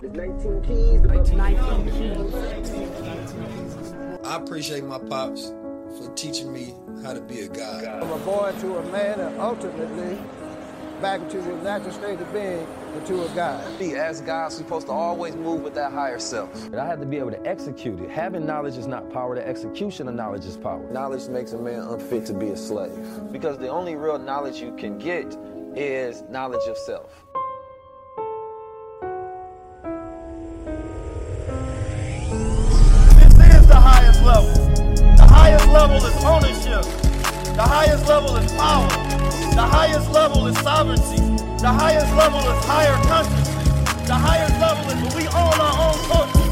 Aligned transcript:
The 0.00 0.08
19 0.08 0.62
keys. 0.62 1.02
The 1.02 1.08
19 1.08 1.38
keys. 1.90 2.32
I 4.24 4.36
appreciate 4.36 4.82
my 4.82 4.98
pops 4.98 5.52
for 5.98 6.10
teaching 6.14 6.50
me 6.50 6.74
how 7.02 7.12
to 7.12 7.20
be 7.20 7.40
a 7.40 7.48
guy. 7.48 8.00
From 8.00 8.10
a 8.10 8.18
boy 8.24 8.54
to 8.60 8.78
a 8.78 8.82
man, 8.90 9.20
and 9.20 9.38
ultimately 9.38 10.18
back 11.02 11.20
into 11.20 11.42
the 11.42 11.54
natural 11.56 11.92
state 11.92 12.18
of 12.18 12.32
being 12.32 12.66
into 12.94 13.22
a 13.24 13.28
God. 13.34 13.62
As 13.82 14.22
guys, 14.22 14.52
we're 14.52 14.58
supposed 14.58 14.86
to 14.86 14.92
always 14.92 15.36
move 15.36 15.60
with 15.60 15.74
that 15.74 15.92
higher 15.92 16.18
self. 16.18 16.54
And 16.66 16.76
I 16.76 16.86
had 16.86 16.98
to 17.00 17.06
be 17.06 17.18
able 17.18 17.32
to 17.32 17.46
execute 17.46 18.00
it. 18.00 18.08
Having 18.08 18.46
knowledge 18.46 18.78
is 18.78 18.86
not 18.86 19.12
power, 19.12 19.34
the 19.34 19.46
execution 19.46 20.08
of 20.08 20.14
knowledge 20.14 20.46
is 20.46 20.56
power. 20.56 20.82
Knowledge 20.90 21.28
makes 21.28 21.52
a 21.52 21.58
man 21.58 21.80
unfit 21.80 22.24
to 22.26 22.32
be 22.32 22.48
a 22.48 22.56
slave. 22.56 22.98
Because 23.32 23.58
the 23.58 23.68
only 23.68 23.96
real 23.96 24.18
knowledge 24.18 24.62
you 24.62 24.74
can 24.76 24.96
get 24.98 25.36
is 25.76 26.22
knowledge 26.30 26.66
of 26.68 26.78
self. 26.78 27.26
Level. 34.22 34.52
The 35.16 35.26
highest 35.28 35.66
level 35.68 35.96
is 35.96 36.24
ownership. 36.24 36.84
The 37.56 37.62
highest 37.62 38.06
level 38.06 38.36
is 38.36 38.52
power. 38.52 38.88
The 39.54 39.62
highest 39.62 40.10
level 40.12 40.46
is 40.46 40.56
sovereignty. 40.58 41.18
The 41.60 41.68
highest 41.68 42.14
level 42.16 42.40
is 42.40 42.64
higher 42.64 42.96
consciousness. 43.04 44.06
The 44.06 44.14
highest 44.14 44.58
level 44.60 44.84
is 44.90 45.14
when 45.14 45.22
we 45.22 45.28
own 45.28 45.54
our 45.60 45.76
own 45.88 45.98
culture. 46.08 46.50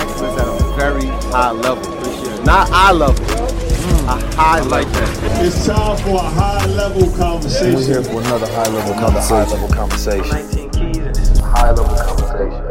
Excellence 0.00 0.40
at 0.40 0.48
a 0.48 0.74
very 0.76 1.06
high 1.30 1.50
level. 1.52 2.44
Not 2.44 2.70
eye 2.70 2.92
level. 2.92 3.24
Mm. 3.24 4.08
A 4.08 4.36
high 4.36 4.60
like 4.60 4.88
that. 4.92 5.44
It's 5.44 5.66
time 5.66 5.96
for 5.98 6.16
a 6.16 6.18
high 6.20 6.66
level 6.66 7.10
conversation. 7.16 7.74
We're 7.74 7.84
here 7.84 8.02
for 8.02 8.20
another 8.20 8.46
high 8.46 8.68
level 8.68 8.92
another 8.92 9.20
conversation. 9.20 9.36
high 9.36 9.62
level 9.62 9.68
conversation. 9.76 10.30
19 10.30 10.70
keys 10.70 10.96
and 10.98 11.14
this 11.14 11.30
is 11.30 11.38
a 11.38 11.42
high 11.44 11.70
level 11.70 11.96
conversation. 11.96 12.64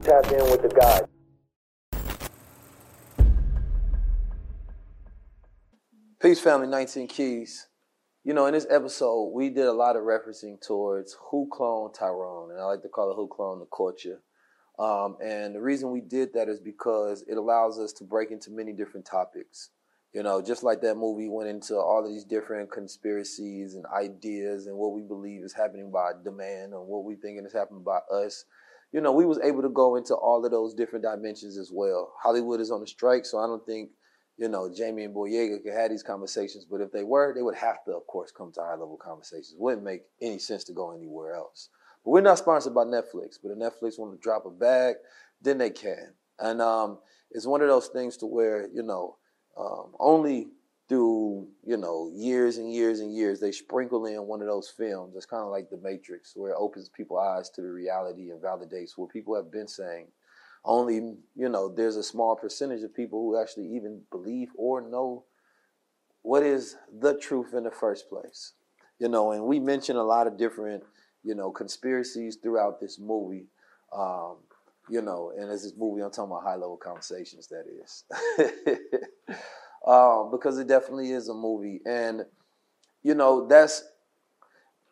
Tap 0.00 0.32
in 0.32 0.44
with 0.50 0.62
the 0.62 0.68
God. 0.68 1.08
Peace, 6.18 6.40
family. 6.40 6.66
19 6.66 7.08
Keys. 7.08 7.66
You 8.24 8.32
know, 8.32 8.46
in 8.46 8.54
this 8.54 8.66
episode, 8.70 9.32
we 9.34 9.50
did 9.50 9.66
a 9.66 9.72
lot 9.72 9.96
of 9.96 10.04
referencing 10.04 10.58
towards 10.58 11.14
who 11.30 11.46
cloned 11.52 11.92
Tyrone, 11.92 12.50
and 12.50 12.58
I 12.58 12.64
like 12.64 12.80
to 12.82 12.88
call 12.88 13.10
it 13.10 13.16
who 13.16 13.28
cloned 13.28 13.58
the 13.58 13.66
culture. 13.66 14.22
Um, 14.78 15.18
and 15.22 15.54
the 15.54 15.60
reason 15.60 15.90
we 15.90 16.00
did 16.00 16.32
that 16.32 16.48
is 16.48 16.58
because 16.58 17.22
it 17.28 17.36
allows 17.36 17.78
us 17.78 17.92
to 17.94 18.04
break 18.04 18.30
into 18.30 18.50
many 18.50 18.72
different 18.72 19.04
topics. 19.04 19.72
You 20.14 20.22
know, 20.22 20.40
just 20.40 20.62
like 20.62 20.80
that 20.80 20.96
movie 20.96 21.28
went 21.28 21.50
into 21.50 21.76
all 21.76 22.02
of 22.02 22.10
these 22.10 22.24
different 22.24 22.72
conspiracies 22.72 23.74
and 23.74 23.84
ideas 23.94 24.68
and 24.68 24.78
what 24.78 24.94
we 24.94 25.02
believe 25.02 25.44
is 25.44 25.52
happening 25.52 25.90
by 25.90 26.12
demand 26.24 26.72
and 26.72 26.86
what 26.86 27.04
we 27.04 27.16
think 27.16 27.44
is 27.44 27.52
happening 27.52 27.84
by 27.84 27.98
us. 28.10 28.46
You 28.90 29.02
know, 29.02 29.12
we 29.12 29.26
was 29.26 29.38
able 29.44 29.60
to 29.60 29.68
go 29.68 29.96
into 29.96 30.14
all 30.14 30.42
of 30.46 30.50
those 30.50 30.72
different 30.72 31.04
dimensions 31.04 31.58
as 31.58 31.70
well. 31.70 32.14
Hollywood 32.22 32.62
is 32.62 32.70
on 32.70 32.82
a 32.82 32.86
strike, 32.86 33.26
so 33.26 33.38
I 33.38 33.46
don't 33.46 33.66
think 33.66 33.90
you 34.38 34.48
know, 34.48 34.70
Jamie 34.72 35.04
and 35.04 35.14
Boyega 35.14 35.62
could 35.62 35.72
have 35.72 35.90
these 35.90 36.02
conversations, 36.02 36.66
but 36.66 36.80
if 36.80 36.92
they 36.92 37.04
were, 37.04 37.32
they 37.34 37.42
would 37.42 37.54
have 37.54 37.82
to, 37.84 37.92
of 37.92 38.06
course, 38.06 38.30
come 38.30 38.52
to 38.52 38.60
high 38.60 38.72
level 38.72 38.98
conversations. 39.02 39.52
It 39.52 39.60
wouldn't 39.60 39.82
make 39.82 40.02
any 40.20 40.38
sense 40.38 40.64
to 40.64 40.72
go 40.72 40.92
anywhere 40.92 41.34
else. 41.34 41.70
But 42.04 42.10
we're 42.10 42.20
not 42.20 42.38
sponsored 42.38 42.74
by 42.74 42.84
Netflix, 42.84 43.38
but 43.42 43.50
if 43.50 43.58
Netflix 43.58 43.98
want 43.98 44.12
to 44.12 44.22
drop 44.22 44.44
a 44.44 44.50
bag, 44.50 44.96
then 45.40 45.58
they 45.58 45.70
can. 45.70 46.12
And 46.38 46.60
um, 46.60 46.98
it's 47.30 47.46
one 47.46 47.62
of 47.62 47.68
those 47.68 47.88
things 47.88 48.18
to 48.18 48.26
where, 48.26 48.68
you 48.72 48.82
know, 48.82 49.16
um, 49.58 49.94
only 49.98 50.48
through, 50.88 51.48
you 51.64 51.78
know, 51.78 52.10
years 52.14 52.58
and 52.58 52.72
years 52.72 53.00
and 53.00 53.12
years, 53.14 53.40
they 53.40 53.50
sprinkle 53.50 54.04
in 54.06 54.22
one 54.26 54.42
of 54.42 54.46
those 54.46 54.68
films. 54.68 55.16
It's 55.16 55.26
kind 55.26 55.42
of 55.42 55.50
like 55.50 55.70
The 55.70 55.78
Matrix, 55.78 56.36
where 56.36 56.52
it 56.52 56.58
opens 56.58 56.90
people's 56.90 57.24
eyes 57.26 57.50
to 57.50 57.62
the 57.62 57.70
reality 57.70 58.30
and 58.30 58.40
validates 58.40 58.92
what 58.96 59.10
people 59.10 59.34
have 59.34 59.50
been 59.50 59.66
saying 59.66 60.08
only 60.66 60.96
you 61.36 61.48
know 61.48 61.68
there's 61.68 61.96
a 61.96 62.02
small 62.02 62.36
percentage 62.36 62.82
of 62.82 62.94
people 62.94 63.20
who 63.20 63.40
actually 63.40 63.68
even 63.76 64.02
believe 64.10 64.50
or 64.56 64.80
know 64.82 65.24
what 66.22 66.42
is 66.42 66.76
the 67.00 67.16
truth 67.18 67.54
in 67.54 67.62
the 67.64 67.70
first 67.70 68.08
place. 68.08 68.52
You 68.98 69.08
know 69.08 69.32
and 69.32 69.44
we 69.44 69.60
mention 69.60 69.96
a 69.96 70.04
lot 70.04 70.26
of 70.26 70.38
different 70.38 70.82
you 71.24 71.34
know 71.34 71.50
conspiracies 71.50 72.36
throughout 72.42 72.80
this 72.80 72.98
movie 72.98 73.46
um, 73.96 74.36
you 74.88 75.02
know 75.02 75.32
and 75.38 75.50
as 75.50 75.64
this 75.64 75.74
movie 75.76 76.02
i'm 76.02 76.10
talking 76.10 76.30
about 76.30 76.44
high 76.44 76.54
level 76.54 76.76
conversations 76.76 77.48
that 77.48 77.64
is. 77.68 78.04
Um, 79.86 80.32
because 80.32 80.58
it 80.58 80.66
definitely 80.66 81.12
is 81.12 81.28
a 81.28 81.34
movie 81.34 81.80
and 81.86 82.24
you 83.04 83.14
know 83.14 83.46
that's 83.46 83.84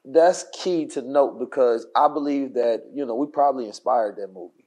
that's 0.04 0.44
key 0.52 0.86
to 0.86 1.02
note 1.02 1.40
because 1.40 1.86
i 1.96 2.06
believe 2.06 2.54
that 2.54 2.84
you 2.94 3.04
know 3.04 3.14
we 3.16 3.26
probably 3.26 3.66
inspired 3.66 4.16
that 4.16 4.28
movie 4.32 4.63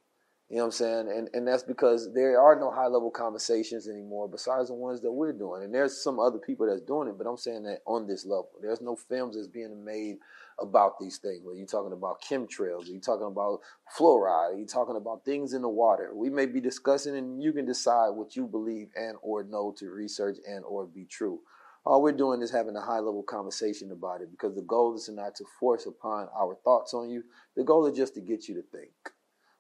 you 0.50 0.56
know 0.56 0.64
what 0.64 0.68
I'm 0.68 0.72
saying? 0.72 1.12
And 1.14 1.30
and 1.34 1.46
that's 1.46 1.64
because 1.64 2.14
there 2.14 2.40
are 2.40 2.58
no 2.58 2.72
high 2.72 2.88
level 2.88 3.12
conversations 3.12 3.90
anymore 3.90 4.30
besides 4.30 4.70
the 4.70 4.76
ones 4.76 5.02
that 5.02 5.12
we're 5.12 5.34
doing. 5.34 5.64
And 5.64 5.74
there's 5.74 6.02
some 6.02 6.20
other 6.20 6.38
people 6.38 6.68
that's 6.68 6.82
doing 6.82 7.10
it, 7.10 7.18
but 7.18 7.28
I'm 7.28 7.36
saying 7.36 7.64
that 7.64 7.80
on 7.86 8.08
this 8.08 8.26
level. 8.26 8.52
There's 8.62 8.80
no 8.80 8.96
films 8.96 9.36
that's 9.36 9.50
being 9.50 9.84
made 9.84 10.20
about 10.58 11.00
these 11.00 11.18
things. 11.18 11.42
Where 11.44 11.54
you're 11.54 11.68
talking 11.68 11.92
about 11.92 12.22
chemtrails, 12.22 12.88
you're 12.88 13.02
talking 13.02 13.28
about 13.28 13.60
fluoride, 13.98 14.58
you're 14.58 14.68
talking 14.68 14.96
about 14.96 15.26
things 15.26 15.52
in 15.52 15.62
the 15.62 15.70
water. 15.70 16.12
We 16.16 16.30
may 16.30 16.46
be 16.46 16.62
discussing 16.62 17.18
and 17.18 17.44
you 17.44 17.52
can 17.52 17.66
decide 17.66 18.12
what 18.12 18.38
you 18.38 18.48
believe 18.48 18.88
and 18.96 19.18
or 19.22 19.44
know 19.44 19.76
to 19.80 19.90
research 19.90 20.38
and 20.48 20.64
or 20.64 20.86
be 20.86 21.04
true. 21.04 21.42
All 21.86 22.02
we're 22.02 22.14
doing 22.14 22.42
is 22.42 22.52
having 22.52 22.76
a 22.78 22.82
high 22.82 23.00
level 23.00 23.24
conversation 23.24 23.92
about 23.92 24.22
it 24.22 24.32
because 24.32 24.56
the 24.56 24.62
goal 24.62 24.96
is 24.96 25.10
not 25.10 25.36
to 25.36 25.46
force 25.60 25.86
upon 25.86 26.30
our 26.38 26.56
thoughts 26.64 26.94
on 26.94 27.10
you. 27.10 27.24
The 27.58 27.66
goal 27.66 27.86
is 27.86 27.98
just 27.98 28.14
to 28.16 28.22
get 28.22 28.48
you 28.48 28.56
to 28.56 28.62
think, 28.62 28.92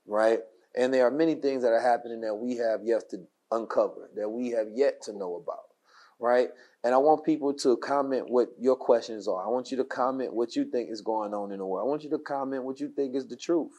right? 0.06 0.40
And 0.78 0.94
there 0.94 1.06
are 1.08 1.12
many 1.12 1.34
things 1.34 1.64
that 1.64 1.74
are 1.74 1.82
happening 1.82 2.22
that 2.22 2.36
we 2.36 2.56
have 2.58 2.82
yet 2.84 3.10
to 3.10 3.26
uncover, 3.52 4.12
that 4.16 4.30
we 4.30 4.52
have 4.52 4.68
yet 4.76 5.02
to 5.04 5.12
know 5.12 5.36
about, 5.36 5.66
right? 6.20 6.50
And 6.84 6.94
I 6.94 7.00
want 7.00 7.26
people 7.26 7.52
to 7.56 7.78
comment 7.78 8.30
what 8.30 8.50
your 8.60 8.76
questions 8.76 9.28
are. 9.28 9.44
I 9.44 9.50
want 9.50 9.72
you 9.72 9.78
to 9.78 9.84
comment 9.84 10.36
what 10.36 10.56
you 10.56 10.66
think 10.66 10.92
is 10.92 11.02
going 11.02 11.34
on 11.34 11.52
in 11.52 11.58
the 11.58 11.66
world. 11.66 11.84
I 11.84 11.90
want 11.90 12.04
you 12.04 12.12
to 12.12 12.20
comment 12.20 12.64
what 12.64 12.80
you 12.80 12.90
think 12.90 13.16
is 13.16 13.28
the 13.28 13.36
truth, 13.36 13.74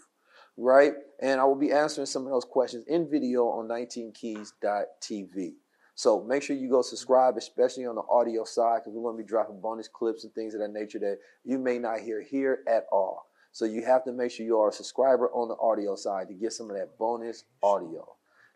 right? 0.57 0.95
And 1.23 1.41
I 1.41 1.45
will 1.45 1.55
be 1.55 1.71
answering 1.71 2.07
some 2.07 2.27
of 2.27 2.33
those 2.33 2.45
questions 2.45 2.85
in 2.89 3.09
video 3.09 3.45
on 3.45 3.69
19keys.tv. 3.69 5.53
So 5.95 6.25
make 6.25 6.43
sure 6.43 6.57
you 6.57 6.69
go 6.69 6.83
subscribe, 6.83 7.37
especially 7.37 7.87
on 7.87 7.95
the 7.95 8.03
audio 8.11 8.43
side, 8.45 8.81
because 8.81 8.95
we're 8.95 9.03
going 9.03 9.17
to 9.17 9.23
be 9.23 9.29
dropping 9.29 9.61
bonus 9.61 9.87
clips 9.87 10.25
and 10.25 10.33
things 10.33 10.55
of 10.55 10.61
that 10.61 10.73
nature 10.73 10.99
that 10.99 11.19
you 11.45 11.59
may 11.59 11.79
not 11.79 12.01
hear 12.01 12.21
here 12.23 12.65
at 12.69 12.87
all. 12.91 13.28
So 13.59 13.65
you 13.65 13.83
have 13.85 14.05
to 14.05 14.13
make 14.13 14.31
sure 14.31 14.47
you 14.47 14.61
are 14.61 14.69
a 14.69 14.73
subscriber 14.73 15.29
on 15.31 15.49
the 15.49 15.57
audio 15.57 15.97
side 15.97 16.29
to 16.29 16.35
get 16.35 16.53
some 16.53 16.71
of 16.71 16.77
that 16.77 16.97
bonus 16.97 17.43
audio. 17.61 18.07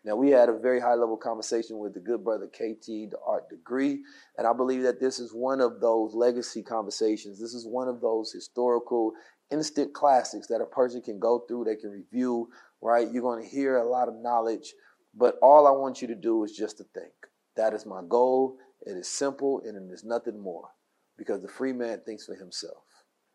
Now 0.05 0.15
we 0.15 0.29
had 0.29 0.47
a 0.47 0.57
very 0.57 0.79
high 0.79 0.93
level 0.93 1.17
conversation 1.17 1.77
with 1.77 1.93
the 1.93 1.99
good 1.99 2.23
brother 2.23 2.47
KT, 2.47 2.87
the 2.87 3.17
Arch 3.27 3.43
Degree, 3.49 3.99
and 4.37 4.47
I 4.47 4.53
believe 4.53 4.81
that 4.83 5.01
this 5.01 5.19
is 5.19 5.33
one 5.33 5.59
of 5.59 5.81
those 5.81 6.13
legacy 6.13 6.63
conversations. 6.63 7.37
This 7.37 7.53
is 7.53 7.67
one 7.67 7.89
of 7.89 7.99
those 7.99 8.31
historical 8.31 9.11
instant 9.51 9.93
classics 9.93 10.47
that 10.47 10.61
a 10.61 10.65
person 10.65 11.01
can 11.01 11.19
go 11.19 11.39
through, 11.49 11.65
they 11.65 11.75
can 11.75 11.91
review, 11.91 12.47
right? 12.81 13.11
You're 13.11 13.23
going 13.23 13.43
to 13.43 13.49
hear 13.49 13.75
a 13.75 13.85
lot 13.85 14.07
of 14.07 14.15
knowledge, 14.15 14.73
but 15.13 15.35
all 15.41 15.67
I 15.67 15.71
want 15.71 16.01
you 16.01 16.07
to 16.07 16.15
do 16.15 16.45
is 16.45 16.53
just 16.53 16.77
to 16.77 16.85
think. 16.93 17.11
That 17.57 17.73
is 17.73 17.85
my 17.85 18.03
goal. 18.07 18.55
It 18.83 18.95
is 18.95 19.09
simple 19.09 19.63
and 19.65 19.75
it 19.75 19.93
is 19.93 20.05
nothing 20.05 20.39
more 20.39 20.69
because 21.17 21.41
the 21.41 21.49
free 21.49 21.73
man 21.73 21.99
thinks 22.05 22.25
for 22.25 22.35
himself 22.35 22.83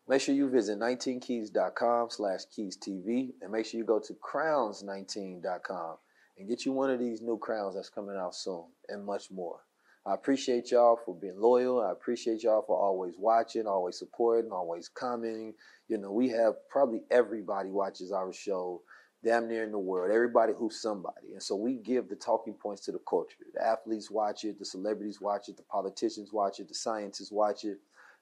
Make 0.09 0.21
sure 0.21 0.33
you 0.33 0.49
visit 0.49 0.79
19keys.com 0.79 2.09
slash 2.09 2.39
keystv 2.57 3.33
and 3.43 3.51
make 3.51 3.67
sure 3.67 3.77
you 3.77 3.85
go 3.85 3.99
to 3.99 4.13
crowns19.com 4.15 5.97
and 6.39 6.49
get 6.49 6.65
you 6.65 6.71
one 6.71 6.89
of 6.89 6.97
these 6.97 7.21
new 7.21 7.37
crowns 7.37 7.75
that's 7.75 7.91
coming 7.91 8.17
out 8.17 8.33
soon 8.33 8.63
and 8.87 9.05
much 9.05 9.29
more. 9.29 9.59
I 10.07 10.15
appreciate 10.15 10.71
y'all 10.71 10.99
for 11.05 11.13
being 11.13 11.39
loyal. 11.39 11.79
I 11.79 11.91
appreciate 11.91 12.41
y'all 12.41 12.63
for 12.65 12.75
always 12.75 13.13
watching, 13.19 13.67
always 13.67 13.99
supporting, 13.99 14.51
always 14.51 14.89
commenting. 14.89 15.53
You 15.87 15.99
know, 15.99 16.11
we 16.11 16.29
have 16.29 16.55
probably 16.71 17.03
everybody 17.11 17.69
watches 17.69 18.11
our 18.11 18.33
show 18.33 18.81
damn 19.23 19.47
near 19.47 19.63
in 19.63 19.71
the 19.71 19.77
world. 19.77 20.11
Everybody 20.11 20.53
who's 20.57 20.81
somebody. 20.81 21.33
And 21.33 21.43
so 21.43 21.55
we 21.55 21.75
give 21.75 22.09
the 22.09 22.15
talking 22.15 22.55
points 22.55 22.83
to 22.85 22.91
the 22.91 23.01
culture. 23.07 23.45
The 23.53 23.63
athletes 23.63 24.09
watch 24.09 24.43
it, 24.43 24.57
the 24.57 24.65
celebrities 24.65 25.21
watch 25.21 25.49
it, 25.49 25.57
the 25.57 25.63
politicians 25.63 26.33
watch 26.33 26.59
it, 26.59 26.67
the 26.67 26.73
scientists 26.73 27.31
watch 27.31 27.63
it. 27.63 27.77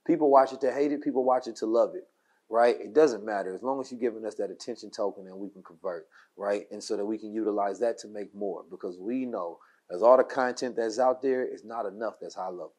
People 0.07 0.31
watch 0.31 0.53
it 0.53 0.61
to 0.61 0.71
hate 0.71 0.91
it, 0.93 1.03
people 1.03 1.23
watch 1.23 1.47
it 1.47 1.57
to 1.57 1.65
love 1.65 1.93
it. 1.93 2.07
Right? 2.49 2.79
It 2.79 2.93
doesn't 2.93 3.25
matter 3.25 3.53
as 3.53 3.61
long 3.61 3.81
as 3.81 3.91
you're 3.91 3.99
giving 3.99 4.25
us 4.25 4.35
that 4.35 4.49
attention 4.49 4.89
token 4.89 5.27
and 5.27 5.37
we 5.37 5.49
can 5.49 5.61
convert, 5.61 6.07
right? 6.37 6.63
And 6.71 6.81
so 6.81 6.95
that 6.95 7.05
we 7.05 7.17
can 7.17 7.33
utilize 7.33 7.77
that 7.81 7.97
to 7.99 8.07
make 8.07 8.33
more 8.33 8.63
because 8.71 8.97
we 8.97 9.25
know 9.25 9.59
as 9.91 10.01
all 10.01 10.15
the 10.15 10.23
content 10.23 10.77
that's 10.77 10.97
out 10.97 11.21
there 11.21 11.45
is 11.45 11.65
not 11.65 11.85
enough 11.85 12.15
that's 12.21 12.35
high 12.35 12.47
level. 12.47 12.73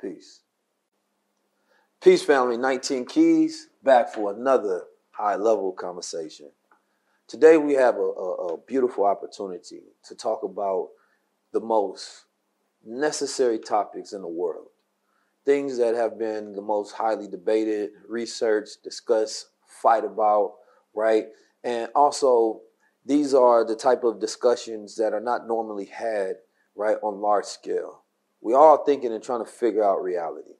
Peace. 0.00 0.40
Peace, 2.02 2.22
family. 2.22 2.56
19 2.56 3.06
Keys 3.06 3.68
back 3.82 4.12
for 4.12 4.32
another 4.32 4.84
high 5.10 5.36
level 5.36 5.72
conversation. 5.72 6.50
Today 7.26 7.56
we 7.56 7.72
have 7.74 7.96
a, 7.96 8.00
a, 8.00 8.54
a, 8.54 8.58
beautiful 8.58 9.06
opportunity 9.06 9.80
to 10.04 10.14
talk 10.14 10.42
about 10.42 10.88
the 11.52 11.60
most 11.60 12.24
necessary 12.84 13.58
topics 13.58 14.12
in 14.12 14.20
the 14.20 14.28
world. 14.28 14.66
Things 15.44 15.76
that 15.78 15.94
have 15.94 16.18
been 16.18 16.54
the 16.54 16.62
most 16.62 16.92
highly 16.92 17.28
debated, 17.28 17.90
researched, 18.08 18.82
discussed, 18.82 19.48
fight 19.66 20.04
about, 20.04 20.54
right? 20.94 21.26
And 21.62 21.90
also, 21.94 22.60
these 23.04 23.34
are 23.34 23.64
the 23.64 23.76
type 23.76 24.04
of 24.04 24.20
discussions 24.20 24.96
that 24.96 25.12
are 25.12 25.20
not 25.20 25.46
normally 25.46 25.84
had, 25.86 26.36
right, 26.74 26.96
on 27.02 27.20
large 27.20 27.44
scale. 27.44 28.04
We 28.40 28.54
all 28.54 28.84
thinking 28.84 29.12
and 29.12 29.22
trying 29.22 29.44
to 29.44 29.50
figure 29.50 29.84
out 29.84 30.02
reality, 30.02 30.54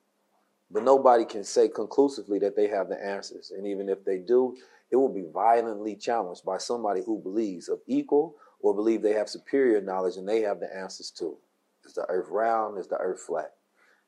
but 0.70 0.82
nobody 0.82 1.24
can 1.24 1.44
say 1.44 1.68
conclusively 1.68 2.38
that 2.40 2.56
they 2.56 2.68
have 2.68 2.88
the 2.88 3.02
answers. 3.02 3.52
And 3.56 3.66
even 3.66 3.88
if 3.88 4.04
they 4.04 4.18
do, 4.18 4.56
it 4.90 4.96
will 4.96 5.12
be 5.12 5.24
violently 5.32 5.96
challenged 5.96 6.44
by 6.44 6.58
somebody 6.58 7.02
who 7.04 7.18
believes 7.22 7.68
of 7.68 7.80
equal 7.86 8.36
or 8.60 8.74
believe 8.74 9.02
they 9.02 9.12
have 9.12 9.28
superior 9.28 9.80
knowledge 9.80 10.16
and 10.16 10.28
they 10.28 10.40
have 10.42 10.60
the 10.60 10.74
answers 10.74 11.10
too. 11.10 11.36
Is 11.84 11.94
the 11.94 12.06
earth 12.08 12.28
round? 12.30 12.78
Is 12.78 12.88
the 12.88 12.96
earth 12.96 13.20
flat? 13.26 13.52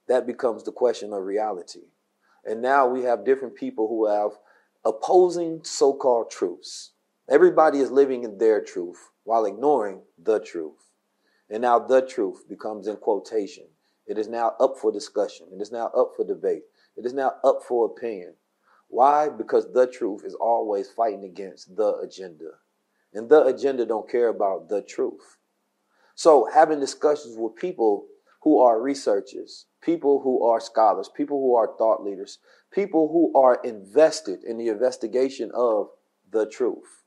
That 0.08 0.26
becomes 0.26 0.62
the 0.62 0.73
question 0.73 1.12
of 1.12 1.25
reality. 1.25 1.85
And 2.44 2.62
now 2.62 2.87
we 2.87 3.03
have 3.03 3.25
different 3.25 3.56
people 3.56 3.88
who 3.88 4.06
have 4.06 4.38
opposing 4.85 5.61
so 5.64 5.93
called 5.93 6.31
truths. 6.31 6.93
Everybody 7.29 7.81
is 7.81 7.91
living 7.91 8.23
in 8.23 8.38
their 8.38 8.62
truth 8.62 9.11
while 9.25 9.44
ignoring 9.44 10.03
the 10.23 10.38
truth. 10.38 10.93
And 11.50 11.62
now 11.62 11.81
the 11.81 12.03
truth 12.03 12.49
becomes 12.49 12.87
in 12.87 12.97
quotation. 12.97 13.64
It 14.06 14.19
is 14.19 14.29
now 14.29 14.55
up 14.61 14.79
for 14.79 14.93
discussion. 14.93 15.49
It 15.53 15.61
is 15.61 15.73
now 15.73 15.87
up 15.88 16.12
for 16.17 16.25
debate. 16.25 16.62
It 16.97 17.05
is 17.05 17.12
now 17.12 17.35
up 17.43 17.62
for 17.67 17.87
opinion. 17.87 18.35
Why? 18.88 19.29
Because 19.29 19.73
the 19.73 19.88
truth 19.88 20.23
is 20.25 20.35
always 20.35 20.88
fighting 20.91 21.25
against 21.25 21.75
the 21.75 21.97
agenda. 21.97 22.50
And 23.12 23.29
the 23.29 23.44
agenda 23.44 23.85
don't 23.85 24.09
care 24.09 24.29
about 24.29 24.69
the 24.69 24.82
truth. 24.82 25.38
So 26.14 26.49
having 26.52 26.79
discussions 26.79 27.37
with 27.37 27.56
people 27.56 28.06
who 28.47 28.61
are 28.61 28.81
researchers, 28.81 29.67
people 29.83 30.21
who 30.23 30.45
are 30.45 30.61
scholars, 30.61 31.11
people 31.13 31.41
who 31.41 31.57
are 31.57 31.77
thought 31.77 32.05
leaders, 32.05 32.39
people 32.73 33.09
who 33.09 33.37
are 33.37 33.61
invested 33.65 34.45
in 34.45 34.57
the 34.57 34.69
investigation 34.69 35.51
of 35.53 35.89
the 36.31 36.47
truth. 36.47 37.03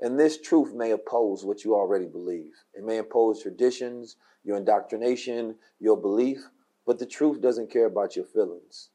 And 0.00 0.18
this 0.18 0.40
truth 0.40 0.74
may 0.74 0.90
oppose 0.90 1.44
what 1.44 1.62
you 1.64 1.76
already 1.76 2.06
believe. 2.06 2.50
It 2.74 2.82
may 2.82 2.98
oppose 2.98 3.40
traditions, 3.40 4.16
your 4.42 4.56
indoctrination, 4.56 5.54
your 5.78 5.96
belief, 5.96 6.48
but 6.84 6.98
the 6.98 7.06
truth 7.06 7.40
doesn't 7.40 7.70
care 7.70 7.86
about 7.86 8.16
your 8.16 8.24
feelings. 8.24 8.88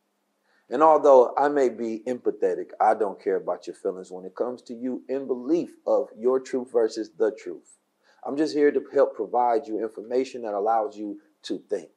And 0.69 0.83
although 0.83 1.33
I 1.37 1.47
may 1.47 1.69
be 1.69 2.03
empathetic, 2.05 2.71
I 2.81 2.95
don't 2.95 3.23
care 3.23 3.37
about 3.37 3.67
your 3.67 3.75
feelings 3.77 4.11
when 4.11 4.25
it 4.25 4.35
comes 4.35 4.61
to 4.63 4.73
you 4.73 5.03
in 5.07 5.27
belief 5.27 5.69
of 5.87 6.09
your 6.17 6.41
truth 6.41 6.73
versus 6.73 7.11
the 7.17 7.31
truth. 7.31 7.77
I'm 8.25 8.35
just 8.35 8.53
here 8.53 8.71
to 8.71 8.83
help 8.93 9.15
provide 9.15 9.67
you 9.67 9.79
information 9.79 10.41
that 10.41 10.55
allows 10.55 10.97
you 10.97 11.19
to 11.45 11.59
think. 11.69 11.89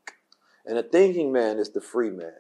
And 0.65 0.79
a 0.79 0.83
thinking 0.83 1.33
man 1.33 1.59
is 1.59 1.71
the 1.71 1.81
free 1.81 2.11
man, 2.11 2.33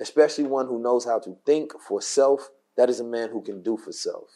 especially 0.00 0.44
one 0.44 0.66
who 0.66 0.82
knows 0.82 1.04
how 1.04 1.18
to 1.20 1.36
think 1.44 1.72
for 1.86 2.00
self. 2.00 2.50
That 2.76 2.90
is 2.90 3.00
a 3.00 3.04
man 3.04 3.30
who 3.30 3.42
can 3.42 3.62
do 3.62 3.76
for 3.76 3.92
self. 3.92 4.28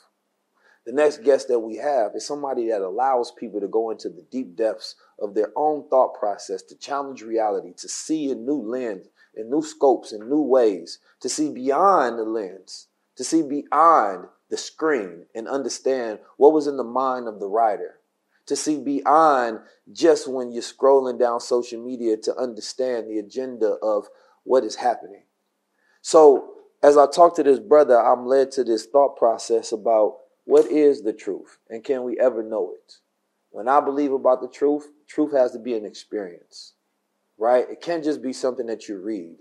The 0.84 0.92
next 0.92 1.22
guest 1.22 1.46
that 1.48 1.60
we 1.60 1.76
have 1.76 2.16
is 2.16 2.26
somebody 2.26 2.68
that 2.68 2.82
allows 2.82 3.30
people 3.30 3.60
to 3.60 3.68
go 3.68 3.90
into 3.90 4.08
the 4.08 4.26
deep 4.30 4.56
depths 4.56 4.96
of 5.20 5.34
their 5.34 5.52
own 5.54 5.88
thought 5.88 6.18
process, 6.18 6.62
to 6.64 6.76
challenge 6.76 7.22
reality, 7.22 7.72
to 7.74 7.88
see 7.88 8.30
in 8.30 8.44
new 8.44 8.60
lens 8.60 9.06
in 9.34 9.50
new 9.50 9.62
scopes 9.62 10.12
in 10.12 10.28
new 10.28 10.42
ways, 10.42 10.98
to 11.20 11.28
see 11.28 11.50
beyond 11.50 12.18
the 12.18 12.24
lens, 12.24 12.88
to 13.16 13.24
see 13.24 13.42
beyond 13.42 14.26
the 14.50 14.56
screen 14.56 15.26
and 15.34 15.48
understand 15.48 16.18
what 16.36 16.52
was 16.52 16.66
in 16.66 16.76
the 16.76 16.84
mind 16.84 17.26
of 17.28 17.40
the 17.40 17.48
writer, 17.48 17.98
to 18.46 18.56
see 18.56 18.78
beyond 18.78 19.60
just 19.92 20.28
when 20.28 20.52
you're 20.52 20.62
scrolling 20.62 21.18
down 21.18 21.40
social 21.40 21.82
media 21.82 22.16
to 22.16 22.36
understand 22.36 23.08
the 23.08 23.18
agenda 23.18 23.76
of 23.82 24.08
what 24.44 24.64
is 24.64 24.76
happening. 24.76 25.24
So, 26.00 26.50
as 26.82 26.96
I 26.96 27.06
talk 27.06 27.36
to 27.36 27.44
this 27.44 27.60
brother, 27.60 28.00
I'm 28.00 28.26
led 28.26 28.50
to 28.52 28.64
this 28.64 28.86
thought 28.86 29.16
process 29.16 29.70
about 29.70 30.16
what 30.44 30.66
is 30.66 31.02
the 31.02 31.12
truth 31.12 31.58
and 31.70 31.84
can 31.84 32.02
we 32.02 32.18
ever 32.18 32.42
know 32.42 32.72
it? 32.72 32.94
When 33.50 33.68
I 33.68 33.80
believe 33.80 34.12
about 34.12 34.40
the 34.40 34.48
truth, 34.48 34.88
truth 35.06 35.32
has 35.32 35.52
to 35.52 35.60
be 35.60 35.74
an 35.74 35.84
experience 35.84 36.74
right? 37.42 37.66
It 37.68 37.80
can't 37.80 38.04
just 38.04 38.22
be 38.22 38.32
something 38.32 38.66
that 38.66 38.88
you 38.88 38.98
read, 38.98 39.36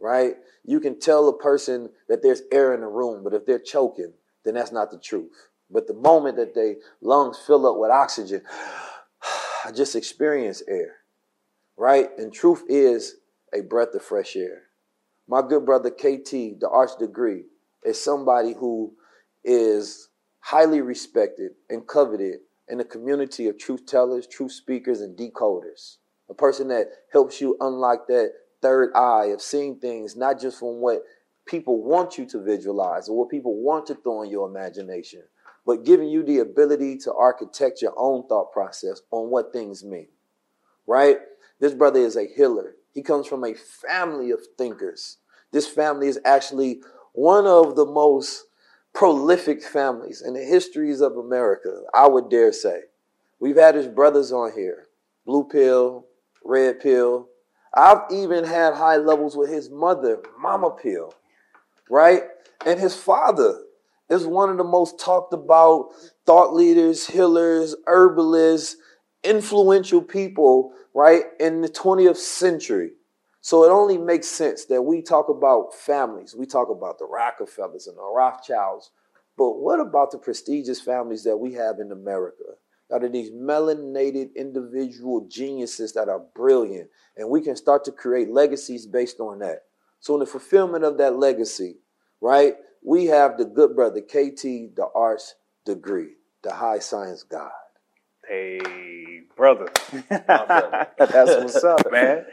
right? 0.00 0.34
You 0.64 0.80
can 0.80 0.98
tell 0.98 1.28
a 1.28 1.36
person 1.36 1.90
that 2.08 2.22
there's 2.22 2.42
air 2.50 2.72
in 2.72 2.80
the 2.80 2.86
room, 2.86 3.22
but 3.22 3.34
if 3.34 3.44
they're 3.44 3.58
choking, 3.58 4.14
then 4.44 4.54
that's 4.54 4.72
not 4.72 4.90
the 4.90 4.98
truth. 4.98 5.48
But 5.70 5.86
the 5.86 5.94
moment 5.94 6.36
that 6.36 6.54
they 6.54 6.76
lungs 7.00 7.38
fill 7.38 7.66
up 7.66 7.78
with 7.78 7.90
oxygen, 7.90 8.42
I 9.64 9.72
just 9.72 9.96
experience 9.96 10.62
air, 10.68 10.96
right? 11.76 12.08
And 12.18 12.32
truth 12.32 12.62
is 12.68 13.16
a 13.52 13.62
breath 13.62 13.94
of 13.94 14.02
fresh 14.02 14.36
air. 14.36 14.64
My 15.26 15.40
good 15.40 15.64
brother 15.64 15.90
KT, 15.90 16.60
the 16.60 16.68
Arch 16.70 16.98
Degree, 16.98 17.44
is 17.82 18.02
somebody 18.02 18.52
who 18.52 18.94
is 19.42 20.08
highly 20.40 20.82
respected 20.82 21.52
and 21.70 21.86
coveted 21.86 22.40
in 22.68 22.78
the 22.78 22.84
community 22.84 23.48
of 23.48 23.58
truth 23.58 23.86
tellers, 23.86 24.26
truth 24.26 24.52
speakers, 24.52 25.00
and 25.00 25.16
decoders 25.16 25.96
a 26.28 26.34
person 26.34 26.68
that 26.68 26.88
helps 27.12 27.40
you 27.40 27.56
unlock 27.60 28.06
that 28.08 28.32
third 28.62 28.92
eye 28.94 29.26
of 29.26 29.42
seeing 29.42 29.76
things 29.78 30.16
not 30.16 30.40
just 30.40 30.58
from 30.58 30.80
what 30.80 31.02
people 31.46 31.82
want 31.82 32.16
you 32.16 32.24
to 32.26 32.42
visualize 32.42 33.08
or 33.08 33.18
what 33.18 33.28
people 33.28 33.56
want 33.56 33.86
to 33.86 33.94
throw 33.94 34.22
in 34.22 34.30
your 34.30 34.48
imagination, 34.48 35.22
but 35.66 35.84
giving 35.84 36.08
you 36.08 36.22
the 36.22 36.38
ability 36.38 36.98
to 36.98 37.12
architect 37.12 37.82
your 37.82 37.94
own 37.96 38.26
thought 38.28 38.52
process 38.52 39.00
on 39.10 39.30
what 39.30 39.52
things 39.52 39.84
mean. 39.84 40.08
Right? 40.86 41.18
This 41.60 41.74
brother 41.74 42.00
is 42.00 42.16
a 42.16 42.26
healer. 42.26 42.74
He 42.92 43.02
comes 43.02 43.26
from 43.26 43.44
a 43.44 43.54
family 43.54 44.30
of 44.30 44.40
thinkers. 44.58 45.18
This 45.52 45.66
family 45.66 46.08
is 46.08 46.20
actually 46.24 46.82
one 47.12 47.46
of 47.46 47.76
the 47.76 47.86
most 47.86 48.44
prolific 48.92 49.62
families 49.62 50.22
in 50.22 50.34
the 50.34 50.44
histories 50.44 51.00
of 51.00 51.16
America, 51.16 51.82
I 51.92 52.06
would 52.08 52.28
dare 52.28 52.52
say. 52.52 52.82
We've 53.40 53.56
had 53.56 53.74
his 53.74 53.88
brothers 53.88 54.32
on 54.32 54.52
here 54.52 54.86
Blue 55.26 55.44
Pill, 55.44 56.06
red 56.44 56.80
pill. 56.80 57.28
I've 57.74 58.02
even 58.12 58.44
had 58.44 58.74
high 58.74 58.98
levels 58.98 59.36
with 59.36 59.50
his 59.50 59.68
mother, 59.70 60.22
mama 60.38 60.70
pill, 60.70 61.12
right? 61.90 62.22
And 62.64 62.78
his 62.78 62.94
father 62.94 63.63
is 64.10 64.26
one 64.26 64.50
of 64.50 64.58
the 64.58 64.64
most 64.64 64.98
talked 64.98 65.32
about 65.32 65.90
thought 66.26 66.54
leaders, 66.54 67.06
healers, 67.06 67.74
herbalists, 67.86 68.76
influential 69.22 70.02
people, 70.02 70.72
right, 70.94 71.24
in 71.40 71.60
the 71.60 71.68
20th 71.68 72.16
century. 72.16 72.92
So 73.40 73.64
it 73.64 73.70
only 73.70 73.98
makes 73.98 74.26
sense 74.26 74.64
that 74.66 74.82
we 74.82 75.02
talk 75.02 75.28
about 75.28 75.74
families. 75.74 76.34
We 76.34 76.46
talk 76.46 76.70
about 76.70 76.98
the 76.98 77.06
Rockefellers 77.06 77.86
and 77.86 77.96
the 77.96 78.02
Rothschilds. 78.02 78.90
But 79.36 79.58
what 79.58 79.80
about 79.80 80.12
the 80.12 80.18
prestigious 80.18 80.80
families 80.80 81.24
that 81.24 81.36
we 81.36 81.52
have 81.54 81.78
in 81.80 81.92
America? 81.92 82.44
out 82.92 83.04
of 83.04 83.12
these 83.12 83.30
melanated 83.30 84.34
individual 84.36 85.26
geniuses 85.28 85.92
that 85.94 86.08
are 86.08 86.22
brilliant. 86.34 86.88
And 87.16 87.28
we 87.28 87.40
can 87.40 87.56
start 87.56 87.84
to 87.84 87.92
create 87.92 88.30
legacies 88.30 88.86
based 88.86 89.20
on 89.20 89.38
that. 89.40 89.62
So, 90.00 90.14
in 90.14 90.20
the 90.20 90.26
fulfillment 90.26 90.84
of 90.84 90.98
that 90.98 91.16
legacy, 91.16 91.76
right, 92.20 92.54
we 92.84 93.06
have 93.06 93.38
the 93.38 93.46
good 93.46 93.74
brother 93.74 94.00
KT, 94.00 94.76
the 94.76 94.88
Arch 94.94 95.22
Degree, 95.64 96.12
the 96.42 96.52
high 96.52 96.78
science 96.78 97.22
God. 97.22 97.50
Hey, 98.28 99.22
brother. 99.36 99.68
That's 100.08 100.96
what's 100.98 101.62
up, 101.64 101.90
man. 101.90 102.24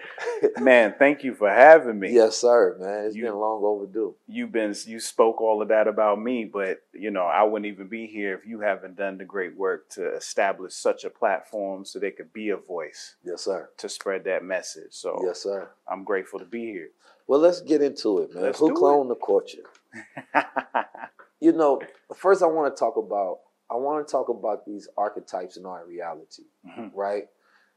Man, 0.59 0.95
thank 0.97 1.23
you 1.23 1.33
for 1.33 1.49
having 1.49 1.99
me. 1.99 2.13
Yes, 2.13 2.37
sir, 2.37 2.77
man. 2.79 3.05
It's 3.05 3.15
you, 3.15 3.25
been 3.25 3.35
long 3.35 3.61
overdue. 3.63 4.15
You've 4.27 4.51
been 4.51 4.73
you 4.85 4.99
spoke 4.99 5.41
all 5.41 5.61
of 5.61 5.67
that 5.67 5.87
about 5.87 6.21
me, 6.21 6.45
but 6.45 6.81
you 6.93 7.11
know, 7.11 7.25
I 7.25 7.43
wouldn't 7.43 7.71
even 7.71 7.87
be 7.87 8.07
here 8.07 8.35
if 8.35 8.45
you 8.45 8.61
haven't 8.61 8.95
done 8.95 9.17
the 9.17 9.25
great 9.25 9.57
work 9.57 9.89
to 9.91 10.15
establish 10.15 10.73
such 10.73 11.03
a 11.03 11.09
platform 11.09 11.83
so 11.83 11.99
they 11.99 12.11
could 12.11 12.31
be 12.31 12.49
a 12.49 12.57
voice. 12.57 13.15
Yes, 13.23 13.41
sir. 13.43 13.69
To 13.77 13.89
spread 13.89 14.23
that 14.25 14.45
message. 14.45 14.91
So 14.91 15.21
Yes, 15.25 15.43
sir. 15.43 15.69
I'm 15.89 16.05
grateful 16.05 16.39
to 16.39 16.45
be 16.45 16.67
here. 16.67 16.89
Well, 17.27 17.39
let's 17.39 17.61
get 17.61 17.81
into 17.81 18.19
it, 18.19 18.33
man. 18.33 18.43
Let's 18.43 18.59
Who 18.59 18.69
do 18.69 18.75
cloned 18.75 19.09
the 19.09 19.15
culture? 19.15 19.63
you 21.39 21.51
know, 21.51 21.81
first 22.15 22.43
I 22.43 22.47
want 22.47 22.75
to 22.75 22.79
talk 22.79 22.97
about 22.97 23.39
I 23.69 23.75
want 23.75 24.05
to 24.05 24.11
talk 24.11 24.27
about 24.29 24.65
these 24.65 24.87
archetypes 24.97 25.57
in 25.57 25.65
our 25.65 25.85
reality, 25.85 26.43
Mm-hmm. 26.67 26.97
right? 26.97 27.23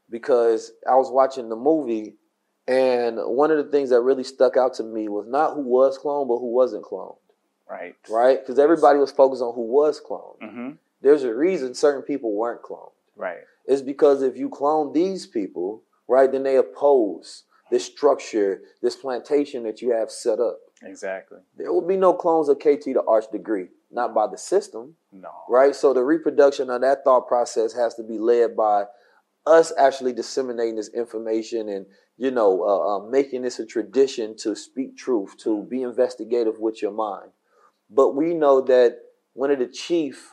Because 0.09 0.71
I 0.89 0.95
was 0.95 1.09
watching 1.09 1.49
the 1.49 1.55
movie, 1.55 2.15
and 2.67 3.17
one 3.17 3.49
of 3.49 3.57
the 3.57 3.71
things 3.71 3.89
that 3.91 4.01
really 4.01 4.23
stuck 4.23 4.57
out 4.57 4.73
to 4.75 4.83
me 4.83 5.07
was 5.07 5.25
not 5.27 5.53
who 5.55 5.61
was 5.61 5.97
cloned, 5.97 6.27
but 6.27 6.37
who 6.39 6.51
wasn't 6.53 6.83
cloned, 6.83 7.15
Right. 7.69 7.95
right? 8.09 8.39
Because 8.39 8.59
everybody 8.59 8.99
was 8.99 9.11
focused 9.11 9.41
on 9.41 9.55
who 9.55 9.61
was 9.61 10.01
cloned. 10.01 10.39
Mm-hmm. 10.43 10.69
There's 11.01 11.23
a 11.23 11.33
reason 11.33 11.73
certain 11.73 12.01
people 12.03 12.33
weren't 12.35 12.61
cloned. 12.61 12.91
Right. 13.15 13.39
It's 13.65 13.81
because 13.81 14.21
if 14.21 14.37
you 14.37 14.49
clone 14.49 14.91
these 14.93 15.25
people, 15.25 15.81
right, 16.07 16.31
then 16.31 16.43
they 16.43 16.57
oppose 16.57 17.43
this 17.71 17.85
structure, 17.85 18.61
this 18.81 18.95
plantation 18.95 19.63
that 19.63 19.81
you 19.81 19.91
have 19.91 20.11
set 20.11 20.39
up. 20.39 20.59
Exactly. 20.85 21.39
There 21.57 21.71
will 21.73 21.85
be 21.85 21.97
no 21.97 22.13
clones 22.13 22.49
of 22.49 22.59
KT 22.59 22.83
to 22.93 23.03
Arch 23.07 23.25
degree, 23.31 23.67
not 23.91 24.13
by 24.13 24.27
the 24.27 24.37
system, 24.37 24.95
No. 25.11 25.29
right? 25.49 25.75
So 25.75 25.93
the 25.93 26.03
reproduction 26.03 26.69
of 26.69 26.81
that 26.81 27.03
thought 27.03 27.27
process 27.27 27.73
has 27.73 27.95
to 27.95 28.03
be 28.03 28.17
led 28.19 28.55
by 28.55 28.85
us 29.45 29.71
actually 29.77 30.13
disseminating 30.13 30.75
this 30.75 30.89
information 30.89 31.69
and 31.69 31.85
you 32.17 32.31
know 32.31 32.63
uh, 32.63 32.95
uh, 32.97 33.09
making 33.09 33.43
this 33.43 33.59
a 33.59 33.65
tradition 33.65 34.35
to 34.37 34.55
speak 34.55 34.97
truth, 34.97 35.37
to 35.39 35.63
be 35.63 35.83
investigative 35.83 36.59
with 36.59 36.81
your 36.81 36.91
mind. 36.91 37.31
But 37.89 38.15
we 38.15 38.33
know 38.33 38.61
that 38.61 38.99
one 39.33 39.51
of 39.51 39.59
the 39.59 39.67
chief 39.67 40.31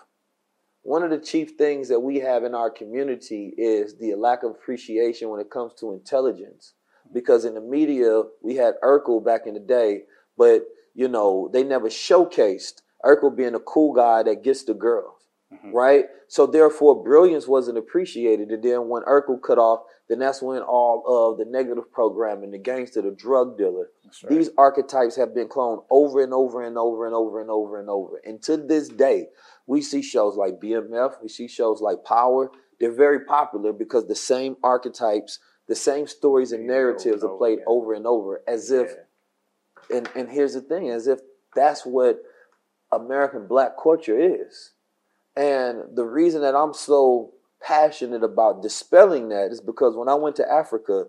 one 0.82 1.04
of 1.04 1.11
the 1.11 1.18
chief 1.18 1.52
things 1.56 1.88
that 1.88 2.00
we 2.00 2.18
have 2.18 2.42
in 2.42 2.54
our 2.54 2.68
community 2.71 3.54
is 3.56 3.97
the 3.99 4.14
lack 4.16 4.42
of 4.42 4.50
appreciation 4.50 5.28
when 5.28 5.40
it 5.40 5.50
comes 5.50 5.73
to 5.75 5.92
intelligence. 5.92 6.75
Because 7.12 7.44
in 7.44 7.54
the 7.54 7.61
media, 7.61 8.23
we 8.42 8.56
had 8.56 8.75
Urkel 8.82 9.25
back 9.25 9.42
in 9.47 9.54
the 9.54 9.61
day, 9.61 10.02
but 10.37 10.65
you 10.95 11.09
know, 11.09 11.49
they 11.53 11.65
never 11.65 11.89
showcased 11.89 12.83
Urkel 13.05 13.35
being 13.37 13.55
a 13.55 13.61
cool 13.61 13.95
guy 13.95 14.23
that 14.23 14.45
gets 14.45 14.65
the 14.65 14.75
girls. 14.75 15.29
Right? 15.65 16.07
So 16.29 16.47
therefore 16.47 17.05
brilliance 17.05 17.47
wasn't 17.47 17.77
appreciated. 17.77 18.49
And 18.49 18.62
then 18.62 18.89
when 18.89 19.03
Urkel 19.03 19.41
cut 19.43 19.59
off, 19.59 19.81
then 20.09 20.19
that's 20.19 20.41
when 20.41 20.62
all 20.62 21.05
of 21.07 21.39
the 21.39 21.45
negative 21.45 21.93
programming, 21.93 22.51
the 22.53 22.59
gangster, 22.59 23.03
the 23.03 23.11
drug 23.11 23.59
dealer, 23.59 23.89
these 24.29 24.51
archetypes 24.57 25.17
have 25.17 25.35
been 25.35 25.49
cloned 25.49 25.85
over 25.91 26.23
and 26.23 26.33
over 26.33 26.62
and 26.62 26.79
over 26.79 27.07
and 27.07 27.15
over 27.15 27.41
and 27.41 27.51
over 27.51 27.81
and 27.81 27.91
over. 27.91 28.21
And 28.25 28.43
to 28.43 28.57
this 28.57 28.89
day, 28.89 29.29
we 29.67 29.83
see 29.83 30.03
shows 30.03 30.37
like 30.37 30.55
BMF, 30.55 31.15
we 31.23 31.29
see 31.29 31.49
shows 31.49 31.81
like 31.81 32.05
Power. 32.05 32.51
They're 32.81 32.91
very 32.91 33.25
popular 33.25 33.73
because 33.73 34.07
the 34.07 34.15
same 34.15 34.57
archetypes, 34.62 35.39
the 35.69 35.77
same 35.77 36.07
stories 36.07 36.53
and 36.53 36.67
narratives 36.67 37.23
are 37.23 37.37
played 37.37 37.61
over 37.67 37.95
and 37.95 38.07
over 38.07 38.43
as 38.49 38.71
if, 38.71 38.95
and, 39.91 40.09
and 40.15 40.29
here's 40.29 40.55
the 40.55 40.61
thing, 40.61 40.91
as 40.91 41.07
if 41.07 41.21
that's 41.55 41.85
what 41.85 42.23
American 42.93 43.47
black 43.47 43.73
culture 43.83 44.19
is. 44.19 44.73
And 45.37 45.85
the 45.95 46.05
reason 46.05 46.43
that 46.43 46.55
I'm 46.55 46.75
so 46.75 47.33
passionate 47.61 48.23
about 48.23 48.62
dispelling 48.62 49.29
that 49.31 49.51
is 49.51 49.61
because 49.61 49.97
when 49.97 50.09
I 50.09 50.15
went 50.15 50.37
to 50.37 50.51
Africa, 50.51 51.07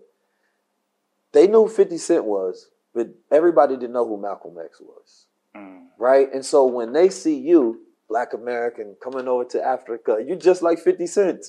they 1.32 1.46
knew 1.46 1.64
who 1.64 1.68
50 1.68 1.98
Cent 1.98 2.24
was, 2.24 2.70
but 2.94 3.08
everybody 3.30 3.76
didn't 3.76 3.92
know 3.92 4.06
who 4.06 4.20
Malcolm 4.20 4.56
X 4.62 4.80
was. 4.80 5.26
Mm. 5.54 5.86
Right? 5.98 6.32
And 6.32 6.44
so 6.44 6.64
when 6.64 6.92
they 6.92 7.08
see 7.10 7.38
you, 7.38 7.80
black 8.08 8.32
American, 8.32 8.96
coming 9.02 9.28
over 9.28 9.44
to 9.44 9.62
Africa, 9.62 10.18
you're 10.24 10.36
just 10.36 10.62
like 10.62 10.78
50 10.78 11.06
Cent. 11.06 11.46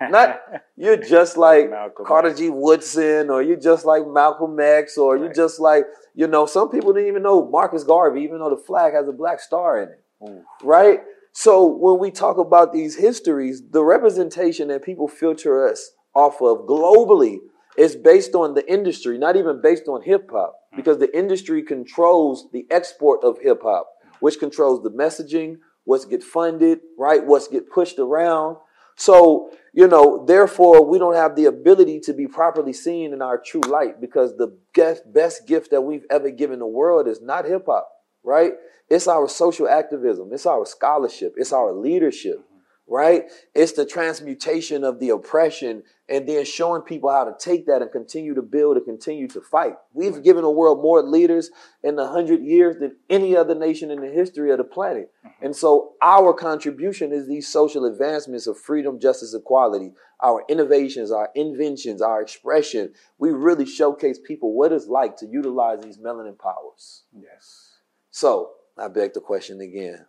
Not 0.00 0.40
you're 0.76 0.96
just 0.96 1.36
like 1.48 1.70
Carter 2.06 2.34
G. 2.34 2.50
Woodson, 2.50 3.30
or 3.30 3.42
you're 3.42 3.60
just 3.60 3.84
like 3.84 4.06
Malcolm 4.06 4.58
X, 4.60 4.96
or 4.96 5.16
you're 5.16 5.32
just 5.32 5.60
like, 5.60 5.84
you 6.14 6.26
know, 6.26 6.46
some 6.46 6.70
people 6.70 6.92
didn't 6.92 7.08
even 7.08 7.22
know 7.22 7.48
Marcus 7.48 7.84
Garvey, 7.84 8.22
even 8.22 8.38
though 8.38 8.50
the 8.50 8.62
flag 8.62 8.94
has 8.94 9.08
a 9.08 9.12
black 9.12 9.40
star 9.40 9.82
in 9.82 9.88
it. 9.90 10.44
Right? 10.62 11.00
So 11.32 11.66
when 11.66 12.00
we 12.00 12.10
talk 12.10 12.38
about 12.38 12.72
these 12.72 12.96
histories, 12.96 13.62
the 13.70 13.84
representation 13.84 14.68
that 14.68 14.82
people 14.82 15.06
filter 15.06 15.68
us 15.68 15.92
off 16.14 16.42
of 16.42 16.66
globally 16.66 17.38
is 17.76 17.94
based 17.94 18.34
on 18.34 18.54
the 18.54 18.70
industry, 18.70 19.18
not 19.18 19.36
even 19.36 19.60
based 19.62 19.86
on 19.86 20.02
hip 20.02 20.28
hop, 20.32 20.56
because 20.74 20.98
the 20.98 21.16
industry 21.16 21.62
controls 21.62 22.48
the 22.52 22.66
export 22.70 23.22
of 23.22 23.38
hip 23.40 23.62
hop, 23.62 23.88
which 24.18 24.40
controls 24.40 24.82
the 24.82 24.90
messaging, 24.90 25.58
what's 25.88 26.04
get 26.04 26.22
funded, 26.22 26.80
right? 26.98 27.24
What's 27.24 27.48
get 27.48 27.70
pushed 27.70 27.98
around. 27.98 28.58
So, 28.96 29.52
you 29.72 29.88
know, 29.88 30.22
therefore, 30.26 30.84
we 30.84 30.98
don't 30.98 31.14
have 31.14 31.34
the 31.34 31.46
ability 31.46 32.00
to 32.00 32.12
be 32.12 32.26
properly 32.26 32.74
seen 32.74 33.14
in 33.14 33.22
our 33.22 33.38
true 33.38 33.62
light 33.62 33.98
because 33.98 34.36
the 34.36 34.54
best, 34.74 35.10
best 35.10 35.46
gift 35.46 35.70
that 35.70 35.80
we've 35.80 36.04
ever 36.10 36.28
given 36.30 36.58
the 36.58 36.66
world 36.66 37.08
is 37.08 37.22
not 37.22 37.46
hip 37.46 37.64
hop, 37.66 37.88
right? 38.22 38.52
It's 38.90 39.08
our 39.08 39.28
social 39.30 39.66
activism, 39.66 40.28
it's 40.30 40.44
our 40.44 40.66
scholarship, 40.66 41.32
it's 41.38 41.54
our 41.54 41.72
leadership, 41.72 42.44
right? 42.88 43.24
It's 43.54 43.72
the 43.72 43.84
transmutation 43.84 44.82
of 44.82 44.98
the 44.98 45.10
oppression 45.10 45.82
and 46.08 46.26
then 46.26 46.44
showing 46.46 46.82
people 46.82 47.10
how 47.10 47.24
to 47.24 47.34
take 47.38 47.66
that 47.66 47.82
and 47.82 47.92
continue 47.92 48.34
to 48.34 48.40
build 48.40 48.78
and 48.78 48.86
continue 48.86 49.28
to 49.28 49.42
fight. 49.42 49.74
We've 49.92 50.22
given 50.22 50.42
the 50.42 50.50
world 50.50 50.80
more 50.80 51.02
leaders 51.02 51.50
in 51.82 51.96
the 51.96 52.08
hundred 52.08 52.42
years 52.42 52.76
than 52.78 52.96
any 53.10 53.36
other 53.36 53.54
nation 53.54 53.90
in 53.90 54.00
the 54.00 54.08
history 54.08 54.50
of 54.50 54.58
the 54.58 54.64
planet. 54.64 55.12
Mm-hmm. 55.24 55.44
And 55.44 55.54
so 55.54 55.92
our 56.00 56.32
contribution 56.32 57.12
is 57.12 57.28
these 57.28 57.46
social 57.46 57.84
advancements 57.84 58.46
of 58.46 58.58
freedom, 58.58 58.98
justice, 58.98 59.34
equality, 59.34 59.92
our 60.22 60.44
innovations, 60.48 61.12
our 61.12 61.28
inventions, 61.34 62.00
our 62.00 62.22
expression. 62.22 62.94
We 63.18 63.30
really 63.30 63.66
showcase 63.66 64.18
people 64.18 64.54
what 64.54 64.72
it's 64.72 64.86
like 64.86 65.16
to 65.18 65.26
utilize 65.26 65.82
these 65.82 65.98
melanin 65.98 66.38
powers. 66.38 67.04
Yes. 67.12 67.76
So 68.10 68.52
I 68.78 68.88
beg 68.88 69.12
the 69.12 69.20
question 69.20 69.60
again. 69.60 70.06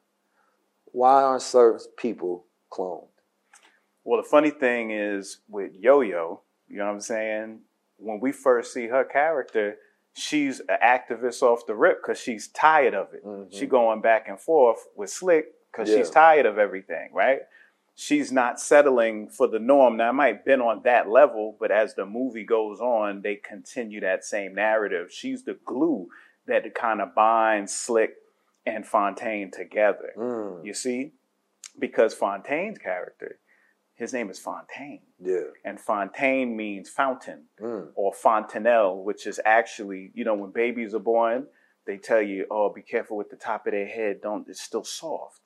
Why 0.91 1.21
aren't 1.21 1.41
certain 1.41 1.79
people 1.97 2.45
cloned? 2.71 3.07
Well, 4.03 4.21
the 4.21 4.27
funny 4.27 4.49
thing 4.49 4.91
is 4.91 5.39
with 5.47 5.73
Yo 5.75 6.01
Yo, 6.01 6.41
you 6.67 6.77
know 6.77 6.85
what 6.85 6.93
I'm 6.93 7.01
saying? 7.01 7.59
When 7.97 8.19
we 8.19 8.31
first 8.31 8.73
see 8.73 8.87
her 8.87 9.03
character, 9.03 9.75
she's 10.13 10.61
an 10.61 10.77
activist 10.83 11.41
off 11.41 11.65
the 11.65 11.75
rip 11.75 12.01
because 12.01 12.19
she's 12.19 12.47
tired 12.47 12.93
of 12.93 13.13
it. 13.13 13.23
She 13.51 13.65
going 13.65 14.01
back 14.01 14.27
and 14.27 14.39
forth 14.39 14.79
with 14.95 15.09
Slick 15.09 15.47
because 15.71 15.89
she's 15.89 16.09
tired 16.09 16.45
of 16.45 16.57
everything, 16.57 17.09
right? 17.13 17.39
She's 17.95 18.31
not 18.31 18.61
settling 18.61 19.27
for 19.27 19.47
the 19.47 19.59
norm. 19.59 19.97
Now, 19.97 20.11
it 20.11 20.13
might 20.13 20.35
have 20.37 20.45
been 20.45 20.61
on 20.61 20.83
that 20.83 21.09
level, 21.09 21.57
but 21.59 21.69
as 21.69 21.95
the 21.95 22.05
movie 22.05 22.45
goes 22.45 22.79
on, 22.79 23.21
they 23.21 23.35
continue 23.35 23.99
that 23.99 24.23
same 24.23 24.55
narrative. 24.55 25.11
She's 25.11 25.43
the 25.43 25.57
glue 25.65 26.07
that 26.47 26.73
kind 26.73 27.01
of 27.01 27.13
binds 27.13 27.75
Slick 27.75 28.13
and 28.65 28.85
Fontaine 28.85 29.51
together. 29.51 30.13
Mm. 30.17 30.65
You 30.65 30.73
see? 30.73 31.11
Because 31.79 32.13
Fontaine's 32.13 32.77
character, 32.77 33.39
his 33.95 34.13
name 34.13 34.29
is 34.29 34.39
Fontaine. 34.39 35.01
Yeah. 35.19 35.49
And 35.65 35.79
Fontaine 35.79 36.55
means 36.55 36.89
fountain 36.89 37.45
Mm. 37.59 37.91
or 37.95 38.13
fontanelle, 38.13 39.03
which 39.03 39.27
is 39.27 39.39
actually, 39.45 40.11
you 40.13 40.23
know, 40.23 40.35
when 40.35 40.51
babies 40.51 40.93
are 40.93 40.99
born, 40.99 41.47
they 41.85 41.97
tell 41.97 42.21
you, 42.21 42.45
oh, 42.51 42.71
be 42.71 42.81
careful 42.81 43.17
with 43.17 43.29
the 43.29 43.35
top 43.35 43.65
of 43.65 43.71
their 43.73 43.87
head. 43.87 44.21
Don't, 44.21 44.47
it's 44.47 44.61
still 44.61 44.83
soft. 44.83 45.41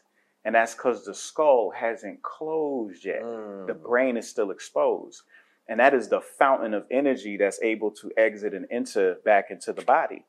And 0.45 0.55
that's 0.55 0.75
because 0.75 1.05
the 1.05 1.13
skull 1.13 1.71
hasn't 1.71 2.21
closed 2.21 3.05
yet. 3.05 3.21
The 3.21 3.73
brain 3.81 4.17
is 4.17 4.29
still 4.29 4.51
exposed. 4.51 5.21
And 5.69 5.79
that 5.79 5.93
is 5.93 6.09
the 6.09 6.19
fountain 6.19 6.73
of 6.73 6.85
energy 6.91 7.37
that's 7.37 7.61
able 7.61 7.91
to 7.91 8.11
exit 8.17 8.53
and 8.53 8.65
enter 8.69 9.15
back 9.23 9.45
into 9.51 9.71
the 9.71 9.83
body. 9.83 10.25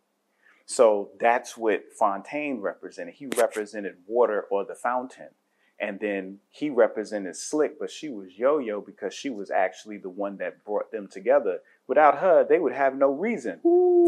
So 0.66 1.10
that's 1.18 1.56
what 1.56 1.92
Fontaine 1.98 2.60
represented. 2.60 3.14
He 3.14 3.26
represented 3.26 3.96
water 4.06 4.42
or 4.50 4.64
the 4.64 4.76
fountain. 4.76 5.30
And 5.80 5.98
then 5.98 6.38
he 6.50 6.70
represented 6.70 7.36
Slick, 7.36 7.78
but 7.78 7.90
she 7.90 8.08
was 8.08 8.38
Yo 8.38 8.58
Yo 8.58 8.80
because 8.80 9.12
she 9.12 9.28
was 9.28 9.50
actually 9.50 9.98
the 9.98 10.08
one 10.08 10.36
that 10.38 10.64
brought 10.64 10.92
them 10.92 11.08
together. 11.08 11.58
Without 11.88 12.18
her, 12.18 12.46
they 12.48 12.58
would 12.58 12.72
have 12.72 12.96
no 12.96 13.10
reason 13.10 13.60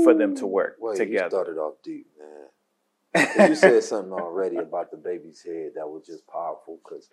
for 0.04 0.14
them 0.14 0.36
to 0.36 0.46
work 0.46 0.76
Wait, 0.78 1.08
you 1.08 1.18
started 1.18 1.58
off 1.58 1.74
deep, 1.82 2.06
man. 2.18 3.48
you 3.48 3.54
said 3.54 3.82
something 3.82 4.12
already 4.12 4.56
about 4.56 4.90
the 4.90 4.96
baby's 4.96 5.42
head 5.42 5.72
that 5.74 5.88
was 5.88 6.06
just 6.06 6.26
powerful 6.26 6.78
because 6.84 7.08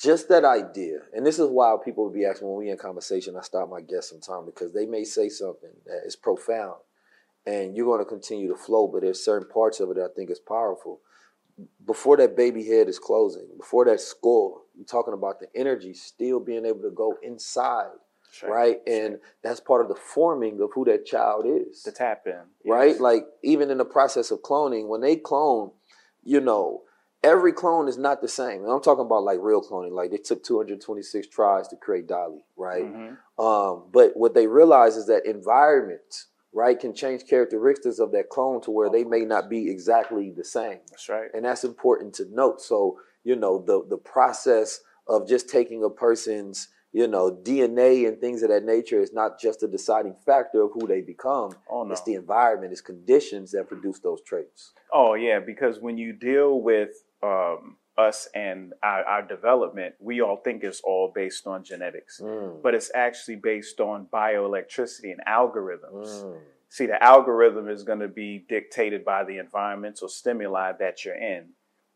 just 0.00 0.28
that 0.28 0.44
idea, 0.44 1.00
and 1.14 1.26
this 1.26 1.38
is 1.38 1.48
why 1.48 1.76
people 1.84 2.04
would 2.04 2.14
be 2.14 2.24
asking 2.24 2.48
when 2.48 2.58
we 2.58 2.70
in 2.70 2.78
conversation, 2.78 3.36
I 3.36 3.42
stop 3.42 3.68
my 3.68 3.80
guests 3.80 4.10
sometimes 4.10 4.46
because 4.46 4.72
they 4.72 4.86
may 4.86 5.04
say 5.04 5.28
something 5.28 5.70
that 5.86 6.02
is 6.06 6.16
profound 6.16 6.76
and 7.46 7.76
you're 7.76 7.86
going 7.86 8.00
to 8.00 8.04
continue 8.04 8.48
to 8.48 8.56
flow, 8.56 8.86
but 8.86 9.02
there's 9.02 9.24
certain 9.24 9.48
parts 9.48 9.80
of 9.80 9.90
it 9.90 9.96
that 9.96 10.10
I 10.10 10.14
think 10.14 10.30
is 10.30 10.40
powerful. 10.40 11.00
Before 11.86 12.16
that 12.16 12.36
baby 12.36 12.64
head 12.64 12.88
is 12.88 12.98
closing, 12.98 13.46
before 13.56 13.84
that 13.84 14.00
skull 14.00 14.62
You're 14.74 14.86
talking 14.86 15.14
about 15.14 15.38
the 15.40 15.46
energy 15.54 15.94
still 15.94 16.40
being 16.40 16.64
able 16.66 16.82
to 16.82 16.90
go 16.90 17.16
inside, 17.22 17.90
right. 18.42 18.50
right? 18.50 18.76
And 18.86 19.18
that's 19.42 19.60
part 19.60 19.82
of 19.82 19.88
the 19.88 19.94
forming 19.94 20.60
of 20.60 20.70
who 20.74 20.84
that 20.86 21.06
child 21.06 21.46
is. 21.46 21.82
The 21.82 21.92
tap 21.92 22.22
in. 22.26 22.40
right? 22.64 22.98
Like 23.00 23.26
even 23.42 23.70
in 23.70 23.78
the 23.78 23.84
process 23.84 24.30
of 24.30 24.42
cloning, 24.42 24.88
when 24.88 25.00
they 25.00 25.16
clone, 25.16 25.70
you 26.24 26.40
know, 26.40 26.82
every 27.22 27.52
clone 27.52 27.86
is 27.88 27.98
not 27.98 28.20
the 28.20 28.28
same. 28.28 28.62
And 28.64 28.70
I'm 28.72 28.82
talking 28.82 29.04
about 29.04 29.22
like 29.22 29.38
real 29.40 29.62
cloning. 29.62 29.92
Like 29.92 30.10
they 30.10 30.16
took 30.18 30.42
226 30.42 31.28
tries 31.28 31.68
to 31.68 31.76
create 31.76 32.06
Dolly, 32.08 32.44
right? 32.56 32.84
Mhm. 32.84 33.16
Um, 33.38 33.84
but 33.92 34.16
what 34.16 34.34
they 34.34 34.46
realize 34.46 34.96
is 34.96 35.06
that 35.06 35.24
environment, 35.26 36.24
right, 36.54 36.78
can 36.78 36.94
change 36.94 37.26
characteristics 37.28 37.98
of 37.98 38.12
that 38.12 38.30
clone 38.30 38.60
to 38.62 38.70
where 38.70 38.88
they 38.88 39.04
may 39.04 39.24
not 39.24 39.50
be 39.50 39.70
exactly 39.70 40.30
the 40.30 40.44
same. 40.44 40.78
That's 40.90 41.08
right. 41.08 41.28
And 41.34 41.44
that's 41.44 41.64
important 41.64 42.14
to 42.14 42.26
note. 42.30 42.60
So, 42.60 42.98
you 43.24 43.36
know, 43.36 43.62
the 43.66 43.84
the 43.88 43.98
process 43.98 44.80
of 45.08 45.28
just 45.28 45.48
taking 45.50 45.84
a 45.84 45.90
person's, 45.90 46.68
you 46.92 47.06
know, 47.06 47.30
DNA 47.30 48.08
and 48.08 48.18
things 48.18 48.42
of 48.42 48.48
that 48.50 48.64
nature 48.64 49.00
is 49.00 49.12
not 49.12 49.38
just 49.38 49.62
a 49.62 49.68
deciding 49.68 50.16
factor 50.24 50.62
of 50.62 50.70
who 50.72 50.86
they 50.86 51.02
become. 51.02 51.54
Oh, 51.68 51.82
no. 51.82 51.92
It's 51.92 52.02
the 52.02 52.14
environment, 52.14 52.72
it's 52.72 52.80
conditions 52.80 53.50
that 53.52 53.68
produce 53.68 53.98
those 53.98 54.22
traits. 54.22 54.72
Oh 54.92 55.14
yeah, 55.14 55.40
because 55.40 55.80
when 55.80 55.98
you 55.98 56.12
deal 56.12 56.60
with 56.60 57.04
um, 57.22 57.76
us 57.96 58.28
and 58.34 58.72
our, 58.82 59.04
our 59.04 59.22
development, 59.22 59.94
we 60.00 60.20
all 60.20 60.36
think 60.36 60.64
it's 60.64 60.80
all 60.80 61.12
based 61.14 61.46
on 61.46 61.62
genetics, 61.64 62.20
Mm. 62.20 62.62
but 62.62 62.74
it's 62.74 62.90
actually 62.94 63.36
based 63.36 63.80
on 63.80 64.06
bioelectricity 64.12 65.12
and 65.12 65.20
algorithms. 65.26 66.24
Mm. 66.24 66.38
See, 66.68 66.86
the 66.86 67.00
algorithm 67.02 67.68
is 67.68 67.84
going 67.84 68.00
to 68.00 68.08
be 68.08 68.44
dictated 68.48 69.04
by 69.04 69.22
the 69.24 69.38
environmental 69.38 70.08
stimuli 70.08 70.72
that 70.72 71.04
you're 71.04 71.14
in. 71.14 71.50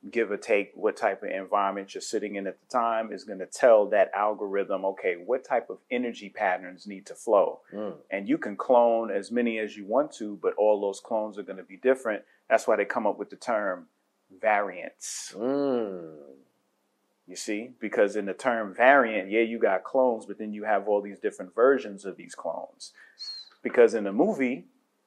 Give 0.08 0.30
or 0.30 0.36
take 0.36 0.70
what 0.76 0.96
type 0.96 1.24
of 1.24 1.30
environment 1.30 1.92
you're 1.92 2.00
sitting 2.00 2.36
in 2.36 2.46
at 2.46 2.60
the 2.60 2.66
time 2.72 3.10
is 3.12 3.24
going 3.24 3.40
to 3.40 3.46
tell 3.46 3.86
that 3.88 4.12
algorithm, 4.14 4.84
okay, 4.84 5.14
what 5.16 5.44
type 5.44 5.68
of 5.70 5.78
energy 5.90 6.28
patterns 6.28 6.86
need 6.86 7.06
to 7.06 7.16
flow. 7.16 7.58
Mm. 7.74 7.94
And 8.12 8.28
you 8.28 8.38
can 8.38 8.56
clone 8.56 9.10
as 9.10 9.32
many 9.32 9.58
as 9.58 9.76
you 9.76 9.84
want 9.84 10.12
to, 10.18 10.38
but 10.40 10.54
all 10.54 10.80
those 10.80 11.00
clones 11.00 11.36
are 11.36 11.42
going 11.42 11.56
to 11.56 11.64
be 11.64 11.76
different. 11.78 12.22
That's 12.48 12.68
why 12.68 12.76
they 12.76 12.84
come 12.84 13.08
up 13.08 13.18
with 13.18 13.30
the 13.30 13.36
term 13.36 13.88
variants. 14.40 15.34
Mm. 15.36 16.14
You 17.26 17.36
see, 17.36 17.70
because 17.78 18.16
in 18.16 18.24
the 18.24 18.32
term 18.32 18.74
variant, 18.74 19.30
yeah, 19.30 19.42
you 19.42 19.58
got 19.58 19.84
clones, 19.84 20.24
but 20.24 20.38
then 20.38 20.52
you 20.54 20.64
have 20.64 20.88
all 20.88 21.02
these 21.02 21.18
different 21.18 21.54
versions 21.54 22.06
of 22.06 22.16
these 22.16 22.34
clones. 22.34 22.92
Because 23.62 23.92
in 23.92 24.04
the 24.04 24.12
movie, 24.12 24.64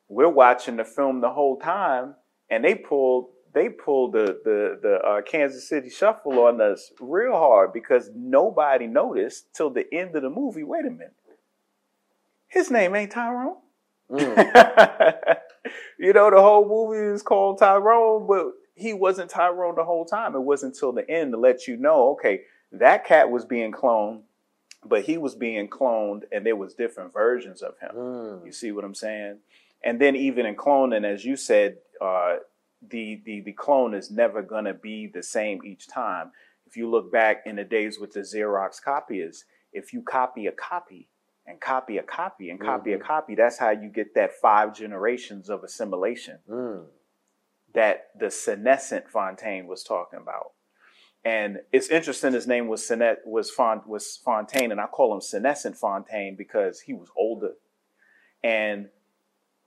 we're 0.07 0.29
watching 0.29 0.77
the 0.77 0.85
film 0.85 1.21
the 1.21 1.31
whole 1.31 1.57
time, 1.57 2.15
and 2.50 2.63
they 2.63 2.75
pulled 2.75 3.29
they 3.53 3.69
pulled 3.69 4.13
the 4.13 4.39
the 4.43 4.79
the 4.81 5.00
uh, 5.00 5.21
Kansas 5.23 5.67
City 5.67 5.89
Shuffle 5.89 6.39
on 6.39 6.61
us 6.61 6.91
real 7.00 7.33
hard 7.33 7.73
because 7.73 8.09
nobody 8.15 8.88
noticed 8.88 9.53
till 9.53 9.69
the 9.69 9.91
end 9.93 10.15
of 10.15 10.21
the 10.21 10.29
movie. 10.29 10.63
Wait 10.63 10.85
a 10.85 10.91
minute, 10.91 11.15
his 12.47 12.69
name 12.69 12.95
ain't 12.95 13.11
Tyrone. 13.11 13.55
Mm. 14.11 15.38
you 16.00 16.13
know, 16.13 16.29
the 16.29 16.41
whole 16.41 16.67
movie 16.67 17.13
is 17.13 17.23
called 17.23 17.59
Tyrone, 17.59 18.27
but 18.27 18.51
he 18.81 18.93
wasn't 18.93 19.29
Tyrone 19.29 19.75
the 19.75 19.83
whole 19.83 20.05
time. 20.05 20.35
It 20.35 20.39
wasn't 20.39 20.73
until 20.75 20.91
the 20.91 21.09
end 21.09 21.31
to 21.33 21.38
let 21.38 21.67
you 21.67 21.77
know, 21.77 22.11
okay, 22.11 22.41
that 22.71 23.05
cat 23.05 23.29
was 23.29 23.45
being 23.45 23.71
cloned, 23.71 24.21
but 24.83 25.03
he 25.03 25.17
was 25.17 25.35
being 25.35 25.69
cloned, 25.69 26.23
and 26.31 26.45
there 26.45 26.55
was 26.55 26.73
different 26.73 27.13
versions 27.13 27.61
of 27.61 27.77
him. 27.79 27.91
Mm. 27.95 28.45
You 28.45 28.51
see 28.51 28.71
what 28.71 28.83
I'm 28.83 28.95
saying? 28.95 29.38
And 29.83 30.00
then 30.00 30.15
even 30.15 30.45
in 30.45 30.55
cloning, 30.55 31.05
as 31.05 31.25
you 31.25 31.35
said, 31.35 31.77
uh, 32.00 32.38
the 32.88 33.21
the 33.25 33.41
the 33.41 33.51
clone 33.53 33.93
is 33.93 34.09
never 34.09 34.41
gonna 34.41 34.73
be 34.73 35.07
the 35.07 35.21
same 35.23 35.61
each 35.63 35.88
time. 35.88 36.31
If 36.65 36.77
you 36.77 36.89
look 36.89 37.11
back 37.11 37.43
in 37.45 37.57
the 37.57 37.63
days 37.63 38.00
with 38.00 38.13
the 38.13 38.21
Xerox 38.21 38.81
copiers, 38.81 39.45
if 39.73 39.93
you 39.93 40.01
copy 40.01 40.47
a 40.47 40.51
copy 40.51 41.09
and 41.45 41.59
copy 41.59 41.97
a 41.97 42.03
copy 42.03 42.50
and 42.50 42.59
copy 42.59 42.93
a 42.93 42.97
copy, 43.00 43.35
that's 43.35 43.57
how 43.57 43.71
you 43.71 43.89
get 43.89 44.15
that 44.15 44.33
five 44.39 44.73
generations 44.75 45.50
of 45.50 45.63
assimilation 45.63 46.39
Mm. 46.50 46.85
That 47.73 48.09
the 48.19 48.31
senescent 48.31 49.09
Fontaine 49.09 49.67
was 49.67 49.83
talking 49.83 50.19
about. 50.19 50.51
And 51.23 51.59
it's 51.71 51.89
interesting. 51.89 52.33
His 52.33 52.47
name 52.47 52.67
was 52.67 52.81
Senet 52.81 53.17
was 53.25 53.51
Font 53.51 53.87
was 53.87 54.17
Fontaine, 54.17 54.71
and 54.71 54.81
I 54.81 54.88
call 54.88 55.13
him 55.13 55.21
senescent 55.21 55.77
Fontaine 55.77 56.36
because 56.36 56.81
he 56.81 56.93
was 56.93 57.10
older. 57.15 57.53
And 58.43 58.89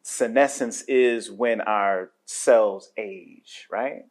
senescence 0.03 0.83
is 0.83 1.31
when 1.31 1.61
our 1.61 2.11
cells 2.25 2.91
age, 2.97 3.67
right? 3.71 4.07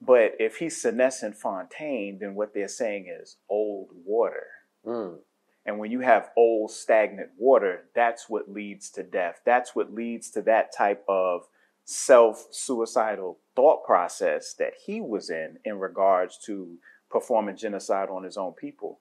But 0.00 0.32
if 0.38 0.56
he's 0.56 0.80
senescent 0.80 1.36
Fontaine, 1.36 2.18
then 2.18 2.34
what 2.34 2.54
they're 2.54 2.68
saying 2.68 3.14
is 3.20 3.36
old 3.50 3.90
water. 4.06 4.46
Mm. 4.86 5.18
And 5.66 5.78
when 5.78 5.90
you 5.90 6.00
have 6.00 6.30
old 6.36 6.70
stagnant 6.70 7.30
water, 7.38 7.84
that's 7.94 8.30
what 8.30 8.50
leads 8.50 8.88
to 8.92 9.02
death. 9.02 9.42
That's 9.44 9.76
what 9.76 9.92
leads 9.92 10.30
to 10.30 10.42
that 10.42 10.74
type 10.74 11.04
of 11.06 11.46
self 11.90 12.46
suicidal 12.52 13.36
thought 13.56 13.84
process 13.84 14.54
that 14.54 14.72
he 14.86 15.00
was 15.00 15.28
in 15.28 15.58
in 15.64 15.80
regards 15.80 16.38
to 16.38 16.78
performing 17.10 17.56
genocide 17.56 18.08
on 18.08 18.22
his 18.22 18.36
own 18.36 18.52
people 18.52 19.00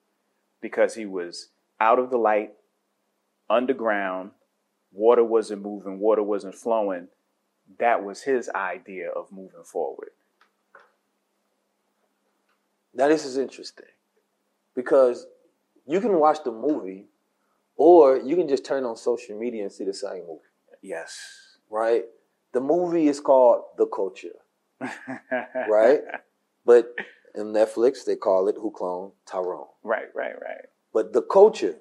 because 0.59 0.95
he 0.95 1.05
was 1.05 1.49
out 1.79 1.99
of 1.99 2.09
the 2.09 2.17
light, 2.17 2.53
underground, 3.47 4.31
water 4.91 5.23
wasn't 5.23 5.61
moving, 5.61 5.99
water 5.99 6.23
wasn't 6.23 6.55
flowing. 6.55 7.09
That 7.77 8.03
was 8.03 8.23
his 8.23 8.49
idea 8.55 9.11
of 9.11 9.31
moving 9.31 9.63
forward. 9.63 10.09
Now 12.95 13.07
this 13.07 13.23
is 13.23 13.37
interesting 13.37 13.85
because 14.75 15.27
you 15.85 16.01
can 16.01 16.19
watch 16.19 16.39
the 16.43 16.51
movie, 16.51 17.05
or 17.75 18.17
you 18.17 18.35
can 18.35 18.47
just 18.47 18.65
turn 18.65 18.83
on 18.83 18.97
social 18.97 19.37
media 19.37 19.61
and 19.61 19.71
see 19.71 19.83
the 19.83 19.93
same 19.93 20.23
movie. 20.27 20.41
Yes. 20.81 21.19
Right. 21.69 22.05
The 22.53 22.61
movie 22.61 23.07
is 23.07 23.19
called 23.19 23.63
The 23.77 23.85
Culture. 23.85 24.35
right. 25.69 26.01
But 26.65 26.93
in 27.33 27.47
Netflix 27.53 28.05
they 28.05 28.15
call 28.15 28.47
it 28.47 28.55
Who 28.59 28.71
Cloned 28.71 29.13
Tyrone. 29.25 29.65
Right, 29.81 30.07
right, 30.13 30.33
right. 30.39 30.65
But 30.93 31.13
the 31.13 31.21
culture 31.23 31.77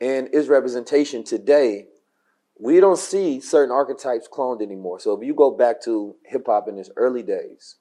and 0.00 0.28
its 0.32 0.46
representation 0.48 1.24
today, 1.24 1.86
we 2.58 2.78
don't 2.78 2.98
see 2.98 3.40
certain 3.40 3.72
archetypes 3.72 4.28
cloned 4.32 4.62
anymore. 4.62 5.00
So 5.00 5.12
if 5.14 5.26
you 5.26 5.34
go 5.34 5.50
back 5.50 5.82
to 5.84 6.14
hip 6.24 6.44
hop 6.46 6.68
in 6.68 6.78
its 6.78 6.90
early 6.96 7.22
days, 7.24 7.76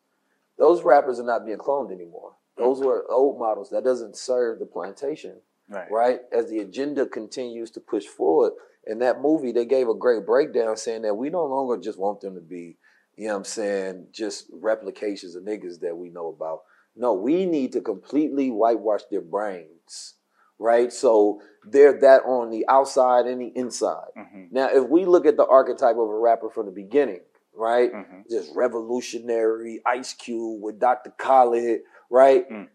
those 0.58 0.82
rappers 0.84 1.20
are 1.20 1.26
not 1.26 1.46
being 1.46 1.60
cloned 1.60 1.92
anymore. 1.92 2.34
Those 2.58 2.80
were 2.80 3.06
old 3.12 3.38
models. 3.40 3.70
That 3.70 3.84
doesn't 3.84 4.18
serve 4.18 4.58
the 4.60 4.66
plantation, 4.66 5.42
Right. 5.70 5.92
right? 5.92 6.20
As 6.32 6.50
the 6.50 6.60
agenda 6.60 7.06
continues 7.06 7.70
to 7.72 7.80
push 7.80 8.06
forward. 8.06 8.54
In 8.90 9.00
that 9.00 9.22
movie, 9.22 9.52
they 9.52 9.66
gave 9.66 9.88
a 9.88 9.94
great 9.94 10.26
breakdown 10.26 10.76
saying 10.76 11.04
that 11.04 11.14
we 11.14 11.30
no 11.30 11.46
longer 11.46 11.78
just 11.78 12.00
want 12.00 12.22
them 12.22 12.34
to 12.34 12.42
be, 12.42 12.78
you 13.16 13.28
know 13.28 13.34
what 13.34 13.38
I'm 13.38 13.46
saying, 13.46 14.08
just 14.12 14.48
replications 14.52 15.36
of 15.36 15.44
niggas 15.44 15.80
that 15.82 15.96
we 15.96 16.10
know 16.10 16.28
about. 16.28 16.62
No, 16.96 17.14
we 17.14 17.46
need 17.46 17.72
to 17.74 17.82
completely 17.82 18.50
whitewash 18.50 19.02
their 19.12 19.22
brains, 19.22 20.16
right? 20.58 20.92
So 20.92 21.40
they're 21.64 22.00
that 22.02 22.24
on 22.24 22.50
the 22.50 22.66
outside 22.68 23.28
and 23.28 23.40
the 23.40 23.52
inside. 23.56 24.10
Mm-hmm. 24.18 24.46
Now, 24.52 24.70
if 24.74 24.90
we 24.90 25.06
look 25.06 25.28
at 25.28 25.38
the 25.38 25.46
archetype 25.46 25.96
of 25.96 26.10
a 26.10 26.20
rapper 26.20 26.50
from 26.50 26.66
the 26.66 26.72
beginning, 26.72 27.22
right? 27.56 27.94
Mm-hmm. 27.94 28.22
Just 28.30 28.56
revolutionary, 28.56 29.82
Ice 29.86 30.14
Cube 30.14 30.64
with 30.64 30.80
Dr. 30.80 31.12
Khaled, 31.18 31.82
right? 32.10 32.50
Mm. 32.50 32.68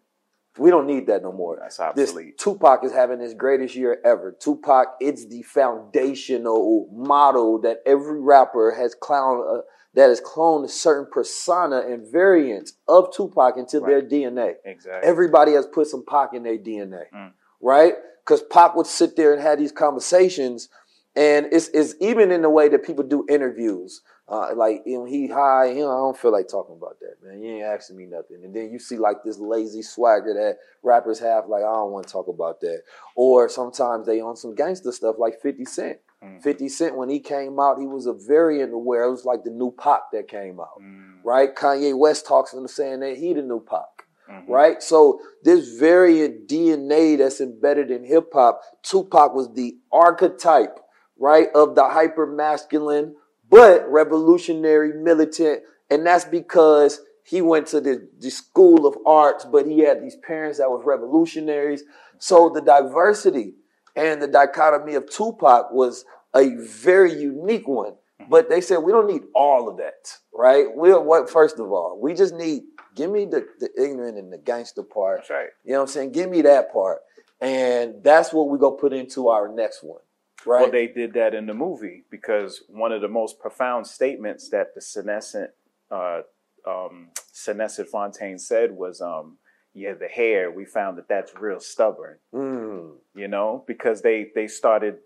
We 0.59 0.71
don't 0.71 0.87
need 0.87 1.07
that 1.09 1.23
no 1.23 1.33
more. 1.33 1.57
That's 1.61 1.79
This. 1.97 2.13
Tupac 2.39 2.85
is 2.85 2.93
having 2.93 3.19
his 3.19 3.35
greatest 3.35 3.75
year 3.75 3.99
ever. 4.05 4.33
Tupac, 4.39 4.95
it's 5.01 5.27
the 5.27 5.43
foundational 5.43 6.89
model 6.93 7.59
that 7.63 7.83
every 7.87 8.21
rapper 8.21 8.73
has 8.73 8.95
clowned, 8.95 9.59
uh, 9.59 9.63
that 9.95 10.09
has 10.09 10.21
cloned 10.21 10.65
a 10.65 10.69
certain 10.69 11.07
persona 11.11 11.81
and 11.81 12.07
variants 12.07 12.75
of 12.89 13.13
Tupac 13.15 13.57
into 13.57 13.81
their 13.81 14.01
DNA. 14.03 14.55
Exactly. 14.65 15.09
Everybody 15.09 15.53
has 15.53 15.67
put 15.67 15.87
some 15.89 16.05
Pac 16.07 16.35
in 16.35 16.43
their 16.43 16.59
DNA, 16.59 17.05
Mm. 17.13 17.33
right? 17.61 17.95
Because 18.25 18.43
Pac 18.43 18.75
would 18.77 18.87
sit 18.87 19.17
there 19.17 19.33
and 19.33 19.43
have 19.43 19.59
these 19.59 19.73
conversations, 19.73 20.69
and 21.17 21.47
it's, 21.53 21.69
it's 21.69 21.95
even 22.01 22.31
in 22.31 22.43
the 22.43 22.51
way 22.51 22.69
that 22.69 22.85
people 22.85 23.05
do 23.05 23.25
interviews. 23.29 24.03
Uh, 24.27 24.55
like 24.57 24.83
you 24.87 24.99
know, 24.99 25.05
he 25.05 25.29
high, 25.29 25.67
you 25.67 25.81
know, 25.81 25.91
I 25.91 25.97
don't 25.99 26.17
feel 26.17 26.33
like 26.33 26.49
talking 26.49 26.77
about 26.77 26.97
that, 27.01 27.17
man. 27.23 27.43
You 27.43 27.57
ain't 27.57 27.65
asking 27.65 27.99
me 27.99 28.07
nothing. 28.07 28.43
And 28.43 28.55
then 28.55 28.71
you 28.73 28.79
see 28.79 28.97
like 28.97 29.19
this 29.23 29.39
lazy 29.39 29.83
swagger 29.83 30.33
that 30.33 30.57
rappers 30.83 31.19
have, 31.21 31.47
like 31.47 31.63
I 31.63 31.73
don't 31.73 31.91
want 31.93 32.07
to 32.07 32.13
talk 32.13 32.29
about 32.29 32.61
that. 32.63 32.83
Or 33.17 33.51
sometimes 33.51 34.07
they 34.07 34.21
on 34.23 34.37
some 34.37 34.55
gangster 34.55 34.93
stuff, 34.93 35.17
like 35.19 35.41
Fifty 35.43 35.67
Cent. 35.67 35.99
Mm. 36.25 36.43
50 36.43 36.69
Cent, 36.71 36.97
when 36.97 37.11
he 37.11 37.21
came 37.21 37.61
out, 37.61 37.79
he 37.79 37.87
was 37.87 38.07
a 38.07 38.15
variant 38.15 38.73
of 38.73 38.81
where 38.81 39.05
it 39.05 39.11
was 39.11 39.27
like 39.27 39.45
the 39.45 39.51
new 39.51 39.71
Pac 39.79 40.01
that 40.13 40.27
came 40.27 40.59
out, 40.59 40.81
Mm. 40.81 41.17
right? 41.23 41.55
Kanye 41.55 41.95
West 41.95 42.25
talks 42.27 42.53
to 42.53 42.57
him 42.59 42.67
saying 42.67 43.01
that 43.01 43.19
he 43.19 43.35
the 43.35 43.43
new 43.43 43.61
Pac, 43.61 44.07
Mhm. 44.31 44.49
right? 44.49 44.83
So 44.83 45.21
this 45.43 45.69
variant 45.77 46.47
DNA 46.49 47.17
that's 47.17 47.43
embedded 47.43 47.91
in 47.91 48.05
hip 48.05 48.33
hop, 48.33 48.63
Tupac 48.83 49.35
was 49.35 49.53
the 49.53 49.77
archetype, 49.93 50.81
right, 51.19 51.51
of 51.55 51.75
the 51.75 51.85
hyper 51.91 52.27
masculine 52.27 53.17
but 53.51 53.89
revolutionary 53.91 54.93
militant, 54.93 55.63
and 55.91 56.07
that's 56.07 56.25
because 56.25 57.01
he 57.25 57.41
went 57.41 57.67
to 57.69 57.81
the, 57.81 58.09
the 58.19 58.31
school 58.31 58.87
of 58.87 58.97
arts, 59.07 59.45
but 59.45 59.67
he 59.67 59.81
had 59.81 60.03
these 60.03 60.17
parents 60.17 60.59
that 60.59 60.71
was 60.71 60.83
revolutionaries. 60.85 61.83
So 62.19 62.51
the 62.51 62.61
diversity 62.61 63.55
and 63.97 64.21
the 64.21 64.29
dichotomy 64.29 64.95
of 64.95 65.09
Tupac 65.09 65.73
was 65.73 66.05
a 66.35 66.51
very 66.57 67.13
unique 67.13 67.67
one. 67.67 67.93
Mm-hmm. 68.21 68.31
But 68.31 68.51
they 68.51 68.61
said 68.61 68.79
we 68.79 68.93
don't 68.93 69.09
need 69.09 69.23
all 69.35 69.69
of 69.69 69.79
that, 69.79 70.19
right? 70.33 70.67
We're 70.75 71.01
what 71.01 71.31
first 71.31 71.59
of 71.59 71.73
all, 71.73 71.99
we 72.01 72.15
just 72.15 72.35
need 72.35 72.63
give 72.95 73.11
me 73.11 73.25
the, 73.25 73.47
the 73.59 73.71
ignorant 73.77 74.19
and 74.19 74.33
the 74.33 74.39
gangster 74.39 74.83
part. 74.83 75.21
That's 75.21 75.31
right. 75.31 75.49
You 75.65 75.73
know 75.73 75.79
what 75.79 75.89
I'm 75.89 75.89
saying? 75.89 76.13
Give 76.13 76.31
me 76.31 76.43
that 76.43 76.73
part. 76.73 76.99
And 77.41 78.03
that's 78.03 78.33
what 78.33 78.49
we're 78.49 78.59
gonna 78.59 78.77
put 78.77 78.93
into 78.93 79.29
our 79.29 79.49
next 79.49 79.83
one. 79.83 80.01
Right. 80.47 80.63
Well, 80.63 80.71
they 80.71 80.87
did 80.87 81.15
that 81.15 81.35
in 81.35 81.47
the 81.47 81.55
movie 81.55 82.05
because 82.11 82.63
one 82.69 82.93
of 82.93 83.01
the 83.01 83.09
most 83.09 83.39
profound 83.39 83.87
statements 83.87 84.49
that 84.51 84.75
the 84.75 84.81
senescent, 84.81 85.51
uh, 85.91 86.21
um, 86.67 87.09
senescent 87.33 87.89
Fontaine 87.89 88.39
said 88.39 88.73
was, 88.73 89.01
um, 89.01 89.39
"Yeah, 89.73 89.95
the 89.95 90.09
hair. 90.09 90.51
We 90.51 90.65
found 90.65 90.99
that 90.99 91.09
that's 91.09 91.35
real 91.35 91.61
stubborn. 91.61 92.19
Mm. 92.35 92.97
You 93.15 93.29
know, 93.29 93.65
because 93.67 94.03
they 94.03 94.31
they 94.35 94.47
started 94.49 94.99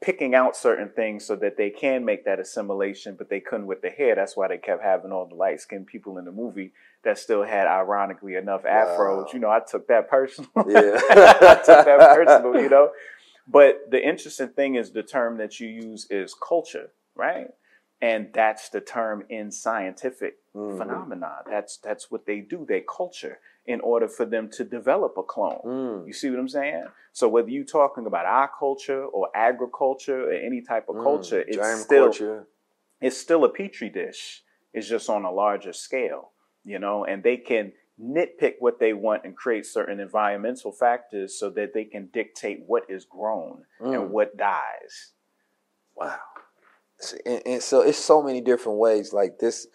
picking 0.00 0.34
out 0.34 0.56
certain 0.56 0.88
things 0.88 1.26
so 1.26 1.36
that 1.36 1.56
they 1.58 1.68
can 1.68 2.04
make 2.04 2.24
that 2.24 2.40
assimilation, 2.40 3.16
but 3.16 3.28
they 3.28 3.40
couldn't 3.40 3.66
with 3.66 3.82
the 3.82 3.90
hair. 3.90 4.14
That's 4.14 4.36
why 4.36 4.48
they 4.48 4.56
kept 4.56 4.82
having 4.82 5.12
all 5.12 5.26
the 5.26 5.34
light 5.34 5.60
skinned 5.60 5.86
people 5.86 6.16
in 6.16 6.24
the 6.24 6.32
movie 6.32 6.72
that 7.04 7.18
still 7.18 7.42
had, 7.42 7.66
ironically 7.66 8.34
enough, 8.34 8.62
afros. 8.62 9.24
Wow. 9.24 9.26
You 9.32 9.38
know, 9.40 9.50
I 9.50 9.60
took 9.60 9.88
that 9.88 10.08
personal. 10.08 10.50
Yeah. 10.56 11.00
I 11.10 11.62
took 11.64 11.84
that 11.84 12.14
personal, 12.14 12.60
you 12.60 12.68
know. 12.68 12.90
But 13.50 13.90
the 13.90 14.00
interesting 14.06 14.48
thing 14.50 14.76
is 14.76 14.92
the 14.92 15.02
term 15.02 15.38
that 15.38 15.58
you 15.60 15.68
use 15.68 16.06
is 16.10 16.34
culture, 16.34 16.90
right? 17.16 17.48
And 18.00 18.28
that's 18.32 18.68
the 18.70 18.80
term 18.80 19.24
in 19.28 19.50
scientific 19.50 20.34
Mhm. 20.54 20.78
phenomena. 20.78 21.42
That's 21.46 21.76
that's 21.78 22.10
what 22.10 22.26
they 22.26 22.40
do. 22.40 22.64
They 22.66 22.82
culture 22.82 23.40
in 23.66 23.80
order 23.80 24.08
for 24.08 24.24
them 24.24 24.48
to 24.50 24.64
develop 24.64 25.18
a 25.18 25.22
clone. 25.22 25.60
Mm. 25.64 26.06
You 26.06 26.12
see 26.12 26.30
what 26.30 26.38
I'm 26.38 26.48
saying? 26.48 26.86
So 27.12 27.28
whether 27.28 27.50
you're 27.50 27.64
talking 27.80 28.06
about 28.06 28.26
our 28.26 28.48
culture 28.58 29.04
or 29.04 29.28
agriculture 29.34 30.20
or 30.28 30.32
any 30.32 30.60
type 30.62 30.88
of 30.88 30.96
Mm. 30.96 31.02
culture, 31.02 31.40
it's 31.46 31.80
still 31.84 32.04
culture. 32.06 32.46
it's 33.00 33.16
still 33.18 33.44
a 33.44 33.48
petri 33.50 33.90
dish. 33.90 34.44
It's 34.72 34.88
just 34.88 35.10
on 35.10 35.24
a 35.24 35.32
larger 35.32 35.72
scale, 35.72 36.32
you 36.64 36.78
know, 36.78 37.04
and 37.04 37.22
they 37.22 37.36
can 37.36 37.72
nitpick 38.02 38.54
what 38.60 38.80
they 38.80 38.92
want 38.92 39.24
and 39.24 39.36
create 39.36 39.66
certain 39.66 40.00
environmental 40.00 40.72
factors 40.72 41.38
so 41.38 41.50
that 41.50 41.74
they 41.74 41.84
can 41.84 42.08
dictate 42.12 42.62
what 42.66 42.84
is 42.88 43.04
grown 43.04 43.64
Mm. 43.80 43.94
and 43.94 44.10
what 44.10 44.36
dies. 44.36 45.12
Wow. 45.96 46.18
And, 47.26 47.42
and 47.46 47.62
so 47.62 47.80
it's 47.82 47.98
so 47.98 48.22
many 48.22 48.40
different 48.40 48.78
ways. 48.78 49.12
Like 49.12 49.38
this, 49.38 49.66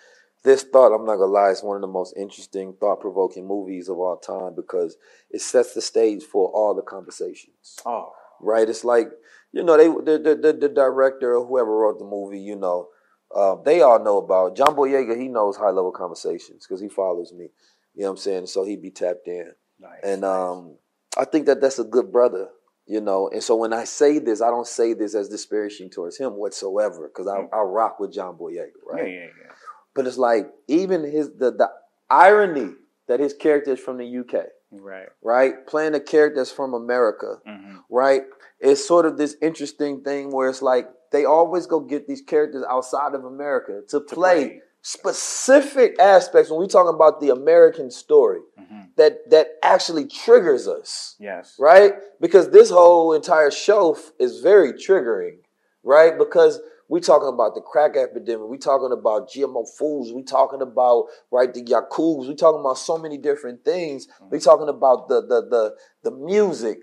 this 0.44 0.64
thought, 0.64 0.94
I'm 0.94 1.06
not 1.06 1.18
gonna 1.18 1.32
lie, 1.32 1.50
is 1.50 1.64
one 1.64 1.76
of 1.76 1.82
the 1.82 1.88
most 1.88 2.14
interesting, 2.18 2.74
thought-provoking 2.80 3.46
movies 3.48 3.90
of 3.90 3.98
all 3.98 4.18
time 4.18 4.54
because 4.56 4.98
it 5.32 5.42
sets 5.42 5.74
the 5.74 5.82
stage 5.82 6.24
for 6.24 6.50
all 6.50 6.74
the 6.74 6.82
conversations. 6.84 7.78
Oh, 7.86 8.12
Right? 8.42 8.68
It's 8.70 8.84
like 8.84 9.10
you 9.52 9.64
know, 9.64 9.78
they 9.78 9.88
the 9.88 10.20
the, 10.20 10.36
the, 10.36 10.54
the 10.54 10.70
director 10.70 11.36
or 11.36 11.46
whoever 11.46 11.72
wrote 11.78 11.98
the 12.00 12.06
movie, 12.06 12.40
you 12.40 12.56
know, 12.58 12.90
uh, 13.34 13.56
they 13.64 13.82
all 13.82 14.04
know 14.04 14.18
about 14.18 14.56
John 14.56 14.76
Boyega. 14.76 15.18
He 15.20 15.30
knows 15.30 15.56
high-level 15.58 15.92
conversations 15.94 16.66
because 16.68 16.82
he 16.82 16.90
follows 16.90 17.32
me. 17.34 17.50
You 17.96 18.04
know 18.04 18.10
what 18.10 18.12
I'm 18.12 18.18
saying? 18.18 18.48
So 18.48 18.64
he'd 18.66 18.82
be 18.82 18.92
tapped 18.92 19.28
in. 19.28 19.52
nice. 19.80 20.00
And 20.04 20.24
um, 20.26 20.76
I 21.18 21.26
think 21.26 21.46
that 21.48 21.62
that's 21.62 21.80
a 21.80 21.84
good 21.84 22.12
brother, 22.12 22.50
you 22.86 23.00
know. 23.02 23.30
And 23.30 23.42
so 23.42 23.56
when 23.56 23.72
I 23.74 23.86
say 23.86 24.20
this, 24.20 24.42
I 24.42 24.50
don't 24.50 24.68
say 24.68 24.94
this 24.94 25.16
as 25.16 25.30
disparaging 25.30 25.90
towards 25.92 26.18
him 26.18 26.34
whatsoever, 26.34 27.08
because 27.08 27.28
I, 27.28 27.44
I 27.56 27.62
rock 27.62 28.00
with 28.00 28.12
John 28.14 28.36
Boyega, 28.38 28.68
right? 28.86 29.08
yeah, 29.08 29.14
yeah. 29.14 29.20
yeah. 29.22 29.52
But 29.94 30.08
it's 30.08 30.18
like 30.18 30.48
even 30.68 31.04
his 31.04 31.30
the 31.38 31.52
the 31.52 31.70
irony 32.10 32.74
that 33.08 33.20
his 33.20 33.34
character 33.34 33.72
is 33.74 33.80
from 33.80 33.98
the 33.98 34.18
UK, 34.20 34.46
Right. 34.72 35.08
right? 35.24 35.66
Playing 35.68 35.96
a 35.96 36.00
character 36.00 36.42
that's 36.42 36.52
from 36.52 36.74
America, 36.74 37.38
hmm 37.48 37.78
right? 37.90 38.24
It's 38.60 38.86
sort 38.86 39.06
of 39.06 39.18
this 39.18 39.36
interesting 39.42 40.02
thing 40.04 40.32
where 40.32 40.50
it's 40.50 40.62
like 40.62 40.88
they 41.12 41.24
always 41.26 41.66
go 41.68 41.80
get 41.80 42.08
these 42.08 42.22
characters 42.22 42.64
outside 42.70 43.14
of 43.14 43.24
America 43.24 43.82
to 43.90 44.00
play 44.02 44.60
specific 44.86 46.00
aspects 46.00 46.52
when 46.52 46.60
we 46.60 46.68
talking 46.68 46.94
about 46.94 47.20
the 47.20 47.30
American 47.32 47.90
story 47.90 48.42
hmm 48.56 48.82
that 48.98 49.30
that 49.30 49.48
actually 49.62 50.06
triggers 50.06 50.68
us 50.70 51.16
Yes. 51.20 51.56
right? 51.60 51.94
Because 52.22 52.52
this 52.52 52.70
whole 52.70 53.12
entire 53.14 53.52
show 53.52 53.98
is 54.20 54.42
very 54.42 54.72
triggering 54.74 55.38
right? 55.84 56.14
Because 56.18 56.62
we 56.88 57.00
talking 57.02 57.28
about 57.28 57.56
the 57.56 57.62
crack 57.62 57.98
epidemic 57.98 58.48
we 58.48 58.58
talking 58.60 58.92
about 58.92 59.28
gmo 59.32 59.64
foods 59.78 60.14
we 60.14 60.22
talking 60.24 60.62
about 60.62 61.08
right 61.32 61.52
the 61.56 61.64
yakubs 61.64 62.28
we 62.28 62.36
talking 62.36 62.62
about 62.62 62.78
so 62.78 62.96
many 62.98 63.18
different 63.18 63.66
things. 63.66 64.08
We 64.30 64.38
talking 64.40 64.70
about 64.70 65.08
the 65.10 65.20
the 65.22 65.40
the, 65.54 65.64
the 66.04 66.12
music 66.12 66.78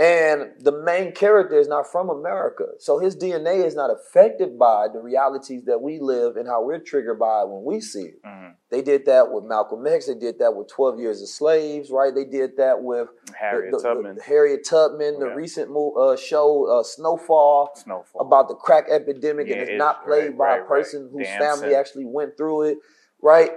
and 0.00 0.52
the 0.60 0.72
main 0.82 1.12
character 1.12 1.58
is 1.58 1.68
not 1.68 1.86
from 1.86 2.08
America. 2.08 2.64
So 2.78 2.98
his 2.98 3.14
DNA 3.14 3.62
is 3.66 3.74
not 3.74 3.90
affected 3.90 4.58
by 4.58 4.86
the 4.90 4.98
realities 4.98 5.64
that 5.66 5.82
we 5.82 5.98
live 6.00 6.36
and 6.36 6.48
how 6.48 6.62
we're 6.64 6.78
triggered 6.78 7.18
by 7.18 7.42
it 7.42 7.48
when 7.48 7.64
we 7.64 7.80
see 7.82 8.04
it. 8.04 8.22
Mhm. 8.24 8.54
They 8.70 8.80
did 8.80 9.04
that 9.06 9.30
with 9.30 9.44
Malcolm 9.44 9.86
X. 9.86 10.06
They 10.06 10.14
did 10.14 10.38
that 10.38 10.54
with 10.56 10.68
12 10.68 10.98
Years 10.98 11.20
a 11.20 11.26
Slaves, 11.26 11.90
right? 11.90 12.14
They 12.14 12.24
did 12.24 12.56
that 12.56 12.82
with 12.82 13.08
Harriet 13.38 13.72
the, 13.72 13.76
the- 13.78 13.82
Tubman. 13.82 14.16
the 14.16 14.22
Harriet 14.22 14.64
Tubman, 14.64 15.18
the 15.20 15.26
Yeah. 15.26 15.34
recent 15.34 15.70
mo- 15.70 15.92
uh, 15.92 16.16
show 16.16 16.64
uh, 16.64 16.82
Snowfall 16.82 17.72
Snowfall. 17.74 18.22
about 18.22 18.48
the 18.48 18.54
crack 18.54 18.86
epidemic, 18.88 19.48
Yeah, 19.48 19.54
and 19.54 19.62
it's 19.62 19.70
it's 19.72 19.78
not 19.78 20.04
played 20.06 20.28
right, 20.30 20.38
by 20.38 20.44
right, 20.44 20.56
a 20.56 20.60
right. 20.60 20.68
person 20.68 21.10
whose 21.12 21.26
Damson. 21.26 21.40
family 21.60 21.74
actually 21.74 22.06
went 22.06 22.36
through 22.38 22.62
it, 22.62 22.78
right? 23.20 23.50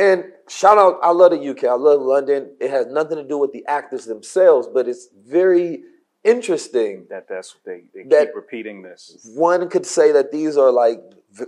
And 0.00 0.24
shout 0.48 0.78
out, 0.78 0.98
I 1.02 1.10
love 1.10 1.32
the 1.32 1.48
UK, 1.50 1.64
I 1.64 1.74
love 1.74 2.00
London. 2.00 2.56
It 2.58 2.70
has 2.70 2.86
nothing 2.86 3.18
to 3.18 3.22
do 3.22 3.36
with 3.36 3.52
the 3.52 3.66
actors 3.66 4.06
themselves, 4.06 4.66
but 4.72 4.88
it's 4.88 5.08
very 5.14 5.82
interesting. 6.24 7.06
that 7.10 7.28
that's 7.28 7.54
what 7.54 7.64
they, 7.64 7.84
they 7.94 8.08
That- 8.08 8.28
keep 8.28 8.34
repeating 8.34 8.80
this. 8.82 9.30
One 9.36 9.68
could 9.68 9.84
say 9.84 10.10
that 10.12 10.32
these 10.32 10.56
are 10.56 10.72
like 10.72 11.02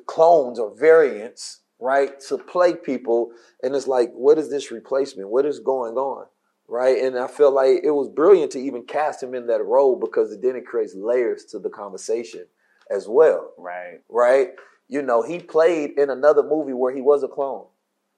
clones 0.06 0.58
or 0.58 0.70
variants, 0.74 1.60
right, 1.80 2.20
to 2.28 2.36
play 2.36 2.74
people. 2.74 3.32
And 3.62 3.74
it's 3.74 3.86
like, 3.86 4.12
what 4.12 4.36
is 4.38 4.50
this 4.50 4.70
replacement? 4.70 5.30
What 5.30 5.46
is 5.46 5.58
going 5.58 5.94
on? 5.96 6.26
Right. 6.68 6.98
And 7.02 7.18
I 7.18 7.28
feel 7.28 7.50
like 7.50 7.80
it 7.82 7.90
was 7.90 8.08
brilliant 8.08 8.52
to 8.52 8.58
even 8.60 8.84
cast 8.84 9.22
him 9.22 9.34
in 9.34 9.46
that 9.46 9.64
role 9.64 9.96
because 9.96 10.32
it 10.32 10.42
then 10.42 10.56
it 10.56 10.66
creates 10.66 10.94
layers 10.94 11.44
to 11.46 11.58
the 11.58 11.68
conversation 11.70 12.46
as 12.90 13.08
well. 13.08 13.52
Right. 13.58 14.00
Right. 14.08 14.50
You 14.88 15.02
know, 15.02 15.22
he 15.22 15.38
played 15.38 15.98
in 15.98 16.10
another 16.10 16.42
movie 16.42 16.72
where 16.74 16.94
he 16.94 17.00
was 17.00 17.22
a 17.22 17.28
clone. 17.28 17.66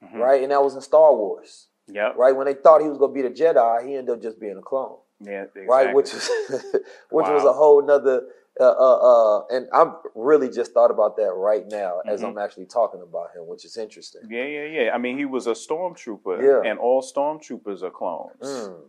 Mhm. 0.02 0.18
Right. 0.18 0.42
And 0.42 0.52
that 0.52 0.62
was 0.62 0.74
in 0.74 0.80
Star 0.80 1.14
Wars. 1.14 1.68
Yep. 1.88 2.16
Right. 2.16 2.34
When 2.34 2.46
they 2.46 2.54
thought 2.54 2.80
he 2.82 2.88
was 2.88 2.98
gonna 2.98 3.12
be 3.12 3.22
the 3.22 3.30
Jedi, 3.30 3.86
he 3.86 3.96
ended 3.96 4.14
up 4.16 4.22
just 4.22 4.40
being 4.40 4.56
a 4.56 4.62
clone 4.62 4.96
Yeah. 5.20 5.42
Exactly. 5.42 5.66
right? 5.68 5.94
Which 5.94 6.12
was 6.14 6.28
which 7.10 7.28
was 7.28 7.44
a 7.44 7.52
whole 7.52 7.82
nother. 7.82 8.26
Uh, 8.60 8.64
uh, 8.70 8.96
uh, 9.40 9.46
and 9.50 9.66
I'm 9.72 9.96
really 10.14 10.48
just 10.48 10.72
thought 10.72 10.92
about 10.92 11.16
that 11.16 11.32
right 11.34 11.66
now 11.66 12.00
as 12.06 12.22
Mhm. 12.22 12.28
I'm 12.28 12.38
actually 12.38 12.66
talking 12.66 13.02
about 13.02 13.34
him, 13.34 13.48
which 13.48 13.64
is 13.64 13.76
interesting. 13.76 14.22
Yeah, 14.30 14.44
yeah, 14.44 14.64
yeah. 14.66 14.94
I 14.94 14.98
mean, 14.98 15.18
he 15.18 15.24
was 15.24 15.48
a 15.48 15.54
stormtrooper, 15.54 16.40
Yeah. 16.40 16.70
and 16.70 16.78
all 16.78 17.02
stormtroopers 17.02 17.82
are 17.82 17.90
clones. 17.90 18.36
Mm, 18.40 18.80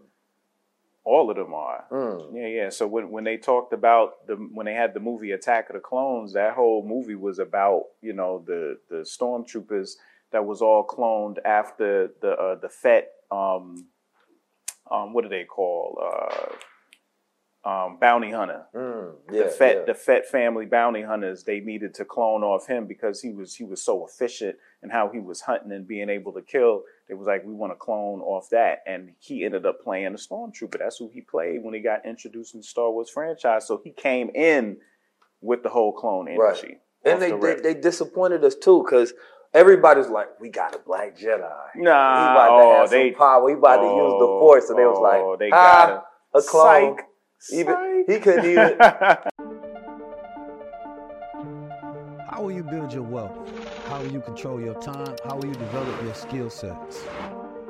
All 1.04 1.30
of 1.32 1.36
them 1.36 1.54
are. 1.54 1.86
mm. 1.92 2.30
Yeah, 2.34 2.48
yeah. 2.48 2.70
So 2.70 2.88
when 2.88 3.10
when 3.12 3.24
they 3.24 3.38
talked 3.38 3.74
about 3.74 4.26
the 4.28 4.36
when 4.36 4.66
they 4.68 4.74
had 4.74 4.94
the 4.94 5.00
movie 5.00 5.32
Attack 5.32 5.70
of 5.70 5.74
the 5.76 5.80
Clones, 5.80 6.34
that 6.34 6.54
whole 6.54 6.84
movie 6.84 7.16
was 7.16 7.40
about 7.40 7.86
you 8.02 8.14
know 8.14 8.40
the 8.46 8.80
the 8.90 8.98
stormtroopers 9.04 9.98
that 10.36 10.46
was 10.46 10.62
all 10.62 10.86
cloned 10.86 11.38
after 11.46 12.10
the 12.22 12.32
uh, 12.32 12.56
the 12.56 12.68
Fett 12.68 13.08
um 13.32 13.88
um 14.92 15.14
what 15.14 15.24
do 15.24 15.30
they 15.30 15.46
call 15.46 15.98
uh 16.04 16.56
um 17.70 17.98
bounty 18.02 18.32
hunter. 18.32 18.66
Mm, 18.76 19.14
yeah, 19.32 19.44
the 19.44 19.50
Fett 19.50 19.76
yeah. 19.78 19.84
the 19.86 19.94
Fett 19.94 20.28
family 20.28 20.66
bounty 20.66 21.04
hunters 21.04 21.46
they 21.46 21.62
needed 21.62 21.94
to 21.94 22.04
clone 22.04 22.44
off 22.44 22.68
him 22.68 22.86
because 22.86 23.22
he 23.22 23.32
was 23.32 23.56
he 23.56 23.64
was 23.64 23.82
so 23.82 24.06
efficient 24.06 24.58
in 24.84 24.90
how 24.90 25.10
he 25.10 25.20
was 25.20 25.40
hunting 25.40 25.72
and 25.72 25.88
being 25.88 26.10
able 26.10 26.34
to 26.34 26.42
kill. 26.42 26.84
They 27.08 27.14
was 27.14 27.28
like 27.28 27.46
we 27.46 27.54
want 27.54 27.72
to 27.72 27.78
clone 27.78 28.20
off 28.20 28.50
that, 28.50 28.84
and 28.86 29.14
he 29.20 29.46
ended 29.46 29.66
up 29.66 29.82
playing 29.82 30.08
a 30.08 30.18
stormtrooper. 30.18 30.80
That's 30.80 30.98
who 30.98 31.10
he 31.14 31.22
played 31.22 31.64
when 31.64 31.74
he 31.74 31.80
got 31.80 32.06
introduced 32.06 32.56
in 32.56 32.60
the 32.60 32.66
Star 32.66 32.92
Wars 32.92 33.10
franchise. 33.10 33.66
So 33.66 33.80
he 33.82 33.92
came 33.92 34.32
in 34.36 34.80
with 35.40 35.64
the 35.64 35.70
whole 35.70 35.94
clone 35.94 36.28
Right. 36.38 36.78
And 37.06 37.22
they, 37.22 37.32
the 37.32 37.38
they 37.38 37.74
they 37.74 37.80
disappointed 37.80 38.44
us 38.44 38.56
too 38.56 38.84
because 38.84 39.14
everybody's 39.56 40.10
like, 40.10 40.40
"We 40.40 40.50
got 40.50 40.76
a 40.76 40.80
black 40.80 41.18
Jedi. 41.18 41.42
Nah, 41.76 41.78
we 41.78 41.84
about 41.84 42.48
to 42.48 42.64
oh, 42.64 42.76
have 42.82 42.90
they- 42.90 43.12
some 43.12 43.18
power. 43.18 43.44
We 43.44 43.54
about 43.54 43.78
to 43.78 43.88
use 43.88 44.14
the 44.20 44.28
oh, 44.28 44.40
Force." 44.40 44.70
And 44.70 44.78
they 44.78 44.86
was 44.86 44.98
oh, 45.00 45.02
like, 45.02 45.40
they 45.40 45.50
"Ah, 45.52 45.88
got 45.88 46.06
a 46.34 46.42
clone." 46.42 46.98
Psych. 46.98 47.08
Even 47.54 48.06
he 48.08 48.20
couldn't 48.20 48.46
even. 48.46 48.78
How 52.30 52.42
will 52.42 52.52
you 52.52 52.64
build 52.64 52.92
your 52.92 53.04
wealth? 53.04 53.38
How 53.88 54.02
will 54.02 54.12
you 54.12 54.20
control 54.20 54.60
your 54.60 54.74
time? 54.82 55.16
How 55.24 55.38
will 55.38 55.46
you 55.46 55.54
develop 55.54 56.04
your 56.04 56.14
skill 56.14 56.50
sets? 56.50 57.06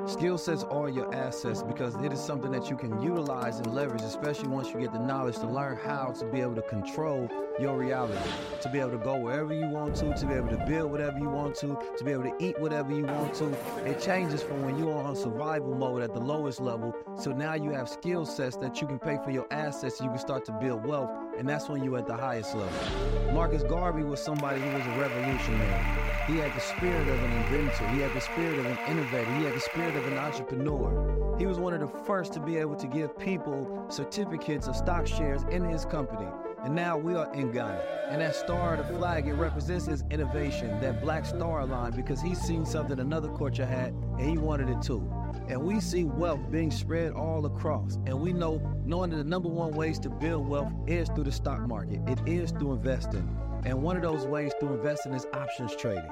Skill 0.06 0.38
sets 0.38 0.62
are 0.62 0.88
your 0.88 1.12
assets 1.12 1.64
because 1.64 1.96
it 1.96 2.12
is 2.12 2.20
something 2.20 2.52
that 2.52 2.70
you 2.70 2.76
can 2.76 3.02
utilize 3.02 3.58
and 3.58 3.74
leverage, 3.74 4.02
especially 4.02 4.46
once 4.46 4.68
you 4.72 4.78
get 4.78 4.92
the 4.92 5.00
knowledge 5.00 5.34
to 5.38 5.48
learn 5.48 5.76
how 5.76 6.12
to 6.12 6.24
be 6.26 6.40
able 6.40 6.54
to 6.54 6.62
control 6.62 7.28
your 7.58 7.76
reality, 7.76 8.30
to 8.60 8.68
be 8.68 8.78
able 8.78 8.92
to 8.92 8.98
go 8.98 9.16
wherever 9.16 9.52
you 9.52 9.66
want 9.66 9.96
to, 9.96 10.14
to 10.14 10.26
be 10.26 10.34
able 10.34 10.48
to 10.50 10.64
build 10.64 10.92
whatever 10.92 11.18
you 11.18 11.28
want 11.28 11.56
to, 11.56 11.76
to 11.98 12.04
be 12.04 12.12
able 12.12 12.22
to 12.22 12.34
eat 12.38 12.56
whatever 12.60 12.94
you 12.94 13.04
want 13.04 13.34
to. 13.34 13.52
It 13.84 14.00
changes 14.00 14.42
from 14.42 14.62
when 14.62 14.78
you're 14.78 14.96
on 14.96 15.16
survival 15.16 15.74
mode 15.74 16.02
at 16.02 16.14
the 16.14 16.20
lowest 16.20 16.60
level. 16.60 16.94
So 17.18 17.32
now 17.32 17.54
you 17.54 17.70
have 17.70 17.88
skill 17.88 18.24
sets 18.26 18.56
that 18.58 18.80
you 18.80 18.86
can 18.86 19.00
pay 19.00 19.18
for 19.24 19.32
your 19.32 19.46
assets, 19.50 20.00
you 20.00 20.08
can 20.08 20.18
start 20.18 20.44
to 20.44 20.52
build 20.52 20.86
wealth, 20.86 21.10
and 21.38 21.48
that's 21.48 21.68
when 21.68 21.84
you're 21.84 21.98
at 21.98 22.06
the 22.06 22.16
highest 22.16 22.54
level. 22.54 23.32
Marcus 23.32 23.62
Garvey 23.62 24.02
was 24.02 24.20
somebody 24.20 24.60
who 24.60 24.70
was 24.70 24.86
a 24.86 24.90
revolutionary. 24.90 25.84
He 26.26 26.38
had 26.38 26.54
the 26.54 26.60
spirit 26.60 27.08
of 27.08 27.22
an 27.22 27.32
inventor. 27.32 27.86
He 27.88 28.00
had 28.00 28.12
the 28.12 28.20
spirit 28.20 28.58
of 28.58 28.66
an 28.66 28.78
innovator. 28.86 29.32
He 29.32 29.44
had 29.44 29.54
the 29.54 29.60
spirit 29.60 29.96
of 29.96 30.06
an 30.06 30.18
entrepreneur. 30.18 31.36
He 31.38 31.46
was 31.46 31.58
one 31.58 31.74
of 31.74 31.80
the 31.80 32.04
first 32.04 32.32
to 32.32 32.40
be 32.40 32.56
able 32.56 32.74
to 32.76 32.86
give 32.86 33.16
people 33.18 33.86
certificates 33.88 34.66
of 34.66 34.74
stock 34.74 35.06
shares 35.06 35.42
in 35.50 35.64
his 35.64 35.84
company. 35.84 36.26
And 36.64 36.74
now 36.74 36.98
we 36.98 37.14
are 37.14 37.32
in 37.32 37.52
Ghana. 37.52 37.80
And 38.08 38.20
that 38.20 38.34
star 38.34 38.74
of 38.74 38.88
the 38.88 38.94
flag, 38.94 39.28
it 39.28 39.34
represents 39.34 39.86
his 39.86 40.02
innovation, 40.10 40.80
that 40.80 41.00
black 41.00 41.26
star 41.26 41.64
line, 41.64 41.92
because 41.92 42.20
he's 42.20 42.40
seen 42.40 42.64
something 42.64 42.98
another 42.98 43.28
culture 43.28 43.66
had 43.66 43.92
and 44.18 44.28
he 44.28 44.38
wanted 44.38 44.68
it 44.68 44.82
too. 44.82 45.08
And 45.48 45.62
we 45.62 45.80
see 45.80 46.04
wealth 46.04 46.40
being 46.50 46.70
spread 46.70 47.12
all 47.12 47.46
across. 47.46 47.96
And 48.06 48.20
we 48.20 48.32
know 48.32 48.60
knowing 48.84 49.10
that 49.10 49.16
the 49.16 49.24
number 49.24 49.48
one 49.48 49.72
ways 49.72 49.98
to 50.00 50.10
build 50.10 50.48
wealth 50.48 50.72
is 50.86 51.08
through 51.10 51.24
the 51.24 51.32
stock 51.32 51.60
market. 51.60 52.00
It 52.06 52.18
is 52.26 52.50
through 52.50 52.72
investing. 52.72 53.28
And 53.64 53.82
one 53.82 53.96
of 53.96 54.02
those 54.02 54.26
ways 54.26 54.52
to 54.60 54.66
invest 54.66 55.06
in 55.06 55.14
is 55.14 55.26
options 55.32 55.74
trading. 55.76 56.10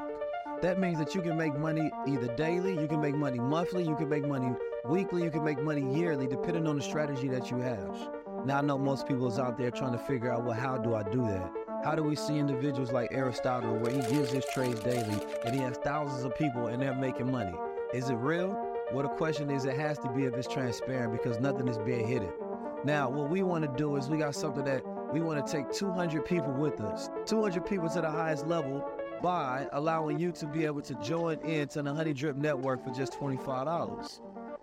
That 0.62 0.80
means 0.80 0.98
that 0.98 1.14
you 1.14 1.20
can 1.20 1.36
make 1.36 1.56
money 1.58 1.90
either 2.06 2.34
daily, 2.36 2.72
you 2.80 2.86
can 2.86 3.00
make 3.00 3.14
money 3.14 3.38
monthly, 3.38 3.84
you 3.84 3.96
can 3.96 4.08
make 4.08 4.26
money 4.26 4.54
weekly, 4.86 5.22
you 5.22 5.30
can 5.30 5.44
make 5.44 5.60
money 5.60 5.94
yearly, 5.94 6.26
depending 6.26 6.66
on 6.66 6.76
the 6.76 6.82
strategy 6.82 7.28
that 7.28 7.50
you 7.50 7.58
have. 7.58 8.08
Now 8.46 8.58
I 8.58 8.60
know 8.62 8.78
most 8.78 9.06
people 9.06 9.28
is 9.28 9.38
out 9.38 9.58
there 9.58 9.70
trying 9.70 9.92
to 9.92 9.98
figure 9.98 10.32
out, 10.32 10.44
well, 10.44 10.58
how 10.58 10.78
do 10.78 10.94
I 10.94 11.02
do 11.02 11.22
that? 11.22 11.52
How 11.84 11.94
do 11.94 12.02
we 12.02 12.16
see 12.16 12.38
individuals 12.38 12.92
like 12.92 13.10
Aristotle 13.12 13.76
where 13.76 13.92
he 13.92 14.00
gives 14.14 14.30
his 14.30 14.44
trades 14.54 14.80
daily 14.80 15.20
and 15.44 15.54
he 15.54 15.60
has 15.60 15.76
thousands 15.76 16.24
of 16.24 16.34
people 16.34 16.68
and 16.68 16.80
they're 16.80 16.94
making 16.94 17.30
money? 17.30 17.54
Is 17.92 18.08
it 18.08 18.14
real? 18.14 18.63
Well, 18.94 19.02
the 19.02 19.08
question 19.08 19.50
is, 19.50 19.64
it 19.64 19.76
has 19.76 19.98
to 19.98 20.08
be 20.08 20.22
if 20.22 20.34
it's 20.34 20.46
transparent 20.46 21.10
because 21.10 21.40
nothing 21.40 21.66
is 21.66 21.78
being 21.78 22.06
hidden. 22.06 22.30
Now, 22.84 23.10
what 23.10 23.28
we 23.28 23.42
want 23.42 23.64
to 23.64 23.76
do 23.76 23.96
is 23.96 24.08
we 24.08 24.18
got 24.18 24.36
something 24.36 24.62
that 24.66 24.84
we 25.12 25.20
want 25.20 25.44
to 25.44 25.52
take 25.52 25.72
200 25.72 26.24
people 26.24 26.52
with 26.52 26.80
us, 26.80 27.10
200 27.26 27.66
people 27.66 27.88
to 27.88 28.00
the 28.00 28.08
highest 28.08 28.46
level 28.46 28.88
by 29.20 29.66
allowing 29.72 30.20
you 30.20 30.30
to 30.30 30.46
be 30.46 30.64
able 30.64 30.80
to 30.82 30.94
join 31.02 31.40
into 31.40 31.82
the 31.82 31.92
Honey 31.92 32.12
Drip 32.12 32.36
Network 32.36 32.84
for 32.84 32.92
just 32.92 33.14
$25. 33.14 34.20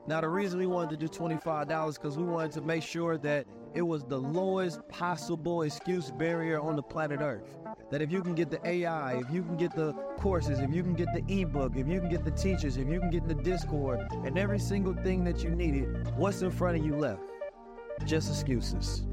Now, 0.07 0.21
the 0.21 0.29
reason 0.29 0.59
we 0.59 0.65
wanted 0.65 0.97
to 0.97 1.07
do 1.07 1.09
$25 1.09 1.95
because 1.95 2.17
we 2.17 2.23
wanted 2.23 2.53
to 2.53 2.61
make 2.61 2.83
sure 2.83 3.17
that 3.17 3.45
it 3.73 3.81
was 3.81 4.03
the 4.03 4.17
lowest 4.17 4.87
possible 4.89 5.61
excuse 5.63 6.11
barrier 6.11 6.59
on 6.59 6.75
the 6.75 6.83
planet 6.83 7.21
Earth. 7.21 7.57
That 7.89 8.01
if 8.01 8.11
you 8.11 8.21
can 8.21 8.35
get 8.35 8.49
the 8.49 8.65
AI, 8.67 9.19
if 9.19 9.31
you 9.31 9.43
can 9.43 9.57
get 9.57 9.75
the 9.75 9.93
courses, 10.17 10.59
if 10.59 10.73
you 10.73 10.83
can 10.83 10.93
get 10.93 11.07
the 11.13 11.41
ebook, 11.41 11.75
if 11.75 11.87
you 11.87 11.99
can 11.99 12.09
get 12.09 12.23
the 12.23 12.31
teachers, 12.31 12.77
if 12.77 12.87
you 12.87 12.99
can 12.99 13.09
get 13.09 13.27
the 13.27 13.35
Discord, 13.35 14.07
and 14.25 14.37
every 14.37 14.59
single 14.59 14.93
thing 14.93 15.23
that 15.25 15.43
you 15.43 15.51
needed, 15.51 16.13
what's 16.15 16.41
in 16.41 16.51
front 16.51 16.77
of 16.77 16.85
you 16.85 16.95
left? 16.95 17.21
Just 18.05 18.29
excuses. 18.29 19.03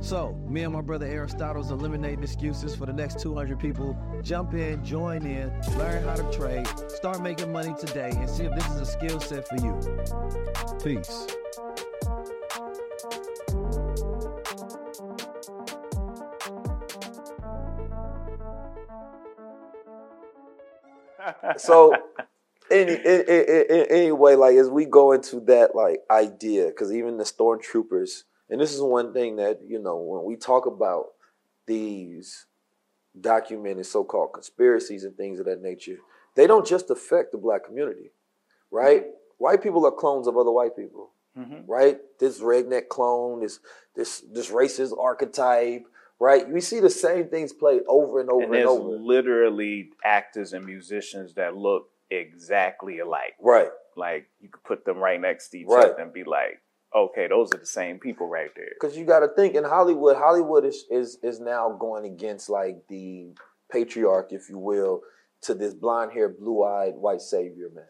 So, 0.00 0.32
me 0.48 0.62
and 0.62 0.72
my 0.72 0.80
brother 0.80 1.06
Aristotle's 1.06 1.70
eliminating 1.70 2.22
excuses 2.22 2.74
for 2.74 2.86
the 2.86 2.92
next 2.92 3.20
200 3.20 3.58
people. 3.58 3.98
Jump 4.22 4.54
in, 4.54 4.82
join 4.82 5.26
in, 5.26 5.52
learn 5.76 6.02
how 6.04 6.14
to 6.14 6.36
trade, 6.36 6.66
start 6.88 7.20
making 7.20 7.52
money 7.52 7.74
today, 7.78 8.10
and 8.14 8.28
see 8.28 8.44
if 8.44 8.54
this 8.54 8.66
is 8.70 8.80
a 8.80 8.86
skill 8.86 9.20
set 9.20 9.46
for 9.46 9.56
you. 9.56 9.78
Peace. 10.82 11.26
So 21.56 21.94
any, 22.70 22.98
any, 23.04 23.24
any, 23.28 23.90
anyway, 23.90 24.34
like 24.34 24.56
as 24.56 24.68
we 24.68 24.84
go 24.84 25.12
into 25.12 25.40
that 25.40 25.74
like 25.74 26.00
idea, 26.10 26.66
because 26.66 26.92
even 26.92 27.16
the 27.16 27.24
stormtroopers, 27.24 28.22
and 28.48 28.60
this 28.60 28.72
is 28.74 28.80
one 28.80 29.12
thing 29.12 29.36
that 29.36 29.60
you 29.66 29.78
know 29.78 29.96
when 29.96 30.24
we 30.24 30.36
talk 30.36 30.66
about 30.66 31.06
these 31.66 32.46
documented 33.20 33.86
so-called 33.86 34.32
conspiracies 34.32 35.04
and 35.04 35.16
things 35.16 35.40
of 35.40 35.46
that 35.46 35.62
nature, 35.62 35.96
they 36.36 36.46
don't 36.46 36.66
just 36.66 36.90
affect 36.90 37.32
the 37.32 37.38
black 37.38 37.64
community, 37.64 38.12
right? 38.70 39.02
Mm-hmm. 39.02 39.10
White 39.38 39.62
people 39.62 39.86
are 39.86 39.90
clones 39.90 40.26
of 40.26 40.36
other 40.36 40.52
white 40.52 40.76
people, 40.76 41.12
mm-hmm. 41.36 41.70
right? 41.70 41.98
This 42.18 42.40
redneck 42.40 42.88
clone, 42.88 43.40
this 43.40 43.58
this 43.96 44.22
this 44.32 44.50
racist 44.50 44.96
archetype, 44.98 45.86
right? 46.20 46.48
We 46.48 46.60
see 46.60 46.78
the 46.78 46.90
same 46.90 47.28
things 47.28 47.52
played 47.52 47.82
over 47.88 48.20
and 48.20 48.30
over 48.30 48.44
and, 48.44 48.54
and 48.54 48.66
over. 48.66 48.90
Literally, 48.90 49.90
actors 50.04 50.52
and 50.52 50.64
musicians 50.64 51.34
that 51.34 51.56
look 51.56 51.88
exactly 52.10 53.00
alike. 53.00 53.34
Right. 53.40 53.70
Like 53.96 54.28
you 54.40 54.50
could 54.50 54.62
put 54.62 54.84
them 54.84 54.98
right 54.98 55.20
next 55.20 55.48
to 55.50 55.58
each 55.58 55.66
Right. 55.66 55.86
other 55.86 56.02
and 56.02 56.12
be 56.12 56.24
like, 56.24 56.60
okay, 56.94 57.26
those 57.28 57.52
are 57.54 57.58
the 57.58 57.66
same 57.66 57.98
people 57.98 58.28
right 58.28 58.50
there. 58.54 58.68
Because 58.78 58.96
you 58.96 59.04
got 59.04 59.20
to 59.20 59.28
think 59.28 59.54
in 59.54 59.64
Hollywood, 59.64 60.16
Hollywood 60.16 60.64
is, 60.64 60.84
is 60.90 61.18
is 61.22 61.40
now 61.40 61.76
going 61.80 62.04
against 62.04 62.50
like 62.50 62.86
the 62.88 63.34
patriarch, 63.72 64.32
if 64.32 64.48
you 64.48 64.58
will, 64.58 65.00
to 65.42 65.54
this 65.54 65.74
blonde 65.74 66.12
haired, 66.12 66.38
blue 66.38 66.62
eyed 66.64 66.94
white 66.94 67.20
savior 67.20 67.70
man, 67.74 67.84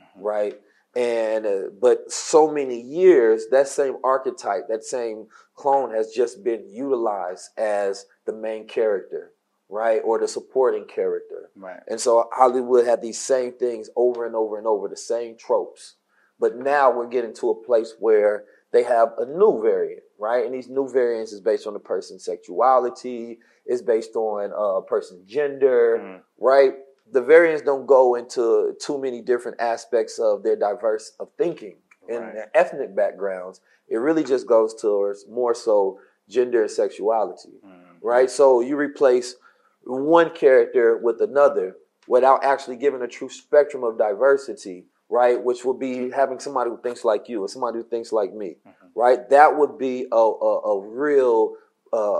mm-hmm. 0.00 0.22
right? 0.22 0.54
And 0.96 1.44
uh, 1.44 1.62
but 1.78 2.10
so 2.10 2.50
many 2.50 2.80
years, 2.80 3.48
that 3.50 3.68
same 3.68 3.96
archetype, 4.02 4.68
that 4.68 4.82
same 4.82 5.26
clone 5.54 5.94
has 5.94 6.10
just 6.10 6.42
been 6.42 6.66
utilized 6.70 7.50
as 7.58 8.06
the 8.24 8.32
main 8.32 8.66
character, 8.66 9.32
right, 9.68 10.00
or 10.02 10.18
the 10.18 10.26
supporting 10.26 10.86
character. 10.86 11.50
Right. 11.54 11.80
And 11.86 12.00
so 12.00 12.30
Hollywood 12.32 12.86
had 12.86 13.02
these 13.02 13.20
same 13.20 13.52
things 13.52 13.90
over 13.94 14.24
and 14.24 14.34
over 14.34 14.56
and 14.56 14.66
over, 14.66 14.88
the 14.88 14.96
same 14.96 15.36
tropes. 15.36 15.96
But 16.40 16.56
now 16.56 16.90
we're 16.90 17.08
getting 17.08 17.34
to 17.34 17.50
a 17.50 17.64
place 17.64 17.94
where 17.98 18.44
they 18.72 18.82
have 18.82 19.12
a 19.18 19.26
new 19.26 19.60
variant, 19.62 20.02
right? 20.18 20.46
And 20.46 20.54
these 20.54 20.68
new 20.68 20.88
variants 20.88 21.32
is 21.32 21.40
based 21.40 21.66
on 21.66 21.74
the 21.74 21.78
person's 21.78 22.24
sexuality, 22.24 23.38
is 23.66 23.82
based 23.82 24.16
on 24.16 24.50
uh, 24.52 24.78
a 24.78 24.82
person's 24.82 25.24
gender, 25.28 26.22
right? 26.38 26.72
The 27.12 27.22
variants 27.22 27.62
don't 27.62 27.86
go 27.86 28.14
into 28.16 28.74
too 28.80 28.98
many 28.98 29.20
different 29.22 29.60
aspects 29.60 30.18
of 30.18 30.42
their 30.42 30.56
diverse 30.56 31.12
of 31.20 31.28
thinking 31.38 31.76
and 32.08 32.24
Right. 32.24 32.34
their 32.34 32.50
ethnic 32.54 32.94
backgrounds. 32.94 33.60
It 33.88 33.98
really 33.98 34.24
just 34.24 34.46
goes 34.46 34.74
towards 34.74 35.26
more 35.28 35.54
so 35.54 36.00
gender 36.28 36.62
and 36.62 36.70
sexuality, 36.70 37.60
right? 38.02 38.28
So 38.30 38.60
you 38.60 38.76
replace 38.76 39.36
one 39.84 40.30
character 40.30 40.96
with 40.96 41.20
another 41.20 41.76
without 42.08 42.42
actually 42.44 42.76
giving 42.76 43.02
a 43.02 43.08
true 43.08 43.28
spectrum 43.28 43.84
of 43.84 43.96
diversity, 43.98 44.86
right? 45.08 45.40
Which 45.42 45.64
would 45.64 45.78
be 45.78 46.10
having 46.10 46.40
somebody 46.40 46.70
who 46.70 46.78
thinks 46.82 47.04
like 47.04 47.28
you 47.28 47.42
or 47.42 47.48
somebody 47.48 47.78
who 47.78 47.84
thinks 47.84 48.12
like 48.12 48.32
me, 48.34 48.56
right? 48.96 49.28
That 49.30 49.56
would 49.56 49.78
be 49.78 50.06
a 50.10 50.16
a, 50.16 50.60
a 50.60 50.80
real 50.86 51.54
uh, 51.92 52.12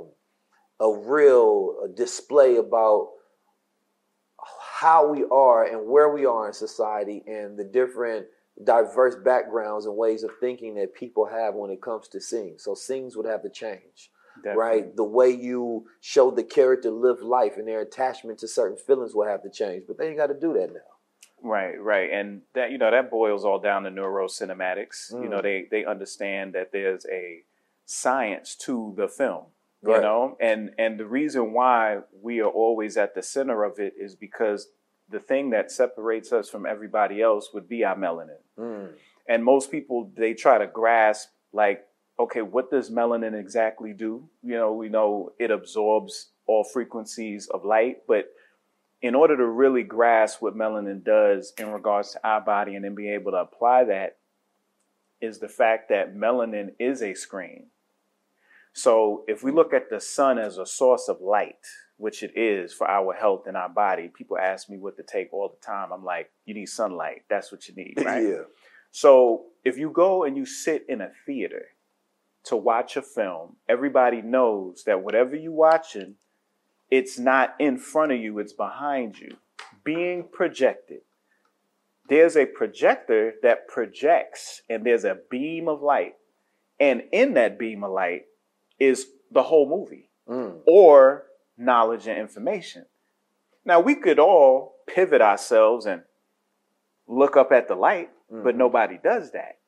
uh, 0.00 0.02
a 0.80 0.98
real 0.98 1.88
display 1.94 2.56
about 2.56 3.08
how 4.80 5.08
we 5.08 5.24
are 5.30 5.64
and 5.64 5.88
where 5.88 6.10
we 6.12 6.26
are 6.26 6.46
in 6.48 6.52
society 6.52 7.22
and 7.26 7.58
the 7.58 7.64
different 7.64 8.26
diverse 8.62 9.16
backgrounds 9.24 9.86
and 9.86 9.96
ways 9.96 10.22
of 10.22 10.30
thinking 10.40 10.74
that 10.74 10.94
people 10.94 11.24
have 11.26 11.54
when 11.54 11.70
it 11.70 11.80
comes 11.80 12.08
to 12.08 12.20
scenes. 12.20 12.62
So 12.64 12.74
scenes 12.74 13.16
would 13.16 13.26
have 13.26 13.42
to 13.42 13.48
change. 13.50 14.10
Definitely. 14.44 14.62
Right, 14.62 14.96
the 14.96 15.04
way 15.04 15.30
you 15.30 15.86
show 16.02 16.30
the 16.30 16.44
character 16.44 16.90
live 16.90 17.22
life 17.22 17.56
and 17.56 17.66
their 17.66 17.80
attachment 17.80 18.38
to 18.40 18.48
certain 18.48 18.76
feelings 18.76 19.14
will 19.14 19.26
have 19.26 19.42
to 19.44 19.50
change, 19.50 19.84
but 19.88 19.96
they 19.96 20.08
ain't 20.08 20.18
got 20.18 20.26
to 20.26 20.38
do 20.38 20.52
that 20.52 20.74
now. 20.74 20.92
Right, 21.42 21.80
right, 21.80 22.10
and 22.12 22.42
that 22.54 22.70
you 22.70 22.76
know 22.76 22.90
that 22.90 23.10
boils 23.10 23.46
all 23.46 23.58
down 23.58 23.84
to 23.84 23.90
neurocinematics. 23.90 25.10
You 25.12 25.28
know, 25.30 25.38
Mm. 25.38 25.42
they 25.42 25.66
they 25.70 25.84
understand 25.86 26.52
that 26.54 26.70
there's 26.72 27.06
a 27.10 27.44
science 27.86 28.54
to 28.56 28.92
the 28.96 29.08
film. 29.08 29.46
You 29.86 29.94
Right. 29.94 30.02
know, 30.02 30.36
and 30.40 30.74
and 30.78 30.98
the 30.98 31.06
reason 31.06 31.52
why 31.52 32.00
we 32.20 32.40
are 32.40 32.50
always 32.50 32.96
at 32.96 33.14
the 33.14 33.22
center 33.22 33.64
of 33.64 33.78
it 33.78 33.94
is 33.98 34.14
because 34.16 34.68
the 35.08 35.20
thing 35.20 35.50
that 35.50 35.70
separates 35.70 36.32
us 36.32 36.48
from 36.50 36.66
everybody 36.66 37.22
else 37.22 37.52
would 37.54 37.68
be 37.68 37.84
our 37.84 37.96
melanin. 37.96 38.40
Mm. 38.58 38.92
And 39.28 39.44
most 39.44 39.70
people 39.70 40.10
they 40.16 40.34
try 40.34 40.58
to 40.58 40.66
grasp 40.66 41.28
like, 41.52 41.84
okay, 42.18 42.42
what 42.42 42.70
does 42.70 42.90
melanin 42.90 43.38
exactly 43.38 43.92
do? 43.92 44.28
You 44.42 44.56
know, 44.56 44.72
we 44.72 44.88
know 44.88 45.32
it 45.38 45.50
absorbs 45.50 46.30
all 46.46 46.64
frequencies 46.64 47.48
of 47.48 47.64
light, 47.64 47.98
but 48.08 48.26
in 49.02 49.14
order 49.14 49.36
to 49.36 49.46
really 49.46 49.82
grasp 49.82 50.40
what 50.42 50.56
melanin 50.56 51.04
does 51.04 51.52
in 51.58 51.70
regards 51.70 52.12
to 52.12 52.26
our 52.26 52.40
body 52.40 52.74
and 52.74 52.84
then 52.84 52.94
be 52.94 53.10
able 53.10 53.32
to 53.32 53.38
apply 53.38 53.84
that 53.84 54.16
is 55.20 55.38
the 55.38 55.48
fact 55.48 55.88
that 55.90 56.14
melanin 56.14 56.70
is 56.78 57.02
a 57.02 57.14
screen. 57.14 57.66
So 58.76 59.24
if 59.26 59.42
we 59.42 59.50
look 59.50 59.72
at 59.72 59.88
the 59.88 60.00
sun 60.00 60.38
as 60.38 60.58
a 60.58 60.66
source 60.66 61.08
of 61.08 61.22
light, 61.22 61.64
which 61.98 62.22
it 62.22 62.36
is 62.36 62.72
for 62.72 62.88
our 62.88 63.14
health 63.14 63.46
and 63.46 63.56
our 63.56 63.68
body. 63.68 64.08
People 64.08 64.36
ask 64.38 64.68
me 64.68 64.76
what 64.76 64.96
to 64.96 65.02
take 65.02 65.32
all 65.32 65.48
the 65.48 65.66
time. 65.66 65.92
I'm 65.92 66.04
like, 66.04 66.30
you 66.44 66.54
need 66.54 66.66
sunlight. 66.66 67.22
That's 67.28 67.50
what 67.50 67.68
you 67.68 67.74
need, 67.74 67.94
right? 68.04 68.22
Yeah. 68.22 68.42
So 68.90 69.46
if 69.64 69.78
you 69.78 69.90
go 69.90 70.24
and 70.24 70.36
you 70.36 70.46
sit 70.46 70.84
in 70.88 71.00
a 71.00 71.10
theater 71.24 71.68
to 72.44 72.56
watch 72.56 72.96
a 72.96 73.02
film, 73.02 73.56
everybody 73.68 74.22
knows 74.22 74.84
that 74.84 75.02
whatever 75.02 75.34
you're 75.34 75.52
watching, 75.52 76.16
it's 76.90 77.18
not 77.18 77.54
in 77.58 77.78
front 77.78 78.12
of 78.12 78.18
you, 78.18 78.38
it's 78.38 78.52
behind 78.52 79.18
you, 79.18 79.36
being 79.82 80.28
projected. 80.30 81.00
There's 82.08 82.36
a 82.36 82.46
projector 82.46 83.34
that 83.42 83.66
projects, 83.66 84.62
and 84.68 84.84
there's 84.84 85.04
a 85.04 85.18
beam 85.28 85.66
of 85.66 85.82
light. 85.82 86.14
And 86.78 87.04
in 87.10 87.34
that 87.34 87.58
beam 87.58 87.82
of 87.82 87.90
light 87.90 88.26
is 88.78 89.06
the 89.30 89.42
whole 89.44 89.68
movie 89.68 90.10
Mm. 90.28 90.62
or 90.66 91.26
knowledge 91.56 92.06
and 92.08 92.18
information. 92.18 92.86
Now, 93.64 93.80
we 93.80 93.94
could 93.94 94.18
all 94.18 94.76
pivot 94.86 95.20
ourselves 95.20 95.86
and 95.86 96.02
look 97.06 97.36
up 97.36 97.52
at 97.52 97.68
the 97.68 97.74
light, 97.76 98.10
but 98.28 98.54
Mhm. 98.54 98.58
nobody 98.58 98.98
does 98.98 99.30
that. 99.32 99.58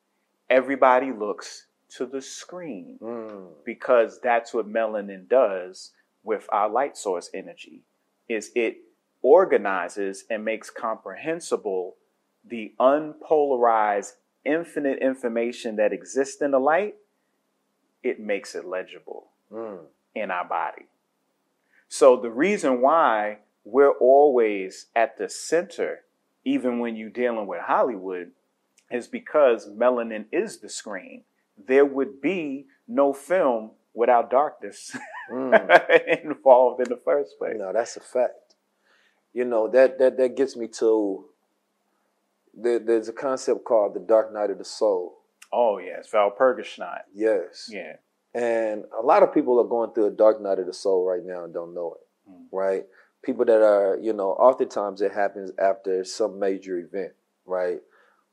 Everybody 0.51 1.13
looks 1.13 1.67
to 1.91 2.07
the 2.07 2.21
screen 2.21 2.99
Mm. 3.01 3.65
because 3.65 4.21
that's 4.21 4.53
what 4.53 4.67
melanin 4.67 5.29
does 5.29 5.93
with 6.23 6.49
our 6.53 6.69
light 6.69 6.97
source 6.97 7.31
energy 7.33 7.85
is 8.29 8.53
it 8.55 8.79
organizes 9.23 10.25
and 10.29 10.45
makes 10.45 10.71
comprehensible 10.71 11.97
the 12.45 12.75
unpolarized 12.79 14.17
infinite 14.45 14.99
information 14.99 15.77
that 15.77 15.93
exists 15.93 16.41
in 16.43 16.51
the 16.51 16.61
light 16.61 16.97
it 18.03 18.21
makes 18.21 18.55
it 18.55 18.65
legible 18.65 19.29
Mm. 19.53 19.79
in 20.15 20.31
our 20.31 20.45
body 20.47 20.87
so 21.89 22.17
the 22.17 22.31
reason 22.31 22.81
why 22.83 23.39
we're 23.65 23.93
always 23.99 24.87
at 24.95 25.17
the 25.17 25.29
center 25.29 26.01
even 26.45 26.81
when 26.81 26.97
you're 26.97 27.09
dealing 27.09 27.47
with 27.47 27.61
hollywood 27.63 28.33
is 28.91 29.07
because 29.09 29.69
melanin 29.71 30.27
is 30.33 30.59
the 30.59 30.69
screen 30.69 31.25
there 31.67 31.85
would 31.87 32.21
be 32.21 32.67
no 32.87 33.13
film 33.13 33.71
without 33.95 34.31
darkness 34.31 34.95
Mm. 35.31 36.25
involved 36.25 36.81
in 36.81 36.89
the 36.89 36.97
first 37.05 37.37
place. 37.39 37.57
No, 37.59 37.71
that's 37.71 37.97
a 37.99 38.01
fact. 38.01 38.55
You 39.35 39.45
know 39.45 39.69
that 39.69 39.99
that 39.99 40.17
that 40.17 40.37
gets 40.37 40.57
me 40.57 40.67
to. 40.81 41.27
There, 42.55 42.79
there's 42.79 43.09
a 43.09 43.13
concept 43.13 43.65
called 43.65 43.93
the 43.95 44.01
dark 44.01 44.33
night 44.33 44.49
of 44.51 44.57
the 44.57 44.65
soul. 44.65 45.18
Oh 45.53 45.79
yes, 45.79 46.11
Walpurgisnacht. 46.13 47.05
Yes. 47.15 47.71
Yeah. 47.73 47.97
And 48.35 48.85
a 48.99 49.05
lot 49.05 49.23
of 49.23 49.33
people 49.33 49.59
are 49.61 49.69
going 49.69 49.93
through 49.93 50.07
a 50.07 50.11
dark 50.11 50.41
night 50.41 50.59
of 50.59 50.67
the 50.67 50.75
soul 50.75 51.07
right 51.07 51.25
now 51.25 51.45
and 51.45 51.55
don't 51.55 51.75
know 51.75 51.95
it. 51.95 52.31
Mm. 52.31 52.45
Right? 52.53 52.85
People 53.25 53.45
that 53.47 53.63
are, 53.63 53.99
you 54.01 54.13
know, 54.13 54.31
oftentimes 54.33 55.01
it 55.01 55.13
happens 55.13 55.51
after 55.59 56.05
some 56.05 56.39
major 56.39 56.79
event, 56.79 57.13
right? 57.47 57.79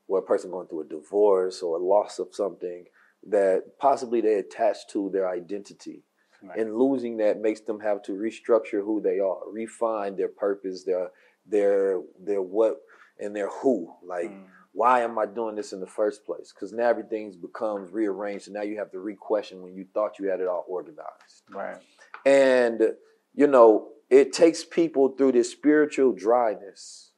Where 0.07 0.21
a 0.21 0.25
person 0.25 0.51
going 0.51 0.67
through 0.67 0.81
a 0.81 0.85
divorce 0.85 1.61
or 1.61 1.77
a 1.77 1.83
loss 1.83 2.19
of 2.19 2.27
something 2.33 2.85
that 3.27 3.79
possibly 3.79 4.21
they 4.21 4.35
attach 4.35 4.87
to 4.91 5.09
their 5.11 5.27
identity. 5.27 6.03
Right. 6.43 6.59
And 6.59 6.75
losing 6.77 7.17
that 7.17 7.39
makes 7.39 7.61
them 7.61 7.79
have 7.79 8.03
to 8.03 8.11
restructure 8.11 8.83
who 8.83 9.01
they 9.01 9.19
are, 9.19 9.39
refine 9.51 10.15
their 10.17 10.27
purpose, 10.27 10.83
their 10.83 11.09
their 11.47 12.01
their 12.19 12.41
what 12.41 12.81
and 13.19 13.35
their 13.35 13.49
who. 13.49 13.91
Like 14.03 14.29
Mm. 14.29 14.45
Why 14.75 15.01
am 15.01 15.17
I 15.17 15.25
doing 15.25 15.55
this 15.55 15.71
in 15.71 15.79
the 15.79 15.87
first 15.87 16.25
place? 16.25 16.51
Because 16.53 16.73
now 16.73 16.89
everything's 16.89 17.37
becomes 17.37 17.91
rearranged, 17.91 18.47
and 18.47 18.53
now 18.53 18.61
you 18.61 18.77
have 18.77 18.91
to 18.91 18.99
re-question 18.99 19.61
when 19.61 19.73
you 19.73 19.85
thought 19.93 20.19
you 20.19 20.29
had 20.29 20.41
it 20.41 20.47
all 20.47 20.65
organized. 20.67 21.43
Right. 21.49 21.77
And 22.25 22.93
you 23.33 23.47
know, 23.47 23.89
it 24.09 24.31
takes 24.33 24.63
people 24.63 25.09
through 25.09 25.31
this 25.33 25.51
spiritual 25.51 26.11
dryness, 26.13 27.11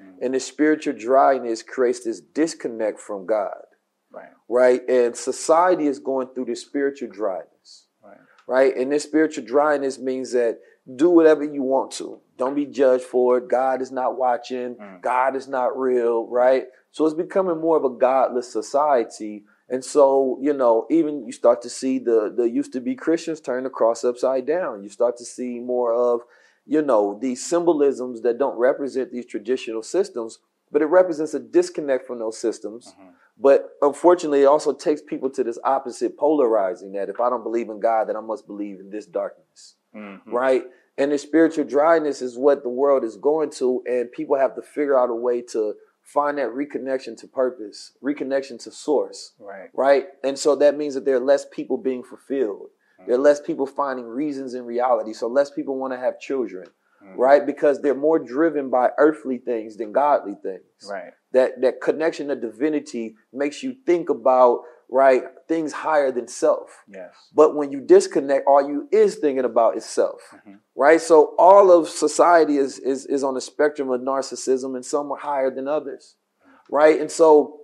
Mm. 0.00 0.18
and 0.22 0.34
this 0.34 0.46
spiritual 0.46 0.94
dryness 0.94 1.62
creates 1.62 2.00
this 2.04 2.20
disconnect 2.20 2.98
from 2.98 3.26
God, 3.26 3.66
Right. 4.10 4.32
right? 4.48 4.88
And 4.88 5.14
society 5.14 5.86
is 5.86 5.98
going 5.98 6.28
through 6.28 6.46
this 6.46 6.62
spiritual 6.62 7.10
dryness, 7.10 7.86
Right. 8.02 8.16
right? 8.46 8.76
And 8.76 8.90
this 8.90 9.02
spiritual 9.02 9.44
dryness 9.44 9.98
means 9.98 10.32
that 10.32 10.60
do 10.96 11.10
whatever 11.10 11.44
you 11.44 11.62
want 11.62 11.90
to. 11.92 12.20
Don't 12.40 12.54
be 12.54 12.64
judged 12.64 13.04
for 13.04 13.36
it. 13.36 13.48
God 13.48 13.82
is 13.82 13.92
not 13.92 14.16
watching. 14.16 14.76
Mm. 14.76 15.02
God 15.02 15.36
is 15.36 15.46
not 15.46 15.78
real, 15.78 16.26
right? 16.26 16.64
So 16.90 17.04
it's 17.04 17.14
becoming 17.14 17.60
more 17.60 17.76
of 17.76 17.84
a 17.84 17.90
godless 17.90 18.50
society. 18.50 19.44
And 19.68 19.84
so, 19.84 20.38
you 20.40 20.54
know, 20.54 20.86
even 20.90 21.26
you 21.26 21.32
start 21.32 21.60
to 21.62 21.68
see 21.68 21.98
the 21.98 22.32
the 22.34 22.48
used 22.48 22.72
to 22.72 22.80
be 22.80 22.94
Christians 22.94 23.42
turn 23.42 23.64
the 23.64 23.70
cross 23.70 24.04
upside 24.04 24.46
down. 24.46 24.82
You 24.82 24.88
start 24.88 25.18
to 25.18 25.24
see 25.24 25.60
more 25.60 25.92
of, 25.92 26.22
you 26.64 26.80
know, 26.80 27.18
these 27.20 27.44
symbolisms 27.44 28.22
that 28.22 28.38
don't 28.38 28.56
represent 28.58 29.12
these 29.12 29.26
traditional 29.26 29.82
systems, 29.82 30.38
but 30.72 30.80
it 30.80 30.86
represents 30.86 31.34
a 31.34 31.40
disconnect 31.40 32.06
from 32.06 32.20
those 32.20 32.38
systems. 32.38 32.94
Mhm. 32.98 33.10
But 33.36 33.76
unfortunately, 33.82 34.42
it 34.44 34.46
also 34.46 34.72
takes 34.72 35.02
people 35.02 35.28
to 35.36 35.44
this 35.44 35.58
opposite 35.62 36.16
polarizing 36.16 36.92
that 36.92 37.10
if 37.10 37.20
I 37.20 37.28
don't 37.28 37.42
believe 37.42 37.68
in 37.68 37.80
God, 37.80 38.08
then 38.08 38.16
I 38.16 38.20
must 38.20 38.46
believe 38.46 38.80
in 38.80 38.88
this 38.88 39.04
darkness 39.04 39.76
Mhm. 39.94 40.20
right? 40.26 40.64
And 41.00 41.12
the 41.12 41.16
spiritual 41.18 41.64
dryness 41.64 42.20
is 42.20 42.36
what 42.36 42.62
the 42.62 42.68
world 42.68 43.04
is 43.04 43.16
going 43.16 43.50
to, 43.52 43.82
and 43.86 44.12
people 44.12 44.36
have 44.36 44.54
to 44.56 44.60
figure 44.60 44.98
out 44.98 45.08
a 45.08 45.14
way 45.14 45.40
to 45.52 45.74
find 46.02 46.36
that 46.36 46.50
reconnection 46.50 47.16
to 47.20 47.26
purpose, 47.26 47.92
reconnection 48.02 48.62
to 48.64 48.70
source, 48.70 49.32
Right. 49.38 49.70
right? 49.72 50.08
And 50.22 50.38
so 50.38 50.54
that 50.56 50.76
means 50.76 50.92
that 50.94 51.06
there 51.06 51.16
are 51.16 51.20
less 51.20 51.46
people 51.46 51.78
being 51.78 52.02
fulfilled. 52.02 52.68
There 53.06 53.14
are 53.14 53.18
less 53.18 53.40
people 53.40 53.64
finding 53.64 54.06
reasons 54.06 54.52
in 54.52 54.66
reality. 54.66 55.14
So 55.14 55.26
less 55.26 55.50
people 55.50 55.78
want 55.78 55.94
to 55.94 55.98
have 55.98 56.20
children, 56.20 56.66
Mhm. 57.02 57.16
right? 57.16 57.46
Because 57.46 57.80
they're 57.80 57.94
more 57.94 58.18
driven 58.18 58.68
by 58.68 58.92
earthly 58.98 59.38
things 59.38 59.78
than 59.78 59.92
godly 59.92 60.34
things 60.34 60.86
Right. 60.90 61.14
that 61.32 61.62
that 61.62 61.80
connection 61.80 62.28
to 62.28 62.36
divinity 62.36 63.16
makes 63.32 63.62
you 63.62 63.72
think 63.86 64.10
about 64.10 64.64
right 64.92 65.22
things 65.46 65.72
higher 65.72 66.10
than 66.10 66.26
self 66.26 66.82
Yes. 66.88 67.14
but 67.34 67.54
when 67.54 67.70
you 67.70 67.80
disconnect 67.80 68.46
all 68.46 68.66
you 68.68 68.88
is 68.90 69.16
thinking 69.16 69.44
about 69.44 69.76
is 69.76 69.84
self 69.84 70.20
Mhm. 70.46 70.58
right 70.74 71.00
so 71.00 71.34
all 71.38 71.70
of 71.70 71.88
society 71.88 72.56
is 72.58 72.78
is 72.80 73.06
is 73.06 73.22
on 73.22 73.34
the 73.34 73.40
spectrum 73.40 73.90
of 73.90 74.00
narcissism 74.00 74.74
and 74.74 74.84
some 74.84 75.10
are 75.12 75.18
higher 75.18 75.50
than 75.50 75.68
others 75.68 76.16
right 76.70 77.00
and 77.00 77.10
so 77.10 77.60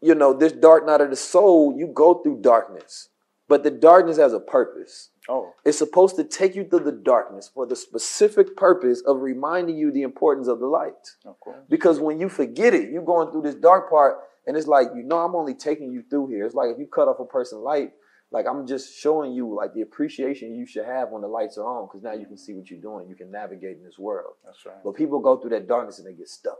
you 0.00 0.14
know 0.14 0.32
this 0.32 0.52
dark 0.52 0.84
night 0.86 1.00
of 1.00 1.10
the 1.10 1.16
soul 1.16 1.74
you 1.76 1.86
go 1.86 2.14
through 2.14 2.38
darkness 2.40 3.08
but 3.48 3.62
the 3.62 3.70
darkness 3.70 4.16
has 4.16 4.32
a 4.32 4.40
purpose 4.40 5.10
Oh. 5.28 5.52
it's 5.64 5.78
supposed 5.78 6.14
to 6.16 6.24
take 6.24 6.54
you 6.54 6.64
through 6.64 6.84
the 6.84 6.92
darkness 6.92 7.48
for 7.48 7.66
the 7.66 7.74
specific 7.74 8.56
purpose 8.56 9.02
of 9.02 9.22
reminding 9.22 9.76
you 9.76 9.90
the 9.90 10.02
importance 10.02 10.46
of 10.48 10.60
the 10.60 10.66
light 10.66 11.16
Of 11.24 11.38
course. 11.40 11.56
because 11.68 11.98
when 12.00 12.20
you 12.20 12.28
forget 12.28 12.74
it, 12.74 12.90
you're 12.90 13.02
going 13.14 13.32
through 13.32 13.42
this 13.42 13.56
dark 13.56 13.90
part, 13.90 14.18
and 14.46 14.56
it's 14.56 14.66
like, 14.66 14.88
you 14.94 15.02
know, 15.02 15.18
I'm 15.18 15.34
only 15.34 15.54
taking 15.54 15.92
you 15.92 16.02
through 16.08 16.28
here. 16.28 16.44
It's 16.44 16.54
like 16.54 16.70
if 16.70 16.78
you 16.78 16.86
cut 16.86 17.08
off 17.08 17.18
a 17.20 17.24
person 17.24 17.60
light, 17.60 17.92
like 18.30 18.46
I'm 18.46 18.66
just 18.66 18.98
showing 18.98 19.32
you 19.32 19.54
like 19.54 19.72
the 19.74 19.82
appreciation 19.82 20.54
you 20.54 20.66
should 20.66 20.84
have 20.84 21.10
when 21.10 21.22
the 21.22 21.28
lights 21.28 21.58
are 21.58 21.64
on, 21.66 21.86
because 21.86 22.02
now 22.02 22.12
you 22.12 22.26
can 22.26 22.36
see 22.36 22.54
what 22.54 22.70
you're 22.70 22.80
doing. 22.80 23.08
You 23.08 23.14
can 23.14 23.30
navigate 23.30 23.76
in 23.76 23.84
this 23.84 23.98
world. 23.98 24.34
That's 24.44 24.64
right. 24.66 24.82
But 24.84 24.94
people 24.96 25.20
go 25.20 25.36
through 25.36 25.50
that 25.50 25.68
darkness 25.68 25.98
and 25.98 26.06
they 26.06 26.12
get 26.12 26.28
stuck. 26.28 26.58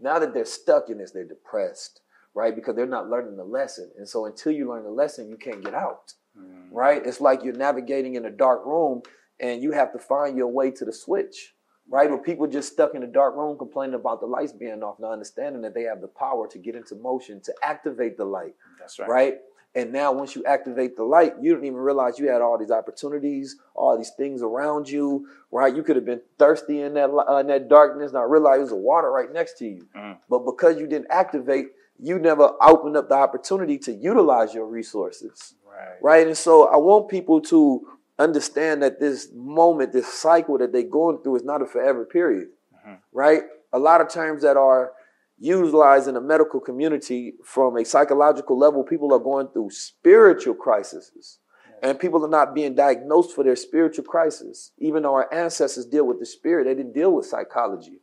Now 0.00 0.18
that 0.18 0.32
they're 0.34 0.44
stuck 0.44 0.90
in 0.90 0.98
this, 0.98 1.10
they're 1.10 1.24
depressed, 1.24 2.00
right? 2.34 2.54
Because 2.54 2.76
they're 2.76 2.86
not 2.86 3.08
learning 3.08 3.36
the 3.36 3.44
lesson. 3.44 3.90
And 3.98 4.08
so 4.08 4.26
until 4.26 4.52
you 4.52 4.68
learn 4.68 4.84
the 4.84 4.90
lesson, 4.90 5.28
you 5.28 5.36
can't 5.36 5.64
get 5.64 5.74
out, 5.74 6.14
Mm. 6.38 6.68
right? 6.70 7.04
It's 7.04 7.20
like 7.20 7.42
you're 7.42 7.54
navigating 7.54 8.14
in 8.14 8.24
a 8.26 8.30
dark 8.30 8.64
room 8.64 9.02
and 9.40 9.60
you 9.62 9.72
have 9.72 9.92
to 9.92 9.98
find 9.98 10.36
your 10.36 10.46
way 10.48 10.70
to 10.70 10.84
the 10.84 10.92
switch, 10.92 11.56
right? 11.88 12.08
But 12.10 12.24
people 12.24 12.46
just 12.46 12.72
stuck 12.72 12.94
in 12.94 13.02
a 13.02 13.06
dark 13.06 13.36
room 13.36 13.56
complaining 13.58 13.94
about 13.94 14.20
the 14.20 14.26
lights 14.26 14.52
being 14.52 14.82
off, 14.82 14.98
not 15.00 15.12
understanding 15.12 15.62
that 15.62 15.74
they 15.74 15.82
have 15.84 16.00
the 16.00 16.08
power 16.08 16.46
to 16.48 16.58
get 16.58 16.74
into 16.74 16.94
motion, 16.96 17.40
to 17.42 17.54
activate 17.62 18.16
the 18.16 18.24
light, 18.24 18.54
That's 18.78 18.98
right. 18.98 19.08
right? 19.08 19.34
And 19.74 19.92
now, 19.92 20.12
once 20.12 20.34
you 20.34 20.42
activate 20.44 20.96
the 20.96 21.04
light, 21.04 21.34
you 21.42 21.52
didn't 21.52 21.66
even 21.66 21.78
realize 21.78 22.18
you 22.18 22.28
had 22.30 22.40
all 22.40 22.56
these 22.58 22.70
opportunities, 22.70 23.56
all 23.74 23.96
these 23.98 24.10
things 24.16 24.42
around 24.42 24.88
you, 24.88 25.28
right? 25.52 25.74
You 25.74 25.82
could 25.82 25.94
have 25.96 26.06
been 26.06 26.22
thirsty 26.38 26.80
in 26.80 26.94
that 26.94 27.10
uh, 27.10 27.36
in 27.36 27.46
that 27.48 27.68
darkness, 27.68 28.10
not 28.12 28.30
realize 28.30 28.58
there's 28.58 28.72
a 28.72 28.76
water 28.76 29.10
right 29.10 29.30
next 29.32 29.58
to 29.58 29.66
you. 29.66 29.86
Mm. 29.94 30.16
But 30.28 30.40
because 30.46 30.78
you 30.80 30.86
didn't 30.86 31.08
activate, 31.10 31.66
you 32.00 32.18
never 32.18 32.54
opened 32.62 32.96
up 32.96 33.08
the 33.10 33.14
opportunity 33.16 33.76
to 33.80 33.92
utilize 33.92 34.54
your 34.54 34.66
resources, 34.66 35.54
Right. 35.68 35.98
right? 36.00 36.26
And 36.26 36.36
so, 36.36 36.66
I 36.66 36.78
want 36.78 37.08
people 37.10 37.40
to 37.42 37.86
understand 38.18 38.82
that 38.82 39.00
this 39.00 39.28
moment, 39.34 39.92
this 39.92 40.12
cycle 40.12 40.58
that 40.58 40.72
they're 40.72 40.82
going 40.82 41.18
through, 41.22 41.36
is 41.36 41.44
not 41.44 41.62
a 41.62 41.66
forever 41.66 42.04
period, 42.04 42.48
Mhm. 42.86 42.98
right? 43.12 43.44
A 43.72 43.78
lot 43.78 44.00
of 44.00 44.08
terms 44.08 44.42
that 44.42 44.56
are 44.56 44.92
utilized 45.38 46.08
in 46.08 46.14
the 46.14 46.20
medical 46.20 46.60
community 46.60 47.36
from 47.44 47.76
a 47.76 47.84
psychological 47.84 48.58
level, 48.58 48.82
people 48.82 49.12
are 49.12 49.20
going 49.20 49.48
through 49.48 49.70
spiritual 49.70 50.54
crises. 50.54 51.38
And 51.80 52.00
people 52.00 52.24
are 52.24 52.28
not 52.28 52.54
being 52.54 52.74
diagnosed 52.74 53.36
for 53.36 53.44
their 53.44 53.54
spiritual 53.54 54.04
crisis. 54.04 54.72
Even 54.78 55.04
though 55.04 55.14
our 55.14 55.32
ancestors 55.32 55.86
deal 55.86 56.04
with 56.04 56.18
the 56.18 56.26
spirit, 56.26 56.64
they 56.64 56.74
didn't 56.74 56.92
deal 56.92 57.12
with 57.12 57.26
psychology, 57.26 58.02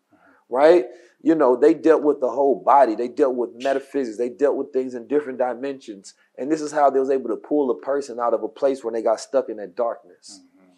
right? 0.50 0.86
You 1.22 1.34
know, 1.34 1.56
they 1.56 1.74
dealt 1.74 2.04
with 2.04 2.20
the 2.20 2.30
whole 2.30 2.62
body. 2.64 2.94
They 2.96 3.08
dealt 3.08 3.36
with 3.36 3.50
metaphysics. 3.56 4.18
They 4.18 4.30
dealt 4.30 4.58
with 4.58 4.72
things 4.72 4.94
in 4.94 5.08
different 5.08 5.40
dimensions. 5.40 6.14
And 6.38 6.52
this 6.52 6.62
is 6.62 6.72
how 6.72 6.90
they 6.90 7.00
was 7.00 7.10
able 7.10 7.30
to 7.30 7.36
pull 7.36 7.72
a 7.72 7.80
person 7.80 8.20
out 8.20 8.34
of 8.34 8.44
a 8.44 8.48
place 8.48 8.84
when 8.84 8.94
they 8.94 9.02
got 9.02 9.20
stuck 9.20 9.50
in 9.50 9.58
that 9.58 9.76
darkness. 9.76 10.42
Mm-hmm. 10.42 10.72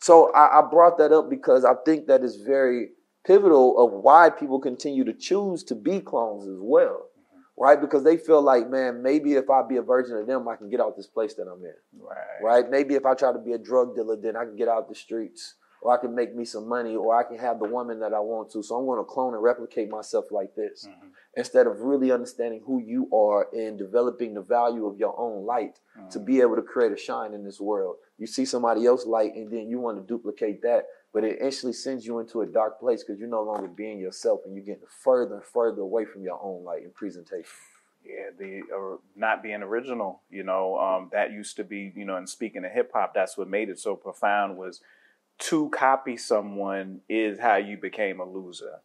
So 0.00 0.32
I, 0.32 0.58
I 0.58 0.62
brought 0.68 0.98
that 0.98 1.12
up 1.12 1.30
because 1.30 1.64
I 1.64 1.74
think 1.84 2.08
that 2.08 2.24
is 2.24 2.36
very 2.36 2.88
pivotal 3.24 3.78
of 3.78 3.92
why 3.92 4.30
people 4.30 4.58
continue 4.58 5.04
to 5.04 5.12
choose 5.12 5.62
to 5.64 5.76
be 5.76 6.00
clones 6.00 6.48
as 6.48 6.58
well. 6.60 7.06
Mm-hmm. 7.20 7.62
Right? 7.62 7.80
Because 7.80 8.02
they 8.02 8.16
feel 8.16 8.42
like, 8.42 8.68
man, 8.68 9.04
maybe 9.04 9.34
if 9.34 9.50
I 9.50 9.62
be 9.62 9.76
a 9.76 9.82
version 9.82 10.16
of 10.16 10.26
them, 10.26 10.48
I 10.48 10.56
can 10.56 10.68
get 10.68 10.80
out 10.80 10.96
this 10.96 11.06
place 11.06 11.34
that 11.34 11.46
I'm 11.46 11.64
in. 11.64 11.74
Right. 12.00 12.42
Right? 12.42 12.68
Maybe 12.68 12.96
if 12.96 13.06
I 13.06 13.14
try 13.14 13.32
to 13.32 13.38
be 13.38 13.52
a 13.52 13.58
drug 13.58 13.94
dealer, 13.94 14.16
then 14.16 14.36
I 14.36 14.44
can 14.44 14.56
get 14.56 14.66
out 14.66 14.88
the 14.88 14.96
streets. 14.96 15.54
Or 15.82 15.92
I 15.92 16.00
can 16.00 16.14
make 16.14 16.34
me 16.34 16.44
some 16.44 16.68
money, 16.68 16.94
or 16.94 17.18
I 17.18 17.24
can 17.24 17.38
have 17.38 17.58
the 17.58 17.68
woman 17.68 17.98
that 18.00 18.14
I 18.14 18.20
want 18.20 18.50
to. 18.52 18.62
So 18.62 18.76
I'm 18.76 18.86
going 18.86 19.00
to 19.00 19.04
clone 19.04 19.34
and 19.34 19.42
replicate 19.42 19.90
myself 19.90 20.26
like 20.30 20.54
this. 20.54 20.88
Instead 21.36 21.66
of 21.66 21.80
really 21.80 22.12
understanding 22.12 22.62
who 22.64 22.80
you 22.80 23.08
are 23.12 23.48
and 23.52 23.76
developing 23.78 24.34
the 24.34 24.42
value 24.42 24.86
of 24.86 24.96
your 24.98 25.18
own 25.18 25.44
light 25.44 25.80
to 26.10 26.20
be 26.20 26.40
able 26.40 26.56
to 26.56 26.62
create 26.62 26.92
a 26.92 26.96
shine 26.96 27.34
in 27.34 27.44
this 27.44 27.60
world. 27.60 27.96
You 28.18 28.26
see 28.26 28.44
somebody 28.44 28.86
else 28.86 29.06
light 29.06 29.34
and 29.34 29.50
then 29.50 29.68
you 29.68 29.80
want 29.80 29.98
to 29.98 30.06
duplicate 30.06 30.62
that, 30.62 30.86
but 31.12 31.24
it 31.24 31.38
instantly 31.40 31.72
sends 31.72 32.06
you 32.06 32.20
into 32.20 32.42
a 32.42 32.46
dark 32.46 32.78
place 32.78 33.02
because 33.02 33.18
you're 33.18 33.28
no 33.28 33.42
longer 33.42 33.66
being 33.66 33.98
yourself 33.98 34.40
and 34.44 34.54
you're 34.54 34.64
getting 34.64 34.86
further 35.02 35.34
and 35.36 35.44
further 35.44 35.82
away 35.82 36.04
from 36.04 36.22
your 36.22 36.40
own 36.42 36.64
light 36.64 36.82
and 36.82 36.94
presentation. 36.94 37.50
Yeah, 38.04 38.30
the 38.36 38.62
or 38.74 38.98
not 39.14 39.42
being 39.42 39.62
original, 39.62 40.22
you 40.28 40.42
know, 40.42 40.76
um, 40.76 41.08
that 41.12 41.30
used 41.30 41.56
to 41.56 41.64
be, 41.64 41.92
you 41.94 42.04
know, 42.04 42.16
and 42.16 42.28
speaking 42.28 42.64
of 42.64 42.72
hip 42.72 42.90
hop, 42.92 43.14
that's 43.14 43.38
what 43.38 43.48
made 43.48 43.68
it 43.68 43.78
so 43.78 43.94
profound 43.94 44.56
was 44.56 44.80
to 45.38 45.70
copy 45.70 46.16
someone 46.16 47.00
is 47.08 47.38
how 47.40 47.56
you 47.56 47.76
became 47.76 48.20
a 48.20 48.24
loser. 48.24 48.80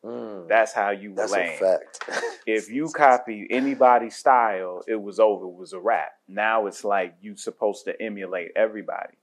That's 0.48 0.74
how 0.74 0.90
you 0.90 1.12
were 1.12 1.28
That's 1.28 1.34
a 1.34 1.58
fact. 1.58 2.04
if 2.48 2.70
you 2.70 2.90
copy 2.90 3.46
anybody's 3.50 4.16
style, 4.16 4.82
it 4.88 4.96
was 5.02 5.20
over. 5.20 5.46
It 5.46 5.54
was 5.56 5.74
a 5.74 5.80
wrap. 5.80 6.14
Now 6.28 6.66
it's 6.66 6.84
like 6.84 7.16
you're 7.22 7.38
supposed 7.38 7.86
to 7.86 8.02
emulate 8.02 8.52
everybody. 8.56 9.18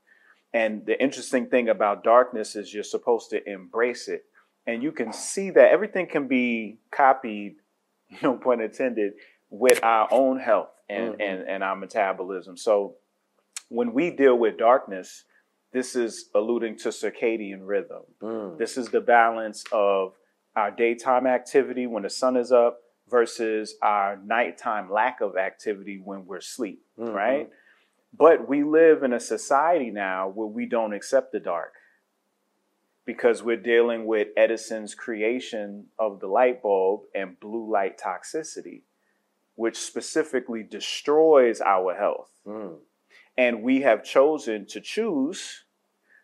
And 0.53 0.87
the 0.87 1.01
interesting 1.03 1.47
thing 1.47 1.69
about 1.69 2.05
darkness 2.05 2.55
is 2.55 2.73
you're 2.73 2.85
supposed 2.85 3.31
to 3.31 3.49
embrace 3.51 4.07
it. 4.07 4.25
And 4.67 4.83
you 4.83 4.93
can 4.93 5.13
see 5.13 5.51
that 5.51 5.71
everything 5.73 6.07
can 6.07 6.29
be 6.29 6.79
copied, 6.93 7.57
no 8.23 8.35
pun 8.35 8.61
intended, 8.61 9.15
with 9.51 9.83
our 9.83 10.07
own 10.13 10.39
health 10.39 10.69
and, 10.89 11.15
Mhm. 11.15 11.21
and, 11.21 11.49
and 11.49 11.65
our 11.65 11.75
metabolism. 11.75 12.57
So 12.57 12.95
when 13.69 13.93
we 13.93 14.11
deal 14.11 14.37
with 14.39 14.57
darkness, 14.57 15.25
this 15.75 15.97
is 15.97 16.31
alluding 16.37 16.79
to 16.79 16.89
circadian 16.91 17.67
rhythm. 17.67 18.03
Mm. 18.23 18.57
This 18.59 18.79
is 18.79 18.89
the 18.89 19.01
balance 19.01 19.65
of 19.73 20.15
our 20.55 20.71
daytime 20.71 21.27
activity 21.27 21.89
when 21.89 22.05
the 22.05 22.11
sun 22.11 22.37
is 22.37 22.53
up 22.53 22.79
versus 23.11 23.75
our 23.83 24.17
nighttime 24.25 24.89
lack 24.89 25.21
of 25.21 25.37
activity 25.37 26.01
when 26.03 26.27
we're 26.27 26.37
asleep, 26.37 26.81
Mhm. 26.97 27.13
right? 27.13 27.51
But 28.17 28.49
we 28.49 28.63
live 28.63 29.03
in 29.03 29.13
a 29.13 29.19
society 29.19 29.91
now 29.91 30.29
where 30.29 30.47
we 30.47 30.65
don't 30.65 30.93
accept 30.93 31.33
the 31.33 31.41
dark 31.41 31.75
because 33.05 33.43
we're 33.43 33.57
dealing 33.57 34.07
with 34.07 34.29
Edison's 34.37 34.95
creation 34.95 35.89
of 35.99 36.21
the 36.21 36.29
light 36.29 36.63
bulb 36.63 37.03
and 37.17 37.39
blue 37.41 37.69
light 37.69 37.99
toxicity, 37.99 38.83
which 39.57 39.77
specifically 39.77 40.63
destroys 40.63 41.61
our 41.61 41.95
health. 41.97 42.31
Mm. 42.47 42.79
And 43.37 43.65
we 43.65 43.81
have 43.81 44.05
chosen 44.05 44.67
to 44.67 44.81
choose 44.81 45.64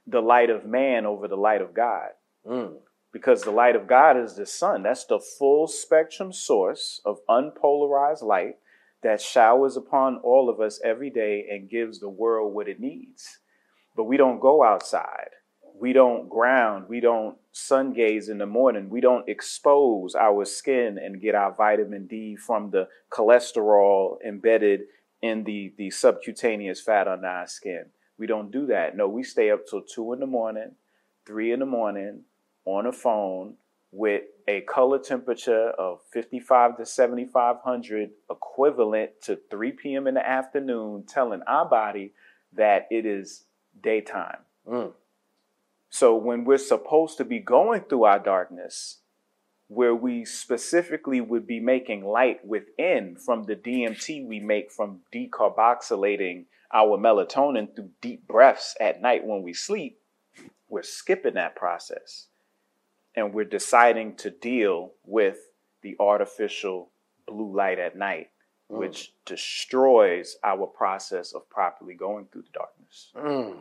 the 0.07 0.21
light 0.21 0.51
of 0.51 0.67
man 0.67 1.07
over 1.07 1.29
the 1.29 1.37
light 1.37 1.61
of 1.63 1.75
God 1.75 2.11
Mm. 2.47 2.79
because 3.13 3.43
the 3.43 3.51
light 3.51 3.77
of 3.77 3.87
God 3.87 4.17
is 4.17 4.35
the 4.35 4.47
sun. 4.47 4.83
That's 4.83 5.05
the 5.05 5.21
full 5.21 5.67
spectrum 5.67 6.33
source 6.33 7.01
of 7.05 7.19
unpolarized 7.29 8.23
light 8.23 8.57
that 9.03 9.21
showers 9.21 9.77
upon 9.77 10.19
all 10.19 10.49
of 10.49 10.61
us 10.61 10.81
every 10.85 11.11
day 11.11 11.47
and 11.51 11.69
gives 11.69 12.01
the 12.01 12.09
world 12.09 12.55
what 12.55 12.69
it 12.69 12.81
needs. 12.81 13.39
But 13.97 14.05
we 14.05 14.17
don't 14.17 14.41
go 14.41 14.63
outside. 14.63 15.31
We 15.79 15.93
don't 15.93 16.29
ground. 16.29 16.87
We 16.89 17.01
don't 17.01 17.39
sun 17.53 17.93
gaze 17.93 18.29
in 18.29 18.39
the 18.39 18.47
morning. 18.47 18.91
We 18.91 19.01
don't 19.01 19.29
expose 19.29 20.15
our 20.15 20.45
skin 20.45 20.99
and 20.99 21.21
get 21.21 21.35
our 21.35 21.55
vitamin 21.55 22.07
D 22.07 22.37
from 22.37 22.71
the 22.71 22.89
cholesterol 23.11 24.17
embedded 24.27 24.83
in 25.23 25.45
the, 25.45 25.73
the 25.77 25.91
subcutaneous 25.91 26.81
fat 26.81 27.09
on 27.09 27.25
our 27.25 27.47
skin. 27.47 27.87
We 28.21 28.27
don't 28.27 28.53
do 28.53 28.66
that. 28.66 28.99
No, 28.99 29.09
we 29.09 29.23
stay 29.23 29.51
up 29.51 29.66
till 29.66 29.81
two 29.81 30.12
in 30.12 30.21
the 30.21 30.27
morning, 30.27 30.73
three 31.25 31.53
in 31.53 31.61
the 31.61 31.66
morning 31.66 32.25
on 32.66 32.85
a 32.85 32.93
phone 32.93 33.55
with 33.93 34.25
a 34.47 34.61
color 34.61 34.99
temperature 34.99 35.71
of 35.71 36.01
55 36.12 36.77
to 36.77 36.85
7500 36.85 38.11
equivalent 38.31 39.12
to 39.23 39.41
3 39.51 39.73
p.m. 39.73 40.07
in 40.07 40.14
the 40.14 40.29
afternoon 40.29 41.05
telling 41.09 41.41
our 41.47 41.64
body 41.64 42.12
that 42.53 42.87
it 42.91 43.07
is 43.07 43.45
daytime. 43.83 44.41
Mm. 44.68 44.93
So 45.89 46.14
when 46.14 46.45
we're 46.45 46.59
supposed 46.59 47.16
to 47.16 47.25
be 47.25 47.39
going 47.39 47.81
through 47.81 48.05
our 48.05 48.18
darkness, 48.18 48.99
where 49.68 49.95
we 49.95 50.27
specifically 50.27 51.23
would 51.23 51.47
be 51.47 51.59
making 51.59 52.05
light 52.05 52.45
within 52.45 53.16
from 53.16 53.45
the 53.45 53.57
DMT 53.57 54.27
we 54.27 54.41
make 54.41 54.71
from 54.71 55.01
decarboxylating 55.11 56.45
our 56.73 56.97
melatonin 56.99 57.75
through 57.75 57.91
deep 58.01 58.27
breaths 58.27 58.77
at 58.81 59.03
night 59.03 59.25
when 59.25 59.43
we 59.43 59.53
sleep, 59.53 60.01
we're 60.68 60.83
skipping 60.83 61.35
that 61.35 61.57
process 61.57 62.27
and 63.16 63.35
we're 63.35 63.45
deciding 63.45 64.14
to 64.16 64.31
deal 64.31 64.93
with 65.05 65.39
the 65.83 65.97
artificial 65.99 66.91
blue 67.27 67.55
light 67.55 67.79
at 67.79 67.97
night, 67.97 68.31
Mm. 68.71 68.79
which 68.79 69.12
destroys 69.25 70.37
our 70.45 70.66
process 70.66 71.33
of 71.33 71.49
properly 71.51 71.95
going 71.95 72.27
through 72.27 72.43
the 72.43 72.51
darkness. 72.53 73.11
Mm. 73.16 73.59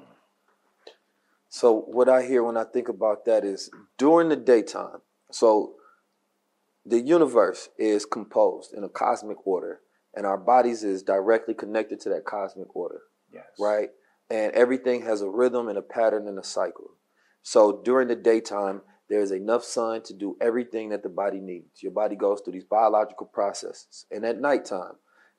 So 1.50 1.74
what 1.74 2.08
I 2.08 2.22
hear 2.22 2.44
when 2.44 2.58
I 2.58 2.64
think 2.64 2.90
about 2.90 3.26
that 3.26 3.44
is 3.44 3.72
during 3.98 4.30
the 4.30 4.36
daytime. 4.36 5.02
So 5.32 5.74
the 6.86 7.00
universe 7.00 7.70
is 7.78 8.06
composed 8.06 8.74
in 8.74 8.84
a 8.84 8.90
cosmic 8.90 9.48
order, 9.48 9.82
and 10.16 10.26
our 10.26 10.38
bodies 10.38 10.84
is 10.84 11.04
directly 11.04 11.54
connected 11.54 12.00
to 12.02 12.10
that 12.10 12.26
cosmic 12.26 12.76
order. 12.76 13.02
Yes. 13.32 13.46
Right? 13.60 13.90
And 14.30 14.52
everything 14.54 15.02
has 15.04 15.22
a 15.22 15.30
rhythm 15.30 15.68
and 15.70 15.78
a 15.78 15.82
pattern 15.82 16.28
and 16.28 16.38
a 16.40 16.44
cycle. 16.44 16.92
So 17.42 17.82
during 17.84 18.08
the 18.08 18.16
daytime, 18.16 18.82
there's 19.10 19.32
enough 19.32 19.64
sun 19.64 20.04
to 20.04 20.14
do 20.14 20.38
everything 20.40 20.90
that 20.90 21.02
the 21.04 21.10
body 21.10 21.40
needs. 21.40 21.82
Your 21.82 21.92
body 21.92 22.16
goes 22.16 22.42
through 22.42 22.54
these 22.54 22.64
biological 22.64 23.26
processes. 23.26 24.06
And 24.12 24.24
at 24.26 24.40
nighttime, 24.40 24.94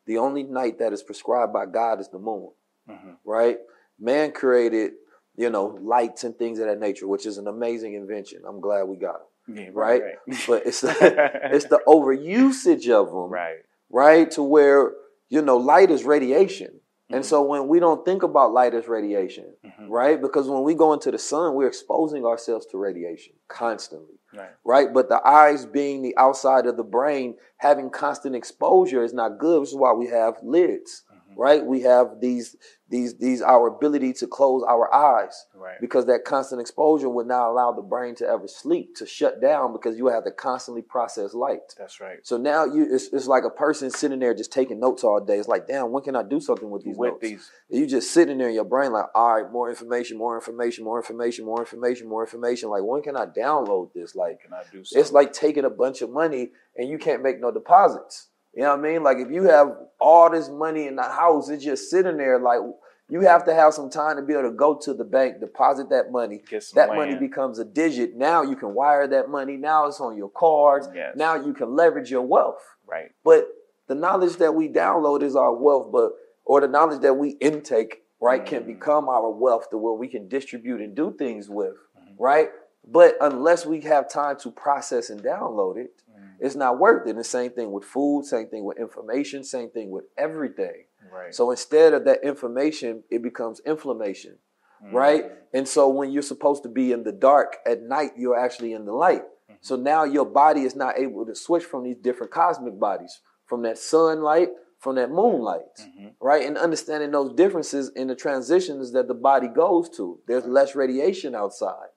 the 0.07 0.19
only 0.19 0.43
night 0.43 0.79
that 0.81 0.93
is 0.93 1.03
prescribed 1.05 1.53
by 1.53 1.67
God 1.67 2.01
is 2.01 2.09
the 2.09 2.19
moon 2.19 2.51
Mhm. 2.89 3.19
right? 3.25 3.59
Man 3.99 4.33
created, 4.33 4.93
you 5.37 5.51
know, 5.51 5.79
lights 5.81 6.25
and 6.25 6.37
things 6.37 6.59
of 6.59 6.67
that 6.67 6.81
nature, 6.81 7.07
which 7.07 7.27
is 7.27 7.39
an 7.39 7.47
amazing 7.47 7.95
invention. 7.95 8.43
I'm 8.47 8.61
glad 8.61 8.85
we 8.85 8.97
got 8.97 9.21
them, 9.47 9.57
Yeah, 9.57 9.71
right? 9.73 10.03
right, 10.03 10.15
right. 10.27 10.45
But 10.49 10.67
it's 10.67 10.81
the, 10.81 11.31
it's 11.53 11.67
the 11.67 11.81
overusage 11.87 12.89
of 12.91 13.09
them, 13.09 13.29
Right. 13.31 13.59
Right? 13.91 14.31
To 14.33 14.43
where 14.43 14.93
you 15.29 15.43
know, 15.43 15.57
light 15.57 15.91
is 15.91 16.05
radiation, 16.05 16.69
Mm-hmm. 17.11 17.17
and 17.17 17.27
so 17.27 17.43
when 17.43 17.67
we 17.67 17.81
don't 17.81 18.05
think 18.05 18.23
about 18.23 18.53
light 18.53 18.73
as 18.73 18.87
radiation, 18.87 19.47
right? 19.89 20.21
Because 20.23 20.49
when 20.49 20.63
we 20.63 20.75
go 20.75 20.93
into 20.93 21.11
the 21.11 21.19
sun, 21.19 21.55
we're 21.55 21.67
exposing 21.67 22.25
ourselves 22.25 22.67
to 22.67 22.79
radiation 22.79 23.33
constantly 23.49 24.15
Right. 24.33 24.51
right? 24.65 24.95
But 24.95 25.09
the 25.09 25.21
eyes 25.27 25.67
being 25.67 26.03
the 26.03 26.17
outside 26.17 26.67
of 26.67 26.77
the 26.77 26.85
brain, 26.85 27.35
having 27.57 27.91
constant 27.91 28.37
exposure 28.37 29.03
is 29.03 29.13
not 29.13 29.39
good. 29.41 29.59
Which 29.61 29.71
is 29.71 29.75
why 29.75 29.93
we 29.93 30.07
have 30.07 30.35
lids, 30.45 31.03
Mm-hmm. 31.10 31.10
Mm-hmm. 31.31 31.41
right? 31.41 31.65
We 31.65 31.83
have 31.83 32.21
these 32.21 32.57
these 32.89 33.17
these 33.19 33.41
our 33.41 33.69
ability 33.69 34.13
to 34.15 34.27
close 34.27 34.65
our 34.69 34.93
eyes 34.93 35.47
Right. 35.55 35.81
because 35.81 36.07
that 36.07 36.25
constant 36.25 36.61
exposure 36.61 37.09
would 37.09 37.27
not 37.29 37.49
allow 37.51 37.71
the 37.71 37.83
brain 37.83 38.17
to 38.17 38.27
ever 38.27 38.49
sleep 38.49 38.97
to 38.97 39.07
shut 39.07 39.41
down 39.41 39.73
because 39.73 39.97
you 39.97 40.09
have 40.09 40.25
to 40.25 40.33
constantly 40.33 40.83
process 40.83 41.33
light. 41.35 41.61
That's 41.79 42.01
right. 42.01 42.19
So 42.25 42.37
now 42.37 42.65
you 42.65 42.87
it's, 42.91 43.09
it's 43.13 43.27
like 43.29 43.45
a 43.45 43.51
person 43.51 43.91
sitting 43.91 44.19
there 44.19 44.35
just 44.35 44.53
taking 44.53 44.81
notes 44.81 45.05
all 45.05 45.21
day. 45.25 45.39
It's 45.39 45.47
like, 45.47 45.69
damn, 45.69 45.93
when 45.93 46.03
can 46.03 46.17
I 46.17 46.25
do 46.25 46.41
something 46.41 46.69
with 46.69 46.83
these 46.83 46.97
With 46.97 47.13
notes? 47.13 47.23
these. 47.23 47.51
You 47.69 47.87
just 47.87 48.13
sitting 48.13 48.39
there 48.39 48.49
in 48.49 48.55
your 48.55 48.65
brain 48.65 48.93
like, 48.93 49.07
all 49.15 49.41
right, 49.41 49.53
more 49.53 49.71
information, 49.71 50.19
more 50.19 50.35
information, 50.35 50.85
more 50.85 50.99
information, 50.99 51.45
more 51.45 51.61
information, 51.61 52.09
more 52.09 52.25
information. 52.25 52.71
Like, 52.71 52.83
when 52.83 53.03
can 53.03 53.17
I 53.17 53.27
download 53.27 53.93
this? 53.95 54.17
Like, 54.17 54.43
Can 54.43 54.53
I 54.53 54.63
do 54.73 54.81
it's 54.81 55.13
like 55.13 55.33
taking 55.33 55.65
a 55.65 55.71
bunch 55.71 56.03
of 56.03 56.11
money 56.11 56.51
and 56.77 56.89
you 56.89 56.99
can't 56.99 57.23
make 57.23 57.41
no 57.41 57.53
deposits. 57.53 58.30
You 58.55 58.63
know 58.63 58.77
what 58.77 58.85
I 58.85 58.93
mean? 58.93 59.03
Like 59.03 59.19
if 59.19 59.31
you 59.31 59.45
have 59.45 59.69
all 60.01 60.31
this 60.31 60.49
money 60.49 60.87
in 60.87 60.97
the 60.97 61.03
house, 61.03 61.49
it's 61.49 61.65
just 61.65 61.91
sitting 61.91 62.17
there. 62.17 62.39
Like 62.39 62.61
you 63.09 63.21
have 63.23 63.45
to 63.47 63.55
have 63.55 63.75
some 63.75 63.91
time 63.91 64.17
to 64.17 64.23
be 64.23 64.33
able 64.33 64.51
to 64.51 64.57
go 64.57 64.77
to 64.77 64.95
the 64.95 65.05
bank, 65.05 65.41
deposit 65.41 65.89
that 65.91 66.11
money. 66.11 66.43
That 66.75 66.91
land. 66.91 66.97
money 66.97 67.15
becomes 67.15 67.59
a 67.59 67.65
digit. 67.65 68.17
Now 68.17 68.43
you 68.43 68.57
can 68.57 68.75
wire 68.75 69.07
that 69.09 69.29
money. 69.29 69.57
Now 69.57 69.87
it's 69.87 70.01
on 70.01 70.17
your 70.17 70.31
cards. 70.31 70.89
Yes. 70.95 71.15
Now 71.17 71.37
you 71.37 71.53
can 71.53 71.75
leverage 71.75 72.11
your 72.11 72.23
wealth. 72.23 72.63
Right. 72.87 73.11
But 73.25 73.49
the 73.89 73.95
knowledge 73.95 74.37
that 74.37 74.55
we 74.55 74.69
download 74.69 75.23
is 75.23 75.35
our 75.37 75.53
wealth, 75.53 75.91
but 75.93 76.13
or 76.45 76.61
the 76.61 76.69
knowledge 76.69 77.03
that 77.03 77.15
we 77.15 77.31
intake, 77.41 78.03
right, 78.21 78.45
can 78.45 78.63
mm-hmm. 78.63 78.73
become 78.73 79.09
our 79.09 79.31
wealth 79.31 79.71
to 79.71 79.79
where 79.79 79.93
we 79.93 80.09
can 80.09 80.29
distribute 80.29 80.81
and 80.81 80.95
do 80.95 81.15
things 81.17 81.49
with, 81.49 81.75
mm-hmm. 81.99 82.23
right? 82.23 82.51
But 82.87 83.17
unless 83.21 83.67
we 83.67 83.81
have 83.83 84.09
time 84.09 84.37
to 84.41 84.51
process 84.51 85.11
and 85.11 85.23
download 85.23 85.77
it, 85.77 85.93
it's 86.41 86.57
not 86.57 86.79
worth 86.79 87.07
it. 87.07 87.11
And 87.11 87.19
the 87.19 87.25
same 87.25 87.51
thing 87.51 87.73
with 87.73 87.85
food, 87.85 88.25
same 88.25 88.49
thing 88.49 88.65
with 88.65 88.79
information, 88.79 89.45
same 89.45 89.71
thing 89.71 89.91
with 89.91 90.05
everything. 90.17 90.85
Right. 91.13 91.35
So 91.35 91.51
instead 91.51 91.93
of 91.95 92.05
that 92.05 92.25
information, 92.25 93.05
it 93.11 93.23
becomes 93.23 93.61
inflammation. 93.67 94.39
Mm-hmm. 94.85 94.97
right? 94.97 95.25
And 95.53 95.69
so 95.69 95.89
when 95.89 96.11
you're 96.11 96.23
supposed 96.23 96.63
to 96.63 96.69
be 96.69 96.93
in 96.93 97.03
the 97.03 97.13
dark 97.13 97.57
at 97.67 97.83
night, 97.83 98.13
you're 98.17 98.39
actually 98.39 98.73
in 98.73 98.87
the 98.87 98.93
light. 98.93 99.23
Mm-hmm. 99.23 99.55
So 99.61 99.77
now 99.77 100.05
your 100.05 100.25
body 100.25 100.63
is 100.63 100.75
not 100.75 100.99
able 100.99 101.27
to 101.27 101.35
switch 101.35 101.65
from 101.65 101.85
these 101.85 101.97
different 101.97 102.33
cosmic 102.33 102.81
bodies, 102.81 103.21
from 103.45 103.63
that 103.63 103.77
sunlight, 103.77 104.49
from 104.79 104.95
that 104.95 105.11
moonlight, 105.11 105.77
mm-hmm. 105.83 106.09
right? 106.19 106.47
And 106.47 106.57
understanding 106.57 107.11
those 107.11 107.35
differences 107.35 107.93
in 107.95 108.09
the 108.09 108.15
transitions 108.15 108.93
that 108.93 109.07
the 109.07 109.15
body 109.15 109.49
goes 109.49 109.91
to. 109.91 110.19
There's 110.27 110.47
less 110.47 110.75
radiation 110.75 111.35
outside, 111.35 111.89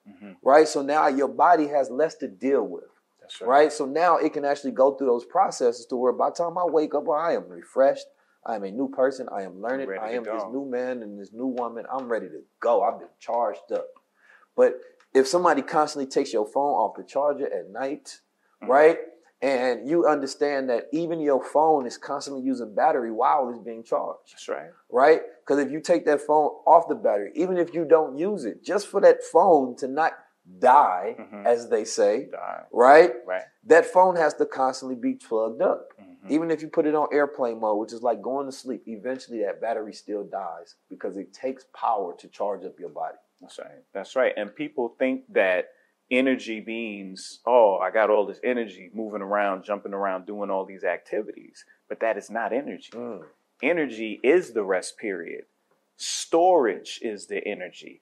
right? 0.42 0.68
So 0.68 0.82
now 0.82 1.06
your 1.06 1.28
body 1.28 1.68
has 1.68 1.88
less 1.88 2.16
to 2.16 2.28
deal 2.28 2.62
with. 2.66 2.84
That's 3.24 3.40
right. 3.40 3.72
So 3.72 3.86
now 3.86 4.16
it 4.18 4.32
can 4.32 4.44
actually 4.44 4.72
go 4.72 4.94
through 4.94 5.06
those 5.08 5.24
processes 5.24 5.86
to 5.86 5.96
where 5.96 6.12
by 6.12 6.28
the 6.30 6.36
time 6.36 6.58
I 6.58 6.64
wake 6.64 6.94
up, 6.94 7.08
I 7.08 7.32
am 7.34 7.48
refreshed. 7.48 8.06
I 8.46 8.54
am 8.56 8.64
a 8.64 8.70
new 8.70 8.88
person. 8.90 9.26
I 9.34 9.42
am 9.42 9.62
learning. 9.62 9.88
I 10.00 10.10
am 10.12 10.24
this 10.24 10.42
new 10.52 10.66
man 10.70 11.02
and 11.02 11.18
this 11.18 11.32
new 11.32 11.46
woman. 11.46 11.86
I'm 11.90 12.08
ready 12.08 12.28
to 12.28 12.42
go. 12.60 12.82
I've 12.82 12.98
been 12.98 13.08
charged 13.18 13.72
up. 13.72 13.86
But 14.54 14.74
if 15.14 15.26
somebody 15.26 15.62
constantly 15.62 16.10
takes 16.10 16.32
your 16.32 16.46
phone 16.46 16.74
off 16.74 16.96
the 16.96 17.04
charger 17.04 17.46
at 17.52 17.70
night, 17.70 18.20
Mm-hmm. 18.62 18.70
right? 18.72 18.98
And 19.42 19.88
you 19.88 20.06
understand 20.06 20.70
that 20.70 20.84
even 20.92 21.20
your 21.20 21.44
phone 21.44 21.86
is 21.86 21.98
constantly 21.98 22.42
using 22.42 22.74
battery 22.74 23.10
while 23.10 23.50
it's 23.50 23.58
being 23.58 23.82
charged 23.82 24.32
That's 24.32 24.48
right. 24.48 24.70
right? 24.90 25.20
Because 25.44 25.58
if 25.62 25.70
you 25.70 25.80
take 25.80 26.06
that 26.06 26.22
phone 26.22 26.50
off 26.66 26.88
the 26.88 26.94
battery, 26.94 27.32
even 27.34 27.58
if 27.58 27.74
you 27.74 27.84
don't 27.84 28.16
use 28.16 28.46
it, 28.46 28.64
just 28.64 28.86
for 28.86 29.00
that 29.02 29.22
phone 29.22 29.76
to 29.76 29.88
not 29.88 30.12
die, 30.58 31.16
mm-hmm. 31.18 31.46
as 31.46 31.68
they 31.68 31.84
say, 31.84 32.28
right? 32.72 33.12
Right. 33.26 33.42
That 33.66 33.86
phone 33.86 34.16
has 34.16 34.34
to 34.34 34.46
constantly 34.46 34.96
be 34.96 35.14
plugged 35.14 35.62
up. 35.62 35.88
Mm-hmm. 36.00 36.32
Even 36.32 36.50
if 36.50 36.62
you 36.62 36.68
put 36.68 36.86
it 36.86 36.94
on 36.94 37.08
airplane 37.12 37.60
mode, 37.60 37.78
which 37.78 37.92
is 37.92 38.02
like 38.02 38.22
going 38.22 38.46
to 38.46 38.52
sleep, 38.52 38.82
eventually 38.86 39.40
that 39.40 39.60
battery 39.60 39.92
still 39.92 40.24
dies 40.24 40.74
because 40.88 41.16
it 41.16 41.32
takes 41.32 41.64
power 41.74 42.14
to 42.18 42.28
charge 42.28 42.64
up 42.64 42.78
your 42.78 42.90
body. 42.90 43.16
That's 43.40 43.58
right. 43.58 43.84
That's 43.92 44.16
right. 44.16 44.32
And 44.36 44.54
people 44.54 44.94
think 44.98 45.22
that 45.32 45.68
energy 46.10 46.62
means, 46.66 47.40
oh, 47.46 47.78
I 47.78 47.90
got 47.90 48.10
all 48.10 48.26
this 48.26 48.40
energy 48.44 48.90
moving 48.94 49.22
around, 49.22 49.64
jumping 49.64 49.94
around, 49.94 50.26
doing 50.26 50.50
all 50.50 50.64
these 50.64 50.84
activities. 50.84 51.64
But 51.88 52.00
that 52.00 52.16
is 52.16 52.30
not 52.30 52.52
energy. 52.52 52.90
Mm. 52.92 53.22
Energy 53.62 54.20
is 54.22 54.52
the 54.52 54.64
rest 54.64 54.98
period. 54.98 55.44
Storage 55.96 57.00
is 57.02 57.26
the 57.26 57.46
energy. 57.46 58.00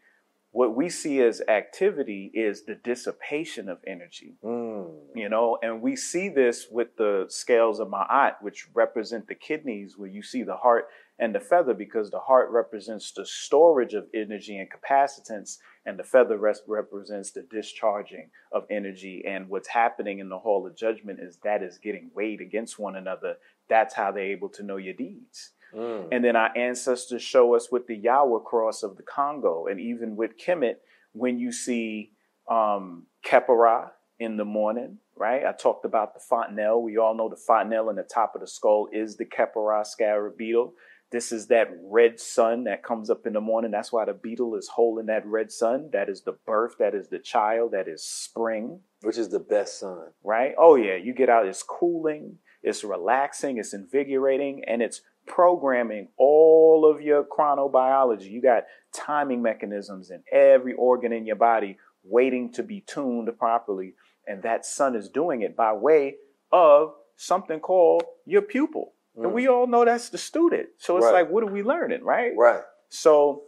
What 0.53 0.77
we 0.77 0.91
see 0.91 1.23
as 1.23 1.41
activity 1.49 2.31
is 2.35 2.65
the 2.65 2.75
dissipation 2.75 3.71
of 3.71 3.79
energy. 3.87 4.37
Mm. 4.45 4.91
You 5.15 5.31
know, 5.31 5.57
and 5.63 5.81
we 5.81 5.97
see 5.97 6.29
this 6.29 6.67
with 6.71 6.97
the 6.99 7.25
scales 7.29 7.81
of 7.81 7.89
Ma'at, 7.89 8.35
which 8.43 8.69
represent 8.75 9.29
the 9.29 9.35
kidneys, 9.35 9.97
where 9.97 10.11
you 10.11 10.23
see 10.23 10.43
the 10.43 10.57
heart 10.57 10.89
and 11.19 11.35
the 11.35 11.41
feather, 11.41 11.73
because 11.73 12.11
the 12.11 12.21
heart 12.21 12.51
represents 12.51 13.13
the 13.13 13.25
storage 13.25 13.95
of 13.95 14.09
energy 14.15 14.59
and 14.59 14.69
capacitance, 14.71 15.57
and 15.87 15.99
the 15.99 16.05
feather 16.05 16.37
rest 16.37 16.65
represents 16.67 17.31
the 17.31 17.47
discharging 17.51 18.29
of 18.53 18.65
energy. 18.71 19.25
And 19.27 19.49
what's 19.49 19.69
happening 19.69 20.19
in 20.19 20.29
the 20.29 20.39
hall 20.39 20.67
of 20.67 20.77
judgment 20.77 21.19
is 21.23 21.39
that 21.45 21.63
is 21.63 21.79
getting 21.79 22.11
weighed 22.15 22.43
against 22.43 22.79
one 22.79 22.97
another. 22.97 23.37
That's 23.71 23.95
how 23.95 24.13
they're 24.13 24.25
able 24.25 24.51
to 24.51 24.63
know 24.63 24.77
your 24.77 24.95
deeds. 24.95 25.53
And 25.75 26.25
then 26.25 26.37
our 26.37 26.57
ancestors 26.57 27.23
show 27.23 27.55
us 27.55 27.71
with 27.71 27.87
the 27.87 28.01
Yowa 28.01 28.45
cross 28.45 28.83
of 28.83 28.97
the 28.97 29.03
Congo, 29.03 29.67
and 29.67 29.81
even 29.81 30.17
with 30.17 30.39
Kemet, 30.39 30.77
when 31.13 31.39
you 31.39 31.53
see 31.53 32.13
um, 32.51 33.07
Khepera 33.25 33.91
in 34.19 34.37
the 34.37 34.45
morning, 34.45 34.99
right? 35.17 35.45
I 35.45 35.53
talked 35.53 35.85
about 35.85 36.15
the 36.15 36.21
fontanelle. 36.21 36.83
We 36.83 36.97
all 36.97 37.15
know 37.15 37.29
the 37.29 37.37
fontanelle 37.37 37.91
in 37.91 37.97
the 37.97 38.03
top 38.03 38.35
of 38.35 38.41
the 38.41 38.47
skull 38.47 38.89
is 38.93 39.17
the 39.17 39.25
Khepera 39.25 39.87
scarab 39.87 40.37
beetle. 40.37 40.75
This 41.11 41.31
is 41.31 41.49
that 41.49 41.69
red 41.83 42.19
sun 42.19 42.65
that 42.65 42.83
comes 42.83 43.11
up 43.11 43.27
in 43.27 43.35
the 43.35 43.41
morning. 43.41 43.71
That's 43.71 43.93
why 43.93 44.07
the 44.07 44.15
beetle 44.15 44.55
is 44.57 44.69
holding 44.69 45.07
that 45.07 45.27
red 45.27 45.53
sun. 45.53 45.91
That 45.93 46.09
is 46.09 46.23
the 46.23 46.33
birth. 46.47 46.77
That 46.79 46.95
is 46.95 47.09
the 47.09 47.19
child. 47.19 47.73
That 47.73 47.87
is 47.87 48.03
spring. 48.03 48.81
Which 49.03 49.19
is 49.19 49.29
the 49.29 49.39
best 49.39 49.79
sun. 49.79 50.07
Right? 50.25 50.55
Oh, 50.59 50.77
yeah. 50.77 50.97
You 50.97 51.13
get 51.13 51.29
out, 51.29 51.47
it's 51.47 51.63
cooling, 51.63 52.39
it's 52.63 52.83
relaxing, 52.83 53.59
it's 53.59 53.75
invigorating, 53.75 54.65
and 54.67 54.81
it's 54.81 55.03
programming 55.27 56.09
all 56.17 56.85
of 56.85 57.01
your 57.01 57.25
chronobiology. 57.25 58.31
You 58.31 58.43
got 58.43 58.65
timing 58.95 59.43
mechanisms 59.43 60.11
in 60.11 60.23
every 60.33 60.75
organ 60.75 61.13
in 61.13 61.27
your 61.27 61.37
body 61.37 61.79
waiting 62.05 62.53
to 62.53 62.63
be 62.63 62.81
tuned 62.81 63.31
properly. 63.39 63.95
And 64.27 64.43
that 64.43 64.65
sun 64.65 64.95
is 64.95 65.09
doing 65.09 65.43
it 65.43 65.57
by 65.57 65.73
way 65.73 66.17
of 66.53 66.95
something 67.17 67.61
called 67.61 68.05
your 68.27 68.43
pupil. 68.43 68.93
And 69.17 69.33
we 69.33 69.45
mm. 69.45 69.53
all 69.53 69.67
know 69.67 69.85
that's 69.85 70.09
the 70.09 70.19
student. 70.19 70.69
So 70.79 70.97
it's 70.97 71.05
Right. 71.05 71.13
like, 71.13 71.31
what 71.31 71.43
are 71.43 71.53
we 71.53 71.63
learning, 71.63 72.03
right? 72.03 72.33
Right. 72.37 72.63
So 72.89 73.45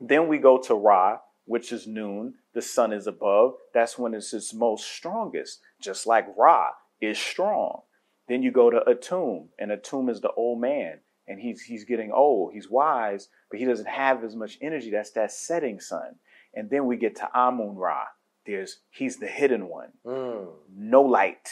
then 0.00 0.28
we 0.28 0.38
go 0.38 0.58
to 0.58 0.74
Ra, 0.74 1.20
which 1.46 1.72
is 1.72 1.86
noon. 1.86 2.34
The 2.52 2.62
sun 2.62 2.92
is 2.92 3.06
above. 3.06 3.54
That's 3.72 3.98
when 3.98 4.14
it's 4.14 4.34
its 4.34 4.52
most 4.52 4.84
strongest, 4.86 5.60
just 5.80 6.06
like 6.06 6.26
Ra 6.36 6.70
is 7.00 7.18
strong. 7.18 7.82
Then 8.28 8.42
you 8.42 8.50
go 8.50 8.70
to 8.70 8.80
Atum, 8.80 9.48
and 9.58 9.70
Atum 9.70 10.10
is 10.10 10.20
the 10.20 10.32
old 10.32 10.60
man, 10.60 11.00
and 11.28 11.40
he's 11.40 11.62
he's 11.62 11.84
getting 11.84 12.12
old. 12.12 12.52
He's 12.52 12.70
wise, 12.70 13.28
but 13.50 13.58
he 13.58 13.66
doesn't 13.66 13.88
have 13.88 14.24
as 14.24 14.36
much 14.36 14.58
energy. 14.60 14.90
That's 14.90 15.10
that 15.12 15.32
setting 15.32 15.80
sun. 15.80 16.16
And 16.54 16.70
then 16.70 16.86
we 16.86 16.96
get 16.96 17.16
to 17.16 17.28
Amun 17.34 17.76
Ra. 17.76 18.04
There's 18.46 18.78
he's 18.90 19.16
the 19.16 19.26
hidden 19.26 19.68
one. 19.68 19.92
Mm. 20.06 20.48
No 20.74 21.02
light. 21.02 21.48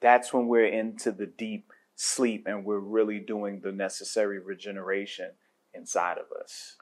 That's 0.00 0.32
when 0.32 0.48
we're 0.48 0.66
into 0.66 1.12
the 1.12 1.26
deep 1.26 1.72
sleep 1.96 2.46
and 2.46 2.64
we're 2.64 2.78
really 2.78 3.18
doing 3.18 3.60
the 3.60 3.72
necessary 3.72 4.38
regeneration 4.38 5.30
inside 5.72 6.18
of 6.18 6.26
us. 6.38 6.76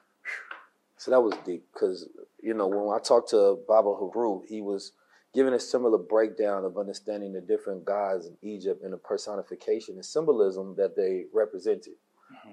So 0.97 1.11
that 1.11 1.21
was 1.21 1.33
deep 1.45 1.65
because, 1.73 2.07
you 2.41 2.53
know, 2.53 2.67
when 2.67 2.95
I 2.95 3.01
talked 3.01 3.29
to 3.31 3.59
Baba 3.67 3.93
Haru, 3.93 4.41
he 4.47 4.61
was 4.61 4.93
giving 5.33 5.53
a 5.53 5.59
similar 5.59 5.97
breakdown 5.97 6.63
of 6.65 6.77
understanding 6.77 7.33
the 7.33 7.41
different 7.41 7.83
gods 7.85 8.27
in 8.27 8.37
Egypt 8.41 8.83
and 8.83 8.93
the 8.93 8.97
personification 8.97 9.95
and 9.95 10.05
symbolism 10.05 10.75
that 10.77 10.95
they 10.95 11.25
represented, 11.33 11.93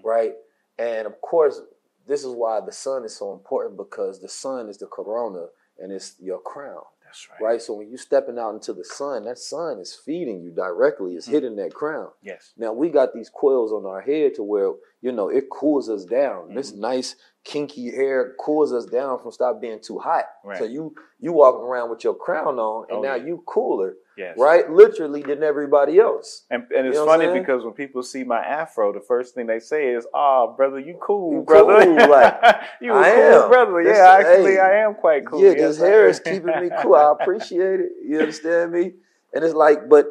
right? 0.04 0.32
And 0.78 1.06
of 1.06 1.20
course, 1.20 1.60
this 2.06 2.20
is 2.24 2.34
why 2.34 2.60
the 2.60 2.72
sun 2.72 3.04
is 3.04 3.14
so 3.14 3.32
important 3.32 3.76
because 3.76 4.20
the 4.20 4.28
sun 4.28 4.68
is 4.68 4.78
the 4.78 4.86
corona 4.86 5.46
and 5.78 5.92
it's 5.92 6.16
your 6.20 6.40
crown. 6.40 6.82
That's 7.04 7.28
right. 7.40 7.60
So 7.60 7.74
when 7.74 7.88
you're 7.88 7.98
stepping 7.98 8.38
out 8.38 8.54
into 8.54 8.72
the 8.72 8.84
sun, 8.84 9.24
that 9.24 9.36
sun 9.38 9.80
is 9.80 9.94
feeding 10.06 10.40
you 10.42 10.50
directly. 10.50 11.14
It's 11.16 11.26
hitting 11.26 11.56
that 11.56 11.74
crown. 11.74 12.08
Yes. 12.22 12.52
Now 12.56 12.72
we 12.72 12.88
got 12.88 13.12
these 13.12 13.28
coils 13.28 13.72
on 13.72 13.84
our 13.84 14.00
head 14.00 14.34
to 14.36 14.44
where 14.44 14.72
you 15.02 15.10
know 15.10 15.28
it 15.28 15.50
cools 15.50 15.90
us 15.90 16.04
down. 16.04 16.54
This 16.54 16.70
Mm-hmm. 16.70 16.80
nice 16.82 17.16
kinky 17.44 17.90
hair 17.90 18.34
cools 18.38 18.72
us 18.72 18.84
down 18.84 19.18
from 19.18 19.30
stop 19.32 19.60
being 19.60 19.80
too 19.80 19.98
hot. 19.98 20.24
Right. 20.44 20.58
So 20.58 20.64
you 20.64 20.94
you 21.18 21.32
walking 21.32 21.62
around 21.62 21.90
with 21.90 22.04
your 22.04 22.14
crown 22.14 22.58
on, 22.58 22.86
and 22.90 22.98
Oh, 22.98 23.02
now 23.02 23.14
yeah. 23.14 23.24
you 23.24 23.42
cooler, 23.46 23.94
Yes. 24.16 24.36
right? 24.38 24.70
Literally 24.70 25.22
than 25.22 25.42
everybody 25.42 25.98
else. 25.98 26.44
And, 26.50 26.64
and 26.76 26.86
it's 26.86 26.94
You 26.96 27.04
know 27.04 27.06
funny 27.06 27.32
because 27.38 27.64
when 27.64 27.72
people 27.74 28.02
see 28.02 28.24
my 28.24 28.40
afro, 28.40 28.92
the 28.92 29.00
first 29.00 29.34
thing 29.34 29.46
they 29.46 29.58
say 29.58 29.88
is, 29.94 30.06
"Oh, 30.14 30.54
brother, 30.56 30.78
you 30.78 30.98
cool, 31.00 31.32
You 31.34 31.40
brother. 31.42 31.84
cool, 31.84 32.08
like, 32.08 32.34
you 32.80 32.92
I 32.94 33.10
cool 33.10 33.22
am. 33.44 33.48
brother. 33.48 33.84
This- 33.84 33.96
yeah, 33.96 34.10
actually, 34.18 34.52
hey, 34.52 34.58
I 34.58 34.72
am 34.84 34.94
quite 34.94 35.26
cool. 35.26 35.40
Yeah, 35.42 35.50
Yes, 35.52 35.58
this 35.58 35.78
hair 35.78 36.08
is 36.08 36.20
keeping 36.20 36.58
me 36.60 36.70
cool. 36.82 36.94
I 36.94 37.12
appreciate 37.20 37.80
it. 37.80 37.90
You 38.06 38.20
understand 38.20 38.72
me? 38.72 38.92
And 39.32 39.44
it's 39.44 39.54
like, 39.54 39.88
but 39.88 40.06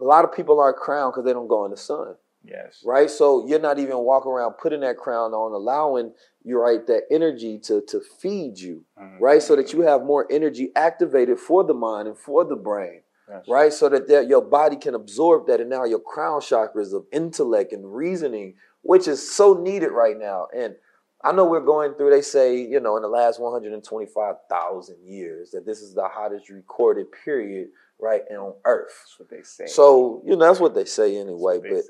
a 0.00 0.04
lot 0.04 0.24
of 0.24 0.32
people 0.32 0.60
aren't 0.60 0.76
crowned 0.78 1.12
because 1.12 1.24
they 1.26 1.32
don't 1.32 1.48
go 1.48 1.64
in 1.66 1.70
the 1.72 1.76
sun. 1.76 2.14
Yes. 2.44 2.82
right? 2.84 3.10
So 3.10 3.46
you're 3.46 3.60
not 3.60 3.78
even 3.78 3.98
walking 3.98 4.32
around 4.32 4.54
putting 4.54 4.80
that 4.80 4.96
crown 4.96 5.32
on, 5.34 5.52
allowing 5.52 6.12
you 6.42 6.58
right 6.58 6.86
that 6.86 7.02
energy 7.10 7.58
to 7.64 7.82
to 7.88 8.00
feed 8.00 8.58
you, 8.58 8.84
Mm-hmm. 8.98 9.22
right? 9.22 9.42
So 9.42 9.56
that 9.56 9.72
you 9.72 9.82
have 9.82 10.02
more 10.02 10.26
energy 10.30 10.70
activated 10.74 11.38
for 11.38 11.64
the 11.64 11.74
mind 11.74 12.08
and 12.08 12.16
for 12.16 12.44
the 12.44 12.56
brain, 12.56 13.02
Yes. 13.28 13.44
right? 13.48 13.72
So 13.72 13.88
that 13.90 14.26
your 14.28 14.40
body 14.42 14.76
can 14.76 14.94
absorb 14.94 15.46
that, 15.48 15.60
and 15.60 15.68
now 15.70 15.84
your 15.84 16.00
crown 16.00 16.40
chakras 16.40 16.94
of 16.94 17.04
intellect 17.12 17.72
and 17.72 17.94
reasoning, 17.94 18.54
which 18.82 19.06
is 19.06 19.20
so 19.34 19.54
needed 19.54 19.90
right 19.92 20.18
now. 20.18 20.48
And 20.56 20.76
I 21.22 21.32
know 21.32 21.44
we're 21.44 21.60
going 21.60 21.92
through. 21.94 22.08
They 22.10 22.22
say, 22.22 22.56
you 22.56 22.80
know, 22.80 22.96
in 22.96 23.02
the 23.02 23.08
last 23.08 23.38
125,000 23.38 24.96
years, 25.04 25.50
that 25.50 25.66
this 25.66 25.80
is 25.80 25.94
the 25.94 26.08
hottest 26.08 26.48
recorded 26.48 27.06
period, 27.24 27.68
right, 27.98 28.22
on 28.30 28.54
Earth. 28.64 28.94
That's 29.04 29.18
what 29.18 29.28
they 29.30 29.42
say. 29.42 29.66
So 29.66 30.22
you 30.24 30.36
know 30.36 30.46
that's 30.46 30.60
what 30.60 30.74
they 30.74 30.84
say 30.86 31.16
anyway. 31.18 31.58
but 31.58 31.82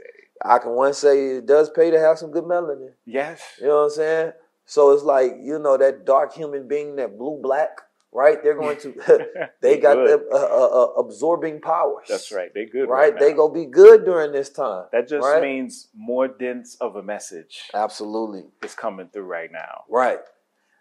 I 0.42 0.58
can 0.58 0.72
one 0.72 0.94
say 0.94 1.36
it 1.36 1.46
does 1.46 1.70
pay 1.70 1.90
to 1.90 1.98
have 1.98 2.18
some 2.18 2.30
good 2.30 2.44
melanin. 2.44 2.92
Yes. 3.06 3.42
You 3.60 3.68
know 3.68 3.76
what 3.76 3.84
I'm 3.84 3.90
saying? 3.90 4.32
So 4.66 4.92
it's 4.92 5.02
like 5.02 5.32
you 5.40 5.58
know 5.58 5.76
that 5.76 6.04
dark 6.04 6.32
human 6.32 6.68
being, 6.68 6.96
that 6.96 7.18
blue 7.18 7.40
black, 7.42 7.80
right? 8.12 8.42
They're 8.42 8.56
going 8.56 8.78
to 8.78 8.94
they 9.60 9.78
got 9.78 9.94
good. 9.94 10.20
the 10.20 10.26
uh, 10.32 10.36
uh, 10.36 10.82
uh, 10.82 11.00
absorbing 11.00 11.60
powers. 11.60 12.06
That's 12.08 12.32
right. 12.32 12.50
They're 12.54 12.68
good, 12.68 12.88
right? 12.88 13.12
right 13.12 13.18
they 13.18 13.30
now. 13.30 13.36
go 13.36 13.48
be 13.48 13.66
good 13.66 14.04
during 14.04 14.32
this 14.32 14.50
time. 14.50 14.86
That 14.92 15.08
just 15.08 15.26
right? 15.26 15.42
means 15.42 15.88
more 15.94 16.28
dense 16.28 16.76
of 16.80 16.96
a 16.96 17.02
message. 17.02 17.70
Absolutely. 17.74 18.44
is 18.62 18.74
coming 18.74 19.08
through 19.12 19.24
right 19.24 19.50
now. 19.50 19.84
Right. 19.88 20.20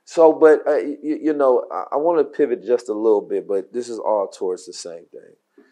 So, 0.06 0.34
but 0.34 0.68
uh, 0.68 0.78
you, 0.78 1.20
you 1.22 1.34
know, 1.34 1.66
I, 1.72 1.84
I 1.94 1.98
want 1.98 2.18
to 2.20 2.24
pivot 2.24 2.66
just 2.66 2.90
a 2.90 2.94
little 2.94 3.22
bit, 3.22 3.48
but 3.48 3.72
this 3.72 3.90
is 3.90 4.00
all 4.00 4.28
towards 4.28 4.66
the 4.66 4.74
same 4.74 5.06
thing. 5.12 5.66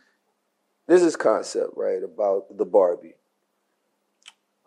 This 0.87 1.01
is 1.01 1.15
concept, 1.15 1.71
right, 1.75 2.03
about 2.03 2.55
the 2.55 2.65
Barbie, 2.65 3.15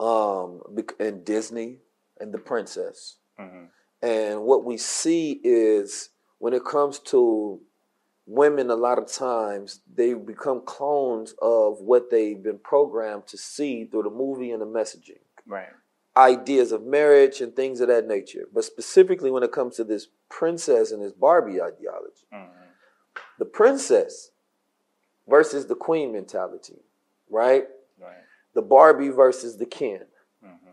um, 0.01 0.63
and 0.99 1.25
Disney 1.25 1.79
and 2.19 2.33
the 2.33 2.39
princess, 2.39 3.17
Mm-hmm. 3.41 3.65
And 4.03 4.43
what 4.43 4.65
we 4.65 4.77
see 4.77 5.41
is 5.43 6.11
when 6.39 6.53
it 6.53 6.65
comes 6.65 6.99
to 7.01 7.61
women, 8.27 8.71
a 8.71 8.77
lot 8.77 8.99
of 8.99 9.11
times 9.11 9.81
they 9.93 10.15
become 10.15 10.63
clones 10.65 11.35
of 11.43 11.81
what 11.81 12.11
they've 12.11 12.43
been 12.43 12.59
programmed 12.59 13.27
to 13.29 13.37
see 13.37 13.85
through 13.85 14.05
the 14.05 14.11
movie 14.11 14.53
and 14.53 14.63
the 14.63 14.67
messaging. 14.67 15.21
Right. 15.47 15.69
Ideas 16.17 16.73
of 16.73 16.83
marriage 16.83 17.41
and 17.41 17.55
things 17.55 17.81
of 17.81 17.89
that 17.89 18.07
nature. 18.07 18.47
But 18.53 18.65
specifically 18.65 19.31
when 19.31 19.43
it 19.43 19.53
comes 19.53 19.77
to 19.77 19.85
this 19.85 20.09
princess 20.29 20.93
and 20.93 21.03
this 21.03 21.13
Barbie 21.13 21.61
ideology, 21.61 22.27
the 23.39 23.45
princess 23.45 24.31
versus 25.29 25.67
the 25.67 25.75
queen 25.75 26.13
mentality, 26.13 26.79
right? 27.29 27.65
The 28.55 28.63
Barbie 28.63 29.09
versus 29.11 29.57
the 29.57 29.67
Ken. 29.67 30.01
Mm-hmm. 30.45 30.71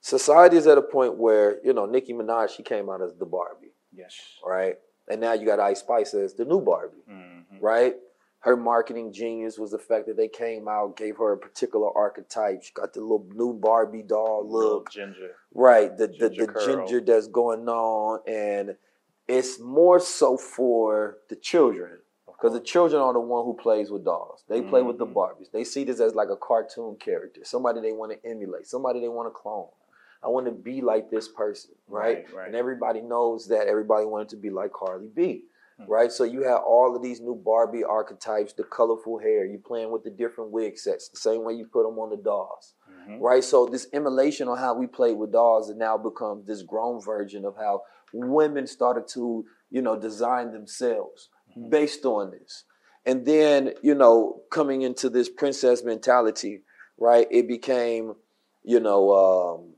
Society 0.00 0.56
is 0.56 0.66
at 0.66 0.78
a 0.78 0.82
point 0.82 1.16
where, 1.16 1.58
you 1.64 1.72
know, 1.72 1.86
Nicki 1.86 2.12
Minaj, 2.12 2.50
she 2.50 2.62
came 2.62 2.88
out 2.88 3.02
as 3.02 3.14
the 3.14 3.26
Barbie, 3.26 3.72
Yes. 3.92 4.14
right? 4.44 4.76
And 5.08 5.20
now 5.20 5.32
you 5.32 5.46
got 5.46 5.60
Ice 5.60 5.80
Spice 5.80 6.14
as 6.14 6.34
the 6.34 6.44
new 6.44 6.60
Barbie, 6.60 7.02
mm-hmm. 7.10 7.58
right? 7.60 7.94
Her 8.40 8.56
marketing 8.56 9.12
genius 9.12 9.58
was 9.58 9.72
the 9.72 9.78
fact 9.78 10.06
that 10.06 10.16
they 10.16 10.28
came 10.28 10.68
out, 10.68 10.96
gave 10.96 11.16
her 11.16 11.32
a 11.32 11.38
particular 11.38 11.90
archetype. 11.96 12.62
She 12.62 12.72
got 12.72 12.92
the 12.92 13.00
little 13.00 13.26
new 13.34 13.52
Barbie 13.54 14.02
doll 14.04 14.48
Little 14.48 14.74
look. 14.74 14.90
ginger. 14.90 15.32
Right, 15.52 15.96
the 15.96 16.06
the, 16.06 16.28
Ginger 16.30 16.46
the 16.46 16.52
curl. 16.52 16.86
ginger 16.86 17.00
that's 17.00 17.26
going 17.26 17.68
on, 17.68 18.20
and 18.28 18.76
it's 19.26 19.58
more 19.58 19.98
so 19.98 20.36
for 20.36 21.18
the 21.28 21.34
children 21.34 21.98
because 22.38 22.52
the 22.52 22.60
children 22.64 23.00
are 23.02 23.12
the 23.12 23.20
one 23.20 23.44
who 23.44 23.54
plays 23.54 23.90
with 23.90 24.04
dolls. 24.04 24.44
They 24.48 24.60
play 24.62 24.82
with 24.82 24.96
Mm-hmm. 24.98 25.12
the 25.12 25.20
Barbies. 25.20 25.50
They 25.52 25.64
see 25.64 25.84
this 25.84 26.00
as 26.00 26.14
like 26.14 26.28
a 26.30 26.36
cartoon 26.36 26.96
character, 27.00 27.40
somebody 27.44 27.80
they 27.80 27.92
want 27.92 28.12
to 28.12 28.28
emulate, 28.28 28.66
somebody 28.66 29.00
they 29.00 29.08
want 29.08 29.26
to 29.26 29.30
clone. 29.30 29.68
I 30.24 30.28
want 30.28 30.46
to 30.46 30.52
be 30.52 30.80
like 30.80 31.10
this 31.10 31.28
person, 31.28 31.72
right? 31.88 32.24
Right, 32.26 32.34
right. 32.34 32.46
And 32.48 32.56
everybody 32.56 33.00
knows 33.00 33.46
that 33.48 33.66
everybody 33.68 34.06
wanted 34.06 34.30
to 34.30 34.36
be 34.36 34.50
like 34.50 34.72
Cardi 34.72 35.08
B. 35.14 35.42
Hmm. 35.78 35.90
Right, 35.92 36.10
so 36.10 36.24
you 36.24 36.42
have 36.42 36.60
all 36.66 36.96
of 36.96 37.02
these 37.02 37.20
new 37.20 37.34
Barbie 37.34 37.84
archetypes, 37.84 38.54
the 38.54 38.64
colorful 38.64 39.18
hair. 39.18 39.44
You 39.44 39.58
playing 39.58 39.90
with 39.92 40.04
the 40.04 40.10
different 40.10 40.50
wig 40.50 40.78
sets, 40.78 41.10
the 41.10 41.18
same 41.18 41.44
way 41.44 41.52
you 41.52 41.66
put 41.66 41.82
them 41.84 41.98
on 41.98 42.10
the 42.10 42.16
dolls 42.16 42.74
Mm-hmm. 42.90 43.20
right? 43.22 43.44
So 43.44 43.66
this 43.66 43.86
emulation 43.92 44.48
on 44.48 44.56
how 44.58 44.74
we 44.74 44.86
played 44.88 45.16
with 45.16 45.30
dolls 45.32 45.68
it 45.70 45.76
now 45.76 45.96
becomes 45.96 46.44
this 46.46 46.62
grown 46.62 47.00
version 47.00 47.44
of 47.44 47.54
how 47.56 47.82
women 48.12 48.66
started 48.66 49.06
to, 49.08 49.44
you 49.70 49.80
know, 49.82 49.96
design 50.00 50.50
themselves 50.52 51.28
based 51.70 52.04
on 52.04 52.30
this. 52.30 52.64
And 53.04 53.24
then, 53.24 53.72
you 53.82 53.94
know, 53.94 54.42
coming 54.50 54.82
into 54.82 55.08
this 55.08 55.28
princess 55.28 55.84
mentality, 55.84 56.62
right? 56.98 57.26
It 57.30 57.46
became, 57.46 58.14
you 58.64 58.80
know, 58.80 59.12
um, 59.12 59.74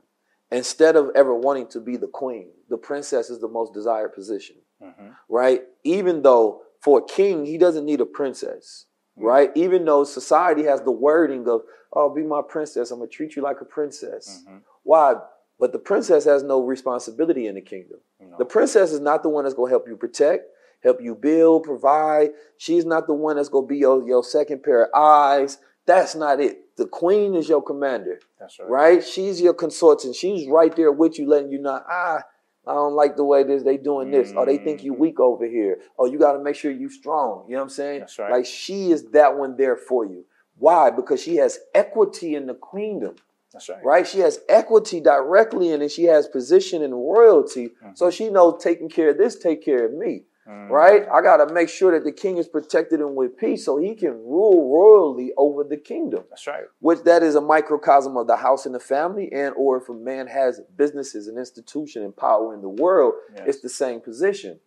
instead 0.51 0.95
of 0.95 1.11
ever 1.15 1.35
wanting 1.35 1.67
to 1.67 1.79
be 1.79 1.95
the 1.95 2.07
queen, 2.07 2.49
the 2.69 2.77
princess 2.77 3.29
is 3.29 3.39
the 3.39 3.47
most 3.47 3.73
desired 3.73 4.13
position, 4.13 4.55
mm-hmm. 4.81 5.09
right? 5.27 5.61
Even 5.83 6.23
though 6.23 6.61
for 6.81 6.99
a 6.99 7.05
king, 7.05 7.45
he 7.45 7.57
doesn't 7.57 7.85
need 7.85 8.01
a 8.01 8.05
princess, 8.05 8.85
mm-hmm. 9.17 9.27
right? 9.27 9.51
Even 9.55 9.85
though 9.85 10.03
society 10.03 10.63
has 10.63 10.81
the 10.81 10.91
wording 10.91 11.47
of, 11.47 11.61
oh, 11.93 12.13
be 12.13 12.23
my 12.23 12.41
princess, 12.47 12.89
I'm 12.89 12.99
gonna 12.99 13.09
treat 13.09 13.35
you 13.35 13.43
like 13.43 13.61
a 13.61 13.65
princess. 13.65 14.43
Mm-hmm. 14.47 14.57
Why? 14.83 15.15
But 15.59 15.73
the 15.73 15.79
princess 15.79 16.25
has 16.25 16.41
no 16.41 16.61
responsibility 16.61 17.45
in 17.45 17.55
the 17.55 17.61
kingdom. 17.61 17.99
The 18.37 18.45
princess 18.45 18.91
is 18.93 19.01
not 19.01 19.23
the 19.23 19.29
one 19.29 19.43
that's 19.43 19.53
gonna 19.53 19.69
help 19.69 19.87
you 19.87 19.97
protect, 19.97 20.45
help 20.83 21.01
you 21.01 21.15
build, 21.15 21.63
provide. 21.63 22.29
She's 22.57 22.85
not 22.85 23.07
the 23.07 23.13
one 23.13 23.35
that's 23.35 23.49
gonna 23.49 23.67
be 23.67 23.77
your, 23.77 24.07
your 24.07 24.23
second 24.23 24.63
pair 24.63 24.83
of 24.83 24.89
eyes. 24.95 25.57
That's 25.85 26.15
not 26.15 26.39
it. 26.39 26.75
The 26.77 26.85
queen 26.85 27.35
is 27.35 27.49
your 27.49 27.63
commander. 27.63 28.19
That's 28.39 28.59
right. 28.59 28.69
Right? 28.69 29.03
She's 29.03 29.41
your 29.41 29.53
consortant. 29.53 30.15
She's 30.15 30.47
right 30.47 30.75
there 30.75 30.91
with 30.91 31.17
you, 31.17 31.27
letting 31.27 31.51
you 31.51 31.59
know, 31.59 31.81
ah, 31.89 32.21
I 32.67 32.73
don't 32.73 32.93
like 32.93 33.15
the 33.15 33.23
way 33.23 33.43
this 33.43 33.63
they 33.63 33.77
doing 33.77 34.11
this. 34.11 34.31
Or 34.31 34.45
they 34.45 34.57
think 34.57 34.83
you 34.83 34.93
weak 34.93 35.19
over 35.19 35.45
here. 35.45 35.79
Oh, 35.97 36.05
you 36.05 36.19
got 36.19 36.33
to 36.33 36.43
make 36.43 36.55
sure 36.55 36.71
you 36.71 36.89
strong. 36.89 37.45
You 37.47 37.53
know 37.53 37.59
what 37.59 37.63
I'm 37.63 37.69
saying? 37.69 37.99
That's 38.01 38.19
right. 38.19 38.31
Like 38.31 38.45
she 38.45 38.91
is 38.91 39.05
that 39.11 39.37
one 39.37 39.57
there 39.57 39.75
for 39.75 40.05
you. 40.05 40.25
Why? 40.57 40.91
Because 40.91 41.21
she 41.21 41.37
has 41.37 41.57
equity 41.73 42.35
in 42.35 42.45
the 42.45 42.53
queendom. 42.53 43.15
That's 43.51 43.69
right. 43.69 43.83
Right? 43.83 44.07
She 44.07 44.19
has 44.19 44.41
equity 44.47 44.99
directly 44.99 45.71
in 45.71 45.81
it. 45.81 45.91
She 45.91 46.03
has 46.03 46.27
position 46.27 46.83
and 46.83 46.93
royalty. 46.93 47.69
Mm-hmm. 47.69 47.91
So 47.95 48.11
she 48.11 48.29
knows 48.29 48.61
taking 48.61 48.89
care 48.89 49.09
of 49.09 49.17
this, 49.17 49.37
take 49.37 49.63
care 49.63 49.85
of 49.85 49.93
me. 49.93 50.23
Mm-hmm. 50.49 50.71
Right? 50.71 51.03
I 51.13 51.21
gotta 51.21 51.53
make 51.53 51.69
sure 51.69 51.91
that 51.91 52.03
the 52.03 52.11
king 52.11 52.37
is 52.37 52.47
protected 52.47 52.99
and 53.01 53.15
with 53.15 53.37
peace 53.37 53.65
so 53.65 53.77
he 53.77 53.93
can 53.93 54.13
rule 54.13 54.73
royally 54.73 55.31
over 55.37 55.63
the 55.63 55.77
kingdom. 55.77 56.23
That's 56.29 56.47
right. 56.47 56.63
which 56.79 57.03
that 57.03 57.21
is 57.21 57.35
a 57.35 57.41
microcosm 57.41 58.17
of 58.17 58.25
the 58.27 58.37
house 58.37 58.65
and 58.65 58.73
the 58.73 58.79
family 58.79 59.31
and 59.31 59.53
or 59.55 59.77
if 59.77 59.89
a 59.89 59.93
man 59.93 60.27
has 60.27 60.61
businesses 60.75 61.27
and 61.27 61.37
institution 61.37 62.03
and 62.03 62.15
power 62.15 62.53
in 62.55 62.61
the 62.61 62.69
world 62.69 63.13
Yes. 63.35 63.43
it's 63.47 63.61
the 63.61 63.69
same 63.69 63.99
position. 64.01 64.59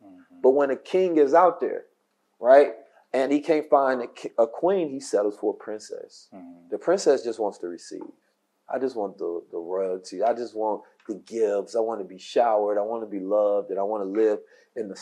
But 0.43 0.51
when 0.51 0.71
a 0.71 0.77
king 0.77 1.17
is 1.19 1.35
out 1.35 1.61
there 1.61 1.85
right 2.41 2.73
and 3.13 3.33
he 3.33 3.41
can't 3.41 3.69
find 3.69 4.03
a, 4.03 4.43
a 4.43 4.47
queen 4.47 4.89
he 4.91 5.01
settles 5.01 5.37
for 5.41 5.53
a 5.53 5.65
princess. 5.65 6.29
The 6.71 6.79
princess 6.79 7.23
just 7.25 7.39
wants 7.41 7.59
to 7.59 7.67
receive. 7.67 8.03
I 8.73 8.79
just 8.79 8.97
want 8.97 9.19
the, 9.19 9.43
the 9.51 9.59
royalty. 9.59 10.23
I 10.23 10.33
just 10.33 10.55
want 10.57 10.83
the 11.09 11.17
gifts. 11.17 11.75
I 11.77 11.81
want 11.81 12.01
to 12.01 12.07
be 12.07 12.19
showered. 12.19 12.79
I 12.79 12.83
want 12.83 13.03
to 13.03 13.11
be 13.11 13.19
loved 13.21 13.71
and 13.71 13.79
i 13.79 13.83
want 13.83 14.03
to 14.05 14.21
live 14.23 14.39
in 14.77 14.89
the 14.89 14.97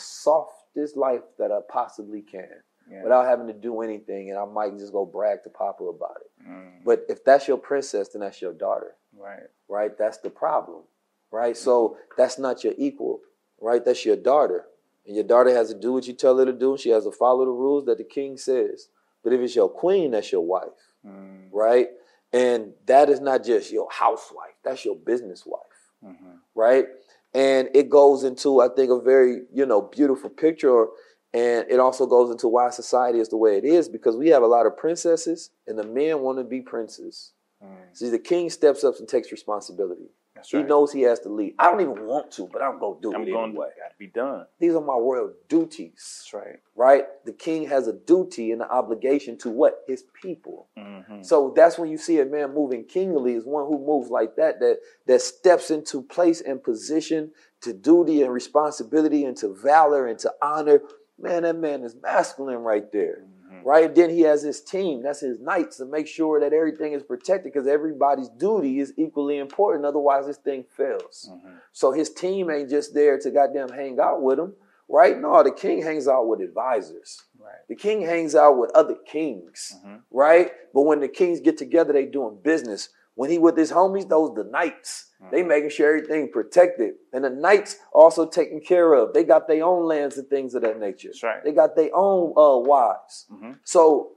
softest 0.75 0.97
life 0.97 1.23
that 1.39 1.51
i 1.53 1.59
possibly 1.69 2.23
can 2.23 2.49
Yeah. 2.91 3.03
without 3.05 3.27
having 3.27 3.47
to 3.47 3.53
do 3.53 3.83
anything 3.83 4.31
and 4.31 4.39
i 4.39 4.45
might 4.45 4.77
just 4.79 4.93
go 4.93 5.05
brag 5.07 5.43
to 5.45 5.51
papa 5.51 5.85
about 5.85 6.17
it 6.21 6.31
Mm. 6.49 6.85
but 6.85 7.05
if 7.09 7.23
that's 7.25 7.47
your 7.49 7.59
princess, 7.59 8.09
then 8.09 8.21
that's 8.21 8.41
your 8.41 8.55
daughter, 8.55 8.97
Right. 9.17 9.49
right? 9.69 9.97
That's 9.99 10.19
the 10.19 10.31
problem, 10.31 10.85
right? 11.31 11.55
So 11.57 11.99
that's 12.17 12.39
not 12.39 12.65
your 12.65 12.73
equal, 12.79 13.21
right? 13.61 13.85
That's 13.85 14.07
your 14.07 14.17
daughter. 14.17 14.67
And 15.07 15.15
your 15.15 15.25
daughter 15.25 15.51
has 15.55 15.69
to 15.69 15.75
do 15.79 15.93
what 15.93 16.07
you 16.09 16.15
tell 16.15 16.39
her 16.39 16.47
to 16.47 16.53
do. 16.53 16.79
She 16.79 16.89
has 16.91 17.05
to 17.05 17.11
follow 17.13 17.45
the 17.45 17.51
rules 17.51 17.85
that 17.85 17.99
the 17.99 18.05
king 18.05 18.39
says. 18.39 18.89
But 19.23 19.35
if 19.35 19.41
it's 19.41 19.55
your 19.55 19.69
queen, 19.69 20.13
that's 20.13 20.33
your 20.33 20.41
wife, 20.47 20.81
Mm. 21.07 21.51
right? 21.53 21.91
And 22.33 22.73
that 22.87 23.11
is 23.11 23.21
not 23.21 23.45
just 23.45 23.71
your 23.71 23.89
housewife, 23.91 24.57
that's 24.65 24.85
your 24.87 24.97
business 24.97 25.45
wife, 25.45 25.93
Mm-hmm. 26.03 26.37
right? 26.55 26.87
And 27.33 27.69
it 27.75 27.89
goes 27.89 28.25
into, 28.25 28.61
I 28.61 28.69
think, 28.69 28.91
a 28.91 29.01
very, 29.01 29.43
you 29.53 29.65
know, 29.65 29.83
beautiful 29.83 30.31
picture. 30.31 30.87
And 31.33 31.65
it 31.71 31.79
also 31.79 32.07
goes 32.07 32.31
into 32.31 32.49
why 32.49 32.71
society 32.71 33.21
is 33.21 33.29
the 33.29 33.37
way 33.37 33.57
it 33.57 33.65
is 33.65 33.89
because 33.89 34.17
we 34.17 34.29
have 34.31 34.43
a 34.43 34.49
lot 34.49 34.67
of 34.67 34.77
princesses 34.77 35.51
and 35.67 35.79
the 35.79 35.85
men 35.87 36.21
want 36.21 36.39
to 36.39 36.45
be 36.45 36.61
princes. 36.61 37.33
Mm. 37.63 37.69
See, 37.93 38.09
the 38.09 38.19
king 38.19 38.51
steps 38.51 38.83
up 38.83 38.95
and 38.99 39.09
takes 39.09 39.31
responsibility. 39.31 40.11
That's 40.41 40.51
he 40.51 40.57
right. 40.59 40.67
knows 40.69 40.93
he 40.93 41.03
has 41.03 41.21
to 41.21 41.29
lead. 41.29 41.55
I 41.59 41.71
don't 41.71 41.81
even 41.81 42.07
want 42.07 42.31
to, 42.33 42.49
but 42.53 42.63
I'm 42.63 42.79
going 42.79 42.97
to 42.97 43.01
do 43.11 43.15
I'm 43.15 43.23
it 43.23 43.31
going 43.31 43.51
anyway. 43.51 43.69
Got 43.79 43.91
to 43.91 43.99
be 43.99 44.07
done. 44.07 44.47
These 44.59 44.75
are 44.75 44.81
my 44.81 44.95
royal 44.95 45.33
duties, 45.49 45.93
That's 46.33 46.35
right. 46.35 46.57
right? 46.75 47.05
The 47.25 47.33
king 47.33 47.69
has 47.69 47.87
a 47.89 47.93
duty 47.93 48.53
and 48.53 48.63
an 48.63 48.69
obligation 48.69 49.37
to 49.39 49.51
what? 49.51 49.83
His 49.87 50.05
people. 50.23 50.69
Mhm. 50.79 51.25
So 51.25 51.53
that's 51.55 51.79
when 51.79 51.91
you 51.91 51.99
see 51.99 52.21
a 52.21 52.25
man 52.25 52.55
moving 52.55 52.85
kingly 52.85 53.35
is 53.35 53.45
one 53.45 53.67
who 53.67 53.79
moves 53.79 54.11
like 54.11 54.37
that, 54.37 54.61
that 54.61 54.79
that 55.07 55.21
steps 55.21 55.71
into 55.71 56.03
place 56.03 56.41
and 56.41 56.63
position 56.63 57.33
to 57.61 57.73
duty 57.73 58.23
and 58.23 58.33
responsibility 58.33 59.25
and 59.25 59.37
to 59.37 59.55
valor 59.55 60.07
and 60.07 60.19
to 60.21 60.33
honor. 60.41 60.83
Man, 61.19 61.43
that 61.43 61.57
man 61.57 61.85
is 61.85 61.95
masculine 62.03 62.59
right 62.61 62.91
there. 62.93 63.25
Mm. 63.61 63.65
Right? 63.65 63.95
Then 63.95 64.11
he 64.11 64.23
has 64.23 64.43
his 64.43 64.61
team, 64.61 65.03
that's 65.03 65.21
his 65.21 65.39
knights, 65.41 65.79
to 65.79 65.85
make 65.85 66.07
sure 66.07 66.41
that 66.41 66.53
everything 66.53 66.93
is 66.93 67.03
protected 67.03 67.53
because 67.53 67.67
everybody's 67.67 68.29
duty 68.29 68.81
is 68.81 68.93
equally 68.97 69.39
important. 69.39 69.85
Otherwise, 69.85 70.27
this 70.27 70.39
thing 70.39 70.65
fails. 70.77 71.31
Mm-hmm. 71.31 71.57
So 71.73 71.93
his 71.93 72.11
team 72.11 72.51
ain't 72.51 72.71
just 72.71 72.95
there 72.95 73.19
to 73.19 73.31
goddamn 73.31 73.71
hang 73.71 73.99
out 74.01 74.23
with 74.23 74.39
him. 74.39 74.55
Right? 74.89 75.21
No, 75.21 75.43
the 75.45 75.53
king 75.53 75.83
hangs 75.83 76.09
out 76.09 76.27
with 76.27 76.41
advisors. 76.41 77.23
Right. 77.39 77.55
The 77.69 77.77
king 77.77 78.03
hangs 78.03 78.35
out 78.35 78.59
with 78.59 78.73
other 78.75 78.97
kings, 79.07 79.77
mm-hmm. 79.79 79.99
right? 80.11 80.51
But 80.75 80.83
when 80.83 80.99
the 80.99 81.09
kings 81.09 81.41
get 81.41 81.57
together, 81.57 81.93
they 81.93 82.07
doing 82.07 82.39
business. 82.43 82.89
When 83.21 83.29
he 83.29 83.37
with 83.37 83.55
his 83.55 83.71
homies, 83.71 84.09
those 84.09 84.35
the 84.35 84.45
knights. 84.45 85.11
They 85.31 85.43
making 85.43 85.69
sure 85.69 85.89
everything 85.95 86.33
protected, 86.33 86.95
and 87.13 87.23
the 87.23 87.29
knights 87.29 87.77
also 87.93 88.27
taken 88.27 88.61
care 88.63 88.95
of. 88.95 89.13
They 89.13 89.25
got 89.25 89.47
their 89.47 89.63
own 89.63 89.85
lands 89.85 90.17
and 90.17 90.27
things 90.27 90.55
of 90.55 90.63
that 90.63 90.81
nature. 90.81 91.09
That's 91.09 91.23
right. 91.23 91.45
They 91.45 91.53
got 91.53 91.77
their 91.77 91.91
own 91.95 92.33
uh, 92.45 92.57
wives. 92.73 93.27
Mhm. 93.31 93.59
So 93.63 94.13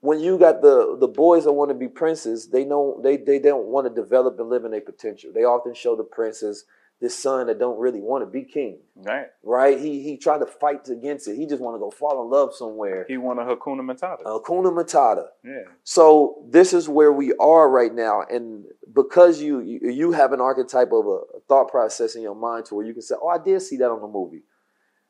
when 0.00 0.20
you 0.20 0.38
got 0.38 0.62
the 0.62 0.96
the 0.98 1.06
boys 1.24 1.44
that 1.44 1.52
want 1.52 1.68
to 1.68 1.74
be 1.74 1.88
princes, 1.88 2.48
they 2.48 2.64
know 2.64 2.98
they 3.04 3.18
they 3.18 3.38
don't 3.38 3.66
want 3.66 3.86
to 3.88 3.92
develop 4.02 4.40
and 4.40 4.48
live 4.48 4.64
in 4.64 4.70
their 4.70 4.80
potential. 4.92 5.30
They 5.34 5.44
often 5.44 5.74
show 5.74 5.94
the 5.94 6.08
princes 6.18 6.64
this 7.00 7.16
son 7.16 7.48
that 7.48 7.58
don't 7.58 7.78
really 7.78 8.00
want 8.00 8.22
to 8.22 8.26
be 8.26 8.42
king. 8.42 8.78
Right. 8.94 9.26
Right? 9.42 9.78
He 9.78 10.02
he 10.02 10.16
tried 10.16 10.38
to 10.38 10.46
fight 10.46 10.88
against 10.88 11.28
it. 11.28 11.36
He 11.36 11.46
just 11.46 11.60
want 11.60 11.74
to 11.74 11.78
go 11.78 11.90
fall 11.90 12.22
in 12.22 12.30
love 12.30 12.54
somewhere. 12.54 13.04
He 13.06 13.18
want 13.18 13.38
a 13.38 13.42
Hakuna 13.42 13.82
Matata. 13.82 14.22
Hakuna 14.24 14.72
Matata. 14.72 15.26
Yeah. 15.44 15.64
So 15.84 16.46
this 16.48 16.72
is 16.72 16.88
where 16.88 17.12
we 17.12 17.34
are 17.34 17.68
right 17.68 17.94
now, 17.94 18.22
and 18.30 18.64
because 18.94 19.42
you 19.42 19.60
you, 19.60 19.90
you 19.90 20.12
have 20.12 20.32
an 20.32 20.40
archetype 20.40 20.92
of 20.92 21.06
a, 21.06 21.36
a 21.36 21.40
thought 21.48 21.68
process 21.70 22.16
in 22.16 22.22
your 22.22 22.34
mind 22.34 22.66
to 22.66 22.74
where 22.74 22.86
you 22.86 22.94
can 22.94 23.02
say, 23.02 23.14
"Oh, 23.20 23.28
I 23.28 23.38
did 23.38 23.60
see 23.60 23.76
that 23.76 23.90
on 23.90 24.00
the 24.00 24.08
movie." 24.08 24.42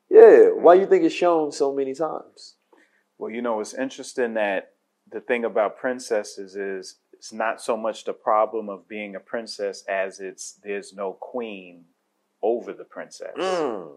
Yeah. 0.09 0.49
Why 0.55 0.73
you 0.73 0.87
think 0.87 1.03
it's 1.03 1.15
shown 1.15 1.51
so 1.51 1.73
many 1.73 1.93
times? 1.93 2.55
Well, 3.17 3.31
you 3.31 3.41
know, 3.41 3.59
it's 3.61 3.73
interesting 3.73 4.33
that 4.35 4.73
the 5.09 5.21
thing 5.21 5.45
about 5.45 5.77
princesses 5.77 6.55
is 6.55 6.97
it's 7.17 7.33
not 7.33 7.59
so 7.59 7.75
much 7.75 8.03
the 8.03 8.13
problem 8.13 8.69
of 8.69 8.87
being 8.87 9.15
a 9.15 9.19
princess 9.19 9.83
as 9.89 10.19
it's 10.19 10.59
there's 10.63 10.93
no 10.93 11.13
queen 11.13 11.85
over 12.43 12.73
the 12.73 12.83
princess. 12.83 13.33
Mm. 13.35 13.89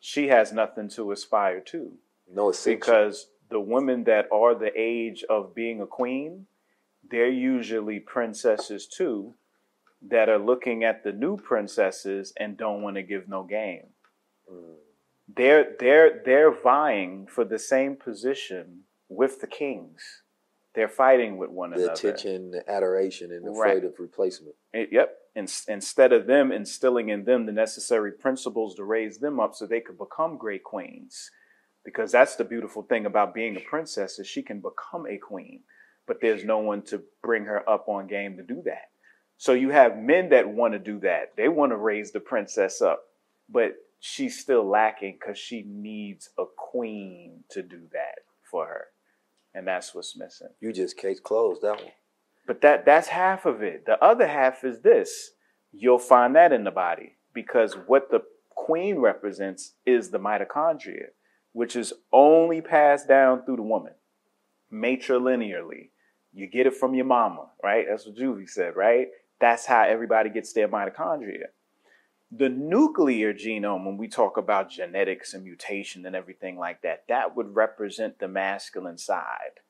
She 0.00 0.28
has 0.28 0.52
nothing 0.52 0.90
to 0.90 1.12
aspire 1.12 1.60
to. 1.60 1.92
No, 2.30 2.52
because 2.64 3.28
the 3.48 3.60
women 3.60 4.04
that 4.04 4.26
are 4.30 4.54
the 4.54 4.72
age 4.76 5.24
of 5.30 5.54
being 5.54 5.80
a 5.80 5.86
queen, 5.86 6.46
they're 7.10 7.30
usually 7.30 8.00
princesses 8.00 8.86
too, 8.86 9.34
that 10.02 10.28
are 10.28 10.38
looking 10.38 10.84
at 10.84 11.04
the 11.04 11.12
new 11.12 11.38
princesses 11.38 12.34
and 12.38 12.58
don't 12.58 12.82
want 12.82 12.96
to 12.96 13.02
give 13.02 13.28
no 13.28 13.44
game. 13.44 13.86
Mm. 14.52 14.74
They're 15.34 15.74
they're 15.80 16.20
they're 16.22 16.52
vying 16.52 17.26
for 17.28 17.44
the 17.46 17.58
same 17.58 17.96
position 17.96 18.82
with 19.08 19.40
the 19.40 19.46
kings. 19.46 20.21
They're 20.74 20.88
fighting 20.88 21.36
with 21.36 21.50
one 21.50 21.70
the 21.70 21.76
another. 21.76 21.94
The 21.94 22.08
attention, 22.08 22.50
the 22.50 22.70
adoration, 22.70 23.30
and 23.30 23.44
the 23.44 23.50
Right. 23.50 23.76
afraid 23.76 23.84
of 23.84 23.98
replacement. 24.00 24.56
It- 24.72 24.92
yep. 24.92 25.18
In, 25.34 25.46
instead 25.68 26.12
of 26.12 26.26
them 26.26 26.52
instilling 26.52 27.08
in 27.08 27.24
them 27.24 27.46
the 27.46 27.52
necessary 27.52 28.12
principles 28.12 28.74
to 28.76 28.84
raise 28.84 29.18
them 29.18 29.40
up 29.40 29.54
so 29.54 29.66
they 29.66 29.80
could 29.80 29.98
become 29.98 30.36
great 30.36 30.62
queens. 30.62 31.30
Because 31.84 32.12
that's 32.12 32.36
the 32.36 32.44
beautiful 32.44 32.82
thing 32.82 33.06
about 33.06 33.34
being 33.34 33.56
a 33.56 33.60
princess 33.60 34.18
is 34.18 34.26
she 34.26 34.42
can 34.42 34.60
become 34.60 35.06
a 35.06 35.18
queen, 35.18 35.64
but 36.06 36.20
there's 36.20 36.44
no 36.44 36.58
one 36.58 36.82
to 36.82 37.02
bring 37.22 37.44
her 37.46 37.68
up 37.68 37.88
on 37.88 38.06
game 38.06 38.36
to 38.36 38.42
do 38.42 38.62
that. 38.62 38.90
So 39.36 39.52
you 39.54 39.70
have 39.70 39.98
men 39.98 40.28
that 40.28 40.48
want 40.48 40.74
to 40.74 40.78
do 40.78 41.00
that. 41.00 41.34
They 41.36 41.48
want 41.48 41.72
to 41.72 41.76
raise 41.76 42.12
the 42.12 42.20
princess 42.20 42.80
up, 42.80 43.02
but 43.48 43.74
she's 43.98 44.38
still 44.38 44.64
lacking 44.64 45.14
because 45.18 45.38
she 45.38 45.62
needs 45.66 46.30
a 46.38 46.44
queen 46.56 47.44
to 47.50 47.62
do 47.62 47.88
that 47.92 48.20
for 48.42 48.66
her. 48.66 48.91
And 49.54 49.66
that's 49.66 49.94
what's 49.94 50.16
missing. 50.16 50.48
You 50.60 50.72
just 50.72 50.96
case 50.96 51.20
closed 51.20 51.62
that 51.62 51.76
one. 51.76 51.92
But 52.46 52.60
that 52.62 52.84
that's 52.84 53.08
half 53.08 53.46
of 53.46 53.62
it. 53.62 53.86
The 53.86 54.02
other 54.02 54.26
half 54.26 54.64
is 54.64 54.80
this. 54.80 55.32
You'll 55.72 55.98
find 55.98 56.34
that 56.36 56.52
in 56.52 56.64
the 56.64 56.70
body 56.70 57.16
because 57.32 57.74
what 57.86 58.10
the 58.10 58.22
queen 58.50 58.98
represents 58.98 59.74
is 59.86 60.10
the 60.10 60.18
mitochondria, 60.18 61.06
which 61.52 61.76
is 61.76 61.92
only 62.12 62.60
passed 62.60 63.08
down 63.08 63.44
through 63.44 63.56
the 63.56 63.62
woman 63.62 63.92
matrilinearly. 64.72 65.90
You 66.32 66.46
get 66.46 66.66
it 66.66 66.74
from 66.74 66.94
your 66.94 67.04
mama, 67.04 67.46
right? 67.62 67.84
That's 67.88 68.06
what 68.06 68.16
Juvie 68.16 68.48
said, 68.48 68.74
right? 68.74 69.08
That's 69.40 69.66
how 69.66 69.82
everybody 69.82 70.30
gets 70.30 70.52
their 70.52 70.68
mitochondria. 70.68 71.48
The 72.34 72.48
nuclear 72.48 73.34
genome, 73.34 73.84
when 73.84 73.98
we 73.98 74.08
talk 74.08 74.38
about 74.38 74.70
genetics 74.70 75.34
and 75.34 75.44
mutation 75.44 76.06
and 76.06 76.16
everything 76.16 76.56
like 76.58 76.80
that, 76.82 77.04
that 77.08 77.36
would 77.36 77.54
represent 77.54 78.18
the 78.18 78.28
masculine 78.28 78.96
side 78.98 79.60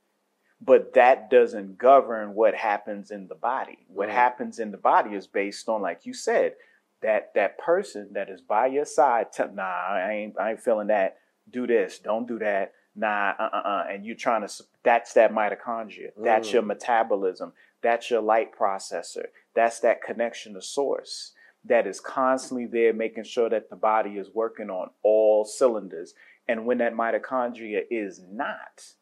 but 0.65 0.95
that 0.95 1.29
doesn't 1.29 1.77
govern 1.77 2.35
what 2.35 2.55
happens 2.55 3.11
in 3.11 3.27
the 3.27 3.35
body. 3.35 3.85
What 3.89 4.07
Right. 4.09 4.15
happens 4.15 4.61
in 4.61 4.71
the 4.71 4.77
body 4.79 5.15
is 5.17 5.27
based 5.27 5.69
on, 5.69 5.83
like 5.83 6.07
you 6.07 6.15
said, 6.15 6.55
that 7.01 7.35
that 7.35 7.59
person 7.59 8.13
that 8.13 8.29
is 8.29 8.41
by 8.41 8.67
your 8.67 8.85
side. 8.85 9.33
Tell, 9.33 9.49
nah, 9.53 9.65
I 9.65 10.13
ain't, 10.13 10.39
I 10.39 10.51
ain't 10.53 10.61
feeling 10.61 10.87
that. 10.87 11.19
Do 11.51 11.67
this. 11.67 11.99
Don't 11.99 12.29
do 12.29 12.39
that. 12.39 12.73
Nah, 12.95 13.35
uh, 13.41 13.51
uh, 13.53 13.57
uh. 13.57 13.87
And 13.91 14.07
you're 14.07 14.15
trying 14.15 14.47
to. 14.47 14.65
That's 14.85 15.13
that 15.15 15.33
mitochondria. 15.33 16.13
That's 16.17 16.49
Mm. 16.51 16.53
your 16.53 16.63
metabolism. 16.63 17.53
That's 17.81 18.09
your 18.09 18.21
light 18.21 18.55
processor. 18.57 19.27
That's 19.55 19.81
that 19.81 20.01
connection 20.03 20.55
to 20.55 20.63
source 20.63 21.33
that 21.65 21.87
is 21.87 22.01
constantly 22.01 22.67
there, 22.67 22.93
making 22.93 23.25
sure 23.25 23.49
that 23.49 23.71
the 23.71 23.77
body 23.77 24.13
is 24.13 24.35
working 24.35 24.71
on 24.71 24.91
all 25.03 25.45
cylinders. 25.45 26.15
And 26.49 26.67
when 26.67 26.79
that 26.79 26.95
mitochondria 26.95 27.83
is 27.91 28.21
not, 28.29 28.95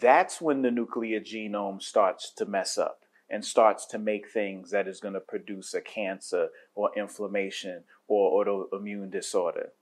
that's 0.00 0.40
when 0.40 0.62
the 0.62 0.70
nuclear 0.70 1.20
genome 1.20 1.80
starts 1.80 2.30
to 2.32 2.44
mess 2.44 2.76
up 2.76 3.02
and 3.30 3.44
starts 3.44 3.86
to 3.86 3.98
make 3.98 4.28
things 4.28 4.70
that 4.70 4.86
is 4.86 5.00
going 5.00 5.14
to 5.14 5.20
produce 5.20 5.74
a 5.74 5.80
cancer 5.80 6.48
or 6.74 6.90
inflammation 6.96 7.82
or 8.08 8.44
autoimmune 8.44 9.10
disorder. 9.10 9.72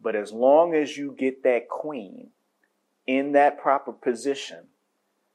But 0.00 0.16
as 0.16 0.32
long 0.32 0.74
as 0.74 0.96
you 0.96 1.14
get 1.18 1.42
that 1.42 1.68
queen 1.68 2.30
in 3.06 3.32
that 3.32 3.58
proper 3.58 3.92
position, 3.92 4.68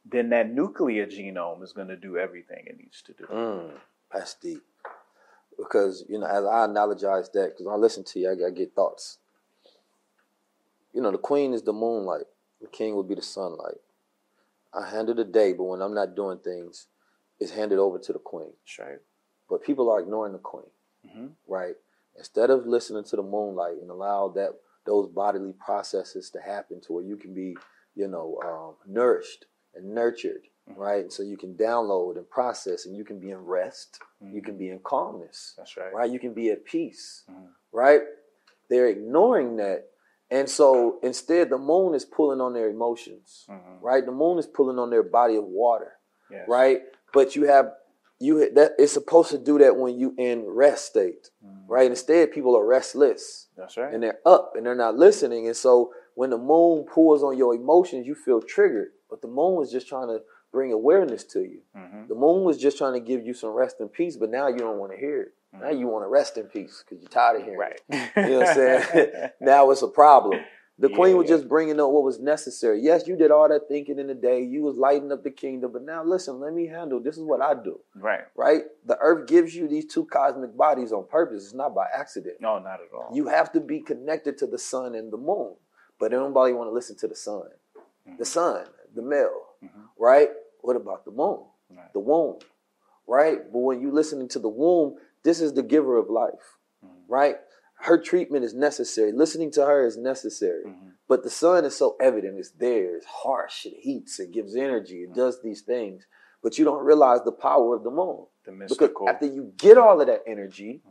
then 0.06 0.30
that 0.30 0.52
nuclear 0.52 1.06
genome 1.06 1.64
is 1.64 1.74
going 1.74 1.90
to 1.90 1.98
do 1.98 2.18
everything 2.18 2.64
it 2.66 2.78
needs 2.78 3.02
to 3.04 3.14
do. 3.14 3.26
Mm, 3.26 3.72
that's 4.12 4.36
deep. 4.36 4.64
Because, 5.60 6.06
you 6.08 6.18
know, 6.18 6.26
as 6.26 6.46
I 6.46 6.66
analogize 6.68 7.32
that, 7.34 7.52
because 7.58 7.68
I 7.70 7.76
listen 7.76 8.04
to 8.06 8.20
you, 8.20 8.30
I, 8.30 8.48
I 8.48 8.52
get 8.52 8.74
thoughts. 8.74 9.18
You 10.94 11.02
know, 11.02 11.12
the 11.12 11.18
queen 11.18 11.54
is 11.54 11.64
the 11.64 11.74
moonlight, 11.74 12.26
the 12.62 12.68
king 12.68 12.96
will 12.96 13.04
be 13.04 13.16
the 13.16 13.22
sunlight. 13.22 13.76
I 14.74 14.90
handle 14.90 15.16
the 15.16 15.26
day, 15.26 15.54
but 15.54 15.66
when 15.66 15.82
I'm 15.82 15.94
not 15.94 16.16
doing 16.16 16.40
things, 16.40 16.88
it's 17.40 17.52
handed 17.52 17.80
over 17.80 18.00
to 18.00 18.14
the 18.14 18.20
queen. 18.20 18.54
Right. 18.80 19.00
But 19.50 19.64
people 19.64 19.92
are 19.92 20.00
ignoring 20.00 20.34
the 20.34 20.40
queen, 20.40 20.70
Mm-hmm. 21.08 21.28
right? 21.48 21.76
Instead 22.18 22.50
of 22.50 22.66
listening 22.68 23.04
to 23.06 23.16
the 23.16 23.24
moonlight 23.24 23.78
and 23.82 23.90
allow 23.90 24.28
that 24.36 24.50
those 24.86 25.08
bodily 25.08 25.54
processes 25.54 26.30
to 26.32 26.40
happen 26.42 26.82
to 26.82 26.94
where 26.94 27.04
you 27.04 27.16
can 27.16 27.34
be, 27.34 27.56
you 27.96 28.08
know, 28.08 28.38
um, 28.46 28.76
nourished 28.86 29.46
and 29.76 29.94
nurtured. 29.96 30.49
Right? 30.76 31.12
So 31.12 31.24
you 31.24 31.38
can 31.38 31.56
download 31.56 32.18
and 32.18 32.30
process, 32.30 32.86
and 32.86 32.96
you 32.96 33.04
can 33.04 33.20
be 33.20 33.32
in 33.32 33.38
rest. 33.40 34.00
You 34.22 34.42
can 34.42 34.58
be 34.58 34.70
in 34.70 34.80
calmness. 34.80 35.54
That's 35.58 35.76
right. 35.78 35.94
Right? 35.94 36.12
You 36.12 36.20
can 36.20 36.34
be 36.34 36.50
at 36.50 36.66
peace. 36.66 37.24
Mhm. 37.30 37.48
Right? 37.72 38.02
They're 38.70 38.88
ignoring 38.88 39.58
that. 39.58 39.90
And 40.32 40.48
so 40.50 41.00
instead, 41.02 41.50
the 41.50 41.58
moon 41.58 41.96
is 41.96 42.06
pulling 42.06 42.40
on 42.42 42.54
their 42.54 42.70
emotions. 42.70 43.46
Mhm. 43.50 43.82
Right? 43.82 44.06
The 44.06 44.12
moon 44.12 44.38
is 44.38 44.46
pulling 44.48 44.78
on 44.78 44.90
their 44.90 45.04
body 45.04 45.36
of 45.36 45.46
water. 45.46 45.94
Yes. 46.30 46.48
Right? 46.48 46.84
But 47.14 47.36
you 47.36 47.46
have 47.46 47.76
you 48.22 48.50
that 48.52 48.74
it's 48.78 48.92
supposed 48.92 49.32
to 49.32 49.38
do 49.38 49.58
that 49.60 49.78
when 49.78 49.98
you 49.98 50.14
in 50.18 50.46
rest 50.46 50.86
state. 50.88 51.32
Right? 51.68 51.90
Instead, 51.90 52.32
people 52.32 52.56
are 52.58 52.66
restless 52.66 53.48
That's 53.56 53.78
right. 53.78 53.94
and 53.94 54.04
they're 54.04 54.20
up 54.26 54.56
and 54.56 54.66
they're 54.66 54.76
not 54.76 54.98
listening. 54.98 55.48
And 55.48 55.56
so 55.56 55.94
when 56.16 56.30
the 56.32 56.38
moon 56.38 56.84
pulls 56.84 57.24
on 57.24 57.38
your 57.38 57.56
emotions, 57.56 58.06
you 58.06 58.16
feel 58.16 58.42
triggered. 58.42 58.92
But 59.10 59.22
the 59.22 59.28
moon 59.30 59.56
was 59.56 59.72
just 59.72 59.88
trying 59.88 60.10
to 60.10 60.22
bring 60.52 60.72
awareness 60.72 61.24
to 61.24 61.42
you. 61.42 61.62
Mhm. 61.76 62.08
The 62.08 62.16
moon 62.16 62.44
was 62.44 62.58
just 62.58 62.78
trying 62.78 62.94
to 62.94 63.00
give 63.00 63.26
you 63.26 63.34
some 63.34 63.52
rest 63.52 63.80
and 63.80 63.92
peace, 63.92 64.18
but 64.18 64.30
now 64.30 64.48
you 64.48 64.58
don't 64.58 64.80
want 64.80 64.92
to 64.92 64.98
hear 64.98 65.22
it. 65.22 65.34
Now 65.54 65.68
mm-hmm. 65.68 65.80
you 65.80 65.88
want 65.88 66.04
to 66.06 66.10
rest 66.10 66.38
in 66.38 66.46
peace 66.46 66.84
because 66.84 67.02
you're 67.02 67.10
tired 67.10 67.38
of 67.38 67.44
hearing 67.44 67.60
Right. 67.60 67.82
it. 67.90 68.12
You 68.16 68.22
know 68.24 68.40
what 68.40 68.50
I'm 68.50 68.56
saying? 68.56 69.30
now 69.42 69.72
it's 69.72 69.82
a 69.82 69.88
problem. 69.88 70.40
The 70.78 70.90
queen 70.90 71.18
was 71.18 71.30
Yeah. 71.30 71.36
just 71.36 71.50
bringing 71.50 71.80
up 71.80 71.90
what 71.90 72.04
was 72.04 72.20
necessary. 72.20 72.80
Yes, 72.80 73.06
you 73.06 73.18
did 73.18 73.32
all 73.32 73.50
that 73.50 73.68
thinking 73.68 74.00
in 74.00 74.08
the 74.08 74.14
day. 74.14 74.42
You 74.42 74.62
was 74.62 74.78
lighting 74.78 75.12
up 75.12 75.24
the 75.24 75.32
kingdom, 75.32 75.74
but 75.74 75.82
now 75.82 76.04
listen, 76.04 76.40
let 76.40 76.54
me 76.54 76.68
handle. 76.68 77.02
This 77.02 77.18
is 77.18 77.24
what 77.24 77.42
I 77.42 77.54
do. 77.54 77.80
Right. 77.96 78.22
Right? 78.36 78.64
The 78.86 78.98
earth 79.00 79.28
gives 79.28 79.54
you 79.54 79.68
these 79.68 79.86
two 79.86 80.06
cosmic 80.06 80.56
bodies 80.56 80.94
on 80.94 81.06
purpose. 81.08 81.44
It's 81.44 81.54
not 81.54 81.76
by 81.76 81.88
accident. 81.94 82.38
No, 82.40 82.60
not 82.60 82.80
at 82.80 82.94
all. 82.96 83.10
You 83.14 83.28
have 83.28 83.52
to 83.54 83.60
be 83.60 83.82
connected 83.82 84.38
to 84.38 84.48
the 84.48 84.58
sun 84.58 84.96
and 84.96 85.12
the 85.12 85.18
moon. 85.18 85.56
But 86.00 86.12
nobody 86.12 86.54
want 86.54 86.70
to 86.70 86.74
listen 86.74 86.96
to 86.98 87.08
the 87.08 87.16
sun. 87.16 87.44
The 88.06 88.12
mm-hmm. 88.12 88.24
sun, 88.24 88.66
the 88.96 89.02
male, 89.02 89.48
mm-hmm. 89.64 89.82
right? 89.98 90.30
What 90.62 90.76
about 90.76 91.06
the 91.06 91.12
moon? 91.12 91.46
Right. 91.70 91.94
The 91.94 92.00
womb, 92.00 92.40
right? 93.08 93.40
But 93.52 93.60
when 93.60 93.82
you 93.82 93.92
listening 93.92 94.28
to 94.30 94.40
the 94.40 94.50
womb, 94.50 94.96
this 95.24 95.42
is 95.42 95.54
the 95.54 95.64
giver 95.64 95.98
of 95.98 96.10
life, 96.10 96.58
mm-hmm. 96.84 97.12
right? 97.12 97.36
Her 97.82 98.02
treatment 98.02 98.44
is 98.44 98.54
necessary. 98.54 99.12
Listening 99.12 99.52
to 99.52 99.66
her 99.66 99.86
is 99.86 99.98
necessary. 99.98 100.66
Mm-hmm. 100.68 100.90
But 101.08 101.24
the 101.24 101.30
sun 101.30 101.64
is 101.66 101.78
so 101.78 101.96
evident. 102.02 102.38
It's 102.38 102.52
there. 102.52 102.98
It's 102.98 103.06
harsh. 103.06 103.66
It 103.66 103.76
heats. 103.80 104.20
It 104.20 104.32
gives 104.32 104.56
energy. 104.56 105.04
It 105.04 105.12
mm-hmm. 105.12 105.20
does 105.20 105.42
these 105.42 105.62
things. 105.62 106.06
But 106.44 106.58
you 106.58 106.66
don't 106.66 106.84
realize 106.84 107.22
the 107.24 107.32
power 107.32 107.76
of 107.76 107.84
the 107.84 107.92
moon. 107.92 108.26
The 108.46 108.52
Because 108.52 108.70
mystical. 108.70 109.10
after 109.10 109.26
you 109.26 109.54
get 109.58 109.78
all 109.78 110.02
of 110.02 110.08
that 110.08 110.24
energy, 110.26 110.82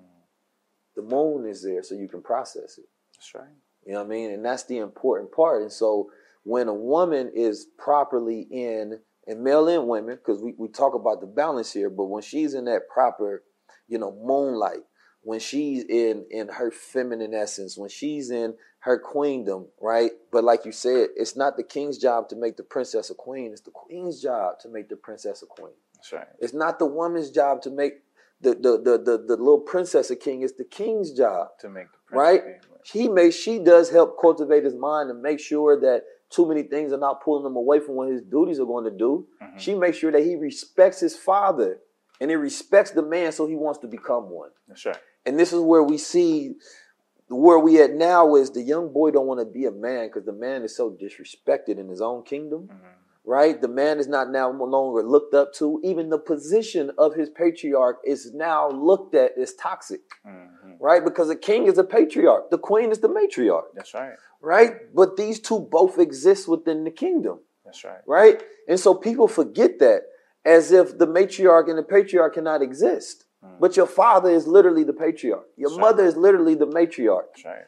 the 0.97 1.03
moon 1.03 1.47
is 1.47 1.63
there 1.63 1.83
so 1.83 1.95
you 1.95 2.09
can 2.09 2.23
process 2.23 2.79
it. 2.79 2.89
That's 3.15 3.35
right. 3.35 3.49
You 3.87 3.93
know 3.93 4.01
what 4.01 4.07
I 4.07 4.11
mean? 4.11 4.31
And 4.33 4.45
that's 4.45 4.65
the 4.65 4.79
important 4.79 5.33
part. 5.33 5.63
And 5.63 5.73
so 5.73 6.11
when 6.43 6.69
a 6.69 6.75
woman 6.75 7.31
is 7.35 7.67
properly 7.79 8.47
in, 8.51 8.99
and 9.29 9.45
male 9.45 9.69
and 9.69 9.87
women, 9.87 10.17
because 10.17 10.43
we, 10.43 10.55
we 10.59 10.69
talk 10.69 10.95
about 10.95 11.21
the 11.21 11.27
balance 11.27 11.73
here, 11.73 11.91
but 11.91 12.07
when 12.07 12.23
she's 12.23 12.55
in 12.55 12.65
that 12.65 12.89
proper, 12.93 13.45
you 13.87 13.99
know, 13.99 14.11
moonlight, 14.25 14.81
when 15.23 15.39
she's 15.41 15.85
in 15.85 16.25
in 16.31 16.49
her 16.49 16.71
feminine 16.71 17.35
essence, 17.35 17.77
when 17.77 17.91
she's 17.91 18.31
in 18.31 18.55
her 18.81 18.99
queendom, 18.99 19.67
right? 19.81 20.13
But 20.33 20.45
like 20.45 20.65
you 20.65 20.73
said, 20.73 21.09
it's 21.17 21.37
not 21.37 21.57
the 21.57 21.63
king's 21.65 21.99
job 21.99 22.29
to 22.31 22.37
make 22.37 22.57
the 22.57 22.63
princess 22.63 23.11
a 23.11 23.15
queen. 23.15 23.53
It's 23.53 23.61
the 23.61 23.71
queen's 23.73 24.23
job 24.23 24.59
to 24.61 24.69
make 24.69 24.89
the 24.89 24.97
princess 24.97 25.43
a 25.43 25.47
queen. 25.47 25.75
That's 25.95 26.13
right. 26.13 26.27
It's 26.39 26.55
not 26.55 26.79
the 26.79 26.87
woman's 26.87 27.31
job 27.31 27.61
to 27.63 27.71
make 27.71 27.95
the 28.41 28.55
the 28.55 28.79
the 28.79 28.99
the, 28.99 29.19
the 29.27 29.37
little 29.37 29.61
princess 29.61 30.11
a 30.11 30.17
king. 30.17 30.43
It's 30.43 30.53
the 30.55 30.65
king's 30.65 31.13
job 31.13 31.49
To 31.61 31.69
make 31.69 31.89
the 31.93 32.17
right? 32.17 32.41
princess 32.41 32.65
be- 32.95 32.99
He 33.01 33.09
makes 33.09 33.35
she 33.37 33.59
does 33.59 33.91
help 33.91 34.19
cultivate 34.21 34.65
his 34.65 34.75
mind 34.77 35.11
and 35.11 35.21
make 35.21 35.41
sure 35.41 35.79
that 35.81 36.05
too 36.31 36.47
many 36.47 36.63
things 36.63 36.93
are 36.93 36.99
not 36.99 37.23
pulling 37.23 37.47
him 37.47 37.57
away 37.57 37.81
from 37.81 37.95
what 37.95 38.09
his 38.09 38.23
duties 38.23 38.61
are 38.61 38.67
going 38.67 38.85
to 38.85 38.97
do. 38.97 39.27
Mm-hmm. 39.43 39.59
She 39.59 39.75
makes 39.75 39.99
sure 39.99 40.13
that 40.13 40.23
he 40.23 40.37
respects 40.37 41.01
his 41.01 41.17
father 41.17 41.79
and 42.21 42.31
he 42.31 42.37
respects 42.37 42.91
the 42.91 43.03
man, 43.03 43.33
so 43.33 43.47
he 43.47 43.55
wants 43.55 43.79
to 43.81 43.87
become 43.87 44.25
one. 44.25 44.51
That's 44.67 44.85
right. 44.85 44.97
And 45.25 45.39
this 45.39 45.53
is 45.53 45.61
where 45.61 45.83
we 45.83 45.99
see 45.99 46.55
where 47.29 47.59
we 47.59 47.81
at 47.83 47.93
now 47.93 48.37
is 48.37 48.51
the 48.51 48.63
young 48.63 48.93
boy 48.93 49.11
don't 49.11 49.27
want 49.27 49.41
to 49.41 49.47
be 49.47 49.67
a 49.67 49.71
man 49.71 50.09
because 50.09 50.25
the 50.25 50.33
man 50.33 50.63
is 50.63 50.75
so 50.75 50.91
disrespected 50.91 51.79
in 51.79 51.89
his 51.89 52.01
own 52.01 52.23
kingdom, 52.23 52.71
right? 53.29 53.61
The 53.61 53.69
man 53.69 53.99
is 53.99 54.09
not 54.09 54.31
now 54.31 54.51
no 54.51 54.65
longer 54.65 55.03
looked 55.03 55.35
up 55.35 55.53
to. 55.57 55.81
Even 55.85 56.09
the 56.09 56.19
position 56.19 56.91
of 56.97 57.15
his 57.15 57.29
patriarch 57.29 57.99
is 58.03 58.33
now 58.33 58.71
looked 58.71 59.15
at 59.15 59.37
as 59.37 59.53
toxic, 59.55 60.01
mm-hmm. 60.27 60.73
right? 60.81 61.05
Because 61.05 61.29
the 61.29 61.37
king 61.37 61.67
is 61.67 61.77
a 61.77 61.85
patriarch, 61.85 62.51
the 62.51 62.57
queen 62.57 62.91
is 62.91 63.01
the 63.01 63.09
matriarch, 63.09 63.67
That's 63.75 63.93
right. 63.93 64.15
right? 64.41 64.73
But 64.95 65.19
these 65.19 65.41
two 65.41 65.61
both 65.61 65.99
exist 65.99 66.49
within 66.49 66.85
the 66.85 66.91
kingdom, 66.91 67.41
That's 67.67 67.85
right. 67.85 68.01
right? 68.07 68.43
And 68.67 68.81
so 68.81 68.95
people 68.95 69.29
forget 69.29 69.79
that 69.81 70.05
as 70.47 70.73
if 70.73 70.97
the 70.97 71.07
matriarch 71.07 71.69
and 71.69 71.77
the 71.77 71.83
patriarch 71.83 72.33
cannot 72.33 72.63
exist. 72.63 73.27
But 73.61 73.77
your 73.77 73.87
father 73.87 74.31
is 74.31 74.47
literally 74.47 74.85
the 74.85 74.93
patriarch. 74.93 75.47
Your 75.57 75.77
mother 75.79 76.05
is 76.05 76.17
literally 76.17 76.55
the 76.55 76.67
matriarch. 76.67 77.27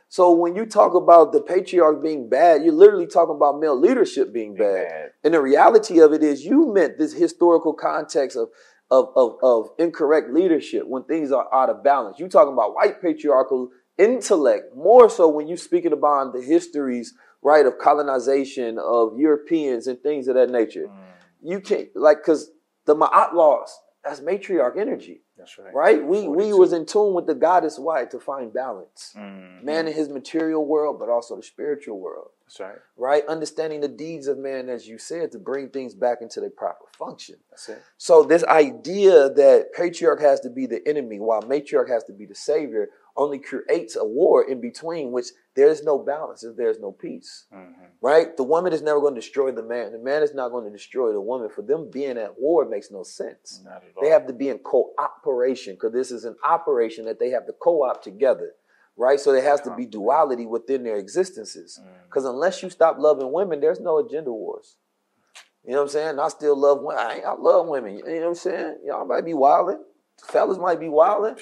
So 0.08 0.32
when 0.32 0.56
you 0.56 0.66
talk 0.66 0.94
about 0.94 1.32
the 1.32 1.40
patriarch 1.40 2.02
being 2.02 2.28
bad, 2.28 2.64
you're 2.64 2.72
literally 2.72 3.06
talking 3.06 3.36
about 3.36 3.60
male 3.60 3.78
leadership 3.78 4.32
being 4.32 4.54
bad. 4.54 4.88
bad. 4.88 5.10
And 5.22 5.34
the 5.34 5.40
reality 5.40 6.00
of 6.00 6.12
it 6.12 6.22
is 6.22 6.44
you 6.44 6.72
meant 6.72 6.98
this 6.98 7.12
historical 7.12 7.72
context 7.72 8.36
of 8.36 8.48
of, 8.90 9.10
of, 9.14 9.36
of 9.42 9.68
incorrect 9.78 10.32
leadership 10.32 10.82
when 10.86 11.04
things 11.04 11.30
are 11.30 11.46
out 11.54 11.70
of 11.70 11.84
balance. 11.84 12.18
You're 12.18 12.28
talking 12.28 12.52
about 12.52 12.74
white 12.74 13.00
patriarchal 13.00 13.70
intellect, 13.98 14.74
more 14.74 15.08
so 15.08 15.28
when 15.28 15.46
you're 15.46 15.56
speaking 15.56 15.92
about 15.92 16.32
the 16.32 16.42
histories, 16.42 17.14
right, 17.42 17.66
of 17.66 17.78
colonization 17.78 18.78
of 18.78 19.18
Europeans 19.18 19.86
and 19.86 20.00
things 20.00 20.26
of 20.26 20.34
that 20.34 20.50
nature. 20.50 20.86
Mm. 20.88 20.96
You 21.42 21.60
can't 21.60 21.88
like 21.94 22.18
because 22.18 22.50
the 22.86 22.96
Ma'at 22.96 23.32
laws, 23.32 23.78
that's 24.05 24.20
matriarch 24.20 24.78
energy. 24.78 25.22
That's 25.36 25.59
right. 25.59 25.74
Right? 25.74 26.05
We 26.05 26.28
we 26.28 26.53
was 26.53 26.72
in 26.72 26.86
tune 26.86 27.14
with 27.14 27.26
the 27.26 27.34
goddess 27.34 27.78
white 27.78 28.11
to 28.11 28.20
find 28.20 28.53
balance. 28.53 29.14
Mhm. 29.16 29.62
Man 29.62 29.86
in 29.88 29.94
his 29.94 30.09
material 30.09 30.64
world, 30.66 30.98
but 30.98 31.09
also 31.09 31.36
the 31.36 31.42
spiritual 31.42 31.98
world. 31.98 32.30
That's 32.44 32.61
right. 32.61 32.78
Right? 32.96 33.26
Understanding 33.26 33.80
the 33.80 33.88
deeds 33.88 34.26
of 34.26 34.36
man, 34.38 34.68
as 34.68 34.88
you 34.88 34.98
said, 34.98 35.32
to 35.32 35.38
bring 35.38 35.68
things 35.68 35.94
back 35.94 36.20
into 36.20 36.40
their 36.40 36.51
proper 36.51 36.86
function. 36.98 37.36
That's 37.51 37.68
it. 37.68 37.82
So 37.96 38.22
this 38.22 38.44
idea 38.44 39.30
that 39.30 39.72
patriarch 39.72 40.20
has 40.20 40.40
to 40.40 40.51
be 40.51 40.66
the 40.66 40.86
enemy 40.86 41.20
while 41.20 41.42
matriarch 41.42 41.88
has 41.88 42.05
to 42.05 42.12
be 42.12 42.26
the 42.26 42.34
savior 42.34 42.90
only 43.20 43.38
creates 43.38 43.96
a 43.96 44.04
war 44.04 44.42
in 44.48 44.62
between 44.62 45.12
which 45.12 45.26
there's 45.54 45.82
no 45.82 45.98
balance 45.98 46.42
if 46.42 46.56
there's 46.56 46.80
no 46.80 46.90
peace. 46.90 47.44
Mm-hmm. 47.54 47.84
Right? 48.00 48.34
The 48.34 48.42
woman 48.42 48.72
is 48.72 48.80
never 48.80 48.98
going 48.98 49.14
to 49.14 49.20
destroy 49.20 49.52
the 49.52 49.62
man. 49.62 49.92
The 49.92 49.98
man 49.98 50.22
is 50.22 50.32
not 50.32 50.48
going 50.48 50.64
to 50.64 50.70
destroy 50.70 51.12
the 51.12 51.20
woman. 51.20 51.50
For 51.54 51.60
them 51.60 51.90
being 51.92 52.16
at 52.16 52.38
war 52.38 52.66
makes 52.66 52.90
no 52.90 53.02
sense. 53.02 53.60
Not 53.62 53.84
at 53.84 53.92
all. 53.94 54.02
They 54.02 54.08
have 54.08 54.26
to 54.28 54.32
be 54.32 54.48
in 54.48 54.60
cooperation 54.60 55.74
because 55.74 55.92
this 55.92 56.10
is 56.10 56.24
an 56.24 56.36
operation 56.42 57.04
that 57.04 57.20
they 57.20 57.28
have 57.28 57.46
to 57.46 57.52
co-op 57.52 58.02
together. 58.02 58.52
Right? 58.96 59.20
So 59.20 59.32
there 59.32 59.42
has 59.42 59.60
to 59.62 59.76
be 59.76 59.84
duality 59.84 60.46
within 60.46 60.82
their 60.82 60.96
existences. 60.96 61.78
Mm. 61.80 61.88
Because 62.06 62.24
unless 62.24 62.62
you 62.62 62.70
stop 62.70 62.96
loving 62.98 63.32
women, 63.32 63.60
there's 63.60 63.80
no 63.80 63.98
agenda 63.98 64.32
wars. 64.32 64.76
You 65.64 65.72
know 65.72 65.78
what 65.78 65.82
I'm 65.82 65.88
saying? 65.90 66.18
I 66.18 66.28
still 66.28 66.58
love 66.58 66.80
women. 66.80 66.98
I, 66.98 67.20
I 67.20 67.34
love 67.34 67.68
women. 67.68 67.98
You 67.98 68.04
know 68.04 68.12
what 68.12 68.28
I'm 68.28 68.34
saying? 68.34 68.78
Y'all 68.86 69.06
might 69.06 69.26
be 69.26 69.34
wilding. 69.34 69.84
Fellas 70.24 70.56
might 70.56 70.80
be 70.80 70.88
wilding. 70.88 71.36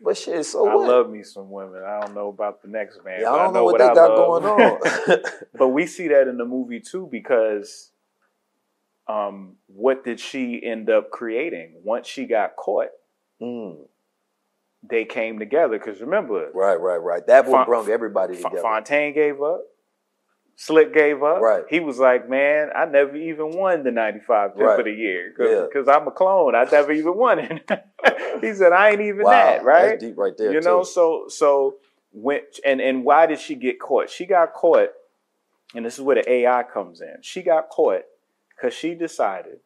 But 0.00 0.16
shit, 0.16 0.46
so 0.46 0.68
I 0.68 0.74
what? 0.76 0.88
love 0.88 1.10
me 1.10 1.22
some 1.22 1.50
women. 1.50 1.82
I 1.84 2.00
don't 2.00 2.14
know 2.14 2.28
about 2.28 2.62
the 2.62 2.68
next 2.68 3.04
man. 3.04 3.20
Yeah, 3.20 3.32
I 3.32 3.44
don't 3.44 3.52
know 3.52 3.64
what 3.64 3.78
they 3.78 3.84
I 3.84 3.94
got 3.94 4.10
love. 4.10 4.42
going 4.42 4.44
on. 4.44 5.20
but 5.58 5.68
we 5.68 5.86
see 5.86 6.08
that 6.08 6.28
in 6.28 6.38
the 6.38 6.44
movie 6.44 6.80
too 6.80 7.08
because 7.10 7.90
um, 9.08 9.56
what 9.66 10.04
did 10.04 10.20
she 10.20 10.62
end 10.62 10.88
up 10.88 11.10
creating 11.10 11.72
once 11.82 12.06
she 12.06 12.26
got 12.26 12.54
caught? 12.56 12.90
Mm. 13.42 13.86
They 14.88 15.04
came 15.04 15.38
together 15.40 15.78
because 15.78 16.00
remember, 16.00 16.50
Right, 16.54 16.80
right, 16.80 16.98
right. 16.98 17.26
That 17.26 17.46
what 17.46 17.52
Fon- 17.52 17.66
brought 17.66 17.88
everybody 17.88 18.36
together. 18.36 18.60
Fontaine 18.62 19.12
gave 19.14 19.42
up. 19.42 19.62
Slick 20.60 20.92
gave 20.92 21.22
up. 21.22 21.40
Right. 21.40 21.62
He 21.70 21.78
was 21.78 22.00
like, 22.00 22.28
"Man, 22.28 22.70
I 22.74 22.84
never 22.84 23.14
even 23.14 23.56
won 23.56 23.84
the 23.84 23.92
'95 23.92 24.56
Pimp 24.56 24.60
Right. 24.60 24.78
of 24.80 24.84
the 24.86 24.92
Year 24.92 25.32
Yeah. 25.38 25.66
because 25.66 25.86
I'm 25.86 26.08
a 26.08 26.10
clone. 26.10 26.56
I 26.56 26.64
never 26.64 26.90
even 26.90 27.16
won 27.16 27.38
it." 27.38 27.62
he 28.40 28.52
said, 28.54 28.72
"I 28.72 28.90
ain't 28.90 29.00
even 29.00 29.22
Wow, 29.22 29.30
that, 29.30 29.62
right? 29.62 29.90
that's 29.90 30.02
deep 30.02 30.18
right 30.18 30.36
there, 30.36 30.52
You 30.52 30.60
know, 30.60 30.80
too. 30.80 30.86
so 30.90 31.24
so 31.28 31.76
when 32.10 32.40
and 32.64 32.80
and 32.80 33.04
why 33.04 33.26
did 33.26 33.38
she 33.38 33.54
get 33.54 33.78
caught? 33.78 34.10
She 34.10 34.26
got 34.26 34.52
caught, 34.52 34.88
and 35.76 35.86
this 35.86 35.94
is 35.94 36.00
where 36.00 36.16
the 36.16 36.28
AI 36.28 36.64
comes 36.64 37.00
in. 37.00 37.18
She 37.22 37.42
got 37.42 37.68
caught 37.68 38.02
because 38.56 38.74
she 38.74 38.96
decided 38.96 39.60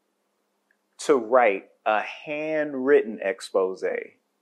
to 1.07 1.17
write 1.17 1.71
a 1.87 2.03
handwritten 2.03 3.19
expose 3.23 3.83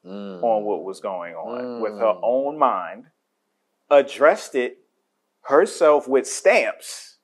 Mm. 0.05 0.43
on 0.43 0.65
what 0.65 0.83
was 0.83 0.99
going 0.99 1.35
on 1.37 1.81
with 1.81 1.93
her 1.93 2.15
own 2.23 2.59
mind, 2.59 3.05
addressed 3.89 4.57
it 4.57 4.79
herself 5.43 6.07
with 6.09 6.27
stamps, 6.27 7.17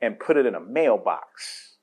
and 0.00 0.18
put 0.20 0.36
it 0.36 0.46
in 0.46 0.54
a 0.54 0.60
mailbox. 0.60 1.76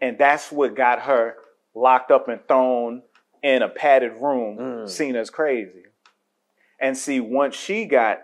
And 0.00 0.18
that's 0.18 0.50
what 0.52 0.74
got 0.74 1.02
her 1.02 1.36
locked 1.74 2.10
up 2.10 2.28
and 2.28 2.40
thrown 2.48 3.02
in 3.42 3.62
a 3.62 3.68
padded 3.68 4.12
room, 4.20 4.58
Mm. 4.58 4.88
seen 4.88 5.14
as 5.16 5.30
crazy. 5.30 5.84
And 6.80 6.96
see, 6.96 7.20
once 7.20 7.54
she 7.56 7.84
got 7.86 8.22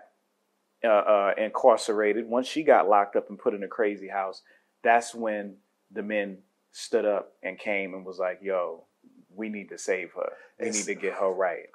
uh, 0.85 0.89
uh, 0.89 1.35
incarcerated, 1.39 2.27
once 2.29 2.49
she 2.49 2.65
got 2.65 2.89
locked 2.89 3.15
up 3.15 3.29
and 3.31 3.39
put 3.39 3.55
in 3.55 3.63
a 3.63 3.69
crazy 3.69 4.09
house, 4.09 4.43
that's 4.83 5.15
when 5.15 5.57
the 5.93 6.03
men 6.03 6.39
stood 6.73 7.05
up 7.05 7.35
and 7.45 7.57
came 7.57 7.95
and 7.95 8.05
was 8.05 8.19
like, 8.19 8.41
yo, 8.43 8.85
we 9.33 9.49
need 9.49 9.69
to 9.69 9.79
save 9.79 10.11
her. 10.15 10.33
We 10.59 10.67
It's- 10.67 10.87
need 10.89 10.93
to 10.93 11.01
get 11.01 11.15
her 11.15 11.31
right. 11.31 11.69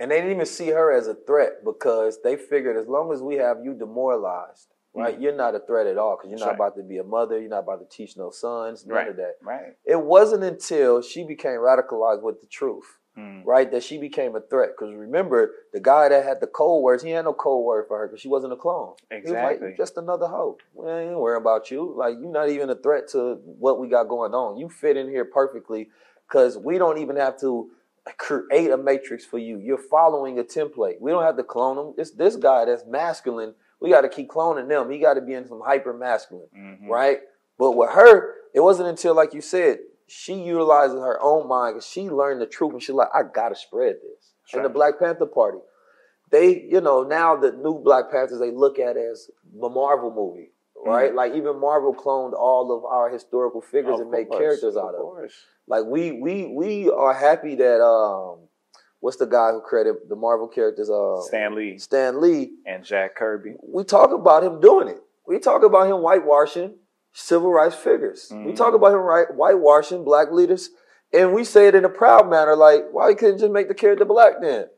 And 0.00 0.10
they 0.10 0.16
didn't 0.16 0.32
even 0.32 0.46
see 0.46 0.68
her 0.70 0.92
as 0.92 1.06
a 1.06 1.14
threat 1.14 1.64
because 1.64 2.20
they 2.22 2.36
figured 2.36 2.76
as 2.76 2.88
long 2.88 3.12
as 3.12 3.22
we 3.22 3.36
have 3.36 3.58
you 3.64 3.74
demoralized, 3.74 4.68
right, 4.92 5.16
Mhm. 5.16 5.22
you're 5.22 5.32
not 5.36 5.54
a 5.54 5.60
threat 5.60 5.86
at 5.86 5.98
all 5.98 6.16
because 6.16 6.30
you're 6.30 6.38
That's 6.38 6.46
not 6.46 6.58
right. 6.58 6.68
about 6.68 6.76
to 6.76 6.82
be 6.82 6.98
a 6.98 7.04
mother, 7.04 7.38
you're 7.38 7.48
not 7.50 7.60
about 7.60 7.80
to 7.80 7.86
teach 7.96 8.16
no 8.16 8.30
sons, 8.30 8.84
none 8.86 8.96
Right. 8.96 9.08
of 9.08 9.16
that. 9.16 9.36
Right. 9.42 9.76
It 9.84 10.00
wasn't 10.02 10.42
until 10.44 11.00
she 11.00 11.24
became 11.24 11.60
radicalized 11.60 12.22
with 12.22 12.40
the 12.40 12.46
truth, 12.48 12.98
Mm. 13.16 13.42
right, 13.46 13.70
that 13.70 13.84
she 13.84 13.96
became 13.98 14.34
a 14.34 14.40
threat. 14.40 14.70
Because 14.70 14.92
remember, 14.94 15.52
the 15.72 15.78
guy 15.78 16.08
that 16.08 16.24
had 16.24 16.40
the 16.40 16.48
cold 16.48 16.82
words, 16.82 17.04
he 17.04 17.12
had 17.12 17.24
no 17.24 17.32
cold 17.32 17.64
word 17.64 17.86
for 17.86 17.96
her 17.98 18.08
because 18.08 18.20
she 18.20 18.28
wasn't 18.28 18.52
a 18.52 18.56
clone. 18.56 18.94
He 19.10 19.20
was 19.20 19.30
like, 19.30 19.52
Exactly. 19.56 19.74
Just 19.76 19.96
another 19.96 20.26
hoe. 20.26 20.58
We 20.74 20.88
ain't 20.90 21.16
worrying 21.18 21.40
about 21.40 21.70
you. 21.70 21.92
Like, 21.96 22.16
you're 22.20 22.30
not 22.32 22.48
even 22.48 22.68
a 22.68 22.74
threat 22.74 23.06
to 23.08 23.36
what 23.44 23.78
we 23.78 23.88
got 23.88 24.08
going 24.08 24.34
on. 24.34 24.56
You 24.56 24.68
fit 24.68 24.96
in 24.96 25.08
here 25.08 25.24
perfectly 25.24 25.88
because 26.28 26.58
we 26.58 26.78
don't 26.78 26.98
even 26.98 27.14
have 27.14 27.36
to 27.40 27.70
create 28.18 28.70
a 28.70 28.76
matrix 28.76 29.24
for 29.24 29.38
you. 29.38 29.58
You're 29.58 29.78
following 29.78 30.38
a 30.38 30.42
template. 30.44 31.00
We 31.00 31.10
don't 31.10 31.22
have 31.22 31.36
to 31.36 31.42
clone 31.44 31.76
them. 31.76 31.94
It's 31.96 32.10
this 32.12 32.36
guy 32.36 32.64
that's 32.66 32.84
masculine. 32.86 33.54
We 33.80 33.90
got 33.90 34.02
to 34.02 34.08
keep 34.08 34.28
cloning 34.28 34.68
them. 34.68 34.90
He 34.90 34.98
got 34.98 35.14
to 35.14 35.20
be 35.20 35.32
in 35.34 35.46
some 35.48 35.60
hyper 35.64 35.92
masculine, 35.92 36.48
Mhm. 36.56 36.88
right? 36.88 37.20
But 37.58 37.72
with 37.72 37.90
her, 37.90 38.34
it 38.54 38.60
wasn't 38.60 38.88
until, 38.88 39.14
like 39.14 39.34
you 39.34 39.40
said, 39.40 39.78
she 40.06 40.34
utilizes 40.34 40.98
her 41.00 41.20
own 41.22 41.48
mind 41.48 41.74
because 41.74 41.86
she 41.86 42.10
learned 42.10 42.40
the 42.40 42.46
truth 42.46 42.72
and 42.72 42.82
she's 42.82 42.94
like, 42.94 43.08
I 43.14 43.22
got 43.22 43.48
to 43.50 43.54
spread 43.54 43.96
this. 44.02 44.32
That's 44.44 44.54
And 44.54 44.64
the. 44.64 44.68
Black 44.68 44.98
Panther 44.98 45.26
Party, 45.26 45.58
they, 46.30 46.62
you 46.62 46.80
know, 46.80 47.02
now 47.04 47.36
the 47.36 47.52
new 47.52 47.78
Black 47.78 48.10
Panthers 48.10 48.38
they 48.38 48.50
look 48.50 48.78
at 48.78 48.96
as 48.96 49.30
the 49.58 49.68
Marvel 49.68 50.10
movie, 50.12 50.50
right? 50.84 51.12
Mhm. 51.12 51.16
Like 51.16 51.34
even 51.34 51.58
Marvel 51.60 51.94
cloned 51.94 52.32
all 52.34 52.72
of 52.76 52.84
our 52.84 53.08
historical 53.10 53.60
figures 53.60 54.00
and 54.00 54.10
made 54.10 54.28
course, 54.28 54.40
characters 54.40 54.76
out 54.76 54.94
of. 54.94 55.00
course. 55.00 55.34
Like 55.66 55.84
we 55.86 56.12
we 56.12 56.46
we 56.46 56.90
are 56.90 57.14
happy 57.14 57.54
that 57.56 57.80
um 57.82 58.48
what's 59.00 59.16
the 59.16 59.26
guy 59.26 59.50
who 59.52 59.60
created 59.60 59.96
the 60.08 60.16
Marvel 60.16 60.48
characters 60.48 60.90
uh 60.90 61.20
Stan 61.22 61.54
Lee 61.54 61.78
Stan 61.78 62.20
Lee 62.20 62.52
and 62.66 62.84
Jack 62.84 63.16
Kirby. 63.16 63.56
we 63.62 63.84
talk 63.84 64.12
about 64.12 64.42
him 64.44 64.60
doing 64.60 64.88
it. 64.88 65.00
We 65.26 65.38
talk 65.38 65.62
about 65.62 65.86
him 65.86 65.96
whitewashing 66.02 66.74
civil 67.12 67.50
rights 67.52 67.76
figures. 67.76 68.28
We 68.30 68.52
Mhm. 68.52 68.56
talk 68.56 68.74
about 68.74 68.92
him 68.92 69.00
right 69.00 69.28
whitewashing 69.34 70.04
black 70.04 70.30
leaders, 70.32 70.70
and 71.12 71.32
we 71.32 71.44
say 71.44 71.68
it 71.68 71.74
in 71.74 71.84
a 71.84 71.88
proud 71.88 72.28
manner. 72.28 72.56
Like, 72.56 72.88
why 72.92 73.08
he 73.10 73.14
couldn't 73.14 73.38
just 73.38 73.52
make 73.52 73.68
the 73.68 73.74
character 73.74 74.04
black 74.04 74.40
then? 74.42 74.68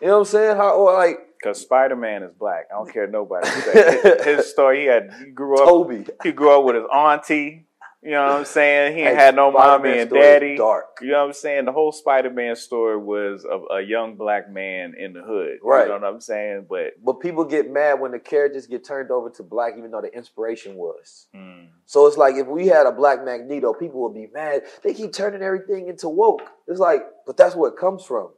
You 0.00 0.06
know 0.08 0.14
what 0.14 0.18
I'm 0.20 0.24
saying? 0.26 0.56
How 0.56 0.70
or 0.76 0.92
like 0.92 1.18
Because 1.40 1.60
Spider 1.60 1.96
Man 1.96 2.22
is 2.22 2.32
black. 2.32 2.66
I 2.70 2.74
don't 2.74 2.92
care 2.92 3.06
nobody. 3.06 3.46
His, 4.24 4.46
story, 4.50 4.80
he 4.80 4.86
had 4.86 5.12
he 5.24 5.30
grew 5.30 5.58
up 5.58 5.68
Toby. 5.68 6.06
He 6.22 6.32
grew 6.32 6.58
up 6.58 6.64
with 6.64 6.74
his 6.76 6.84
auntie. 6.92 7.64
You 8.00 8.12
know 8.12 8.22
what 8.26 8.32
I'm 8.38 8.44
saying? 8.44 8.96
He 8.96 9.02
Hey, 9.02 9.12
had 9.12 9.34
no 9.34 9.50
mommy 9.50 9.88
Spider-Man 9.90 9.98
and 10.02 10.10
daddy. 10.10 10.56
dark. 10.56 10.98
You 11.02 11.08
know 11.08 11.18
what 11.22 11.26
I'm 11.26 11.32
saying? 11.32 11.64
The 11.64 11.72
whole 11.72 11.90
Spider 11.90 12.30
Man 12.30 12.54
story 12.54 12.96
was 12.96 13.44
of 13.44 13.64
a 13.72 13.80
young 13.80 14.14
black 14.14 14.48
man 14.48 14.94
in 14.96 15.12
the 15.14 15.20
hood. 15.20 15.58
Right. 15.64 15.82
You 15.82 15.88
know 15.88 15.94
what 15.98 16.04
I'm 16.04 16.20
saying? 16.20 16.66
But 16.70 16.92
but 17.04 17.14
people 17.14 17.44
get 17.44 17.68
mad 17.72 17.94
when 18.00 18.12
the 18.12 18.20
characters 18.20 18.68
get 18.68 18.84
turned 18.84 19.10
over 19.10 19.30
to 19.30 19.42
black, 19.42 19.74
even 19.76 19.90
though 19.90 20.00
the 20.00 20.14
inspiration 20.16 20.76
was. 20.76 21.26
mm, 21.34 21.66
So 21.86 22.06
it's 22.06 22.16
like 22.16 22.36
if 22.36 22.46
we 22.46 22.68
had 22.68 22.86
a 22.86 22.92
black 22.92 23.24
Magneto, 23.24 23.74
people 23.74 24.00
would 24.02 24.14
be 24.14 24.28
mad. 24.32 24.62
They 24.84 24.94
keep 24.94 25.12
turning 25.12 25.42
everything 25.42 25.88
into 25.88 26.08
woke. 26.08 26.42
It's 26.68 26.78
like, 26.80 27.02
but 27.26 27.36
that's 27.36 27.56
where 27.56 27.70
it 27.70 27.76
comes 27.76 28.04
from. 28.04 28.28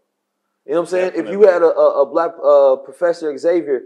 You 0.70 0.76
know 0.76 0.82
what 0.82 0.86
I'm 0.86 0.90
saying? 0.90 1.12
If 1.16 1.28
you 1.28 1.42
had 1.48 1.62
a, 1.62 1.76
a, 1.76 2.02
a 2.02 2.06
black 2.06 2.30
uh, 2.40 2.76
Professor 2.76 3.36
Xavier, 3.36 3.82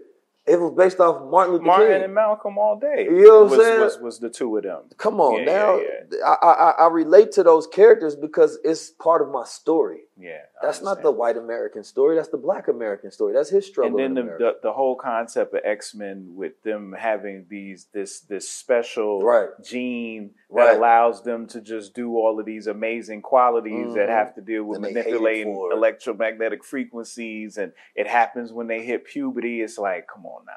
it 0.47 0.61
was 0.61 0.75
based 0.77 1.01
off 1.01 1.31
Martin 1.31 1.55
Luther 1.55 1.65
Martin 1.65 1.89
King. 1.95 2.05
and 2.05 2.15
Malcolm 2.15 2.59
all 2.59 2.79
day. 2.79 3.07
You 3.09 3.25
know 3.27 3.45
what 3.45 3.55
I'm 3.55 3.59
saying? 3.59 3.81
Was, 3.81 3.99
was 4.01 4.19
the 4.19 4.29
two 4.29 4.55
of 4.59 4.65
them. 4.65 4.83
Come 4.99 5.19
on 5.19 5.39
Yeah, 5.39 5.45
now, 5.47 5.79
yeah, 5.79 6.27
I, 6.27 6.47
I 6.47 6.71
I 6.85 6.89
relate 6.89 7.33
to 7.33 7.43
those 7.43 7.67
characters 7.67 8.15
because 8.15 8.59
it's 8.65 8.91
part 8.91 9.23
of 9.23 9.31
my 9.31 9.45
story. 9.45 10.01
Yeah, 10.17 10.43
I 10.63 10.67
That's 10.67 10.81
not 10.81 11.03
the 11.03 11.11
white 11.11 11.37
American 11.37 11.83
story. 11.83 12.15
That's 12.15 12.29
the 12.29 12.37
black 12.39 12.69
American 12.69 13.11
story. 13.11 13.33
That's 13.35 13.51
his 13.51 13.67
struggle. 13.67 13.99
and 14.01 14.17
then 14.17 14.27
the, 14.27 14.33
the 14.39 14.53
the 14.63 14.73
whole 14.73 14.95
concept 14.95 15.53
of 15.55 15.61
X 15.65 15.93
Men 15.93 16.35
with 16.37 16.63
them 16.63 16.95
having 16.97 17.47
these 17.51 17.89
this 17.93 18.21
this 18.21 18.49
special 18.49 19.21
Right. 19.23 19.49
gene 19.65 20.35
Right. 20.49 20.67
that 20.67 20.77
allows 20.77 21.25
them 21.25 21.49
to 21.49 21.61
just 21.61 21.95
do 21.95 22.15
all 22.17 22.39
of 22.39 22.47
these 22.47 22.69
amazing 22.69 23.23
qualities 23.23 23.95
that 23.95 24.09
Mhm. 24.09 24.13
have 24.13 24.35
to 24.37 24.41
deal 24.41 24.63
with 24.63 24.77
And 24.85 24.95
manipulating 24.95 25.53
electromagnetic 25.73 26.63
frequencies, 26.65 27.59
and 27.59 27.73
it 27.97 28.07
happens 28.07 28.53
when 28.53 28.69
they 28.69 28.83
hit 28.85 29.05
puberty. 29.07 29.63
It's 29.63 29.79
like, 29.79 30.07
come 30.07 30.25
on 30.27 30.45
now, 30.47 30.53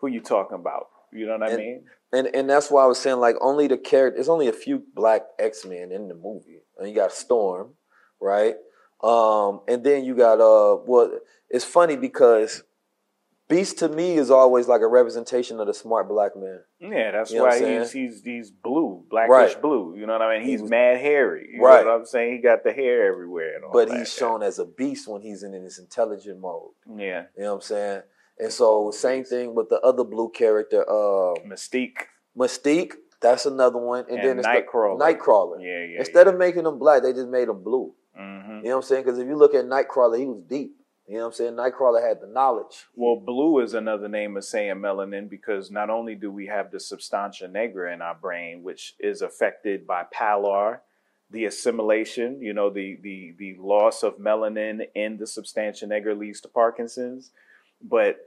who 0.00 0.06
you 0.08 0.22
talking 0.22 0.54
about? 0.56 0.88
You 1.12 1.26
know 1.26 1.32
what 1.38 1.42
I 1.42 1.50
And- 1.50 1.58
mean? 1.58 1.84
And 2.12 2.26
and 2.28 2.48
that's 2.48 2.70
why 2.70 2.84
I 2.84 2.86
was 2.86 2.98
saying 2.98 3.18
like 3.18 3.36
only 3.42 3.66
the 3.66 3.76
character. 3.76 4.14
There's 4.16 4.28
only 4.30 4.48
a 4.48 4.52
few 4.52 4.78
black 4.94 5.26
X 5.38 5.66
Men 5.66 5.92
in 5.92 6.08
the 6.08 6.14
movie, 6.14 6.62
and 6.78 6.88
you 6.88 6.94
got 6.94 7.12
Storm, 7.12 7.74
right? 8.20 8.56
Um, 9.02 9.60
and 9.68 9.84
then 9.84 10.04
you 10.04 10.14
got 10.16 10.40
uh, 10.40 10.78
well, 10.86 11.18
it's 11.50 11.64
funny 11.64 11.96
because 11.96 12.62
Beast 13.48 13.78
to 13.78 13.88
me 13.88 14.16
is 14.16 14.28
always 14.30 14.66
like 14.66 14.80
a 14.80 14.88
representation 14.88 15.60
of 15.60 15.68
the 15.68 15.74
smart 15.74 16.08
black 16.08 16.34
man. 16.34 16.60
Yeah, 16.80 17.12
that's 17.12 17.30
You 17.30 17.38
know 17.38 17.44
why 17.44 17.58
he's 17.78 17.92
he's 17.92 18.22
he's 18.24 18.50
blue, 18.50 19.04
blackish 19.08 19.30
Right. 19.30 19.62
blue. 19.62 19.94
You 19.96 20.04
know 20.06 20.14
what 20.14 20.22
I 20.22 20.38
mean? 20.38 20.44
He 20.44 20.52
He's 20.52 20.62
was- 20.62 20.70
mad 20.70 20.96
hairy. 20.98 21.50
You 21.52 21.62
Right. 21.62 21.84
know 21.84 21.92
what 21.92 21.98
I'm 22.00 22.06
saying? 22.06 22.32
He 22.34 22.38
got 22.42 22.64
the 22.64 22.72
hair 22.72 23.06
everywhere 23.06 23.54
and 23.54 23.64
all 23.64 23.70
But 23.72 23.88
he's 23.92 24.12
shown 24.12 24.42
as 24.42 24.58
a 24.58 24.64
beast 24.64 25.06
when 25.06 25.22
he's 25.22 25.44
in 25.44 25.52
his 25.52 25.78
intelligent 25.78 26.40
mode. 26.40 26.72
yeah, 26.96 27.26
You 27.36 27.44
know 27.44 27.50
what 27.50 27.54
I'm 27.56 27.60
saying? 27.60 28.02
And 28.40 28.52
so 28.52 28.90
same 28.90 29.22
thing 29.22 29.54
with 29.54 29.68
the 29.68 29.80
other 29.80 30.02
blue 30.02 30.30
character, 30.30 30.82
uh, 30.82 31.34
Mystique. 31.46 32.02
Mystique. 32.36 32.94
That's 33.20 33.46
another 33.46 33.78
one. 33.78 34.06
And, 34.08 34.18
And 34.18 34.28
then 34.28 34.38
it's 34.40 34.48
Nightcrawler. 34.48 34.98
The, 34.98 35.04
Nightcrawler. 35.04 35.62
Yeah, 35.62 35.84
yeah. 35.84 35.98
Instead 36.00 36.26
of 36.26 36.36
making 36.36 36.64
them 36.64 36.78
black, 36.80 37.02
they 37.02 37.12
just 37.12 37.28
made 37.28 37.46
them 37.48 37.62
blue. 37.62 37.94
Hmm 38.16 38.58
You 38.58 38.62
know 38.64 38.70
what 38.70 38.76
I'm 38.76 38.82
saying? 38.82 39.04
Because 39.04 39.18
if 39.18 39.26
you 39.26 39.36
look 39.36 39.54
at 39.54 39.64
Nightcrawler, 39.66 40.18
he 40.18 40.26
was 40.26 40.42
deep. 40.48 40.76
You 41.08 41.14
know 41.14 41.20
what 41.20 41.26
I'm 41.26 41.32
saying? 41.34 41.52
Nightcrawler 41.54 42.06
had 42.06 42.20
the 42.20 42.26
knowledge. 42.26 42.86
Well, 42.96 43.16
blue 43.16 43.60
is 43.60 43.74
another 43.74 44.08
name 44.08 44.36
of 44.36 44.44
saying 44.44 44.76
melanin 44.76 45.30
because 45.30 45.70
not 45.70 45.88
only 45.88 46.16
do 46.16 46.32
we 46.32 46.46
have 46.46 46.72
the 46.72 46.80
substantia 46.80 47.46
nigra 47.46 47.94
in 47.94 48.02
our 48.02 48.16
brain, 48.16 48.64
which 48.64 48.94
is 48.98 49.22
affected 49.22 49.86
by 49.86 50.04
pallor, 50.12 50.82
the 51.30 51.44
assimilation, 51.44 52.40
you 52.40 52.52
know, 52.52 52.70
the 52.70 52.98
the 53.02 53.34
the 53.38 53.56
loss 53.60 54.02
of 54.02 54.18
melanin 54.18 54.86
in 54.96 55.16
the 55.16 55.26
substantia 55.26 55.86
nigra 55.86 56.18
leads 56.18 56.40
to 56.40 56.48
Parkinson's, 56.48 57.30
but 57.80 58.18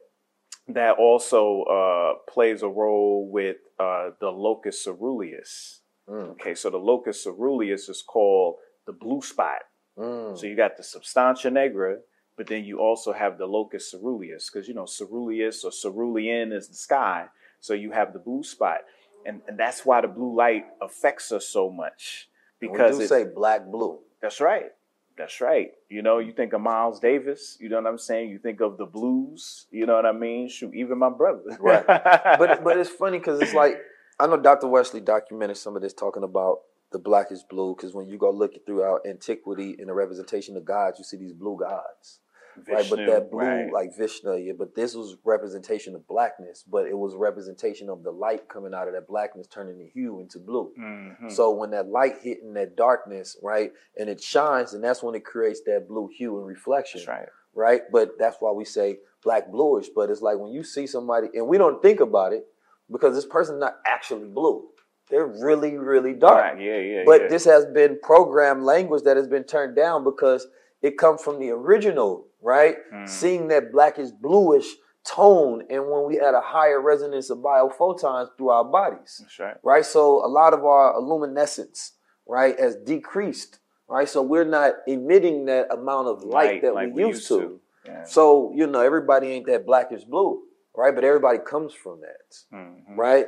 that 0.70 0.98
also 0.98 1.64
uh, 1.64 2.32
plays 2.32 2.62
a 2.62 2.70
role 2.70 3.30
with 3.30 3.58
uh, 3.80 4.12
the 4.22 4.30
locus 4.30 4.86
ceruleus. 4.86 5.80
Mm. 6.08 6.32
Okay, 6.32 6.56
so 6.56 6.70
the 6.70 6.78
locus 6.78 7.26
ceruleus 7.26 7.90
is 7.90 8.02
called 8.02 8.56
the 8.86 8.94
blue 8.94 9.22
spot. 9.22 9.62
Mm. 10.00 10.38
So 10.38 10.46
you 10.48 10.56
got 10.56 10.78
the 10.78 10.84
substantia 10.84 11.50
nigra, 11.50 11.98
but 12.38 12.48
then 12.48 12.64
you 12.64 12.80
also 12.80 13.12
have 13.12 13.38
the 13.38 13.46
locus 13.46 13.92
ceruleus, 13.94 14.50
because 14.52 14.68
you 14.68 14.74
know 14.74 14.86
ceruleus 14.86 15.64
or 15.64 15.72
cerulean 15.72 16.52
is 16.54 16.68
the 16.70 16.76
sky. 16.76 17.26
So 17.60 17.74
you 17.74 17.92
have 17.92 18.14
the 18.14 18.20
blue 18.20 18.44
spot, 18.44 18.80
and, 19.26 19.42
and 19.48 19.60
that's 19.60 19.86
why 19.86 20.00
the 20.02 20.08
blue 20.08 20.36
light 20.36 20.66
affects 20.82 21.32
us 21.32 21.46
so 21.46 21.70
much. 21.70 22.30
Because 22.60 22.94
we 22.94 23.00
do 23.00 23.04
it- 23.04 23.08
say 23.10 23.24
black 23.26 23.66
blue. 23.66 24.00
that's 24.22 24.40
right. 24.40 24.72
That's 25.18 25.42
right. 25.42 25.72
You 25.90 26.02
know, 26.02 26.20
you 26.20 26.32
think 26.32 26.54
of 26.54 26.62
Miles 26.62 27.02
Davis. 27.02 27.58
You 27.60 27.68
know 27.68 27.76
what 27.76 27.88
I'm 27.88 27.98
saying. 27.98 28.30
You 28.30 28.40
think 28.40 28.62
of 28.62 28.78
the 28.78 28.86
blues. 28.86 29.66
You 29.70 29.86
know 29.86 29.96
what 29.96 30.06
I 30.06 30.14
mean. 30.14 30.48
Shoot, 30.48 30.74
even 30.74 30.98
my 30.98 31.10
brother. 31.10 31.42
Right. 31.60 31.86
but 32.40 32.64
but 32.64 32.78
it's 32.78 32.90
funny 32.90 33.18
because 33.18 33.42
it's 33.42 33.54
like 33.54 33.82
I 34.18 34.28
know 34.28 34.38
Dr. 34.38 34.68
Wesley 34.68 35.02
documented 35.02 35.58
some 35.58 35.76
of 35.76 35.82
this 35.82 35.94
talking 35.94 36.24
about 36.24 36.60
the 36.92 37.00
black 37.00 37.32
is 37.32 37.44
blue 37.50 37.76
because 37.76 37.94
when 37.94 38.08
you 38.08 38.18
go 38.18 38.32
look 38.32 38.54
throughout 38.66 39.02
antiquity 39.08 39.76
in 39.78 39.88
the 39.88 39.94
representation 39.94 40.58
of 40.58 40.66
gods, 40.66 40.98
you 40.98 41.06
see 41.06 41.18
these 41.18 41.34
blue 41.34 41.58
gods. 41.60 42.20
right, 42.68 42.86
but 42.90 42.98
that 43.06 43.32
blue, 43.32 43.40
right. 43.40 43.72
like 43.72 43.96
Vishnu, 43.98 44.36
yeah, 44.36 44.54
but 44.58 44.76
this 44.76 44.96
was 44.96 45.16
representation 45.24 45.96
of 45.96 46.06
blackness, 46.08 46.64
but 46.70 46.88
it 46.88 46.98
was 46.98 47.16
representation 47.16 47.90
of 47.90 48.04
the 48.04 48.12
light 48.12 48.50
coming 48.50 48.74
out 48.74 48.88
of 48.88 48.94
that 48.94 49.08
blackness, 49.08 49.48
turning 49.48 49.78
the 49.78 49.88
hue 49.94 50.20
into 50.20 50.40
blue. 50.40 50.74
Mhm. 50.78 51.32
So 51.32 51.52
when 51.52 51.70
that 51.72 51.88
light 51.88 52.18
hit 52.22 52.40
in 52.42 52.54
that 52.56 52.76
darkness, 52.76 53.38
right, 53.42 53.72
and 53.98 54.10
it 54.10 54.22
shines, 54.22 54.74
and 54.74 54.84
that's 54.84 55.02
when 55.04 55.16
it 55.16 55.24
creates 55.24 55.62
that 55.68 55.88
blue 55.88 56.08
hue 56.08 56.38
and 56.38 56.48
reflection. 56.48 57.00
That's 57.00 57.08
right. 57.08 57.30
Right? 57.54 57.82
But 57.92 58.18
that's 58.18 58.38
why 58.40 58.52
we 58.52 58.66
say 58.66 59.00
black 59.24 59.52
bluish. 59.52 59.90
But 59.96 60.10
it's 60.10 60.22
like 60.22 60.38
when 60.38 60.52
you 60.52 60.64
see 60.64 60.88
somebody, 60.88 61.28
and 61.34 61.48
we 61.48 61.58
don't 61.58 61.82
think 61.82 62.00
about 62.00 62.34
it 62.34 62.46
because 62.92 63.16
this 63.16 63.26
person's 63.26 63.60
not 63.60 63.78
actually 63.86 64.28
blue. 64.28 64.68
They're 65.10 65.26
really, 65.28 65.78
really 65.78 66.14
dark. 66.14 66.58
Yeah, 66.60 66.78
yeah. 66.78 67.04
But 67.06 67.22
yeah. 67.24 67.28
this 67.30 67.46
has 67.46 67.66
been 67.66 68.00
programmed 68.02 68.64
language 68.64 69.04
that 69.04 69.18
has 69.18 69.28
been 69.28 69.44
turned 69.44 69.76
down 69.76 70.04
because 70.04 70.48
it 70.82 70.98
comes 70.98 71.22
from 71.22 71.40
the 71.40 71.50
original, 71.50 72.28
right? 72.42 72.78
Hmm. 72.94 73.06
Seeing 73.06 73.48
that 73.50 73.72
blackish 73.72 74.10
bluish 74.12 74.66
tone, 75.06 75.64
and 75.70 75.90
when 75.90 76.06
we 76.06 76.16
had 76.18 76.34
a 76.36 76.42
higher 76.42 76.80
resonance 76.82 77.30
of 77.30 77.40
biophotons 77.40 78.28
through 78.38 78.50
our 78.50 78.64
bodies, 78.66 79.18
That's 79.22 79.40
right. 79.40 79.56
right? 79.64 79.86
So 79.86 80.24
a 80.24 80.28
lot 80.28 80.54
of 80.54 80.64
our 80.64 81.00
luminescence, 81.02 81.94
right, 82.28 82.60
has 82.60 82.76
decreased, 82.76 83.60
right? 83.88 84.08
So 84.08 84.22
we're 84.22 84.44
not 84.46 84.74
emitting 84.88 85.46
that 85.46 85.74
amount 85.74 86.08
of 86.08 86.24
light, 86.24 86.52
Light 86.52 86.62
that 86.62 86.74
like 86.76 86.94
we 86.94 87.06
used, 87.06 87.20
used 87.22 87.28
to. 87.30 87.40
to. 87.40 87.60
Yeah. 87.86 88.04
So 88.04 88.52
you 88.56 88.68
know, 88.68 88.82
everybody 88.82 89.30
ain't 89.30 89.48
that 89.48 89.66
blackish 89.66 90.04
blue, 90.04 90.44
right? 90.76 90.94
But 90.94 91.04
everybody 91.04 91.40
comes 91.40 91.74
from 91.74 92.02
that, 92.02 92.56
Mhm. 92.56 92.96
right? 92.98 93.28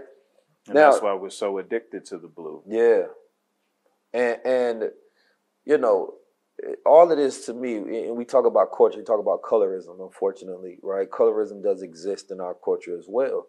And 0.68 0.76
Now- 0.76 0.92
that's 0.92 1.02
why 1.04 1.14
we're 1.14 1.30
so 1.30 1.58
addicted 1.58 2.06
to 2.06 2.18
the 2.18 2.28
blue. 2.28 2.64
Yeah. 2.68 3.08
And 4.14 4.40
and 4.46 4.92
you 5.66 5.78
know, 5.78 6.16
all 6.86 7.12
it 7.12 7.20
is 7.20 7.46
to 7.46 7.54
me, 7.54 7.78
and 7.78 8.18
we 8.18 8.26
talk 8.26 8.46
about 8.46 8.72
culture, 8.76 8.98
we 8.98 9.04
talk 9.04 9.20
about 9.20 9.42
colorism, 9.44 10.02
unfortunately, 10.04 10.80
right? 10.82 11.10
Colorism 11.10 11.62
does 11.64 11.82
exist 11.82 12.32
in 12.32 12.40
our 12.40 12.56
culture 12.56 12.98
as 12.98 13.06
well. 13.08 13.48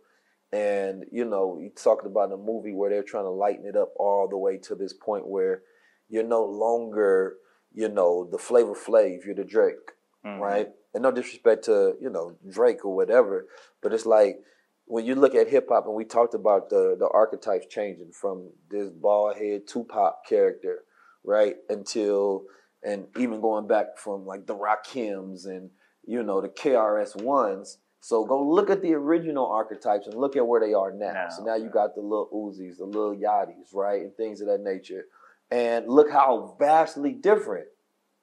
And, 0.52 1.06
you 1.10 1.24
know, 1.24 1.58
you 1.58 1.70
talked 1.70 2.04
about 2.04 2.30
a 2.32 2.36
movie 2.36 2.74
where 2.74 2.90
they're 2.90 3.02
trying 3.02 3.24
to 3.24 3.30
lighten 3.30 3.64
it 3.64 3.76
up 3.76 3.92
all 3.96 4.28
the 4.28 4.36
way 4.36 4.58
to 4.58 4.74
this 4.74 4.92
point 4.92 5.26
where 5.26 5.62
you're 6.10 6.22
no 6.22 6.44
longer, 6.44 7.36
you 7.72 7.88
know, 7.88 8.24
the 8.30 8.36
Flavor 8.38 8.74
Flav, 8.74 9.24
you're 9.24 9.34
the 9.34 9.44
Drake, 9.44 9.92
Mhm. 10.26 10.38
right? 10.38 10.70
And 10.92 11.02
no 11.02 11.10
disrespect 11.10 11.64
to, 11.64 11.96
you 11.98 12.10
know, 12.10 12.36
Drake 12.46 12.84
or 12.84 12.94
whatever, 12.94 13.46
but 13.80 13.94
it's 13.94 14.04
like 14.04 14.42
when 14.86 15.06
you 15.06 15.14
look 15.14 15.34
at 15.34 15.48
hip 15.48 15.68
hop 15.68 15.86
and 15.86 15.94
we 15.94 16.04
talked 16.04 16.34
about 16.34 16.68
the 16.68 16.96
the 16.98 17.08
archetypes 17.08 17.66
changing 17.66 18.12
from 18.12 18.50
this 18.70 18.90
bald 18.90 19.36
head 19.36 19.66
Tupac 19.66 20.26
character, 20.28 20.80
right, 21.24 21.56
until 21.68 22.44
and 22.82 23.06
even 23.18 23.40
going 23.40 23.66
back 23.66 23.96
from 23.96 24.26
like 24.26 24.46
the 24.46 24.56
Rakims 24.56 25.46
and 25.46 25.70
you 26.04 26.22
know 26.22 26.40
the 26.40 26.48
KRS 26.48 27.22
ones. 27.22 27.78
So 28.00 28.24
go 28.24 28.42
look 28.42 28.68
at 28.68 28.82
the 28.82 28.94
original 28.94 29.46
archetypes 29.46 30.08
and 30.08 30.16
look 30.16 30.36
at 30.36 30.46
where 30.46 30.60
they 30.60 30.74
are 30.74 30.90
now. 30.92 31.12
Now, 31.12 31.28
so 31.28 31.44
now 31.44 31.54
you 31.54 31.70
got 31.70 31.94
the 31.94 32.00
little 32.00 32.28
Uzis, 32.34 32.78
the 32.78 32.84
little 32.84 33.14
Yachties, 33.14 33.72
right, 33.72 34.02
and 34.02 34.14
things 34.16 34.40
of 34.40 34.48
that 34.48 34.60
nature. 34.60 35.04
And 35.52 35.86
look 35.86 36.10
how 36.10 36.56
vastly 36.58 37.12
different, 37.12 37.66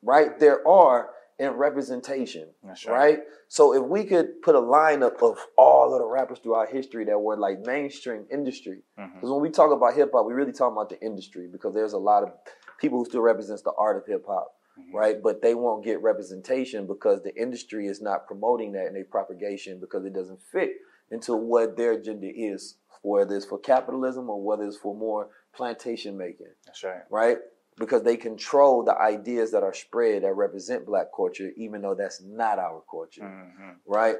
right, 0.01 0.38
there 0.38 0.68
are 0.68 1.12
in 1.40 1.52
representation, 1.52 2.50
That's 2.64 2.86
right. 2.86 3.20
So 3.48 3.74
if 3.74 3.84
we 3.84 4.04
could 4.04 4.42
put 4.42 4.56
a 4.56 4.60
lineup 4.60 5.24
of 5.24 5.38
all 5.58 5.94
of 5.94 6.00
the 6.00 6.06
rappers 6.06 6.40
throughout 6.40 6.70
history 6.70 7.06
that 7.06 7.18
were 7.18 7.38
like 7.38 7.62
mainstream 7.66 8.26
industry, 8.30 8.82
because 8.98 9.32
when 9.32 9.42
we 9.42 9.50
talk 9.50 9.72
about 9.72 9.94
hip 9.96 10.12
hop, 10.14 10.26
we 10.26 10.34
really 10.34 10.52
talking 10.52 10.74
about 10.76 10.90
the 10.90 11.02
industry 11.02 11.48
because 11.50 11.74
there's 11.74 11.94
a 11.94 11.98
lot 11.98 12.24
of 12.24 12.34
people 12.80 13.00
who 13.00 13.06
still 13.06 13.22
represents 13.22 13.62
the 13.62 13.72
art 13.78 13.96
of 13.98 14.06
hip 14.06 14.26
hop, 14.28 14.54
Mhm. 14.78 14.94
right? 14.94 15.24
But 15.24 15.42
they 15.42 15.56
won't 15.56 15.84
get 15.84 16.02
representation 16.04 16.86
because 16.86 17.22
the 17.22 17.34
industry 17.36 17.88
is 17.88 18.02
not 18.02 18.28
promoting 18.28 18.74
that 18.74 18.88
in 18.88 18.94
their 18.94 19.06
propagation 19.06 19.80
because 19.80 20.04
it 20.06 20.14
doesn't 20.14 20.42
fit 20.42 20.72
into 21.10 21.36
what 21.38 21.78
their 21.78 21.94
agenda 21.94 22.28
is, 22.30 22.76
whether 23.02 23.36
it's 23.38 23.46
for 23.46 23.58
capitalism 23.60 24.30
or 24.30 24.42
whether 24.42 24.66
it's 24.66 24.78
for 24.78 24.94
more 24.94 25.30
plantation 25.54 26.18
making 26.18 26.48
That's 26.66 26.84
right. 26.84 27.04
right? 27.10 27.38
Because 27.80 28.03
they 28.03 28.17
control 28.17 28.84
the 28.84 28.95
ideas 28.99 29.51
that 29.51 29.63
are 29.63 29.73
spread 29.73 30.23
that 30.23 30.34
represent 30.34 30.86
black 30.86 31.07
culture, 31.15 31.51
even 31.55 31.82
though 31.82 31.95
that's 31.95 32.21
not 32.21 32.59
our 32.59 32.84
culture, 32.91 33.21
Mhm. 33.23 33.77
right? 33.88 34.17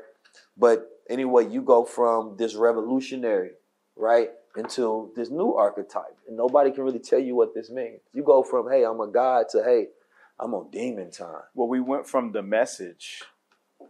But 0.58 0.90
anyway, 1.10 1.46
you 1.48 1.62
go 1.62 1.84
from 1.84 2.38
this 2.38 2.56
revolutionary, 2.56 3.52
right, 3.96 4.32
into 4.56 5.12
this 5.16 5.30
new 5.30 5.54
archetype, 5.56 6.18
and 6.28 6.38
nobody 6.38 6.72
can 6.72 6.84
really 6.84 7.00
tell 7.00 7.20
you 7.20 7.36
what 7.36 7.54
this 7.54 7.70
means. 7.70 8.02
You 8.14 8.24
go 8.24 8.44
from, 8.44 8.72
hey, 8.72 8.84
I'm 8.86 9.02
a 9.02 9.08
god 9.08 9.50
to, 9.50 9.64
hey, 9.64 9.90
I'm 10.40 10.54
on 10.54 10.70
demon 10.72 11.12
time. 11.12 11.44
Well, 11.54 11.68
we 11.68 11.82
went 11.82 12.08
from 12.08 12.32
the 12.32 12.42
message 12.42 13.24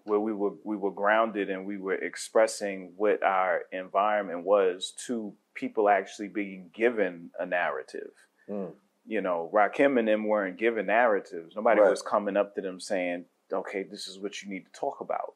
where 0.03 0.19
we 0.19 0.33
were 0.33 0.53
we 0.63 0.75
were 0.75 0.91
grounded 0.91 1.49
and 1.49 1.65
we 1.65 1.77
were 1.77 1.95
expressing 1.95 2.93
what 2.97 3.21
our 3.23 3.63
environment 3.71 4.43
was 4.43 4.91
to 5.05 5.33
people 5.53 5.89
actually 5.89 6.27
being 6.27 6.69
given 6.73 7.31
a 7.39 7.45
narrative. 7.45 8.11
Mm. 8.49 8.73
You 9.09 9.21
know, 9.21 9.49
Rakim 9.51 9.97
and 9.97 10.07
them 10.07 10.25
weren't 10.25 10.57
given 10.59 10.85
narratives. 10.85 11.55
Nobody 11.55 11.81
Right. 11.81 11.89
was 11.89 12.03
coming 12.03 12.37
up 12.37 12.53
to 12.53 12.61
them 12.61 12.79
saying, 12.79 13.25
"Okay, 13.51 13.81
this 13.81 14.07
is 14.07 14.19
what 14.19 14.43
you 14.43 14.49
need 14.49 14.65
to 14.65 14.71
talk 14.71 15.01
about." 15.01 15.33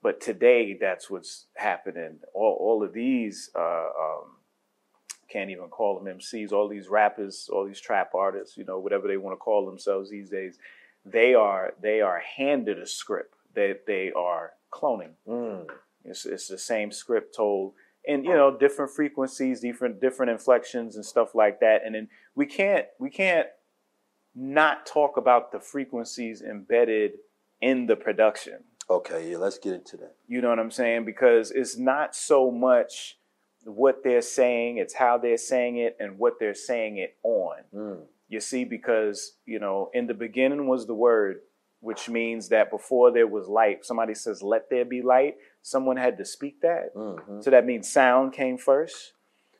But 0.00 0.20
today, 0.20 0.74
that's 0.74 1.10
what's 1.10 1.46
happening. 1.56 2.20
All 2.32 2.56
all 2.60 2.84
of 2.84 2.92
these 2.92 3.50
uh, 3.56 3.88
um, 4.04 4.36
can't 5.28 5.50
even 5.50 5.68
call 5.68 5.98
them 5.98 6.06
MCs. 6.18 6.52
All 6.52 6.68
these 6.68 6.86
rappers, 6.88 7.48
all 7.52 7.66
these 7.66 7.80
trap 7.80 8.14
artists, 8.14 8.56
you 8.56 8.64
know, 8.64 8.78
whatever 8.78 9.08
they 9.08 9.16
want 9.16 9.32
to 9.32 9.38
call 9.38 9.66
themselves 9.66 10.10
these 10.10 10.30
days, 10.30 10.56
they 11.04 11.34
are 11.34 11.74
they 11.80 12.00
are 12.00 12.20
handed 12.20 12.78
a 12.78 12.86
script 12.86 13.34
that 13.54 13.84
they 13.86 14.12
are 14.12 14.52
cloning. 14.72 15.14
Mm. 15.26 15.68
It's, 16.04 16.24
it's 16.24 16.46
the 16.46 16.58
same 16.58 16.92
script 16.92 17.34
told 17.34 17.74
in 18.04 18.24
you 18.24 18.32
know 18.32 18.56
different 18.56 18.90
frequencies, 18.92 19.60
different 19.60 20.00
different 20.00 20.30
inflections 20.30 20.96
and 20.96 21.04
stuff 21.04 21.34
like 21.34 21.60
that. 21.60 21.82
And 21.84 21.94
then 21.94 22.08
we 22.38 22.46
can't 22.46 22.86
we 23.00 23.10
can't 23.10 23.48
not 24.32 24.86
talk 24.86 25.16
about 25.16 25.50
the 25.50 25.58
frequencies 25.58 26.40
embedded 26.40 27.14
in 27.60 27.86
the 27.86 27.96
production. 27.96 28.62
Okay, 28.88 29.32
yeah, 29.32 29.38
let's 29.38 29.58
get 29.58 29.74
into 29.74 29.96
that. 29.96 30.14
You 30.28 30.40
know 30.40 30.48
what 30.48 30.60
I'm 30.60 30.70
saying? 30.70 31.04
Because 31.04 31.50
it's 31.50 31.76
not 31.76 32.14
so 32.14 32.52
much 32.52 33.18
what 33.64 34.04
they're 34.04 34.22
saying, 34.22 34.78
it's 34.78 34.94
how 34.94 35.18
they're 35.18 35.36
saying 35.36 35.78
it 35.78 35.96
and 35.98 36.16
what 36.16 36.34
they're 36.38 36.54
saying 36.54 36.98
it 36.98 37.16
on. 37.24 37.56
Mm. 37.74 38.02
You 38.28 38.40
see, 38.40 38.64
because, 38.64 39.32
you 39.44 39.58
know, 39.58 39.90
in 39.92 40.06
the 40.06 40.14
beginning 40.14 40.68
was 40.68 40.86
the 40.86 40.94
word, 40.94 41.40
which 41.80 42.08
means 42.08 42.48
that 42.50 42.70
before 42.70 43.10
there 43.10 43.26
was 43.26 43.48
light, 43.48 43.84
somebody 43.84 44.14
says, 44.14 44.42
let 44.42 44.70
there 44.70 44.84
be 44.84 45.02
light. 45.02 45.34
Someone 45.62 45.96
had 45.96 46.16
to 46.18 46.24
speak 46.24 46.60
that. 46.62 46.94
Mhm. 46.94 47.42
So 47.42 47.50
that 47.50 47.66
means 47.66 47.90
sound 47.90 48.32
came 48.32 48.56
first. 48.56 49.14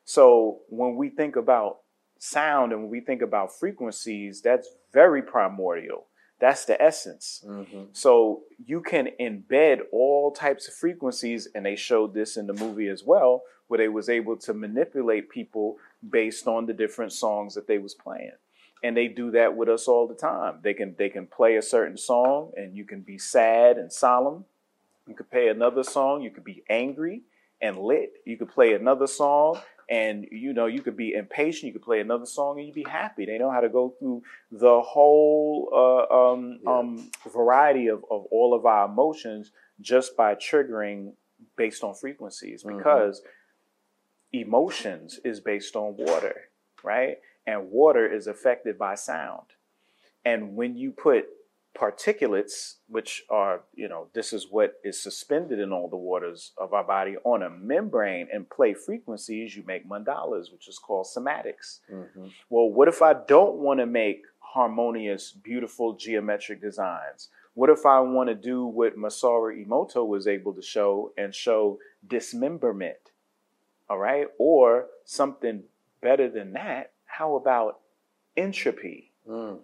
So 0.05 0.61
when 0.69 0.95
we 0.97 1.11
think 1.11 1.35
about 1.37 1.81
sound 2.19 2.73
and 2.73 2.83
when 2.83 2.91
we 2.91 3.01
think 3.01 3.23
about 3.23 3.59
frequencies, 3.59 4.41
that's 4.41 4.69
very 4.93 5.23
primordial. 5.23 6.07
That's 6.41 6.65
the 6.65 6.81
essence. 6.81 7.45
Mm-hmm. 7.47 7.85
So 7.93 8.43
you 8.65 8.81
can 8.81 9.09
embed 9.21 9.81
all 9.93 10.31
types 10.31 10.69
of 10.69 10.75
frequencies, 10.75 11.49
and 11.55 11.67
they 11.67 11.77
showed 11.77 12.15
this 12.15 12.37
in 12.37 12.47
the 12.47 12.53
movie 12.53 12.89
as 12.89 13.03
well, 13.05 13.43
where 13.67 13.79
they 13.79 13.89
was 13.89 14.09
able 14.09 14.37
to 14.37 14.55
manipulate 14.55 15.31
people 15.31 15.79
based 16.09 16.47
on 16.47 16.67
the 16.67 16.73
different 16.73 17.13
songs 17.13 17.55
that 17.55 17.67
they 17.67 17.79
was 17.79 17.95
playing. 17.95 18.33
And 18.85 18.97
they 18.97 19.09
do 19.09 19.33
that 19.33 19.57
with 19.57 19.69
us 19.69 19.89
all 19.89 20.07
the 20.07 20.15
time. 20.15 20.61
They 20.63 20.75
can 20.75 20.95
they 20.97 21.09
can 21.09 21.27
play 21.27 21.57
a 21.57 21.63
certain 21.63 21.97
song, 21.97 22.53
and 22.57 22.77
you 22.77 22.85
can 22.85 23.01
be 23.01 23.19
sad 23.19 23.77
and 23.77 23.93
solemn. 23.93 24.45
You 25.09 25.15
could 25.15 25.31
play 25.31 25.49
another 25.49 25.83
song, 25.83 26.23
you 26.23 26.31
could 26.31 26.45
be 26.45 26.63
angry 26.71 27.23
and 27.61 27.79
lit. 27.79 28.13
You 28.25 28.37
could 28.37 28.51
play 28.51 28.75
another 28.75 29.09
song, 29.09 29.59
and 29.89 30.27
you 30.31 30.53
know 30.53 30.67
you 30.67 30.83
could 30.83 30.97
be 30.97 31.15
impatient. 31.15 31.65
You 31.65 31.73
could 31.73 31.83
play 31.83 32.01
another 32.01 32.27
song, 32.27 32.59
and 32.59 32.67
you'd 32.67 32.75
be 32.75 32.85
happy. 32.89 33.25
They 33.27 33.39
know 33.39 33.51
how 33.51 33.61
to 33.61 33.69
go 33.69 33.95
through 33.99 34.23
the 34.51 34.81
whole 34.81 35.71
uh, 35.73 36.15
um, 36.33 36.61
um, 36.67 37.11
variety 37.33 37.87
of, 37.89 38.05
of 38.11 38.27
all 38.31 38.55
of 38.55 38.67
our 38.67 38.87
emotions 38.87 39.51
just 39.81 40.17
by 40.17 40.35
triggering 40.35 41.13
based 41.57 41.83
on 41.85 41.95
frequencies 41.95 42.65
Mhm. 42.65 42.79
because 42.79 43.23
emotions 44.33 45.21
is 45.25 45.41
based 45.41 45.77
on 45.77 45.97
water, 45.97 46.51
right? 46.83 47.19
And 47.47 47.71
water 47.71 48.07
is 48.07 48.27
affected 48.27 48.77
by 48.79 48.95
sound. 48.95 49.47
And 50.25 50.55
when 50.57 50.77
you 50.77 50.93
put 50.93 51.27
particulates, 51.79 52.77
which 52.89 53.25
are, 53.31 53.61
you 53.75 53.89
know, 53.89 54.09
this 54.13 54.33
is 54.33 54.49
what 54.51 54.75
is 54.83 55.01
suspended 55.01 55.61
in 55.61 55.73
all 55.73 55.89
the 55.89 55.97
waters 55.97 56.53
of 56.59 56.73
our 56.73 56.85
body 56.85 57.17
on 57.25 57.43
a 57.43 57.51
membrane 57.51 58.29
and 58.33 58.51
play 58.51 58.75
frequencies, 58.75 59.57
you 59.57 59.63
make 59.67 59.89
mandalas, 59.89 60.51
which 60.53 60.69
is 60.69 60.79
called 60.79 61.07
cymatics. 61.07 61.81
Mm-hmm. 61.93 62.27
Well, 62.51 62.71
what 62.71 62.89
if 62.89 63.01
I 63.03 63.15
don't 63.15 63.57
want 63.57 63.81
to 63.81 63.87
make 63.87 64.23
harmonious, 64.41 65.31
beautiful 65.33 65.95
geometric 65.95 66.61
designs? 66.61 67.29
What 67.55 67.71
if 67.71 67.87
I 67.87 68.01
want 68.01 68.29
to 68.29 68.35
do 68.35 68.65
what 68.67 68.97
Masaru 68.97 69.67
Emoto 69.67 70.07
was 70.07 70.27
able 70.27 70.53
to 70.55 70.63
show 70.63 71.13
and 71.17 71.35
show 71.35 71.79
dismemberment? 72.07 73.13
All 73.91 73.99
right. 73.99 74.27
Or 74.39 74.87
something 75.05 75.65
better 76.01 76.29
than 76.29 76.53
that. 76.53 76.93
How 77.05 77.37
about 77.37 77.81
entropy? 78.37 79.11
Mm. 79.29 79.59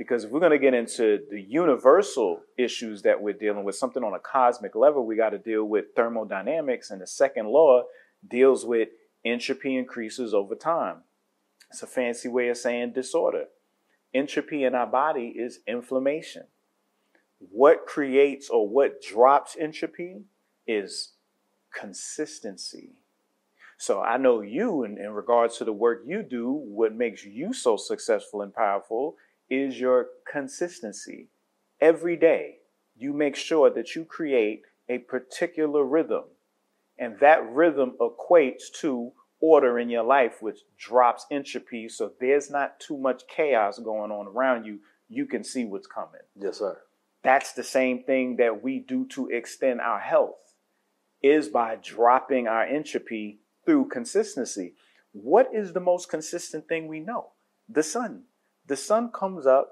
Because 0.00 0.24
if 0.24 0.30
we're 0.30 0.40
going 0.40 0.50
to 0.52 0.58
get 0.58 0.72
into 0.72 1.18
the 1.30 1.42
universal 1.42 2.40
issues 2.56 3.02
that 3.02 3.20
we're 3.20 3.34
dealing 3.34 3.64
with, 3.64 3.74
something 3.74 4.02
on 4.02 4.14
a 4.14 4.18
cosmic 4.18 4.74
level, 4.74 5.04
we 5.04 5.14
got 5.14 5.28
to 5.28 5.38
deal 5.38 5.64
with 5.64 5.94
thermodynamics. 5.94 6.90
And 6.90 7.02
the 7.02 7.06
second 7.06 7.48
law 7.48 7.82
deals 8.26 8.64
with 8.64 8.88
entropy 9.26 9.76
increases 9.76 10.32
over 10.32 10.54
time. 10.54 11.02
It's 11.70 11.82
a 11.82 11.86
fancy 11.86 12.30
way 12.30 12.48
of 12.48 12.56
saying 12.56 12.94
disorder. 12.94 13.48
Entropy 14.14 14.64
in 14.64 14.74
our 14.74 14.86
body 14.86 15.34
is 15.36 15.58
inflammation. 15.66 16.44
What 17.38 17.84
creates 17.84 18.48
or 18.48 18.66
what 18.66 19.02
drops 19.02 19.54
entropy 19.60 20.22
is 20.66 21.12
consistency. 21.78 22.92
So 23.76 24.00
I 24.00 24.16
know 24.16 24.40
you, 24.40 24.82
in, 24.82 24.96
in 24.96 25.10
regards 25.10 25.58
to 25.58 25.66
the 25.66 25.74
work 25.74 26.04
you 26.06 26.22
do, 26.22 26.50
what 26.52 26.94
makes 26.94 27.22
you 27.22 27.52
so 27.52 27.76
successful 27.76 28.40
and 28.40 28.54
powerful 28.54 29.16
is 29.50 29.80
your 29.80 30.06
consistency. 30.30 31.28
Every 31.80 32.16
day, 32.16 32.58
you 32.96 33.12
make 33.12 33.36
sure 33.36 33.70
that 33.70 33.94
you 33.94 34.04
create 34.04 34.62
a 34.88 34.98
particular 34.98 35.84
rhythm, 35.84 36.24
and 36.98 37.18
that 37.20 37.50
rhythm 37.50 37.96
equates 38.00 38.70
to 38.80 39.12
order 39.40 39.78
in 39.78 39.88
your 39.88 40.02
life, 40.04 40.40
which 40.40 40.60
drops 40.78 41.26
entropy. 41.30 41.88
So 41.88 42.12
there's 42.20 42.50
not 42.50 42.78
too 42.78 42.98
much 42.98 43.22
chaos 43.26 43.78
going 43.78 44.10
on 44.10 44.26
around 44.26 44.64
you. 44.64 44.80
You 45.08 45.26
can 45.26 45.42
see 45.42 45.64
what's 45.64 45.86
coming. 45.86 46.20
Yes, 46.36 46.58
sir. 46.58 46.78
That's 47.22 47.52
the 47.52 47.64
same 47.64 48.02
thing 48.04 48.36
that 48.36 48.62
we 48.62 48.78
do 48.78 49.06
to 49.08 49.28
extend 49.28 49.80
our 49.80 50.00
health 50.00 50.54
is 51.22 51.48
by 51.48 51.76
dropping 51.82 52.48
our 52.48 52.64
entropy 52.64 53.40
through 53.64 53.88
consistency. 53.88 54.74
What 55.12 55.48
is 55.52 55.72
the 55.72 55.80
most 55.80 56.08
consistent 56.08 56.68
thing 56.68 56.86
we 56.86 57.00
know? 57.00 57.32
The 57.68 57.82
sun. 57.82 58.24
The 58.70 58.76
sun 58.76 59.10
comes 59.10 59.48
up 59.48 59.68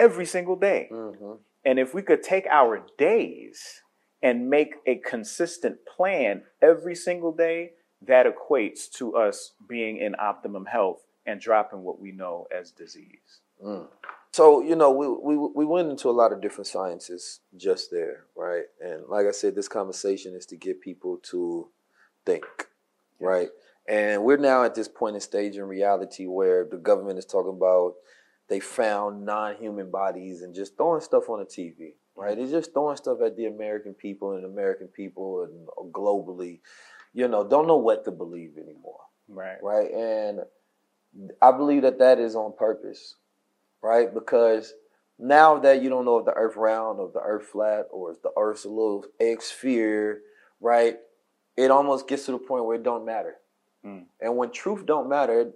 every 0.00 0.24
single 0.24 0.56
day. 0.56 0.88
Mm-hmm. 0.90 1.32
And 1.66 1.78
if 1.78 1.92
we 1.92 2.00
could 2.00 2.22
take 2.22 2.46
our 2.46 2.80
days 2.96 3.82
and 4.22 4.48
make 4.48 4.76
a 4.86 4.96
consistent 4.96 5.80
plan 5.84 6.44
every 6.62 6.94
single 6.94 7.32
day, 7.32 7.72
that 8.00 8.24
equates 8.24 8.90
to 8.92 9.14
us 9.16 9.52
being 9.68 9.98
in 9.98 10.16
optimum 10.18 10.64
health 10.64 11.02
and 11.26 11.42
dropping 11.42 11.82
what 11.82 12.00
we 12.00 12.10
know 12.10 12.46
as 12.50 12.70
disease. 12.70 13.42
Mm. 13.62 13.88
So 14.30 14.62
you 14.62 14.76
know, 14.76 14.90
we, 14.90 15.08
we 15.08 15.50
we 15.54 15.66
went 15.66 15.90
into 15.90 16.08
a 16.08 16.18
lot 16.22 16.32
of 16.32 16.40
different 16.40 16.68
sciences 16.68 17.40
just 17.54 17.90
there, 17.90 18.24
right? 18.34 18.64
And 18.82 19.02
like 19.10 19.26
I 19.26 19.32
said, 19.32 19.54
this 19.54 19.68
conversation 19.68 20.34
is 20.34 20.46
to 20.46 20.56
get 20.56 20.80
people 20.80 21.18
to 21.24 21.68
think, 22.24 22.46
right? 23.20 23.50
And 23.86 24.24
we're 24.24 24.38
now 24.38 24.64
at 24.64 24.74
this 24.74 24.88
point 24.88 25.16
in 25.16 25.20
stage 25.20 25.56
in 25.56 25.64
reality 25.64 26.24
where 26.26 26.66
the 26.68 26.78
government 26.78 27.18
is 27.18 27.26
talking 27.26 27.54
about 27.54 27.94
they 28.52 28.60
found 28.60 29.24
non-human 29.24 29.90
bodies 29.90 30.42
and 30.42 30.54
just 30.54 30.76
throwing 30.76 31.00
stuff 31.00 31.30
on 31.30 31.38
the 31.38 31.46
TV, 31.46 31.94
right? 32.14 32.38
It's 32.38 32.50
just 32.50 32.74
throwing 32.74 32.98
stuff 32.98 33.22
at 33.24 33.34
the 33.34 33.46
American 33.46 33.94
people 33.94 34.32
and 34.32 34.44
American 34.44 34.88
people 34.88 35.44
and 35.44 35.90
globally, 35.90 36.60
you 37.14 37.28
know, 37.28 37.48
don't 37.48 37.66
know 37.66 37.78
what 37.78 38.04
to 38.04 38.10
believe 38.10 38.58
anymore 38.58 39.00
Right. 39.26 39.56
right? 39.62 39.90
And 39.90 40.40
I 41.40 41.52
believe 41.52 41.80
that 41.80 41.98
that 42.00 42.18
is 42.18 42.36
on 42.36 42.52
purpose, 42.52 43.14
right? 43.80 44.12
Because 44.12 44.74
now 45.18 45.58
that 45.60 45.82
you 45.82 45.88
don't 45.88 46.04
know 46.04 46.18
if 46.18 46.26
the 46.26 46.34
Earth 46.34 46.56
round 46.56 47.00
or 47.00 47.10
the 47.10 47.20
Earth 47.20 47.46
flat 47.46 47.86
or 47.90 48.10
if 48.12 48.20
the 48.20 48.32
Earth's 48.36 48.66
a 48.66 48.68
little 48.68 49.06
egg 49.18 49.40
sphere, 49.40 50.20
right? 50.60 50.98
It 51.56 51.70
almost 51.70 52.06
gets 52.06 52.26
to 52.26 52.32
the 52.32 52.38
point 52.38 52.66
where 52.66 52.76
it 52.76 52.82
don't 52.82 53.06
matter. 53.06 53.36
Mm. 53.82 54.04
And 54.20 54.36
when 54.36 54.50
truth 54.50 54.84
don't 54.84 55.08
matter, 55.08 55.52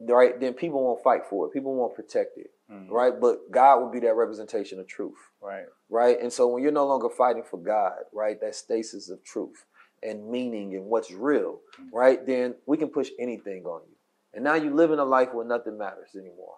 right, 0.00 0.38
then 0.40 0.54
people 0.54 0.82
won't 0.84 1.02
fight 1.02 1.22
for 1.28 1.46
it. 1.46 1.52
People 1.52 1.74
won't 1.74 1.94
protect 1.94 2.38
it, 2.38 2.50
Mm. 2.70 2.90
right? 2.90 3.18
But 3.18 3.50
God 3.50 3.80
will 3.80 3.90
be 3.90 4.00
that 4.00 4.14
representation 4.14 4.78
of 4.78 4.86
truth 4.86 5.18
Right. 5.40 5.66
right? 5.88 6.20
And 6.20 6.32
so 6.32 6.46
when 6.48 6.62
you're 6.62 6.72
no 6.72 6.86
longer 6.86 7.08
fighting 7.08 7.42
for 7.42 7.56
God, 7.58 8.04
right, 8.12 8.40
that 8.40 8.54
stasis 8.54 9.08
of 9.10 9.22
truth 9.24 9.64
and 10.02 10.30
meaning 10.30 10.74
and 10.74 10.86
what's 10.86 11.10
real, 11.10 11.60
right, 11.92 12.24
then 12.26 12.54
we 12.66 12.76
can 12.76 12.88
push 12.90 13.10
anything 13.18 13.64
on 13.66 13.82
you. 13.88 13.96
And 14.34 14.44
now 14.44 14.54
you 14.54 14.72
live 14.74 14.90
in 14.92 14.98
a 14.98 15.04
life 15.04 15.32
where 15.32 15.44
nothing 15.46 15.76
matters 15.78 16.14
anymore, 16.14 16.56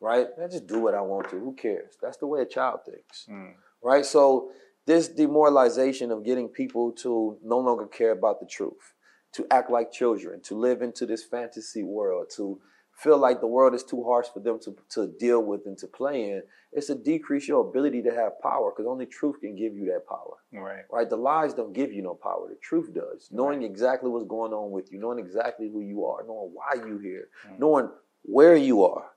right? 0.00 0.28
I 0.42 0.46
just 0.46 0.66
do 0.66 0.80
what 0.80 0.94
I 0.94 1.00
want 1.02 1.28
to. 1.30 1.38
Who 1.38 1.52
cares? 1.54 1.96
That's 2.00 2.16
the 2.18 2.26
way 2.26 2.40
a 2.40 2.46
child 2.46 2.84
thinks, 2.86 3.26
Mm. 3.28 3.54
right? 3.82 4.06
So 4.06 4.52
this 4.86 5.08
demoralization 5.08 6.10
of 6.10 6.22
getting 6.24 6.48
people 6.48 6.92
to 6.92 7.38
no 7.42 7.58
longer 7.58 7.86
care 7.86 8.12
about 8.12 8.40
the 8.40 8.46
truth, 8.46 8.94
to 9.32 9.46
act 9.50 9.70
like 9.70 9.90
children, 9.92 10.40
to 10.42 10.54
live 10.54 10.80
into 10.80 11.04
this 11.04 11.24
fantasy 11.24 11.82
world, 11.82 12.30
to 12.36 12.58
feel 12.98 13.16
like 13.16 13.40
the 13.40 13.46
world 13.46 13.74
is 13.74 13.84
too 13.84 14.02
harsh 14.02 14.26
for 14.32 14.40
them 14.40 14.58
to, 14.58 14.76
to 14.90 15.06
deal 15.18 15.40
with 15.40 15.66
and 15.66 15.78
to 15.78 15.86
play 15.86 16.30
in, 16.30 16.42
it's 16.72 16.88
to 16.88 16.96
decrease 16.96 17.46
your 17.46 17.66
ability 17.66 18.02
to 18.02 18.10
have 18.10 18.40
power 18.42 18.72
because 18.72 18.88
only 18.88 19.06
truth 19.06 19.40
can 19.40 19.54
give 19.54 19.76
you 19.76 19.86
that 19.86 20.06
power. 20.08 20.34
Right. 20.52 20.82
Right? 20.90 21.08
The 21.08 21.16
lies 21.16 21.54
don't 21.54 21.72
give 21.72 21.92
you 21.92 22.02
no 22.02 22.14
power. 22.14 22.48
The 22.48 22.56
truth 22.56 22.92
does. 22.92 23.28
Knowing 23.30 23.62
exactly 23.62 24.10
what's 24.10 24.26
going 24.26 24.52
on 24.52 24.72
with 24.72 24.90
you, 24.92 24.98
knowing 24.98 25.20
exactly 25.20 25.68
who 25.68 25.80
you 25.80 26.04
are, 26.06 26.24
knowing 26.26 26.50
why 26.52 26.74
you're 26.74 27.00
here, 27.00 27.28
mm. 27.48 27.58
knowing 27.60 27.88
where 28.22 28.56
you 28.56 28.84
are. 28.84 29.10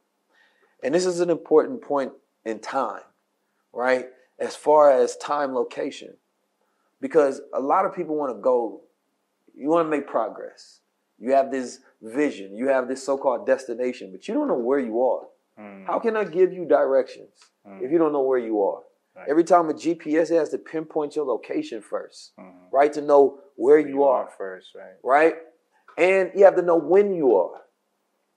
And 0.83 0.93
this 0.93 1.07
is 1.07 1.19
an 1.19 1.31
important 1.31 1.81
point 1.81 2.11
in 2.45 2.59
time, 2.59 3.01
right? 3.73 4.05
As 4.37 4.55
far 4.55 4.91
as 4.91 5.17
time 5.17 5.55
location. 5.55 6.15
Because 6.99 7.41
a 7.51 7.59
lot 7.59 7.85
of 7.85 7.95
people 7.95 8.15
want 8.15 8.35
to 8.35 8.39
go, 8.39 8.81
you 9.55 9.69
want 9.69 9.87
to 9.87 9.89
make 9.89 10.07
progress. 10.07 10.80
You 11.21 11.33
have 11.33 11.51
this 11.51 11.79
vision, 12.01 12.55
you 12.55 12.67
have 12.69 12.87
this 12.87 13.03
so 13.05 13.15
called 13.17 13.45
destination, 13.45 14.11
but 14.11 14.27
you 14.27 14.33
don't 14.33 14.47
know 14.47 14.57
where 14.57 14.79
you 14.79 15.01
are. 15.03 15.25
Mm. 15.59 15.85
How 15.85 15.99
can 15.99 16.17
I 16.17 16.23
give 16.23 16.51
you 16.51 16.65
directions 16.65 17.35
Mm. 17.67 17.83
if 17.83 17.91
you 17.91 17.99
don't 17.99 18.11
know 18.11 18.23
where 18.23 18.39
you 18.39 18.61
are? 18.63 18.81
Right. 19.15 19.27
Every 19.29 19.43
time 19.43 19.69
a 19.69 19.73
GPS 19.73 20.31
it 20.31 20.37
has 20.37 20.49
to 20.49 20.57
pinpoint 20.57 21.15
your 21.15 21.25
location 21.25 21.81
1st 21.81 22.31
Mhm. 22.39 22.69
right? 22.71 22.91
To 22.93 23.01
know 23.01 23.39
where, 23.55 23.79
Where 23.79 23.87
you, 23.87 24.03
are, 24.03 24.27
first, 24.37 24.73
right? 24.73 24.95
right? 25.03 25.35
And 25.97 26.31
you 26.33 26.43
have 26.45 26.55
to 26.55 26.61
know 26.63 26.77
when 26.77 27.13
you 27.13 27.35
are, 27.35 27.61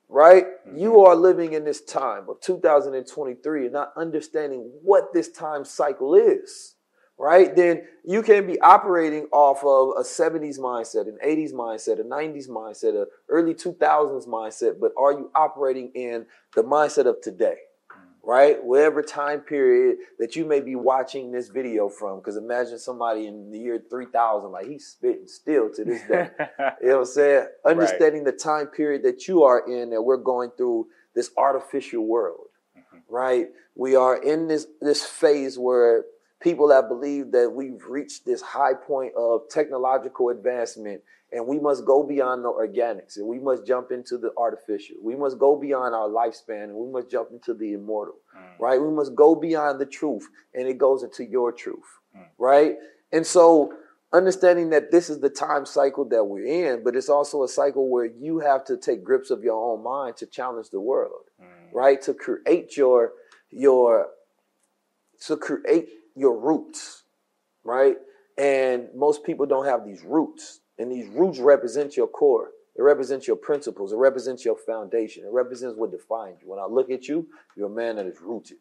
right? 0.09 0.47
Mm-hmm. 0.67 0.77
You 0.77 1.01
are 1.07 1.15
living 1.17 1.53
in 1.55 1.65
this 1.65 1.81
time 1.81 2.29
of 2.29 2.41
2023 2.41 3.65
and 3.65 3.73
not 3.73 3.93
understanding 3.97 4.61
what 4.83 5.13
this 5.15 5.31
time 5.31 5.65
cycle 5.65 6.15
is, 6.17 6.75
right? 7.19 7.55
Then 7.55 7.83
you 8.05 8.23
can 8.23 8.47
be 8.47 8.61
operating 8.61 9.27
off 9.33 9.65
of 9.65 9.99
a 9.99 10.07
70s 10.07 10.59
mindset, 10.59 11.09
an 11.09 11.19
80s 11.25 11.53
mindset, 11.53 12.01
a 12.01 12.05
90s 12.05 12.49
mindset, 12.49 12.95
a 12.95 13.07
early 13.29 13.55
2000s 13.55 14.27
mindset, 14.27 14.81
but 14.81 14.93
are 14.99 15.13
you 15.13 15.31
operating 15.35 15.91
in 15.95 16.27
the 16.55 16.63
mindset 16.63 17.07
of 17.07 17.21
today? 17.23 17.57
Mm. 17.91 17.97
Right, 18.27 18.63
whatever 18.65 19.03
time 19.03 19.41
period 19.41 19.99
that 20.19 20.35
you 20.35 20.45
may 20.45 20.61
be 20.61 20.75
watching 20.75 21.31
this 21.31 21.49
video 21.49 21.89
from, 21.89 22.19
because 22.19 22.37
imagine 22.37 22.79
somebody 22.79 23.27
in 23.27 23.51
the 23.51 23.59
year 23.59 23.83
3000, 23.89 24.51
like 24.51 24.67
he's 24.67 24.87
spitting 24.87 25.29
still 25.29 25.71
to 25.73 25.85
this 25.85 26.03
day. 26.09 26.31
You 26.83 26.89
know 26.89 26.95
what 26.95 27.01
I'm 27.01 27.05
saying? 27.07 27.47
Understanding 27.65 28.25
the 28.25 28.33
time 28.33 28.67
period 28.67 29.03
that 29.05 29.29
you 29.29 29.45
are 29.45 29.63
in, 29.67 29.91
that 29.91 30.03
we're 30.03 30.17
going 30.17 30.51
through 30.57 30.89
this 31.15 31.31
artificial 31.37 32.07
world, 32.07 32.49
mm-hmm. 32.77 32.99
right? 33.09 33.47
We 33.77 33.95
are 33.97 34.17
in 34.17 34.49
this 34.49 34.67
this 34.81 35.05
phase 35.05 35.59
where 35.59 36.05
people 36.45 36.71
have 36.71 36.89
believed 36.89 37.33
that 37.33 37.51
we've 37.51 37.83
reached 37.89 38.27
this 38.27 38.43
high 38.43 38.75
point 38.75 39.15
of 39.17 39.49
technological 39.49 40.29
advancement, 40.29 41.01
and 41.33 41.47
we 41.47 41.59
must 41.59 41.87
go 41.87 42.03
beyond 42.03 42.45
the 42.45 42.53
organics, 42.53 43.17
and 43.17 43.27
we 43.27 43.39
must 43.39 43.67
jump 43.67 43.91
into 43.91 44.19
the 44.19 44.31
artificial. 44.37 44.97
We 45.03 45.17
must 45.17 45.39
go 45.39 45.57
beyond 45.57 45.95
our 45.95 46.09
lifespan, 46.09 46.65
and 46.65 46.75
we 46.75 46.93
must 46.93 47.11
jump 47.11 47.31
into 47.33 47.55
the 47.55 47.73
immortal, 47.73 48.17
mm. 48.37 48.61
right? 48.61 48.81
We 48.81 48.91
must 48.91 49.15
go 49.15 49.35
beyond 49.35 49.81
the 49.81 49.87
truth, 49.87 50.29
and 50.53 50.69
it 50.69 50.77
goes 50.77 51.03
into 51.03 51.25
your 51.25 51.51
truth, 51.51 51.99
mm. 52.15 52.27
right? 52.37 52.75
And 53.11 53.27
so 53.27 53.73
understanding 54.13 54.69
that 54.71 54.93
this 54.93 55.09
is 55.09 55.21
the 55.21 55.31
time 55.31 55.65
cycle 55.65 56.05
that 56.11 56.25
we're 56.25 56.45
in, 56.45 56.85
but 56.85 56.95
it's 56.95 57.09
also 57.09 57.43
a 57.43 57.49
cycle 57.49 57.89
where 57.89 58.05
you 58.05 58.41
have 58.41 58.67
to 58.67 58.77
take 58.77 59.03
grips 59.03 59.31
of 59.31 59.43
your 59.43 59.73
own 59.73 59.83
mind 59.83 60.19
to 60.19 60.27
challenge 60.27 60.69
the 60.69 60.81
world, 60.81 61.25
mm. 61.43 61.47
right? 61.73 62.03
To 62.03 62.13
create 62.13 62.77
your 62.77 63.13
your 63.51 64.09
to 65.27 65.37
create 65.39 65.89
your 66.17 66.39
roots, 66.39 67.05
right? 67.65 67.97
And 68.39 68.89
most 68.95 69.25
people 69.25 69.47
don't 69.47 69.67
have 69.67 69.85
these 69.85 70.03
roots, 70.05 70.61
and 70.79 70.91
these 70.91 71.09
roots 71.09 71.39
represent 71.39 71.97
your 71.97 72.09
core. 72.09 72.51
It 72.77 72.83
represents 72.83 73.27
your 73.29 73.37
principles. 73.37 73.93
It 73.93 73.97
represents 73.97 74.45
your 74.45 74.57
foundation. 74.57 75.25
It 75.25 75.33
represents 75.33 75.77
what 75.79 75.93
defines 75.93 76.43
you. 76.43 76.49
When 76.49 76.59
I 76.59 76.67
look 76.67 76.91
at 76.91 77.07
you, 77.07 77.29
you're 77.57 77.69
a 77.69 77.75
man 77.75 77.97
that 77.97 78.07
is 78.07 78.21
rooted, 78.21 78.59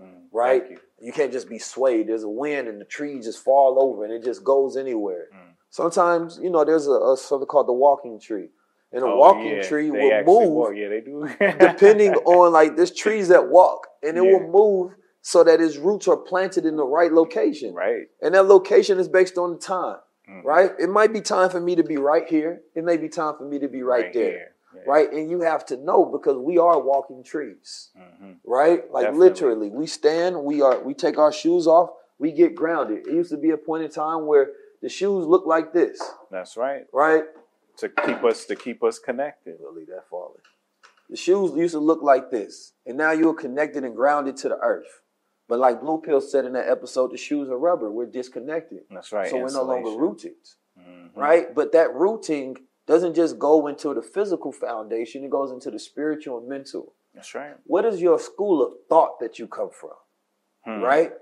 mm, 0.00 0.06
right? 0.32 0.64
Thank 0.66 0.80
You. 1.00 1.12
can't 1.12 1.32
just 1.32 1.48
be 1.48 1.58
swayed. 1.60 2.08
There's 2.08 2.24
a 2.24 2.28
wind, 2.28 2.66
and 2.68 2.80
the 2.80 2.84
trees 2.84 3.26
just 3.26 3.38
fall 3.44 3.80
over, 3.80 4.04
and 4.04 4.12
it 4.12 4.24
just 4.24 4.42
goes 4.42 4.76
anywhere. 4.76 5.28
Mm. 5.32 5.52
Sometimes, 5.70 6.40
you 6.42 6.50
know, 6.50 6.64
there's 6.64 6.88
a, 6.88 6.92
a 6.92 7.16
something 7.16 7.46
called 7.46 7.68
the 7.68 7.72
walking 7.72 8.18
tree, 8.20 8.48
and 8.92 9.04
a 9.04 9.06
Oh, 9.06 9.16
walking 9.16 9.52
yeah, 9.56 9.62
tree 9.62 9.90
they 9.90 9.98
will 9.98 10.24
move 10.24 10.50
walk. 10.50 10.72
Yeah, 10.76 10.88
they 10.88 11.00
do. 11.00 11.28
depending 11.60 12.14
on 12.16 12.52
like 12.52 12.76
there's 12.76 12.90
trees 12.90 13.28
that 13.28 13.48
walk 13.48 13.86
and 14.02 14.18
it 14.18 14.22
Yeah. 14.24 14.30
will 14.32 14.48
move 14.50 14.94
so 15.22 15.42
that 15.44 15.60
his 15.60 15.78
roots 15.78 16.08
are 16.08 16.16
planted 16.16 16.66
in 16.66 16.76
the 16.76 16.84
right 16.84 17.12
location. 17.12 17.74
Right. 17.74 18.08
And 18.20 18.34
that 18.34 18.46
location 18.46 18.98
is 18.98 19.08
based 19.08 19.38
on 19.38 19.52
the 19.52 19.58
time. 19.58 19.98
Mhm. 20.28 20.44
Right? 20.44 20.72
It 20.78 20.88
might 20.90 21.12
be 21.12 21.20
time 21.20 21.48
for 21.50 21.60
me 21.60 21.74
to 21.76 21.82
be 21.82 21.96
right 21.96 22.26
here. 22.28 22.62
It 22.74 22.84
may 22.84 22.96
be 22.96 23.08
time 23.08 23.36
for 23.36 23.44
me 23.44 23.58
to 23.60 23.68
be 23.68 23.82
right, 23.82 24.04
Right 24.04 24.12
there. 24.12 24.30
here. 24.30 24.54
Yeah. 24.74 24.82
Right? 24.86 25.12
And 25.12 25.30
you 25.30 25.40
have 25.40 25.64
to 25.66 25.76
know 25.76 26.04
because 26.04 26.36
we 26.36 26.58
are 26.58 26.80
walking 26.80 27.22
trees. 27.22 27.90
Mhm. 27.96 28.36
Right? 28.44 28.90
Like 28.90 29.04
Definitely. 29.06 29.28
literally. 29.28 29.70
We 29.70 29.86
stand, 29.86 30.44
we 30.44 30.60
are 30.62 30.80
we 30.80 30.94
take 30.94 31.18
our 31.18 31.32
shoes 31.32 31.66
off, 31.66 31.90
we 32.18 32.32
get 32.32 32.54
grounded. 32.54 33.06
It 33.06 33.12
used 33.12 33.30
to 33.30 33.36
be 33.36 33.50
a 33.50 33.56
point 33.56 33.84
in 33.84 33.90
time 33.90 34.26
where 34.26 34.50
the 34.80 34.88
shoes 34.88 35.26
look 35.26 35.46
like 35.46 35.72
this. 35.72 36.00
That's 36.30 36.56
right. 36.56 36.86
Right? 36.92 37.24
To 37.76 37.88
keep 37.88 38.24
us 38.24 38.44
to 38.46 38.56
keep 38.56 38.82
us 38.82 38.98
connected. 38.98 39.58
Leave 39.72 39.88
that 39.88 40.08
falling. 40.08 40.40
The 41.10 41.16
shoes 41.16 41.52
used 41.54 41.74
to 41.74 41.80
look 41.80 42.00
like 42.02 42.30
this, 42.30 42.72
and 42.86 42.96
now 42.96 43.10
you're 43.12 43.34
connected 43.34 43.84
and 43.84 43.94
grounded 43.94 44.36
to 44.38 44.48
the 44.48 44.58
earth. 44.58 45.01
But 45.48 45.58
like 45.58 45.80
Blue 45.80 46.00
Pill 46.00 46.20
said 46.20 46.44
in 46.44 46.52
that 46.54 46.68
episode, 46.68 47.12
the 47.12 47.16
shoes 47.16 47.48
are 47.50 47.58
rubber. 47.58 47.90
We're 47.90 48.06
disconnected. 48.06 48.84
That's 48.90 49.12
right. 49.12 49.28
So 49.28 49.36
we're 49.36 49.50
no 49.50 49.62
longer 49.64 49.88
insulation. 49.90 50.00
rooted, 50.00 50.36
Mhm. 50.78 51.16
right? 51.16 51.54
But 51.54 51.72
that 51.72 51.94
rooting 51.94 52.56
doesn't 52.86 53.14
just 53.14 53.38
go 53.38 53.66
into 53.66 53.92
the 53.94 54.02
physical 54.02 54.52
foundation; 54.52 55.24
it 55.24 55.30
goes 55.30 55.50
into 55.50 55.70
the 55.70 55.78
spiritual 55.78 56.38
and 56.38 56.48
mental. 56.48 56.94
That's 57.14 57.34
right. 57.34 57.54
What 57.66 57.84
is 57.84 58.00
your 58.00 58.18
school 58.18 58.62
of 58.62 58.72
thought 58.88 59.18
that 59.20 59.38
you 59.38 59.46
come 59.46 59.70
from, 59.70 59.96
Hmm. 60.64 60.82
right? 60.82 61.12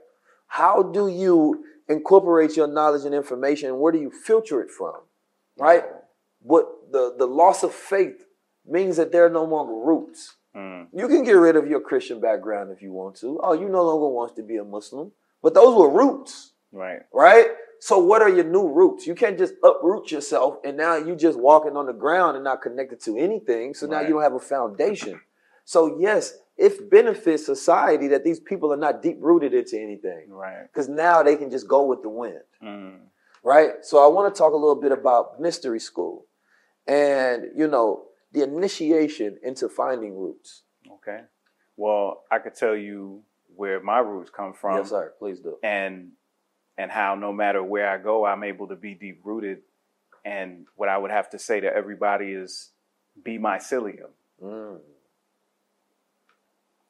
How 0.47 0.83
do 0.83 1.09
you 1.09 1.65
incorporate 1.89 2.57
your 2.57 2.67
knowledge 2.69 3.05
and 3.05 3.15
information? 3.15 3.69
And 3.71 3.81
where 3.81 3.93
do 3.93 3.99
you 3.99 4.11
filter 4.11 4.61
it 4.63 4.71
from, 4.71 4.97
right? 5.59 5.85
What 6.43 6.93
the 6.93 7.15
the 7.17 7.27
loss 7.27 7.63
of 7.63 7.73
faith 7.75 8.27
means 8.65 8.97
that 8.97 9.11
there 9.13 9.25
are 9.25 9.31
no 9.31 9.45
longer 9.45 9.75
roots. 9.75 10.37
Hmm. 10.55 10.83
You 10.93 11.07
can 11.09 11.23
get 11.25 11.33
rid 11.33 11.57
of 11.57 11.69
your 11.69 11.81
Christian 11.81 12.21
background 12.21 12.71
if 12.73 12.83
you 12.83 12.93
want 12.93 13.17
to. 13.17 13.39
Oh, 13.43 13.53
you 13.53 13.69
no 13.69 13.85
longer 13.85 14.09
want 14.09 14.35
to 14.37 14.43
be 14.43 14.57
a 14.57 14.65
Muslim, 14.65 15.13
but 15.43 15.55
those 15.55 15.77
were 15.77 15.89
roots, 15.91 16.53
Right. 16.73 17.01
right? 17.13 17.47
So 17.79 17.99
what 17.99 18.21
are 18.21 18.29
your 18.29 18.45
new 18.45 18.69
roots? 18.69 19.07
You 19.07 19.15
can't 19.15 19.39
just 19.39 19.55
uproot 19.63 20.11
yourself 20.11 20.59
and 20.65 20.77
now 20.77 20.97
you 20.97 21.15
just 21.17 21.39
walking 21.39 21.77
on 21.77 21.87
the 21.87 21.93
ground 21.95 22.37
and 22.37 22.45
not 22.45 22.61
connected 22.61 23.01
to 23.03 23.17
anything. 23.17 23.73
So 23.75 23.87
now 23.87 23.99
Right. 23.99 24.09
you 24.09 24.15
don't 24.15 24.23
have 24.23 24.35
a 24.35 24.39
foundation. 24.41 25.21
So 25.65 25.99
yes, 25.99 26.37
it 26.59 26.91
benefits 26.91 27.47
society 27.47 28.09
that 28.09 28.23
these 28.25 28.39
people 28.41 28.71
are 28.73 28.77
not 28.77 29.01
deep 29.01 29.17
rooted 29.21 29.55
into 29.55 29.79
anything 29.79 30.31
Right. 30.31 30.65
because 30.65 30.89
now 30.91 31.23
they 31.23 31.37
can 31.37 31.49
just 31.49 31.67
go 31.69 31.85
with 31.85 32.03
the 32.03 32.11
wind 32.11 32.43
Mm. 32.63 32.99
right? 33.43 33.83
So 33.83 33.99
I 34.05 34.09
want 34.09 34.35
to 34.35 34.39
talk 34.39 34.53
a 34.53 34.57
little 34.57 34.75
bit 34.75 34.93
about 34.93 35.41
mystery 35.41 35.81
school 35.81 36.27
and, 36.87 37.51
you 37.57 37.67
know, 37.67 38.05
the 38.33 38.43
initiation 38.45 39.39
into 39.43 39.69
finding 39.69 40.17
roots. 40.17 40.63
Okay. 40.91 41.21
Well, 41.77 42.25
I 42.31 42.39
could 42.39 42.55
tell 42.55 42.77
you 42.77 43.23
where 43.57 43.81
my 43.81 43.99
roots 43.99 44.31
come 44.35 44.53
from. 44.53 44.79
yes, 44.79 44.91
sir. 44.91 45.13
Please 45.19 45.41
do. 45.41 45.57
and 45.63 46.13
and 46.79 46.91
how 46.91 47.15
no 47.15 47.33
matter 47.33 47.63
where 47.63 47.89
I 47.91 47.99
go, 47.99 48.25
I'm 48.25 48.43
able 48.45 48.69
to 48.69 48.77
be 48.77 48.95
deep 48.95 49.21
rooted. 49.25 49.59
And 50.25 50.67
what 50.77 50.89
I 50.89 50.97
would 50.99 51.11
have 51.11 51.31
to 51.31 51.39
say 51.39 51.61
to 51.61 51.67
everybody 51.75 52.33
is, 52.33 52.71
be 53.25 53.39
mycelium, 53.39 54.11
Mm. 54.43 54.81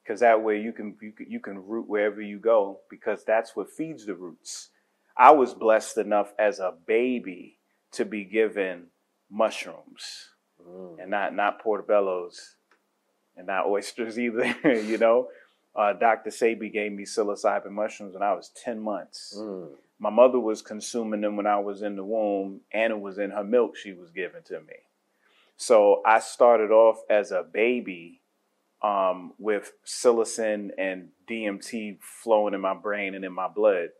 because 0.02 0.20
that 0.20 0.42
way 0.42 0.60
you 0.60 0.72
can, 0.72 0.96
you 1.00 1.12
can 1.12 1.26
you 1.30 1.40
can 1.40 1.66
root 1.66 1.88
wherever 1.88 2.20
you 2.20 2.38
go, 2.38 2.80
because 2.90 3.24
that's 3.24 3.54
what 3.56 3.70
feeds 3.70 4.06
the 4.06 4.14
roots. 4.14 4.70
I 5.16 5.30
was 5.32 5.54
blessed 5.54 5.98
enough 5.98 6.32
as 6.38 6.58
a 6.60 6.72
baby 6.86 7.58
to 7.92 8.04
be 8.04 8.24
given 8.24 8.86
mushrooms, 9.30 10.28
Mm. 10.68 11.02
and 11.02 11.10
not 11.10 11.34
not 11.34 11.64
portobellos, 11.64 12.54
and 13.36 13.46
not 13.46 13.66
oysters 13.66 14.18
either. 14.18 14.54
you 14.64 14.98
know, 14.98 15.28
uh, 15.74 15.92
Dr. 15.92 16.30
Sebi 16.30 16.72
gave 16.72 16.92
me 16.92 17.04
psilocybin 17.04 17.70
mushrooms 17.70 18.14
when 18.14 18.22
I 18.22 18.34
was 18.34 18.50
ten 18.54 18.80
months. 18.80 19.34
Mm. 19.36 19.68
My 19.98 20.10
mother 20.10 20.40
was 20.40 20.62
consuming 20.62 21.20
them 21.20 21.36
when 21.36 21.46
I 21.46 21.58
was 21.58 21.82
in 21.82 21.96
the 21.96 22.04
womb, 22.04 22.60
and 22.72 22.92
it 22.92 23.00
was 23.00 23.18
in 23.18 23.30
her 23.30 23.44
milk 23.44 23.76
she 23.76 23.92
was 23.92 24.10
giving 24.10 24.42
to 24.44 24.60
me. 24.60 24.76
So 25.56 26.00
I 26.06 26.20
started 26.20 26.70
off 26.70 27.02
as 27.10 27.32
a 27.32 27.42
baby 27.42 28.22
um, 28.82 29.34
with 29.38 29.72
psilocin 29.84 30.70
and 30.78 31.08
DMT 31.28 31.98
flowing 32.00 32.54
in 32.54 32.62
my 32.62 32.72
brain 32.72 33.14
and 33.14 33.26
in 33.26 33.32
my 33.34 33.46
blood, 33.46 33.90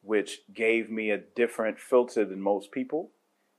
which 0.00 0.40
gave 0.54 0.90
me 0.90 1.10
a 1.10 1.18
different 1.18 1.78
filter 1.78 2.24
than 2.24 2.40
most 2.40 2.72
people, 2.72 3.10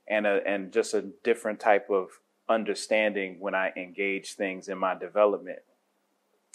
and 0.08 0.26
a, 0.26 0.40
and 0.44 0.72
just 0.72 0.94
a 0.94 1.04
different 1.22 1.60
type 1.60 1.88
of 1.90 2.08
understanding 2.48 3.38
when 3.40 3.54
I 3.54 3.72
engage 3.76 4.34
things 4.34 4.68
in 4.68 4.78
my 4.78 4.94
development. 4.94 5.60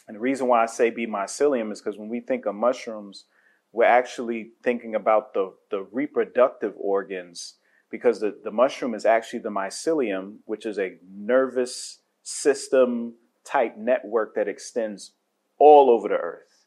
And 0.08 0.16
the 0.16 0.22
reason 0.22 0.48
why 0.48 0.64
I 0.64 0.66
say 0.66 0.90
be 0.90 1.08
mycelium 1.08 1.72
is 1.72 1.82
because 1.82 1.98
when 1.98 2.10
we 2.10 2.20
think 2.20 2.46
of 2.46 2.56
mushrooms, 2.56 3.26
we're 3.72 3.86
actually 3.86 4.52
thinking 4.62 4.96
about 4.96 5.34
the, 5.34 5.54
the 5.72 5.88
reproductive 5.92 6.74
organs 6.78 7.56
because 7.90 8.20
the, 8.20 8.38
the 8.44 8.52
mushroom 8.52 8.94
is 8.94 9.06
actually 9.06 9.40
the 9.40 9.50
mycelium, 9.50 10.38
which 10.46 10.66
is 10.66 10.78
a 10.78 10.98
nervous 11.16 12.00
system 12.24 13.14
type 13.44 13.78
network 13.78 14.36
that 14.36 14.48
extends 14.48 15.12
all 15.60 15.90
over 15.90 16.08
the 16.08 16.16
earth. 16.16 16.66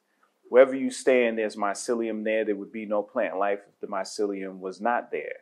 Wherever 0.48 0.74
you 0.74 0.90
stand, 0.90 1.38
there's 1.38 1.56
mycelium 1.56 2.24
there. 2.24 2.44
There 2.44 2.54
would 2.54 2.72
be 2.72 2.86
no 2.86 3.02
plant 3.02 3.36
life 3.38 3.60
if 3.68 3.80
the 3.80 3.86
mycelium 3.86 4.60
was 4.60 4.80
not 4.80 5.10
there. 5.10 5.40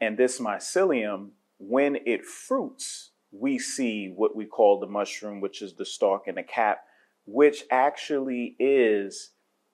And 0.00 0.16
this 0.16 0.38
mycelium, 0.38 1.30
when 1.58 1.96
it 2.06 2.24
fruits, 2.24 3.10
we 3.32 3.58
see 3.58 4.12
what 4.14 4.36
we 4.36 4.44
call 4.46 4.78
the 4.78 4.86
mushroom, 4.86 5.40
which 5.40 5.62
is 5.62 5.74
the 5.74 5.84
stalk 5.84 6.26
and 6.26 6.36
the 6.36 6.42
cap, 6.42 6.84
which 7.26 7.64
actually 7.70 8.56
is 8.58 9.30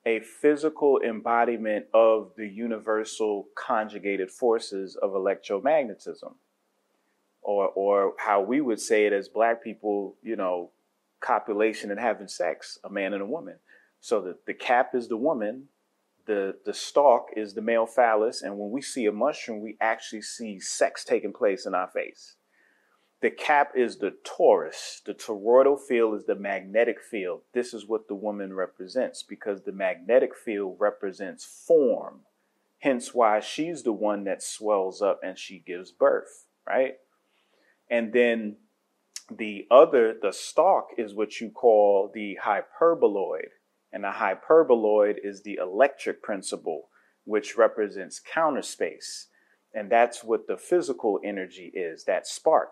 a 0.06 0.20
physical 0.20 1.00
embodiment 1.06 1.86
of 1.92 2.32
the 2.36 2.48
universal 2.48 3.48
conjugated 3.54 4.30
forces 4.30 4.96
of 4.96 5.10
electromagnetism. 5.10 6.34
Or, 7.42 7.68
or 7.68 8.14
how 8.18 8.42
we 8.42 8.60
would 8.60 8.80
say 8.80 9.06
it 9.06 9.12
as 9.12 9.28
black 9.28 9.64
people, 9.64 10.16
you 10.22 10.36
know, 10.36 10.70
copulation 11.20 11.90
and 11.90 11.98
having 11.98 12.28
sex, 12.28 12.78
a 12.84 12.90
man 12.90 13.12
and 13.14 13.22
a 13.22 13.26
woman. 13.26 13.56
So 14.00 14.20
the, 14.20 14.36
the 14.46 14.54
cap 14.54 14.94
is 14.94 15.08
the 15.08 15.16
woman, 15.16 15.64
the 16.30 16.54
the 16.64 16.72
stalk 16.72 17.30
is 17.34 17.54
the 17.54 17.60
male 17.60 17.86
phallus, 17.86 18.40
and 18.40 18.56
when 18.56 18.70
we 18.70 18.80
see 18.80 19.06
a 19.06 19.12
mushroom, 19.12 19.60
we 19.60 19.76
actually 19.80 20.22
see 20.22 20.60
sex 20.60 21.04
taking 21.04 21.32
place 21.32 21.66
in 21.66 21.74
our 21.74 21.88
face. 21.88 22.36
The 23.20 23.32
cap 23.32 23.72
is 23.74 23.96
the 23.96 24.14
torus. 24.24 25.02
The 25.04 25.12
toroidal 25.12 25.76
field 25.76 26.14
is 26.14 26.26
the 26.26 26.36
magnetic 26.36 27.00
field. 27.02 27.40
This 27.52 27.74
is 27.74 27.88
what 27.88 28.06
the 28.06 28.14
woman 28.14 28.54
represents 28.54 29.24
because 29.24 29.62
the 29.62 29.72
magnetic 29.72 30.36
field 30.36 30.76
represents 30.78 31.44
form. 31.44 32.20
Hence 32.78 33.12
why 33.12 33.40
she's 33.40 33.82
the 33.82 33.92
one 33.92 34.22
that 34.24 34.40
swells 34.40 35.02
up 35.02 35.18
and 35.24 35.36
she 35.36 35.58
gives 35.58 35.90
birth, 35.90 36.46
right? 36.64 36.94
And 37.90 38.12
then 38.12 38.56
the 39.28 39.66
other, 39.68 40.14
the 40.14 40.32
stalk, 40.32 40.90
is 40.96 41.12
what 41.12 41.40
you 41.40 41.50
call 41.50 42.08
the 42.14 42.38
hyperboloid. 42.44 43.50
And 43.92 44.04
a 44.04 44.12
hyperboloid 44.12 45.16
is 45.22 45.42
the 45.42 45.58
electric 45.60 46.22
principle, 46.22 46.88
which 47.24 47.56
represents 47.56 48.20
counter 48.20 48.62
space. 48.62 49.26
And 49.74 49.90
that's 49.90 50.24
what 50.24 50.46
the 50.46 50.56
physical 50.56 51.20
energy 51.24 51.70
is, 51.74 52.04
that 52.04 52.26
spark. 52.26 52.70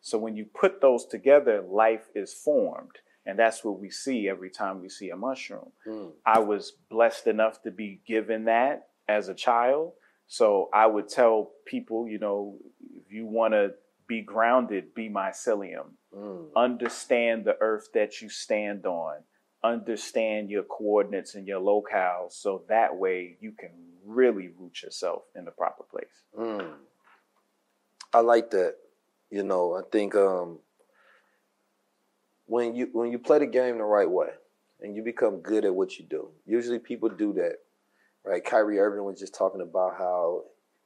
So 0.00 0.18
when 0.18 0.36
you 0.36 0.44
put 0.44 0.80
those 0.80 1.04
together, 1.06 1.62
life 1.62 2.08
is 2.14 2.32
formed. 2.32 2.98
And 3.24 3.36
that's 3.36 3.64
what 3.64 3.80
we 3.80 3.90
see 3.90 4.28
every 4.28 4.50
time 4.50 4.80
we 4.80 4.88
see 4.88 5.10
a 5.10 5.16
mushroom. 5.16 5.72
Mm. 5.86 6.12
I 6.24 6.38
was 6.38 6.74
blessed 6.88 7.26
enough 7.26 7.62
to 7.62 7.72
be 7.72 8.00
given 8.06 8.44
that 8.44 8.88
as 9.08 9.28
a 9.28 9.34
child. 9.34 9.92
So 10.28 10.68
I 10.72 10.86
would 10.86 11.08
tell 11.08 11.50
people, 11.64 12.06
you 12.08 12.20
know, 12.20 12.56
if 13.04 13.12
you 13.12 13.26
want 13.26 13.54
to 13.54 13.72
be 14.06 14.22
grounded, 14.22 14.94
be 14.94 15.08
mycelium. 15.08 15.90
Mm. 16.16 16.46
Understand 16.54 17.44
the 17.44 17.56
earth 17.60 17.88
that 17.94 18.20
you 18.20 18.28
stand 18.28 18.86
on. 18.86 19.16
Understand 19.66 20.50
your 20.50 20.62
coordinates 20.62 21.34
and 21.34 21.46
your 21.46 21.60
locales 21.60 22.32
so 22.32 22.62
that 22.68 22.96
way 22.96 23.36
you 23.40 23.52
can 23.52 23.70
really 24.04 24.50
root 24.58 24.82
yourself 24.82 25.22
in 25.34 25.44
the 25.44 25.50
proper 25.50 25.82
place. 25.82 26.22
Mm. 26.38 26.74
I 28.12 28.20
like 28.20 28.50
that. 28.50 28.76
You 29.30 29.42
know, 29.42 29.74
I 29.74 29.82
think 29.90 30.14
um, 30.14 30.60
when 32.46 32.76
you 32.76 32.88
when 32.92 33.10
you 33.10 33.18
play 33.18 33.40
the 33.40 33.46
game 33.46 33.78
the 33.78 33.84
right 33.84 34.08
way 34.08 34.28
and 34.80 34.94
you 34.94 35.02
become 35.02 35.40
good 35.40 35.64
at 35.64 35.74
what 35.74 35.98
you 35.98 36.04
do, 36.04 36.28
usually 36.46 36.78
people 36.78 37.08
do 37.08 37.32
that. 37.34 37.56
Right? 38.24 38.44
Kyrie 38.44 38.78
Irving 38.78 39.04
was 39.04 39.18
just 39.18 39.34
talking 39.34 39.60
about 39.60 39.96
how 39.98 40.44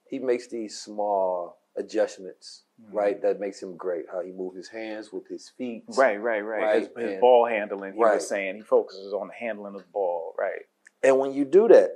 he 0.09 0.19
makes 0.19 0.49
these 0.49 0.79
small 0.79 1.60
adjustments, 1.77 2.65
Mm-hmm. 2.81 2.97
right? 2.97 3.21
That 3.23 3.41
makes 3.41 3.63
him 3.63 3.77
great. 3.77 4.07
How 4.11 4.23
he 4.23 4.33
moves 4.33 4.57
his 4.57 4.69
hands 4.69 5.13
with 5.13 5.29
his 5.29 5.51
feet. 5.59 5.85
Right, 5.99 6.17
right, 6.17 6.41
right. 6.41 6.79
His, 6.81 6.89
his 6.97 7.11
And- 7.13 7.21
ball 7.21 7.45
handling, 7.47 7.93
he 7.93 8.03
right. 8.03 8.15
was 8.15 8.27
saying, 8.27 8.57
he 8.57 8.63
focuses 8.63 9.13
on 9.13 9.29
the 9.29 9.35
handling 9.35 9.75
of 9.75 9.83
the 9.83 9.89
ball. 9.93 10.35
Right. 10.39 10.63
And 11.03 11.19
when 11.19 11.35
you 11.35 11.45
do 11.45 11.69
that, 11.69 11.91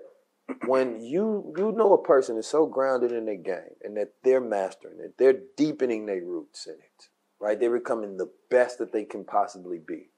when 0.66 1.01
you 1.02 1.55
you 1.56 1.72
know 1.72 1.94
a 1.94 2.02
person 2.02 2.36
is 2.36 2.46
so 2.46 2.66
grounded 2.66 3.12
in 3.12 3.24
their 3.24 3.36
game 3.36 3.76
and 3.82 3.96
that 3.96 4.12
they're 4.22 4.42
mastering 4.42 4.98
it, 5.01 5.14
they're 5.18 5.40
deepening 5.56 6.05
their 6.05 6.20
roots 6.22 6.66
in 6.66 6.74
it, 6.74 7.09
right? 7.40 7.59
They're 7.59 7.72
becoming 7.78 8.18
the 8.18 8.30
best 8.51 8.76
that 8.78 8.92
they 8.92 9.05
can 9.05 9.24
possibly 9.24 9.78
be, 9.78 10.10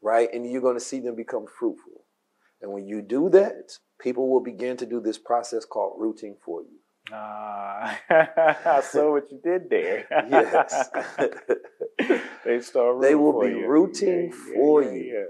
right? 0.00 0.30
And 0.32 0.50
you're 0.50 0.62
going 0.62 0.78
to 0.78 0.80
see 0.84 1.00
them 1.00 1.14
become 1.14 1.44
fruitful. 1.46 2.04
And 2.62 2.72
when 2.72 2.86
you 2.86 3.02
do 3.02 3.28
that, 3.30 3.76
people 4.00 4.30
will 4.30 4.40
begin 4.42 4.78
to 4.78 4.86
do 4.86 4.98
this 4.98 5.18
process 5.18 5.66
called 5.66 6.00
rooting 6.00 6.36
for 6.42 6.62
you. 6.62 6.78
Ah, 7.12 7.98
I 8.10 8.80
saw 8.82 9.12
what 9.12 9.30
you 9.30 9.40
did 9.42 9.70
there. 9.70 10.06
Yes. 10.30 10.88
they 12.44 12.60
start. 12.60 13.00
they 13.00 13.14
will 13.14 13.40
be 13.40 13.48
you. 13.50 13.66
rooting 13.66 14.32
Yeah, 14.32 14.54
for 14.54 14.82
yeah, 14.82 14.90
you 14.90 15.04
yeah. 15.14 15.24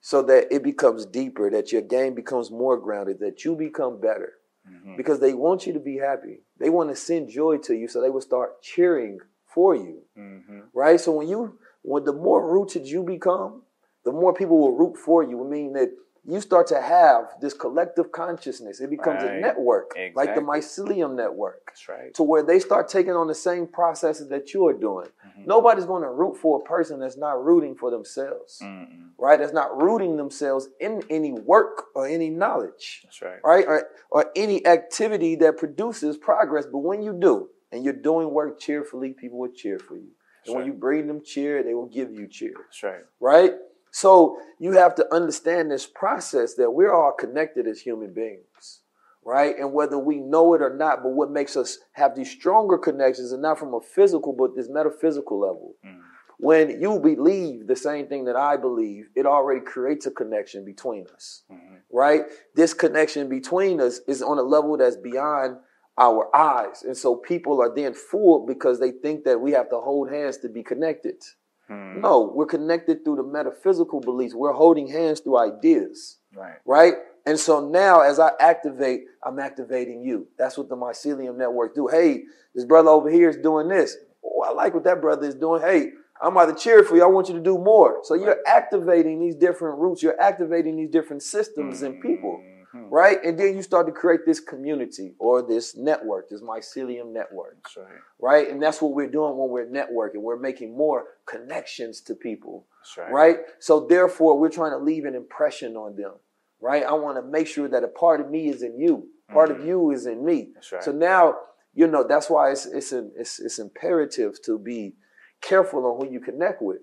so 0.00 0.22
that 0.22 0.52
it 0.52 0.62
becomes 0.62 1.04
deeper, 1.06 1.50
that 1.50 1.72
your 1.72 1.82
game 1.82 2.14
becomes 2.14 2.50
more 2.50 2.78
grounded, 2.78 3.18
that 3.20 3.44
you 3.44 3.56
become 3.56 4.00
better. 4.00 4.34
Mm-hmm. 4.70 4.96
Because 4.96 5.20
they 5.20 5.32
want 5.32 5.66
you 5.66 5.72
to 5.72 5.80
be 5.80 5.96
happy. 5.98 6.40
They 6.58 6.70
want 6.70 6.90
to 6.90 6.96
send 6.96 7.28
joy 7.28 7.58
to 7.58 7.74
you, 7.74 7.86
so 7.86 8.00
they 8.00 8.10
will 8.10 8.20
start 8.20 8.62
cheering 8.62 9.18
for 9.46 9.76
you. 9.76 10.02
Mm-hmm. 10.18 10.60
Right? 10.74 11.00
So 11.00 11.12
when 11.12 11.28
you 11.28 11.58
when 11.82 12.04
the 12.04 12.12
more 12.12 12.52
rooted 12.52 12.86
you 12.86 13.02
become, 13.04 13.62
the 14.04 14.12
more 14.12 14.34
people 14.34 14.58
will 14.58 14.76
root 14.76 14.96
for 14.96 15.22
you. 15.22 15.44
I 15.44 15.48
mean 15.48 15.72
that 15.74 15.92
you 16.28 16.40
start 16.40 16.66
to 16.68 16.80
have 16.80 17.34
this 17.40 17.54
collective 17.54 18.10
consciousness. 18.10 18.80
It 18.80 18.90
becomes 18.90 19.22
a 19.22 19.26
Right. 19.26 19.40
network, 19.40 19.92
like 20.14 20.34
the 20.34 20.40
mycelium 20.40 21.14
network. 21.14 21.66
That's 21.66 21.88
right. 21.88 22.12
To 22.14 22.22
where 22.22 22.42
they 22.42 22.58
start 22.58 22.88
taking 22.88 23.12
on 23.12 23.26
the 23.28 23.34
same 23.34 23.66
processes 23.66 24.28
that 24.28 24.52
you 24.52 24.66
are 24.66 24.72
doing. 24.72 25.06
Mm-hmm. 25.06 25.44
Nobody's 25.46 25.84
going 25.86 26.02
to 26.02 26.10
root 26.10 26.36
for 26.36 26.60
a 26.60 26.64
person 26.64 26.98
that's 27.00 27.16
not 27.16 27.44
rooting 27.44 27.74
for 27.76 27.90
themselves. 27.90 28.58
Mm-mm. 28.62 29.10
Right? 29.18 29.38
That's 29.38 29.52
not 29.52 29.80
rooting 29.80 30.16
themselves 30.16 30.68
in 30.80 31.02
any 31.08 31.32
work 31.32 31.84
or 31.94 32.06
any 32.06 32.28
knowledge 32.30 33.02
That's 33.04 33.22
right. 33.22 33.38
right? 33.44 33.64
Or, 33.66 33.88
or 34.10 34.30
any 34.34 34.66
activity 34.66 35.36
that 35.36 35.56
produces 35.58 36.16
progress. 36.16 36.66
But 36.66 36.78
when 36.78 37.02
you 37.02 37.12
do, 37.18 37.48
and 37.72 37.84
you're 37.84 37.92
doing 37.92 38.30
work 38.30 38.58
cheerfully, 38.60 39.12
people 39.12 39.38
will 39.38 39.52
cheer 39.52 39.78
for 39.78 39.96
you. 39.96 40.08
And 40.46 40.54
when 40.54 40.64
right. 40.64 40.66
you 40.66 40.72
bring 40.72 41.06
them 41.08 41.20
cheer, 41.24 41.62
they 41.64 41.74
will 41.74 41.88
give 41.88 42.12
you 42.12 42.28
cheer, 42.28 42.52
That's 42.56 42.82
right. 42.84 43.02
right? 43.20 43.52
So 43.96 44.36
you 44.58 44.72
have 44.72 44.94
to 44.96 45.14
understand 45.14 45.70
this 45.70 45.86
process 45.86 46.52
that 46.56 46.70
we're 46.70 46.92
all 46.92 47.12
connected 47.12 47.66
as 47.66 47.80
human 47.80 48.12
beings, 48.12 48.80
right? 49.24 49.56
And 49.58 49.72
whether 49.72 49.98
we 49.98 50.16
know 50.20 50.52
it 50.52 50.60
or 50.60 50.76
not, 50.76 51.02
but 51.02 51.12
what 51.12 51.30
makes 51.30 51.56
us 51.56 51.78
have 51.92 52.14
these 52.14 52.30
stronger 52.30 52.76
connections, 52.76 53.32
and 53.32 53.40
not 53.40 53.58
from 53.58 53.72
a 53.72 53.80
physical, 53.80 54.34
but 54.34 54.54
this 54.54 54.68
metaphysical 54.68 55.40
level. 55.40 55.76
Mm. 55.82 56.00
When 56.38 56.82
you 56.82 57.00
believe 57.00 57.68
the 57.68 57.74
same 57.74 58.06
thing 58.06 58.26
that 58.26 58.36
I 58.36 58.58
believe, 58.58 59.08
it 59.14 59.24
already 59.24 59.62
creates 59.62 60.04
a 60.04 60.10
connection 60.10 60.66
between 60.66 61.06
us 61.14 61.44
Mm-hmm. 61.50 61.76
right? 61.90 62.24
This 62.54 62.74
connection 62.74 63.30
between 63.30 63.80
us 63.80 64.00
is 64.06 64.20
on 64.20 64.36
a 64.36 64.42
level 64.42 64.76
that's 64.76 64.98
beyond 64.98 65.56
our 65.96 66.28
eyes. 66.36 66.82
And 66.82 66.94
so 66.94 67.16
people 67.16 67.62
are 67.62 67.74
then 67.74 67.94
fooled 67.94 68.46
because 68.46 68.78
they 68.78 68.90
think 68.90 69.24
that 69.24 69.40
we 69.40 69.52
have 69.52 69.70
to 69.70 69.78
hold 69.80 70.10
hands 70.10 70.36
to 70.42 70.50
be 70.50 70.62
connected. 70.62 71.22
Hmm. 71.68 72.00
No, 72.00 72.30
we're 72.34 72.46
connected 72.46 73.04
through 73.04 73.16
the 73.16 73.22
metaphysical 73.22 74.00
beliefs. 74.00 74.34
We're 74.34 74.52
holding 74.52 74.86
hands 74.86 75.20
through 75.20 75.38
ideas, 75.38 76.18
Right. 76.34 76.56
right? 76.64 76.94
And 77.26 77.38
so 77.38 77.66
now 77.68 78.00
as 78.00 78.20
I 78.20 78.30
activate, 78.38 79.02
I'm 79.24 79.40
activating 79.40 80.02
you. 80.02 80.28
That's 80.38 80.56
what 80.56 80.68
the 80.68 80.76
mycelium 80.76 81.36
network 81.36 81.74
do. 81.74 81.88
Hey, 81.88 82.22
this 82.54 82.64
brother 82.64 82.90
over 82.90 83.10
here 83.10 83.28
is 83.28 83.36
doing 83.36 83.68
this. 83.68 83.96
Oh, 84.24 84.42
I 84.42 84.52
like 84.52 84.74
what 84.74 84.84
that 84.84 85.00
brother 85.00 85.26
is 85.26 85.34
doing. 85.34 85.60
Hey, 85.60 85.90
I'm 86.22 86.32
about 86.32 86.46
to 86.46 86.54
cheer 86.54 86.82
for 86.84 86.96
you. 86.96 87.02
I 87.02 87.06
want 87.06 87.28
you 87.28 87.34
to 87.34 87.40
do 87.40 87.58
more. 87.58 87.98
So 88.04 88.14
you're 88.14 88.38
activating 88.46 89.18
these 89.20 89.34
different 89.34 89.78
roots. 89.78 90.02
You're 90.02 90.20
activating 90.20 90.76
these 90.76 90.88
different 90.90 91.22
systems 91.22 91.82
and 91.82 92.00
people, 92.00 92.40
Mhm. 92.76 92.90
right? 92.90 93.22
And 93.24 93.38
then 93.38 93.56
you 93.56 93.62
start 93.62 93.86
to 93.86 93.92
create 93.92 94.24
this 94.26 94.40
community 94.40 95.14
or 95.18 95.42
this 95.42 95.76
network, 95.76 96.28
this 96.28 96.42
mycelium 96.42 97.12
network, 97.12 97.56
right. 97.76 97.86
right? 98.20 98.50
And 98.50 98.62
that's 98.62 98.82
what 98.82 98.92
we're 98.92 99.08
doing 99.08 99.36
when 99.36 99.48
we're 99.50 99.66
networking. 99.66 100.20
We're 100.22 100.38
making 100.38 100.76
more 100.76 101.06
connections 101.26 102.00
to 102.02 102.14
people, 102.14 102.66
right. 102.96 103.12
right? 103.12 103.36
So 103.58 103.86
therefore, 103.86 104.38
we're 104.38 104.50
trying 104.50 104.72
to 104.72 104.78
leave 104.78 105.04
an 105.04 105.14
impression 105.14 105.76
on 105.76 105.96
them, 105.96 106.12
right? 106.60 106.82
I 106.82 106.92
want 106.92 107.16
to 107.16 107.22
make 107.22 107.46
sure 107.46 107.68
that 107.68 107.84
a 107.84 107.88
part 107.88 108.20
of 108.20 108.30
me 108.30 108.48
is 108.48 108.62
in 108.62 108.78
you, 108.78 109.08
part 109.32 109.50
of 109.50 109.64
you 109.64 109.90
is 109.90 110.06
in 110.06 110.24
me. 110.24 110.42
Mm-hmm. 110.42 110.74
Right. 110.76 110.84
So 110.84 110.92
now, 110.92 111.36
you 111.74 111.86
know, 111.86 112.04
that's 112.06 112.30
why 112.30 112.50
it's 112.50 112.66
it's 112.66 112.92
an, 112.92 113.12
it's, 113.16 113.38
it's 113.38 113.58
imperative 113.58 114.40
to 114.42 114.58
be 114.58 114.94
careful 115.40 115.86
on 115.86 115.98
who 115.98 116.12
you 116.12 116.20
connect 116.20 116.62
with, 116.62 116.78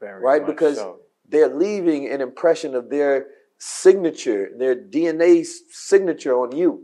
Very 0.00 0.22
right? 0.22 0.44
Because 0.44 0.76
so. 0.76 1.00
they're 1.28 1.54
leaving 1.54 2.08
an 2.08 2.20
impression 2.20 2.74
of 2.74 2.90
their 2.90 3.26
signature, 3.58 4.50
their 4.56 4.74
DNA 4.74 5.44
signature 5.70 6.34
on 6.34 6.54
you, 6.56 6.82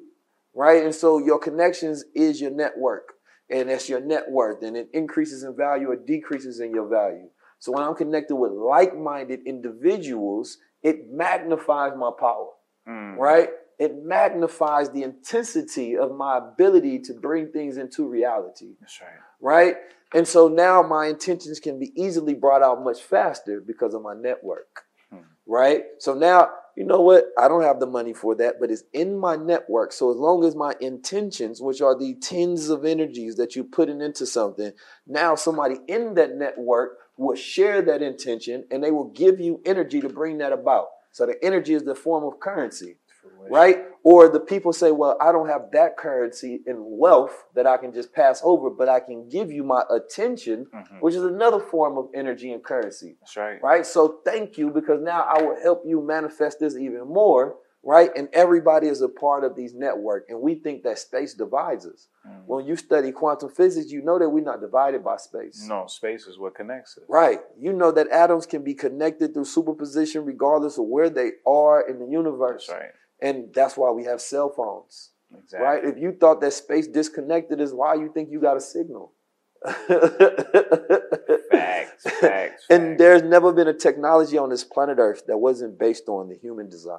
right? 0.55 0.83
And 0.85 0.95
so 0.95 1.19
your 1.19 1.39
connections 1.39 2.05
is 2.15 2.41
your 2.41 2.51
network, 2.51 3.13
and 3.51 3.69
that's 3.69 3.89
your 3.89 4.01
net 4.01 4.31
worth, 4.31 4.63
and 4.63 4.77
it 4.77 4.89
increases 4.93 5.43
in 5.43 5.57
value 5.57 5.91
or 5.91 5.97
decreases 5.97 6.61
in 6.61 6.73
your 6.75 6.89
value. 6.89 7.29
So 7.59 7.73
when 7.73 7.85
I'm 7.85 7.95
connected 7.95 8.35
with 8.37 8.53
like-minded 8.53 9.41
individuals, 9.47 10.59
it 10.83 11.11
magnifies 11.11 11.93
my 11.97 12.11
power, 12.19 12.49
Mm. 12.89 13.17
right? 13.17 13.51
It 13.79 14.03
magnifies 14.05 14.91
the 14.91 15.03
intensity 15.05 15.97
of 15.97 16.13
my 16.13 16.39
ability 16.39 16.99
to 17.01 17.15
bring 17.15 17.49
things 17.53 17.77
into 17.77 18.07
reality 18.09 18.75
That's 18.81 19.01
right. 19.01 19.11
right? 19.41 19.77
And 20.15 20.27
so 20.27 20.49
now 20.49 20.83
my 20.83 21.07
intentions 21.07 21.59
can 21.61 21.79
be 21.79 21.93
easily 22.01 22.35
brought 22.35 22.63
out 22.63 22.83
much 22.83 23.03
faster 23.03 23.61
because 23.61 23.95
of 23.95 24.03
my 24.03 24.15
network, 24.15 24.83
Hmm. 25.11 25.19
right? 25.47 25.85
So 25.99 26.15
now, 26.15 26.51
you 26.77 26.85
know 26.85 27.01
what? 27.01 27.27
I 27.39 27.49
don't 27.49 27.63
have 27.63 27.81
the 27.81 27.87
money 27.87 28.13
for 28.13 28.35
that, 28.37 28.57
but 28.61 28.71
it's 28.71 28.85
in 28.93 29.19
my 29.19 29.37
network. 29.37 29.93
So 29.93 30.11
as 30.11 30.17
long 30.17 30.45
as 30.45 30.57
my 30.57 30.75
intentions, 30.81 31.61
which 31.61 31.81
are 31.81 31.99
the 31.99 32.15
tens 32.15 32.71
of 32.71 32.85
energies 32.85 33.37
that 33.37 33.55
you're 33.55 33.65
putting 33.65 34.01
into 34.01 34.27
something, 34.27 34.73
now 35.07 35.35
somebody 35.35 35.77
in 35.87 36.15
that 36.15 36.37
network 36.37 36.99
will 37.17 37.37
share 37.37 37.83
that 37.83 38.03
intention 38.03 38.65
and 38.71 38.83
they 38.83 38.91
will 38.91 39.11
give 39.11 39.39
you 39.39 39.61
energy 39.67 40.01
to 40.01 40.09
bring 40.09 40.39
that 40.39 40.53
about. 40.53 40.87
So 41.11 41.27
the 41.27 41.43
energy 41.45 41.75
is 41.75 41.83
the 41.83 41.95
form 41.95 42.25
of 42.25 42.41
currency. 42.41 42.97
Right? 43.51 43.85
Or 44.05 44.29
the 44.29 44.41
people 44.41 44.73
say, 44.73 44.91
well, 44.91 45.17
I 45.21 45.31
don't 45.31 45.49
have 45.49 45.71
that 45.73 45.97
currency 45.97 46.61
in 46.67 46.77
wealth 46.79 47.45
that 47.55 47.67
I 47.67 47.77
can 47.77 47.93
just 47.93 48.13
pass 48.13 48.41
over, 48.43 48.69
but 48.71 48.89
I 48.89 48.99
can 49.01 49.29
give 49.29 49.51
you 49.53 49.63
my 49.63 49.85
attention, 49.91 50.67
Mm-hmm. 50.75 50.97
which 50.99 51.15
is 51.15 51.23
another 51.23 51.61
form 51.61 51.99
of 51.99 52.09
energy 52.15 52.53
and 52.53 52.63
currency. 52.65 53.17
That's 53.21 53.37
right. 53.37 53.63
Right? 53.63 53.87
So 53.87 54.19
thank 54.25 54.59
you 54.59 54.71
because 54.71 55.01
now 55.03 55.23
I 55.23 55.43
will 55.43 55.61
help 55.63 55.83
you 55.87 56.01
manifest 56.03 56.61
this 56.61 56.77
even 56.77 57.07
more, 57.07 57.57
right? 57.85 58.11
And 58.17 58.29
everybody 58.33 58.89
is 58.89 59.03
a 59.03 59.09
part 59.09 59.45
of 59.45 59.55
these 59.57 59.75
network. 59.75 60.27
And 60.29 60.41
we 60.41 60.55
think 60.57 60.83
that 60.85 60.99
space 60.99 61.35
divides 61.35 61.87
us. 61.87 62.09
Mm. 62.27 62.43
When 62.47 62.67
you 62.67 62.77
study 62.77 63.13
quantum 63.13 63.51
physics, 63.51 63.91
you 63.91 64.03
know 64.03 64.19
that 64.19 64.29
we're 64.29 64.45
not 64.45 64.61
divided 64.61 65.05
by 65.05 65.17
space. 65.17 65.65
No, 65.69 65.87
space 65.87 66.27
is 66.27 66.39
what 66.39 66.55
connects 66.55 66.97
us. 66.99 67.05
Right. 67.09 67.41
You 67.59 67.73
know 67.73 67.93
that 67.93 68.09
atoms 68.09 68.47
can 68.47 68.63
be 68.63 68.75
connected 68.75 69.35
through 69.35 69.45
superposition 69.47 70.25
regardless 70.25 70.79
of 70.79 70.85
where 70.87 71.11
they 71.11 71.33
are 71.47 71.89
in 71.89 71.99
the 71.99 72.07
universe. 72.07 72.67
That's 72.69 72.81
right. 72.81 72.91
And 73.23 73.55
that's 73.55 73.77
why 73.77 73.91
we 73.91 74.05
have 74.05 74.21
cell 74.21 74.51
phones. 74.51 75.11
Exactly. 75.33 75.67
Right? 75.67 75.85
If 75.85 75.97
you 75.99 76.13
thought 76.13 76.41
that 76.41 76.53
space 76.53 76.87
disconnected 76.87 77.61
is 77.61 77.73
why 77.73 77.95
you 77.95 78.11
think 78.13 78.31
you 78.31 78.41
got 78.41 78.57
a 78.57 78.61
signal. 78.61 79.13
Facts, 81.51 82.05
facts. 82.21 82.67
and 82.69 82.99
there's 82.99 83.23
never 83.23 83.53
been 83.53 83.69
a 83.69 83.73
technology 83.73 84.37
on 84.37 84.51
this 84.51 84.65
planet 84.65 84.99
Earth 84.99 85.23
that 85.29 85.39
wasn't 85.39 85.79
based 85.79 86.09
on 86.09 86.29
the 86.29 86.35
human 86.35 86.69
design. 86.69 86.99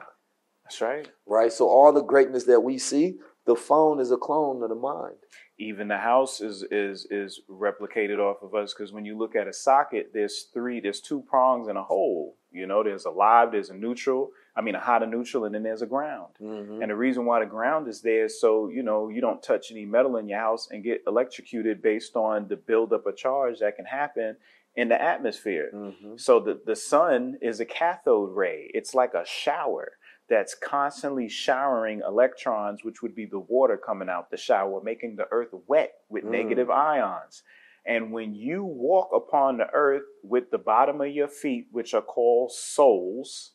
That's 0.63 0.79
right. 0.79 1.09
Right? 1.27 1.51
So 1.51 1.67
all 1.67 1.91
the 1.91 2.01
greatness 2.01 2.45
that 2.45 2.61
we 2.61 2.77
see, 2.77 3.17
the 3.45 3.55
phone 3.55 3.99
is 3.99 4.11
a 4.11 4.17
clone 4.17 4.63
of 4.63 4.69
the 4.69 4.75
mind. 4.75 5.15
Even 5.59 5.89
the 5.89 5.97
house 5.97 6.39
is 6.39 6.63
is 6.71 7.05
is 7.11 7.41
replicated 7.49 8.17
off 8.17 8.37
of 8.41 8.55
us 8.55 8.73
because 8.73 8.93
when 8.93 9.05
you 9.05 9.17
look 9.17 9.35
at 9.35 9.47
a 9.47 9.53
socket, 9.53 10.11
there's 10.13 10.47
three, 10.53 10.79
there's 10.79 11.01
two 11.01 11.21
prongs 11.29 11.67
and 11.67 11.77
a 11.77 11.83
hole. 11.83 12.37
You 12.51 12.65
know, 12.65 12.81
there's 12.83 13.05
a 13.05 13.11
live, 13.11 13.51
there's 13.51 13.69
a 13.69 13.75
neutral. 13.75 14.29
I 14.55 14.61
mean, 14.61 14.75
a 14.75 14.79
hot 14.79 15.01
and 15.01 15.11
neutral, 15.11 15.45
and 15.45 15.55
then 15.55 15.63
there's 15.63 15.81
a 15.81 15.87
ground. 15.87 16.33
Mm-hmm. 16.41 16.81
And 16.81 16.91
the 16.91 16.95
reason 16.95 17.25
why 17.25 17.39
the 17.39 17.47
ground 17.47 17.87
is 17.87 18.01
there 18.01 18.25
is 18.25 18.39
so 18.39 18.69
you 18.69 18.83
know 18.83 19.09
you 19.09 19.21
don't 19.21 19.41
touch 19.41 19.71
any 19.71 19.85
metal 19.85 20.17
in 20.17 20.27
your 20.27 20.39
house 20.39 20.67
and 20.71 20.83
get 20.83 21.03
electrocuted 21.07 21.81
based 21.81 22.15
on 22.15 22.47
the 22.47 22.55
buildup 22.55 23.05
of 23.05 23.17
charge 23.17 23.59
that 23.59 23.75
can 23.75 23.85
happen 23.85 24.37
in 24.75 24.89
the 24.89 25.01
atmosphere. 25.01 25.69
Mm-hmm. 25.73 26.17
So 26.17 26.39
the 26.39 26.59
the 26.65 26.75
sun 26.75 27.37
is 27.41 27.59
a 27.59 27.65
cathode 27.65 28.35
ray. 28.35 28.69
It's 28.73 28.93
like 28.93 29.13
a 29.13 29.25
shower 29.25 29.93
that's 30.29 30.55
constantly 30.55 31.27
showering 31.27 32.01
electrons, 32.07 32.83
which 32.83 33.01
would 33.01 33.13
be 33.13 33.25
the 33.25 33.39
water 33.39 33.77
coming 33.77 34.09
out 34.09 34.31
the 34.31 34.37
shower, 34.37 34.81
making 34.83 35.15
the 35.15 35.27
earth 35.31 35.53
wet 35.67 35.93
with 36.09 36.23
Mm. 36.23 36.31
negative 36.31 36.69
ions. 36.69 37.43
And 37.85 38.13
when 38.13 38.33
you 38.33 38.63
walk 38.63 39.09
upon 39.13 39.57
the 39.57 39.67
earth 39.73 40.03
with 40.23 40.51
the 40.51 40.57
bottom 40.57 41.01
of 41.01 41.09
your 41.09 41.27
feet, 41.27 41.67
which 41.71 41.93
are 41.93 42.01
called 42.01 42.51
soles, 42.53 43.51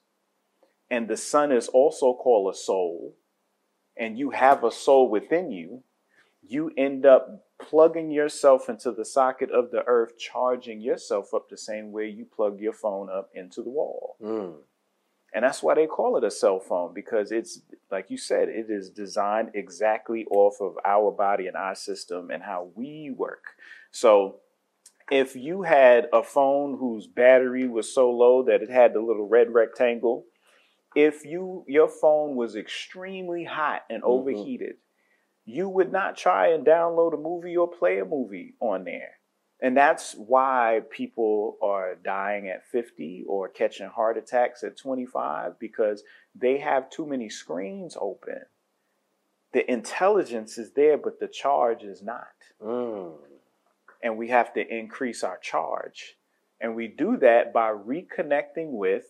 and 0.90 1.08
the 1.08 1.16
sun 1.16 1.52
is 1.52 1.68
also 1.68 2.14
called 2.14 2.52
a 2.52 2.56
soul, 2.56 3.16
and 3.96 4.18
you 4.18 4.30
have 4.30 4.64
a 4.64 4.70
soul 4.70 5.10
within 5.10 5.50
you, 5.50 5.82
you 6.42 6.70
end 6.76 7.04
up 7.04 7.44
plugging 7.60 8.10
yourself 8.10 8.68
into 8.68 8.92
the 8.92 9.04
socket 9.04 9.50
of 9.50 9.70
the 9.70 9.82
earth, 9.86 10.16
charging 10.18 10.80
yourself 10.80 11.34
up 11.34 11.48
the 11.48 11.56
same 11.56 11.92
way 11.92 12.08
you 12.08 12.24
plug 12.24 12.60
your 12.60 12.72
phone 12.72 13.08
up 13.10 13.30
into 13.34 13.62
the 13.62 13.70
wall. 13.70 14.16
Mm. 14.22 14.54
And 15.34 15.44
that's 15.44 15.62
why 15.62 15.74
they 15.74 15.86
call 15.86 16.16
it 16.16 16.24
a 16.24 16.30
cell 16.30 16.58
phone 16.58 16.94
because 16.94 17.32
it's, 17.32 17.60
like 17.90 18.10
you 18.10 18.16
said, 18.16 18.48
it 18.48 18.70
is 18.70 18.88
designed 18.88 19.50
exactly 19.54 20.24
off 20.30 20.60
of 20.60 20.78
our 20.84 21.10
body 21.10 21.48
and 21.48 21.56
our 21.56 21.74
system 21.74 22.30
and 22.30 22.42
how 22.42 22.70
we 22.74 23.12
work. 23.14 23.44
So 23.90 24.36
if 25.10 25.36
you 25.36 25.62
had 25.62 26.06
a 26.12 26.22
phone 26.22 26.78
whose 26.78 27.06
battery 27.06 27.68
was 27.68 27.92
so 27.92 28.10
low 28.10 28.42
that 28.44 28.62
it 28.62 28.70
had 28.70 28.94
the 28.94 29.00
little 29.00 29.28
red 29.28 29.52
rectangle, 29.52 30.24
if 30.94 31.24
you 31.24 31.64
your 31.68 31.88
phone 31.88 32.36
was 32.36 32.56
extremely 32.56 33.44
hot 33.44 33.82
and 33.90 34.02
Mm-hmm. 34.02 34.10
overheated, 34.10 34.76
you 35.44 35.68
would 35.68 35.92
not 35.92 36.16
try 36.16 36.48
and 36.48 36.64
download 36.66 37.14
a 37.14 37.16
movie 37.16 37.56
or 37.56 37.68
play 37.70 37.98
a 37.98 38.04
movie 38.04 38.54
on 38.60 38.84
there. 38.84 39.12
And 39.60 39.76
that's 39.76 40.14
why 40.14 40.82
people 40.90 41.56
are 41.60 41.96
dying 41.96 42.48
at 42.48 42.66
50 42.70 43.24
or 43.26 43.48
catching 43.48 43.88
heart 43.88 44.16
attacks 44.16 44.62
at 44.62 44.76
25 44.76 45.58
because 45.58 46.04
they 46.34 46.58
have 46.58 46.88
too 46.90 47.04
many 47.06 47.28
screens 47.28 47.96
open. 48.00 48.42
The 49.52 49.68
intelligence 49.70 50.58
is 50.58 50.72
there, 50.72 50.96
but 50.96 51.18
the 51.18 51.26
charge 51.26 51.82
is 51.82 52.02
not. 52.02 52.28
Mm. 52.62 53.14
And 54.02 54.16
we 54.16 54.28
have 54.28 54.52
to 54.54 54.60
increase 54.64 55.24
our 55.24 55.38
charge. 55.38 56.16
And 56.60 56.76
we 56.76 56.86
do 56.86 57.16
that 57.16 57.52
by 57.52 57.70
reconnecting 57.72 58.70
with 58.70 59.06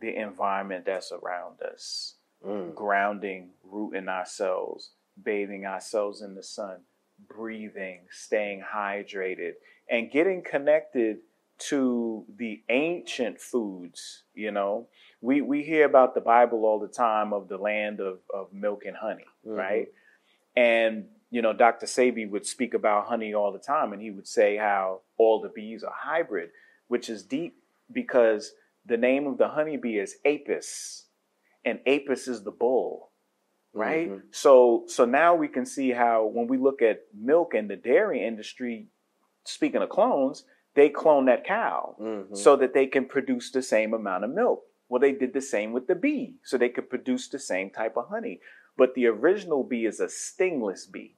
the 0.00 0.14
environment 0.16 0.84
that's 0.84 1.12
around 1.12 1.60
us, 1.62 2.16
Mm. 2.44 2.74
grounding, 2.74 3.50
rooting 3.62 4.08
ourselves, 4.08 4.90
bathing 5.22 5.64
ourselves 5.64 6.20
in 6.20 6.34
the 6.34 6.42
sun, 6.42 6.84
breathing, 7.26 8.06
staying 8.10 8.60
hydrated, 8.62 9.54
and 9.88 10.10
getting 10.10 10.42
connected 10.42 11.18
to 11.56 12.26
the 12.36 12.62
ancient 12.68 13.40
foods. 13.40 14.24
You 14.34 14.50
know, 14.50 14.88
we, 15.20 15.40
we 15.40 15.62
hear 15.62 15.84
about 15.86 16.14
the 16.14 16.20
Bible 16.20 16.64
all 16.66 16.78
the 16.80 16.88
time 16.88 17.32
of 17.32 17.48
the 17.48 17.56
land 17.56 18.00
of, 18.00 18.18
of 18.32 18.52
milk 18.52 18.84
and 18.84 18.96
honey, 18.96 19.24
Mhm. 19.46 19.56
right? 19.56 19.88
And, 20.56 21.08
you 21.30 21.42
know, 21.42 21.52
Dr. 21.52 21.86
Sebi 21.86 22.28
would 22.28 22.46
speak 22.46 22.74
about 22.74 23.06
honey 23.06 23.34
all 23.34 23.52
the 23.52 23.58
time, 23.58 23.92
and 23.92 24.02
he 24.02 24.10
would 24.10 24.26
say 24.28 24.56
how 24.56 25.00
all 25.16 25.40
the 25.40 25.48
bees 25.48 25.82
are 25.82 25.94
hybrid, 25.96 26.50
which 26.88 27.08
is 27.08 27.22
deep 27.24 27.56
because 27.92 28.54
the 28.86 28.96
name 28.96 29.26
of 29.26 29.38
the 29.38 29.48
honeybee 29.48 29.98
is 29.98 30.16
Apis, 30.24 31.06
and 31.64 31.80
Apis 31.86 32.28
is 32.28 32.42
the 32.42 32.50
bull 32.50 33.10
right 33.76 34.08
Mhm. 34.08 34.22
so 34.30 34.84
so 34.86 35.04
now 35.04 35.34
we 35.34 35.48
can 35.48 35.66
see 35.66 35.90
how 35.90 36.24
when 36.26 36.46
we 36.46 36.56
look 36.56 36.80
at 36.80 37.00
milk 37.12 37.54
and 37.54 37.68
the 37.68 37.74
dairy 37.74 38.24
industry 38.24 38.86
speaking 39.44 39.82
of 39.82 39.88
clones 39.88 40.44
they 40.74 40.88
clone 40.88 41.24
that 41.24 41.44
cow 41.44 41.96
Mhm. 41.98 42.36
so 42.36 42.54
that 42.54 42.72
they 42.72 42.86
can 42.86 43.04
produce 43.06 43.50
the 43.50 43.62
same 43.62 43.92
amount 43.92 44.22
of 44.22 44.30
milk 44.30 44.64
well 44.88 45.00
they 45.00 45.10
did 45.10 45.32
the 45.32 45.40
same 45.40 45.72
with 45.72 45.88
the 45.88 45.96
bee 45.96 46.36
so 46.44 46.56
they 46.56 46.68
could 46.68 46.88
produce 46.88 47.28
the 47.28 47.38
same 47.38 47.68
type 47.68 47.96
of 47.96 48.06
honey 48.08 48.40
but 48.76 48.94
the 48.94 49.06
original 49.08 49.64
bee 49.64 49.86
is 49.86 49.98
a 49.98 50.08
stingless 50.08 50.86
bee 50.86 51.16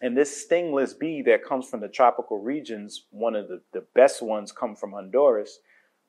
and 0.00 0.16
this 0.16 0.34
stingless 0.46 0.94
bee 0.94 1.20
that 1.20 1.44
comes 1.44 1.68
from 1.68 1.80
the 1.80 1.88
tropical 1.88 2.38
regions 2.38 3.06
one 3.10 3.34
of 3.36 3.48
the, 3.48 3.60
the 3.72 3.82
best 3.92 4.22
ones 4.22 4.50
come 4.50 4.74
from 4.74 4.92
honduras 4.92 5.60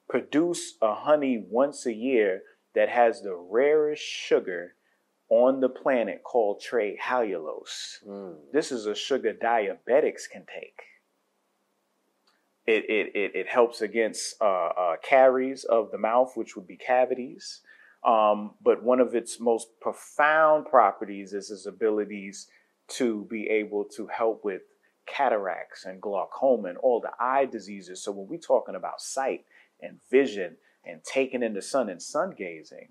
produce 0.09 0.75
a 0.81 0.93
honey 0.93 1.43
once 1.49 1.85
a 1.85 1.93
year 1.93 2.41
that 2.75 2.89
has 2.89 3.21
the 3.21 3.35
rarest 3.35 4.03
sugar 4.03 4.73
on 5.29 5.59
the 5.59 5.69
planet 5.69 6.23
called 6.23 6.61
trehalulose. 6.61 8.03
Mm. 8.07 8.35
This 8.53 8.71
is 8.71 8.85
a 8.85 8.95
sugar 8.95 9.34
diabetics 9.34 10.29
can 10.31 10.45
take. 10.45 10.79
It, 12.65 12.85
it, 12.89 13.15
it, 13.15 13.35
it 13.35 13.47
helps 13.47 13.81
against 13.81 14.35
uh, 14.41 14.45
uh, 14.45 14.95
caries 15.01 15.63
of 15.63 15.91
the 15.91 15.97
mouth, 15.97 16.34
which 16.35 16.55
would 16.55 16.67
be 16.67 16.77
cavities. 16.77 17.61
Um, 18.05 18.51
but 18.61 18.84
one 18.84 18.99
of 18.99 19.15
its 19.15 19.39
most 19.39 19.67
profound 19.81 20.67
properties 20.67 21.34
is 21.34 21.49
its 21.49 21.65
abilities 21.65 22.47
to 22.89 23.25
be 23.29 23.49
able 23.49 23.85
to 23.95 24.07
help 24.07 24.45
with 24.45 24.61
cataracts 25.07 25.85
and 25.85 26.01
glaucoma 26.01 26.69
and 26.69 26.77
all 26.77 27.01
the 27.01 27.11
eye 27.19 27.45
diseases. 27.45 28.03
So 28.03 28.11
when 28.11 28.27
we're 28.27 28.38
talking 28.38 28.75
about 28.75 29.01
sight 29.01 29.45
and 29.82 29.99
vision 30.10 30.58
and 30.86 31.04
taking 31.04 31.44
in 31.44 31.54
the 31.54 31.62
sun 31.62 31.90
and 31.90 32.02
sun 32.02 32.34
gazing, 32.38 32.90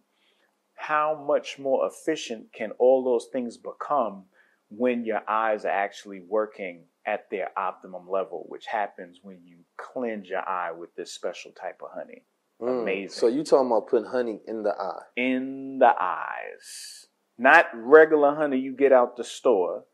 how 0.75 1.25
much 1.27 1.59
more 1.59 1.87
efficient 1.87 2.53
can 2.53 2.73
all 2.79 3.03
those 3.05 3.27
things 3.33 3.57
become 3.57 4.25
when 4.69 5.05
your 5.05 5.23
eyes 5.29 5.65
are 5.65 5.69
actually 5.69 6.21
working 6.21 6.85
at 7.07 7.31
their 7.31 7.49
optimum 7.57 8.09
level, 8.09 8.45
which 8.49 8.67
happens 8.67 9.21
when 9.23 9.39
you 9.45 9.59
cleanse 9.77 10.29
your 10.29 10.47
eye 10.47 10.73
with 10.73 10.95
this 10.97 11.13
special 11.13 11.53
type 11.53 11.81
of 11.83 11.91
honey. 11.95 12.25
Mm. 12.61 12.83
Amazing. 12.83 13.11
So 13.11 13.29
you 13.29 13.45
talking 13.45 13.69
about 13.69 13.89
putting 13.89 14.09
honey 14.09 14.41
in 14.47 14.63
the 14.63 14.71
eye? 14.71 15.03
In 15.17 15.79
the 15.79 15.93
eyes. 15.99 17.07
Not 17.39 17.67
regular 17.75 18.35
honey 18.35 18.59
you 18.59 18.75
get 18.75 18.93
out 18.93 19.17
the 19.17 19.25
store. 19.25 19.85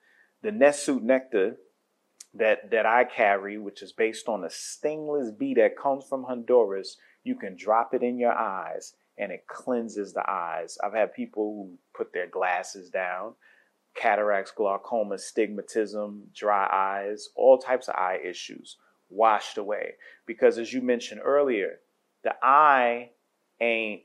The 0.43 0.53
Nessuit 0.53 1.03
nectar 1.03 1.57
that, 2.35 2.71
that 2.71 2.87
I 2.87 3.05
carry, 3.05 3.59
which 3.59 3.83
is 3.83 3.93
based 3.93 4.29
on 4.29 4.45
a 4.45 4.51
stingless 4.51 5.31
bee 5.31 5.55
that 5.55 5.79
comes 5.79 6.05
from 6.05 6.25
Honduras, 6.25 6.97
you 7.25 7.35
can 7.35 7.57
drop 7.57 7.95
it 7.95 8.03
in 8.03 8.19
your 8.19 8.33
eyes 8.33 8.95
and 9.19 9.31
it 9.31 9.47
cleanses 9.47 10.13
the 10.13 10.29
eyes. 10.29 10.79
I've 10.83 10.95
had 10.95 11.15
people 11.15 11.45
who 11.45 11.79
put 11.97 12.13
their 12.13 12.27
glasses 12.27 12.89
down, 12.89 13.35
cataracts, 13.95 14.51
glaucoma, 14.51 15.17
stigmatism, 15.17 16.23
dry 16.35 16.67
eyes, 16.73 17.29
all 17.37 17.59
types 17.59 17.89
of 17.89 17.95
eye 17.97 18.19
issues 18.25 18.79
washed 19.11 19.59
away. 19.59 19.93
Because 20.27 20.59
as 20.59 20.73
you 20.73 20.81
mentioned 20.81 21.21
earlier, 21.23 21.81
the 22.25 22.35
eye 22.43 23.11
ain't 23.61 24.03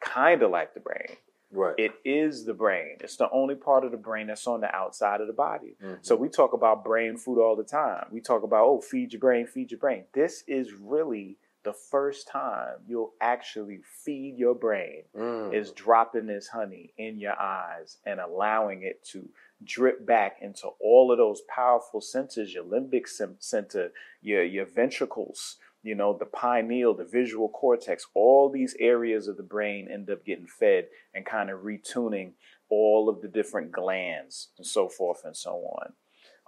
kind 0.00 0.42
of 0.42 0.50
like 0.50 0.74
the 0.74 0.80
brain. 0.80 1.16
Right. 1.54 1.74
It 1.78 1.92
is 2.04 2.44
the 2.44 2.54
brain. 2.54 2.96
It's 3.00 3.16
the 3.16 3.30
only 3.30 3.54
part 3.54 3.84
of 3.84 3.90
the 3.92 3.96
brain 3.96 4.26
that's 4.26 4.46
on 4.46 4.60
the 4.60 4.74
outside 4.74 5.20
of 5.20 5.26
the 5.28 5.32
body. 5.32 5.76
Mhm. 5.82 6.04
So 6.04 6.16
we 6.16 6.28
talk 6.28 6.52
about 6.52 6.84
brain 6.84 7.16
food 7.16 7.40
all 7.40 7.56
the 7.56 7.64
time. 7.64 8.08
We 8.10 8.20
talk 8.20 8.42
about, 8.42 8.64
oh, 8.64 8.80
feed 8.80 9.12
your 9.12 9.20
brain, 9.20 9.46
feed 9.46 9.70
your 9.70 9.78
brain. 9.80 10.04
This 10.12 10.42
is 10.48 10.72
really 10.74 11.38
the 11.62 11.72
first 11.72 12.28
time 12.28 12.76
you'll 12.86 13.14
actually 13.22 13.78
feed 13.78 14.36
your 14.36 14.54
brain 14.54 15.04
Mm. 15.14 15.54
is 15.54 15.70
dropping 15.72 16.26
this 16.26 16.48
honey 16.48 16.92
in 16.98 17.18
your 17.18 17.40
eyes 17.40 17.96
and 18.04 18.20
allowing 18.20 18.82
it 18.82 19.02
to 19.04 19.26
drip 19.62 20.04
back 20.04 20.42
into 20.42 20.68
all 20.78 21.10
of 21.10 21.16
those 21.16 21.40
powerful 21.42 22.02
centers 22.02 22.52
your 22.52 22.64
limbic 22.64 23.08
center 23.38 23.90
your 24.20 24.42
your 24.42 24.66
ventricles 24.66 25.58
you 25.84 25.94
know 25.94 26.16
the 26.18 26.24
pineal 26.24 26.94
the 26.94 27.04
visual 27.04 27.48
cortex 27.48 28.06
all 28.14 28.50
these 28.50 28.74
areas 28.80 29.28
of 29.28 29.36
the 29.36 29.42
brain 29.42 29.86
end 29.92 30.10
up 30.10 30.24
getting 30.24 30.46
fed 30.46 30.86
and 31.14 31.24
kind 31.24 31.50
of 31.50 31.60
retuning 31.60 32.32
all 32.70 33.08
of 33.08 33.20
the 33.20 33.28
different 33.28 33.70
glands 33.70 34.48
and 34.58 34.66
so 34.66 34.88
forth 34.88 35.22
and 35.24 35.36
so 35.36 35.52
on 35.78 35.92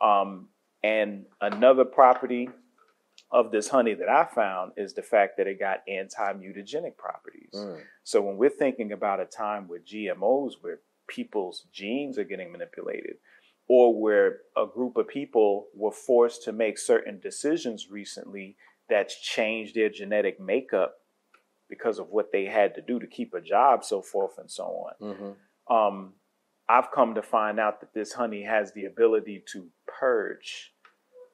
um, 0.02 0.48
and 0.82 1.26
another 1.40 1.84
property 1.84 2.48
of 3.30 3.50
this 3.50 3.68
honey 3.68 3.94
that 3.94 4.08
I 4.08 4.24
found 4.24 4.72
is 4.76 4.94
the 4.94 5.02
fact 5.02 5.36
that 5.36 5.46
it 5.46 5.58
got 5.58 5.82
anti-mutagenic 5.88 6.96
properties. 6.96 7.50
Mm. 7.54 7.80
So 8.04 8.22
when 8.22 8.36
we're 8.36 8.50
thinking 8.50 8.92
about 8.92 9.20
a 9.20 9.24
time 9.24 9.68
with 9.68 9.86
GMOs 9.86 10.52
where 10.60 10.80
people's 11.08 11.66
genes 11.72 12.18
are 12.18 12.24
getting 12.24 12.52
manipulated, 12.52 13.16
or 13.68 14.00
where 14.00 14.38
a 14.56 14.64
group 14.64 14.96
of 14.96 15.08
people 15.08 15.66
were 15.74 15.90
forced 15.90 16.44
to 16.44 16.52
make 16.52 16.78
certain 16.78 17.18
decisions 17.18 17.90
recently 17.90 18.56
that's 18.88 19.20
changed 19.20 19.74
their 19.74 19.88
genetic 19.88 20.40
makeup 20.40 20.94
because 21.68 21.98
of 21.98 22.08
what 22.10 22.30
they 22.32 22.44
had 22.44 22.74
to 22.74 22.82
do 22.82 22.98
to 23.00 23.06
keep 23.06 23.34
a 23.34 23.40
job, 23.40 23.84
so 23.84 24.00
forth 24.00 24.38
and 24.38 24.50
so 24.50 24.64
on. 24.64 24.92
Mm-hmm. 25.14 25.74
Um, 25.74 26.12
I've 26.68 26.90
come 26.92 27.14
to 27.14 27.22
find 27.22 27.58
out 27.60 27.80
that 27.80 27.94
this 27.94 28.12
honey 28.12 28.44
has 28.44 28.72
the 28.72 28.86
ability 28.86 29.44
to 29.52 29.66
purge 29.86 30.72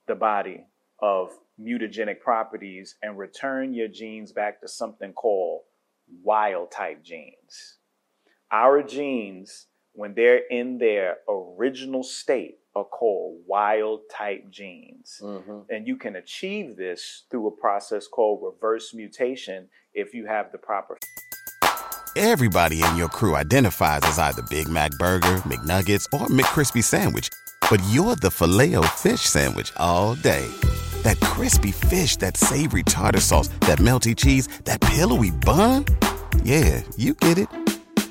the 0.06 0.14
body 0.14 0.66
of 1.00 1.30
mutagenic 1.60 2.20
properties 2.20 2.96
and 3.02 3.18
return 3.18 3.74
your 3.74 3.88
genes 3.88 4.32
back 4.32 4.60
to 4.60 4.68
something 4.68 5.12
called 5.12 5.62
wild 6.22 6.70
type 6.70 7.02
genes. 7.02 7.78
Our 8.50 8.82
genes, 8.82 9.66
when 9.92 10.14
they're 10.14 10.42
in 10.50 10.78
their 10.78 11.18
original 11.28 12.02
state, 12.02 12.58
are 12.74 12.84
called 12.84 13.40
wild 13.46 14.00
type 14.10 14.50
genes. 14.50 15.20
Mm-hmm. 15.22 15.60
And 15.70 15.86
you 15.86 15.96
can 15.96 16.16
achieve 16.16 16.76
this 16.76 17.24
through 17.30 17.46
a 17.48 17.50
process 17.50 18.06
called 18.06 18.40
reverse 18.42 18.94
mutation 18.94 19.68
if 19.94 20.14
you 20.14 20.26
have 20.26 20.52
the 20.52 20.58
proper 20.58 20.98
Everybody 22.14 22.82
in 22.82 22.96
your 22.96 23.08
crew 23.08 23.36
identifies 23.36 24.00
as 24.02 24.18
either 24.18 24.42
Big 24.42 24.68
Mac 24.68 24.90
Burger, 24.98 25.40
McNuggets, 25.46 26.04
or 26.12 26.26
McCrispy 26.26 26.84
Sandwich. 26.84 27.30
But 27.70 27.82
you're 27.88 28.16
the 28.16 28.30
filet 28.30 28.74
fish 28.88 29.22
Sandwich 29.22 29.72
all 29.78 30.14
day. 30.16 30.46
That 31.04 31.18
crispy 31.20 31.72
fish, 31.72 32.16
that 32.16 32.36
savory 32.36 32.82
tartar 32.82 33.20
sauce, 33.20 33.48
that 33.60 33.78
melty 33.78 34.14
cheese, 34.14 34.46
that 34.64 34.80
pillowy 34.82 35.30
bun. 35.30 35.86
Yeah, 36.44 36.82
you 36.98 37.14
get 37.14 37.38
it. 37.38 37.48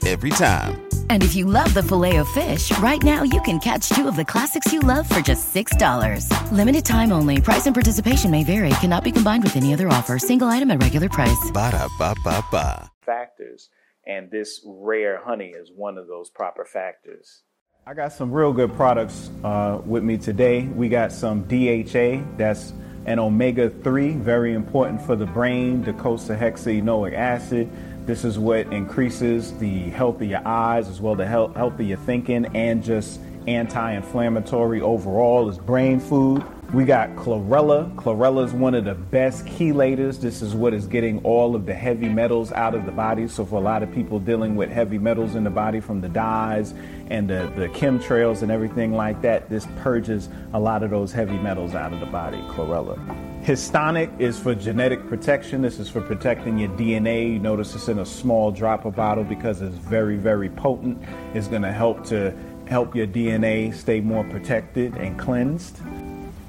Every 0.07 0.31
time. 0.31 0.90
And 1.09 1.23
if 1.23 1.35
you 1.35 1.45
love 1.45 1.71
the 1.73 1.83
filet 1.83 2.17
of 2.17 2.27
fish, 2.29 2.75
right 2.79 3.01
now 3.03 3.21
you 3.23 3.39
can 3.41 3.59
catch 3.59 3.89
two 3.89 4.07
of 4.07 4.15
the 4.15 4.25
classics 4.25 4.73
you 4.73 4.79
love 4.79 5.07
for 5.07 5.21
just 5.21 5.53
$6. 5.53 6.51
Limited 6.51 6.83
time 6.85 7.11
only. 7.11 7.39
Price 7.39 7.67
and 7.67 7.75
participation 7.75 8.31
may 8.31 8.43
vary. 8.43 8.69
Cannot 8.81 9.03
be 9.03 9.11
combined 9.11 9.43
with 9.43 9.55
any 9.55 9.73
other 9.73 9.87
offer. 9.89 10.17
Single 10.17 10.47
item 10.47 10.71
at 10.71 10.81
regular 10.81 11.09
price. 11.09 11.51
Ba-da-ba-ba-ba. 11.53 12.89
factors. 13.05 13.69
And 14.07 14.31
this 14.31 14.61
rare 14.65 15.21
honey 15.23 15.49
is 15.49 15.69
one 15.75 15.97
of 15.97 16.07
those 16.07 16.29
proper 16.29 16.65
factors. 16.65 17.43
I 17.85 17.93
got 17.93 18.13
some 18.13 18.31
real 18.31 18.53
good 18.53 18.73
products 18.73 19.29
uh, 19.43 19.81
with 19.85 20.03
me 20.03 20.17
today. 20.17 20.63
We 20.63 20.87
got 20.89 21.11
some 21.11 21.43
DHA, 21.43 22.23
that's 22.37 22.73
an 23.05 23.17
omega 23.17 23.69
3, 23.71 24.11
very 24.13 24.53
important 24.53 25.01
for 25.01 25.15
the 25.15 25.25
brain, 25.25 25.83
docosahexaenoic 25.83 27.13
acid. 27.15 27.69
This 28.05 28.25
is 28.25 28.39
what 28.39 28.71
increases 28.73 29.55
the 29.57 29.89
health 29.91 30.21
of 30.21 30.27
your 30.27 30.45
eyes 30.45 30.89
as 30.89 30.99
well 30.99 31.15
the 31.15 31.25
health, 31.25 31.55
health 31.55 31.79
of 31.79 31.85
your 31.85 31.99
thinking 31.99 32.45
and 32.55 32.83
just 32.83 33.19
anti 33.47 33.91
inflammatory 33.93 34.81
overall 34.81 35.49
is 35.49 35.57
brain 35.57 35.99
food. 35.99 36.43
We 36.73 36.85
got 36.85 37.09
chlorella. 37.15 37.93
Chlorella 37.95 38.45
is 38.45 38.53
one 38.53 38.75
of 38.75 38.85
the 38.85 38.95
best 38.95 39.45
chelators. 39.45 40.21
This 40.21 40.41
is 40.41 40.55
what 40.55 40.73
is 40.73 40.87
getting 40.87 41.23
all 41.23 41.55
of 41.55 41.65
the 41.65 41.73
heavy 41.73 42.07
metals 42.07 42.51
out 42.53 42.75
of 42.75 42.85
the 42.85 42.91
body. 42.91 43.27
So, 43.27 43.45
for 43.45 43.55
a 43.55 43.61
lot 43.61 43.83
of 43.83 43.91
people 43.93 44.19
dealing 44.19 44.55
with 44.55 44.69
heavy 44.69 44.97
metals 44.97 45.35
in 45.35 45.43
the 45.43 45.49
body 45.49 45.79
from 45.79 45.99
the 45.99 46.09
dyes 46.09 46.73
and 47.09 47.29
the, 47.29 47.51
the 47.57 47.67
chemtrails 47.69 48.41
and 48.41 48.51
everything 48.51 48.93
like 48.93 49.21
that, 49.21 49.49
this 49.49 49.67
purges 49.81 50.29
a 50.53 50.59
lot 50.59 50.81
of 50.81 50.91
those 50.91 51.11
heavy 51.11 51.37
metals 51.37 51.75
out 51.75 51.93
of 51.93 51.99
the 51.99 52.05
body. 52.05 52.37
Chlorella. 52.49 53.30
Histonic 53.43 54.19
is 54.19 54.37
for 54.37 54.53
genetic 54.53 55.07
protection. 55.07 55.63
This 55.63 55.79
is 55.79 55.89
for 55.89 55.99
protecting 55.99 56.59
your 56.59 56.69
DNA. 56.69 57.33
You 57.33 57.39
notice 57.39 57.73
it's 57.73 57.87
in 57.87 57.97
a 57.97 58.05
small 58.05 58.51
dropper 58.51 58.91
bottle 58.91 59.23
because 59.23 59.63
it's 59.63 59.75
very, 59.77 60.15
very 60.15 60.49
potent. 60.49 61.01
It's 61.33 61.47
going 61.47 61.63
to 61.63 61.71
help 61.71 62.05
to 62.05 62.35
help 62.67 62.95
your 62.95 63.07
DNA 63.07 63.73
stay 63.73 63.99
more 63.99 64.23
protected 64.25 64.95
and 64.97 65.17
cleansed. 65.17 65.79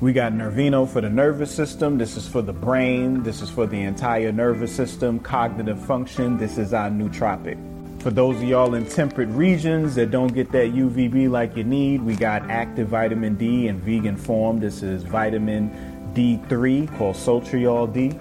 We 0.02 0.12
got 0.12 0.34
Nervino 0.34 0.86
for 0.86 1.00
the 1.00 1.08
nervous 1.08 1.50
system. 1.50 1.96
This 1.96 2.18
is 2.18 2.28
for 2.28 2.42
the 2.42 2.52
brain. 2.52 3.22
This 3.22 3.40
is 3.40 3.48
for 3.48 3.66
the 3.66 3.80
entire 3.80 4.30
nervous 4.30 4.76
system, 4.76 5.18
cognitive 5.18 5.82
function. 5.82 6.36
This 6.36 6.58
is 6.58 6.74
our 6.74 6.90
nootropic. 6.90 7.56
For 8.02 8.10
those 8.10 8.36
of 8.36 8.42
y'all 8.42 8.74
in 8.74 8.84
temperate 8.84 9.28
regions 9.28 9.94
that 9.94 10.10
don't 10.10 10.34
get 10.34 10.50
that 10.52 10.72
UVB 10.72 11.30
like 11.30 11.56
you 11.56 11.62
need, 11.62 12.02
we 12.02 12.16
got 12.16 12.42
active 12.50 12.88
vitamin 12.88 13.36
D 13.36 13.68
in 13.68 13.78
vegan 13.78 14.16
form. 14.16 14.58
This 14.58 14.82
is 14.82 15.04
vitamin 15.04 15.70
D3 16.14 16.96
called 16.96 17.16
Sotriol 17.16 17.92
D. 17.92 18.18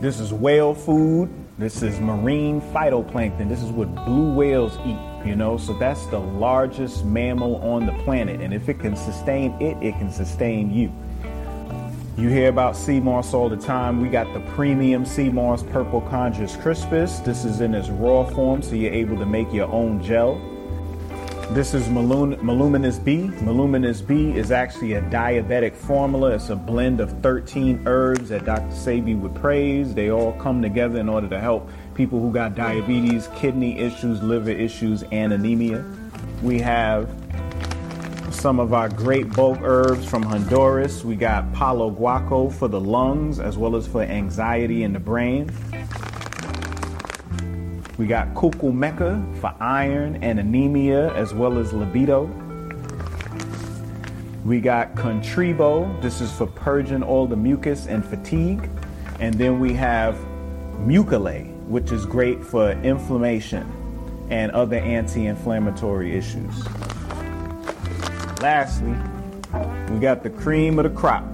This 0.00 0.20
is 0.20 0.32
whale 0.32 0.74
food. 0.74 1.30
This 1.58 1.82
is 1.82 1.98
marine 2.00 2.60
phytoplankton. 2.60 3.48
This 3.48 3.62
is 3.62 3.70
what 3.70 3.94
blue 4.04 4.34
whales 4.34 4.76
eat, 4.84 5.26
you 5.26 5.34
know? 5.34 5.56
So 5.56 5.72
that's 5.72 6.04
the 6.06 6.18
largest 6.18 7.04
mammal 7.04 7.56
on 7.56 7.86
the 7.86 7.92
planet. 8.04 8.40
And 8.42 8.52
if 8.52 8.68
it 8.68 8.78
can 8.78 8.94
sustain 8.94 9.52
it, 9.60 9.82
it 9.82 9.92
can 9.92 10.12
sustain 10.12 10.70
you. 10.70 10.92
You 12.18 12.28
hear 12.28 12.48
about 12.48 12.76
sea 12.76 13.00
moss 13.00 13.34
all 13.34 13.48
the 13.48 13.56
time. 13.56 14.00
We 14.00 14.08
got 14.08 14.32
the 14.34 14.40
premium 14.54 15.04
sea 15.04 15.30
moss 15.30 15.62
purple 15.62 16.02
chondrus 16.02 16.60
crispus. 16.60 17.20
This 17.20 17.44
is 17.44 17.60
in 17.60 17.74
its 17.74 17.88
raw 17.88 18.24
form, 18.24 18.62
so 18.62 18.74
you're 18.74 18.92
able 18.92 19.18
to 19.18 19.26
make 19.26 19.52
your 19.52 19.68
own 19.68 20.02
gel. 20.02 20.40
This 21.50 21.74
is 21.74 21.86
Malun- 21.86 22.42
Maluminous 22.42 22.98
B. 22.98 23.30
Maluminous 23.40 24.00
B 24.00 24.36
is 24.36 24.50
actually 24.50 24.94
a 24.94 25.02
diabetic 25.02 25.74
formula. 25.74 26.32
It's 26.32 26.50
a 26.50 26.56
blend 26.56 27.00
of 27.00 27.12
13 27.22 27.84
herbs 27.86 28.30
that 28.30 28.44
Dr. 28.44 28.74
Sebi 28.74 29.18
would 29.18 29.34
praise. 29.36 29.94
They 29.94 30.10
all 30.10 30.32
come 30.32 30.60
together 30.60 30.98
in 30.98 31.08
order 31.08 31.28
to 31.28 31.38
help 31.38 31.70
people 31.94 32.20
who 32.20 32.32
got 32.32 32.56
diabetes, 32.56 33.28
kidney 33.36 33.78
issues, 33.78 34.22
liver 34.22 34.50
issues, 34.50 35.04
and 35.12 35.32
anemia. 35.32 35.84
We 36.42 36.58
have 36.60 37.08
some 38.32 38.58
of 38.58 38.74
our 38.74 38.88
great 38.88 39.32
bulk 39.32 39.60
herbs 39.62 40.04
from 40.04 40.24
Honduras. 40.24 41.04
We 41.04 41.14
got 41.14 41.50
Palo 41.54 41.90
Guaco 41.90 42.52
for 42.52 42.68
the 42.68 42.80
lungs 42.80 43.38
as 43.38 43.56
well 43.56 43.76
as 43.76 43.86
for 43.86 44.02
anxiety 44.02 44.82
in 44.82 44.92
the 44.92 45.00
brain. 45.00 45.50
We 47.98 48.06
got 48.06 48.34
Cucumeca 48.34 49.40
for 49.40 49.54
iron 49.58 50.22
and 50.22 50.38
anemia 50.38 51.14
as 51.14 51.32
well 51.32 51.58
as 51.58 51.72
libido. 51.72 52.24
We 54.44 54.60
got 54.60 54.94
Contribo. 54.94 56.00
This 56.02 56.20
is 56.20 56.30
for 56.30 56.46
purging 56.46 57.02
all 57.02 57.26
the 57.26 57.36
mucus 57.36 57.86
and 57.86 58.04
fatigue. 58.04 58.68
And 59.18 59.34
then 59.34 59.58
we 59.58 59.72
have 59.72 60.14
Mucilate, 60.78 61.50
which 61.68 61.90
is 61.90 62.04
great 62.04 62.44
for 62.44 62.72
inflammation 62.72 63.66
and 64.28 64.52
other 64.52 64.76
anti-inflammatory 64.76 66.14
issues. 66.14 66.66
Lastly, 68.42 68.94
we 69.90 69.98
got 70.00 70.22
the 70.22 70.30
cream 70.30 70.78
of 70.78 70.82
the 70.82 70.90
crop. 70.90 71.24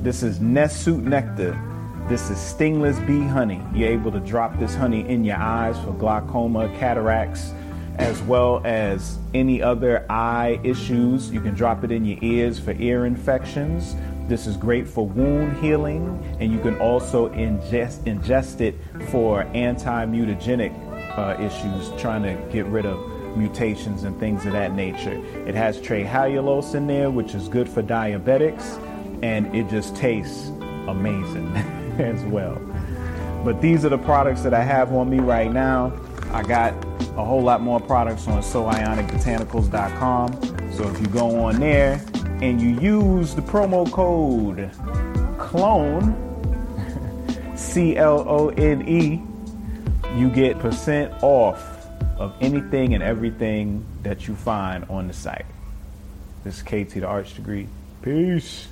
This 0.00 0.22
is 0.22 0.40
Nest 0.40 0.82
Suit 0.82 1.04
Nectar. 1.04 1.67
This 2.08 2.30
is 2.30 2.38
stingless 2.38 2.98
bee 3.06 3.20
honey. 3.20 3.60
You're 3.74 3.90
able 3.90 4.10
to 4.12 4.20
drop 4.20 4.58
this 4.58 4.74
honey 4.74 5.06
in 5.06 5.24
your 5.24 5.36
eyes 5.36 5.78
for 5.80 5.92
glaucoma, 5.92 6.74
cataracts, 6.78 7.52
as 7.96 8.22
well 8.22 8.62
as 8.64 9.18
any 9.34 9.60
other 9.60 10.06
eye 10.08 10.58
issues. 10.64 11.30
You 11.30 11.42
can 11.42 11.54
drop 11.54 11.84
it 11.84 11.92
in 11.92 12.06
your 12.06 12.16
ears 12.22 12.58
for 12.58 12.72
ear 12.72 13.04
infections. 13.04 13.94
This 14.26 14.46
is 14.46 14.56
great 14.56 14.88
for 14.88 15.06
wound 15.06 15.62
healing, 15.62 16.18
and 16.40 16.50
you 16.50 16.58
can 16.60 16.78
also 16.78 17.28
ingest, 17.28 17.98
ingest 18.04 18.62
it 18.62 18.74
for 19.10 19.42
anti 19.52 20.06
mutagenic 20.06 20.72
uh, 21.18 21.38
issues, 21.38 21.92
trying 22.00 22.22
to 22.22 22.42
get 22.50 22.64
rid 22.68 22.86
of 22.86 22.98
mutations 23.36 24.04
and 24.04 24.18
things 24.18 24.46
of 24.46 24.52
that 24.52 24.72
nature. 24.72 25.22
It 25.46 25.54
has 25.54 25.78
trehalulose 25.78 26.74
in 26.74 26.86
there, 26.86 27.10
which 27.10 27.34
is 27.34 27.48
good 27.48 27.68
for 27.68 27.82
diabetics, 27.82 28.82
and 29.22 29.54
it 29.54 29.68
just 29.68 29.94
tastes 29.94 30.48
amazing 30.86 31.52
as 32.06 32.22
well. 32.24 32.60
But 33.44 33.60
these 33.60 33.84
are 33.84 33.88
the 33.88 33.98
products 33.98 34.42
that 34.42 34.54
I 34.54 34.62
have 34.62 34.92
on 34.92 35.10
me 35.10 35.18
right 35.18 35.52
now. 35.52 35.92
I 36.32 36.42
got 36.42 36.72
a 37.16 37.24
whole 37.24 37.42
lot 37.42 37.60
more 37.60 37.80
products 37.80 38.28
on 38.28 38.42
soionicbotanicals.com. 38.42 40.72
So 40.72 40.88
if 40.88 41.00
you 41.00 41.06
go 41.08 41.40
on 41.40 41.58
there 41.60 42.00
and 42.40 42.60
you 42.60 42.80
use 42.80 43.34
the 43.34 43.42
promo 43.42 43.90
code 43.90 44.70
CLONE 45.38 46.24
C 47.56 47.96
L 47.96 48.24
O 48.28 48.50
N 48.50 48.88
E, 48.88 49.20
you 50.16 50.30
get 50.30 50.58
percent 50.58 51.12
off 51.22 51.76
of 52.18 52.34
anything 52.40 52.94
and 52.94 53.02
everything 53.02 53.84
that 54.02 54.28
you 54.28 54.34
find 54.34 54.84
on 54.90 55.08
the 55.08 55.14
site. 55.14 55.46
This 56.44 56.56
is 56.56 56.62
KT 56.62 56.94
the 56.94 57.04
Arch 57.04 57.34
Degree. 57.34 57.68
Peace. 58.02 58.68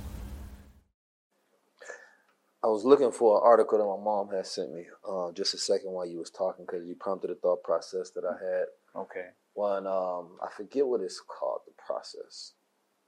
I 2.63 2.67
was 2.67 2.83
looking 2.83 3.11
for 3.11 3.37
an 3.37 3.43
article 3.45 3.77
that 3.77 3.85
my 3.85 4.03
mom 4.03 4.29
had 4.35 4.45
sent 4.47 4.73
me 4.73 4.85
uh, 5.07 5.31
just 5.31 5.53
a 5.53 5.57
second 5.57 5.91
while 5.91 6.05
you 6.07 6.17
was 6.17 6.31
talking 6.31 6.65
because 6.65 6.87
you 6.87 6.95
prompted 6.95 7.29
a 7.29 7.35
thought 7.35 7.63
process 7.63 8.09
that 8.11 8.23
I 8.25 8.33
had. 8.43 8.65
Okay. 8.95 9.27
One, 9.53 9.85
um, 9.87 10.37
I 10.43 10.49
forget 10.55 10.85
what 10.85 11.01
it's 11.01 11.21
called, 11.21 11.61
the 11.67 11.73
process. 11.85 12.53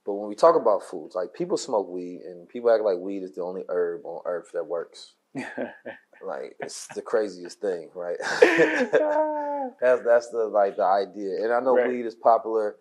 But 0.05 0.13
when 0.13 0.29
we 0.29 0.35
talk 0.35 0.55
about 0.55 0.83
foods, 0.83 1.15
like 1.15 1.33
people 1.33 1.57
smoke 1.57 1.89
weed 1.89 2.21
and 2.25 2.47
people 2.47 2.69
act 2.71 2.83
like 2.83 2.97
weed 2.97 3.23
is 3.23 3.33
the 3.33 3.41
only 3.43 3.63
herb 3.69 4.05
on 4.05 4.21
earth 4.25 4.49
that 4.53 4.65
works. 4.65 5.13
like 5.35 6.55
it's 6.59 6.87
the 6.95 7.01
craziest 7.01 7.59
thing, 7.59 7.89
right? 7.93 8.17
that's 9.81 10.03
that's 10.03 10.29
the 10.29 10.49
like 10.51 10.77
the 10.77 10.83
idea. 10.83 11.43
And 11.43 11.53
I 11.53 11.59
know 11.59 11.75
Right. 11.75 11.89
weed 11.89 12.05
is 12.05 12.15
popular, 12.15 12.75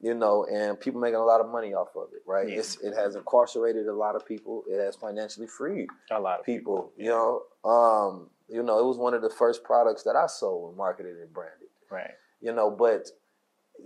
you 0.00 0.14
know, 0.14 0.44
and 0.44 0.78
people 0.78 1.00
making 1.00 1.16
a 1.16 1.24
lot 1.24 1.40
of 1.40 1.48
money 1.50 1.72
off 1.72 1.88
of 1.96 2.08
it, 2.12 2.22
right? 2.26 2.48
Yeah. 2.48 2.58
It's, 2.58 2.76
it 2.80 2.94
has 2.94 3.14
incarcerated 3.14 3.86
a 3.86 3.94
lot 3.94 4.14
of 4.16 4.26
people. 4.26 4.64
It 4.68 4.78
has 4.82 4.96
financially 4.96 5.46
freed 5.46 5.88
A 6.10 6.20
lot 6.20 6.40
of 6.40 6.46
people. 6.46 6.92
You 6.96 7.08
know, 7.10 7.42
um, 7.68 8.28
you 8.48 8.62
know, 8.62 8.78
it 8.78 8.84
was 8.84 8.98
one 8.98 9.14
of 9.14 9.22
the 9.22 9.30
first 9.30 9.64
products 9.64 10.02
that 10.02 10.16
I 10.16 10.26
sold 10.26 10.68
and 10.70 10.76
marketed 10.76 11.16
and 11.18 11.32
branded. 11.32 11.68
Right. 11.90 12.10
You 12.42 12.52
know, 12.52 12.70
but 12.70 13.08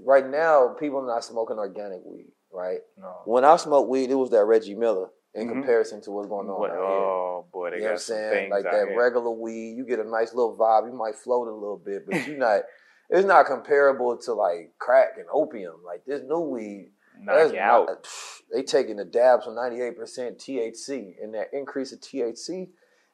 right 0.04 0.28
now 0.28 0.74
people 0.78 0.98
are 1.00 1.06
not 1.06 1.24
smoking 1.24 1.58
organic 1.58 2.00
weed, 2.04 2.32
right? 2.52 2.80
No. 2.96 3.14
When 3.24 3.44
I 3.44 3.56
smoked 3.56 3.88
weed, 3.88 4.10
it 4.10 4.16
was 4.16 4.30
that 4.30 4.44
Reggie 4.44 4.74
Miller 4.74 5.10
in 5.34 5.46
Mhm. 5.46 5.52
comparison 5.52 6.00
to 6.02 6.10
what's 6.10 6.26
going 6.28 6.48
on 6.50 6.58
What- 6.58 6.70
out 6.70 6.76
here. 6.76 6.82
oh 6.84 7.44
boy, 7.52 7.70
they 7.70 7.76
you 7.76 7.82
know 7.82 7.88
what 7.88 7.92
I'm 7.92 7.98
some 7.98 8.16
saying? 8.16 8.32
things 8.32 8.50
Like 8.50 8.64
that 8.64 8.88
here. 8.88 8.98
regular 8.98 9.30
weed, 9.30 9.74
you 9.76 9.84
get 9.84 10.00
a 10.00 10.04
nice 10.04 10.34
little 10.34 10.56
vibe. 10.56 10.86
You 10.86 10.92
might 10.94 11.14
float 11.14 11.46
a 11.48 11.52
little 11.52 11.76
bit, 11.76 12.06
but 12.06 12.26
you're 12.26 12.36
not. 12.38 12.62
It's 13.10 13.26
not 13.26 13.46
comparable 13.46 14.16
to 14.18 14.32
like 14.34 14.72
crack 14.78 15.12
and 15.16 15.26
opium. 15.32 15.76
Like 15.84 16.04
this 16.06 16.22
new 16.26 16.40
weed, 16.40 16.90
that's 17.26 17.52
you 17.52 17.58
out. 17.58 17.86
not- 17.88 18.08
they 18.52 18.62
taking 18.62 18.96
the 18.96 19.04
dabs 19.04 19.46
with 19.46 19.56
98% 19.56 19.94
THC, 20.38 21.14
and 21.22 21.34
that 21.34 21.48
increase 21.52 21.92
of 21.92 22.00
THC, 22.00 22.68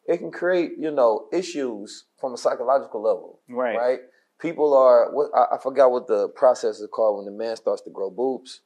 it 0.06 0.18
can 0.18 0.30
create 0.30 0.72
you 0.78 0.90
know 0.90 1.26
issues 1.32 2.04
from 2.20 2.34
a 2.34 2.36
psychological 2.36 3.02
level. 3.02 3.40
Right. 3.48 3.76
Right. 3.76 3.98
People 4.40 4.76
are. 4.76 5.12
What 5.12 5.30
I, 5.34 5.54
I 5.54 5.58
forgot 5.62 5.90
what 5.92 6.06
the 6.08 6.28
process 6.28 6.80
is 6.80 6.88
called 6.92 7.16
when 7.18 7.26
the 7.26 7.38
man 7.44 7.56
starts 7.56 7.82
to 7.82 7.90
grow 7.90 8.10
boobs. 8.10 8.60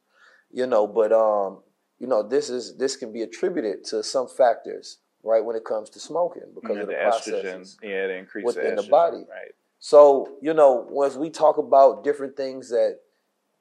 You 0.51 0.67
know, 0.67 0.87
but 0.87 1.13
um, 1.13 1.63
you 1.99 2.07
know, 2.07 2.27
this 2.27 2.49
is 2.49 2.77
this 2.79 2.97
can 2.97 3.13
be 3.13 3.21
attributed 3.23 3.85
to 3.91 4.03
some 4.03 4.29
factors, 4.29 4.99
right, 5.23 5.45
when 5.45 5.57
it 5.57 5.65
comes 5.67 5.91
to 5.91 6.01
smoking 6.01 6.45
because 6.55 6.77
Yeah, 6.77 6.83
of 6.83 6.89
the, 6.89 6.95
the 6.95 7.01
processes 7.03 7.77
estrogen, 7.83 7.89
yeah, 7.91 8.07
the 8.07 8.17
increase 8.17 8.47
within 8.47 8.77
the 8.77 8.83
estrogen, 8.83 8.91
body. 8.91 9.17
right? 9.29 9.53
So, 9.79 10.37
you 10.43 10.55
know, 10.55 11.03
as 11.05 11.17
we 11.17 11.31
talk 11.31 11.59
about 11.59 12.03
different 12.05 12.37
things 12.37 12.71
that 12.71 12.99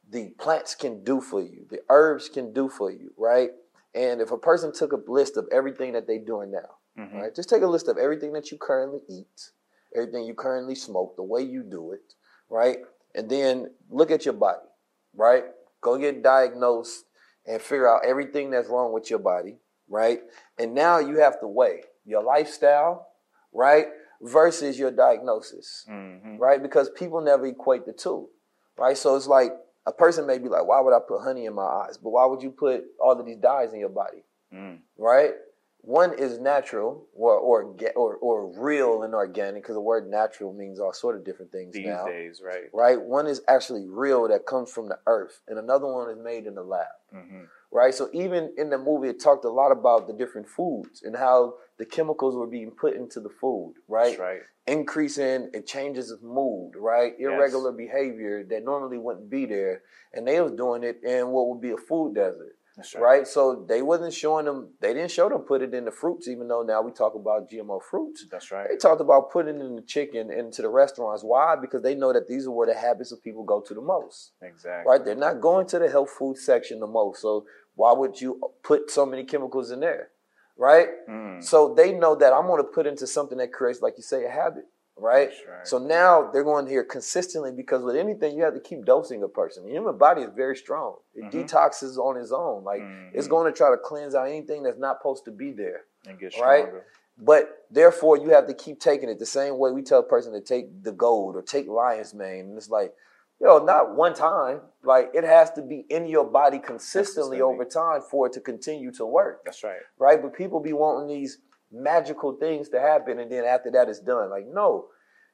the 0.10 0.30
plants 0.40 0.74
can 0.76 1.04
do 1.04 1.22
for 1.22 1.42
you, 1.42 1.66
the 1.70 1.82
herbs 1.90 2.30
can 2.30 2.54
do 2.54 2.70
for 2.70 2.90
you, 2.92 3.14
right? 3.18 3.52
And 3.94 4.22
if 4.22 4.32
a 4.32 4.38
person 4.38 4.72
took 4.74 4.94
a 4.94 5.12
list 5.12 5.38
of 5.38 5.48
everything 5.52 5.94
that 5.94 6.08
they're 6.08 6.20
doing 6.20 6.52
now, 6.52 6.78
Mhm. 6.98 7.22
right? 7.22 7.36
Just 7.36 7.50
take 7.50 7.62
a 7.62 7.68
list 7.68 7.88
of 7.88 7.98
everything 7.98 8.34
that 8.34 8.52
you 8.52 8.58
currently 8.58 9.02
eat, 9.08 9.52
everything 9.94 10.26
you 10.26 10.34
currently 10.34 10.76
smoke, 10.76 11.16
the 11.16 11.24
way 11.24 11.42
you 11.42 11.64
do 11.64 11.92
it, 11.92 12.14
right? 12.50 12.80
And 13.16 13.30
then 13.30 13.74
look 13.90 14.12
at 14.12 14.26
your 14.26 14.34
body, 14.34 14.68
right? 15.14 15.46
Go 15.82 15.98
get 15.98 16.24
diagnosed 16.24 17.06
and 17.46 17.62
figure 17.62 17.88
out 17.88 18.06
everything 18.06 18.50
that's 18.50 18.70
wrong 18.70 18.92
with 18.92 19.10
your 19.10 19.20
body, 19.20 19.60
right? 19.88 20.22
And 20.58 20.74
now 20.74 21.00
you 21.00 21.20
have 21.20 21.40
to 21.42 21.48
weigh 21.48 21.84
your 22.06 22.24
lifestyle, 22.24 23.08
right? 23.52 23.88
Versus 24.22 24.80
your 24.80 24.92
diagnosis, 24.92 25.86
Mhm. 25.90 26.40
right? 26.40 26.62
Because 26.62 26.90
people 26.90 27.22
never 27.22 27.46
equate 27.46 27.86
the 27.86 27.94
two, 27.94 28.30
right? 28.78 28.98
So 28.98 29.16
it's 29.16 29.28
like 29.28 29.52
a 29.86 29.92
person 29.94 30.26
may 30.26 30.38
be 30.38 30.50
like, 30.50 30.66
why 30.66 30.80
would 30.82 30.94
I 30.94 31.00
put 31.00 31.22
honey 31.22 31.46
in 31.46 31.54
my 31.54 31.64
eyes? 31.66 31.98
But 31.98 32.10
why 32.10 32.26
would 32.26 32.42
you 32.42 32.52
put 32.52 32.86
all 33.00 33.20
of 33.20 33.26
these 33.26 33.38
dyes 33.38 33.74
in 33.74 33.80
your 33.80 33.90
body? 33.90 34.24
Mm. 34.54 34.80
right? 34.98 35.34
One 35.82 36.14
is 36.14 36.40
natural 36.40 37.06
or 37.14 37.34
or 37.36 37.76
or, 37.96 38.16
or 38.16 38.48
real 38.60 39.04
and 39.04 39.14
organic 39.14 39.62
because 39.64 39.76
the 39.76 39.82
word 39.82 40.10
natural 40.10 40.52
means 40.54 40.80
all 40.80 40.92
sort 40.94 41.16
of 41.16 41.24
different 41.24 41.52
things 41.52 41.76
These 41.76 41.86
now. 41.86 42.06
days, 42.08 42.42
right? 42.42 42.70
Right? 42.74 43.00
One 43.02 43.28
is 43.28 43.42
actually 43.48 43.88
real 43.88 44.28
that 44.30 44.46
comes 44.46 44.70
from 44.72 44.90
the 44.90 45.00
earth, 45.06 45.40
and 45.48 45.58
another 45.60 45.86
one 45.88 46.10
is 46.10 46.18
made 46.18 46.46
in 46.46 46.56
the 46.56 46.64
lab. 46.64 46.88
hmm 47.12 47.44
Right? 47.72 47.94
So 47.94 48.10
even 48.14 48.54
in 48.58 48.70
the 48.70 48.78
movie, 48.78 49.10
it 49.10 49.20
talked 49.20 49.46
a 49.46 49.50
lot 49.50 49.72
about 49.72 50.08
the 50.08 50.14
different 50.14 50.48
foods 50.48 51.04
and 51.04 51.16
how 51.16 51.56
the 51.78 51.86
chemicals 51.86 52.36
were 52.36 52.48
being 52.48 52.72
put 52.72 52.96
into 52.96 53.20
the 53.20 53.30
food. 53.30 53.76
Right? 53.88 54.10
That's 54.10 54.20
right. 54.20 54.40
Increasing 54.66 55.50
it 55.54 55.68
changes 55.68 56.12
of 56.12 56.24
mood. 56.24 56.74
Right? 56.78 57.14
Irregular 57.20 57.72
behavior 57.72 58.44
that 58.50 58.64
normally 58.64 58.98
wouldn't 58.98 59.30
be 59.30 59.46
there, 59.46 59.82
and 60.14 60.28
they 60.28 60.40
was 60.42 60.54
doing 60.54 60.84
it 60.84 61.02
in 61.04 61.30
what 61.30 61.48
would 61.50 61.62
be 61.62 61.72
a 61.72 61.78
food 61.78 62.16
desert 62.16 62.56
That's 62.78 62.94
right. 62.96 63.26
So 63.26 63.66
they 63.68 63.82
wasn't 63.82 64.14
showing 64.14 64.46
them. 64.46 64.70
They 64.80 64.94
didn't 64.94 65.10
show 65.10 65.28
them 65.28 65.40
put 65.40 65.64
it 65.64 65.74
in 65.74 65.86
the 65.86 65.92
fruits, 65.92 66.28
even 66.28 66.48
though 66.48 66.62
now 66.62 66.84
we 66.84 66.92
talk 66.92 67.16
about 67.16 67.50
GMO 67.50 67.82
fruits. 67.82 68.26
That's 68.30 68.52
right. 68.52 68.68
They 68.70 68.78
talked 68.78 69.02
about 69.02 69.32
putting 69.32 69.56
it 69.56 69.66
in 69.66 69.76
the 69.76 69.82
chicken 69.82 70.32
into 70.32 70.62
the 70.62 70.70
restaurants. 70.70 71.24
Why? 71.24 71.56
Because 71.60 71.82
they 71.82 71.96
know 71.96 72.14
that 72.14 72.28
these 72.28 72.46
are 72.46 72.52
where 72.52 72.68
the 72.68 72.80
habits 72.80 73.12
of 73.12 73.24
people 73.24 73.44
go 73.44 73.62
to 73.62 73.74
the 73.74 73.82
most. 73.82 74.34
Exactly. 74.44 74.90
Right? 74.90 75.04
They're 75.04 75.16
not 75.16 75.42
going 75.42 75.66
to 75.70 75.80
the 75.80 75.90
health 75.90 76.12
food 76.12 76.38
section 76.38 76.80
the 76.80 76.88
most. 76.88 77.20
So 77.22 77.46
why 77.74 77.94
would 77.94 78.22
you 78.22 78.40
put 78.62 78.92
so 78.92 79.08
many 79.08 79.24
chemicals 79.24 79.72
in 79.72 79.80
there? 79.80 80.10
Right? 80.56 80.88
Mm. 81.10 81.44
So 81.44 81.74
they 81.76 81.94
know 81.94 82.16
that 82.16 82.32
I'm 82.32 82.46
going 82.46 82.62
to 82.62 82.70
put 82.70 82.86
into 82.86 83.08
something 83.08 83.40
that 83.40 83.52
creates, 83.54 83.82
like 83.82 83.96
you 83.98 84.04
say, 84.04 84.24
a 84.24 84.30
habit. 84.30 84.66
Right? 85.00 85.30
Right. 85.48 85.68
So 85.68 85.78
now 85.78 86.30
they're 86.32 86.44
going 86.44 86.68
here 86.68 86.84
consistently 86.84 87.52
because 87.52 87.84
with 87.84 87.96
anything 87.96 88.36
you 88.36 88.44
have 88.44 88.54
to 88.56 88.60
keep 88.60 88.86
dosing 88.86 89.24
a 89.24 89.28
person. 89.28 89.64
The 89.66 89.72
human 89.72 89.98
body 89.98 90.22
is 90.24 90.30
very 90.36 90.56
strong. 90.56 90.96
It 91.14 91.26
Mhm. 91.26 91.32
detoxes 91.50 91.98
on 91.98 92.18
its 92.18 92.32
own. 92.32 92.64
Like 92.64 92.82
it's 93.14 93.28
Mhm. 93.28 93.32
going 93.32 93.52
to 93.52 93.58
try 93.58 93.70
to 93.70 93.78
cleanse 93.78 94.16
out 94.16 94.28
anything 94.28 94.64
that's 94.64 94.78
not 94.78 95.00
supposed 95.00 95.26
to 95.26 95.32
be 95.32 95.52
there. 95.52 95.86
And 96.08 96.18
get 96.20 96.34
Right? 96.40 96.62
stronger. 96.64 96.86
But 97.20 97.66
therefore 97.72 98.18
you 98.18 98.30
have 98.30 98.48
to 98.48 98.54
keep 98.54 98.80
taking 98.80 99.10
it 99.10 99.20
the 99.20 99.26
same 99.26 99.58
way 99.58 99.72
we 99.72 99.82
tell 99.82 100.00
a 100.00 100.04
person 100.04 100.34
to 100.34 100.42
take 100.42 100.84
the 100.84 100.92
gold 100.92 101.36
or 101.36 101.42
take 101.42 101.68
lion's 101.68 102.14
mane. 102.14 102.46
And 102.50 102.58
it's 102.58 102.70
like, 102.70 102.94
yo, 103.40 103.58
not 103.60 103.96
one 103.96 104.14
time. 104.14 104.62
Like 104.84 105.12
it 105.14 105.24
has 105.24 105.52
to 105.52 105.62
be 105.62 105.80
in 105.90 106.06
your 106.06 106.26
body 106.26 106.60
Consistently. 106.60 107.42
over 107.42 107.66
time 107.66 108.02
for 108.02 108.28
it 108.28 108.34
to 108.34 108.40
continue 108.42 108.92
to 108.94 109.06
work 109.06 109.44
That's 109.46 109.64
right. 109.64 109.82
right? 109.98 110.22
But 110.22 110.34
people 110.34 110.60
be 110.60 110.74
wanting 110.74 111.08
these 111.08 111.40
magical 111.72 112.34
things 112.34 112.70
to 112.70 112.80
happen, 112.80 113.20
and 113.20 113.32
then 113.32 113.44
after 113.46 113.70
that, 113.72 113.90
it's 113.90 114.00
done. 114.00 114.30
Like, 114.30 114.46
no, 114.48 114.88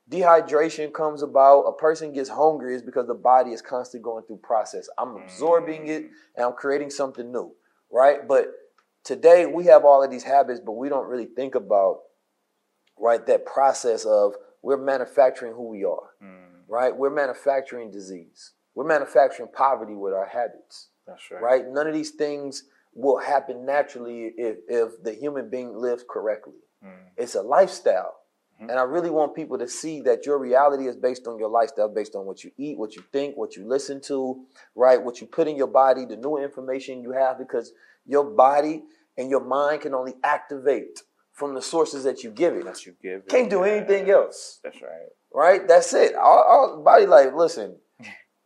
dehydration 0.10 0.94
comes 0.94 1.22
about. 1.24 1.62
A 1.64 1.74
person 1.74 2.14
gets 2.14 2.30
hungry 2.30 2.76
is 2.76 2.82
because 2.82 3.08
the 3.08 3.14
body 3.14 3.52
is 3.52 3.62
constantly 3.62 4.04
going 4.04 4.24
through 4.26 4.38
process. 4.38 4.88
I'm 4.98 5.16
absorbing 5.18 5.88
it, 5.88 6.06
and 6.36 6.46
I'm 6.46 6.54
creating 6.54 6.90
something 6.90 7.32
new, 7.32 7.54
right? 7.92 8.28
But 8.28 8.48
today 9.04 9.46
we 9.46 9.66
have 9.66 9.86
all 9.86 10.04
of 10.04 10.12
these 10.12 10.24
habits, 10.24 10.60
but 10.60 10.74
we 10.74 10.90
don't 10.90 11.08
really 11.08 11.26
think 11.26 11.56
about 11.56 12.00
right 13.00 13.26
that 13.26 13.46
process 13.46 14.06
of 14.06 14.34
we're 14.62 14.78
manufacturing 14.78 15.54
who 15.54 15.68
we 15.68 15.84
are, 15.84 16.12
Mm. 16.24 16.62
right? 16.68 16.96
We're 16.96 17.10
manufacturing 17.10 17.92
disease. 17.92 18.54
We're 18.76 18.86
manufacturing 18.86 19.50
poverty 19.52 19.94
with 19.96 20.14
our 20.14 20.26
habits 20.26 20.90
That's 21.06 21.30
right. 21.32 21.42
right? 21.42 21.68
None 21.68 21.88
of 21.88 21.94
these 21.94 22.12
things 22.12 22.64
will 22.96 23.18
happen 23.18 23.66
naturally 23.66 24.34
if, 24.38 24.58
if 24.68 25.02
the 25.04 25.14
human 25.14 25.50
being 25.50 25.76
lives 25.76 26.04
correctly. 26.10 26.54
Mm. 26.84 26.90
It's 27.18 27.36
a 27.36 27.42
lifestyle. 27.42 28.16
Mhm. 28.62 28.70
And 28.70 28.80
I 28.80 28.84
really 28.84 29.10
want 29.10 29.34
people 29.36 29.58
to 29.58 29.68
see 29.68 30.02
that 30.02 30.26
your 30.28 30.38
reality 30.38 30.88
is 30.88 30.96
based 30.96 31.26
on 31.28 31.40
your 31.40 31.50
lifestyle, 31.50 31.90
based 31.90 32.16
on 32.16 32.26
what 32.26 32.44
you 32.44 32.52
eat, 32.58 32.78
what 32.78 32.96
you 32.96 33.04
think, 33.12 33.36
what 33.36 33.56
you 33.56 33.66
listen 33.66 34.00
to, 34.02 34.46
right? 34.76 35.02
What 35.02 35.22
you 35.22 35.28
put 35.28 35.48
in 35.48 35.56
your 35.56 35.68
body, 35.68 36.06
the 36.06 36.18
new 36.18 36.38
information 36.38 37.02
you 37.02 37.12
have, 37.12 37.40
because 37.40 37.74
your 38.06 38.24
body 38.24 38.84
and 39.18 39.30
your 39.30 39.44
mind 39.44 39.82
can 39.82 39.94
only 39.96 40.14
activate 40.24 41.02
from 41.32 41.56
the 41.56 41.62
sources 41.64 42.04
that 42.04 42.24
you 42.24 42.30
give 42.30 42.54
it. 42.56 42.66
That 42.66 42.86
you 42.86 42.94
give. 43.02 43.22
it. 43.22 43.30
Can't 43.30 43.50
do 43.50 43.64
anything 43.64 44.10
else 44.12 44.60
That's 44.64 44.80
right. 44.84 45.10
right? 45.34 45.68
That's 45.68 45.92
it. 45.94 46.14
All, 46.16 46.44
all 46.48 46.82
body 46.84 47.08
like, 47.08 47.34
listen, 47.34 47.78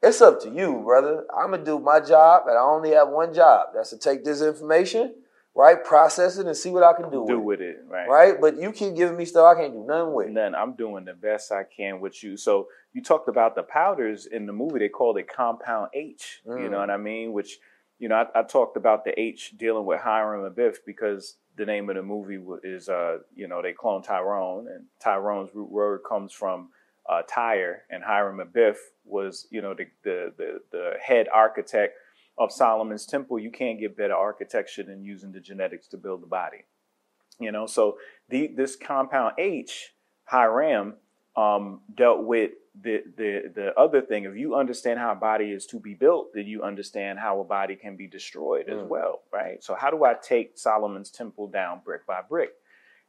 it's 0.02 0.22
up 0.22 0.41
to 0.41 0.49
you, 0.49 0.82
brother. 0.86 1.26
I'm 1.36 1.52
gonna 1.52 1.64
do 1.64 1.80
my 1.80 1.99
job, 1.99 2.44
and 2.48 2.57
I 2.57 2.61
only 2.61 2.91
have 2.91 3.10
one 3.10 3.34
job. 3.34 3.68
That's 3.74 3.90
to 3.91 3.98
take 3.98 4.24
this 4.24 4.41
information, 4.41 5.15
right, 5.56 5.84
process 5.84 6.38
it, 6.38 6.45
and 6.45 6.56
see 6.56 6.69
what 6.69 6.84
I 6.84 6.94
can 6.94 7.06
do, 7.10 7.26
Do 7.28 7.40
with 7.40 7.60
with 7.60 7.61
it, 7.61 7.78
it. 7.78 7.86
right? 7.88 8.07
Right? 8.07 8.41
But 8.41 8.57
you 8.57 8.72
keep 8.72 8.95
giving 8.95 9.18
me 9.18 9.26
stuff 9.26 9.56
I 9.57 9.60
can't 9.61 9.74
do 9.74 9.86
nothing 9.86 10.14
with. 10.14 10.30
None. 10.30 10.53
I'm 10.56 10.76
doing 10.76 11.06
the 11.06 11.14
best 11.14 11.52
I 11.52 11.64
can 11.64 11.99
with 11.99 12.24
you. 12.24 12.38
So 12.38 12.68
you 12.94 13.02
talked 13.02 13.28
about 13.28 13.56
the 13.56 13.64
powders 13.64 14.26
in 14.28 14.45
the 14.45 14.53
movie. 14.53 14.80
They 14.80 14.90
called 14.90 15.18
it 15.18 15.28
Compound 15.28 15.90
H. 15.94 16.41
You 16.45 16.52
Mm. 16.52 16.72
know 16.72 16.80
what 16.80 16.90
I 16.91 16.98
mean? 16.98 17.34
Which, 17.34 17.60
you 17.99 18.07
know, 18.07 18.15
I, 18.15 18.40
I 18.40 18.44
talked 18.44 18.78
about 18.78 19.03
the 19.03 19.19
H 19.19 19.56
dealing 19.57 19.86
with 19.86 19.99
Hiram 19.99 20.49
Abiff 20.52 20.78
because 20.86 21.38
the 21.56 21.65
name 21.65 21.90
of 21.90 21.95
the 21.95 22.03
movie 22.03 22.40
is, 22.64 22.88
uh, 22.88 23.18
you 23.36 23.48
know, 23.48 23.64
they 23.64 23.74
clone 23.74 24.03
Tyrone, 24.03 24.68
and 24.68 24.86
Tyrone's 24.99 25.49
root 25.56 25.72
word 25.72 26.02
comes 26.07 26.32
from 26.32 26.69
uh, 27.09 27.21
Tyre, 27.27 27.84
and 27.89 28.03
Hiram 28.03 28.39
Abiff 28.39 28.77
was, 29.05 29.47
you 29.49 29.61
know, 29.61 29.73
the, 29.73 29.85
the 30.03 30.34
the 30.38 30.59
the 30.71 30.93
head 31.01 31.27
architect 31.34 31.95
of 32.38 32.51
Solomon's 32.51 33.05
Temple. 33.05 33.39
You 33.39 33.51
can't 33.51 33.79
get 33.79 33.97
better 33.97 34.13
architecture 34.15 34.84
than 34.84 35.03
using 35.03 35.31
the 35.31 35.39
genetics 35.39 35.88
to 35.89 35.97
build 35.97 36.21
the 36.21 36.27
body. 36.27 36.65
You 37.39 37.51
know, 37.51 37.65
so 37.67 37.97
the 38.29 38.47
this 38.47 38.75
compound 38.75 39.35
H, 39.38 39.93
Hiram, 40.25 40.95
um, 41.35 41.81
dealt 41.95 42.23
with 42.23 42.51
the 42.81 43.03
the 43.15 43.51
the 43.53 43.79
other 43.79 44.01
thing. 44.01 44.25
If 44.25 44.35
you 44.35 44.55
understand 44.55 44.99
how 44.99 45.11
a 45.11 45.15
body 45.15 45.51
is 45.51 45.65
to 45.67 45.79
be 45.79 45.93
built, 45.93 46.34
then 46.34 46.45
you 46.47 46.63
understand 46.63 47.19
how 47.19 47.39
a 47.39 47.43
body 47.43 47.75
can 47.75 47.95
be 47.95 48.07
destroyed 48.07 48.67
as 48.69 48.79
Mm. 48.81 48.88
well, 48.88 49.21
right? 49.31 49.63
So 49.63 49.75
how 49.75 49.89
do 49.91 50.03
I 50.03 50.13
take 50.15 50.57
Solomon's 50.57 51.09
temple 51.11 51.47
down 51.47 51.81
brick 51.85 52.05
by 52.05 52.21
brick? 52.27 52.51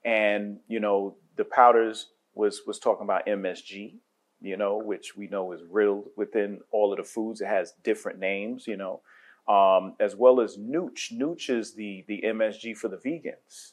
And 0.05 0.61
you 0.69 0.81
know, 0.81 1.17
the 1.37 1.45
powders 1.45 2.07
was 2.39 2.63
was 2.67 2.79
talking 2.79 3.05
about 3.05 3.27
MSG, 3.27 3.97
you 4.41 4.57
know, 4.57 4.79
which 4.79 5.17
we 5.17 5.27
know 5.27 5.53
is 5.53 5.61
riddled 5.69 6.09
within 6.17 6.61
all 6.71 6.93
of 6.93 6.99
the 6.99 7.05
foods. 7.05 7.41
It 7.41 7.49
has 7.49 7.75
different 7.83 8.21
names, 8.21 8.67
you 8.67 8.77
know, 8.77 9.01
um, 9.49 9.97
as 10.01 10.15
well 10.15 10.41
as 10.41 10.57
Nooch. 10.57 11.13
Nooch 11.13 11.51
is 11.51 11.75
the 11.75 12.05
the 12.07 12.23
MSG 12.25 12.77
for 12.77 12.89
the 12.89 12.97
vegans, 12.97 13.73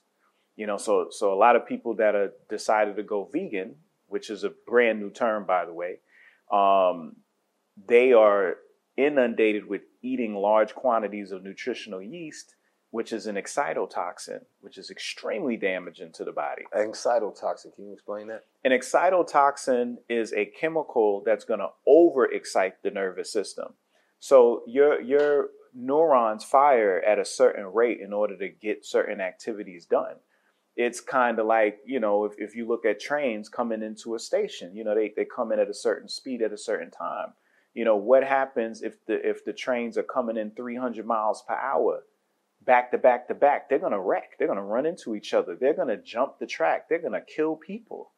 you 0.55 0.65
know. 0.65 0.77
So 0.77 1.07
so 1.11 1.31
a 1.31 1.35
lot 1.35 1.55
of 1.55 1.67
people 1.67 1.93
that 1.95 2.15
are 2.15 2.31
decided 2.49 2.95
to 2.97 3.03
go 3.03 3.29
vegan, 3.31 3.75
which 4.07 4.29
is 4.29 4.43
a 4.43 4.51
brand 4.67 4.99
new 4.99 5.11
term, 5.11 5.45
by 5.45 5.65
the 5.65 5.73
way, 5.73 5.99
um, 6.51 7.17
they 7.87 8.13
are 8.13 8.55
inundated 8.97 9.67
with 9.67 9.81
eating 10.01 10.33
large 10.33 10.73
quantities 10.73 11.31
of 11.31 11.43
nutritional 11.43 12.01
yeast, 12.01 12.55
which 12.95 13.11
is 13.11 13.27
an 13.27 13.35
excitotoxin, 13.35 14.39
which 14.61 14.77
is 14.77 14.89
extremely 14.89 15.57
damaging 15.57 16.13
to 16.13 16.23
the 16.23 16.31
body. 16.31 16.61
An 16.71 16.89
excitotoxin. 16.89 17.75
Can 17.75 17.87
you 17.87 17.91
explain 17.91 18.27
that? 18.27 18.45
An 18.63 18.71
excitotoxin 18.71 19.97
is 20.07 20.31
a 20.31 20.45
chemical 20.45 21.21
that's 21.25 21.43
going 21.43 21.59
to 21.59 21.71
overexcite 21.85 22.75
the 22.83 22.91
nervous 22.91 23.29
system. 23.29 23.73
So 24.19 24.63
your 24.65 25.01
your 25.01 25.49
neurons 25.73 26.45
fire 26.45 27.03
at 27.05 27.19
a 27.19 27.25
certain 27.25 27.65
rate 27.65 27.99
in 27.99 28.13
order 28.13 28.37
to 28.37 28.47
get 28.47 28.85
certain 28.85 29.19
activities 29.19 29.85
done. 29.85 30.15
It's 30.77 31.01
kind 31.01 31.37
of 31.37 31.47
like, 31.47 31.79
you 31.85 31.99
know, 31.99 32.23
if, 32.23 32.35
if 32.37 32.55
you 32.55 32.65
look 32.65 32.85
at 32.85 33.01
trains 33.01 33.49
coming 33.49 33.83
into 33.83 34.15
a 34.15 34.19
station, 34.19 34.73
you 34.73 34.85
know, 34.85 34.95
they, 34.95 35.11
they 35.17 35.25
come 35.25 35.51
in 35.51 35.59
at 35.59 35.69
a 35.69 35.73
certain 35.73 36.07
speed 36.07 36.41
at 36.41 36.53
a 36.53 36.57
certain 36.57 36.91
time. 36.91 37.33
You 37.73 37.83
know, 37.83 37.97
what 37.97 38.23
happens 38.23 38.81
if 38.81 39.05
the 39.05 39.15
if 39.29 39.43
the 39.43 39.51
trains 39.51 39.97
are 39.97 40.03
coming 40.03 40.37
in 40.37 40.51
300 40.51 41.05
miles 41.05 41.43
per 41.45 41.55
hour? 41.55 42.03
Back 42.65 42.91
to 42.91 42.97
back 42.97 43.27
to 43.27 43.35
back, 43.35 43.69
they're 43.69 43.79
going 43.79 43.91
to 43.91 43.99
wreck. 43.99 44.37
They're 44.37 44.47
going 44.47 44.57
to 44.57 44.63
run 44.63 44.85
into 44.85 45.15
each 45.15 45.33
other. 45.33 45.55
They're 45.55 45.73
going 45.73 45.87
to 45.87 45.97
jump 45.97 46.39
the 46.39 46.47
track. 46.47 46.89
They're 46.89 47.01
going 47.01 47.13
to 47.13 47.21
kill 47.21 47.55
people. 47.55 48.11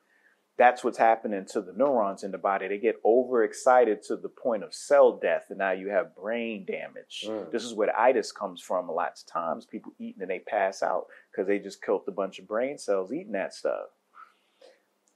That's 0.58 0.84
what's 0.84 0.98
happening 0.98 1.46
to 1.52 1.62
the 1.62 1.74
neurons 1.74 2.24
in 2.24 2.32
the 2.32 2.40
body. 2.40 2.68
They 2.68 2.80
get 2.80 2.96
overexcited 3.06 4.02
to 4.04 4.16
the 4.16 4.30
point 4.30 4.64
of 4.64 4.74
cell 4.74 5.18
death, 5.18 5.46
and 5.50 5.60
now 5.60 5.72
you 5.72 5.90
have 5.90 6.16
brain 6.16 6.66
damage. 6.66 7.26
Mm. 7.28 7.52
This 7.52 7.64
is 7.64 7.76
where 7.76 7.88
the 7.88 8.00
itis 8.00 8.32
comes 8.32 8.60
from. 8.60 8.90
A 8.90 8.92
lot 8.92 9.12
of 9.20 9.32
times, 9.32 9.68
people 9.68 9.92
eating 10.00 10.22
and 10.22 10.32
they 10.32 10.40
pass 10.40 10.82
out 10.82 11.06
because 11.32 11.48
they 11.48 11.60
just 11.60 11.84
killed 11.84 12.02
a 12.08 12.12
bunch 12.12 12.40
of 12.40 12.48
brain 12.48 12.80
cells 12.80 13.14
eating 13.14 13.34
that 13.34 13.54
stuff. 13.54 13.86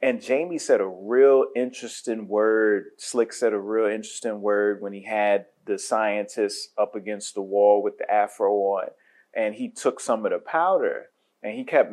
And 0.04 0.22
Jamie 0.22 0.58
said 0.58 0.82
a 0.82 0.88
real 0.88 1.46
interesting 1.56 2.28
word. 2.28 2.86
Slick 2.98 3.34
said 3.34 3.54
a 3.54 3.60
real 3.60 3.86
interesting 3.86 4.42
word 4.42 4.82
when 4.82 4.94
he 4.94 5.04
had 5.04 5.46
the 5.66 5.78
scientists 5.78 6.70
up 6.78 6.96
against 6.96 7.36
the 7.36 7.42
wall 7.42 7.84
with 7.84 7.98
the 8.00 8.12
afro 8.12 8.52
on, 8.52 8.88
and 9.36 9.56
he 9.56 9.70
took 9.70 10.00
some 10.00 10.26
of 10.26 10.32
the 10.32 10.40
powder 10.40 11.06
and 11.44 11.54
he 11.56 11.64
kept 11.64 11.92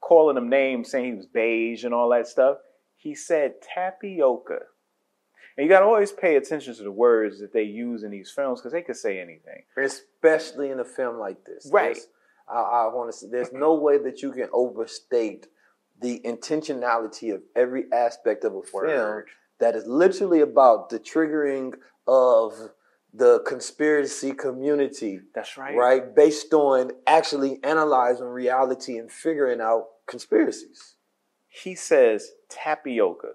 calling 0.00 0.34
them 0.34 0.48
names, 0.48 0.90
saying 0.90 1.04
he 1.04 1.14
was 1.14 1.26
beige 1.26 1.84
and 1.84 1.94
all 1.94 2.08
that 2.10 2.26
stuff. 2.26 2.58
He 2.96 3.14
said 3.14 3.54
tapioca. 3.74 4.58
And 5.56 5.64
you 5.64 5.68
got 5.70 5.80
to 5.80 5.86
always 5.86 6.12
pay 6.12 6.36
attention 6.36 6.74
to 6.74 6.82
the 6.82 6.90
words 6.90 7.40
that 7.40 7.52
they 7.52 7.62
use 7.64 8.02
in 8.04 8.10
these 8.10 8.30
films 8.30 8.60
because 8.60 8.72
they 8.72 8.80
could 8.82 8.96
say 8.96 9.20
anything. 9.20 9.64
Especially 9.76 10.70
in 10.70 10.80
a 10.80 10.84
film 10.84 11.18
like 11.18 11.44
this. 11.44 11.68
Right. 11.72 11.94
There's- 11.94 12.06
I, 12.48 12.58
I 12.60 12.94
want 12.94 13.10
to 13.12 13.16
say 13.16 13.28
there's 13.30 13.52
no 13.52 13.74
way 13.74 13.98
that 13.98 14.20
you 14.20 14.32
can 14.32 14.48
overstate 14.52 15.46
the 16.00 16.20
intentionality 16.24 17.32
of 17.32 17.42
every 17.54 17.84
aspect 17.92 18.44
of 18.44 18.54
a 18.54 18.62
film 18.62 18.86
Word. 18.86 19.28
that 19.60 19.76
is 19.76 19.86
literally 19.86 20.40
about 20.40 20.90
the 20.90 20.98
triggering 20.98 21.74
of 22.08 22.52
the 23.14 23.40
conspiracy 23.46 24.32
community. 24.32 25.20
That's 25.34 25.56
right. 25.56 25.76
Right? 25.76 26.14
Based 26.14 26.52
on 26.54 26.92
actually 27.06 27.58
analyzing 27.62 28.26
reality 28.26 28.98
and 28.98 29.10
figuring 29.10 29.60
out 29.60 29.86
conspiracies. 30.06 30.94
He 31.48 31.74
says 31.74 32.30
tapioca. 32.48 33.32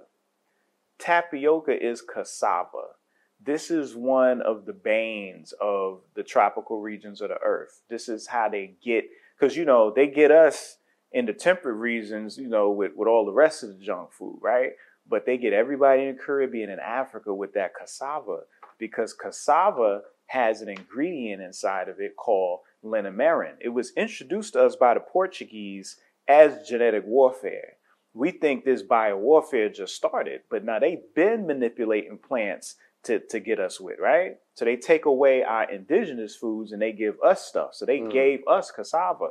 Tapioca 0.97 1.71
is 1.79 2.01
cassava. 2.01 2.95
This 3.39 3.69
is 3.69 3.95
one 3.95 4.41
of 4.41 4.65
the 4.65 4.73
banes 4.73 5.53
of 5.61 6.01
the 6.15 6.23
tropical 6.23 6.81
regions 6.81 7.21
of 7.21 7.29
the 7.29 7.37
earth. 7.45 7.83
This 7.87 8.09
is 8.09 8.27
how 8.27 8.49
they 8.49 8.73
get, 8.83 9.05
because 9.39 9.55
you 9.55 9.63
know, 9.63 9.93
they 9.95 10.07
get 10.07 10.31
us 10.31 10.77
in 11.11 11.27
the 11.27 11.33
temperate 11.33 11.77
regions, 11.77 12.37
you 12.37 12.47
know, 12.47 12.71
with, 12.71 12.93
with 12.95 13.07
all 13.07 13.25
the 13.25 13.31
rest 13.31 13.61
of 13.61 13.77
the 13.77 13.85
junk 13.85 14.11
food, 14.11 14.39
right? 14.41 14.71
But 15.07 15.27
they 15.27 15.37
get 15.37 15.53
everybody 15.53 16.03
in 16.03 16.15
the 16.15 16.21
Caribbean 16.21 16.71
and 16.71 16.81
Africa 16.81 17.33
with 17.33 17.53
that 17.53 17.73
cassava 17.79 18.39
because 18.77 19.13
cassava 19.13 20.01
has 20.27 20.61
an 20.61 20.69
ingredient 20.69 21.41
inside 21.41 21.87
of 21.89 21.99
it 21.99 22.15
called 22.15 22.59
linamarin. 22.83 23.53
It 23.61 23.69
was 23.69 23.91
introduced 23.95 24.53
to 24.53 24.63
us 24.65 24.75
by 24.75 24.93
the 24.93 24.99
Portuguese 24.99 25.97
as 26.27 26.67
genetic 26.67 27.03
warfare. 27.05 27.73
We 28.13 28.31
think 28.31 28.65
this 28.65 28.83
biowarfare 28.83 29.73
just 29.73 29.95
started, 29.95 30.41
but 30.49 30.65
now 30.65 30.79
they've 30.79 31.03
been 31.15 31.47
manipulating 31.47 32.17
plants 32.17 32.75
to, 33.03 33.19
to 33.19 33.39
get 33.39 33.59
us 33.59 33.79
with, 33.79 33.99
right? 33.99 34.37
So 34.55 34.65
they 34.65 34.75
take 34.75 35.05
away 35.05 35.43
our 35.43 35.69
indigenous 35.71 36.35
foods 36.35 36.71
and 36.71 36.81
they 36.81 36.91
give 36.91 37.15
us 37.23 37.45
stuff. 37.45 37.73
So 37.75 37.85
they 37.85 37.99
Mm. 37.99 38.11
gave 38.11 38.47
us 38.47 38.71
cassava. 38.71 39.29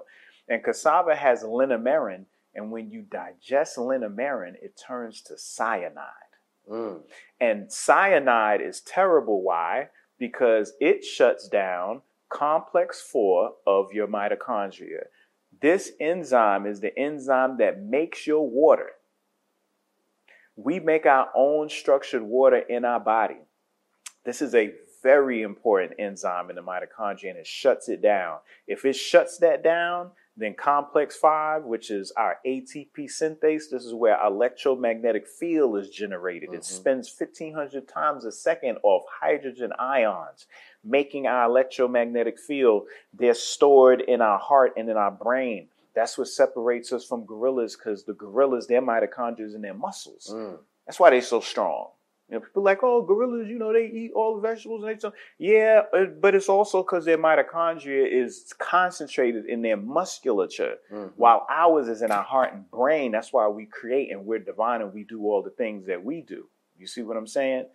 And 0.49 0.63
cassava 0.63 1.17
has 1.17 1.43
linamarin, 1.43 2.27
and 2.55 2.71
when 2.71 2.91
you 2.91 3.03
digest 3.03 3.77
linamarin, 3.77 4.55
it 4.63 4.77
turns 4.77 5.21
to 5.23 5.37
cyanide. 5.37 6.26
Mm. 6.71 7.01
And 7.41 7.73
cyanide 7.73 8.61
is 8.61 8.81
terrible. 8.81 9.43
Why? 9.43 9.89
Because 10.19 10.73
it 10.81 11.05
shuts 11.05 11.49
down 11.49 12.03
complex 12.29 13.01
4 13.01 13.53
of 13.67 13.93
your 13.93 14.09
mitochondria. 14.09 15.05
This 15.61 15.93
enzyme 16.01 16.67
is 16.67 16.81
the 16.81 16.97
enzyme 16.99 17.59
that 17.59 17.83
makes 17.83 18.27
your 18.27 18.49
water. 18.49 18.91
We 20.57 20.81
make 20.81 21.07
our 21.07 21.29
own 21.35 21.69
structured 21.69 22.23
water 22.23 22.59
in 22.59 22.85
our 22.85 23.01
body. 23.01 23.39
This 24.25 24.43
is 24.43 24.55
a 24.55 24.73
very 25.03 25.43
important 25.43 25.93
enzyme 25.99 26.51
in 26.51 26.57
the 26.57 26.63
mitochondria 26.63 27.31
and 27.31 27.39
it 27.39 27.47
shuts 27.47 27.89
it 27.89 28.03
down. 28.03 28.39
If 28.67 28.85
it 28.85 28.95
shuts 28.95 29.39
that 29.39 29.63
down, 29.63 30.11
then 30.37 30.55
complex 30.55 31.17
5, 31.17 31.65
which 31.65 31.91
is 31.91 32.13
our 32.13 32.39
ATP 32.47 33.07
synthase, 33.09 33.71
this 33.71 33.85
is 33.85 33.95
where 33.95 34.19
electromagnetic 34.23 35.27
field 35.27 35.79
is 35.79 35.89
generated. 35.89 36.53
It 36.53 36.65
spins 36.65 37.13
1500 37.17 37.89
times 37.89 38.27
a 38.27 38.33
second 38.33 38.77
off 38.83 39.05
hydrogen 39.21 39.73
ions, 39.79 40.47
making 40.85 41.27
our 41.27 41.47
electromagnetic 41.47 42.39
field. 42.39 42.85
They're 43.15 43.33
stored 43.33 44.03
in 44.03 44.21
our 44.21 44.39
heart 44.39 44.75
and 44.77 44.91
in 44.91 44.99
our 44.99 45.11
brain. 45.11 45.69
That's 45.95 46.19
what 46.19 46.29
separates 46.29 46.93
us 46.93 47.07
from 47.07 47.25
gorillas 47.25 47.75
because 47.75 48.05
the 48.05 48.13
gorillas, 48.13 48.67
their 48.67 48.83
mitochondria 48.83 49.47
is 49.47 49.55
in 49.55 49.63
their 49.63 49.73
muscles. 49.73 50.31
Mm. 50.31 50.59
That's 50.87 51.01
why 51.01 51.09
they're 51.09 51.23
so 51.23 51.41
strong. 51.41 51.89
You 52.29 52.35
know, 52.35 52.41
people 52.41 52.65
like, 52.65 52.83
oh, 52.83 53.03
gorillas, 53.03 53.47
you 53.49 53.57
know, 53.59 53.73
they 53.73 53.87
eat 53.87 54.11
all 54.15 54.35
the 54.35 54.41
vegetables 54.41 54.83
and 54.83 54.93
they 54.93 54.99
so 54.99 55.13
yeah, 55.39 55.83
but- 56.21 56.35
it's 56.35 56.49
also 56.49 56.83
because 56.83 57.05
their 57.05 57.19
mitochondria 57.19 58.05
is 58.11 58.53
concentrated 58.59 59.47
in 59.47 59.63
their 59.63 59.77
musculature, 59.77 60.79
Mhm. 60.91 61.13
while 61.17 61.47
ours 61.49 61.87
is 61.89 62.03
in 62.03 62.11
our 62.11 62.25
heart 62.25 62.53
and 62.53 62.69
brain. 62.71 63.13
That's 63.13 63.33
why 63.33 63.47
we 63.47 63.67
create 63.67 64.11
and 64.11 64.27
we're 64.27 64.41
divine 64.41 64.83
and 64.83 64.93
we 64.93 65.05
do 65.05 65.23
all 65.25 65.41
the 65.43 65.51
things 65.51 65.87
that 65.87 66.03
we 66.03 66.21
do. 66.21 66.49
You 66.77 66.89
see 66.89 67.03
what 67.03 67.17
I'm 67.17 67.29
saying? 67.29 67.67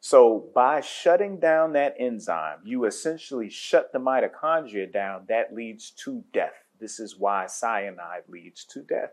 So 0.00 0.50
by 0.52 0.80
shutting 0.80 1.38
down 1.38 1.74
that 1.74 1.94
enzyme, 1.96 2.58
you 2.64 2.86
essentially 2.86 3.48
shut 3.48 3.92
the 3.92 4.00
mitochondria 4.00 4.92
down. 4.92 5.26
That 5.28 5.54
leads 5.54 5.92
to 6.04 6.24
death. 6.32 6.66
This 6.80 6.98
is 6.98 7.16
why 7.16 7.46
cyanide 7.46 8.24
leads 8.28 8.64
to 8.64 8.82
death. 8.82 9.12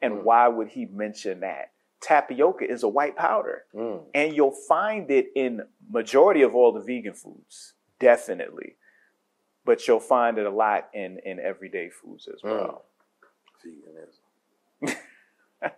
And 0.00 0.22
why 0.22 0.46
would 0.46 0.68
he 0.68 0.86
mention 0.86 1.40
that? 1.40 1.72
Tapioca 2.00 2.64
is 2.70 2.82
a 2.82 2.88
white 2.88 3.16
powder 3.16 3.64
Mm. 3.74 4.04
and 4.14 4.34
you'll 4.34 4.50
find 4.68 5.10
it 5.10 5.26
in 5.34 5.62
majority 5.90 6.42
of 6.42 6.54
all 6.54 6.72
the 6.72 6.80
vegan 6.80 7.14
foods 7.14 7.74
definitely 7.98 8.76
but 9.64 9.86
you'll 9.88 9.98
find 10.00 10.38
it 10.38 10.46
a 10.46 10.50
lot 10.50 10.88
in 10.94 11.18
in 11.24 11.38
everyday 11.40 11.88
foods 11.90 12.28
as 12.28 12.40
well 12.42 12.84
Veganism. 13.66 14.96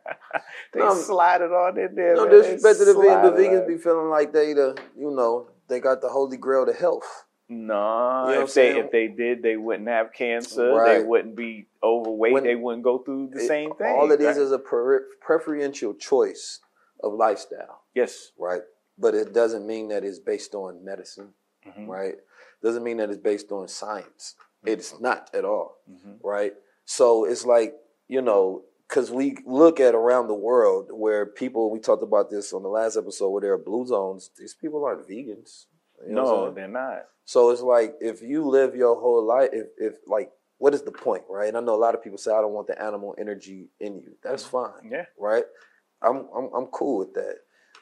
they 0.75 0.81
No, 0.81 0.95
slide 0.95 1.41
it 1.41 1.53
on 1.53 1.79
in 1.79 1.95
there 1.95 2.17
No 2.17 2.27
man. 2.27 2.33
disrespect 2.43 2.79
to 2.81 2.85
the 2.85 2.93
They 2.95 2.99
vegans, 3.07 3.23
but 3.23 3.35
vegans 3.37 3.67
be 3.69 3.79
feeling 3.79 4.11
like 4.11 4.33
they 4.33 4.53
the 4.53 4.77
you 4.97 5.11
know 5.11 5.49
they 5.69 5.81
got 5.81 6.01
the 6.01 6.09
holy 6.09 6.37
grail 6.37 6.67
to 6.67 6.73
health. 6.73 7.25
No 7.49 8.27
You 8.29 8.35
know 8.37 8.43
if 8.45 8.55
they 8.55 8.79
if 8.79 8.91
they 8.91 9.09
did 9.09 9.43
they 9.43 9.57
wouldn't 9.57 9.89
have 9.89 10.13
cancer 10.13 10.85
they 10.85 11.03
wouldn't 11.03 11.35
be 11.37 11.67
overweight 11.83 12.33
When- 12.33 12.45
they 12.45 12.55
wouldn't 12.55 12.85
go 12.85 12.99
through 12.99 13.29
the 13.33 13.39
It- 13.41 13.47
same 13.49 13.75
thing 13.75 13.97
All 13.97 14.11
is 14.11 14.19
right? 14.25 14.37
is 14.37 14.53
a 14.53 14.59
pre- 14.59 15.01
preferential 15.21 15.95
choice 15.95 16.61
of 17.03 17.13
lifestyle. 17.15 17.83
yes 17.95 18.33
Right. 18.39 18.63
But 19.01 19.15
it 19.15 19.33
doesn't 19.33 19.65
mean 19.67 19.89
that 19.89 20.03
it's 20.05 20.19
based 20.19 20.55
on 20.57 20.85
medicine. 20.85 21.33
Mhm. 21.65 21.87
Right. 21.87 22.17
Doesn't 22.63 22.83
mean 22.83 22.97
that 22.97 23.11
it's 23.11 23.23
based 23.23 23.53
on 23.53 23.69
science. 23.69 24.35
It's 24.67 24.99
not 24.99 25.33
at 25.33 25.45
all. 25.45 25.79
Mhm. 25.89 26.19
Right. 26.23 26.55
So 26.85 27.25
it's 27.25 27.47
like 27.47 27.79
you 28.09 28.21
know, 28.23 28.65
because 28.89 29.11
we 29.13 29.37
look 29.45 29.79
at 29.81 29.95
around 29.95 30.27
the 30.29 30.35
world 30.35 30.91
where 30.91 31.27
people, 31.27 31.71
we 31.71 31.79
talked 31.79 32.03
about 32.03 32.31
this 32.31 32.53
on 32.55 32.63
the 32.63 32.71
last 32.71 32.97
episode, 32.97 33.29
where 33.29 33.43
there 33.43 33.53
are 33.53 33.59
blue 33.59 33.85
zones. 33.87 34.31
These 34.37 34.55
people 34.55 34.85
aren't 34.85 35.07
vegans. 35.07 35.67
You 36.07 36.15
know 36.15 36.47
No, 36.47 36.51
they're 36.51 36.69
not. 36.69 37.05
So 37.25 37.51
it's 37.51 37.61
like 37.63 37.95
if 38.01 38.23
you 38.23 38.47
live 38.49 38.75
your 38.75 38.99
whole 38.99 39.23
life, 39.25 39.51
if, 39.53 39.67
if 39.77 39.95
like, 40.07 40.31
what 40.59 40.75
is 40.75 40.83
the 40.83 40.91
point, 40.93 41.25
right? 41.29 41.49
And 41.49 41.57
I 41.57 41.61
know 41.61 41.75
a 41.75 41.77
lot 41.77 41.95
of 41.95 42.03
people 42.03 42.19
say, 42.19 42.33
I 42.33 42.41
don't 42.41 42.53
want 42.53 42.67
the 42.67 42.81
animal 42.83 43.15
energy 43.19 43.69
in 43.81 43.97
you. 43.99 44.13
That's 44.23 44.45
fine, 44.45 44.91
Yeah. 44.91 45.05
right? 45.19 45.45
I'm, 46.03 46.27
I'm 46.35 46.49
I'm 46.57 46.67
cool 46.67 46.99
with 46.99 47.15
that, 47.15 47.37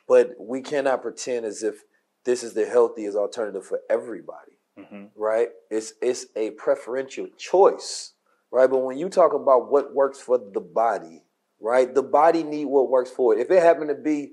but 0.09 0.33
we 0.39 0.63
cannot 0.63 1.03
pretend 1.03 1.45
as 1.47 1.63
if 1.63 1.85
this 2.25 2.43
is 2.43 2.55
the 2.55 2.67
healthiest 2.67 3.17
alternative 3.17 3.65
for 3.67 3.81
everybody, 3.91 4.59
Mm-hmm. 4.79 5.05
right? 5.15 5.49
It's 5.71 5.93
it's 6.03 6.27
a 6.35 6.51
preferential 6.51 7.29
choice, 7.39 8.13
right? 8.51 8.69
But 8.69 8.79
when 8.79 8.99
you 8.99 9.09
talk 9.09 9.33
about 9.35 9.71
what 9.71 9.95
works 9.95 10.19
for 10.21 10.39
the 10.39 10.61
body, 10.61 11.23
right? 11.61 11.95
The 11.95 12.03
body 12.03 12.43
need 12.43 12.67
what 12.67 12.91
works 12.91 13.11
for 13.11 13.33
it. 13.35 13.41
If 13.41 13.51
it 13.51 13.63
happened 13.63 13.89
to 13.91 13.95
be 13.95 14.33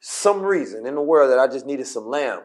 some 0.00 0.42
reason 0.42 0.86
in 0.86 0.94
the 0.94 1.02
world 1.02 1.30
that 1.30 1.38
I 1.38 1.46
just 1.46 1.66
needed 1.66 1.86
some 1.86 2.06
lamb, 2.06 2.40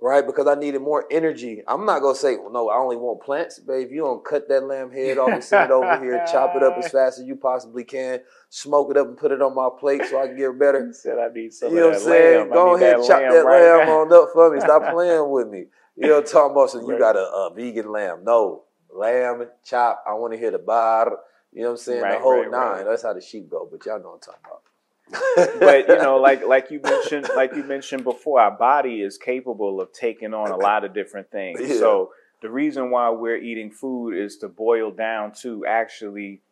right? 0.00 0.26
Because 0.26 0.46
I 0.46 0.54
needed 0.54 0.80
more 0.80 1.06
energy. 1.10 1.62
I'm 1.66 1.86
not 1.86 2.00
gonna 2.00 2.14
say, 2.14 2.36
well, 2.36 2.52
no, 2.52 2.68
I 2.68 2.76
only 2.76 2.96
want 2.96 3.22
plants, 3.22 3.58
babe. 3.58 3.90
You 3.90 4.02
don't 4.02 4.24
cut 4.24 4.48
that 4.48 4.64
lamb 4.64 4.90
head 4.90 5.18
off 5.18 5.32
and 5.32 5.42
send 5.44 5.70
it 5.70 5.74
over 5.74 5.98
here, 6.02 6.24
chop 6.30 6.54
it 6.56 6.62
up 6.62 6.76
as 6.78 6.88
fast 6.92 7.18
as 7.18 7.26
you 7.26 7.36
possibly 7.36 7.84
can, 7.84 8.20
smoke 8.50 8.90
it 8.90 8.96
up 8.96 9.08
and 9.08 9.16
put 9.16 9.32
it 9.32 9.40
on 9.42 9.54
my 9.54 9.68
plate 9.78 10.02
so 10.08 10.20
I 10.20 10.26
can 10.28 10.36
get 10.36 10.58
better. 10.58 10.92
Said 10.92 11.18
I 11.18 11.32
need 11.32 11.52
some 11.52 11.72
You 11.72 11.80
know 11.80 11.88
what 11.88 11.96
I'm 11.96 12.02
saying? 12.02 12.48
Go 12.50 12.76
ahead, 12.76 12.96
chop 13.06 13.20
that 13.20 13.44
right 13.44 13.62
lamb 13.62 13.86
now. 13.86 14.00
on 14.00 14.12
up 14.12 14.28
for 14.32 14.54
me. 14.54 14.60
Stop 14.60 14.82
playing 14.92 15.30
with 15.30 15.48
me. 15.48 15.66
You 15.96 16.08
know, 16.08 16.22
talking 16.22 16.52
about 16.52 16.70
so 16.70 16.80
you 16.80 16.98
got 16.98 17.16
a, 17.16 17.20
a 17.20 17.54
vegan 17.54 17.90
lamb. 17.90 18.22
No, 18.22 18.64
lamb, 18.92 19.46
chop. 19.64 20.04
I 20.06 20.12
want 20.14 20.34
to 20.34 20.38
hear 20.38 20.50
the 20.50 20.58
bar. 20.58 21.18
You 21.52 21.62
know 21.62 21.68
what 21.68 21.72
I'm 21.72 21.76
saying? 21.78 22.02
Right, 22.02 22.12
the 22.12 22.20
whole 22.20 22.42
right, 22.42 22.50
nine. 22.50 22.60
right. 22.60 22.84
That's 22.84 23.02
how 23.02 23.14
the 23.14 23.22
sheep 23.22 23.48
go. 23.48 23.66
But 23.70 23.86
y'all 23.86 23.98
know 23.98 24.10
what 24.10 24.14
I'm 24.16 24.20
talking 24.20 24.40
about. 24.44 24.62
but 25.36 25.88
you 25.88 25.96
know, 25.96 26.18
like 26.20 26.46
like 26.46 26.70
you 26.70 26.80
mentioned, 26.80 27.28
like 27.36 27.54
you 27.54 27.62
mentioned 27.62 28.04
before, 28.04 28.40
our 28.40 28.50
body 28.50 29.02
is 29.02 29.16
capable 29.16 29.80
of 29.80 29.92
taking 29.92 30.34
on 30.34 30.50
a 30.50 30.56
lot 30.56 30.84
of 30.84 30.92
different 30.94 31.30
things. 31.30 31.60
Yeah. 31.66 31.78
So 31.78 32.10
the 32.42 32.50
reason 32.50 32.90
why 32.90 33.10
we're 33.10 33.36
eating 33.36 33.70
food 33.70 34.16
is 34.16 34.36
to 34.38 34.48
boil 34.48 34.90
down 34.90 35.32
to 35.42 35.64
actually 35.66 36.42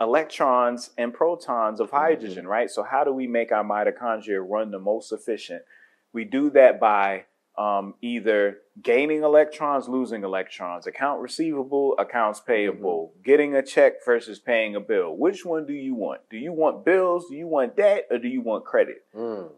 electrons 0.00 0.90
and 0.96 1.12
protons 1.12 1.80
of 1.80 1.90
hydrogen, 1.90 2.44
mm-hmm. 2.44 2.52
right? 2.52 2.70
So 2.70 2.82
how 2.82 3.04
do 3.04 3.12
we 3.12 3.26
make 3.26 3.52
our 3.52 3.64
mitochondria 3.64 4.44
run 4.46 4.70
the 4.70 4.78
most 4.78 5.12
efficient? 5.12 5.62
We 6.12 6.24
do 6.24 6.50
that 6.50 6.80
by 6.80 7.24
um, 7.60 7.94
either 8.00 8.56
gaining 8.80 9.22
electrons, 9.22 9.86
losing 9.86 10.24
electrons, 10.24 10.86
account 10.86 11.20
receivable, 11.20 11.94
accounts 11.98 12.40
payable, 12.40 13.12
getting 13.22 13.54
a 13.54 13.62
check 13.62 14.02
versus 14.02 14.38
paying 14.38 14.76
a 14.76 14.80
bill. 14.80 15.14
Which 15.14 15.44
one 15.44 15.66
do 15.66 15.74
you 15.74 15.94
want? 15.94 16.22
Do 16.30 16.38
you 16.38 16.54
want 16.54 16.86
bills? 16.86 17.26
Do 17.28 17.36
you 17.36 17.46
want 17.46 17.76
debt? 17.76 18.06
Or 18.10 18.16
do 18.16 18.28
you 18.28 18.40
want 18.40 18.64
credit? 18.64 19.04
Mm. 19.14 19.50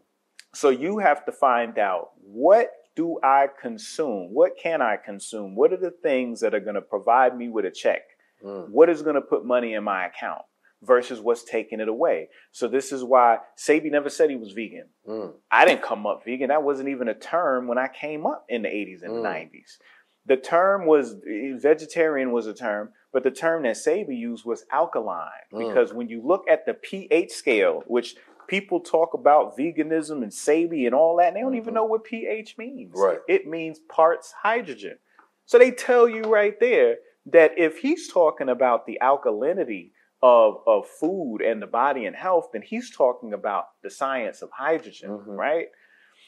So 0.53 0.69
you 0.69 0.97
have 0.99 1.23
to 1.25 1.31
find 1.31 1.79
out 1.79 2.09
what 2.21 2.71
do 2.93 3.19
I 3.23 3.47
consume? 3.61 4.33
What 4.33 4.57
can 4.61 4.81
I 4.81 4.97
consume? 4.97 5.55
What 5.55 5.71
are 5.71 5.77
the 5.77 5.91
things 6.03 6.41
that 6.41 6.53
are 6.53 6.59
going 6.59 6.75
to 6.75 6.81
provide 6.81 7.37
me 7.37 7.47
with 7.47 7.63
a 7.63 7.71
check? 7.71 8.01
Mm. 8.43 8.69
What 8.69 8.89
is 8.89 9.01
going 9.01 9.15
to 9.15 9.21
put 9.21 9.45
money 9.45 9.75
in 9.75 9.83
my 9.85 10.07
account 10.07 10.41
versus 10.83 11.19
what's 11.19 11.43
taking 11.43 11.79
it 11.79 11.87
away? 11.87 12.29
So 12.51 12.67
this 12.67 12.91
is 12.91 13.03
why 13.03 13.39
Sebi 13.57 13.91
never 13.91 14.09
said 14.09 14.29
he 14.29 14.35
was 14.35 14.51
vegan. 14.51 14.85
Mm. 15.07 15.33
I 15.51 15.65
didn't 15.65 15.81
come 15.83 16.05
up 16.05 16.23
vegan. 16.25 16.49
That 16.49 16.63
wasn't 16.63 16.89
even 16.89 17.07
a 17.07 17.13
term 17.13 17.67
when 17.67 17.77
I 17.77 17.87
came 17.87 18.25
up 18.25 18.45
in 18.49 18.61
the 18.63 18.69
80s 18.69 19.01
and 19.03 19.15
the 19.15 19.19
Mm. 19.21 19.23
90s. 19.23 19.77
The 20.25 20.37
term 20.37 20.85
was 20.85 21.15
vegetarian 21.61 22.31
was 22.31 22.47
a 22.47 22.53
term, 22.53 22.93
but 23.11 23.23
the 23.23 23.31
term 23.31 23.63
that 23.63 23.75
Sebi 23.75 24.17
used 24.17 24.45
was 24.45 24.65
alkaline 24.71 25.29
Mm. 25.51 25.67
because 25.67 25.93
when 25.93 26.07
you 26.09 26.21
look 26.21 26.45
at 26.49 26.65
the 26.65 26.73
pH 26.73 27.31
scale, 27.31 27.83
which 27.87 28.15
people 28.47 28.79
talk 28.79 29.13
about 29.13 29.57
veganism 29.57 30.21
and 30.23 30.31
Sebi 30.31 30.85
and 30.85 30.93
all 30.95 31.17
that, 31.17 31.27
and 31.27 31.35
they 31.35 31.41
don't 31.41 31.55
even 31.55 31.73
know 31.73 31.85
what 31.85 32.03
pH 32.03 32.57
means. 32.57 32.93
Mm-hmm. 32.93 33.01
Right. 33.01 33.19
It 33.27 33.47
means 33.47 33.79
parts 33.79 34.33
hydrogen. 34.43 34.97
So 35.45 35.57
they 35.57 35.71
tell 35.71 36.07
you 36.07 36.23
right 36.23 36.59
there 36.59 36.97
that 37.25 37.57
if 37.57 37.79
he's 37.79 38.07
talking 38.11 38.49
about 38.49 38.85
the 38.85 38.97
alkalinity 39.01 39.91
of, 40.23 40.61
of 40.65 40.87
food 40.87 41.41
and 41.41 41.61
the 41.61 41.67
body 41.67 42.05
and 42.05 42.15
health, 42.15 42.47
then 42.53 42.61
he's 42.61 42.89
talking 42.89 43.33
about 43.33 43.65
the 43.83 43.89
science 43.89 44.41
of 44.41 44.49
hydrogen, 44.51 45.09
Mm-hmm. 45.09 45.31
right? 45.31 45.67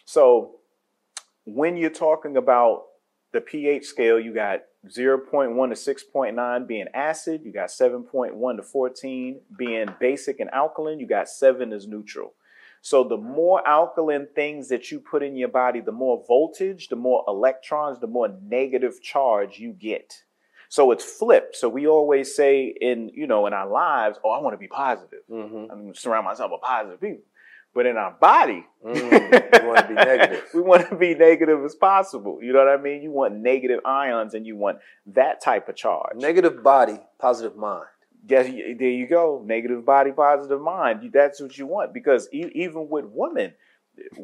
So 0.03 0.57
when 1.45 1.77
you're 1.77 1.89
talking 1.89 2.35
about 2.35 2.83
the 3.31 3.39
pH 3.39 3.85
scale, 3.85 4.19
you 4.19 4.33
got 4.33 4.59
0.1 4.87 5.29
to 5.29 5.93
6.9 5.95 6.67
being 6.67 6.87
acid, 6.93 7.41
you 7.45 7.53
got 7.53 7.69
7.1 7.69 8.57
to 8.57 8.63
14 8.63 9.39
being 9.57 9.87
basic 9.99 10.39
and 10.41 10.49
alkaline, 10.51 10.99
you 10.99 11.07
got 11.07 11.29
7 11.29 11.71
as 11.71 11.87
neutral. 11.87 12.33
So 12.81 13.03
the 13.03 13.17
more 13.17 13.65
alkaline 13.67 14.27
things 14.35 14.67
that 14.69 14.91
you 14.91 14.99
put 14.99 15.23
in 15.23 15.35
your 15.37 15.47
body, 15.47 15.79
the 15.79 15.91
more 15.91 16.23
voltage, 16.27 16.89
the 16.89 16.95
more 16.95 17.23
electrons, 17.27 17.99
the 17.99 18.07
more 18.07 18.37
negative 18.43 19.01
charge 19.01 19.57
you 19.57 19.71
get. 19.71 20.24
So 20.69 20.91
it's 20.91 21.03
flipped. 21.03 21.55
So 21.55 21.69
we 21.69 21.87
always 21.87 22.35
say 22.35 22.73
in, 22.79 23.11
you 23.13 23.27
know, 23.27 23.45
in 23.47 23.53
our 23.53 23.69
lives, 23.69 24.17
oh, 24.23 24.31
I 24.31 24.41
want 24.41 24.53
to 24.53 24.57
be 24.57 24.67
positive. 24.67 25.19
Mm-hmm. 25.31 25.71
I'm 25.71 25.81
going 25.81 25.93
to 25.93 25.99
surround 25.99 26.25
myself 26.25 26.51
with 26.51 26.61
positive 26.61 26.99
people. 27.01 27.23
But 27.73 27.85
in 27.85 27.97
our 27.97 28.11
body, 28.11 28.65
Mm. 28.85 29.61
We 29.61 29.67
want 29.67 29.79
to 29.79 29.87
be 29.87 29.93
negative. 29.95 30.43
we 30.53 30.61
want 30.61 30.89
to 30.89 30.95
be 30.95 31.15
negative 31.15 31.63
as 31.65 31.75
possible. 31.75 32.39
You 32.41 32.53
know 32.53 32.59
what 32.59 32.67
I 32.67 32.81
mean? 32.81 33.01
You 33.01 33.11
want 33.11 33.35
negative 33.35 33.79
ions 33.83 34.33
and 34.35 34.45
you 34.45 34.55
want 34.55 34.77
that 35.07 35.41
type 35.41 35.67
of 35.69 35.75
charge. 35.75 36.17
Negative 36.17 36.61
body, 36.61 36.99
positive 37.19 37.57
mind. 37.57 37.87
Yes, 38.27 38.45
there 38.45 38.89
you 38.89 39.07
go. 39.07 39.41
Negative 39.45 39.83
body, 39.85 40.11
positive 40.11 40.61
mind. 40.61 41.11
That's 41.13 41.41
what 41.41 41.57
you 41.57 41.67
want 41.67 41.93
because 41.93 42.27
e- 42.31 42.51
even 42.53 42.89
with 42.89 43.05
women, 43.07 43.53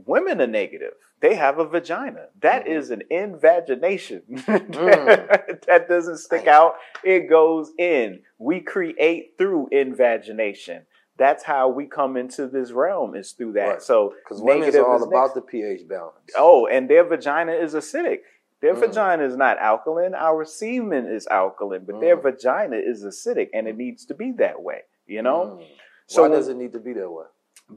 women 0.05 0.41
are 0.41 0.47
negative. 0.47 0.93
They 1.21 1.35
have 1.35 1.59
a 1.59 1.65
vagina. 1.65 2.27
That 2.41 2.63
Mm-hmm. 2.65 2.73
is 2.73 2.89
an 2.91 3.03
invagination. 3.09 4.23
Mm. 4.29 5.61
that 5.67 5.87
doesn't 5.87 6.17
stick 6.17 6.47
out. 6.47 6.75
It 7.03 7.29
goes 7.29 7.71
in. 7.77 8.21
We 8.39 8.59
create 8.61 9.33
through 9.37 9.69
invagination. 9.71 10.83
That's 11.17 11.43
how 11.43 11.69
we 11.69 11.85
come 11.85 12.17
into 12.17 12.47
this 12.47 12.71
realm 12.71 13.15
is 13.15 13.33
through 13.33 13.53
that. 13.53 13.67
Right. 13.67 13.81
So 13.81 14.13
Because 14.23 14.41
women 14.41 14.61
negative 14.61 14.85
all 14.85 15.03
about 15.03 15.21
next. 15.25 15.33
the 15.35 15.41
pH 15.41 15.87
balance. 15.87 16.31
Oh, 16.35 16.65
and 16.67 16.89
their 16.89 17.03
vagina 17.03 17.51
is 17.51 17.73
acidic. 17.75 18.19
Their 18.61 18.73
Mm. 18.75 18.79
vagina 18.79 19.23
is 19.23 19.35
not 19.35 19.57
alkaline. 19.59 20.15
Our 20.15 20.45
semen 20.45 21.05
is 21.07 21.27
alkaline, 21.27 21.83
but 21.85 21.99
their 21.99 22.17
Mm. 22.17 22.23
vagina 22.23 22.77
is 22.77 23.03
acidic, 23.03 23.49
and 23.53 23.67
it 23.67 23.77
needs 23.77 24.05
to 24.07 24.13
be 24.15 24.31
that 24.33 24.61
way. 24.63 24.81
You 25.05 25.21
know. 25.21 25.59
Mm. 25.59 25.65
So 26.07 26.23
Why 26.23 26.29
does 26.29 26.47
it 26.47 26.57
need 26.57 26.73
to 26.73 26.79
be 26.79 26.93
that 26.93 27.09
way? 27.09 27.25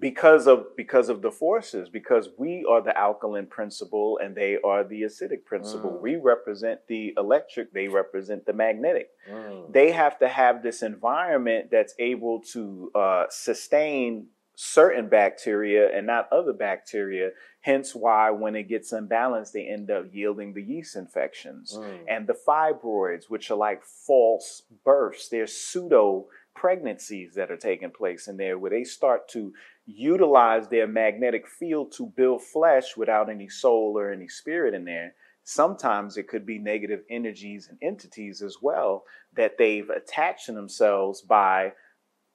Because 0.01 0.47
of 0.47 0.67
because 0.77 1.09
of 1.09 1.23
the 1.23 1.31
forces 1.31 1.89
because 1.89 2.29
we 2.39 2.65
are 2.69 2.83
the 2.83 2.97
alkaline 2.99 3.47
principle 3.47 4.19
and 4.23 4.35
they 4.35 4.59
are 4.65 4.83
the 4.85 5.03
acidic 5.03 5.45
principle 5.45 5.93
Mm. 5.93 6.01
we 6.03 6.17
represent 6.17 6.81
the 6.89 7.15
electric 7.17 7.73
they 7.73 7.89
represent 7.89 8.45
the 8.47 8.53
magnetic 8.53 9.11
Mm. 9.31 9.73
they 9.73 9.93
have 9.93 10.19
to 10.19 10.29
have 10.29 10.63
this 10.63 10.83
environment 10.83 11.71
that's 11.71 11.95
able 11.99 12.41
to 12.55 12.91
uh, 12.95 13.25
sustain 13.31 14.29
certain 14.57 15.09
bacteria 15.09 15.91
and 15.97 16.07
not 16.07 16.29
other 16.33 16.53
bacteria 16.53 17.31
hence 17.61 17.95
why 17.95 18.31
when 18.31 18.55
it 18.55 18.69
gets 18.69 18.93
unbalanced 18.93 19.53
they 19.53 19.67
end 19.67 19.91
up 19.91 20.05
yielding 20.13 20.55
the 20.55 20.63
yeast 20.63 20.97
infections 20.97 21.77
Mm. 21.77 22.05
and 22.09 22.27
the 22.27 22.35
fibroids 22.49 23.25
which 23.29 23.51
are 23.51 23.57
like 23.57 23.83
false 23.85 24.63
births 24.85 25.29
they're 25.29 25.47
pseudo 25.47 26.27
pregnancies 26.55 27.35
that 27.35 27.51
are 27.51 27.57
taking 27.57 27.91
place 27.91 28.29
in 28.29 28.37
there 28.37 28.57
where 28.57 28.71
they 28.71 28.85
start 28.85 29.29
to 29.29 29.53
utilize 29.87 30.69
their 30.69 30.87
magnetic 30.87 31.47
field 31.49 31.93
to 31.93 32.07
build 32.17 32.43
flesh 32.43 32.97
without 32.97 33.29
any 33.29 33.49
soul 33.49 33.95
or 33.99 34.11
any 34.13 34.29
spirit 34.29 34.75
in 34.75 34.85
there 34.85 35.15
sometimes 35.47 36.17
it 36.17 36.27
could 36.27 36.47
be 36.47 36.59
negative 36.59 37.01
energies 37.11 37.69
and 37.69 37.77
entities 37.83 38.41
as 38.41 38.57
well 38.63 39.05
that 39.35 39.59
they've 39.59 39.91
attached 39.91 40.47
to 40.47 40.53
themselves 40.53 41.21
by 41.21 41.71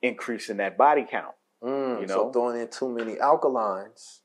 increasing 0.01 0.57
that 0.57 0.77
body 0.77 1.05
count 1.09 1.33
Mm, 1.63 2.01
You 2.01 2.07
So 2.07 2.15
know? 2.25 2.31
throwing 2.31 2.61
in 2.61 2.69
too 2.69 2.87
many 2.87 3.15
alkalines, 3.15 4.19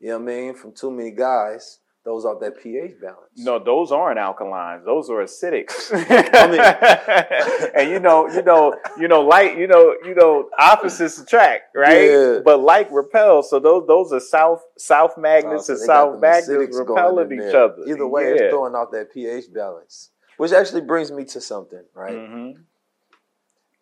you 0.00 0.08
know 0.08 0.18
what 0.18 0.22
I 0.30 0.34
mean, 0.36 0.54
from 0.54 0.72
too 0.72 0.90
many 0.90 1.12
guys, 1.12 1.78
those 2.04 2.26
off 2.26 2.38
that 2.40 2.60
pH 2.62 3.00
balance. 3.00 3.30
No, 3.38 3.58
those 3.58 3.90
aren't 3.90 4.18
alkalines. 4.18 4.84
Those 4.84 5.08
are 5.08 5.22
acidics. 5.24 5.90
And 7.74 7.90
you 7.90 7.98
know, 7.98 8.28
you 8.28 8.42
know, 8.42 8.74
you 8.98 9.08
know, 9.08 9.22
light, 9.22 9.56
you 9.58 9.66
know, 9.66 9.94
you 10.04 10.14
know, 10.14 10.48
opposites 10.58 11.18
attract, 11.18 11.74
right? 11.74 12.10
Yeah. 12.10 12.38
But 12.44 12.60
like 12.60 12.88
repels. 12.92 13.48
So 13.50 13.58
those 13.58 13.86
those 13.86 14.12
are 14.12 14.20
south 14.20 14.62
south 14.76 15.14
Oh, 15.16 15.20
magnets 15.20 15.66
so 15.66 15.72
and 15.72 15.82
south 15.82 16.20
magnets 16.20 16.76
repelling 16.76 17.32
each 17.32 17.54
other. 17.54 17.76
Either 17.86 18.06
way, 18.06 18.24
Yeah. 18.24 18.30
it's 18.34 18.50
throwing 18.50 18.74
off 18.74 18.90
that 18.92 19.12
pH 19.12 19.52
balance. 19.52 20.10
Which 20.36 20.52
actually 20.52 20.82
brings 20.82 21.10
me 21.10 21.24
to 21.26 21.40
something, 21.40 21.84
right? 21.94 22.14
Mhm. 22.16 22.64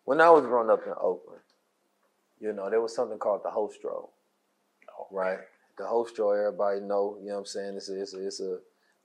When 0.05 0.21
I 0.21 0.29
was 0.29 0.45
growing 0.45 0.69
up 0.69 0.85
in 0.85 0.93
Oakland, 0.99 1.41
you 2.39 2.53
know, 2.53 2.69
there 2.69 2.81
was 2.81 2.93
something 2.95 3.17
called 3.17 3.41
the 3.43 3.49
host 3.49 3.83
roll, 3.83 4.11
right? 5.11 5.39
The 5.77 5.85
host 5.85 6.17
roll, 6.19 6.33
everybody 6.33 6.79
know, 6.81 7.17
you 7.21 7.27
know 7.29 7.33
what 7.35 7.39
I'm 7.39 7.45
saying? 7.45 7.75
It's 7.77 7.89
a, 7.89 7.99
it's 8.01 8.13
a, 8.13 8.27
it's 8.27 8.39
a, 8.41 8.57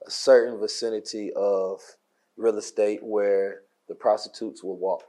a 0.06 0.10
certain 0.10 0.60
vicinity 0.60 1.32
of 1.34 1.80
real 2.36 2.58
estate 2.58 3.00
where 3.02 3.62
the 3.88 3.94
prostitutes 3.94 4.62
will 4.62 4.76
walk, 4.76 5.02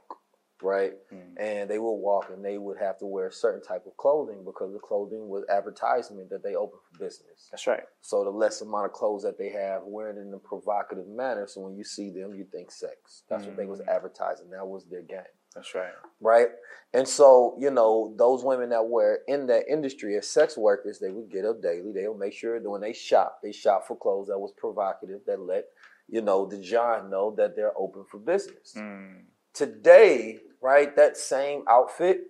right? 0.62 0.92
Mm. 1.12 1.34
And 1.38 1.70
they 1.70 1.78
would 1.78 1.92
walk 1.96 2.30
and 2.32 2.42
they 2.44 2.56
would 2.56 2.78
have 2.78 2.98
to 2.98 3.06
wear 3.06 3.26
a 3.28 3.32
certain 3.32 3.62
type 3.62 3.84
of 3.86 3.96
clothing 3.98 4.42
because 4.44 4.72
the 4.72 4.78
clothing 4.78 5.28
was 5.28 5.44
advertisement 5.50 6.30
that 6.30 6.42
they 6.42 6.54
open 6.54 6.78
for 6.90 6.98
business. 7.04 7.48
That's 7.50 7.66
right. 7.66 7.82
So 8.00 8.24
the 8.24 8.30
less 8.30 8.62
amount 8.62 8.86
of 8.86 8.92
clothes 8.92 9.22
that 9.24 9.38
they 9.38 9.50
have, 9.50 9.82
wearing 9.84 10.16
it 10.16 10.22
in 10.22 10.32
a 10.32 10.38
provocative 10.38 11.06
manner, 11.08 11.46
so 11.46 11.60
when 11.60 11.76
you 11.76 11.84
see 11.84 12.08
them, 12.10 12.34
you 12.34 12.46
think 12.50 12.70
sex. 12.70 13.24
That's 13.28 13.44
what 13.46 13.56
they 13.56 13.66
was 13.66 13.80
Mm. 13.80 13.88
advertising. 13.94 14.50
That 14.50 14.66
was 14.66 14.86
their 14.86 15.02
game 15.02 15.20
That's 15.54 15.74
right. 15.74 15.92
right? 16.20 16.48
And 16.92 17.06
so, 17.06 17.56
you 17.58 17.70
know, 17.70 18.14
those 18.16 18.44
women 18.44 18.70
that 18.70 18.86
were 18.86 19.20
in 19.28 19.46
that 19.46 19.64
industry 19.68 20.16
as 20.16 20.28
sex 20.28 20.56
workers, 20.56 20.98
they 20.98 21.10
would 21.10 21.30
get 21.30 21.44
up 21.44 21.62
daily. 21.62 21.92
They'll 21.92 22.16
make 22.16 22.32
sure 22.32 22.60
that 22.60 22.70
when 22.70 22.80
they 22.80 22.92
shop, 22.92 23.40
they 23.42 23.52
shop 23.52 23.86
for 23.86 23.96
clothes 23.96 24.28
that 24.28 24.38
was 24.38 24.52
provocative, 24.56 25.20
that 25.26 25.40
let, 25.40 25.66
you 26.08 26.20
know, 26.20 26.46
the 26.46 26.58
John 26.58 27.10
know 27.10 27.34
that 27.36 27.56
they're 27.56 27.76
open 27.76 28.04
for 28.10 28.18
business. 28.18 28.74
Mm. 28.76 29.22
Today, 29.54 30.38
right, 30.60 30.94
that 30.96 31.16
same 31.16 31.64
outfit, 31.68 32.22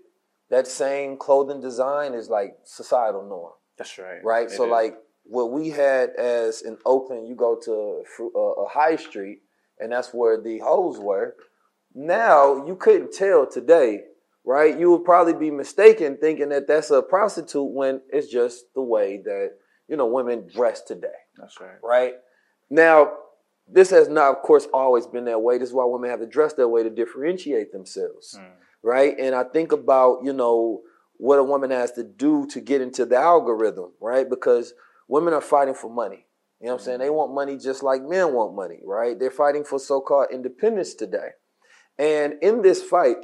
that 0.51 0.67
same 0.67 1.17
clothing 1.17 1.61
design 1.61 2.15
is 2.15 2.29
like 2.29 2.57
societal 2.65 3.27
norm, 3.27 3.53
That's 3.79 3.99
right. 3.99 4.25
right? 4.25 4.47
It 4.47 4.53
so, 4.53 4.65
is. 4.65 4.71
like, 4.71 4.95
what 5.25 5.53
we 5.53 5.71
had 5.71 6.11
as 6.19 6.63
in 6.63 6.77
Oakland, 6.85 7.29
you 7.29 7.37
go 7.37 7.57
to 7.65 8.03
uh, 8.35 8.63
a 8.65 8.69
high 8.69 8.97
street, 8.97 9.43
and 9.79 9.93
that's 9.93 10.13
where 10.13 10.41
the 10.41 10.59
hoes 10.59 10.99
were. 10.99 11.37
Now 11.95 12.65
you 12.67 12.77
couldn't 12.77 13.13
tell 13.13 13.47
today, 13.47 14.03
right? 14.45 14.79
You 14.79 14.91
would 14.93 15.05
probably 15.05 15.35
be 15.35 15.51
mistaken 15.51 16.17
thinking 16.21 16.51
that 16.51 16.67
that's 16.69 16.91
a 16.91 17.03
prostitute 17.03 17.71
when 17.73 18.01
it's 18.11 18.29
just 18.29 18.65
the 18.75 18.83
way 18.83 19.21
that 19.25 19.53
you 19.89 19.97
know 19.97 20.07
women 20.07 20.49
dress 20.53 20.83
today, 20.83 21.09
That's 21.37 21.61
right. 21.61 21.79
right? 21.83 22.15
Now, 22.71 23.13
this 23.67 23.91
has 23.91 24.09
not, 24.09 24.37
of 24.37 24.43
course, 24.43 24.67
always 24.73 25.07
been 25.07 25.25
that 25.25 25.43
way. 25.43 25.59
This 25.59 25.69
is 25.71 25.75
why 25.75 25.85
women 25.85 26.11
have 26.11 26.21
to 26.21 26.27
dress 26.27 26.53
that 26.55 26.69
way 26.69 26.83
to 26.83 26.91
differentiate 26.91 27.73
themselves, 27.73 28.39
Mm. 28.39 28.51
right? 28.83 29.17
And 29.19 29.35
I 29.35 29.45
think 29.45 29.73
about 29.73 30.23
you 30.25 30.33
know 30.33 30.83
what 31.17 31.39
a 31.39 31.45
woman 31.45 31.71
has 31.71 31.93
to 31.93 32.03
do 32.05 32.47
to 32.47 32.61
get 32.61 32.81
into 32.81 33.05
the 33.05 33.17
algorithm, 33.17 33.93
right? 34.01 34.29
Because 34.31 34.75
women 35.09 35.35
are 35.35 35.41
fighting 35.41 35.75
for 35.75 35.91
money. 35.91 36.27
You 36.61 36.67
know 36.67 36.73
what 36.75 36.81
I'm 36.81 36.85
saying? 36.85 36.99
They 37.01 37.11
want 37.11 37.35
money 37.35 37.57
just 37.59 37.83
like 37.83 38.03
men 38.03 38.33
want 38.33 38.55
money, 38.55 38.81
right? 38.85 39.19
They're 39.19 39.31
fighting 39.31 39.65
for 39.65 39.79
so-called 39.79 40.29
independence 40.31 40.95
today. 40.95 41.31
And 42.01 42.35
in 42.41 42.63
this 42.63 42.83
fight, 42.83 43.19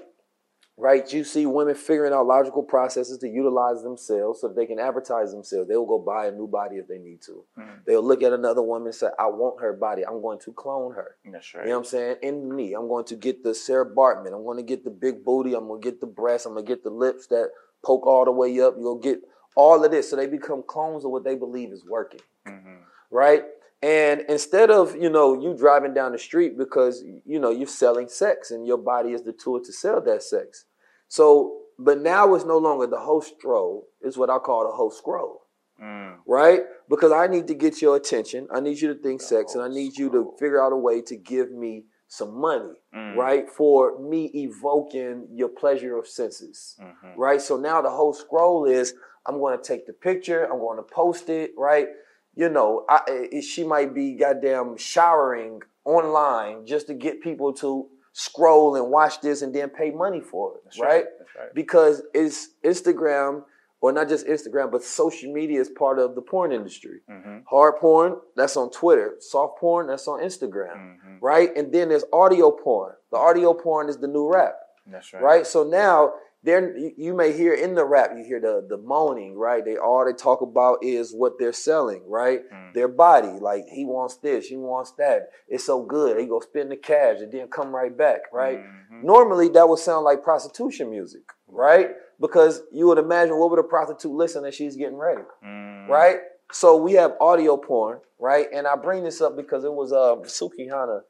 right, 0.77 1.11
you 1.11 1.25
see 1.25 1.47
women 1.47 1.75
figuring 1.75 2.13
out 2.13 2.27
logical 2.27 2.63
processes 2.63 3.17
to 3.19 3.29
utilize 3.29 3.83
themselves 3.83 4.43
so 4.43 4.49
that 4.49 4.55
they 4.55 4.67
can 4.67 4.79
advertise 4.79 5.33
themselves. 5.33 5.67
They'll 5.67 5.87
go 5.87 5.99
buy 5.99 6.27
a 6.27 6.31
new 6.31 6.47
body 6.47 6.77
if 6.77 6.87
they 6.87 6.99
need 6.99 7.23
to. 7.23 7.43
Mm. 7.59 7.85
They'll 7.87 8.03
look 8.03 8.23
at 8.23 8.35
another 8.35 8.61
woman 8.61 8.89
and 8.89 8.95
say, 8.95 9.07
I 9.19 9.29
want 9.29 9.63
her 9.63 9.73
body. 9.73 10.03
I'm 10.07 10.21
going 10.21 10.39
to 10.41 10.53
clone 10.53 10.95
her. 10.95 11.17
That's 11.25 11.55
You 11.55 11.61
know 11.61 11.71
what 11.71 11.77
I'm 11.79 11.85
saying? 11.85 12.17
In 12.23 12.55
me, 12.55 12.75
I'm 12.75 12.87
going 12.87 13.07
to 13.07 13.17
get 13.17 13.43
the 13.43 13.55
Sarah 13.55 13.87
Baartman. 13.89 14.35
I'm 14.35 14.45
going 14.45 14.59
to 14.59 14.63
get 14.63 14.85
the 14.85 14.91
big 14.91 15.25
booty. 15.25 15.55
I'm 15.55 15.69
going 15.69 15.81
to 15.81 15.91
get 15.91 16.01
the 16.03 16.07
breasts. 16.07 16.45
I'm 16.47 16.53
going 16.53 16.67
to 16.67 16.71
get 16.71 16.85
the 16.85 16.91
lips 16.91 17.29
that 17.29 17.49
poke 17.83 18.07
all 18.07 18.27
the 18.27 18.33
way 18.33 18.61
up. 18.61 18.75
You'll 18.79 18.99
get 18.99 19.21
all 19.55 19.83
of 19.83 19.91
this. 19.91 20.11
So 20.11 20.17
they 20.17 20.27
become 20.27 20.63
clones 20.67 21.07
of 21.07 21.11
what 21.11 21.25
they 21.25 21.35
believe 21.35 21.73
is 21.73 21.83
working 21.89 22.21
Mhm. 22.47 22.81
right? 23.11 23.45
And 23.83 24.23
instead 24.29 24.71
of 24.71 24.97
you 24.97 25.11
know 25.11 25.39
you 25.41 25.55
driving 25.57 25.95
down 25.95 26.13
the 26.13 26.19
street 26.19 26.57
because 26.57 27.05
you 27.25 27.39
know 27.39 27.51
you're 27.51 27.69
selling 27.69 28.09
sex 28.09 28.51
and 28.51 28.67
your 28.67 28.79
body 28.79 29.13
is 29.13 29.23
the 29.23 29.33
tool 29.33 29.61
to 29.63 29.73
sell 29.73 30.01
that 30.03 30.23
sex. 30.23 30.65
So, 31.09 31.59
but 31.79 32.01
now 32.01 32.35
it's 32.35 32.45
no 32.45 32.59
longer 32.59 32.87
the 32.87 32.99
host 33.01 33.35
stroll; 33.39 33.87
it's 34.01 34.17
what 34.17 34.31
I 34.31 34.39
call 34.39 34.67
the 34.67 34.73
host 34.75 34.99
scroll, 34.99 35.43
Mm. 35.81 36.17
right? 36.27 36.63
Because 36.89 37.13
I 37.13 37.27
need 37.27 37.47
to 37.49 37.55
get 37.55 37.83
your 37.83 37.97
attention. 37.97 38.49
I 38.51 38.61
need 38.61 38.81
you 38.81 38.93
to 38.95 39.01
think 39.01 39.21
sex, 39.21 39.55
and 39.55 39.63
I 39.63 39.69
need 39.69 39.97
you 39.99 40.11
to 40.11 40.35
figure 40.39 40.63
out 40.63 40.73
a 40.73 40.77
way 40.77 41.03
to 41.03 41.17
give 41.17 41.53
me 41.53 41.85
some 42.09 42.35
money, 42.41 42.73
Mm. 42.95 43.17
right? 43.17 43.51
For 43.51 43.99
me 43.99 44.31
evoking 44.35 45.29
your 45.33 45.49
pleasure 45.49 45.97
of 45.99 46.07
senses 46.09 46.77
Mhm. 46.81 47.15
right? 47.17 47.41
So 47.43 47.57
now 47.57 47.83
the 47.83 47.91
whole 47.91 48.13
scroll 48.15 48.65
is 48.65 48.95
I'm 49.27 49.39
going 49.39 49.57
to 49.59 49.63
take 49.63 49.87
the 49.87 49.93
picture, 49.93 50.45
I'm 50.45 50.61
going 50.61 50.77
to 50.79 50.83
post 50.85 51.29
it, 51.29 51.53
right? 51.59 51.89
You 52.37 52.51
know, 52.51 52.85
I, 52.89 53.01
it, 53.09 53.43
she 53.43 53.65
might 53.65 53.95
be 53.95 54.13
goddamn 54.15 54.77
showering 54.77 55.63
online 55.85 56.67
just 56.67 56.87
to 56.89 56.95
get 56.95 57.23
people 57.23 57.53
to 57.55 57.89
scroll 58.13 58.77
and 58.77 58.91
watch 58.91 59.21
this 59.23 59.41
and 59.43 59.55
then 59.55 59.71
pay 59.71 59.91
money 59.91 60.21
for 60.21 60.55
it, 60.57 60.61
That's 60.65 60.79
right? 60.79 61.05
right. 61.39 61.55
Because 61.55 62.03
it's 62.15 62.51
Instagram, 62.65 63.45
or 63.81 63.93
not 63.93 64.09
just 64.09 64.27
Instagram, 64.27 64.71
but 64.71 64.83
social 64.85 65.33
media 65.33 65.61
is 65.61 65.71
part 65.71 65.99
of 65.99 66.15
the 66.15 66.23
porn 66.23 66.53
industry. 66.53 67.01
Mhm. 67.11 67.45
Hard 67.49 67.77
porn, 67.77 68.17
that's 68.35 68.57
on 68.57 68.71
Twitter. 68.71 69.17
Soft 69.21 69.59
porn, 69.59 69.87
that's 69.87 70.07
on 70.09 70.21
Instagram, 70.21 70.77
Mhm. 70.77 71.19
right? 71.21 71.55
And 71.57 71.73
then 71.73 71.89
there's 71.89 72.05
audio 72.13 72.51
porn. 72.51 72.95
The 73.11 73.19
audio 73.19 73.55
porn 73.55 73.89
is 73.89 73.99
the 73.99 74.09
new 74.09 74.29
rap 74.31 74.59
That's 74.87 75.13
right. 75.13 75.23
right? 75.23 75.47
So 75.47 75.63
now 75.63 76.15
there 76.47 76.77
you 76.97 77.13
may 77.13 77.33
hear 77.37 77.53
in 77.53 77.75
the 77.75 77.85
rap, 77.85 78.13
you 78.17 78.25
hear 78.25 78.41
the 78.41 78.65
the 78.69 78.79
moaning, 78.79 79.37
right? 79.37 79.65
They 79.65 79.77
all 79.77 80.05
they 80.07 80.13
talk 80.13 80.41
about 80.43 80.79
is 80.83 81.13
what 81.13 81.33
they're 81.39 81.53
selling, 81.53 82.03
right? 82.09 82.41
Mm. 82.51 82.73
Their 82.73 82.89
body, 82.89 83.39
like 83.41 83.65
he 83.71 83.85
wants 83.85 84.17
this, 84.19 84.47
he 84.47 84.57
wants 84.57 84.93
that. 84.99 85.31
It's 85.49 85.65
so 85.65 85.83
good. 85.83 86.17
They 86.17 86.27
go 86.27 86.39
spend 86.41 86.71
the 86.71 86.77
cash 86.77 87.17
and 87.19 87.33
then 87.33 87.49
come 87.49 87.75
right 87.75 87.95
back, 87.97 88.21
right? 88.33 88.59
Mhm. 88.61 89.03
Normally 89.03 89.49
that 89.51 89.69
would 89.69 89.81
sound 89.81 90.05
like 90.05 90.23
prostitution 90.23 90.89
music, 90.89 91.23
right? 91.49 91.91
Because 92.21 92.63
you 92.73 92.87
would 92.87 92.99
imagine 92.99 93.37
what 93.39 93.51
would 93.51 93.59
a 93.59 93.65
prostitute 93.65 94.13
listen 94.13 94.45
as 94.45 94.55
she's 94.55 94.77
getting 94.77 94.97
ready, 94.99 95.23
Mm. 95.45 95.89
right? 95.89 96.21
So 96.53 96.77
we 96.77 96.93
have 96.93 97.17
audio 97.21 97.57
porn, 97.57 98.01
right? 98.21 98.47
And 98.53 98.69
I 98.69 98.77
bring 98.77 99.03
this 99.03 99.21
up 99.21 99.37
because 99.37 99.65
it 99.65 99.73
was 99.73 99.93
uh 99.93 100.17
Sukihana 100.23 101.01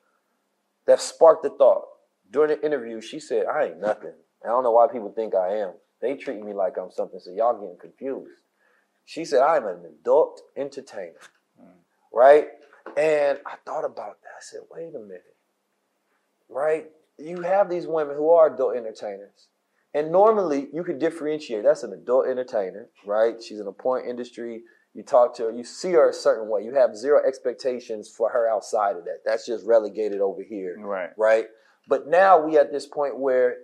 that 0.87 1.01
sparked 1.01 1.43
the 1.43 1.51
thought. 1.51 1.85
During 2.31 2.49
the 2.51 2.65
interview, 2.65 3.01
she 3.01 3.21
said, 3.21 3.47
I 3.47 3.65
ain't 3.67 3.79
nothing. 3.81 4.15
I 4.45 4.49
don't 4.49 4.63
know 4.63 4.73
why 4.73 4.87
people 4.89 5.13
think 5.13 5.35
I 5.35 5.57
am. 5.57 5.73
They 6.01 6.15
treat 6.15 6.43
me 6.43 6.53
like 6.53 6.77
I'm 6.79 6.91
something, 6.91 7.19
so 7.21 7.33
y'all 7.33 7.59
getting 7.59 7.79
confused. 7.81 8.43
She 9.05 9.25
said, 9.25 9.41
I'm 9.41 9.67
an 9.67 9.81
adult 9.87 10.41
entertainer. 10.57 11.21
Mm. 11.61 11.69
Right? 12.13 12.49
And 12.97 13.39
I 13.47 13.55
thought 13.65 13.85
about 13.85 14.21
that. 14.23 14.37
I 14.37 14.41
said, 14.41 14.61
wait 14.71 14.95
a 14.95 14.99
minute. 14.99 15.37
Right? 16.49 16.87
You 17.19 17.43
have 17.43 17.71
these 17.71 17.87
women 17.87 18.17
who 18.17 18.31
are 18.31 18.53
adult 18.53 18.77
entertainers. 18.77 19.49
And 19.95 20.13
normally 20.13 20.69
you 20.73 20.85
could 20.85 20.99
differentiate. 20.99 21.65
That's 21.65 21.83
an 21.83 21.93
adult 21.95 22.27
entertainer, 22.29 22.89
right? 23.07 23.43
She's 23.43 23.61
in 23.61 23.67
a 23.67 23.73
porn 23.73 24.07
industry. 24.07 24.63
You 24.93 25.03
talk 25.03 25.35
to 25.37 25.45
her, 25.45 25.51
you 25.51 25.65
see 25.65 25.93
her 25.93 26.11
a 26.11 26.13
certain 26.13 26.49
way. 26.51 26.63
You 26.63 26.75
have 26.75 26.97
zero 26.97 27.21
expectations 27.27 28.09
for 28.09 28.31
her 28.31 28.49
outside 28.49 28.97
of 28.97 29.05
that. 29.05 29.21
That's 29.25 29.47
just 29.47 29.65
relegated 29.67 30.21
over 30.21 30.43
here 30.43 30.77
Right. 30.79 31.11
right? 31.17 31.47
But 31.89 32.09
now 32.09 32.39
we 32.45 32.59
at 32.59 32.73
this 32.73 32.87
point 32.87 33.19
where 33.19 33.57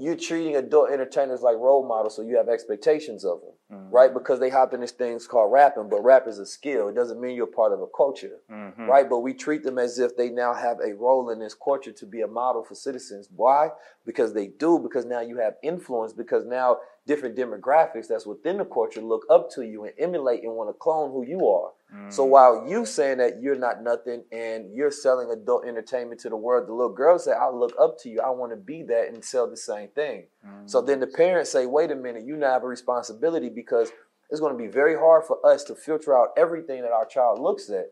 you're 0.00 0.16
treating 0.16 0.56
adult 0.56 0.90
entertainers 0.90 1.42
like 1.42 1.56
role 1.56 1.86
models, 1.86 2.16
so 2.16 2.22
you 2.22 2.36
have 2.36 2.48
expectations 2.48 3.24
of 3.24 3.40
them, 3.40 3.52
Mhm. 3.70 3.92
right? 3.92 4.12
Because 4.12 4.40
they 4.40 4.50
hop 4.50 4.74
in 4.74 4.80
this 4.80 4.92
things 4.92 5.26
called 5.26 5.52
rapping, 5.52 5.88
but 5.88 6.02
rap 6.02 6.26
is 6.26 6.38
a 6.38 6.46
skill. 6.46 6.88
It 6.88 6.94
doesn't 6.94 7.20
mean 7.20 7.36
you're 7.36 7.46
part 7.46 7.72
of 7.72 7.80
a 7.80 7.86
culture, 7.86 8.40
Mhm. 8.50 8.88
right? 8.88 9.08
But 9.08 9.20
we 9.20 9.32
treat 9.34 9.62
them 9.62 9.78
as 9.78 9.98
if 9.98 10.16
they 10.16 10.28
now 10.30 10.54
have 10.54 10.80
a 10.80 10.92
role 10.94 11.30
in 11.30 11.38
this 11.38 11.54
culture 11.54 11.92
to 11.92 12.06
be 12.06 12.20
a 12.22 12.26
model 12.26 12.62
for 12.64 12.74
citizens. 12.74 13.28
Why? 13.34 13.72
Because 14.04 14.32
they 14.32 14.48
do. 14.48 14.78
Because 14.78 15.04
now 15.04 15.20
you 15.20 15.36
have 15.36 15.56
influence. 15.62 16.12
Because 16.12 16.44
now 16.46 16.80
different 17.06 17.36
demographics 17.36 18.06
that's 18.08 18.26
within 18.26 18.58
the 18.58 18.64
culture 18.64 19.00
look 19.00 19.24
up 19.30 19.50
to 19.50 19.62
you 19.66 19.84
and 19.84 19.94
emulate 19.98 20.42
and 20.44 20.54
want 20.54 20.68
to 20.68 20.74
clone 20.74 21.10
who 21.12 21.22
you 21.24 21.48
are. 21.48 21.72
So 22.08 22.24
Mm. 22.24 22.28
while 22.30 22.66
you 22.68 22.84
saying 22.86 23.18
that 23.18 23.42
you're 23.42 23.56
not 23.56 23.82
nothing 23.82 24.22
and 24.30 24.72
you're 24.72 24.92
selling 24.92 25.28
adult 25.32 25.64
entertainment 25.64 26.20
to 26.20 26.28
the 26.28 26.36
world, 26.36 26.68
the 26.68 26.72
little 26.72 26.92
girl 26.92 27.18
say, 27.18 27.32
I 27.32 27.48
look 27.50 27.72
up 27.80 27.98
to 28.00 28.08
you. 28.08 28.20
I 28.20 28.30
want 28.30 28.52
to 28.52 28.56
be 28.56 28.84
that 28.84 29.08
and 29.08 29.24
sell 29.24 29.48
the 29.48 29.56
same 29.56 29.88
thing. 29.88 30.26
So 30.66 30.80
then 30.80 31.00
the 31.00 31.06
parents 31.06 31.50
say, 31.50 31.66
wait 31.66 31.90
a 31.90 31.96
minute, 31.96 32.24
you 32.24 32.36
now 32.36 32.52
have 32.52 32.62
a 32.62 32.66
responsibility 32.68 33.48
because 33.48 33.90
it's 34.30 34.40
going 34.40 34.56
to 34.56 34.58
be 34.58 34.68
very 34.70 34.94
hard 34.96 35.24
for 35.24 35.44
us 35.44 35.64
to 35.64 35.74
filter 35.74 36.16
out 36.16 36.28
everything 36.36 36.82
that 36.82 36.92
our 36.92 37.04
child 37.06 37.40
looks 37.40 37.68
at. 37.70 37.86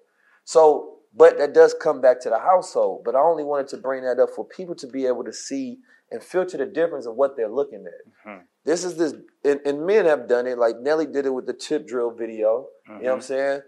So, 0.44 0.98
but 1.14 1.38
that 1.38 1.52
does 1.54 1.74
come 1.74 2.00
back 2.00 2.20
to 2.20 2.30
the 2.30 2.38
household. 2.38 3.02
But 3.04 3.16
I 3.16 3.20
only 3.20 3.42
wanted 3.44 3.68
to 3.68 3.78
bring 3.78 4.04
that 4.04 4.20
up 4.20 4.30
for 4.34 4.44
people 4.44 4.74
to 4.76 4.86
be 4.86 5.06
able 5.06 5.24
to 5.24 5.32
see 5.32 5.78
and 6.10 6.22
filter 6.22 6.56
the 6.56 6.66
difference 6.66 7.06
of 7.06 7.16
what 7.16 7.36
they're 7.36 7.48
looking 7.50 7.84
at. 7.86 8.28
Mhm. 8.30 8.42
This 8.64 8.84
is 8.84 8.96
this, 8.96 9.14
and, 9.44 9.60
and 9.64 9.84
men 9.84 10.04
have 10.06 10.28
done 10.28 10.46
it. 10.46 10.56
Like 10.58 10.78
Nelly 10.78 11.06
did 11.06 11.26
it 11.26 11.30
with 11.34 11.46
the 11.46 11.52
Tip 11.54 11.86
Drill 11.86 12.10
video. 12.12 12.68
You 12.86 12.92
know 12.92 12.98
what 13.00 13.12
I'm 13.14 13.18
Mhm. 13.18 13.22
saying? 13.22 13.62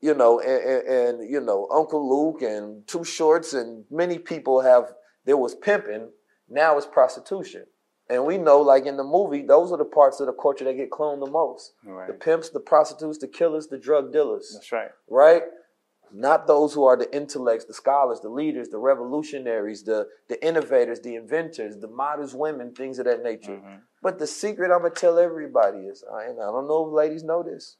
You 0.00 0.14
know, 0.14 0.40
and, 0.40 0.62
and, 0.64 0.88
and 0.88 1.30
you 1.30 1.40
know, 1.40 1.68
Uncle 1.72 2.08
Luke 2.08 2.42
and 2.42 2.86
Too 2.86 3.04
Shorts 3.04 3.54
and 3.54 3.84
many 3.90 4.18
people 4.18 4.60
have. 4.60 4.92
There 5.24 5.36
was 5.36 5.54
pimping. 5.54 6.10
Now 6.48 6.76
it's 6.78 6.86
prostitution. 6.86 7.66
And 8.10 8.24
we 8.26 8.38
know, 8.38 8.60
like 8.60 8.86
in 8.86 8.96
the 8.96 9.04
movie, 9.04 9.42
those 9.42 9.70
are 9.70 9.78
the 9.78 9.84
parts 9.84 10.18
of 10.18 10.26
the 10.26 10.32
culture 10.32 10.64
that 10.64 10.74
get 10.76 10.90
cloned 10.90 11.24
the 11.24 11.30
most. 11.30 11.74
The 12.08 12.12
pimps, 12.14 12.50
the 12.50 12.58
prostitutes, 12.58 13.18
the 13.18 13.28
killers, 13.28 13.68
the 13.68 13.78
drug 13.78 14.12
dealers 14.12 14.50
That's 14.54 14.72
right. 14.72 14.90
right? 15.08 15.42
Not 16.12 16.48
those 16.48 16.74
who 16.74 16.84
are 16.86 16.96
the 16.96 17.08
intellects, 17.14 17.66
the 17.66 17.72
scholars, 17.72 18.18
the 18.20 18.28
leaders, 18.28 18.68
the 18.68 18.78
revolutionaries, 18.78 19.84
the, 19.84 20.08
the 20.28 20.44
innovators, 20.44 20.98
the 21.00 21.14
inventors, 21.14 21.76
the 21.78 21.86
modest 21.86 22.34
women, 22.34 22.74
things 22.74 22.98
of 22.98 23.04
that 23.04 23.22
nature. 23.22 23.52
Mhm. 23.52 23.82
But 24.02 24.18
the 24.18 24.26
secret 24.26 24.72
I'm 24.74 24.82
gonna 24.82 24.90
tell 24.92 25.16
everybody 25.18 25.86
is, 25.86 26.02
I, 26.12 26.24
and 26.24 26.40
I 26.40 26.46
don't 26.46 26.66
know 26.66 26.88
if 26.88 26.92
ladies 26.92 27.22
know 27.22 27.44
this, 27.44 27.76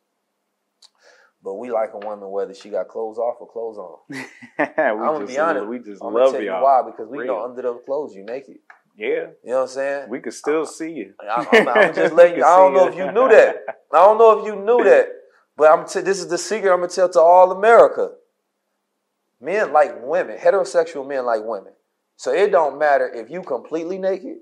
but 1.43 1.55
we 1.55 1.73
like 1.73 1.91
a 1.95 1.99
woman 1.99 2.31
whether 2.31 2.55
she 2.55 2.71
got 2.71 2.87
clothes 2.87 3.19
off 3.19 3.39
or 3.41 3.49
clothes 3.49 3.79
on. 3.79 3.99
I'm 4.59 4.99
gonna 4.99 5.27
be 5.27 5.39
honest. 5.39 5.67
We 5.67 5.81
just 5.81 6.03
I'm 6.05 6.15
love 6.15 6.27
gonna 6.27 6.33
tell 6.33 6.41
you 6.43 6.47
y'all. 6.51 6.63
why 6.63 6.83
because 6.89 7.09
we 7.09 7.19
Real. 7.21 7.27
know 7.35 7.45
under 7.45 7.63
those 7.63 7.81
clothes 7.85 8.15
you 8.15 8.23
naked. 8.23 8.59
Yeah. 9.01 9.09
You 9.43 9.51
know 9.53 9.57
what 9.57 9.63
I'm 9.63 9.69
saying? 9.69 10.09
We 10.11 10.21
could 10.21 10.35
still 10.35 10.67
see 10.67 10.91
you. 10.93 11.15
I'm, 11.19 11.47
I'm, 11.53 11.69
I'm 11.69 11.95
just 11.95 12.13
letting 12.15 12.37
you. 12.39 12.45
I 12.45 12.57
don't 12.59 12.75
know 12.75 12.87
if 12.89 12.95
you 12.95 13.11
knew 13.11 13.29
that. 13.31 13.65
I 13.93 14.05
don't 14.05 14.19
know 14.19 14.39
if 14.41 14.47
you 14.47 14.57
knew 14.57 14.85
that. 14.85 15.09
But 15.57 15.71
I'm 15.73 15.87
t- 15.89 16.03
this 16.03 16.19
is 16.19 16.29
the 16.29 16.37
secret 16.39 16.71
I'm 16.71 16.81
gonna 16.81 16.89
tell 16.93 17.09
to 17.09 17.21
all 17.21 17.51
America. 17.53 18.11
Men 19.41 19.73
like 19.73 20.03
women, 20.03 20.37
heterosexual 20.39 21.09
men 21.09 21.25
like 21.25 21.41
women. 21.43 21.73
So 22.17 22.33
it 22.33 22.51
don't 22.53 22.79
matter 22.79 23.11
if 23.11 23.31
you 23.31 23.41
completely 23.43 23.97
naked, 23.97 24.37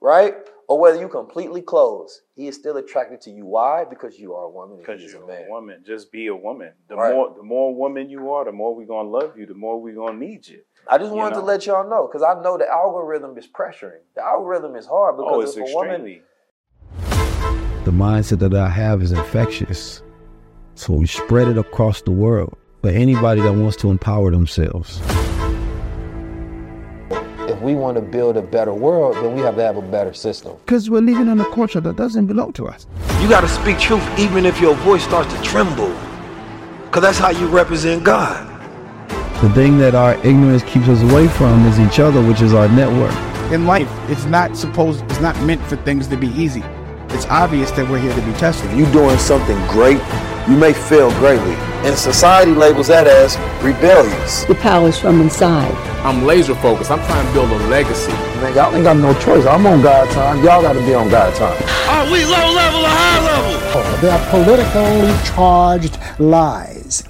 right? 0.00 0.34
Or 0.68 0.78
whether 0.78 1.00
you 1.00 1.08
completely 1.08 1.62
clothed. 1.62 2.12
He 2.36 2.46
is 2.48 2.54
still 2.56 2.76
attracted 2.76 3.22
to 3.22 3.30
you. 3.30 3.46
Why? 3.46 3.84
Because 3.84 4.18
you 4.18 4.34
are 4.34 4.44
a 4.44 4.50
woman. 4.50 4.76
Because 4.78 5.02
you're 5.02 5.24
a 5.24 5.26
man. 5.26 5.44
a 5.46 5.50
woman. 5.50 5.82
Just 5.86 6.12
be 6.12 6.26
a 6.26 6.36
woman. 6.36 6.72
The 6.88 6.96
Right. 6.96 7.14
more 7.14 7.34
the 7.34 7.42
more 7.42 7.74
woman 7.74 8.10
you 8.10 8.30
are, 8.32 8.44
the 8.44 8.52
more 8.52 8.74
we're 8.76 8.86
gonna 8.86 9.08
love 9.08 9.38
you, 9.38 9.46
the 9.46 9.54
more 9.54 9.80
we're 9.80 9.94
gonna 9.94 10.18
need 10.18 10.46
you. 10.46 10.60
I 10.88 10.98
just 10.98 11.10
You 11.10 11.16
wanted 11.16 11.36
to 11.36 11.40
let 11.42 11.66
y'all 11.66 11.88
know 11.88 12.06
because 12.06 12.22
I 12.22 12.40
know 12.42 12.58
the 12.58 12.68
algorithm 12.68 13.36
is 13.38 13.46
pressuring. 13.46 14.00
The 14.16 14.22
algorithm 14.24 14.76
is 14.76 14.86
hard 14.86 15.14
oh, 15.18 15.22
because 15.22 15.56
Oh, 15.56 15.60
it's 15.62 15.70
if 15.70 15.74
a 15.74 15.76
woman. 15.76 16.22
The 17.84 17.90
mindset 17.90 18.40
that 18.40 18.54
I 18.54 18.68
have 18.68 19.02
is 19.02 19.12
infectious. 19.12 20.02
So 20.74 20.94
we 20.94 21.06
spread 21.06 21.48
it 21.48 21.58
across 21.58 22.02
the 22.02 22.10
world 22.10 22.56
for 22.82 22.90
anybody 22.90 23.40
that 23.42 23.52
wants 23.52 23.76
to 23.78 23.90
empower 23.90 24.30
themselves. 24.30 25.00
if 27.50 27.60
we 27.60 27.74
want 27.74 27.96
to 27.96 28.00
build 28.00 28.36
a 28.36 28.42
better 28.42 28.72
world, 28.72 29.16
then 29.16 29.34
we 29.34 29.40
have 29.42 29.56
to 29.56 29.62
have 29.62 29.76
a 29.76 29.82
better 29.82 30.14
system. 30.14 30.56
Because 30.64 30.88
we're 30.88 31.00
living 31.02 31.28
in 31.28 31.40
a 31.40 31.50
culture 31.50 31.80
that 31.80 31.96
doesn't 31.96 32.26
belong 32.26 32.52
to 32.54 32.66
us. 32.68 32.86
You 33.20 33.28
got 33.28 33.42
to 33.42 33.48
speak 33.48 33.78
truth 33.78 34.02
even 34.18 34.46
if 34.46 34.60
your 34.60 34.74
voice 34.76 35.04
starts 35.04 35.32
to 35.34 35.42
tremble. 35.42 35.94
Because 36.84 37.02
that's 37.02 37.18
how 37.18 37.30
you 37.30 37.46
represent 37.48 38.02
God. 38.04 38.49
The 39.40 39.48
thing 39.54 39.78
that 39.78 39.94
our 39.94 40.16
ignorance 40.16 40.62
keeps 40.64 40.86
us 40.86 41.00
away 41.00 41.26
from 41.26 41.64
is 41.64 41.80
each 41.80 41.98
other, 41.98 42.20
which 42.20 42.42
is 42.42 42.52
our 42.52 42.68
network. 42.68 43.14
In 43.50 43.64
life, 43.64 43.88
it's 44.10 44.26
not 44.26 44.54
supposed, 44.54 45.02
it's 45.04 45.22
not 45.22 45.34
meant 45.44 45.62
for 45.62 45.76
things 45.76 46.06
to 46.08 46.16
be 46.18 46.26
easy. 46.28 46.62
It's 47.08 47.24
obvious 47.24 47.70
that 47.70 47.88
we're 47.88 48.00
here 48.00 48.14
to 48.14 48.20
be 48.20 48.34
tested. 48.34 48.70
If 48.70 48.78
You 48.78 48.92
doing 48.92 49.16
something 49.16 49.56
great, 49.68 49.96
you 50.46 50.58
may 50.58 50.74
fail 50.74 51.10
greatly. 51.12 51.54
And 51.88 51.96
society 51.96 52.52
labels 52.52 52.88
that 52.88 53.06
as 53.06 53.38
rebellious. 53.64 54.44
The 54.44 54.56
power's 54.56 54.98
from 54.98 55.22
inside. 55.22 55.72
I'm 56.04 56.26
laser 56.26 56.54
focused. 56.56 56.90
I'm 56.90 57.00
trying 57.06 57.26
to 57.26 57.32
build 57.32 57.50
a 57.50 57.66
legacy. 57.68 58.12
Man, 58.12 58.54
y'all 58.54 58.74
ain't 58.74 58.84
got 58.84 58.98
no 58.98 59.14
choice. 59.20 59.46
I'm 59.46 59.66
on 59.66 59.80
God 59.80 60.10
time. 60.10 60.44
Y'all 60.44 60.60
got 60.60 60.74
to 60.74 60.80
be 60.80 60.92
on 60.92 61.08
God 61.08 61.34
time. 61.34 61.56
Are 61.88 62.12
we 62.12 62.26
low 62.26 62.52
level 62.52 62.80
or 62.80 62.92
high 62.92 63.24
level? 63.24 63.60
Oh, 63.72 63.98
they 64.02 64.10
are 64.10 64.30
politically 64.30 65.32
charged 65.34 65.98
lies. 66.20 67.04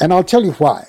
And 0.00 0.14
I'll 0.14 0.24
tell 0.24 0.42
you 0.42 0.52
why. 0.52 0.86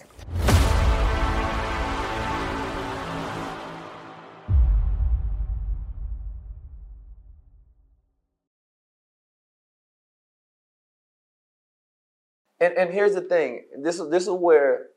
And 12.59 12.73
and 12.73 12.93
here's 12.93 13.15
the 13.15 13.21
thing. 13.21 13.65
This 13.81 13.99
is 13.99 14.09
this 14.09 14.23
is 14.23 14.29
where, 14.29 14.87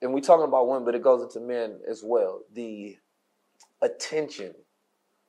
and 0.00 0.14
we're 0.14 0.20
talking 0.20 0.44
about 0.44 0.68
women, 0.68 0.84
but 0.84 0.94
it 0.94 1.02
goes 1.02 1.22
into 1.22 1.40
men 1.46 1.80
as 1.90 2.02
well. 2.04 2.42
The 2.52 2.96
attention, 3.80 4.54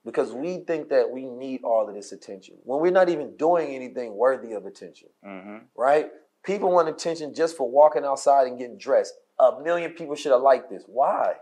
because 0.05 0.31
we 0.31 0.59
think 0.59 0.89
that 0.89 1.09
we 1.09 1.25
need 1.25 1.63
all 1.63 1.87
of 1.87 1.95
this 1.95 2.11
attention 2.11 2.55
when 2.63 2.81
we're 2.81 2.91
not 2.91 3.09
even 3.09 3.35
doing 3.35 3.73
anything 3.73 4.15
worthy 4.15 4.53
of 4.53 4.65
attention. 4.65 5.09
Mm-hmm. 5.25 5.57
Right? 5.75 6.07
People 6.43 6.71
want 6.71 6.89
attention 6.89 7.33
just 7.33 7.57
for 7.57 7.69
walking 7.69 8.03
outside 8.03 8.47
and 8.47 8.59
getting 8.59 8.77
dressed. 8.77 9.13
A 9.39 9.59
million 9.63 9.91
people 9.91 10.15
should 10.15 10.33
have 10.33 10.41
liked 10.41 10.69
this. 10.69 10.83
Why? 10.87 11.33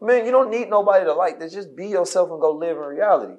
Man, 0.00 0.24
you 0.24 0.30
don't 0.30 0.48
need 0.48 0.70
nobody 0.70 1.04
to 1.04 1.12
like 1.12 1.40
this. 1.40 1.52
Just 1.52 1.74
be 1.74 1.88
yourself 1.88 2.30
and 2.30 2.40
go 2.40 2.52
live 2.52 2.76
in 2.76 2.84
reality. 2.84 3.34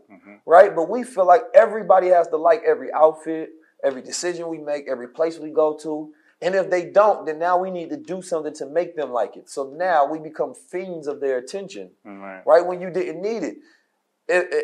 Right? 0.45 0.76
But 0.76 0.90
we 0.90 1.03
feel 1.03 1.26
like 1.26 1.44
everybody 1.56 2.07
has 2.10 2.28
to 2.28 2.38
like 2.38 2.61
every 2.68 2.91
outfit, 2.91 3.49
every 3.84 4.01
decision 4.01 4.47
we 4.49 4.57
make, 4.57 4.85
every 4.89 5.07
place 5.07 5.38
we 5.39 5.51
go 5.51 5.77
to. 5.84 6.11
And 6.41 6.56
if 6.56 6.69
they 6.69 6.85
don't, 6.85 7.26
then 7.26 7.38
now 7.38 7.57
we 7.57 7.69
need 7.69 7.89
to 7.89 7.97
do 7.97 8.22
something 8.22 8.53
to 8.56 8.65
make 8.65 8.95
them 8.95 9.11
like 9.11 9.35
it. 9.35 9.49
So 9.49 9.73
now 9.76 10.06
we 10.06 10.19
become 10.19 10.53
fiends 10.53 11.07
of 11.07 11.19
their 11.19 11.38
attention, 11.38 11.91
Right. 12.06 12.41
right? 12.45 12.65
When 12.65 12.80
you 12.81 12.89
didn't 12.89 13.22
need 13.22 13.43
it. 13.43 13.57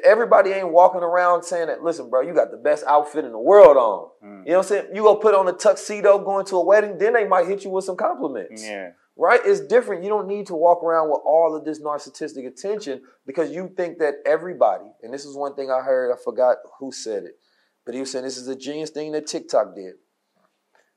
Everybody 0.03 0.51
ain't 0.51 0.71
walking 0.71 1.01
around 1.01 1.41
saying 1.43 1.67
that, 1.67 1.83
listen, 1.83 2.09
bro, 2.09 2.21
you 2.21 2.35
got 2.35 2.51
the 2.51 2.57
best 2.57 2.83
outfit 2.87 3.25
in 3.25 3.31
the 3.31 3.39
world 3.39 3.77
on. 3.77 4.09
Mm. 4.23 4.45
You 4.45 4.51
know 4.51 4.57
what 4.59 4.65
I'm 4.65 4.69
saying? 4.69 4.85
You 4.93 5.01
go 5.01 5.15
put 5.15 5.33
on 5.33 5.47
a 5.47 5.53
tuxedo 5.53 6.19
going 6.19 6.45
to 6.45 6.57
a 6.57 6.63
wedding, 6.63 6.99
then 6.99 7.13
they 7.13 7.27
might 7.27 7.47
hit 7.47 7.63
you 7.63 7.71
with 7.71 7.83
some 7.83 7.95
compliments. 7.97 8.63
Yeah. 8.63 8.91
Right? 9.17 9.39
It's 9.43 9.61
different. 9.61 10.03
You 10.03 10.09
don't 10.09 10.27
need 10.27 10.45
to 10.47 10.55
walk 10.55 10.83
around 10.83 11.09
with 11.09 11.21
all 11.25 11.55
of 11.55 11.65
this 11.65 11.81
narcissistic 11.81 12.45
attention 12.45 13.01
because 13.25 13.49
you 13.51 13.71
think 13.75 13.97
that 13.99 14.15
everybody, 14.25 14.85
and 15.01 15.11
this 15.11 15.25
is 15.25 15.35
one 15.35 15.55
thing 15.55 15.71
I 15.71 15.81
heard, 15.81 16.13
I 16.13 16.17
forgot 16.23 16.57
who 16.79 16.91
said 16.91 17.23
it, 17.23 17.39
but 17.85 17.93
he 17.93 17.99
was 17.99 18.11
saying 18.11 18.25
this 18.25 18.37
is 18.37 18.47
a 18.47 18.55
genius 18.55 18.89
thing 18.89 19.11
that 19.13 19.27
TikTok 19.27 19.75
did. 19.75 19.95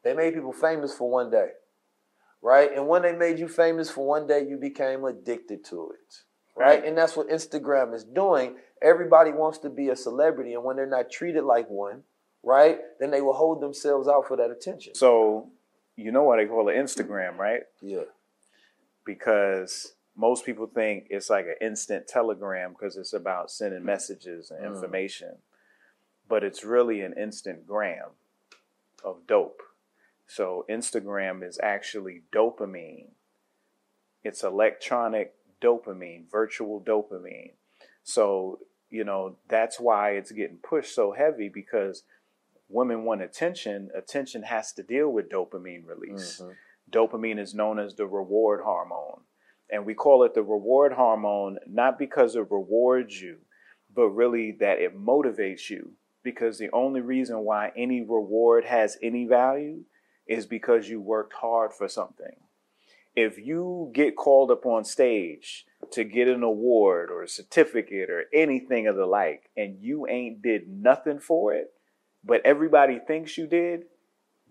They 0.05 0.15
made 0.15 0.35
people 0.35 0.53
famous 0.53 0.95
for 0.95 1.11
one 1.11 1.31
day. 1.31 1.49
Right? 2.41 2.71
And 2.75 2.87
when 2.87 3.03
they 3.03 3.13
made 3.13 3.39
you 3.39 3.49
famous 3.49 3.91
for 3.91 4.07
one 4.07 4.27
day, 4.27 4.47
you 4.49 4.57
became 4.57 5.05
addicted 5.05 5.65
to 5.67 5.91
it. 5.91 6.15
Right? 6.57 6.85
And 6.85 6.97
that's 6.97 7.17
what 7.17 7.29
Instagram 7.29 7.95
is 7.95 8.05
doing. 8.05 8.57
Everybody 8.83 9.33
wants 9.33 9.59
to 9.59 9.71
be 9.71 9.89
a 9.89 9.97
celebrity, 9.97 10.55
and 10.55 10.65
when 10.65 10.77
they're 10.77 10.87
not 10.87 11.11
treated 11.11 11.45
like 11.45 11.69
one, 11.69 12.03
right, 12.43 12.79
then 13.01 13.11
they 13.11 13.21
will 13.21 13.33
hold 13.35 13.61
themselves 13.61 14.09
out 14.09 14.27
for 14.27 14.37
that 14.37 14.51
attention. 14.51 14.95
So 14.95 15.51
you 15.97 16.13
know 16.13 16.23
why 16.23 16.37
they 16.37 16.47
call 16.47 16.69
it 16.69 16.77
Instagram, 16.77 17.37
right? 17.37 17.63
Yeah. 17.81 18.05
Because 19.05 19.95
most 20.17 20.45
people 20.45 20.67
think 20.67 21.07
it's 21.11 21.31
like 21.31 21.47
an 21.47 21.55
instant 21.61 22.07
telegram 22.07 22.73
because 22.73 22.97
it's 22.97 23.13
about 23.13 23.51
sending 23.51 23.85
messages 23.85 24.51
and 24.51 24.75
Mm. 24.75 24.81
But 26.29 26.45
it's 26.45 26.65
really 26.65 27.01
an 27.01 27.15
instant 27.21 27.67
gram 27.67 28.11
of 29.05 29.27
dope. 29.27 29.63
So 30.27 30.67
Instagram 30.69 31.47
is 31.47 31.59
actually 31.63 32.23
dopamine. 32.35 33.09
It's 34.23 34.43
electronic 34.43 35.35
dopamine, 35.63 36.31
virtual 36.31 36.81
dopamine. 36.81 37.53
So, 38.03 38.61
you 38.91 39.05
know, 39.05 39.37
that's 39.49 39.81
why 39.81 40.13
it's 40.13 40.33
getting 40.33 40.59
pushed 40.59 40.95
so 40.95 41.13
heavy 41.13 41.49
because 41.49 42.05
women 42.69 43.05
want 43.05 43.23
attention. 43.23 43.91
Attention 43.97 44.43
has 44.43 44.73
to 44.75 44.83
deal 44.83 45.09
with 45.09 45.31
dopamine 45.31 45.87
release. 45.87 46.41
Mm-hmm. 46.43 46.53
Dopamine 46.91 47.39
is 47.39 47.55
known 47.55 47.79
as 47.79 47.95
the 47.95 48.07
reward 48.07 48.61
hormone. 48.65 49.23
And 49.71 49.85
we 49.85 49.95
call 49.95 50.25
it 50.25 50.35
the 50.35 50.43
reward 50.43 50.93
hormone 50.93 51.59
not 51.67 51.99
because 51.99 52.35
it 52.37 52.51
rewards 52.51 53.21
you, 53.21 53.39
but 53.95 54.09
really 54.09 54.53
that 54.61 54.79
it 54.79 54.99
motivates 54.99 55.69
you. 55.69 55.93
Because 56.29 56.59
the 56.59 56.69
only 56.75 57.01
reason 57.01 57.39
why 57.39 57.73
any 57.75 58.03
reward 58.03 58.67
has 58.67 58.99
any 59.03 59.25
value 59.25 59.85
is 60.27 60.45
because 60.45 60.87
you 60.87 61.01
worked 61.01 61.33
hard 61.33 61.73
for 61.73 61.89
something. 61.89 62.37
If 63.17 63.39
you 63.39 63.91
get 63.95 64.15
called 64.15 64.51
up 64.51 64.67
on 64.67 64.85
stage 64.85 65.65
to 65.93 66.05
get 66.05 66.29
an 66.29 66.43
award 66.43 67.11
or 67.11 67.23
a 67.23 67.29
certificate 67.29 68.11
or 68.11 68.25
anything 68.35 68.87
of 68.87 68.97
the 68.97 69.07
like, 69.07 69.49
and 69.57 69.79
you 69.81 70.07
ain't 70.07 70.43
did 70.43 70.69
nothing 70.69 71.19
for 71.19 71.55
it, 71.55 71.73
but 72.23 72.43
everybody 72.45 72.99
thinks 72.99 73.39
you 73.39 73.47
did, 73.47 73.85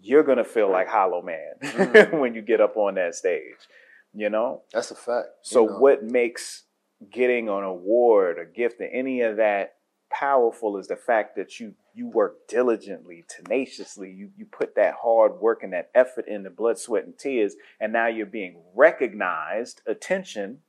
you're 0.02 0.24
gonna 0.24 0.44
feel 0.44 0.72
like 0.72 0.88
Hollow 0.88 1.22
Man 1.22 1.54
mm. 1.62 2.20
when 2.20 2.34
you 2.34 2.42
get 2.42 2.60
up 2.60 2.76
on 2.76 2.96
that 2.96 3.14
stage. 3.14 3.68
You 4.16 4.32
know? 4.32 4.64
That's 4.74 4.90
a 4.90 4.96
fact. 4.96 5.28
So 5.44 5.62
you 5.62 5.70
know? 5.70 5.78
what 5.78 6.04
makes 6.04 6.64
getting 7.12 7.50
an 7.50 7.64
award, 7.64 8.40
a 8.40 8.46
gift, 8.46 8.82
or 8.82 8.86
any 8.86 9.22
of 9.22 9.38
that 9.38 9.76
powerful 10.10 10.78
is 10.78 10.88
the 10.88 10.96
fact 10.96 11.36
that 11.36 11.60
you 11.60 11.74
you 11.94 12.08
work 12.08 12.48
diligently, 12.48 13.26
tenaciously. 13.28 14.12
You 14.12 14.30
you 14.38 14.46
put 14.46 14.76
that 14.76 14.96
hard 15.02 15.40
work 15.40 15.64
and 15.64 15.74
that 15.74 15.90
effort 15.96 16.28
in 16.28 16.44
the 16.44 16.50
blood, 16.50 16.78
sweat, 16.78 17.06
and 17.06 17.18
tears, 17.18 17.56
and 17.80 17.92
now 17.94 18.08
you're 18.08 18.26
being 18.26 18.62
recognized, 18.76 19.82
attention, 19.88 20.60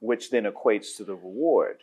which 0.00 0.30
then 0.30 0.44
equates 0.44 0.96
to 0.96 1.04
the 1.04 1.14
reward. 1.14 1.82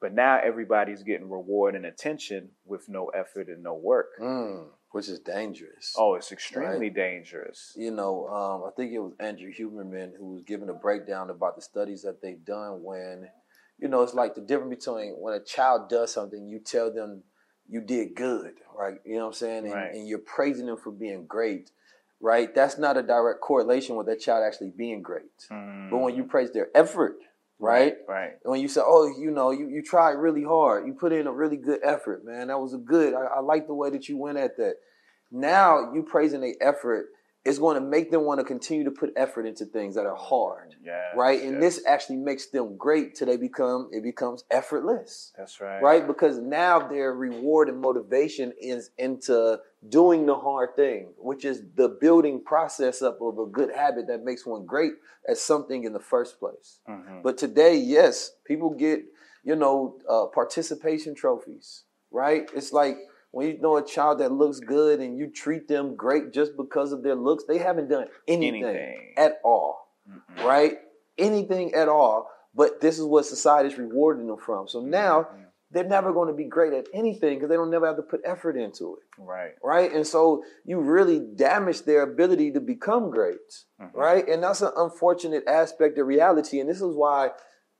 But 0.00 0.14
now 0.14 0.38
everybody's 0.42 1.02
getting 1.02 1.28
reward 1.28 1.74
and 1.74 1.84
attention 1.84 2.50
with 2.64 2.88
no 2.88 3.08
effort 3.08 3.48
and 3.48 3.62
no 3.64 3.74
work. 3.74 4.10
Mm, 4.20 4.68
which 4.92 5.08
is 5.08 5.18
dangerous. 5.18 5.94
Oh, 5.98 6.14
it's 6.14 6.32
extremely 6.32 6.86
Right. 6.86 6.94
dangerous. 6.94 7.72
You 7.76 7.90
know, 7.90 8.26
um, 8.28 8.64
I 8.64 8.70
think 8.70 8.92
it 8.92 9.00
was 9.00 9.12
Andrew 9.20 9.52
Huberman 9.52 10.16
who 10.16 10.34
was 10.34 10.42
giving 10.42 10.68
a 10.70 10.74
breakdown 10.74 11.30
about 11.30 11.56
the 11.56 11.62
studies 11.62 12.02
that 12.02 12.22
they've 12.22 12.44
done 12.44 12.82
when, 12.82 13.28
you 13.78 13.88
know, 13.88 14.02
it's 14.02 14.14
like 14.14 14.34
the 14.34 14.40
difference 14.40 14.84
between 14.84 15.12
when 15.12 15.34
a 15.34 15.40
child 15.40 15.88
does 15.88 16.12
something, 16.12 16.48
you 16.48 16.58
tell 16.58 16.92
them 16.92 17.22
you 17.68 17.80
did 17.80 18.14
good, 18.14 18.54
right? 18.76 18.98
You 19.04 19.14
know 19.16 19.20
what 19.22 19.26
I'm 19.28 19.32
saying? 19.34 19.64
And, 19.66 19.74
Right. 19.74 19.94
and 19.94 20.08
you're 20.08 20.18
praising 20.18 20.66
them 20.66 20.76
for 20.78 20.90
being 20.90 21.26
great, 21.26 21.70
right? 22.20 22.52
That's 22.54 22.78
not 22.78 22.96
a 22.96 23.02
direct 23.02 23.40
correlation 23.40 23.96
with 23.96 24.06
that 24.06 24.20
child 24.20 24.42
actually 24.44 24.70
being 24.70 25.02
great. 25.02 25.30
But 25.48 25.98
when 25.98 26.16
you 26.16 26.24
praise 26.24 26.50
their 26.52 26.68
effort, 26.74 27.18
right? 27.58 27.94
Mm. 28.04 28.08
Right. 28.08 28.30
And 28.42 28.50
when 28.50 28.60
you 28.60 28.68
say, 28.68 28.80
oh, 28.84 29.06
you 29.18 29.30
know, 29.30 29.50
you, 29.50 29.68
you 29.68 29.82
tried 29.82 30.12
really 30.12 30.44
hard, 30.44 30.86
you 30.86 30.94
put 30.94 31.12
in 31.12 31.26
a 31.26 31.32
really 31.32 31.56
good 31.56 31.80
effort, 31.82 32.24
man. 32.24 32.48
That 32.48 32.58
was 32.60 32.74
a 32.74 32.78
good. 32.78 33.14
I, 33.14 33.24
I 33.36 33.40
like 33.40 33.66
the 33.66 33.74
way 33.74 33.90
that 33.90 34.08
you 34.08 34.16
went 34.16 34.38
at 34.38 34.56
that. 34.56 34.76
Now 35.30 35.92
you 35.92 36.02
praising 36.02 36.40
the 36.40 36.54
effort 36.60 37.08
it's 37.48 37.58
going 37.58 37.80
to 37.82 37.88
make 37.88 38.10
them 38.10 38.24
want 38.24 38.38
to 38.40 38.44
continue 38.44 38.84
to 38.84 38.90
put 38.90 39.10
effort 39.16 39.46
into 39.46 39.64
things 39.64 39.94
that 39.94 40.04
are 40.04 40.14
hard. 40.14 40.74
Yes, 40.84 41.14
right? 41.16 41.40
And 41.40 41.52
yes. 41.52 41.76
this 41.76 41.86
actually 41.86 42.16
makes 42.16 42.46
them 42.48 42.76
great 42.76 43.14
till 43.14 43.26
they 43.26 43.38
become 43.38 43.88
it 43.90 44.02
becomes 44.02 44.44
effortless. 44.50 45.32
That's 45.36 45.58
right. 45.58 45.82
Right? 45.82 46.06
Because 46.06 46.38
now 46.38 46.86
their 46.86 47.14
reward 47.14 47.70
and 47.70 47.80
motivation 47.80 48.52
is 48.60 48.90
into 48.98 49.60
doing 49.88 50.26
the 50.26 50.34
hard 50.34 50.76
thing, 50.76 51.14
which 51.16 51.46
is 51.46 51.62
the 51.74 51.88
building 51.88 52.42
process 52.44 53.00
up 53.00 53.18
of 53.22 53.38
a 53.38 53.46
good 53.46 53.74
habit 53.74 54.06
that 54.08 54.24
makes 54.24 54.44
one 54.44 54.66
great 54.66 54.92
at 55.26 55.38
something 55.38 55.84
in 55.84 55.94
the 55.94 56.00
first 56.00 56.38
place. 56.38 56.80
Mhm. 56.86 57.22
But 57.22 57.38
today, 57.38 57.76
yes, 57.76 58.32
people 58.44 58.70
get, 58.70 59.04
you 59.42 59.56
know, 59.56 59.96
uh, 60.06 60.26
participation 60.26 61.14
trophies, 61.14 61.84
right? 62.10 62.50
It's 62.54 62.74
like 62.74 62.98
when 63.30 63.46
you 63.48 63.58
know 63.60 63.76
a 63.76 63.84
child 63.84 64.20
that 64.20 64.32
looks 64.32 64.58
good 64.60 65.00
and 65.00 65.18
you 65.18 65.26
treat 65.30 65.68
them 65.68 65.94
great 65.96 66.32
just 66.32 66.56
because 66.56 66.92
of 66.92 67.02
their 67.02 67.14
looks, 67.14 67.44
they 67.44 67.58
haven't 67.58 67.88
done 67.88 68.06
anything, 68.26 68.64
Anything. 68.64 69.14
at 69.16 69.38
all, 69.44 69.88
right? 70.44 70.78
Anything 71.18 71.74
at 71.74 71.88
all. 71.88 72.30
But 72.54 72.80
this 72.80 72.98
is 72.98 73.04
what 73.04 73.26
society's 73.26 73.78
rewarding 73.78 74.26
them 74.26 74.38
from. 74.38 74.66
So 74.68 74.80
now 74.80 75.22
mm-hmm. 75.22 75.42
they're 75.70 75.84
never 75.84 76.12
going 76.12 76.28
to 76.28 76.34
be 76.34 76.44
great 76.44 76.72
at 76.72 76.86
anything 76.94 77.34
because 77.36 77.48
they 77.50 77.54
don't 77.56 77.70
never 77.70 77.86
have 77.86 77.96
to 77.96 78.02
put 78.02 78.20
effort 78.24 78.56
into 78.56 78.96
it 78.96 79.22
Right. 79.22 79.52
right? 79.62 79.92
And 79.92 80.06
so 80.06 80.42
you 80.64 80.80
really 80.80 81.20
damage 81.36 81.82
their 81.82 82.02
ability 82.02 82.52
to 82.52 82.60
become 82.60 83.10
great, 83.10 83.36
mm-hmm. 83.80 83.96
right? 83.96 84.26
And 84.26 84.42
that's 84.42 84.62
an 84.62 84.72
unfortunate 84.76 85.44
aspect 85.46 85.98
of 85.98 86.06
reality. 86.06 86.58
And 86.60 86.68
this 86.68 86.80
is 86.80 86.94
why, 86.96 87.30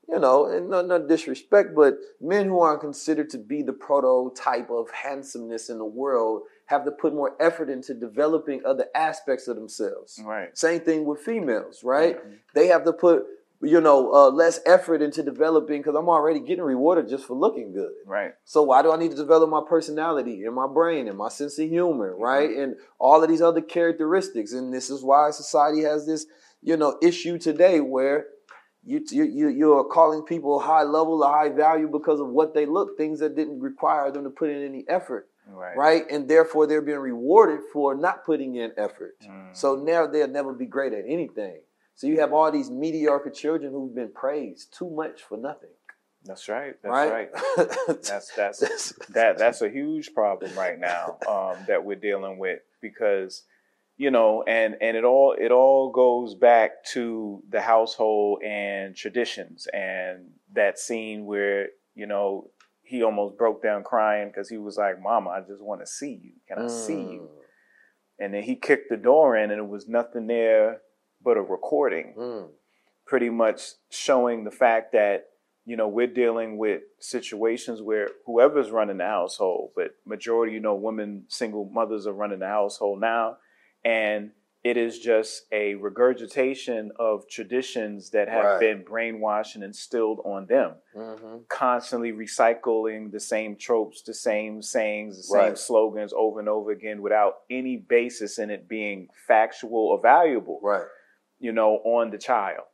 you 0.09 0.19
know, 0.19 0.47
and 0.47 0.71
no, 0.71 0.81
no 0.81 1.07
disrespect, 1.07 1.75
but 1.77 1.99
men 2.21 2.47
who 2.47 2.61
aren't 2.61 2.81
considered 2.81 3.29
to 3.31 3.39
be 3.39 3.63
the 3.63 3.75
prototype 3.75 4.71
of 4.71 4.91
handsomeness 4.91 5.69
in 5.69 5.77
the 5.79 5.85
world 5.85 6.43
have 6.67 6.85
to 6.87 6.91
put 6.91 7.15
more 7.15 7.37
effort 7.41 7.69
into 7.69 7.93
developing 7.93 8.63
other 8.65 8.87
aspects 8.95 9.49
of 9.49 9.57
themselves. 9.57 10.21
Right. 10.25 10.57
Same 10.57 10.81
thing 10.81 11.05
with 11.05 11.21
females, 11.21 11.85
right? 11.85 12.17
They 12.55 12.69
have 12.69 12.85
to 12.85 12.93
put, 12.93 13.25
you 13.61 13.81
know, 13.83 14.13
uh, 14.15 14.31
less 14.31 14.61
effort 14.65 15.03
into 15.03 15.23
developing 15.23 15.81
because 15.81 15.95
I'm 15.95 16.09
already 16.09 16.41
getting 16.41 16.65
rewarded 16.65 17.09
just 17.09 17.27
for 17.27 17.35
looking 17.35 17.73
good. 17.75 17.93
Right. 18.07 18.33
So 18.45 18.63
why 18.63 18.81
do 18.81 18.93
I 18.93 18.97
need 18.97 19.11
to 19.11 19.17
develop 19.17 19.51
my 19.51 19.63
personality 19.69 20.45
and 20.45 20.55
my 20.55 20.67
brain 20.67 21.09
and 21.09 21.19
my 21.19 21.29
sense 21.29 21.59
of 21.59 21.69
humor, 21.69 22.17
right? 22.17 22.49
And 22.49 22.77
all 22.99 23.23
of 23.23 23.29
these 23.29 23.43
other 23.43 23.63
characteristics. 23.63 24.55
And 24.55 24.73
this 24.73 24.89
is 24.89 25.03
why 25.03 25.31
society 25.33 25.83
has 25.83 26.07
this, 26.07 26.27
you 26.63 26.79
know, 26.79 26.99
issue 27.03 27.39
today 27.39 27.81
where 27.81 28.27
you 28.89 29.05
you 29.11 29.25
you 29.25 29.49
you're 29.49 29.85
calling 29.85 30.23
people 30.23 30.59
high 30.59 30.83
level 30.83 31.23
or 31.23 31.31
high 31.31 31.51
value 31.51 31.89
because 31.89 32.21
of 32.21 32.29
what 32.29 32.55
they 32.55 32.67
look, 32.67 32.97
things 32.97 33.21
that 33.21 33.37
didn't 33.37 33.61
require 33.61 34.11
them 34.11 34.25
to 34.25 34.31
put 34.31 34.49
in 34.51 34.65
any 34.65 34.85
effort. 34.89 35.29
Right. 35.47 35.77
Right. 35.77 36.03
And 36.11 36.29
therefore 36.29 36.67
they're 36.67 36.83
being 36.83 36.99
rewarded 36.99 37.61
for 37.73 37.95
not 37.95 38.25
putting 38.25 38.57
in 38.57 38.73
effort. 38.77 39.17
So 39.53 39.77
now 39.77 40.07
they'll 40.07 40.29
never 40.29 40.53
be 40.53 40.67
great 40.67 40.93
at 40.93 41.05
anything. 41.07 41.61
So 41.95 42.07
you 42.07 42.21
have 42.21 42.33
all 42.33 42.51
these 42.53 42.71
mediocre 42.71 43.31
children 43.31 43.73
who've 43.73 43.95
been 43.95 44.13
praised 44.13 44.75
too 44.79 44.89
much 44.91 45.23
for 45.23 45.37
nothing. 45.39 45.71
That's 46.25 46.49
right. 46.49 46.75
That's 46.83 46.93
Right? 46.93 47.13
right. 47.13 47.31
that's 48.03 48.31
that's 48.35 48.93
that 49.11 49.39
that's 49.39 49.63
a 49.63 49.69
huge 49.71 50.13
problem 50.15 50.55
right 50.55 50.79
now 50.79 51.17
um, 51.29 51.57
that 51.67 51.85
we're 51.85 51.97
dealing 51.97 52.39
with 52.39 52.61
because 52.83 53.45
you 53.99 54.11
know 54.11 54.43
and 54.47 54.77
and 54.81 54.97
it 54.97 55.05
all 55.05 55.35
it 55.39 55.51
all 55.51 55.91
goes 55.91 56.35
back 56.35 56.85
to 56.93 57.43
the 57.51 57.61
household 57.61 58.43
and 58.43 58.97
traditions 58.97 59.67
and 59.75 60.31
that 60.55 60.79
scene 60.79 61.27
where 61.27 61.69
you 61.95 62.07
know 62.07 62.49
he 62.83 63.03
almost 63.03 63.37
broke 63.37 63.63
down 63.63 63.83
crying 63.83 64.29
because 64.29 64.49
he 64.49 64.57
was 64.57 64.77
like 64.79 65.03
mama 65.03 65.31
i 65.31 65.41
just 65.41 65.61
want 65.61 65.81
to 65.81 65.87
see 65.87 66.19
you 66.23 66.33
can 66.49 66.59
i 66.59 66.67
see 66.69 66.95
Mm. 66.95 67.13
you 67.13 67.29
and 68.21 68.33
then 68.35 68.43
he 68.43 68.55
kicked 68.57 68.89
the 68.89 68.97
door 68.97 69.37
in 69.37 69.51
and 69.51 69.61
it 69.61 69.69
was 69.69 69.89
nothing 69.89 70.27
there 70.29 70.81
but 71.23 71.37
a 71.37 71.43
recording 71.43 72.15
Mm. 72.17 72.49
pretty 73.07 73.31
much 73.31 73.61
showing 73.91 74.45
the 74.45 74.51
fact 74.65 74.93
that 74.93 75.27
you 75.65 75.77
know 75.77 75.89
we're 75.89 76.07
dealing 76.23 76.57
with 76.57 76.83
situations 77.01 77.83
where 77.83 78.09
whoever's 78.27 78.71
running 78.71 78.99
the 78.99 79.05
household 79.05 79.71
but 79.75 79.91
majority 80.07 80.53
you 80.53 80.61
know 80.61 80.75
women 80.77 81.25
single 81.29 81.65
mothers 81.73 82.07
are 82.07 82.13
running 82.23 82.39
the 82.39 82.47
household 82.47 83.01
now 83.01 83.37
and 83.85 84.33
it 84.65 84.77
is 84.77 84.99
just 84.99 85.47
a 85.53 85.77
regurgitation 85.77 86.91
of 86.99 87.29
traditions 87.29 88.11
that 88.11 88.29
have 88.29 88.45
Right. 88.45 88.61
been 88.61 88.85
brainwashed 88.85 89.55
and 89.55 89.63
instilled 89.63 90.21
on 90.25 90.47
them 90.47 90.75
Mhm. 90.95 91.49
constantly 91.49 92.13
recycling 92.13 93.11
the 93.13 93.21
same 93.21 93.57
tropes, 93.57 94.03
the 94.03 94.13
same 94.13 94.61
sayings, 94.61 95.17
the 95.17 95.23
same 95.23 95.39
Right. 95.41 95.59
slogans 95.59 96.13
over 96.13 96.41
and 96.41 96.49
over 96.49 96.73
again 96.73 97.01
without 97.03 97.43
any 97.49 97.77
basis 97.77 98.39
in 98.39 98.51
it 98.51 98.67
being 98.69 99.09
factual 99.27 99.89
or 99.89 100.01
valuable. 100.01 100.59
Right. 100.61 100.87
You 101.39 101.53
know, 101.53 101.77
on 101.79 102.11
the 102.11 102.19
child. 102.19 102.65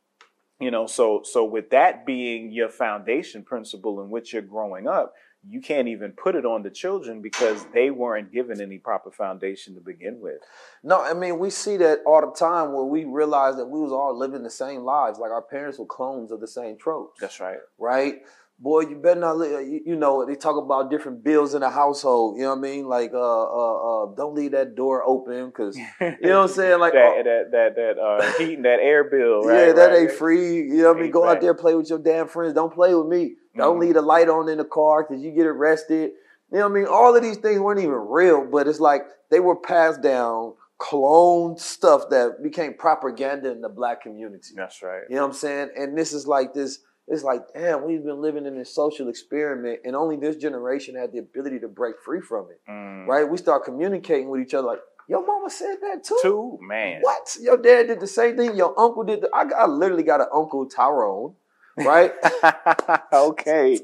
You 0.59 0.71
know, 0.71 0.87
so 0.87 1.21
so 1.23 1.45
with 1.45 1.69
that 1.69 2.05
being 2.05 2.49
your 2.51 2.69
foundation 2.69 3.43
principle 3.43 4.01
in 4.01 4.09
which 4.09 4.33
you're 4.33 4.41
growing 4.41 4.87
up, 4.87 5.13
you 5.47 5.61
can't 5.61 5.87
even 5.87 6.11
put 6.11 6.35
it 6.35 6.45
on 6.45 6.63
the 6.63 6.69
children 6.69 7.21
because 7.21 7.65
they 7.73 7.91
weren't 7.91 8.31
given 8.31 8.61
any 8.61 8.77
proper 8.77 9.11
foundation 9.11 9.75
to 9.75 9.81
begin 9.81 10.19
with. 10.19 10.37
No, 10.83 11.01
I 11.01 11.13
mean 11.13 11.39
we 11.39 11.49
see 11.49 11.77
that 11.77 11.99
all 12.05 12.21
the 12.21 12.35
time 12.37 12.73
where 12.73 12.85
we 12.85 13.05
realize 13.05 13.55
that 13.57 13.65
we 13.65 13.79
was 13.79 13.91
all 13.91 14.17
living 14.17 14.43
the 14.43 14.49
same 14.49 14.81
lives, 14.81 15.19
like 15.19 15.31
our 15.31 15.41
parents 15.41 15.77
were 15.77 15.85
clones 15.85 16.31
of 16.31 16.39
the 16.39 16.47
same 16.47 16.77
tropes. 16.77 17.19
That's 17.19 17.39
right. 17.39 17.59
Right? 17.77 18.21
Boy, 18.57 18.81
you 18.81 18.95
better 18.95 19.19
not. 19.19 19.37
li- 19.37 19.49
You, 19.49 19.81
you 19.85 19.95
know 19.97 20.25
they 20.25 20.35
talk 20.35 20.55
about 20.55 20.89
different 20.89 21.23
bills 21.23 21.53
in 21.53 21.59
the 21.61 21.69
household. 21.69 22.37
You 22.37 22.43
know 22.43 22.51
what 22.51 22.59
I 22.59 22.61
mean? 22.61 22.87
Like, 22.87 23.11
uh, 23.13 23.17
uh, 23.19 24.03
uh 24.03 24.15
don't 24.15 24.33
leave 24.33 24.51
that 24.51 24.75
door 24.75 25.03
open 25.05 25.47
because 25.47 25.77
you 25.99 26.15
know 26.21 26.41
what 26.41 26.49
I'm 26.49 26.55
saying. 26.55 26.79
Like, 26.79 26.93
that 26.93 27.13
oh, 27.17 27.23
that 27.23 27.51
that 27.51 27.75
that 27.75 27.99
uh, 28.01 28.31
heat 28.37 28.53
and 28.55 28.65
that 28.65 28.79
air 28.81 29.03
bill, 29.03 29.41
right? 29.43 29.67
yeah, 29.67 29.73
that 29.73 29.87
right, 29.91 29.99
ain't 30.03 30.11
free. 30.13 30.55
You 30.57 30.77
know 30.83 30.93
what 30.93 30.97
I 30.97 31.01
mean? 31.01 31.11
Go 31.11 31.27
out 31.27 31.41
there, 31.41 31.53
play 31.53 31.75
with 31.75 31.89
your 31.89 31.99
damn 31.99 32.27
friends. 32.29 32.53
Don't 32.53 32.73
play 32.73 32.95
with 32.95 33.07
me. 33.07 33.35
Don't 33.57 33.77
Mhm. 33.77 33.81
leave 33.81 33.93
the 33.95 34.01
light 34.01 34.29
on 34.29 34.47
in 34.49 34.57
the 34.57 34.65
car 34.65 35.03
because 35.03 35.21
you 35.23 35.31
get 35.31 35.45
arrested. 35.47 36.11
You 36.51 36.59
know 36.59 36.69
what 36.69 36.71
I 36.71 36.75
mean? 36.75 36.87
All 36.87 37.15
of 37.15 37.21
these 37.23 37.37
things 37.37 37.59
weren't 37.59 37.79
even 37.79 37.91
real, 37.91 38.45
but 38.45 38.67
it's 38.67 38.79
like 38.79 39.01
they 39.31 39.39
were 39.41 39.55
passed 39.55 40.01
down, 40.01 40.53
cloned 40.79 41.59
stuff 41.59 42.09
that 42.09 42.41
became 42.43 42.73
propaganda 42.73 43.51
in 43.51 43.61
the 43.61 43.69
black 43.69 44.01
community. 44.01 44.53
That's 44.55 44.81
right. 44.81 45.01
You 45.09 45.15
know 45.15 45.23
what 45.23 45.27
I'm 45.29 45.33
saying? 45.33 45.69
And 45.77 45.97
this 45.97 46.13
is 46.13 46.25
like 46.27 46.53
this. 46.53 46.79
It's 47.07 47.23
like, 47.23 47.41
damn, 47.53 47.85
we've 47.85 48.03
been 48.03 48.21
living 48.21 48.45
in 48.45 48.57
this 48.57 48.73
social 48.73 49.09
experiment, 49.09 49.81
and 49.85 49.95
only 49.95 50.15
this 50.15 50.37
generation 50.37 50.95
had 50.95 51.11
the 51.11 51.19
ability 51.19 51.59
to 51.59 51.67
break 51.67 51.95
free 52.03 52.21
from 52.21 52.47
it. 52.49 52.59
Mm. 52.69 53.05
Right? 53.05 53.29
We 53.29 53.37
start 53.37 53.63
communicating 53.63 54.29
with 54.29 54.41
each 54.41 54.53
other 54.53 54.67
like, 54.67 54.79
your 55.07 55.25
mama 55.25 55.51
said 55.51 55.75
that 55.81 56.03
too. 56.03 56.17
Too, 56.21 56.59
man. 56.61 57.01
What? 57.01 57.37
Your 57.39 57.57
dad 57.57 57.87
did 57.87 57.99
the 57.99 58.07
same 58.07 58.37
thing. 58.37 58.55
Your 58.55 58.77
uncle 58.79 59.03
did. 59.03 59.21
The, 59.21 59.29
I, 59.33 59.45
got, 59.45 59.55
I 59.55 59.65
literally 59.67 60.01
got 60.01 60.19
an 60.19 60.27
uncle 60.33 60.67
Tyrone, 60.67 61.35
right? 61.77 62.11
okay. 63.13 63.79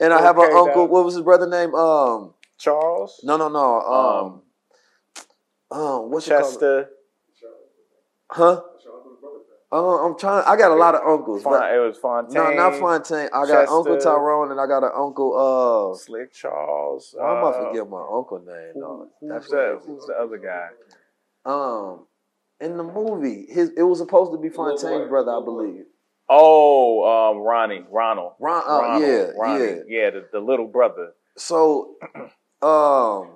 And 0.00 0.12
I 0.12 0.20
have 0.20 0.36
an 0.36 0.52
uncle. 0.52 0.88
What 0.88 1.04
was 1.04 1.14
his 1.14 1.22
brother 1.22 1.48
name? 1.48 1.76
Um, 1.76 2.34
Charles. 2.58 3.20
no, 3.22 3.36
no, 3.36 3.48
no. 3.48 4.42
Um, 5.70 5.78
um, 5.78 6.10
what's 6.10 6.26
it 6.26 6.30
called? 6.30 6.44
Chester. 6.44 6.90
Huh? 8.30 8.62
Uh, 9.74 10.06
I'm 10.06 10.16
trying. 10.16 10.44
I 10.46 10.56
got 10.56 10.70
a 10.70 10.76
lot 10.76 10.94
of 10.94 11.04
uncles. 11.04 11.42
But- 11.42 11.74
it 11.74 11.78
was 11.78 11.96
Fontaine. 11.96 12.34
no, 12.34 12.52
not 12.52 12.76
Fontaine. 12.76 13.28
I 13.34 13.44
got 13.44 13.68
Uncle 13.68 13.98
Tyrone, 13.98 14.52
and 14.52 14.60
I 14.60 14.66
got 14.68 14.84
an 14.84 14.92
Uncle. 14.94 15.34
Uh, 15.34 15.98
Slick 15.98 16.32
Charles. 16.32 17.12
why 17.18 17.38
am 17.38 17.44
I 17.44 17.48
uh, 17.48 17.66
forget 17.66 17.90
my 17.90 18.00
uncle 18.00 18.38
name? 18.38 18.80
dog? 18.80 19.08
Who's 19.20 19.30
That's 19.30 19.48
the, 19.48 19.80
who's 19.84 20.06
the 20.06 20.14
other 20.14 20.38
guy? 20.38 20.68
Um, 21.44 22.06
in 22.60 22.76
the 22.76 22.84
movie, 22.84 23.46
his 23.50 23.70
it 23.76 23.82
was 23.82 23.98
supposed 23.98 24.30
to 24.30 24.38
be 24.38 24.48
Fontaine's 24.48 25.08
brother, 25.08 25.32
I 25.32 25.44
believe. 25.44 25.86
Oh, 26.28 27.32
um, 27.32 27.38
Ronnie, 27.38 27.84
Ronald. 27.90 28.34
Ron- 28.38 28.62
oh, 28.66 28.80
Ronald, 28.80 29.02
yeah, 29.02 29.24
Ronnie. 29.36 29.80
yeah, 29.88 30.10
the, 30.10 30.28
the 30.32 30.38
little 30.40 30.68
brother. 30.68 31.14
So, 31.36 31.96
um, 32.62 33.28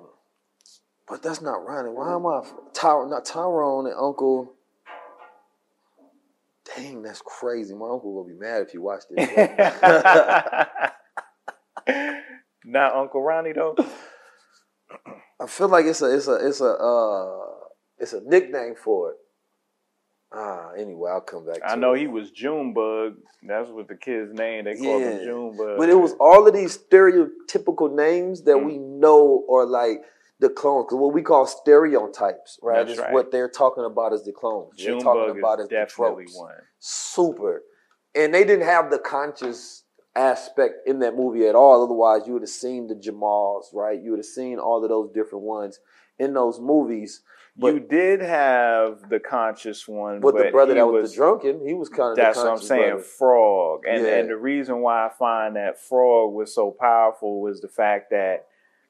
but 1.05 1.21
that's 1.21 1.41
not 1.41 1.65
Ronnie. 1.67 1.89
Why 1.89 2.15
am 2.15 2.25
I 2.25 2.43
Ty- 2.73 3.09
not 3.09 3.25
Tyrone 3.25 3.87
and 3.87 3.95
Uncle? 3.99 4.55
Dang, 6.75 7.01
that's 7.01 7.21
crazy. 7.25 7.73
My 7.73 7.89
uncle 7.89 8.13
will 8.13 8.27
be 8.27 8.33
mad 8.33 8.61
if 8.61 8.73
you 8.73 8.81
watch 8.81 9.03
this. 9.09 9.29
Not 12.65 12.95
Uncle 12.95 13.21
Ronnie 13.23 13.53
though. 13.53 13.75
I 15.39 15.47
feel 15.47 15.69
like 15.69 15.85
it's 15.85 16.01
a 16.01 16.15
it's 16.15 16.27
a 16.27 16.47
it's 16.47 16.61
a 16.61 16.71
uh 16.71 17.39
it's 17.97 18.13
a 18.13 18.21
nickname 18.21 18.75
for 18.75 19.11
it. 19.11 19.17
Ah, 20.31 20.71
anyway, 20.77 21.09
I'll 21.11 21.21
come 21.21 21.45
back. 21.45 21.55
To 21.57 21.71
I 21.71 21.75
know 21.75 21.93
it. 21.93 22.01
he 22.01 22.07
was 22.07 22.29
Junebug. 22.29 23.15
That's 23.41 23.69
what 23.71 23.87
the 23.87 23.95
kid's 23.95 24.31
name. 24.33 24.65
They 24.65 24.75
called 24.75 25.01
him. 25.01 25.23
Junebug. 25.23 25.77
But 25.77 25.89
it 25.89 25.95
was 25.95 26.13
all 26.19 26.47
of 26.47 26.53
these 26.53 26.77
stereotypical 26.77 27.95
names 27.95 28.43
that 28.43 28.59
we 28.59 28.77
know 28.77 29.43
are 29.49 29.65
like 29.65 30.01
the 30.39 30.49
clones. 30.49 30.87
What 30.91 31.13
we 31.13 31.21
call 31.21 31.45
stereotypes, 31.45 32.59
right? 32.61 32.77
That's 32.85 32.93
is 32.93 32.99
right. 32.99 33.11
what 33.13 33.31
they're 33.31 33.49
talking 33.49 33.85
about 33.85 34.13
as 34.13 34.23
the 34.23 34.31
clones. 34.31 34.71
They're 34.77 34.91
Junebug 34.97 35.03
talking 35.03 35.39
about 35.39 35.59
is 35.59 35.63
as 35.65 35.69
the 35.69 35.75
definitely 35.75 36.25
tropes. 36.25 36.37
one. 36.37 36.55
Super. 36.79 37.63
And 38.15 38.33
they 38.33 38.43
didn't 38.43 38.65
have 38.65 38.89
the 38.89 38.99
conscious 38.99 39.83
aspect 40.15 40.87
in 40.87 40.99
that 40.99 41.15
movie 41.15 41.45
at 41.47 41.55
all. 41.55 41.83
Otherwise, 41.83 42.23
you 42.25 42.33
would 42.33 42.41
have 42.41 42.49
seen 42.49 42.87
the 42.87 42.95
Jamals, 42.95 43.65
right? 43.73 44.01
You 44.01 44.11
would 44.11 44.19
have 44.19 44.25
seen 44.25 44.59
all 44.59 44.83
of 44.83 44.89
those 44.89 45.11
different 45.13 45.43
ones 45.45 45.79
in 46.17 46.33
those 46.33 46.59
movies. 46.59 47.21
you 47.55 47.79
did 47.79 48.21
have 48.21 49.09
the 49.09 49.19
conscious 49.19 49.87
one 49.87 50.21
With 50.21 50.37
the 50.37 50.49
brother 50.51 50.73
that 50.75 50.87
was, 50.87 51.11
the 51.11 51.17
drunken, 51.17 51.65
he 51.65 51.73
was 51.73 51.89
kind 51.89 52.11
of 52.11 52.15
That's 52.15 52.37
what 52.37 52.47
I'm 52.47 52.57
saying. 52.57 52.89
brother. 52.91 53.03
Frog, 53.03 53.81
and 53.87 54.03
Yeah. 54.05 54.15
and 54.15 54.29
the 54.29 54.37
reason 54.37 54.81
why 54.81 55.05
I 55.05 55.09
find 55.09 55.55
that 55.57 55.77
Frog 55.79 56.33
was 56.33 56.53
so 56.55 56.71
powerful 56.71 57.41
was 57.41 57.59
the 57.61 57.67
fact 57.67 58.09
that 58.11 58.45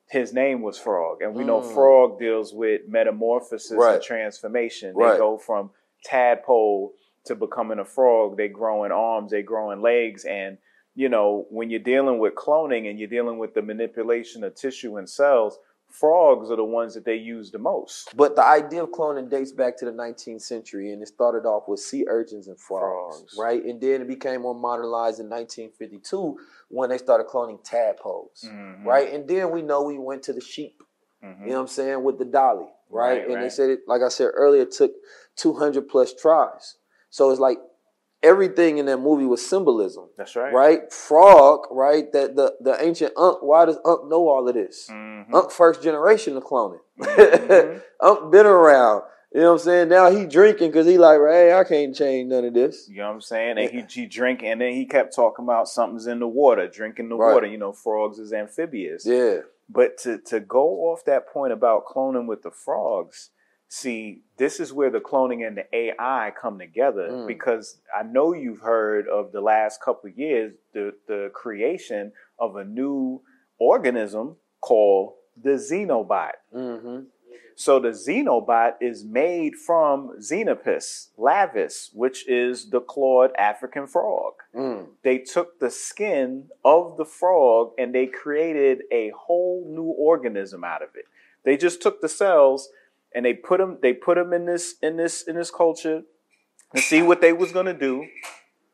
his 0.10 0.34
name 0.34 0.62
was 0.62 0.78
Frog, 0.78 1.22
and 1.22 1.36
we 1.36 1.44
know 1.44 1.62
Mm. 1.62 1.74
Frog 1.74 2.20
deals 2.20 2.54
with 2.54 2.88
metamorphosis 2.88 3.78
Right. 3.78 3.96
and 3.96 4.04
transformation. 4.04 4.96
Right. 4.96 5.14
They 5.14 5.18
go 5.20 5.38
from 5.38 5.72
tadpole 6.04 6.94
to 7.26 7.36
becoming 7.36 7.80
a 7.80 7.86
frog. 7.86 8.38
They 8.38 8.48
grow 8.48 8.84
in 8.86 8.92
arms, 8.92 9.32
they 9.32 9.44
grow 9.44 9.72
in 9.72 9.82
legs, 9.82 10.26
and 10.26 10.58
you 10.96 11.10
know 11.10 11.46
when 11.50 11.70
you're 11.70 11.80
dealing 11.80 12.18
with 12.18 12.34
cloning 12.36 12.90
and 12.90 12.98
you're 13.00 13.08
dealing 13.10 13.38
with 13.38 13.54
the 13.54 13.62
manipulation 13.62 14.44
of 14.44 14.56
tissue 14.56 14.98
and 14.98 15.08
cells, 15.10 15.60
frogs 15.90 16.52
are 16.52 16.56
the 16.56 16.64
ones 16.64 16.94
that 16.94 17.06
they 17.06 17.16
use 17.16 17.52
the 17.52 17.58
most. 17.60 18.16
But 18.16 18.36
the 18.36 18.46
idea 18.46 18.84
of 18.84 18.92
cloning 18.92 19.30
dates 19.30 19.52
back 19.52 19.78
to 19.78 19.86
the 19.86 19.92
19th 19.92 20.42
century, 20.42 20.92
and 20.92 21.02
it 21.02 21.08
started 21.08 21.46
off 21.48 21.68
with 21.68 21.80
sea 21.80 22.06
urchins 22.08 22.48
and 22.48 22.60
frogs, 22.60 23.36
right? 23.38 23.64
And 23.64 23.82
then 23.82 24.02
it 24.02 24.08
became 24.08 24.42
more 24.42 24.56
modernized 24.56 25.20
in 25.20 25.28
1952 25.30 26.38
when 26.70 26.90
they 26.90 26.98
started 26.98 27.28
cloning 27.28 27.64
tadpoles, 27.64 28.46
Mhm. 28.46 28.86
right? 28.86 29.12
And 29.14 29.28
then 29.28 29.52
we 29.52 29.62
know 29.62 29.84
we 29.84 29.98
went 29.98 30.24
to 30.24 30.34
the 30.34 30.42
sheep, 30.42 30.82
Mhm. 31.24 31.42
you 31.42 31.50
know 31.50 31.56
what 31.56 31.62
I'm 31.62 31.68
saying, 31.68 32.04
with 32.04 32.18
the 32.20 32.26
dolly, 32.26 32.72
right? 32.90 33.20
Right, 33.20 33.30
and 33.30 33.42
they 33.42 33.50
said 33.50 33.70
it, 33.70 33.88
like 33.88 34.02
I 34.02 34.10
said 34.10 34.32
earlier, 34.34 34.62
it 34.64 34.72
took 34.72 34.94
200 35.36 35.88
plus 35.90 36.14
tries. 36.14 36.78
So 37.10 37.32
it's 37.32 37.40
like 37.40 37.60
everything 38.24 38.78
in 38.78 38.86
that 38.88 38.98
movie 38.98 39.26
was 39.26 39.48
symbolism. 39.48 40.06
That's 40.18 40.36
right. 40.36 40.54
Right? 40.54 40.92
Frog, 40.92 41.62
right? 41.72 42.12
That 42.14 42.36
the, 42.36 42.54
the 42.62 42.82
ancient 42.84 43.14
Unk, 43.18 43.42
why 43.42 43.66
does 43.66 43.78
Unk 43.86 44.10
know 44.10 44.28
all 44.28 44.48
of 44.48 44.54
this? 44.56 44.88
Mm-hmm. 44.92 45.34
Unk 45.34 45.52
first 45.52 45.82
generation 45.82 46.36
of 46.38 46.44
cloning. 46.44 46.80
Unk 48.02 48.32
been 48.32 48.46
around. 48.46 49.04
You 49.34 49.42
know 49.42 49.48
what 49.54 49.60
I'm 49.62 49.66
saying? 49.66 49.90
Now 49.90 50.10
he 50.10 50.26
drinking 50.26 50.72
because 50.72 50.88
he 50.88 50.98
like, 50.98 51.20
hey, 51.20 51.54
I 51.54 51.64
can't 51.64 51.96
change 51.96 52.30
none 52.30 52.46
of 52.46 52.54
this. 52.56 52.88
You 52.90 52.98
know 52.98 53.10
what 53.10 53.14
I'm 53.16 53.22
saying? 53.22 53.58
And 53.60 53.70
he, 53.70 54.02
he 54.02 54.08
drink, 54.08 54.42
and 54.44 54.60
then 54.60 54.74
he 54.74 54.86
kept 54.88 55.16
talking 55.16 55.46
about 55.46 55.68
something's 55.68 56.08
in 56.08 56.20
the 56.20 56.28
water, 56.28 56.68
drinking 56.68 57.10
the 57.10 57.16
Right. 57.16 57.34
water. 57.36 57.46
You 57.46 57.60
know, 57.60 57.72
frogs 57.72 58.18
is 58.18 58.34
amphibious. 58.34 59.06
Yeah. 59.06 59.42
But 59.70 60.00
to 60.00 60.18
to 60.26 60.40
go 60.40 60.66
off 60.90 61.06
that 61.06 61.28
point 61.32 61.54
about 61.54 61.86
cloning 61.86 62.26
with 62.26 62.42
the 62.42 62.50
frogs, 62.50 63.30
see, 63.70 64.24
this 64.38 64.60
is 64.60 64.74
where 64.74 64.90
the 64.90 65.00
cloning 65.00 65.46
and 65.48 65.56
the 65.56 65.66
AI 65.74 66.32
come 66.40 66.58
together 66.60 67.08
Mm. 67.10 67.28
because 67.28 67.80
I 67.96 68.04
know 68.04 68.34
you've 68.34 68.62
heard 68.62 69.08
of 69.08 69.32
the 69.32 69.42
last 69.42 69.82
couple 69.82 70.10
years 70.10 70.54
the 70.74 70.94
the 71.08 71.30
creation 71.34 72.12
of 72.38 72.56
a 72.56 72.66
new 72.66 73.22
organism 73.60 74.36
called 74.60 75.14
the 75.42 75.52
xenobot. 75.52 76.32
Mm-hmm. 76.54 77.00
So 77.56 77.78
the 77.80 77.90
xenobot 77.90 78.76
is 78.82 79.04
made 79.04 79.56
from 79.56 80.18
Xenopus 80.20 81.10
laevis, 81.18 81.90
which 81.94 82.28
is 82.28 82.70
the 82.70 82.80
clawed 82.80 83.32
African 83.38 83.86
frog. 83.86 84.34
Mm. 84.56 84.88
They 85.04 85.18
took 85.20 85.60
the 85.60 85.70
skin 85.70 86.50
of 86.64 86.96
the 86.98 87.06
frog 87.06 87.74
and 87.78 87.94
they 87.94 88.08
created 88.08 88.84
a 88.92 89.12
whole 89.16 89.66
new 89.70 89.92
organism 90.10 90.64
out 90.64 90.82
of 90.82 90.96
it. 90.96 91.06
They 91.44 91.58
just 91.58 91.82
took 91.82 92.00
the 92.02 92.10
cells 92.10 92.70
and 93.14 93.26
they 93.26 93.34
put 93.34 93.60
them 93.60 93.78
they 93.82 93.94
put 93.94 94.16
them 94.16 94.34
in 94.34 94.46
this 94.46 94.76
in 94.82 94.98
this 94.98 95.24
in 95.24 95.36
this 95.36 95.52
culture 95.52 96.04
to 96.76 96.82
see 96.82 97.02
what 97.02 97.22
they 97.22 97.34
was 97.34 97.52
going 97.52 97.66
to 97.66 97.74
do. 97.74 98.06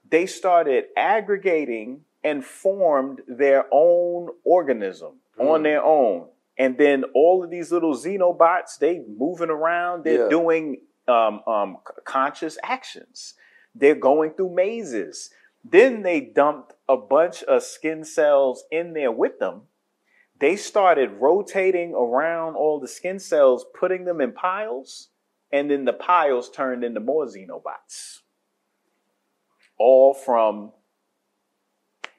They 0.10 0.26
started 0.26 0.86
aggregating 0.98 2.02
and 2.24 2.44
formed 2.44 3.22
their 3.28 3.66
own 3.72 4.30
organism 4.44 5.20
on 5.40 5.62
Mm. 5.62 5.64
their 5.64 5.84
own. 5.84 6.28
And 6.57 6.78
then 6.78 7.03
all 7.14 7.44
of 7.44 7.49
these 7.49 7.72
little 7.72 7.94
xenobots, 7.94 8.78
they 8.80 8.99
moving 8.99 9.49
around, 9.49 10.03
they're 10.03 10.24
Yeah. 10.24 10.30
doing 10.30 10.82
um, 11.07 11.44
um, 11.45 11.78
conscious 12.03 12.57
actions. 12.64 13.36
They're 13.76 13.94
going 13.94 14.32
through 14.32 14.49
mazes. 14.56 15.30
Then 15.64 16.02
they 16.02 16.20
dumped 16.20 16.74
a 16.90 16.98
bunch 16.98 17.44
of 17.44 17.62
skin 17.62 18.03
cells 18.03 18.64
in 18.72 18.94
there 18.94 19.12
with 19.12 19.38
them. 19.38 19.68
They 20.40 20.56
started 20.56 21.12
rotating 21.20 21.94
around 21.94 22.56
all 22.56 22.80
the 22.80 22.88
skin 22.88 23.20
cells, 23.20 23.66
putting 23.78 24.06
them 24.06 24.20
in 24.20 24.34
piles, 24.34 25.10
and 25.52 25.72
then 25.72 25.86
the 25.86 25.94
piles 25.94 26.49
turned 26.49 26.84
into 26.84 26.99
more 26.99 27.26
xenobots. 27.26 28.20
All 29.78 30.14
from 30.14 30.72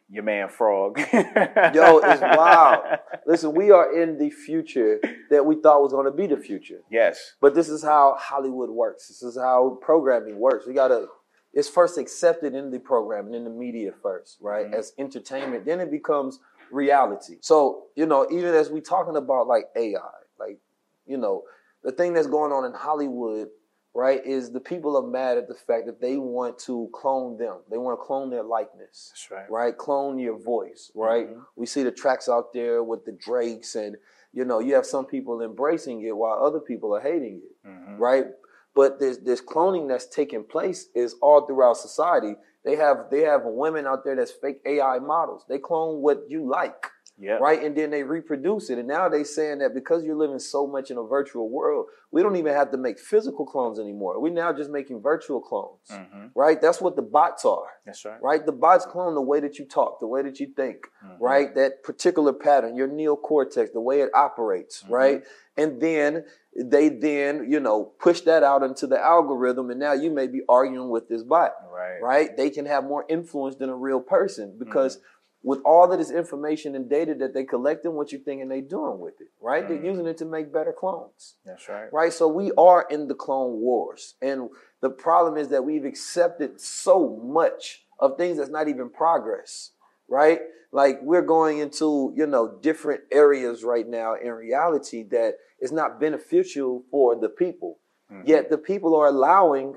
your 0.09 0.23
man 0.23 0.49
Frog. 0.49 0.99
Yo, 0.99 1.05
it's 1.13 2.21
wild. 2.37 2.99
Listen, 3.27 3.55
we 3.55 3.71
are 3.71 4.01
in 4.01 4.19
the 4.19 4.31
future 4.31 5.01
that 5.31 5.45
we 5.45 5.57
thought 5.57 5.83
was 5.83 5.93
going 5.93 6.07
to 6.07 6.13
be 6.13 6.27
the 6.27 6.37
future. 6.37 6.81
Yes. 6.91 7.35
But 7.41 7.55
this 7.55 7.69
is 7.69 7.83
how 7.83 8.17
Hollywood 8.19 8.71
works. 8.71 9.09
This 9.09 9.23
is 9.23 9.37
how 9.37 9.79
programming 9.83 10.39
works. 10.39 10.67
We 10.67 10.75
gotta. 10.75 11.07
It's 11.53 11.71
first 11.71 11.97
accepted 11.97 12.55
in 12.55 12.71
the 12.71 12.79
programming, 12.79 13.33
in 13.33 13.45
the 13.45 13.51
media 13.51 13.91
first, 14.03 14.37
right? 14.43 14.67
Mm-hmm. 14.67 14.75
As 14.75 14.93
entertainment, 14.99 15.65
then 15.65 15.81
it 15.81 15.91
becomes 15.91 16.39
reality. 16.71 17.37
So 17.41 17.85
you 17.95 18.07
know, 18.07 18.27
even 18.31 18.55
as 18.55 18.71
we 18.71 18.81
talking 18.81 19.17
about 19.17 19.47
like 19.47 19.65
AI, 19.77 19.99
like 20.39 20.59
you 21.07 21.17
know, 21.17 21.43
the 21.83 21.93
thing 21.93 22.15
that's 22.15 22.27
going 22.27 22.53
on 22.53 22.65
in 22.65 22.73
Hollywood, 22.73 23.49
right, 23.95 24.25
is 24.27 24.51
the 24.51 24.61
people 24.61 24.97
are 24.97 25.07
mad 25.07 25.39
at 25.39 25.49
the 25.49 25.55
fact 25.55 25.87
that 25.87 26.01
they 26.01 26.17
want 26.17 26.59
to 26.61 26.89
clone 26.93 27.39
them. 27.39 27.59
They 27.71 27.79
want 27.79 27.99
to 27.99 28.05
clone 28.05 28.31
their 28.31 28.43
likeness. 28.43 29.11
That's 29.13 29.31
right. 29.31 29.51
Right? 29.51 29.77
Clone 29.77 30.19
your 30.19 30.39
voice, 30.39 30.91
right? 30.95 31.29
Mhm. 31.29 31.45
We 31.57 31.67
see 31.67 31.83
the 31.83 31.93
tracks 31.93 32.29
out 32.29 32.53
there 32.53 32.83
with 32.83 33.05
the 33.05 33.13
Drakes 33.13 33.75
and 33.75 33.97
you 34.33 34.45
know, 34.45 34.59
you 34.59 34.75
have 34.75 34.85
some 34.85 35.07
people 35.07 35.41
embracing 35.41 36.03
it 36.03 36.15
while 36.15 36.45
other 36.45 36.61
people 36.61 36.95
are 36.95 37.01
hating 37.01 37.41
it. 37.43 37.67
Mhm. 37.67 37.99
Right? 37.99 38.27
But 38.75 38.99
this 38.99 39.17
this 39.17 39.41
cloning 39.41 39.89
that's 39.89 40.07
taking 40.07 40.45
place 40.45 40.91
is 40.95 41.15
all 41.23 41.47
throughout 41.47 41.79
society. 41.79 42.37
They 42.67 42.77
have 42.77 43.07
they 43.13 43.23
have 43.23 43.43
women 43.47 43.87
out 43.89 44.05
there 44.05 44.17
that's 44.17 44.33
fake 44.33 44.61
AI 44.67 45.01
models. 45.01 45.45
They 45.49 45.59
clone 45.61 46.03
what 46.03 46.25
you 46.29 46.51
like 46.51 46.89
Yeah. 47.19 47.35
right? 47.35 47.63
And 47.63 47.75
then 47.77 47.91
they 47.91 48.03
reproduce 48.03 48.69
it. 48.71 48.79
And 48.79 48.87
now 48.87 49.09
they're 49.09 49.25
saying 49.25 49.59
that 49.59 49.75
because 49.75 50.05
you're 50.05 50.17
living 50.17 50.39
so 50.39 50.67
much 50.67 50.91
in 50.91 50.99
a 50.99 51.03
virtual 51.03 51.49
world, 51.49 51.87
we 52.11 52.23
don't 52.23 52.37
even 52.37 52.53
have 52.53 52.71
to 52.73 52.77
make 52.77 52.99
physical 52.99 53.47
clones 53.47 53.79
anymore. 53.79 54.21
We're 54.21 54.33
now 54.33 54.53
just 54.53 54.71
making 54.71 55.01
virtual 55.01 55.41
clones, 55.41 55.89
Mhm. 55.91 56.31
right? 56.35 56.61
That's 56.61 56.81
what 56.81 56.95
the 56.95 57.03
bots 57.03 57.45
are, 57.45 57.69
That's 57.87 58.05
right. 58.05 58.23
right? 58.23 58.45
The 58.45 58.53
bots 58.53 58.85
clone 58.87 59.15
the 59.15 59.23
way 59.23 59.41
that 59.41 59.59
you 59.59 59.65
talk, 59.65 59.99
the 60.01 60.07
way 60.07 60.23
that 60.23 60.39
you 60.41 60.47
think, 60.49 60.91
mm-hmm. 61.05 61.23
right? 61.23 61.55
That 61.55 61.83
particular 61.83 62.33
pattern, 62.33 62.77
your 62.77 62.89
neocortex, 62.89 63.73
the 63.73 63.81
way 63.81 64.01
it 64.01 64.11
operates, 64.15 64.83
mm-hmm. 64.83 64.93
right? 64.93 65.25
And 65.57 65.81
then 65.81 66.25
they 66.55 66.89
then, 66.89 67.51
you 67.51 67.61
know, 67.61 67.93
push 67.99 68.23
that 68.23 68.43
out 68.43 68.63
into 68.63 68.87
the 68.87 68.99
algorithm, 68.99 69.71
and 69.71 69.81
now 69.81 69.93
you 69.93 70.11
may 70.11 70.27
be 70.27 70.43
arguing 70.49 70.91
with 70.91 71.09
this 71.09 71.23
bot, 71.23 71.53
Right. 71.71 72.03
right? 72.03 72.37
They 72.37 72.51
can 72.51 72.67
have 72.67 72.85
more 72.85 73.05
influence 73.09 73.57
than 73.57 73.69
a 73.69 73.77
real 73.77 74.01
person 74.01 74.57
because 74.59 74.97
mm-hmm. 74.97 75.07
With 75.47 75.61
all 75.65 75.93
of 75.93 75.97
this 75.97 76.11
information 76.11 76.75
and 76.75 76.91
data 76.91 77.15
that 77.15 77.33
they 77.33 77.45
collecting, 77.45 77.95
what 77.95 78.11
you're 78.11 78.21
thinking 78.21 78.49
they 78.49 78.61
doing 78.61 78.99
with 78.99 79.21
it, 79.21 79.29
right? 79.41 79.69
They're 79.69 79.77
mm-hmm. 79.77 79.87
using 79.87 80.07
it 80.09 80.17
to 80.17 80.25
make 80.25 80.53
better 80.53 80.75
clones, 80.77 81.37
That's 81.45 81.69
right. 81.69 81.87
right? 81.93 82.13
So 82.13 82.27
we 82.27 82.51
are 82.59 82.85
in 82.91 83.07
the 83.07 83.15
clone 83.15 83.61
wars, 83.61 84.17
and 84.21 84.51
the 84.81 84.91
problem 84.91 85.37
is 85.37 85.47
that 85.51 85.65
we've 85.65 85.85
accepted 85.85 86.61
so 86.61 87.23
much 87.23 87.85
of 88.01 88.17
things 88.17 88.39
that's 88.39 88.51
not 88.51 88.67
even 88.67 88.91
progress, 88.91 89.71
right? 90.09 90.41
Like 90.73 90.99
we're 91.03 91.23
going 91.23 91.59
into 91.59 92.13
you 92.17 92.27
know 92.27 92.59
different 92.61 93.03
areas 93.13 93.63
right 93.63 93.87
now 93.87 94.17
in 94.17 94.33
reality 94.33 95.05
that 95.13 95.35
is 95.61 95.71
not 95.71 96.01
beneficial 96.01 96.83
for 96.91 97.15
the 97.15 97.29
people. 97.29 97.79
Mm-hmm. 98.13 98.29
Yet 98.29 98.51
the 98.51 98.59
people 98.59 98.97
are 98.97 99.07
allowing, 99.07 99.77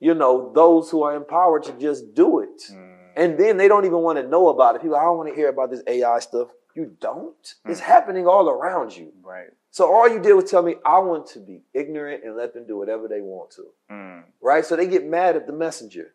you 0.00 0.14
know, 0.14 0.50
those 0.52 0.90
who 0.90 1.04
are 1.04 1.14
empowered 1.14 1.62
to 1.64 1.72
just 1.78 2.14
do 2.14 2.40
it. 2.40 2.60
Mm-hmm. 2.72 2.93
And 3.16 3.38
then 3.38 3.56
they 3.56 3.68
don't 3.68 3.84
even 3.84 3.98
want 3.98 4.18
to 4.18 4.26
know 4.26 4.48
about 4.48 4.76
it. 4.76 4.82
People, 4.82 4.96
I 4.96 5.04
don't 5.04 5.16
want 5.16 5.28
to 5.28 5.34
hear 5.34 5.48
about 5.48 5.70
this 5.70 5.82
AI 5.86 6.18
stuff. 6.20 6.48
You 6.74 6.96
don't? 7.00 7.54
It's 7.66 7.80
happening 7.80 8.26
all 8.26 8.48
around 8.48 8.96
you. 8.96 9.12
Right. 9.22 9.48
So 9.70 9.92
all 9.92 10.08
you 10.08 10.20
did 10.20 10.34
was 10.34 10.50
tell 10.50 10.62
me 10.62 10.76
I 10.84 10.98
want 10.98 11.26
to 11.28 11.40
be 11.40 11.62
ignorant 11.72 12.24
and 12.24 12.36
let 12.36 12.54
them 12.54 12.66
do 12.66 12.76
whatever 12.76 13.08
they 13.08 13.20
want 13.20 13.50
to. 13.52 13.66
Mm. 13.90 14.24
Right? 14.40 14.64
So 14.64 14.76
they 14.76 14.86
get 14.86 15.06
mad 15.06 15.36
at 15.36 15.46
the 15.46 15.52
messenger. 15.52 16.14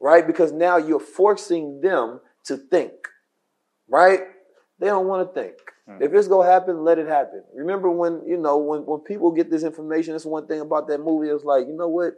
Right? 0.00 0.26
Because 0.26 0.52
now 0.52 0.76
you're 0.76 1.00
forcing 1.00 1.80
them 1.80 2.20
to 2.44 2.56
think. 2.56 2.92
Right? 3.88 4.22
They 4.84 4.90
don't 4.90 5.06
want 5.06 5.26
to 5.26 5.40
think. 5.40 5.54
Hmm. 5.88 6.02
If 6.02 6.12
it's 6.12 6.28
gonna 6.28 6.46
happen, 6.46 6.84
let 6.84 6.98
it 6.98 7.08
happen. 7.08 7.42
Remember 7.54 7.90
when, 7.90 8.20
you 8.26 8.36
know, 8.36 8.58
when, 8.58 8.80
when 8.84 9.00
people 9.00 9.32
get 9.32 9.50
this 9.50 9.62
information, 9.62 10.14
it's 10.14 10.26
one 10.26 10.46
thing 10.46 10.60
about 10.60 10.88
that 10.88 10.98
movie. 10.98 11.30
It 11.30 11.32
was 11.32 11.44
like, 11.44 11.66
you 11.66 11.72
know 11.72 11.88
what? 11.88 12.12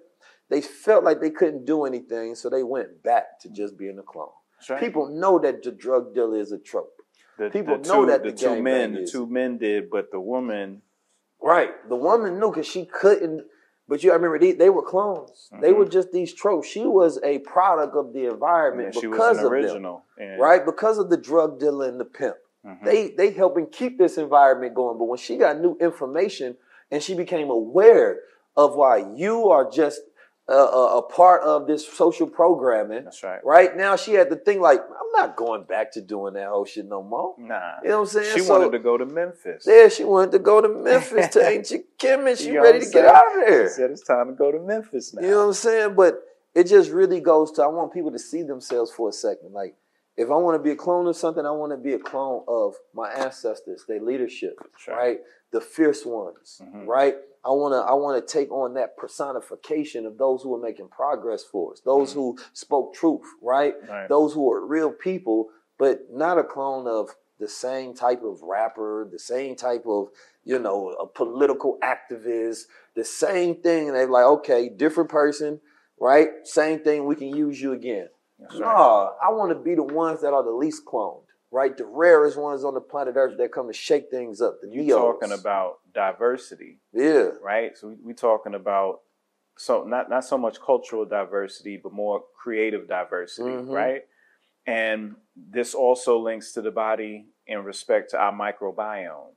They 0.50 0.60
felt 0.60 1.04
like 1.04 1.20
they 1.20 1.30
couldn't 1.30 1.64
do 1.64 1.84
anything, 1.84 2.34
so 2.34 2.50
they 2.50 2.64
went 2.64 3.04
back 3.04 3.38
to 3.42 3.50
just 3.50 3.78
being 3.78 4.00
a 4.00 4.02
clone. 4.02 4.30
right. 4.68 4.80
People 4.80 5.08
know 5.10 5.38
that 5.38 5.62
the 5.62 5.70
drug 5.70 6.12
dealer 6.12 6.40
is 6.40 6.50
a 6.50 6.58
trope. 6.58 6.92
The, 7.38 7.50
People 7.50 7.78
the 7.78 7.88
know 7.88 8.06
that 8.06 8.24
the, 8.24 8.32
the 8.32 8.36
two 8.36 8.60
men, 8.60 8.94
the 8.94 9.06
two 9.06 9.28
men 9.28 9.58
did, 9.58 9.90
but 9.90 10.10
the 10.10 10.18
woman, 10.18 10.82
Right. 11.40 11.88
The 11.88 11.94
woman 11.94 12.40
knew 12.40 12.50
because 12.50 12.66
she 12.66 12.84
couldn't. 12.84 13.44
But 13.88 14.02
you, 14.02 14.10
I 14.10 14.14
remember 14.14 14.40
they, 14.40 14.50
they 14.50 14.70
were 14.70 14.82
clones. 14.82 15.48
They 15.60 15.68
mm-hmm. 15.68 15.78
were 15.78 15.88
just 15.88 16.10
these 16.10 16.34
tropes. 16.34 16.66
She 16.66 16.84
was 16.84 17.20
a 17.22 17.38
product 17.40 17.94
of 17.94 18.12
the 18.12 18.28
environment 18.28 18.92
Yeah, 18.92 19.00
she 19.00 19.06
was 19.06 19.16
because 19.16 19.38
of 19.38 19.52
original. 19.52 20.04
them, 20.18 20.26
Yeah. 20.26 20.36
right? 20.44 20.66
Because 20.66 20.98
of 20.98 21.10
the 21.10 21.16
drug 21.16 21.60
dealer 21.60 21.88
and 21.88 22.00
the 22.00 22.04
pimp. 22.04 22.36
Mhm. 22.66 22.84
They 22.84 23.08
they 23.10 23.30
helping 23.30 23.66
keep 23.66 23.98
this 23.98 24.18
environment 24.18 24.74
going. 24.74 24.98
But 24.98 25.04
when 25.04 25.18
she 25.18 25.36
got 25.36 25.60
new 25.60 25.76
information 25.80 26.56
and 26.90 27.02
she 27.02 27.14
became 27.14 27.50
aware 27.50 28.20
of 28.56 28.74
why 28.74 29.06
you 29.14 29.48
are 29.50 29.70
just 29.70 30.00
a, 30.48 30.52
a, 30.54 30.98
a 30.98 31.02
part 31.02 31.42
of 31.42 31.66
this 31.66 31.86
social 31.86 32.26
programming. 32.28 33.02
That's 33.04 33.22
right. 33.24 33.44
Right 33.44 33.76
now, 33.76 33.96
she 33.96 34.12
had 34.14 34.30
to 34.30 34.36
think 34.36 34.60
like, 34.60 34.78
I'm 34.80 35.12
not 35.20 35.34
going 35.36 35.64
back 35.64 35.90
to 35.92 36.00
doing 36.00 36.34
that 36.34 36.46
whole 36.46 36.64
shit 36.64 36.86
no 36.86 37.02
more. 37.02 37.34
Nah. 37.36 37.78
You 37.82 37.88
know 37.88 37.94
what 37.96 38.00
I'm 38.02 38.06
saying? 38.06 38.34
She 38.36 38.40
So- 38.42 38.56
wanted 38.58 38.70
to 38.72 38.78
go 38.78 38.96
to 38.96 39.04
Memphis. 39.06 39.64
Yeah, 39.66 39.88
she 39.88 40.04
wanted 40.04 40.30
to 40.32 40.38
go 40.38 40.60
to 40.60 40.68
Memphis 40.90 41.28
to 41.30 41.44
Ancient 41.46 41.84
Kim, 41.98 42.26
and 42.28 42.38
she 42.38 42.46
You 42.48 42.54
know 42.54 42.62
ready 42.62 42.78
to 42.80 42.90
get 42.90 43.06
out 43.06 43.24
of 43.26 43.46
there. 43.46 43.68
She 43.68 43.74
said 43.74 43.90
it's 43.90 44.02
time 44.04 44.28
to 44.28 44.32
go 44.34 44.52
to 44.52 44.60
Memphis 44.60 45.12
now. 45.14 45.22
You 45.22 45.30
know 45.32 45.38
what 45.40 45.46
I'm 45.48 45.52
saying? 45.54 45.94
But 45.96 46.22
it 46.54 46.64
just 46.68 46.90
really 46.92 47.20
goes 47.20 47.50
to 47.52 47.62
I 47.64 47.66
want 47.66 47.92
people 47.92 48.12
to 48.12 48.18
see 48.18 48.42
themselves 48.42 48.92
for 48.92 49.08
a 49.08 49.12
second. 49.12 49.52
Like, 49.52 49.74
if 50.16 50.30
I 50.30 50.34
want 50.34 50.58
to 50.58 50.62
be 50.62 50.70
a 50.70 50.76
clone 50.76 51.06
of 51.06 51.16
something, 51.16 51.44
I 51.44 51.50
want 51.50 51.72
to 51.72 51.76
be 51.76 51.92
a 51.92 51.98
clone 51.98 52.42
of 52.48 52.74
my 52.94 53.10
ancestors, 53.10 53.84
their 53.86 54.00
leadership, 54.00 54.58
right? 54.88 55.18
The 55.52 55.60
fierce 55.60 56.04
ones, 56.04 56.60
Mm-hmm. 56.64 56.86
right? 56.86 57.16
I 57.44 57.50
want 57.50 57.72
to 57.74 57.78
I 57.78 57.94
want 57.94 58.26
to 58.26 58.32
take 58.32 58.50
on 58.50 58.74
that 58.74 58.96
personification 58.96 60.04
of 60.06 60.18
those 60.18 60.42
who 60.42 60.52
are 60.56 60.60
making 60.60 60.88
progress 60.88 61.44
for 61.44 61.72
us, 61.72 61.80
those 61.84 62.12
who 62.12 62.36
spoke 62.52 62.94
truth, 62.94 63.22
right? 63.40 63.74
Mm-hmm. 63.80 63.92
Right. 63.92 64.08
Those 64.08 64.32
who 64.34 64.50
are 64.52 64.66
real 64.66 64.90
people, 64.90 65.50
but 65.78 66.06
not 66.10 66.38
a 66.38 66.44
clone 66.44 66.88
of 66.88 67.10
the 67.38 67.46
same 67.48 67.94
type 67.94 68.22
of 68.24 68.40
rapper, 68.42 69.06
the 69.12 69.18
same 69.18 69.54
type 69.54 69.84
of, 69.86 70.08
you 70.44 70.58
know, 70.58 70.88
a 70.98 71.06
political 71.06 71.78
activist, 71.82 72.62
the 72.94 73.04
same 73.04 73.56
thing. 73.56 73.88
And 73.88 73.96
they're 73.96 74.08
like, 74.08 74.24
okay, 74.24 74.68
different 74.70 75.10
person, 75.10 75.60
right? 76.00 76.28
Same 76.44 76.80
thing, 76.80 77.04
we 77.04 77.14
can 77.14 77.28
use 77.28 77.60
you 77.60 77.72
again. 77.74 78.08
No. 78.38 79.14
I 79.22 79.30
want 79.32 79.50
to 79.50 79.54
be 79.58 79.74
the 79.74 79.82
ones 79.82 80.20
that 80.22 80.32
are 80.32 80.42
the 80.42 80.50
least 80.50 80.84
cloned, 80.84 81.22
right? 81.50 81.76
The 81.76 81.86
rarest 81.86 82.36
ones 82.38 82.64
on 82.64 82.74
the 82.74 82.80
planet 82.80 83.14
Earth 83.16 83.36
that 83.38 83.52
come 83.52 83.66
to 83.68 83.72
shake 83.72 84.10
things 84.10 84.40
up. 84.40 84.58
The 84.60 84.68
You 84.68 84.82
Neos. 84.82 84.96
talking 84.96 85.32
about 85.32 85.78
diversity, 85.94 86.78
Yeah. 86.92 87.30
right? 87.42 87.76
So 87.76 87.88
we, 87.88 87.94
we 88.02 88.14
talking 88.14 88.54
about 88.54 89.00
so 89.58 89.84
not 89.84 90.10
not 90.10 90.22
so 90.22 90.36
much 90.36 90.60
cultural 90.60 91.06
diversity, 91.06 91.78
but 91.82 91.90
more 91.92 92.22
creative 92.38 92.86
diversity, 92.86 93.48
Mhm. 93.48 93.70
right? 93.74 94.02
And 94.66 95.16
this 95.34 95.74
also 95.74 96.18
links 96.18 96.52
to 96.52 96.60
the 96.60 96.70
body 96.70 97.26
in 97.46 97.64
respect 97.64 98.10
to 98.10 98.18
our 98.18 98.32
microbiome, 98.32 99.32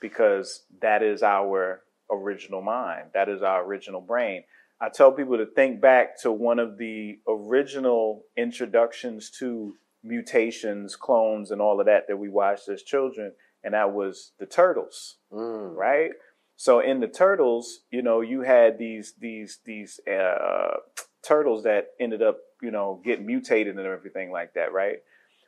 because 0.00 0.66
that 0.80 1.02
is 1.02 1.22
our 1.24 1.82
original 2.10 2.60
mind, 2.60 3.10
that 3.14 3.28
is 3.28 3.42
our 3.42 3.64
original 3.64 4.00
brain. 4.00 4.44
I 4.80 4.88
tell 4.88 5.12
people 5.12 5.36
to 5.36 5.46
think 5.46 5.80
back 5.80 6.18
to 6.22 6.32
one 6.32 6.58
of 6.58 6.78
the 6.78 7.18
original 7.28 8.22
introductions 8.36 9.30
to 9.38 9.76
mutations, 10.02 10.96
clones, 10.96 11.50
and 11.50 11.60
all 11.60 11.80
of 11.80 11.86
that 11.86 12.04
that 12.08 12.16
we 12.16 12.28
watched 12.28 12.68
as 12.68 12.82
children, 12.82 13.32
and 13.62 13.74
that 13.74 13.92
was 13.92 14.32
the 14.38 14.46
turtles, 14.46 15.18
Mm. 15.30 15.76
right? 15.76 16.12
So 16.56 16.80
in 16.80 17.00
the 17.00 17.08
turtles, 17.08 17.80
you 17.90 18.02
know, 18.02 18.20
you 18.20 18.42
had 18.42 18.78
these 18.78 19.14
these 19.18 19.60
these 19.64 20.00
uh, 20.06 20.76
turtles 21.22 21.64
that 21.64 21.88
ended 21.98 22.22
up, 22.22 22.38
you 22.62 22.70
know, 22.70 23.00
getting 23.04 23.26
mutated 23.26 23.76
and 23.76 23.86
everything 23.86 24.30
like 24.30 24.54
that, 24.54 24.72
right? 24.72 24.98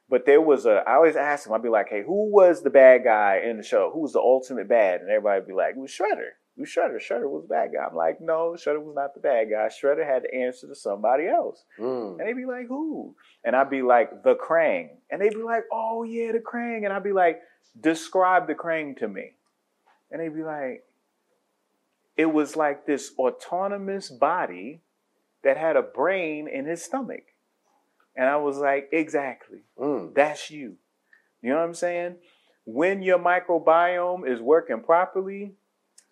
But 0.09 0.27
there 0.27 0.41
was 0.43 0.67
a. 0.67 0.83
I 0.87 0.95
always 0.95 1.17
ask 1.17 1.45
them. 1.45 1.55
I'd 1.55 1.63
be 1.63 1.69
like, 1.71 1.89
"Hey, 1.89 2.03
who 2.03 2.31
was 2.31 2.63
the 2.63 2.71
bad 2.71 3.05
guy 3.05 3.43
in 3.45 3.57
the 3.57 3.63
show? 3.63 3.91
Who 3.93 4.01
was 4.01 4.13
the 4.13 4.21
ultimate 4.21 4.69
bad?" 4.69 5.01
And 5.01 5.11
everybody'd 5.11 5.47
be 5.47 5.55
like, 5.55 5.75
"It 5.75 5.79
was 5.81 5.91
Shredder. 5.91 6.33
Was 6.57 6.69
Shredder. 6.69 6.99
Shredder 6.99 7.31
was 7.31 7.43
the 7.43 7.49
bad 7.49 7.73
guy." 7.73 7.85
I'm 7.85 7.97
like, 7.97 8.21
"No, 8.21 8.53
Shredder 8.53 8.83
was 8.83 8.95
not 8.95 9.15
the 9.15 9.21
bad 9.21 9.51
guy. 9.51 9.69
Shredder 9.69 10.07
had 10.07 10.25
to 10.25 10.35
answer 10.35 10.67
to 10.67 10.75
somebody 10.75 11.27
else." 11.27 11.65
Mm. 11.79 12.19
And 12.19 12.21
they'd 12.21 12.35
be 12.35 12.45
like, 12.45 12.67
"Who?" 12.67 13.15
And 13.45 13.57
I'd 13.57 13.71
be 13.71 13.83
like, 13.83 14.23
"The 14.23 14.37
Krang." 14.37 14.99
And 15.11 15.21
they'd 15.21 15.31
be 15.31 15.43
like, 15.43 15.65
"Oh 15.73 16.03
yeah, 16.03 16.33
the 16.33 16.41
Krang." 16.41 16.85
And 16.85 16.93
I'd 16.93 17.03
be 17.03 17.13
like, 17.13 17.43
"Describe 17.81 18.47
the 18.47 18.55
Krang 18.55 18.97
to 18.99 19.09
me." 19.09 19.35
And 20.11 20.21
they'd 20.21 20.35
be 20.35 20.45
like, 20.45 20.85
"It 22.17 22.27
was 22.27 22.55
like 22.55 22.85
this 22.85 23.15
autonomous 23.19 24.11
body 24.11 24.83
that 25.43 25.57
had 25.57 25.77
a 25.77 25.83
brain 25.83 26.49
in 26.49 26.67
his 26.67 26.83
stomach." 26.83 27.25
And 28.15 28.29
I 28.29 28.37
was 28.37 28.59
like, 28.59 28.91
"Exactly. 28.93 29.63
Mm. 29.79 30.15
That's 30.15 30.51
you." 30.51 30.77
You 31.41 31.51
know 31.51 31.57
what 31.57 31.65
I'm 31.65 31.75
saying? 31.75 32.17
When 32.65 33.03
your 33.03 33.19
microbiome 33.19 34.29
is 34.29 34.41
working 34.41 34.83
properly, 34.83 35.57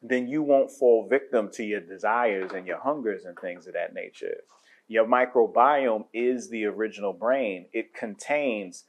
then 0.03 0.29
you 0.29 0.43
won't 0.43 0.71
fall 0.71 1.07
victim 1.09 1.51
to 1.53 1.65
your 1.65 1.81
desires 1.81 2.53
and 2.55 2.67
your 2.67 2.79
hungers 2.79 3.25
and 3.25 3.37
things 3.39 3.67
of 3.67 3.75
that 3.75 3.95
nature. 3.95 4.39
Your 4.89 5.07
microbiome 5.07 6.07
is 6.13 6.49
the 6.49 6.65
original 6.65 7.13
brain. 7.13 7.67
It 7.73 7.95
contains 7.95 8.85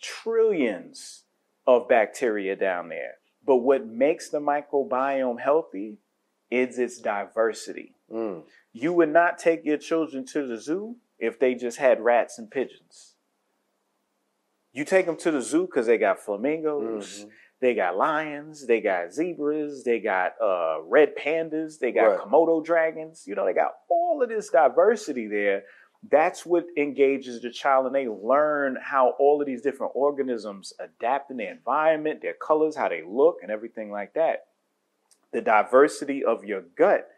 trillions 0.00 1.24
of 1.66 1.88
bacteria 1.88 2.56
down 2.56 2.88
there. 2.88 3.14
But 3.44 3.56
what 3.56 3.86
makes 3.86 4.28
the 4.28 4.38
microbiome 4.38 5.40
healthy 5.40 5.98
is 6.50 6.78
its 6.78 7.00
diversity. 7.00 7.94
Mm. 8.12 8.42
You 8.72 8.92
would 8.92 9.08
not 9.08 9.38
take 9.38 9.64
your 9.64 9.78
children 9.78 10.26
to 10.26 10.46
the 10.46 10.60
zoo 10.60 10.96
if 11.18 11.38
they 11.38 11.54
just 11.54 11.78
had 11.78 12.00
rats 12.00 12.38
and 12.38 12.50
pigeons. 12.50 13.14
You 14.72 14.84
take 14.84 15.06
them 15.06 15.16
to 15.18 15.30
the 15.30 15.42
zoo 15.42 15.66
because 15.66 15.86
they 15.86 15.98
got 15.98 16.20
flamingos, 16.20 17.26
they 17.60 17.74
got 17.74 17.96
lions, 17.96 18.66
they 18.66 18.80
got 18.80 19.12
zebras, 19.12 19.84
they 19.84 20.00
got 20.00 20.32
uh, 20.42 20.78
red 20.82 21.14
pandas, 21.14 21.78
they 21.78 21.92
got 21.92 22.06
Right. 22.06 22.18
Komodo 22.18 22.64
dragons. 22.64 23.24
You 23.26 23.34
know, 23.34 23.44
they 23.44 23.52
got 23.52 23.72
all 23.90 24.22
of 24.22 24.28
this 24.30 24.48
diversity 24.48 25.26
there. 25.26 25.64
That's 26.10 26.46
what 26.46 26.64
engages 26.78 27.42
the 27.42 27.50
child, 27.50 27.84
and 27.84 27.94
they 27.94 28.08
learn 28.08 28.78
how 28.82 29.10
all 29.18 29.40
of 29.42 29.46
these 29.46 29.60
different 29.60 29.92
organisms 29.94 30.72
adapt 30.80 31.30
in 31.30 31.36
their 31.36 31.52
environment, 31.52 32.22
their 32.22 32.32
colors, 32.32 32.74
how 32.74 32.88
they 32.88 33.02
look, 33.06 33.40
and 33.42 33.50
everything 33.50 33.90
like 33.90 34.14
that. 34.14 34.46
The 35.32 35.42
diversity 35.42 36.24
of 36.24 36.42
your 36.44 36.62
gut 36.76 37.08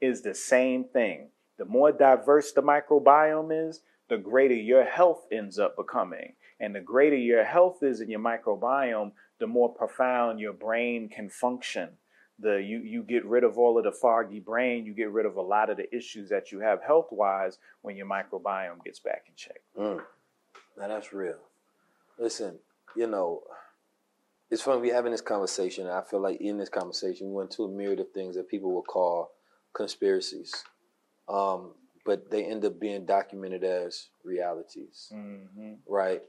is 0.00 0.22
the 0.22 0.34
same 0.34 0.84
thing. 0.84 1.28
The 1.58 1.64
more 1.64 1.92
diverse 1.92 2.50
the 2.50 2.62
microbiome 2.62 3.68
is, 3.68 3.82
the 4.08 4.18
greater 4.18 4.54
your 4.54 4.84
health 4.84 5.24
ends 5.30 5.58
up 5.58 5.76
becoming. 5.76 6.34
And 6.58 6.74
the 6.74 6.80
greater 6.80 7.16
your 7.16 7.44
health 7.44 7.82
is 7.82 8.00
in 8.00 8.10
your 8.10 8.20
microbiome, 8.20 9.12
the 9.40 9.46
more 9.46 9.68
profound 9.72 10.40
your 10.40 10.52
brain 10.52 11.08
can 11.08 11.28
function. 11.28 11.90
The 12.38 12.56
you 12.62 12.78
you 12.78 13.02
get 13.04 13.24
rid 13.24 13.44
of 13.44 13.58
all 13.58 13.78
of 13.78 13.84
the 13.84 13.92
foggy 13.92 14.40
brain, 14.40 14.84
you 14.86 14.92
get 14.94 15.10
rid 15.12 15.24
of 15.26 15.36
a 15.36 15.42
lot 15.42 15.70
of 15.70 15.76
the 15.76 15.94
issues 15.94 16.28
that 16.30 16.50
you 16.50 16.60
have 16.60 16.82
health 16.82 17.08
wise 17.12 17.58
when 17.82 17.96
your 17.96 18.06
microbiome 18.06 18.82
gets 18.84 18.98
back 18.98 19.24
in 19.28 19.34
check. 19.36 19.60
Mm. 19.78 20.02
Now 20.76 20.88
that's 20.88 21.12
real. 21.12 21.38
Listen, 22.18 22.58
you 22.96 23.06
know, 23.06 23.42
it's 24.50 24.62
fun 24.62 24.80
we 24.80 24.88
having 24.88 25.12
this 25.12 25.20
conversation. 25.20 25.86
I 25.86 26.02
feel 26.02 26.20
like 26.20 26.40
in 26.40 26.58
this 26.58 26.68
conversation 26.68 27.28
we 27.28 27.34
went 27.34 27.52
to 27.52 27.64
a 27.64 27.68
myriad 27.68 28.00
of 28.00 28.10
things 28.10 28.34
that 28.36 28.48
people 28.48 28.72
would 28.74 28.86
call 28.88 29.30
conspiracies, 29.72 30.64
um, 31.28 31.72
but 32.04 32.30
they 32.30 32.44
end 32.44 32.64
up 32.64 32.78
being 32.80 33.04
documented 33.06 33.62
as 33.64 34.08
realities, 34.24 35.08
Mm-hmm. 35.14 35.72
right? 35.88 36.22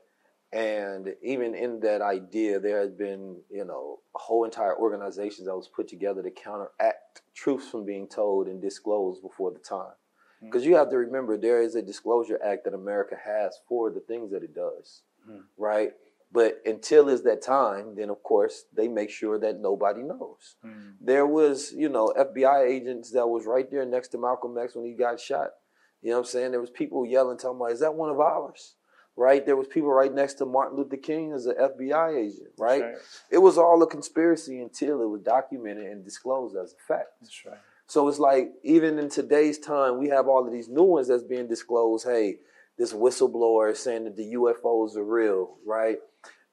And 0.56 1.14
even 1.22 1.53
in 1.53 1.82
that 1.82 2.02
idea, 2.02 2.61
there 2.61 2.80
has 2.80 2.91
been, 2.91 3.41
you 3.52 3.65
know, 3.65 3.99
a 4.15 4.19
whole 4.19 4.45
entire 4.45 4.73
organization 4.77 5.44
that 5.45 5.56
was 5.56 5.68
put 5.68 5.90
together 5.90 6.23
to 6.23 6.32
counteract 6.32 7.23
truths 7.34 7.68
from 7.68 7.86
being 7.86 8.07
told 8.07 8.48
and 8.48 8.61
disclosed 8.61 9.22
before 9.22 9.52
the 9.52 9.60
time. 9.60 9.91
Hmm. 10.40 10.45
Because 10.45 10.65
you 10.65 10.77
have 10.77 10.90
to 10.91 10.98
remember, 10.98 11.36
there 11.38 11.61
is 11.61 11.76
a 11.76 11.82
disclosure 11.82 12.40
act 12.41 12.64
that 12.64 12.73
America 12.73 13.18
has 13.22 13.60
for 13.68 13.90
the 13.90 13.99
things 13.99 14.32
that 14.32 14.44
it 14.44 14.56
does, 14.56 15.02
hmm. 15.26 15.40
right? 15.57 15.91
But 16.32 16.61
until 16.65 17.10
is 17.10 17.23
that 17.23 17.41
time, 17.41 17.95
then 17.98 18.10
of 18.10 18.23
course 18.23 18.64
they 18.73 18.88
make 18.88 19.10
sure 19.10 19.38
that 19.38 19.60
nobody 19.60 20.03
knows. 20.03 20.56
Hmm. 20.64 20.91
There 21.02 21.27
was, 21.27 21.73
you 21.73 21.90
know, 21.90 22.14
FBI 22.18 22.65
agents 22.65 23.11
that 23.11 23.27
was 23.27 23.45
right 23.45 23.69
there 23.69 23.86
next 23.86 24.07
to 24.10 24.18
Malcolm 24.18 24.57
X 24.57 24.73
when 24.73 24.86
he 24.86 24.94
got 24.94 25.19
shot. 25.19 25.49
You 26.02 26.11
know 26.11 26.19
what 26.19 26.27
I'm 26.27 26.32
saying? 26.32 26.52
There 26.52 26.61
was 26.61 26.69
people 26.69 27.06
yelling, 27.06 27.38
talking 27.38 27.57
about, 27.57 27.72
"Is 27.72 27.82
that 27.82 27.95
one 27.95 28.10
of 28.10 28.22
ours?" 28.22 28.76
Right? 29.17 29.45
There 29.45 29.55
was 29.55 29.67
people 29.67 29.91
right 29.91 30.13
next 30.13 30.35
to 30.35 30.45
Martin 30.45 30.77
Luther 30.77 30.97
King 30.97 31.31
as 31.31 31.45
an 31.45 31.55
FBI 31.55 32.17
agent. 32.17 32.49
Right? 32.57 32.81
right. 32.81 32.95
It 33.31 33.37
was 33.37 33.57
all 33.57 33.81
a 33.81 33.87
conspiracy 33.87 34.59
until 34.59 35.01
it 35.01 35.09
was 35.09 35.21
documented 35.21 35.85
and 35.85 36.03
disclosed 36.03 36.55
as 36.57 36.73
a 36.73 36.87
fact. 36.87 37.09
That's 37.21 37.45
right. 37.45 37.57
So 37.87 38.07
it's 38.07 38.19
like 38.19 38.51
even 38.63 38.99
in 38.99 39.09
today's 39.09 39.59
time, 39.59 39.99
we 39.99 40.09
have 40.09 40.27
all 40.27 40.45
of 40.45 40.51
these 40.51 40.67
new 40.67 40.83
ones 40.83 41.07
that's 41.07 41.23
being 41.23 41.47
disclosed. 41.47 42.05
Hey, 42.05 42.37
this 42.77 42.93
whistleblower 42.93 43.71
is 43.71 43.79
saying 43.79 44.05
that 44.05 44.15
the 44.15 44.33
UFOs 44.33 44.95
are 44.95 45.03
real, 45.03 45.57
right? 45.65 45.97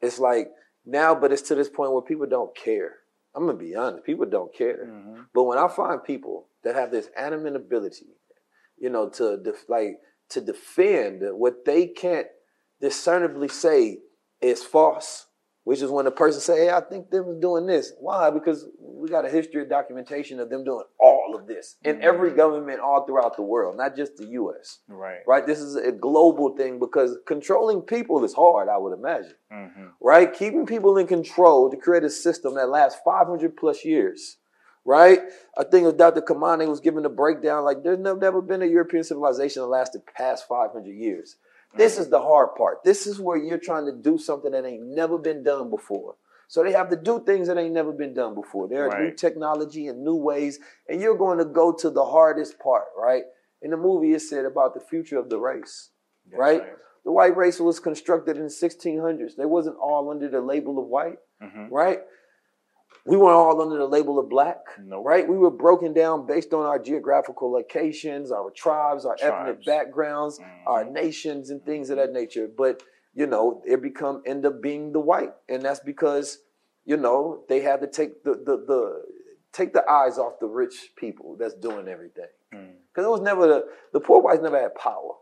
It's 0.00 0.18
like 0.18 0.50
now, 0.84 1.14
but 1.14 1.32
it's 1.32 1.42
to 1.42 1.54
this 1.54 1.68
point 1.68 1.92
where 1.92 2.02
people 2.02 2.26
don't 2.26 2.54
care. 2.54 2.96
I'm 3.34 3.46
gonna 3.46 3.58
be 3.58 3.74
honest, 3.74 4.04
people 4.04 4.26
don't 4.26 4.54
care. 4.54 4.86
Mm-hmm. 4.86 5.22
But 5.34 5.44
when 5.44 5.58
I 5.58 5.68
find 5.68 6.04
people 6.04 6.48
that 6.64 6.74
have 6.74 6.90
this 6.90 7.08
animate 7.16 7.56
ability, 7.56 8.16
you 8.78 8.90
know, 8.90 9.08
to 9.10 9.38
def- 9.38 9.68
like 9.68 10.00
to 10.30 10.40
defend 10.40 11.22
what 11.22 11.64
they 11.64 11.86
can't 11.86 12.26
discernibly 12.82 13.48
say 13.48 14.00
is 14.42 14.62
false, 14.62 15.26
which 15.64 15.80
is 15.80 15.90
when 15.90 16.06
a 16.06 16.10
person 16.10 16.40
say, 16.40 16.64
"Hey, 16.66 16.70
I 16.70 16.80
think 16.80 17.10
them 17.10 17.40
doing 17.40 17.64
this." 17.66 17.92
Why? 18.00 18.28
Because 18.30 18.66
we 18.80 19.08
got 19.08 19.24
a 19.24 19.28
history 19.30 19.62
of 19.62 19.68
documentation 19.68 20.38
of 20.40 20.50
them 20.50 20.64
doing 20.64 20.84
all 21.00 21.34
of 21.36 21.46
this 21.46 21.76
in 21.84 22.02
every 22.02 22.30
government 22.32 22.80
all 22.80 23.04
throughout 23.06 23.36
the 23.36 23.42
world, 23.42 23.76
not 23.76 23.96
just 23.96 24.16
the 24.16 24.26
U.S. 24.26 24.80
Right. 24.88 25.20
Right? 25.26 25.46
This 25.46 25.60
is 25.60 25.76
a 25.76 25.90
global 25.92 26.56
thing 26.56 26.78
because 26.78 27.16
controlling 27.26 27.80
people 27.82 28.22
is 28.24 28.34
hard. 28.34 28.68
I 28.68 28.76
would 28.76 28.92
imagine 28.92 29.34
Mm-hmm. 29.52 29.84
right? 30.00 30.32
Keeping 30.32 30.64
people 30.66 30.96
in 30.98 31.06
control 31.06 31.70
to 31.70 31.76
create 31.76 32.04
a 32.04 32.10
system 32.10 32.54
that 32.54 32.68
lasts 32.70 32.98
500 33.04 33.54
plus 33.56 33.84
years, 33.84 34.38
right? 34.84 35.20
I 35.58 35.62
think 35.64 35.82
it 35.82 35.86
was 35.86 35.94
Dr. 35.94 36.22
Kamani 36.22 36.66
was 36.68 36.80
giving 36.80 37.04
a 37.04 37.10
breakdown 37.10 37.62
like 37.64 37.82
there's 37.84 37.98
never, 37.98 38.18
never 38.18 38.40
been 38.40 38.62
a 38.62 38.66
European 38.66 39.04
civilization 39.04 39.60
that 39.62 39.68
lasted 39.68 40.02
past 40.16 40.48
500 40.48 40.88
years. 40.90 41.36
This 41.76 41.98
is 41.98 42.08
the 42.10 42.20
hard 42.20 42.54
part. 42.56 42.84
This 42.84 43.06
is 43.06 43.18
where 43.20 43.36
you're 43.36 43.58
trying 43.58 43.86
to 43.86 43.92
do 43.92 44.18
something 44.18 44.52
that 44.52 44.64
ain't 44.66 44.82
never 44.86 45.18
been 45.18 45.42
done 45.42 45.70
before. 45.70 46.16
So 46.48 46.62
they 46.62 46.72
have 46.72 46.90
to 46.90 46.96
do 46.96 47.22
things 47.24 47.48
that 47.48 47.56
ain't 47.56 47.72
never 47.72 47.92
been 47.92 48.12
done 48.12 48.34
before. 48.34 48.68
There 48.68 48.84
are 48.86 48.90
new 49.04 49.14
technology 49.14 49.86
and 49.86 50.04
new 50.04 50.16
ways, 50.16 50.58
and 50.86 51.00
you're 51.00 51.16
going 51.16 51.38
to 51.38 51.46
go 51.46 51.72
to 51.72 51.88
the 51.88 52.04
hardest 52.04 52.58
part, 52.58 52.84
right? 52.98 53.22
In 53.62 53.70
the 53.70 53.76
movie, 53.78 54.12
it 54.12 54.20
said 54.20 54.44
about 54.44 54.74
the 54.74 54.80
future 54.80 55.18
of 55.18 55.30
the 55.30 55.38
race, 55.38 55.90
right? 56.30 56.62
The 57.04 57.12
white 57.12 57.36
race 57.36 57.58
was 57.58 57.80
constructed 57.80 58.36
in 58.36 58.42
the 58.44 58.48
1600s. 58.50 59.34
They 59.36 59.46
wasn't 59.46 59.76
all 59.80 60.10
under 60.10 60.28
the 60.28 60.40
label 60.40 60.78
of 60.78 60.86
white, 60.86 61.18
Mm-hmm. 61.42 61.74
right? 61.74 61.98
We 63.04 63.16
weren't 63.16 63.36
all 63.36 63.60
under 63.60 63.76
the 63.76 63.86
label 63.86 64.18
of 64.18 64.28
black, 64.28 64.58
Nope. 64.80 65.04
right? 65.04 65.28
We 65.28 65.36
were 65.36 65.50
broken 65.50 65.92
down 65.92 66.24
based 66.26 66.52
on 66.54 66.64
our 66.64 66.78
geographical 66.78 67.50
locations, 67.50 68.30
our 68.30 68.50
tribes, 68.50 69.04
our 69.04 69.14
ethnic 69.14 69.62
Tribes. 69.62 69.66
backgrounds, 69.66 70.40
our 70.66 70.84
mm-hmm. 70.84 70.94
nations, 70.94 71.50
and 71.50 71.64
things 71.64 71.90
of 71.90 71.98
mm-hmm. 71.98 72.12
that 72.12 72.18
nature. 72.18 72.48
But 72.56 72.82
you 73.14 73.26
know, 73.26 73.62
it 73.66 73.82
become 73.82 74.22
end 74.24 74.46
up 74.46 74.62
being 74.62 74.92
the 74.92 75.00
white, 75.00 75.32
and 75.48 75.62
that's 75.62 75.80
because 75.80 76.38
you 76.84 76.96
know 76.96 77.42
they 77.48 77.60
had 77.60 77.80
to 77.80 77.88
take 77.88 78.22
the 78.22 78.34
the, 78.34 78.64
the 78.66 79.02
take 79.52 79.72
the 79.72 79.88
eyes 79.90 80.16
off 80.16 80.38
the 80.40 80.46
rich 80.46 80.90
people 80.96 81.36
that's 81.36 81.54
doing 81.54 81.88
everything. 81.88 82.28
Mm. 82.54 82.72
Because 82.88 83.06
it 83.06 83.10
was 83.10 83.20
never 83.20 83.48
the 83.48 83.66
the 83.92 84.00
poor 84.00 84.22
whites 84.22 84.42
never 84.42 84.60
had 84.60 84.74
power. 84.76 85.14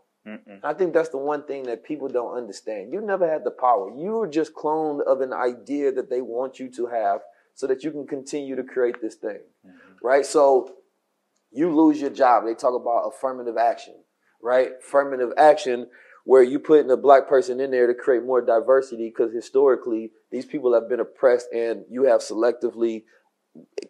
I 0.62 0.74
think 0.74 0.92
that's 0.92 1.08
the 1.08 1.18
one 1.18 1.44
thing 1.44 1.64
that 1.64 1.82
people 1.82 2.06
don't 2.06 2.36
understand. 2.36 2.92
You 2.92 3.00
never 3.00 3.28
had 3.28 3.42
the 3.42 3.50
power. 3.50 3.90
You 3.96 4.12
were 4.12 4.28
just 4.28 4.54
cloned 4.54 5.00
of 5.02 5.22
an 5.22 5.32
idea 5.32 5.92
that 5.92 6.10
they 6.10 6.20
want 6.20 6.60
you 6.60 6.70
to 6.72 6.86
have 6.86 7.22
so 7.54 7.66
that 7.66 7.84
you 7.84 7.90
can 7.90 8.06
continue 8.06 8.56
to 8.56 8.62
create 8.62 9.00
this 9.00 9.14
thing. 9.14 9.40
Mm-hmm. 9.66 10.06
Right? 10.06 10.24
So 10.24 10.74
you 11.50 11.74
lose 11.74 12.00
your 12.00 12.10
job. 12.10 12.44
They 12.44 12.54
talk 12.54 12.74
about 12.74 13.08
affirmative 13.08 13.56
action, 13.56 13.94
right? 14.42 14.70
Affirmative 14.80 15.32
action 15.36 15.88
where 16.24 16.42
you 16.42 16.58
putting 16.58 16.90
a 16.90 16.96
black 16.96 17.28
person 17.28 17.60
in 17.60 17.70
there 17.70 17.86
to 17.86 17.94
create 17.94 18.24
more 18.24 18.40
diversity 18.44 19.08
because 19.08 19.32
historically 19.32 20.12
these 20.30 20.44
people 20.44 20.74
have 20.74 20.88
been 20.88 21.00
oppressed 21.00 21.48
and 21.52 21.84
you 21.90 22.04
have 22.04 22.20
selectively 22.20 23.04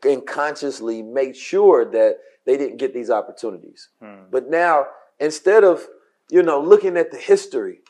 and 0.04 0.26
consciously 0.26 1.02
made 1.02 1.36
sure 1.36 1.84
that 1.84 2.18
they 2.46 2.56
didn't 2.56 2.78
get 2.78 2.94
these 2.94 3.10
opportunities. 3.10 3.90
Hmm. 4.02 4.22
But 4.30 4.48
now, 4.48 4.86
instead 5.18 5.64
of 5.64 5.86
you 6.30 6.42
know 6.42 6.60
looking 6.60 6.96
at 6.96 7.10
the 7.10 7.18
history, 7.18 7.80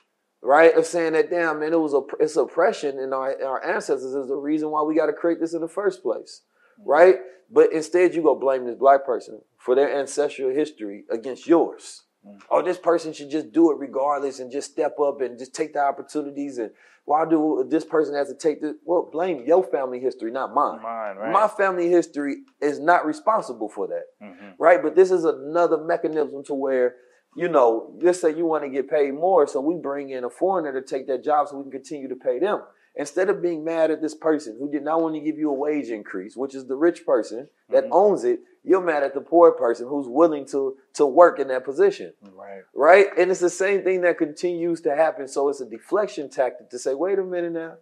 right, 0.42 0.74
of 0.74 0.86
saying 0.86 1.12
that 1.14 1.30
damn 1.30 1.60
man, 1.60 1.72
it 1.72 1.80
was 1.80 1.94
a 1.94 2.02
it's 2.18 2.36
oppression 2.36 2.98
in 2.98 3.12
our 3.12 3.34
our 3.44 3.64
ancestors 3.64 4.14
is 4.14 4.28
the 4.28 4.36
reason 4.36 4.70
why 4.70 4.82
we 4.82 4.94
got 4.94 5.06
to 5.06 5.12
create 5.12 5.40
this 5.40 5.54
in 5.54 5.60
the 5.60 5.68
first 5.68 6.02
place, 6.02 6.42
right? 6.84 7.16
But 7.50 7.72
instead, 7.72 8.14
you 8.14 8.22
go 8.22 8.34
blame 8.34 8.64
this 8.64 8.76
black 8.76 9.04
person 9.04 9.40
for 9.58 9.74
their 9.74 9.92
ancestral 9.98 10.50
history 10.50 11.04
against 11.10 11.46
yours. 11.46 12.04
Oh, 12.50 12.60
this 12.62 12.76
person 12.76 13.14
should 13.14 13.30
just 13.30 13.50
do 13.50 13.70
it 13.72 13.78
regardless 13.78 14.40
and 14.40 14.52
just 14.52 14.70
step 14.72 15.00
up 15.00 15.22
and 15.22 15.38
just 15.38 15.54
take 15.54 15.72
the 15.72 15.80
opportunities. 15.80 16.58
And 16.58 16.70
why 17.06 17.24
do 17.24 17.66
this 17.68 17.84
person 17.84 18.14
has 18.14 18.28
to 18.28 18.34
take 18.34 18.60
this? 18.60 18.74
Well, 18.84 19.08
blame 19.10 19.44
your 19.46 19.64
family 19.64 20.00
history, 20.00 20.30
not 20.30 20.52
mine. 20.54 20.82
Mine, 20.82 21.16
right. 21.16 21.32
My 21.32 21.48
family 21.48 21.88
history 21.88 22.42
is 22.60 22.78
not 22.78 23.06
responsible 23.06 23.70
for 23.70 23.86
that 23.88 24.04
Mhm. 24.22 24.54
right? 24.58 24.82
But 24.82 24.94
this 24.96 25.10
is 25.10 25.24
another 25.24 25.78
mechanism 25.78 26.44
to 26.44 26.54
where, 26.54 26.96
you 27.36 27.48
know, 27.48 27.92
let's 28.00 28.20
say 28.20 28.34
you 28.34 28.46
want 28.46 28.64
to 28.64 28.70
get 28.70 28.90
paid 28.90 29.14
more, 29.14 29.46
so 29.46 29.60
we 29.60 29.76
bring 29.76 30.10
in 30.10 30.24
a 30.24 30.30
foreigner 30.30 30.72
to 30.72 30.86
take 30.86 31.06
that 31.06 31.24
job 31.24 31.48
so 31.48 31.56
we 31.56 31.62
can 31.64 31.72
continue 31.72 32.08
to 32.08 32.16
pay 32.16 32.38
them. 32.38 32.62
Instead 32.96 33.30
of 33.30 33.40
being 33.40 33.64
mad 33.64 33.90
at 33.92 34.02
this 34.02 34.16
person 34.16 34.56
who 34.58 34.70
did 34.70 34.82
not 34.82 35.00
want 35.00 35.14
to 35.14 35.20
give 35.20 35.38
you 35.38 35.48
a 35.48 35.54
wage 35.54 35.90
increase, 35.90 36.36
which 36.36 36.56
is 36.56 36.66
the 36.66 36.74
rich 36.74 37.06
person 37.06 37.48
that 37.68 37.84
mm-hmm. 37.84 37.92
owns 37.92 38.24
it, 38.24 38.40
you're 38.64 38.80
mad 38.80 39.04
at 39.04 39.14
the 39.14 39.20
poor 39.20 39.52
person 39.52 39.86
who's 39.86 40.08
willing 40.08 40.44
to 40.46 40.76
to 40.94 41.06
work 41.06 41.38
in 41.38 41.48
that 41.48 41.64
position. 41.64 42.12
Right. 42.34 42.62
Right? 42.74 43.06
And 43.16 43.30
it's 43.30 43.40
the 43.40 43.48
same 43.48 43.84
thing 43.84 44.00
that 44.02 44.18
continues 44.18 44.80
to 44.82 44.94
happen. 44.94 45.28
So 45.28 45.48
it's 45.48 45.60
a 45.60 45.66
deflection 45.66 46.28
tactic 46.28 46.68
to 46.70 46.78
say, 46.78 46.94
wait 46.94 47.18
a 47.18 47.24
minute 47.24 47.52
now. 47.52 47.74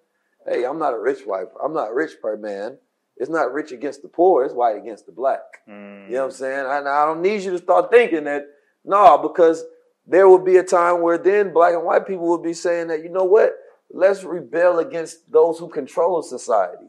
Hey, 0.47 0.65
I'm 0.65 0.79
not 0.79 0.95
a 0.95 1.01
rich 1.01 1.23
white. 1.25 1.47
I'm 1.63 1.73
not 1.73 1.91
a 1.91 1.95
rich 1.95 2.13
per 2.23 2.37
man. 2.37 2.79
It's 3.17 3.31
not 3.31 3.53
rich 3.53 3.73
against 3.73 4.03
the 4.03 4.09
poor. 4.09 4.45
It's 4.45 4.55
white 4.55 4.77
against 4.77 5.07
the 5.07 5.13
black. 5.13 5.41
You 5.67 5.73
know 5.73 6.07
what 6.11 6.23
I'm 6.23 6.29
mm. 6.31 6.33
saying? 6.33 6.67
And 6.69 6.89
I 6.89 7.05
don't 7.07 7.23
need 7.23 7.43
you 7.43 7.51
to 7.53 7.59
start 7.59 7.91
thinking 7.91 8.25
that, 8.25 8.45
no, 8.89 9.19
because 9.19 9.65
there 10.07 10.29
will 10.29 10.39
be 10.39 10.57
a 10.57 10.65
time 10.65 11.03
where 11.03 11.19
then 11.19 11.53
black 11.53 11.75
and 11.75 11.85
white 11.85 12.07
people 12.07 12.27
will 12.27 12.43
be 12.43 12.55
saying 12.55 12.89
that, 12.89 13.03
you 13.03 13.11
know 13.11 13.25
what? 13.25 13.53
Let's 13.91 14.25
rebel 14.25 14.79
against 14.79 15.31
those 15.31 15.59
who 15.59 15.69
control 15.69 16.23
society, 16.23 16.87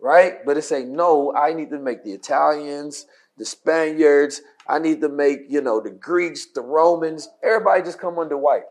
right? 0.00 0.44
But 0.44 0.56
it's 0.56 0.66
saying, 0.66 0.94
no, 0.94 1.34
I 1.34 1.52
need 1.52 1.70
to 1.70 1.78
make 1.78 2.04
the 2.04 2.12
Italians, 2.12 3.06
the 3.36 3.44
Spaniards, 3.44 4.40
I 4.66 4.78
need 4.78 5.00
to 5.02 5.08
make, 5.08 5.40
you 5.48 5.60
know, 5.60 5.80
the 5.80 5.90
Greeks, 5.90 6.46
the 6.54 6.62
Romans, 6.62 7.28
everybody 7.42 7.82
just 7.82 7.98
come 7.98 8.18
under 8.18 8.38
white. 8.38 8.64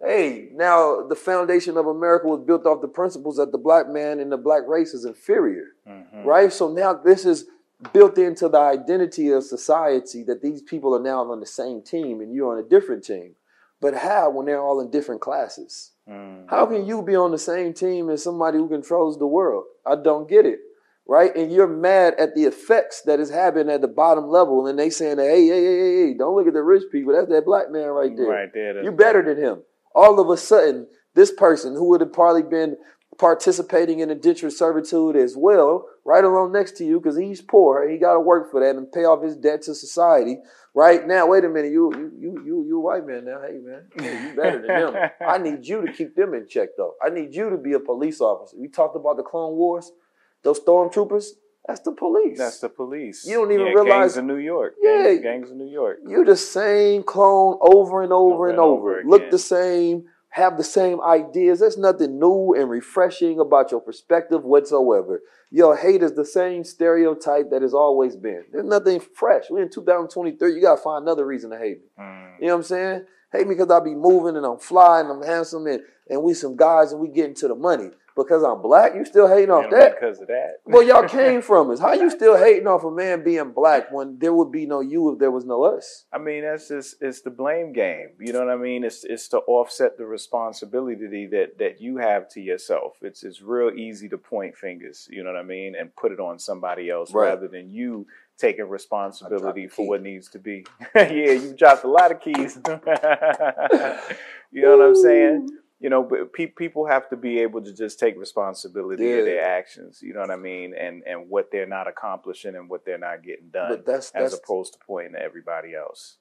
Hey, 0.00 0.48
now 0.52 1.06
the 1.06 1.16
foundation 1.16 1.76
of 1.76 1.86
America 1.86 2.26
was 2.26 2.44
built 2.44 2.66
off 2.66 2.82
the 2.82 2.88
principles 2.88 3.36
that 3.36 3.52
the 3.52 3.58
black 3.58 3.88
man 3.88 4.20
and 4.20 4.30
the 4.30 4.36
black 4.36 4.62
race 4.66 4.92
is 4.92 5.04
inferior 5.04 5.68
mm-hmm. 5.88 6.22
right? 6.24 6.52
So 6.52 6.72
now 6.72 6.94
this 6.94 7.24
is 7.24 7.46
built 7.92 8.18
into 8.18 8.48
the 8.48 8.58
identity 8.58 9.30
of 9.30 9.44
society 9.44 10.22
that 10.24 10.42
these 10.42 10.62
people 10.62 10.94
are 10.94 11.02
now 11.02 11.30
on 11.30 11.40
the 11.40 11.46
same 11.46 11.82
team 11.82 12.20
and 12.20 12.32
you're 12.32 12.52
on 12.52 12.64
a 12.64 12.68
different 12.68 13.04
team. 13.04 13.34
But 13.80 13.94
how 13.94 14.30
when 14.30 14.46
they're 14.46 14.62
all 14.62 14.80
in 14.80 14.90
different 14.90 15.20
classes? 15.20 15.92
Mm. 16.08 16.48
How 16.48 16.64
can 16.66 16.86
you 16.86 17.02
be 17.02 17.14
on 17.14 17.30
the 17.30 17.38
same 17.38 17.74
team 17.74 18.08
as 18.08 18.22
somebody 18.22 18.58
who 18.58 18.68
controls 18.68 19.18
the 19.18 19.26
world? 19.26 19.64
I 19.84 19.96
don't 19.96 20.28
get 20.28 20.46
it. 20.46 20.60
Right? 21.08 21.36
And 21.36 21.52
you're 21.52 21.68
mad 21.68 22.14
at 22.18 22.34
the 22.34 22.44
effects 22.44 23.02
that 23.02 23.20
is 23.20 23.30
happening 23.30 23.72
at 23.72 23.80
the 23.80 23.86
bottom 23.86 24.28
level, 24.28 24.66
and 24.66 24.76
they 24.76 24.90
saying, 24.90 25.18
hey, 25.18 25.46
hey, 25.46 25.62
hey, 25.62 25.78
hey, 25.78 26.06
hey, 26.08 26.14
don't 26.14 26.34
look 26.34 26.48
at 26.48 26.52
the 26.52 26.62
rich 26.62 26.82
people. 26.90 27.12
That's 27.12 27.28
that 27.28 27.44
black 27.44 27.70
man 27.70 27.90
right 27.90 28.16
there. 28.16 28.26
Right 28.26 28.52
there, 28.52 28.74
that's 28.74 28.84
You 28.84 28.90
better 28.90 29.22
than 29.22 29.40
him. 29.40 29.62
All 29.94 30.18
of 30.18 30.28
a 30.30 30.36
sudden, 30.36 30.88
this 31.14 31.30
person 31.30 31.74
who 31.74 31.90
would 31.90 32.00
have 32.00 32.12
probably 32.12 32.42
been 32.42 32.76
participating 33.18 34.00
in 34.00 34.10
indentured 34.10 34.52
servitude 34.52 35.16
as 35.16 35.36
well, 35.36 35.86
right 36.04 36.24
along 36.24 36.52
next 36.52 36.76
to 36.78 36.84
you, 36.84 37.00
because 37.00 37.16
he's 37.16 37.40
poor 37.42 37.82
and 37.82 37.90
he 37.92 37.98
got 37.98 38.14
to 38.14 38.20
work 38.20 38.50
for 38.50 38.60
that 38.60 38.76
and 38.76 38.90
pay 38.92 39.04
off 39.04 39.22
his 39.22 39.36
debt 39.36 39.62
to 39.62 39.74
society. 39.74 40.38
Right 40.74 41.06
now, 41.06 41.26
wait 41.26 41.44
a 41.44 41.48
minute, 41.48 41.72
you 41.72 41.90
you 41.96 42.12
you 42.18 42.42
you 42.44 42.64
you 42.68 42.76
a 42.78 42.80
white 42.80 43.06
man 43.06 43.24
now. 43.24 43.40
Hey 43.40 43.58
man, 43.58 43.86
hey, 43.98 44.28
you 44.28 44.36
better 44.36 44.58
than 44.58 44.92
them. 44.92 45.10
I 45.26 45.38
need 45.38 45.66
you 45.66 45.84
to 45.86 45.92
keep 45.92 46.14
them 46.14 46.34
in 46.34 46.46
check 46.46 46.70
though. 46.76 46.92
I 47.02 47.08
need 47.08 47.34
you 47.34 47.48
to 47.50 47.56
be 47.56 47.72
a 47.72 47.80
police 47.80 48.20
officer. 48.20 48.56
We 48.58 48.68
talked 48.68 48.94
about 48.96 49.16
the 49.16 49.22
Clone 49.22 49.56
Wars, 49.56 49.90
those 50.42 50.60
stormtroopers. 50.60 51.28
That's 51.66 51.80
the 51.80 51.92
police. 51.92 52.38
That's 52.38 52.60
the 52.60 52.68
police. 52.68 53.26
You 53.26 53.36
don't 53.38 53.50
even 53.50 53.66
Yeah, 53.66 53.72
realize- 53.72 53.88
gangs 53.88 54.16
in 54.18 54.26
New 54.28 54.36
York. 54.36 54.74
Yeah. 54.80 55.02
Gangs, 55.04 55.22
gangs 55.22 55.50
in 55.50 55.58
New 55.58 55.66
York. 55.68 55.98
You're 56.06 56.24
the 56.24 56.36
same 56.36 57.02
clone 57.02 57.58
over 57.60 58.02
and 58.02 58.12
over, 58.12 58.44
and 58.48 58.52
and 58.52 58.60
over. 58.60 58.98
over 59.00 59.02
Look 59.08 59.30
the 59.32 59.38
same, 59.38 60.04
have 60.36 60.58
the 60.58 60.64
same 60.64 61.00
ideas. 61.00 61.60
There's 61.60 61.78
nothing 61.78 62.18
new 62.20 62.54
and 62.54 62.68
refreshing 62.68 63.40
about 63.40 63.70
your 63.70 63.80
perspective 63.80 64.44
whatsoever. 64.44 65.22
Your 65.50 65.78
hate 65.78 66.02
is 66.02 66.12
the 66.12 66.26
same 66.26 66.62
stereotype 66.62 67.48
that 67.48 67.62
has 67.62 67.72
always 67.72 68.16
been. 68.16 68.44
There's 68.52 68.66
nothing 68.66 69.00
fresh. 69.00 69.44
We're 69.48 69.62
in 69.62 69.70
2023. 69.70 70.54
You 70.54 70.60
gotta 70.60 70.82
find 70.82 71.02
another 71.04 71.24
reason 71.24 71.52
to 71.52 71.58
hate 71.58 71.78
me. 71.78 71.88
Mm. 71.98 72.34
You 72.38 72.46
know 72.48 72.52
what 72.52 72.58
I'm 72.58 72.62
saying? 72.64 73.06
Hate 73.32 73.46
me 73.46 73.54
because 73.54 73.70
I 73.70 73.80
be 73.84 73.94
moving 73.94 74.36
and 74.36 74.46
I'm 74.46 74.58
flying, 74.58 75.10
I'm 75.10 75.22
handsome, 75.22 75.66
and, 75.66 75.80
and 76.08 76.22
we 76.22 76.32
some 76.34 76.56
guys 76.56 76.92
and 76.92 77.00
we 77.00 77.08
getting 77.08 77.34
to 77.36 77.48
the 77.48 77.54
money. 77.56 77.90
Because 78.14 78.42
I'm 78.42 78.62
black, 78.62 78.94
you 78.94 79.04
still 79.04 79.28
hating 79.28 79.50
off 79.50 79.70
that? 79.70 80.00
because 80.00 80.18
of 80.22 80.28
that. 80.28 80.60
Well, 80.64 80.82
y'all 80.82 81.06
came 81.06 81.42
from 81.50 81.70
us. 81.70 81.78
How 81.80 81.92
you 81.92 82.08
still 82.08 82.34
hating 82.38 82.66
off 82.66 82.82
a 82.82 82.90
man 82.90 83.22
being 83.22 83.50
black 83.52 83.92
when 83.92 84.18
there 84.18 84.32
would 84.32 84.50
be 84.50 84.64
no 84.64 84.80
you 84.80 85.12
if 85.12 85.18
there 85.18 85.30
was 85.30 85.44
no 85.44 85.64
us? 85.64 86.06
I 86.10 86.16
mean, 86.16 86.42
that's 86.42 86.68
just 86.68 86.96
it's 87.02 87.20
the 87.20 87.28
blame 87.30 87.74
game. 87.74 88.12
You 88.18 88.32
know 88.32 88.38
what 88.38 88.48
I 88.48 88.56
mean? 88.56 88.84
It's 88.84 89.04
it's 89.04 89.28
to 89.28 89.40
offset 89.40 89.98
the 89.98 90.06
responsibility 90.06 91.26
that 91.26 91.58
that 91.58 91.80
you 91.80 91.98
have 91.98 92.28
to 92.30 92.40
yourself. 92.40 92.94
It's 93.02 93.22
it's 93.22 93.42
real 93.42 93.70
easy 93.76 94.08
to 94.08 94.18
point 94.18 94.56
fingers. 94.56 95.08
You 95.10 95.22
know 95.22 95.32
what 95.32 95.38
I 95.38 95.42
mean, 95.44 95.74
and 95.78 95.94
put 95.94 96.12
it 96.12 96.20
on 96.20 96.38
somebody 96.38 96.88
else 96.88 97.12
Right. 97.12 97.28
rather 97.28 97.48
than 97.48 97.68
you 97.70 98.06
taking 98.38 98.68
responsibility 98.68 99.66
for 99.68 99.86
what 99.88 100.02
needs 100.02 100.28
to 100.30 100.38
be. 100.38 100.66
yeah, 100.94 101.10
you 101.32 101.54
dropped 101.56 101.84
a 101.84 101.88
lot 101.88 102.12
of 102.12 102.20
keys. 102.20 102.58
you 104.52 104.62
know 104.62 104.76
what 104.76 104.86
I'm 104.86 104.94
saying? 104.94 105.48
You 105.78 105.90
know, 105.90 106.02
but 106.02 106.32
pe- 106.32 106.46
people 106.46 106.86
have 106.86 107.08
to 107.10 107.16
be 107.16 107.40
able 107.40 107.62
to 107.62 107.72
just 107.72 107.98
take 107.98 108.18
responsibility 108.18 109.04
Yeah. 109.04 109.16
of 109.16 109.24
their 109.26 109.44
actions. 109.44 110.00
You 110.02 110.14
know 110.14 110.20
what 110.20 110.30
I 110.30 110.36
mean, 110.36 110.74
and 110.74 111.02
and 111.06 111.28
what 111.28 111.50
they're 111.52 111.66
not 111.66 111.86
accomplishing 111.88 112.54
and 112.56 112.68
what 112.70 112.84
they're 112.86 112.98
not 112.98 113.22
getting 113.22 113.48
done, 113.50 113.68
But 113.70 113.84
that's- 113.86 114.10
as 114.14 114.32
opposed 114.34 114.72
to 114.74 114.78
pointing 114.86 115.12
to 115.14 115.20
everybody 115.22 115.74
else. 115.74 116.16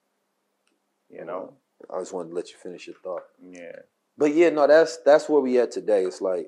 You 1.09 1.23
know, 1.23 1.53
I 1.89 1.99
just 1.99 2.11
wanted 2.13 2.29
to 2.29 2.35
let 2.35 2.49
you 2.51 2.57
finish 2.57 2.87
your 2.87 2.95
thought. 3.03 3.23
yeah. 3.41 3.79
But 4.17 4.33
yeah, 4.33 4.49
no, 4.49 4.65
that's 4.67 4.97
that's 4.97 5.27
where 5.29 5.41
we 5.41 5.59
at 5.59 5.71
today. 5.71 6.03
It's 6.05 6.21
like 6.21 6.47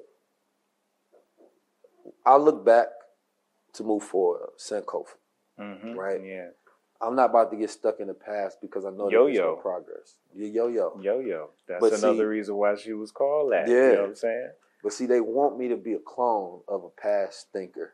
I 2.26 2.36
look 2.38 2.66
back 2.66 2.88
to 3.74 3.84
move 3.84 4.04
forward, 4.04 4.50
Sankofa. 4.58 5.16
Mhm, 5.60 5.96
Right? 5.96 6.24
Yeah. 6.24 6.50
I'm 7.00 7.16
not 7.16 7.30
about 7.30 7.52
to 7.52 7.58
get 7.58 7.70
stuck 7.70 8.00
in 8.00 8.08
the 8.08 8.14
past 8.16 8.60
because 8.60 8.84
I 8.84 8.90
know 8.90 9.04
there's 9.10 9.14
Yo-yo. 9.36 9.52
no 9.52 9.56
progress. 9.58 10.16
Yo 10.34 10.68
yo. 10.68 10.98
Yo 11.00 11.20
yo. 11.20 11.50
That's 11.68 11.80
But 11.80 11.94
another 11.94 12.24
see- 12.24 12.24
reason 12.24 12.56
why 12.56 12.76
she 12.76 12.94
was 12.94 13.12
called 13.12 13.52
that. 13.52 13.68
Yeah. 13.68 13.74
You 13.76 13.94
know 13.94 14.02
what 14.02 14.10
I'm 14.10 14.16
saying? 14.16 14.50
But 14.84 14.94
see, 14.94 15.06
they 15.06 15.22
want 15.22 15.58
me 15.60 15.68
to 15.68 15.76
be 15.78 15.94
a 15.94 16.00
clone 16.00 16.62
of 16.68 16.84
a 16.84 16.90
past 16.90 17.52
thinker 17.52 17.94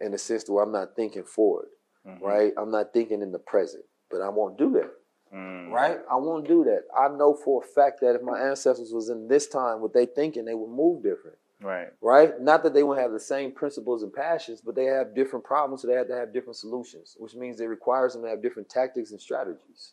in 0.00 0.12
the 0.12 0.18
sense 0.18 0.48
where 0.48 0.62
I'm 0.64 0.72
not 0.72 0.96
thinking 0.96 1.24
forward. 1.24 1.68
Mm-hmm. 2.06 2.24
right? 2.24 2.52
I'm 2.56 2.70
not 2.70 2.94
thinking 2.94 3.20
in 3.20 3.30
the 3.30 3.38
present, 3.38 3.84
but 4.10 4.22
I 4.22 4.30
won't 4.30 4.56
do 4.56 4.70
that. 4.72 4.90
Mm. 5.36 5.70
Right? 5.70 6.00
I 6.10 6.16
won't 6.16 6.48
do 6.48 6.64
that. 6.64 6.84
I 6.98 7.08
know 7.08 7.34
for 7.34 7.62
a 7.62 7.66
fact 7.66 8.00
that 8.00 8.14
if 8.14 8.22
my 8.22 8.40
ancestors 8.40 8.90
was 8.94 9.10
in 9.10 9.28
this 9.28 9.46
time, 9.46 9.82
what 9.82 9.92
they 9.92 10.06
thinking, 10.06 10.46
they 10.46 10.54
would 10.54 10.70
move 10.70 11.02
different. 11.02 11.36
Right. 11.62 11.88
Right? 12.00 12.40
Not 12.40 12.62
that 12.62 12.72
they 12.74 12.82
won't 12.82 13.00
have 13.00 13.12
the 13.12 13.20
same 13.20 13.52
principles 13.52 14.02
and 14.02 14.12
passions, 14.12 14.60
but 14.60 14.74
they 14.74 14.86
have 14.86 15.14
different 15.14 15.44
problems, 15.44 15.82
so 15.82 15.88
they 15.88 15.94
have 15.94 16.08
to 16.08 16.16
have 16.16 16.32
different 16.32 16.56
solutions, 16.56 17.16
which 17.18 17.34
means 17.34 17.60
it 17.60 17.66
requires 17.66 18.14
them 18.14 18.22
to 18.22 18.28
have 18.28 18.42
different 18.42 18.68
tactics 18.68 19.10
and 19.10 19.20
strategies. 19.20 19.92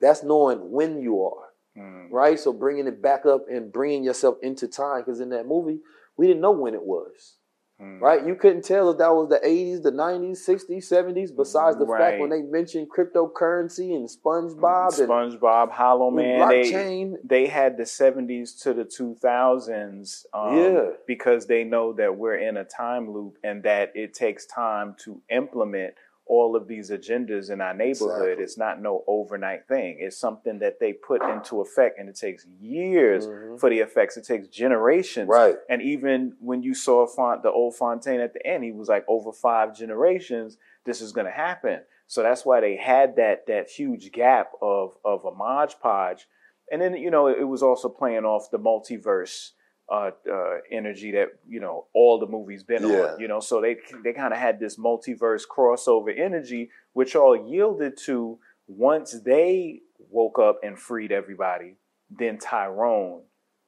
That's 0.00 0.22
knowing 0.22 0.70
when 0.70 1.00
you 1.00 1.22
are. 1.24 1.48
Mm. 1.76 2.10
Right? 2.10 2.38
So 2.38 2.52
bringing 2.52 2.86
it 2.86 3.02
back 3.02 3.26
up 3.26 3.46
and 3.50 3.72
bringing 3.72 4.04
yourself 4.04 4.36
into 4.42 4.68
time, 4.68 5.02
because 5.04 5.20
in 5.20 5.30
that 5.30 5.46
movie, 5.46 5.80
we 6.16 6.26
didn't 6.26 6.42
know 6.42 6.52
when 6.52 6.74
it 6.74 6.82
was. 6.82 7.36
Mm. 7.80 8.00
Right? 8.00 8.26
You 8.26 8.34
couldn't 8.34 8.62
tell 8.64 8.90
if 8.90 8.98
that 8.98 9.10
was 9.14 9.30
the 9.30 9.40
80s, 9.46 9.82
the 9.82 9.90
90s, 9.90 10.46
60s, 10.46 10.84
70s, 10.90 11.34
besides 11.34 11.78
the 11.78 11.86
fact 11.86 12.20
when 12.20 12.28
they 12.28 12.42
mentioned 12.42 12.88
cryptocurrency 12.90 13.94
and 13.96 14.08
SpongeBob 14.08 14.98
and 14.98 15.08
SpongeBob, 15.08 15.70
Hollow 15.70 16.08
and 16.08 16.16
Man, 16.16 16.48
they, 16.48 16.70
blockchain. 16.70 17.14
they 17.24 17.46
had 17.46 17.76
the 17.78 17.84
70s 17.84 18.60
to 18.62 18.74
the 18.74 18.84
2000s 18.84 20.24
um, 20.34 20.56
Yeah. 20.56 20.90
because 21.06 21.46
they 21.46 21.64
know 21.64 21.92
that 21.94 22.16
we're 22.16 22.36
in 22.36 22.56
a 22.56 22.64
time 22.64 23.12
loop 23.12 23.38
and 23.42 23.62
that 23.62 23.92
it 23.94 24.14
takes 24.14 24.46
time 24.46 24.94
to 25.04 25.20
implement 25.30 25.94
all 26.30 26.54
of 26.54 26.68
these 26.68 26.90
agendas 26.90 27.50
in 27.50 27.60
our 27.60 27.74
neighborhood. 27.74 28.22
Exactly. 28.22 28.44
It's 28.44 28.56
not 28.56 28.80
no 28.80 29.02
overnight 29.08 29.66
thing. 29.66 29.98
It's 29.98 30.16
something 30.16 30.60
that 30.60 30.78
they 30.78 30.92
put 30.92 31.22
into 31.22 31.60
effect 31.60 31.98
and 31.98 32.08
it 32.08 32.14
takes 32.14 32.46
years 32.60 33.26
for 33.58 33.68
the 33.68 33.80
effects. 33.80 34.16
It 34.16 34.24
takes 34.24 34.46
generations. 34.46 35.28
Mm-hmm. 35.28 35.42
Right. 35.42 35.56
And 35.68 35.82
even 35.82 36.34
when 36.38 36.62
you 36.62 36.72
saw 36.72 37.04
Font, 37.08 37.42
the 37.42 37.50
old 37.50 37.74
Fontaine 37.74 38.20
at 38.20 38.32
the 38.32 38.46
end, 38.46 38.62
he 38.62 38.70
was 38.70 38.88
like 38.88 39.04
over 39.08 39.32
five 39.32 39.76
generations, 39.76 40.56
this 40.84 41.00
is 41.00 41.10
going 41.10 41.26
to 41.26 41.32
happen. 41.32 41.80
So 42.06 42.22
that's 42.22 42.46
why 42.46 42.60
they 42.60 42.76
had 42.76 43.16
that 43.16 43.46
that 43.48 43.68
huge 43.68 44.12
gap 44.12 44.52
of 44.62 44.96
of 45.04 45.24
a 45.24 45.32
Mod 45.32 45.74
Podge. 45.82 46.28
And 46.70 46.80
then, 46.80 46.94
you 46.94 47.10
know, 47.10 47.26
it 47.26 47.48
was 47.48 47.62
also 47.64 47.88
playing 47.88 48.24
off 48.24 48.52
the 48.52 48.58
multiverse 48.58 49.50
uh, 49.90 50.10
uh, 50.30 50.58
energy 50.70 51.10
that, 51.12 51.28
you 51.48 51.60
know, 51.60 51.86
all 51.92 52.18
the 52.18 52.26
movies 52.26 52.62
been 52.62 52.88
Yeah. 52.88 53.12
on, 53.14 53.20
you 53.20 53.28
know, 53.28 53.40
so 53.40 53.60
they 53.60 53.76
they 54.04 54.12
kind 54.12 54.32
of 54.32 54.38
had 54.38 54.60
this 54.60 54.76
multiverse 54.76 55.42
crossover 55.48 56.16
energy, 56.16 56.70
which 56.92 57.16
all 57.16 57.36
yielded 57.36 57.96
to 58.06 58.38
once 58.68 59.20
they 59.24 59.82
woke 60.10 60.38
up 60.38 60.60
and 60.62 60.78
freed 60.78 61.10
everybody, 61.12 61.76
then 62.08 62.38
Tyrone 62.38 63.22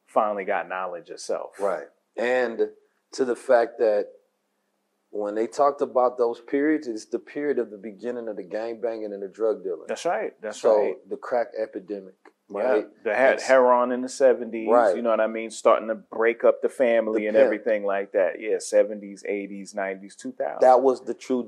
finally 0.07 0.45
got 0.45 0.69
knowledge 0.69 1.11
itself. 1.11 1.59
Right. 1.59 1.87
And 2.17 2.69
to 3.13 3.25
the 3.25 3.37
fact 3.37 3.79
that 3.79 4.07
when 5.11 5.35
they 5.35 5.47
talked 5.47 5.83
about 5.83 6.17
those 6.19 6.41
periods, 6.41 6.87
it's 6.87 7.05
the 7.07 7.19
period 7.19 7.59
of 7.59 7.71
the 7.71 7.77
beginning 7.77 8.29
of 8.29 8.37
the 8.37 8.43
gang 8.43 8.81
banging 8.81 9.13
and 9.13 9.23
the 9.23 9.29
drug 9.29 9.63
dealing. 9.63 9.85
That's 9.89 10.05
right. 10.05 10.33
That's 10.41 10.61
so 10.61 10.81
right. 10.81 11.09
the 11.11 11.17
crack 11.17 11.49
epidemic, 11.61 12.15
Yeah, 12.49 12.61
right? 12.63 12.87
they 13.05 13.11
had 13.11 13.19
That's- 13.39 13.43
heroin 13.49 13.93
in 13.93 14.03
the 14.03 14.09
seventies. 14.09 14.69
Right. 14.69 14.95
You 14.97 15.01
know 15.03 15.11
what 15.11 15.21
I 15.21 15.27
mean? 15.27 15.51
Starting 15.51 15.89
to 15.89 15.95
break 15.95 16.45
up 16.45 16.61
the 16.61 16.69
family 16.69 17.23
The 17.23 17.27
and 17.29 17.35
pimp. 17.37 17.45
everything 17.45 17.85
like 17.85 18.13
that. 18.13 18.41
Yeah, 18.41 18.59
seventies, 18.59 19.25
eighties, 19.27 19.75
nineties, 19.75 20.17
two 20.17 20.33
thousand. 20.33 20.61
That 20.61 20.83
was 20.83 21.01
the 21.03 21.15
true 21.15 21.43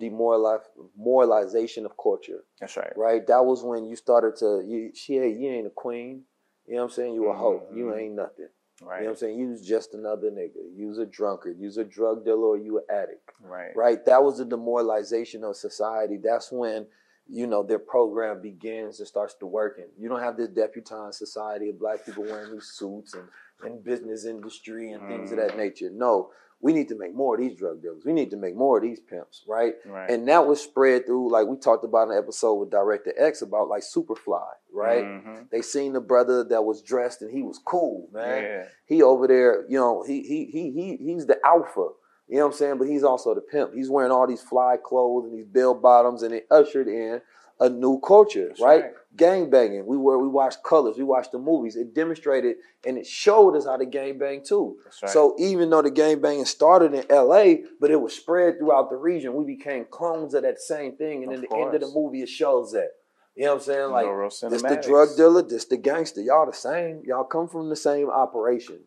demoralization 0.96 1.84
of 1.84 1.96
culture. 1.96 2.44
That's 2.60 2.76
right. 2.76 2.92
Right? 2.96 3.26
That 3.26 3.44
was 3.44 3.62
when 3.62 3.84
you 3.84 3.96
started 3.96 4.36
to 4.36 4.62
you 4.66 4.90
she 4.94 5.14
you 5.14 5.50
ain't 5.50 5.66
a 5.66 5.70
queen. 5.70 6.22
You 6.66 6.76
know 6.76 6.82
what 6.82 6.84
I'm 6.86 6.94
saying? 6.94 7.14
You 7.14 7.28
a 7.28 7.34
hoe. 7.34 7.62
You 7.74 7.86
Mhm. 7.86 7.98
ain't 8.00 8.14
nothing. 8.14 8.48
Right. 8.82 8.98
You 8.98 9.04
know 9.04 9.10
what 9.10 9.10
I'm 9.12 9.16
saying? 9.18 9.38
You 9.38 9.48
was 9.50 9.66
just 9.66 9.94
another 9.94 10.30
nigga. 10.30 10.56
You 10.74 10.88
was 10.88 10.98
a 10.98 11.06
drunkard. 11.06 11.58
You 11.58 11.66
was 11.66 11.76
a 11.76 11.84
drug 11.84 12.24
dealer 12.24 12.48
or 12.48 12.56
you 12.56 12.78
an 12.78 12.84
addict. 12.90 13.30
Right. 13.40 13.74
Right? 13.76 14.04
That 14.06 14.24
was 14.24 14.38
the 14.38 14.44
demoralization 14.44 15.44
of 15.44 15.56
society. 15.56 16.16
That's 16.16 16.50
when, 16.50 16.86
you 17.28 17.46
know, 17.46 17.62
their 17.62 17.78
program 17.78 18.42
begins 18.42 18.98
and 18.98 19.08
starts 19.08 19.34
to 19.34 19.46
working. 19.46 19.86
You 19.98 20.08
don't 20.08 20.20
have 20.20 20.36
this 20.36 20.48
deputized 20.48 21.16
society 21.18 21.70
of 21.70 21.78
black 21.78 22.04
people 22.04 22.24
wearing 22.24 22.52
these 22.52 22.66
suits 22.66 23.14
and, 23.14 23.24
and 23.62 23.82
business 23.82 24.24
industry 24.26 24.92
and 24.92 25.06
things 25.08 25.32
of 25.32 25.38
Mm. 25.38 25.48
that 25.48 25.56
nature. 25.56 25.90
No, 25.90 26.30
we 26.60 26.72
need 26.72 26.88
to 26.88 26.98
make 26.98 27.14
more 27.14 27.34
of 27.34 27.40
these 27.40 27.56
drug 27.56 27.82
dealers. 27.82 28.04
We 28.04 28.12
need 28.12 28.30
to 28.30 28.36
make 28.36 28.54
more 28.56 28.76
of 28.78 28.82
these 28.82 29.00
pimps, 29.00 29.42
right? 29.48 29.74
Right. 29.86 30.08
And 30.10 30.26
that 30.28 30.46
was 30.46 30.60
spread 30.62 31.06
through, 31.06 31.30
like 31.30 31.46
we 31.46 31.56
talked 31.56 31.84
about 31.84 32.08
in 32.08 32.12
an 32.12 32.18
episode 32.18 32.54
with 32.54 32.70
Director 32.70 33.12
X 33.18 33.42
about 33.42 33.68
like 33.68 33.82
Superfly, 33.82 34.46
right? 34.72 35.04
Mhm. 35.04 35.50
They 35.50 35.62
seen 35.62 35.92
the 35.94 36.00
brother 36.00 36.44
that 36.44 36.62
was 36.64 36.82
dressed 36.82 37.22
and 37.22 37.30
he 37.30 37.42
was 37.42 37.58
cool, 37.58 38.08
man. 38.12 38.42
Yeah. 38.42 38.64
He 38.86 39.02
over 39.02 39.26
there, 39.26 39.64
you 39.68 39.78
know, 39.78 40.02
he 40.02 40.22
he 40.22 40.44
he 40.46 40.70
he 40.70 40.96
he's 40.96 41.26
the 41.26 41.38
alpha. 41.44 41.88
You 42.28 42.36
know 42.36 42.46
what 42.46 42.52
I'm 42.52 42.58
saying? 42.58 42.78
But 42.78 42.88
he's 42.88 43.04
also 43.04 43.34
the 43.34 43.40
pimp. 43.40 43.74
He's 43.74 43.90
wearing 43.90 44.10
all 44.10 44.26
these 44.26 44.42
fly 44.42 44.76
clothes 44.82 45.24
and 45.24 45.34
these 45.34 45.46
bell 45.46 45.74
bottoms, 45.74 46.22
and 46.22 46.34
it 46.34 46.46
ushered 46.50 46.88
in 46.88 47.20
a 47.60 47.68
new 47.68 48.00
culture, 48.00 48.52
right? 48.60 48.84
Gang 49.16 49.48
banging. 49.48 49.86
We 49.86 49.96
were 49.96 50.18
we 50.18 50.28
watched 50.28 50.62
colors, 50.64 50.96
we 50.98 51.04
watched 51.04 51.32
the 51.32 51.38
movies. 51.38 51.76
It 51.76 51.94
demonstrated 51.94 52.56
and 52.84 52.98
it 52.98 53.06
showed 53.06 53.56
us 53.56 53.64
how 53.64 53.76
to 53.76 53.86
gang 53.86 54.18
bang 54.18 54.42
too. 54.44 54.78
right. 55.02 55.10
So 55.10 55.36
even 55.38 55.70
though 55.70 55.82
the 55.82 55.90
gang 55.90 56.20
banging 56.20 56.46
started 56.46 56.94
in 56.94 57.04
LA, 57.08 57.66
but 57.80 57.92
it 57.92 58.00
was 58.00 58.14
spread 58.14 58.58
throughout 58.58 58.90
the 58.90 58.96
region, 58.96 59.34
we 59.34 59.44
became 59.44 59.86
clones 59.88 60.34
of 60.34 60.42
that 60.42 60.60
same 60.60 60.96
thing. 60.96 61.22
And 61.22 61.32
Of 61.32 61.44
in 61.44 61.46
the 61.48 61.56
end 61.56 61.74
of 61.74 61.80
the 61.80 61.92
movie, 61.94 62.22
it 62.22 62.28
shows 62.28 62.72
that. 62.72 62.90
You 63.36 63.44
know 63.44 63.50
what 63.50 63.56
I'm 63.56 63.64
saying? 63.64 63.90
Like 63.90 64.06
No 64.06 64.10
this 64.50 64.62
the 64.62 64.82
drug 64.82 65.16
dealer, 65.16 65.42
this 65.42 65.64
the 65.66 65.76
gangster. 65.76 66.20
Y'all 66.20 66.46
the 66.46 66.52
same. 66.52 67.02
Y'all 67.04 67.24
come 67.24 67.48
from 67.48 67.68
the 67.68 67.76
same 67.76 68.10
operation. 68.10 68.80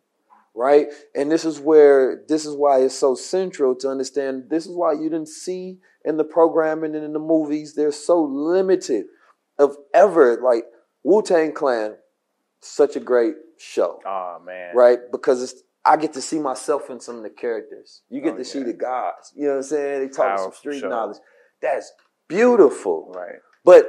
Right? 0.58 0.88
And 1.14 1.30
this 1.30 1.44
is 1.44 1.60
where 1.60 2.24
this 2.28 2.44
is 2.44 2.56
why 2.56 2.80
it's 2.80 2.98
so 2.98 3.14
central 3.14 3.76
to 3.76 3.88
understand 3.88 4.50
this 4.50 4.66
is 4.66 4.74
why 4.74 4.92
you 4.92 5.04
didn't 5.08 5.28
see 5.28 5.78
in 6.04 6.16
the 6.16 6.24
programming 6.24 6.94
and 6.96 7.04
in 7.04 7.12
the 7.12 7.18
movies, 7.20 7.74
they're 7.74 7.92
so 7.92 8.20
limited 8.22 9.06
of 9.58 9.76
ever 9.94 10.40
like 10.42 10.64
Wu 11.04 11.22
Tang 11.22 11.52
Clan, 11.52 11.96
such 12.60 12.96
a 12.96 13.00
great 13.00 13.34
show. 13.56 14.00
Oh 14.04 14.38
man. 14.44 14.74
Right? 14.74 14.98
Because 15.12 15.42
it's 15.42 15.62
I 15.84 15.96
get 15.96 16.12
to 16.14 16.20
see 16.20 16.38
myself 16.38 16.90
in 16.90 17.00
some 17.00 17.16
of 17.16 17.22
the 17.22 17.30
characters. 17.30 18.02
You 18.10 18.20
get 18.20 18.34
Oh, 18.34 18.38
to 18.38 18.44
see 18.44 18.62
the 18.62 18.72
gods. 18.74 19.32
You 19.36 19.44
know 19.44 19.50
what 19.52 19.56
I'm 19.58 19.62
saying? 19.62 20.00
They 20.02 20.08
talk 20.08 20.38
some 20.38 20.52
street 20.52 20.80
show. 20.80 20.88
knowledge. 20.88 21.18
That's 21.62 21.92
beautiful. 22.28 23.12
Right. 23.14 23.36
But 23.64 23.86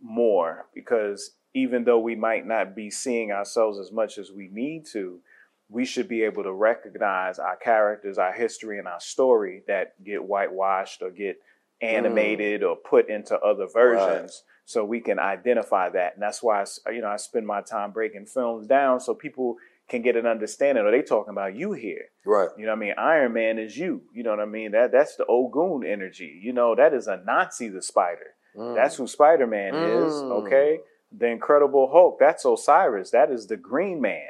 more 0.00 0.64
because 0.74 1.32
even 1.54 1.84
though 1.84 2.00
we 2.00 2.16
might 2.16 2.46
not 2.46 2.74
be 2.74 2.90
seeing 2.90 3.30
ourselves 3.30 3.78
as 3.78 3.92
much 3.92 4.18
as 4.18 4.32
we 4.32 4.48
need 4.52 4.84
to, 4.92 5.20
we 5.68 5.84
should 5.84 6.08
be 6.08 6.22
able 6.22 6.42
to 6.42 6.52
recognize 6.52 7.38
our 7.38 7.56
characters, 7.56 8.18
our 8.18 8.32
history, 8.32 8.78
and 8.78 8.88
our 8.88 9.00
story 9.00 9.62
that 9.66 10.02
get 10.04 10.24
whitewashed 10.24 11.00
or 11.00 11.10
get 11.10 11.40
animated 11.80 12.62
or 12.62 12.76
put 12.76 13.08
into 13.08 13.38
other 13.40 13.66
versions 13.66 14.42
so 14.64 14.84
we 14.84 15.00
can 15.00 15.18
identify 15.18 15.88
that. 15.90 16.14
And 16.14 16.22
that's 16.22 16.42
why 16.42 16.64
I, 16.86 16.90
you 16.90 17.00
know 17.00 17.08
I 17.08 17.16
spend 17.16 17.46
my 17.46 17.60
time 17.60 17.92
breaking 17.92 18.26
films 18.26 18.66
down 18.66 19.00
so 19.00 19.14
people 19.14 19.56
can 19.88 20.02
get 20.02 20.16
an 20.16 20.26
understanding. 20.26 20.84
Are 20.84 20.90
they 20.90 21.02
talking 21.02 21.32
about 21.32 21.54
you 21.54 21.72
here? 21.72 22.06
Right. 22.24 22.48
You 22.56 22.64
know 22.64 22.72
what 22.72 22.78
I 22.78 22.80
mean? 22.80 22.94
Iron 22.96 23.32
Man 23.34 23.58
is 23.58 23.76
you. 23.76 24.02
You 24.14 24.22
know 24.22 24.30
what 24.30 24.40
I 24.40 24.46
mean? 24.46 24.72
That 24.72 24.92
that's 24.92 25.16
the 25.16 25.26
Ogun 25.26 25.84
energy. 25.86 26.40
You 26.42 26.52
know, 26.52 26.74
that 26.74 26.94
is 26.94 27.06
Anansi 27.06 27.72
the 27.72 27.82
spider. 27.82 28.34
Mm. 28.56 28.76
That's 28.76 28.96
who 28.96 29.06
Spider 29.06 29.46
Man 29.46 29.74
is. 29.74 30.12
Mm. 30.12 30.46
Okay. 30.46 30.78
The 31.16 31.26
Incredible 31.28 31.88
Hulk, 31.90 32.18
that's 32.18 32.44
Osiris. 32.44 33.10
That 33.10 33.30
is 33.30 33.46
the 33.46 33.56
Green 33.56 34.00
Man. 34.00 34.22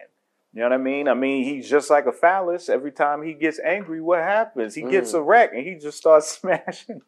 You 0.52 0.60
know 0.60 0.68
what 0.68 0.74
I 0.74 0.78
mean? 0.78 1.08
I 1.08 1.14
mean, 1.14 1.44
he's 1.44 1.68
just 1.68 1.90
like 1.90 2.06
a 2.06 2.12
phallus. 2.12 2.68
Every 2.68 2.92
time 2.92 3.22
he 3.22 3.34
gets 3.34 3.58
angry, 3.58 4.00
what 4.00 4.20
happens? 4.20 4.74
He 4.74 4.82
gets 4.82 5.12
Mm. 5.12 5.18
a 5.18 5.22
wreck 5.22 5.50
and 5.54 5.66
he 5.66 5.74
just 5.76 5.98
starts 5.98 6.28
smashing. 6.40 7.00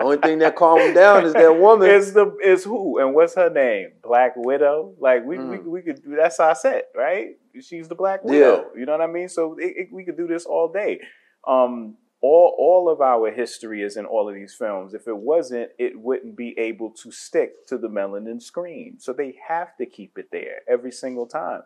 Only 0.00 0.18
thing 0.18 0.38
that 0.40 0.56
calmed 0.56 0.82
him 0.82 0.94
down 0.94 1.24
is 1.24 1.32
that 1.32 1.58
woman. 1.58 1.88
Is 1.88 2.12
the 2.12 2.36
is 2.44 2.64
who 2.64 2.98
and 2.98 3.14
what's 3.14 3.34
her 3.36 3.48
name? 3.48 3.92
Black 4.02 4.32
Widow. 4.36 4.94
Like 5.00 5.24
we 5.24 5.38
we, 5.38 5.56
Mm. 5.56 5.64
we 5.64 5.80
could 5.82 6.02
do 6.02 6.14
that's 6.16 6.38
our 6.38 6.54
set, 6.54 6.88
right? 6.94 7.36
She's 7.60 7.88
the 7.88 7.94
Black 7.94 8.22
Widow. 8.22 8.66
Yeah. 8.74 8.78
You 8.80 8.84
know 8.86 8.92
what 8.92 9.00
I 9.00 9.06
mean? 9.06 9.28
So 9.30 9.56
it, 9.58 9.74
it- 9.76 9.88
we 9.92 10.04
could 10.04 10.16
do 10.18 10.26
this 10.26 10.44
all 10.44 10.68
day. 10.70 11.00
Um, 11.48 11.96
all 12.22 12.54
all 12.58 12.88
of 12.88 13.00
our 13.00 13.30
history 13.30 13.82
is 13.82 13.96
in 13.96 14.06
all 14.06 14.28
of 14.28 14.34
these 14.34 14.54
films. 14.54 14.94
If 14.94 15.06
it 15.06 15.16
wasn't, 15.16 15.70
it 15.78 16.00
wouldn't 16.00 16.36
be 16.36 16.54
able 16.58 16.90
to 17.02 17.10
stick 17.12 17.66
to 17.68 17.78
the 17.78 17.88
melanin 17.88 18.40
screen. 18.42 18.98
So 18.98 19.12
they 19.12 19.36
have 19.48 19.76
to 19.76 19.86
keep 19.86 20.18
it 20.18 20.28
there 20.32 20.60
every 20.68 20.92
single 20.92 21.26
time. 21.26 21.62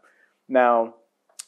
Now, 0.49 0.95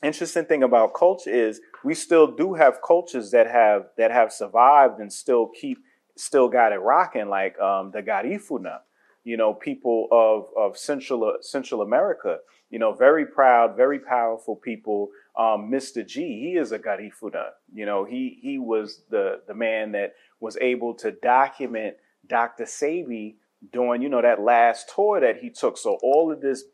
interesting 0.03 0.45
thing 0.45 0.63
about 0.63 0.95
culture 0.95 1.31
is 1.31 1.61
we 1.85 1.95
still 1.95 2.29
do 2.29 2.55
have 2.55 2.81
cultures 2.87 3.31
that 3.33 3.49
have 3.51 3.87
that 3.99 4.11
have 4.13 4.33
survived 4.33 5.01
and 5.01 5.13
still 5.13 5.49
keep 5.61 5.79
still 6.17 6.49
got 6.49 6.73
it 6.73 6.79
rocking, 6.79 7.29
like 7.29 7.59
um, 7.59 7.91
the 7.91 8.03
Garifuna. 8.03 8.79
you 9.25 9.37
know, 9.37 9.55
people 9.55 10.09
of 10.11 10.47
of 10.57 10.77
Central 10.77 11.37
Central 11.41 11.83
America. 11.83 12.39
You 12.71 12.79
know, 12.79 12.93
very 12.93 13.27
proud, 13.27 13.77
very 13.77 13.99
powerful 13.99 14.57
people. 14.57 15.09
Um, 15.39 15.71
Mr. 15.71 16.07
G, 16.07 16.21
he 16.41 16.57
is 16.59 16.73
a 16.73 16.79
Garifuna. 16.79 17.51
You 17.73 17.87
know, 17.87 18.05
he 18.05 18.39
he 18.43 18.59
was 18.59 19.03
the 19.11 19.41
the 19.47 19.55
man 19.55 19.93
that 19.93 20.15
was 20.41 20.59
able 20.61 20.95
to 20.95 21.13
document 21.13 21.97
Dr. 22.27 22.65
Sebi 22.65 23.37
during, 23.73 24.03
you 24.03 24.09
know, 24.09 24.23
that 24.23 24.41
last 24.41 24.93
tour 24.95 25.21
that 25.21 25.39
he 25.39 25.51
took. 25.51 25.79
So 25.79 25.99
all 26.03 26.33
of 26.33 26.41
this 26.41 26.65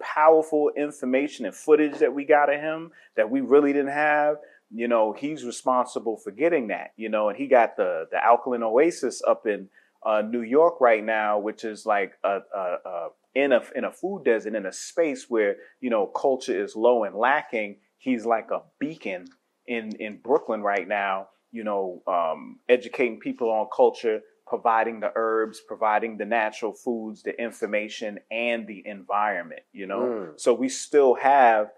powerful 0.00 0.70
information 0.76 1.44
and 1.44 1.54
footage 1.54 1.98
that 1.98 2.14
we 2.14 2.24
got 2.24 2.52
of 2.52 2.60
him 2.60 2.92
that 3.16 3.30
we 3.30 3.40
really 3.40 3.72
didn't 3.72 3.92
have, 3.92 4.36
you 4.72 4.88
know, 4.88 5.12
he's 5.12 5.44
responsible 5.44 6.16
for 6.16 6.30
getting 6.30 6.68
that, 6.68 6.92
you 6.96 7.08
know, 7.08 7.28
and 7.28 7.38
he 7.38 7.46
got 7.46 7.76
the 7.76 8.06
the 8.10 8.22
alkaline 8.22 8.62
oasis 8.62 9.22
up 9.26 9.46
in 9.46 9.68
uh, 10.04 10.22
New 10.22 10.42
York 10.42 10.80
right 10.80 11.04
now, 11.04 11.38
which 11.38 11.64
is 11.64 11.84
like 11.84 12.12
a, 12.24 12.38
a, 12.54 12.76
a 12.84 13.08
in 13.34 13.52
a 13.52 13.62
in 13.74 13.84
a 13.84 13.92
food 13.92 14.24
desert 14.24 14.54
in 14.54 14.66
a 14.66 14.72
space 14.72 15.26
where 15.28 15.56
you 15.80 15.90
know 15.90 16.06
culture 16.06 16.62
is 16.62 16.76
low 16.76 17.04
and 17.04 17.14
lacking. 17.14 17.76
He's 17.98 18.24
like 18.24 18.50
a 18.50 18.62
beacon 18.78 19.26
in 19.66 19.94
in 19.96 20.18
Brooklyn 20.18 20.62
right 20.62 20.86
now. 20.88 21.28
You 21.50 21.64
know, 21.64 22.02
um, 22.06 22.58
educating 22.68 23.20
people 23.20 23.50
on 23.50 23.68
culture, 23.74 24.20
providing 24.46 25.00
the 25.00 25.10
herbs, 25.16 25.60
providing 25.66 26.18
the 26.18 26.26
natural 26.26 26.72
foods, 26.74 27.22
the 27.22 27.38
information, 27.40 28.18
and 28.30 28.66
the 28.66 28.86
environment. 28.86 29.62
You 29.72 29.86
know, 29.86 30.00
Mm. 30.00 30.40
so 30.40 30.52
we 30.54 30.68
still 30.68 31.14
have 31.14 31.72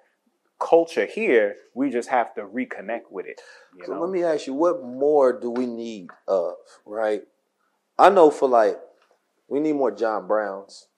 culture 0.58 1.06
here. 1.06 1.56
We 1.74 1.88
just 1.90 2.08
have 2.10 2.34
to 2.34 2.42
reconnect 2.42 3.10
with 3.10 3.26
it. 3.26 3.40
You 3.76 3.84
So 3.86 3.94
know? 3.94 4.00
let 4.00 4.10
me 4.10 4.22
ask 4.24 4.46
you, 4.46 4.54
what 4.54 4.82
more 4.82 5.32
do 5.32 5.50
we 5.50 5.66
need 5.66 6.08
of, 6.28 6.54
right? 6.84 7.22
I 7.98 8.10
know 8.10 8.30
for 8.30 8.48
like, 8.48 8.78
we 9.48 9.60
need 9.60 9.72
more 9.74 9.90
John 9.90 10.26
Browns, 10.26 10.88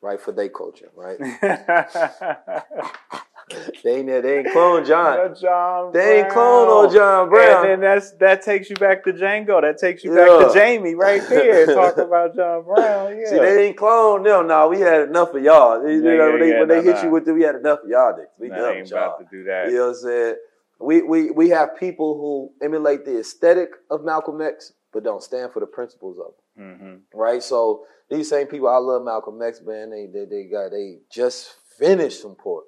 right, 0.00 0.20
for 0.20 0.32
their 0.32 0.48
culture, 0.48 0.90
right? 0.96 1.18
they 3.82 3.96
ain't 3.98 4.06
they 4.06 4.38
ain't 4.38 4.52
clone 4.52 4.84
John. 4.84 5.16
No 5.16 5.34
John 5.34 5.92
They 5.92 6.20
ain't 6.20 6.30
clone 6.30 6.68
no 6.88 6.92
John 6.92 7.28
Brown. 7.28 7.64
And 7.64 7.70
then 7.72 7.80
that's 7.80 8.12
that 8.12 8.42
takes 8.42 8.70
you 8.70 8.76
back 8.76 9.04
to 9.04 9.12
Django. 9.12 9.60
That 9.60 9.78
takes 9.78 10.04
you 10.04 10.14
Yeah. 10.16 10.26
back 10.38 10.48
to 10.48 10.54
Jamie 10.58 10.94
right 10.94 11.22
there. 11.28 11.66
Talk 11.74 11.96
about 11.98 12.34
John 12.36 12.64
Brown. 12.64 13.18
Yeah. 13.18 13.28
See, 13.30 13.38
they 13.38 13.66
ain't 13.68 13.76
clone 13.76 14.22
them. 14.22 14.46
No, 14.48 14.68
we 14.68 14.80
had 14.80 15.02
enough 15.02 15.34
of 15.34 15.42
y'all. 15.42 15.86
You 15.88 16.00
know, 16.02 16.10
Yeah, 16.12 16.26
when 16.30 16.40
they, 16.40 16.50
when 16.58 16.68
nah, 16.68 16.74
they 16.74 16.82
hit 16.82 16.96
nah. 16.96 17.02
you 17.02 17.10
with 17.10 17.28
it, 17.28 17.32
we 17.32 17.42
had 17.42 17.54
enough 17.56 17.80
of 17.84 17.88
y'all. 17.90 18.18
We 18.38 18.48
Nah, 18.48 18.56
done 18.56 18.76
ain't 18.76 18.90
y'all. 18.90 18.98
about 19.16 19.18
to 19.20 19.26
do 19.30 19.44
that. 19.44 19.68
You 19.68 19.76
know 19.76 19.82
what 19.82 19.88
I'm 19.90 19.94
saying? 19.96 20.34
We, 20.80 21.02
we, 21.02 21.30
we 21.30 21.48
have 21.50 21.76
people 21.78 22.14
who 22.16 22.64
emulate 22.64 23.04
the 23.04 23.20
aesthetic 23.20 23.70
of 23.90 24.02
Malcolm 24.04 24.40
X, 24.40 24.72
but 24.92 25.04
don't 25.04 25.22
stand 25.22 25.52
for 25.52 25.60
the 25.60 25.66
principles 25.66 26.18
of 26.18 26.28
it. 26.28 26.62
Mm-hmm. 26.62 26.94
right? 27.18 27.42
So 27.42 27.84
these 28.10 28.28
same 28.28 28.46
people, 28.46 28.68
I 28.68 28.76
love 28.78 29.02
Malcolm 29.04 29.40
X, 29.42 29.60
man. 29.64 29.90
They 29.90 30.06
they, 30.12 30.24
they 30.26 30.44
got 30.44 30.70
they 30.70 30.98
just 31.10 31.54
finished 31.78 32.20
some 32.22 32.34
pork. 32.34 32.64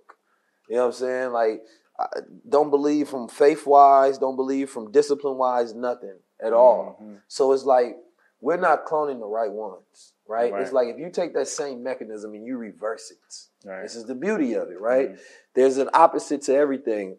You 0.73 0.79
know 0.79 0.87
what 0.87 0.95
I'm 0.95 1.01
saying? 1.01 1.33
Like, 1.33 1.63
I 2.01 2.07
don't 2.49 2.71
believe 2.71 3.07
from 3.07 3.29
faith 3.29 3.67
wise, 3.67 4.17
don't 4.17 4.37
believe 4.37 4.71
from 4.71 4.91
discipline 4.91 5.37
wise, 5.37 5.75
nothing 5.75 6.17
at 6.43 6.55
all. 6.55 6.99
Mm-hmm. 6.99 7.17
So 7.29 7.53
it's 7.53 7.65
like 7.65 7.99
we're 8.41 8.57
not 8.57 8.87
cloning 8.87 9.21
the 9.21 9.27
right 9.27 9.53
ones, 9.53 10.15
right? 10.27 10.51
Right. 10.51 10.63
It's 10.63 10.73
like 10.73 10.89
if 10.89 10.99
you 10.99 11.11
take 11.11 11.35
that 11.35 11.49
same 11.49 11.83
mechanism 11.83 12.33
and 12.33 12.47
you 12.47 12.57
reverse 12.57 13.11
it. 13.11 13.69
Right. 13.69 13.83
This 13.83 13.97
is 13.97 14.07
the 14.07 14.15
beauty 14.15 14.55
of 14.55 14.71
it, 14.71 14.81
right? 14.81 15.11
Mm-hmm. 15.11 15.23
There's 15.55 15.77
an 15.77 15.91
opposite 15.93 16.41
to 16.45 16.55
everything. 16.55 17.19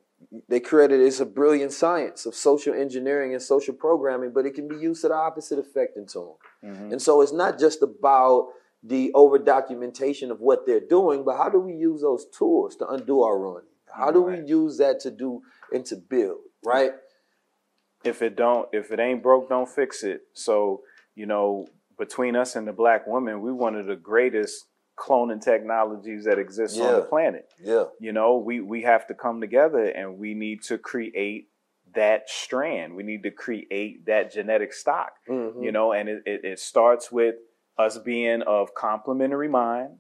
They 0.50 0.60
created 0.60 1.00
it's 1.00 1.20
a 1.20 1.26
brilliant 1.26 1.74
science 1.74 2.26
of 2.26 2.34
social 2.34 2.74
engineering 2.74 3.34
and 3.34 3.42
social 3.42 3.76
programming, 3.76 4.32
but 4.34 4.48
it 4.48 4.56
can 4.56 4.68
be 4.68 4.78
used 4.78 5.04
to 5.04 5.10
the 5.10 5.14
opposite 5.14 5.60
effect 5.60 5.96
into 5.96 6.38
them. 6.64 6.72
Mm-hmm. 6.72 6.92
And 6.94 7.02
so 7.02 7.22
it's 7.22 7.34
not 7.34 7.60
just 7.60 7.84
about 7.84 8.48
the 8.84 9.12
over 9.14 9.40
documentation 9.40 10.30
of 10.32 10.42
what 10.42 10.66
they're 10.66 10.80
doing, 10.88 11.24
but 11.24 11.38
how 11.38 11.50
do 11.50 11.60
we 11.60 11.74
use 11.74 12.02
those 12.02 12.26
tools 12.38 12.76
to 12.78 12.88
undo 12.88 13.22
our 13.24 13.40
ruin? 13.40 13.64
How 13.92 14.12
do 14.12 14.22
we 14.22 14.40
use 14.42 14.78
that 14.80 15.00
to 15.02 15.12
do 15.12 15.42
and 15.72 15.86
to 15.86 15.96
build, 15.96 16.40
right? 16.66 16.92
if 18.04 18.22
it 18.22 18.36
don't 18.36 18.68
if 18.74 18.92
it 18.92 19.00
ain't 19.00 19.24
broke 19.24 19.48
don't 19.48 19.70
fix 19.70 20.04
it 20.04 20.24
so 20.34 20.82
you 21.16 21.26
know 21.26 21.66
between 21.98 22.36
us 22.36 22.58
and 22.58 22.68
the 22.68 22.74
black 22.74 23.08
woman 23.08 23.40
we 23.42 23.50
one 23.50 23.76
of 23.76 23.86
the 23.86 23.96
greatest 23.96 24.66
cloning 25.00 25.42
technologies 25.42 26.26
that 26.26 26.38
exists 26.38 26.78
on 26.80 26.96
the 26.96 27.02
planet 27.02 27.48
Yeah. 27.64 27.86
you 28.02 28.12
know 28.12 28.36
we 28.36 28.60
we 28.60 28.82
have 28.82 29.08
to 29.08 29.14
come 29.14 29.40
together 29.40 29.86
and 29.86 30.18
we 30.18 30.34
need 30.34 30.64
to 30.64 30.78
create 30.78 31.48
that 31.96 32.30
strand 32.30 32.94
we 32.94 33.04
need 33.04 33.24
to 33.24 33.32
create 33.32 34.06
that 34.08 34.34
genetic 34.34 34.74
stock 34.74 35.14
Mhm. 35.30 35.64
you 35.64 35.72
know 35.72 35.94
and 35.94 36.10
it, 36.10 36.24
it, 36.26 36.44
it 36.44 36.60
starts 36.60 37.10
with 37.10 37.36
us 37.78 37.98
being 37.98 38.42
of 38.44 38.74
complementary 38.74 39.48
mind 39.48 39.98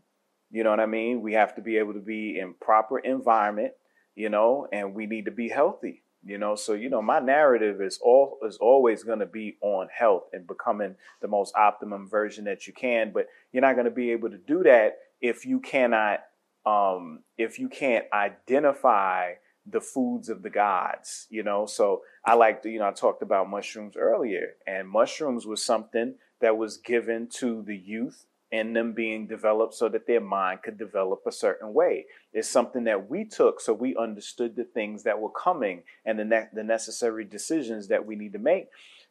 you 0.54 0.64
know 0.64 0.70
what 0.70 0.80
i 0.80 0.86
mean? 0.86 1.22
We 1.22 1.34
have 1.34 1.56
to 1.56 1.62
be 1.62 1.78
able 1.78 1.94
to 1.94 2.00
be 2.00 2.40
in 2.40 2.54
proper 2.62 3.00
environment 3.00 3.74
you 4.16 4.30
know 4.30 4.68
and 4.72 4.94
we 4.94 5.06
need 5.08 5.26
to 5.26 5.32
be 5.32 5.50
healthy 5.50 6.04
you 6.26 6.38
know? 6.38 6.56
So 6.56 6.74
you 6.74 6.90
know 6.90 7.02
my 7.02 7.20
narrative 7.20 7.82
is 7.82 8.00
all 8.02 8.38
is 8.48 8.58
always 8.58 9.04
going 9.04 9.20
to 9.20 9.26
be 9.26 9.58
on 9.62 9.88
health 9.96 10.26
and 10.32 10.48
becoming 10.48 10.96
the 11.22 11.28
most 11.28 11.56
optimum 11.56 12.08
version 12.08 12.46
that 12.46 12.68
you 12.68 12.74
can 12.74 13.12
but 13.12 13.28
you're 13.52 13.62
not 13.62 13.74
going 13.74 13.86
to 13.86 13.92
be 13.92 14.12
able 14.12 14.30
to 14.30 14.38
do 14.38 14.64
that 14.64 15.00
if 15.22 15.46
you 15.46 15.60
cannot 15.60 16.20
um 16.66 17.24
if 17.38 17.60
you 17.60 17.68
can't 17.68 18.06
identify 18.14 19.34
the 19.66 19.82
foods 19.82 20.30
of 20.30 20.44
the 20.44 20.50
gods 20.50 21.28
you 21.30 21.42
know? 21.44 21.66
So 21.66 22.04
i 22.24 22.36
like 22.36 22.62
to 22.64 22.70
you 22.70 22.80
know 22.80 22.88
i 22.88 22.92
talked 22.92 23.24
about 23.24 23.50
mushrooms 23.50 23.96
earlier 23.98 24.54
and 24.68 24.88
mushrooms 24.88 25.46
was 25.46 25.64
something 25.64 26.16
that 26.44 26.58
was 26.58 26.78
given 26.78 27.28
to 27.28 27.64
the 27.64 27.76
youth 27.76 28.26
and 28.52 28.76
them 28.76 28.94
being 28.94 29.26
developed 29.26 29.74
so 29.74 29.90
that 29.90 30.06
their 30.06 30.22
mind 30.22 30.62
could 30.62 30.78
develop 30.78 31.22
a 31.26 31.32
certain 31.32 31.74
way. 31.74 32.06
It's 32.34 32.48
something 32.48 32.84
that 32.84 33.10
we 33.10 33.26
took 33.26 33.60
so 33.60 33.74
we 33.74 33.96
understood 33.96 34.56
the 34.56 34.66
things 34.66 35.04
that 35.04 35.20
were 35.20 35.32
coming 35.32 35.82
and 36.06 36.20
the 36.20 36.26
ne- 36.26 36.50
the 36.54 36.64
necessary 36.64 37.26
decisions 37.26 37.88
that 37.88 38.06
we 38.06 38.16
need 38.16 38.34
to 38.34 38.40
make. 38.40 38.68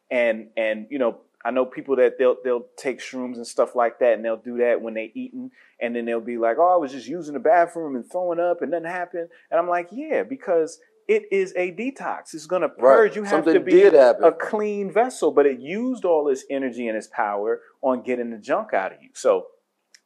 And 0.09 0.47
and 0.55 0.87
you 0.89 0.99
know, 0.99 1.21
I 1.43 1.51
know 1.51 1.65
people 1.65 1.97
that 1.97 2.17
they'll 2.17 2.37
they'll 2.43 2.67
take 2.77 2.99
shrooms 2.99 3.35
and 3.35 3.45
stuff 3.45 3.75
like 3.75 3.99
that, 3.99 4.13
and 4.13 4.23
they'll 4.23 4.37
do 4.37 4.59
that 4.59 4.81
when 4.81 4.93
they're 4.93 5.09
eating, 5.13 5.51
and 5.81 5.93
then 5.93 6.05
they'll 6.05 6.21
be 6.21 6.37
like, 6.37 6.57
"Oh, 6.57 6.73
I 6.73 6.77
was 6.77 6.93
just 6.93 7.07
using 7.07 7.33
the 7.33 7.39
bathroom 7.41 7.95
and 7.97 8.09
throwing 8.09 8.39
up, 8.39 8.61
and 8.61 8.71
nothing 8.71 8.87
happened." 8.87 9.27
And 9.51 9.59
I'm 9.59 9.67
like, 9.67 9.89
"Yeah, 9.91 10.23
because." 10.23 10.79
It 11.07 11.23
is 11.31 11.53
a 11.55 11.71
detox. 11.71 12.33
It's 12.33 12.45
going 12.45 12.61
to 12.61 12.69
purge. 12.69 13.15
You 13.15 13.23
have 13.23 13.31
Something 13.31 13.53
to 13.55 13.59
be 13.59 13.83
a 13.83 14.31
clean 14.31 14.91
vessel, 14.91 15.31
but 15.31 15.45
it 15.45 15.59
used 15.59 16.05
all 16.05 16.29
its 16.29 16.45
energy 16.49 16.87
and 16.87 16.97
its 16.97 17.07
power 17.07 17.61
on 17.81 18.03
getting 18.03 18.29
the 18.31 18.37
junk 18.37 18.73
out 18.73 18.93
of 18.93 19.01
you. 19.01 19.09
So 19.13 19.47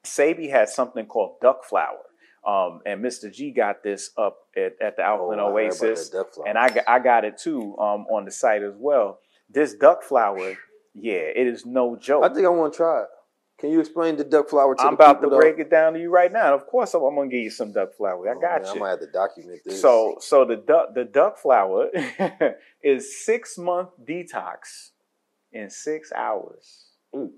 Sebi 0.04 0.50
has 0.50 0.74
something 0.74 1.06
called 1.06 1.36
duck 1.42 1.64
flower. 1.64 2.00
Um, 2.46 2.80
and 2.86 3.04
Mr. 3.04 3.32
G 3.32 3.52
got 3.52 3.84
this 3.84 4.12
up 4.18 4.38
at, 4.56 4.74
at 4.82 4.96
the 4.96 5.04
Alkaline 5.04 5.40
Oh, 5.40 5.48
I 5.58 5.64
heard 5.64 5.74
about 5.74 5.84
Oasis, 5.84 6.10
that 6.10 6.18
duck 6.18 6.34
flower. 6.34 6.48
and 6.48 6.58
I 6.58 6.70
got, 6.70 6.84
I 6.88 7.00
got 7.00 7.26
it 7.26 7.38
too 7.38 7.76
um, 7.78 8.06
on 8.10 8.24
the 8.26 8.32
site 8.32 8.64
as 8.64 8.74
well. 8.78 9.20
This 9.50 9.74
duck 9.76 10.02
flower, 10.02 10.56
yeah, 10.94 11.14
it 11.36 11.46
is 11.46 11.66
no 11.66 11.98
joke. 11.98 12.24
I 12.24 12.34
think 12.34 12.46
I 12.46 12.50
want 12.50 12.72
to 12.74 12.78
try 12.78 13.02
it. 13.02 13.08
Can 13.60 13.72
you 13.72 13.80
explain 13.80 14.18
the 14.18 14.24
duck 14.24 14.50
flower 14.50 14.76
to 14.76 14.84
me? 14.84 14.88
I'm 14.88 14.94
about 14.94 15.22
to 15.24 15.30
though? 15.30 15.40
break 15.40 15.58
it 15.58 15.70
down 15.72 15.94
to 15.94 16.00
you 16.00 16.12
right 16.12 16.32
now. 16.32 16.54
Of 16.54 16.68
course, 16.68 16.94
I'm, 16.94 17.02
I'm 17.04 17.16
gonna 17.16 17.28
give 17.30 17.42
you 17.42 17.50
some 17.50 17.72
duck 17.72 17.96
flower. 17.96 18.30
I 18.30 18.34
Oh, 18.36 18.40
got 18.40 18.62
man, 18.62 18.70
I 18.70 18.74
you. 18.76 18.80
might 18.80 18.90
have 18.92 19.00
to 19.00 19.08
document 19.08 19.62
this. 19.66 19.82
So, 19.82 20.18
so 20.20 20.46
the 20.46 20.58
duck 20.58 20.94
the 20.94 21.06
duck 21.06 21.38
flower 21.40 21.88
is 22.84 23.26
six 23.26 23.58
month 23.58 23.90
detox 24.08 24.92
in 25.52 25.70
six 25.72 26.12
hours. 26.12 26.86
Ooh. 27.16 27.32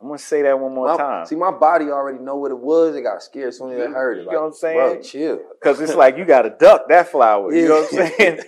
I'm 0.00 0.08
gonna 0.08 0.18
say 0.18 0.42
that 0.42 0.58
one 0.58 0.74
more 0.74 0.88
my, 0.88 0.96
time. 0.96 1.26
See, 1.26 1.36
my 1.36 1.52
body 1.52 1.84
already 1.90 2.18
know 2.18 2.36
what 2.36 2.50
it 2.50 2.58
was. 2.58 2.96
It 2.96 3.02
got 3.02 3.22
scared 3.22 3.48
as 3.48 3.58
soon 3.58 3.72
as 3.72 3.86
I 3.86 3.90
heard 3.90 4.18
it. 4.18 4.24
you 4.24 4.32
know 4.32 4.40
what 4.40 4.46
I'm 4.46 4.52
saying? 4.54 4.76
Bro, 4.76 5.02
chill. 5.02 5.40
Because 5.60 5.80
it's 5.80 5.94
like 5.94 6.16
you 6.16 6.24
got 6.24 6.42
to 6.42 6.50
duck 6.50 6.88
that 6.88 7.08
flour. 7.08 7.52
You 7.54 7.68
know 7.68 7.82
what 7.82 8.00
I'm 8.00 8.12
saying? 8.18 8.40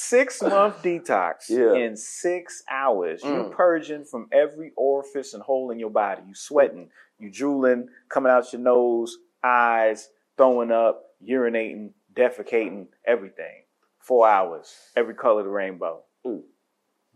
Six 0.00 0.40
month 0.42 0.80
detox 0.80 1.50
Yeah. 1.50 1.74
in 1.74 1.96
six 1.96 2.62
hours. 2.70 3.24
You 3.24 3.30
Mm. 3.30 3.50
purging 3.50 4.04
from 4.04 4.28
every 4.30 4.70
orifice 4.76 5.34
and 5.34 5.42
hole 5.42 5.72
in 5.72 5.80
your 5.80 5.90
body. 5.90 6.22
You 6.24 6.34
sweating, 6.36 6.92
you 7.18 7.30
drooling, 7.32 7.88
coming 8.08 8.30
out 8.30 8.52
your 8.52 8.62
nose, 8.62 9.18
eyes, 9.42 10.10
throwing 10.36 10.70
up, 10.70 11.16
urinating, 11.20 11.94
defecating, 12.14 12.86
everything. 13.04 13.64
Four 13.98 14.28
hours, 14.28 14.92
every 14.96 15.14
color 15.14 15.40
of 15.40 15.46
the 15.46 15.50
rainbow. 15.50 16.04
Ooh. 16.24 16.44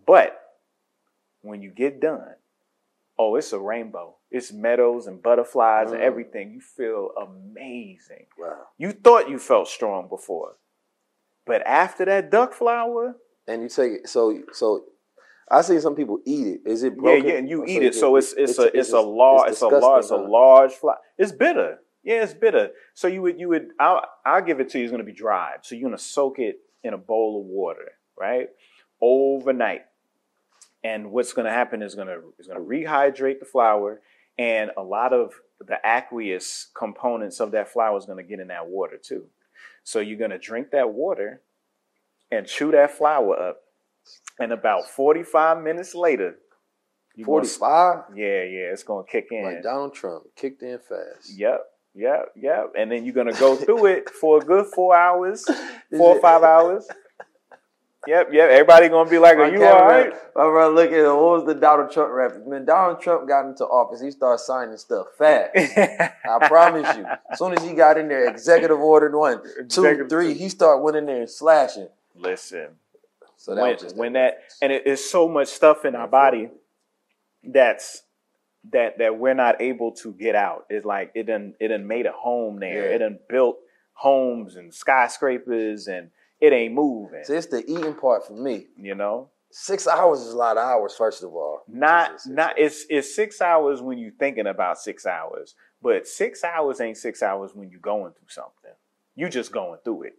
But 0.04 0.36
when 1.42 1.62
you 1.62 1.70
get 1.70 2.00
done, 2.00 2.34
oh, 3.16 3.36
it's 3.36 3.52
a 3.52 3.60
rainbow. 3.60 4.16
It's 4.28 4.52
meadows 4.52 5.06
and 5.06 5.22
butterflies 5.22 5.92
and 5.92 6.00
Mm. 6.00 6.04
everything. 6.04 6.50
You 6.50 6.60
feel 6.60 7.12
amazing. 7.16 8.26
Wow. 8.36 8.66
You 8.76 8.90
thought 8.90 9.28
you 9.30 9.38
felt 9.38 9.68
strong 9.68 10.08
before. 10.08 10.56
But 11.46 11.66
after 11.66 12.04
that 12.04 12.30
duck 12.30 12.52
flower, 12.52 13.16
And 13.48 13.62
you 13.62 13.68
take 13.68 13.92
it. 13.92 14.08
So, 14.08 14.40
so 14.52 14.84
I 15.50 15.62
see 15.62 15.80
some 15.80 15.96
people 15.96 16.20
eat 16.24 16.46
it. 16.46 16.60
Is 16.64 16.82
it 16.82 16.96
broken? 16.96 17.26
yeah, 17.26 17.32
yeah, 17.32 17.38
and 17.38 17.48
you 17.48 17.64
eat 17.66 17.82
it. 17.82 17.94
So 17.94 18.16
it's 18.16 18.32
it's, 18.32 18.58
a 18.58 18.76
it's, 18.76 18.92
a 18.92 19.00
large 19.00 19.50
it's, 19.50 19.60
a 19.60 19.68
large 19.68 20.04
it's 20.04 20.10
a 20.10 20.16
large 20.16 20.72
flower. 20.72 20.98
It's 21.18 21.32
bitter. 21.32 21.78
Yeah, 22.04 22.22
it's 22.22 22.34
bitter. 22.34 22.70
So 22.94 23.08
you 23.08 23.22
would 23.22 23.38
you 23.38 23.48
would 23.48 23.70
I'll 23.78 24.04
I'll 24.24 24.42
give 24.42 24.60
it 24.60 24.68
to 24.70 24.78
you. 24.78 24.84
It's 24.84 24.90
gonna 24.92 25.04
be 25.04 25.12
dried. 25.12 25.58
So 25.62 25.74
you're 25.74 25.88
gonna 25.88 25.98
soak 25.98 26.38
it 26.38 26.60
in 26.84 26.94
a 26.94 26.98
bowl 26.98 27.40
of 27.40 27.46
water, 27.46 27.92
right? 28.18 28.48
Overnight. 29.00 29.82
And 30.84 31.12
what's 31.12 31.32
gonna 31.32 31.50
happen 31.50 31.82
is 31.82 31.94
gonna 31.94 32.18
is 32.38 32.46
gonna 32.46 32.60
rehydrate 32.60 33.40
the 33.40 33.44
flower 33.44 34.00
and 34.38 34.70
a 34.76 34.82
lot 34.82 35.12
of 35.12 35.34
the 35.60 35.78
aqueous 35.84 36.68
components 36.74 37.40
of 37.40 37.52
that 37.52 37.68
flower 37.68 37.96
is 37.98 38.06
going 38.06 38.18
to 38.18 38.28
get 38.28 38.40
in 38.40 38.48
that 38.48 38.66
water 38.66 38.96
too. 38.96 39.26
So 39.84 40.00
you're 40.00 40.18
going 40.18 40.30
to 40.30 40.38
drink 40.38 40.68
that 40.72 40.90
water 40.90 41.42
and 42.30 42.46
chew 42.46 42.70
that 42.70 42.92
flower 42.92 43.38
up, 43.38 43.58
and 44.38 44.52
about 44.52 44.88
45 44.88 45.62
minutes 45.62 45.94
later, 45.94 46.36
45? 47.24 48.04
Yeah, 48.14 48.24
yeah, 48.24 48.72
it's 48.72 48.82
going 48.82 49.04
to 49.04 49.10
kick 49.10 49.28
in. 49.30 49.44
Like 49.44 49.62
Donald 49.62 49.94
Trump 49.94 50.24
kicked 50.34 50.62
in 50.62 50.78
fast. 50.78 51.36
Yep, 51.36 51.60
yep, 51.94 52.32
yep. 52.36 52.72
And 52.76 52.90
then 52.90 53.04
you're 53.04 53.14
gonna 53.14 53.34
go 53.34 53.54
through 53.54 53.86
it 53.86 54.08
for 54.08 54.38
a 54.38 54.40
good 54.40 54.66
four 54.74 54.96
hours, 54.96 55.44
four 55.96 56.16
or 56.16 56.20
five 56.20 56.42
hours. 56.42 56.86
Yep, 58.06 58.30
yep. 58.32 58.50
Everybody 58.50 58.88
gonna 58.88 59.08
be 59.08 59.18
like, 59.18 59.36
"Are 59.36 59.48
you 59.48 59.64
all 59.64 59.84
right?" 59.84 60.12
My 60.34 60.42
brother, 60.42 60.74
look 60.74 60.88
at 60.88 60.98
it. 60.98 61.06
What 61.06 61.16
was 61.16 61.44
the 61.46 61.54
Donald 61.54 61.92
Trump 61.92 62.10
rap? 62.12 62.32
When 62.38 62.64
Donald 62.64 63.00
Trump 63.00 63.28
got 63.28 63.46
into 63.46 63.64
office, 63.64 64.00
he 64.00 64.10
started 64.10 64.42
signing 64.42 64.76
stuff 64.76 65.06
fast. 65.16 65.50
I 65.56 66.12
promise 66.48 66.96
you. 66.96 67.06
As 67.30 67.38
soon 67.38 67.52
as 67.52 67.62
he 67.62 67.74
got 67.74 67.98
in 67.98 68.08
there, 68.08 68.28
executive 68.28 68.80
order 68.80 69.16
one, 69.16 69.40
two, 69.68 70.08
three, 70.08 70.34
he 70.34 70.48
started 70.48 70.82
went 70.82 70.96
in 70.96 71.06
there 71.06 71.20
and 71.20 71.30
slashing. 71.30 71.88
Listen, 72.16 72.70
So 73.36 73.54
that 73.54 73.62
when, 73.62 73.78
just 73.78 73.96
when 73.96 74.12
that 74.14 74.38
and 74.60 74.72
it, 74.72 74.82
it's 74.84 75.08
so 75.08 75.28
much 75.28 75.48
stuff 75.48 75.84
in 75.84 75.94
our 75.94 76.08
body 76.08 76.50
that's 77.44 78.02
that 78.72 78.98
that 78.98 79.18
we're 79.18 79.34
not 79.34 79.60
able 79.62 79.92
to 79.92 80.12
get 80.12 80.34
out. 80.34 80.66
It's 80.70 80.84
like 80.84 81.12
it 81.14 81.24
done 81.28 81.54
it 81.60 81.68
done 81.68 81.86
made 81.86 82.06
a 82.06 82.12
home 82.12 82.58
there. 82.58 82.88
Yeah. 82.88 82.96
It 82.96 82.98
done 82.98 83.18
built 83.28 83.58
homes 83.94 84.56
and 84.56 84.74
skyscrapers 84.74 85.86
and 85.86 86.10
it 86.42 86.52
ain't 86.52 86.74
moving. 86.74 87.24
See, 87.24 87.34
it's 87.34 87.46
the 87.46 87.64
eating 87.70 87.94
part 87.94 88.26
for 88.26 88.34
me. 88.34 88.66
You 88.76 88.94
know, 88.94 89.30
Six 89.54 89.86
hours 89.86 90.22
is 90.22 90.32
a 90.32 90.36
lot 90.36 90.56
of 90.56 90.64
hours, 90.64 90.94
first 90.96 91.22
of 91.22 91.34
all. 91.34 91.60
not 91.68 92.12
not 92.26 92.58
it's 92.58 92.86
it's 92.88 93.14
six 93.14 93.42
hours 93.42 93.82
when 93.82 93.98
you're 93.98 94.10
thinking 94.18 94.46
about 94.46 94.78
six 94.78 95.04
hours, 95.04 95.54
but 95.82 96.08
six 96.08 96.42
hours 96.42 96.80
ain't 96.80 96.96
six 96.96 97.22
hours 97.22 97.50
when 97.54 97.68
you're 97.70 97.78
going 97.78 98.12
through 98.12 98.28
something. 98.28 98.70
You 99.14 99.28
just 99.28 99.52
going 99.52 99.78
through 99.84 100.04
it. 100.04 100.14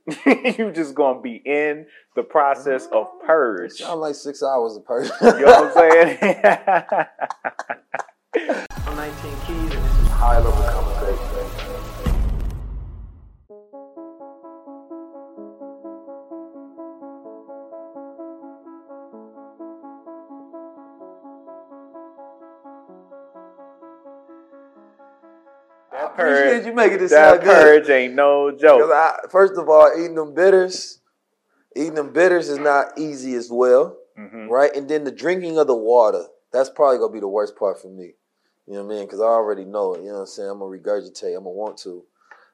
you 0.60 0.72
just 0.72 0.94
gonna 0.94 1.20
be 1.20 1.42
in 1.44 1.88
the 2.16 2.22
process 2.22 2.86
of 2.86 3.08
mm, 3.08 3.26
purge. 3.26 3.72
Sound 3.72 4.02
like 4.02 4.14
six 4.14 4.44
hours 4.44 4.78
a 4.78 4.82
purge. 4.82 5.10
You 5.20 5.46
know 5.46 5.46
what 5.46 5.66
I'm 5.66 5.74
saying? 5.74 6.18
I'm 8.86 8.96
19 8.96 9.32
Keys 9.48 9.50
and 9.50 9.72
this 9.72 9.98
is 9.98 10.08
high 10.10 10.38
level 10.38 10.52
conversation. 10.52 11.93
I 26.04 26.12
appreciate 26.14 26.66
you 26.66 26.74
making 26.74 26.98
this 27.00 27.12
that 27.12 27.42
sound 27.42 27.44
good. 27.44 27.84
purge 27.84 27.90
ain't 27.90 28.14
no 28.14 28.52
joke. 28.52 28.90
I, 28.92 29.18
first 29.30 29.54
of 29.58 29.70
all, 29.70 29.92
eating 29.98 30.16
them 30.16 30.34
bitters, 30.34 31.00
eating 31.76 31.96
them 31.96 32.12
bitters 32.14 32.50
is 32.50 32.60
not 32.60 32.98
easy 32.98 33.34
as 33.36 33.50
well, 33.52 33.98
Mhm. 34.18 34.50
right? 34.50 34.76
And 34.76 34.90
then 34.90 35.04
the 35.04 35.12
drinking 35.12 35.58
of 35.58 35.68
the 35.68 35.76
water, 35.76 36.26
that's 36.52 36.70
probably 36.70 36.98
gonna 37.00 37.12
be 37.14 37.20
the 37.20 37.28
worst 37.28 37.56
part 37.56 37.80
for 37.80 37.88
me. 37.88 38.16
You 38.66 38.76
know 38.76 38.84
what 38.86 38.94
I 38.94 38.96
mean? 38.98 39.06
Because 39.06 39.20
I 39.22 39.26
already 39.26 39.66
know 39.66 39.94
it. 39.96 40.02
You 40.02 40.08
know 40.08 40.14
what 40.16 40.20
I'm 40.22 40.26
saying? 40.28 40.50
I'm 40.50 40.60
gonna 40.60 40.78
regurgitate. 40.78 41.36
I'm 41.36 41.44
gonna 41.44 41.50
want 41.50 41.78
to, 41.80 42.06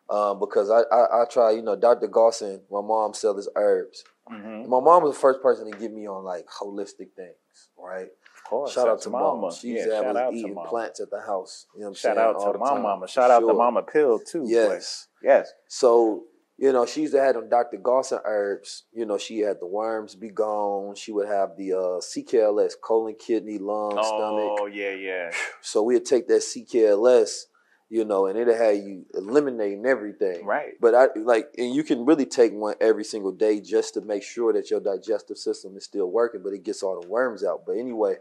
um, 0.09 0.39
because 0.39 0.69
I, 0.71 0.81
I 0.91 1.21
I 1.21 1.25
try. 1.25 1.51
You 1.51 1.61
know, 1.61 1.75
Dr. 1.75 2.07
Gosson, 2.07 2.61
my 2.71 2.81
mom 2.81 3.13
sells 3.13 3.47
herbs. 3.55 4.03
Mhm. 4.31 4.67
My 4.67 4.79
mom 4.79 5.03
was 5.03 5.13
the 5.13 5.19
first 5.19 5.41
person 5.41 5.69
to 5.71 5.77
get 5.77 5.91
me 5.91 6.07
on 6.07 6.23
like 6.23 6.47
holistic 6.47 7.11
things, 7.15 7.69
right? 7.77 8.09
Course, 8.49 8.73
Shout 8.73 8.87
out 8.87 9.01
to 9.01 9.09
mama. 9.11 9.41
mama. 9.41 9.53
She 9.53 9.75
Yeah, 9.75 9.85
to 9.85 9.89
shout 9.91 10.17
out 10.17 10.29
to 10.31 10.35
eating 10.35 10.53
mama. 10.55 10.69
plants 10.69 10.99
at 10.99 11.09
the 11.11 11.21
house. 11.21 11.67
You 11.75 11.81
know 11.81 11.85
what 11.85 11.89
I'm 11.89 11.93
Shout 11.95 12.15
saying? 12.15 12.27
out 12.29 12.35
All 12.35 12.53
to 12.53 12.57
Mama 12.59 12.73
time, 12.73 12.81
Mama. 12.83 13.07
Shout 13.07 13.29
out 13.31 13.39
to. 13.41 13.53
Mama 13.53 13.83
Pill 13.83 14.19
too. 14.19 14.43
Yes. 14.47 15.07
Yes. 15.21 15.53
So, 15.67 16.23
you 16.57 16.73
know, 16.73 16.85
she 16.87 17.01
used 17.01 17.13
to 17.13 17.21
have 17.21 17.35
them 17.35 17.47
Dr. 17.47 17.77
Gosson 17.77 18.19
herbs. 18.25 18.85
You 18.91 19.05
know, 19.05 19.17
she 19.19 19.39
had 19.39 19.57
the 19.59 19.67
worms 19.67 20.15
be 20.15 20.29
gone. 20.29 20.95
She 20.95 21.11
would 21.11 21.27
have 21.27 21.51
the 21.57 21.73
uh, 21.73 22.01
CKLS, 22.01 22.73
colon, 22.83 23.15
kidney, 23.19 23.59
lung, 23.59 23.95
Oh 23.97 24.03
stomach. 24.03 24.57
Oh, 24.61 24.65
yeah, 24.65 24.91
yeah. 24.91 25.31
So 25.61 25.83
we'd 25.83 26.05
take 26.05 26.27
that 26.27 26.41
CKLS, 26.41 27.43
you 27.89 28.05
know, 28.05 28.27
and 28.27 28.37
it'll 28.37 28.55
have 28.55 28.75
you 28.75 29.05
eliminating 29.13 29.85
everything. 29.85 30.45
Right. 30.45 30.73
But 30.79 30.93
I 30.95 31.07
like, 31.15 31.49
and 31.57 31.73
you 31.73 31.83
can 31.83 32.05
really 32.05 32.25
take 32.25 32.53
one 32.53 32.75
every 32.79 33.03
single 33.03 33.31
day 33.31 33.59
just 33.59 33.95
to 33.95 34.01
make 34.01 34.23
sure 34.23 34.53
that 34.53 34.69
your 34.69 34.79
digestive 34.79 35.37
system 35.37 35.75
is 35.75 35.85
still 35.85 36.09
working, 36.09 36.41
but 36.43 36.53
it 36.53 36.63
gets 36.63 36.83
all 36.83 37.01
the 37.01 37.07
worms 37.07 37.43
out. 37.43 37.63
But 37.65 37.77
anyway, 37.77 38.17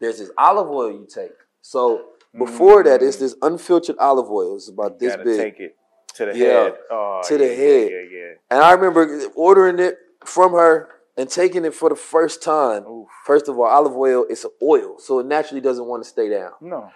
there's 0.00 0.18
this 0.18 0.30
olive 0.38 0.68
oil 0.70 0.90
you 0.92 1.06
take. 1.12 1.32
So 1.60 2.06
before 2.36 2.82
that, 2.84 3.02
it's 3.02 3.18
this 3.18 3.34
unfiltered 3.42 3.96
olive 3.98 4.30
oil. 4.30 4.56
It's 4.56 4.68
about 4.68 4.98
this 4.98 5.12
Mm. 5.12 5.16
Gotta 5.18 5.24
big. 5.24 5.38
take 5.40 5.60
it 5.60 5.76
to 6.14 6.26
the 6.26 6.36
Yeah, 6.38 6.46
head. 6.64 6.74
Oh, 6.90 7.20
to 7.24 7.38
the 7.38 7.46
yeah, 7.46 7.54
head. 7.54 7.90
Yeah, 7.90 8.18
yeah. 8.18 8.32
And 8.50 8.60
I 8.62 8.72
remember 8.72 9.26
ordering 9.34 9.78
it 9.78 9.98
from 10.24 10.52
her 10.52 10.88
and 11.16 11.28
taking 11.28 11.64
it 11.66 11.74
for 11.74 11.90
the 11.90 11.96
first 11.96 12.42
time. 12.42 12.84
First 13.26 13.48
of 13.48 13.58
all, 13.58 13.66
olive 13.66 13.94
oil 13.96 14.24
is 14.30 14.44
an 14.44 14.50
oil, 14.62 14.98
so 14.98 15.18
it 15.18 15.26
naturally 15.26 15.60
doesn't 15.60 15.84
want 15.86 16.02
to 16.02 16.08
stay 16.08 16.30
down. 16.30 16.52
No. 16.62 16.90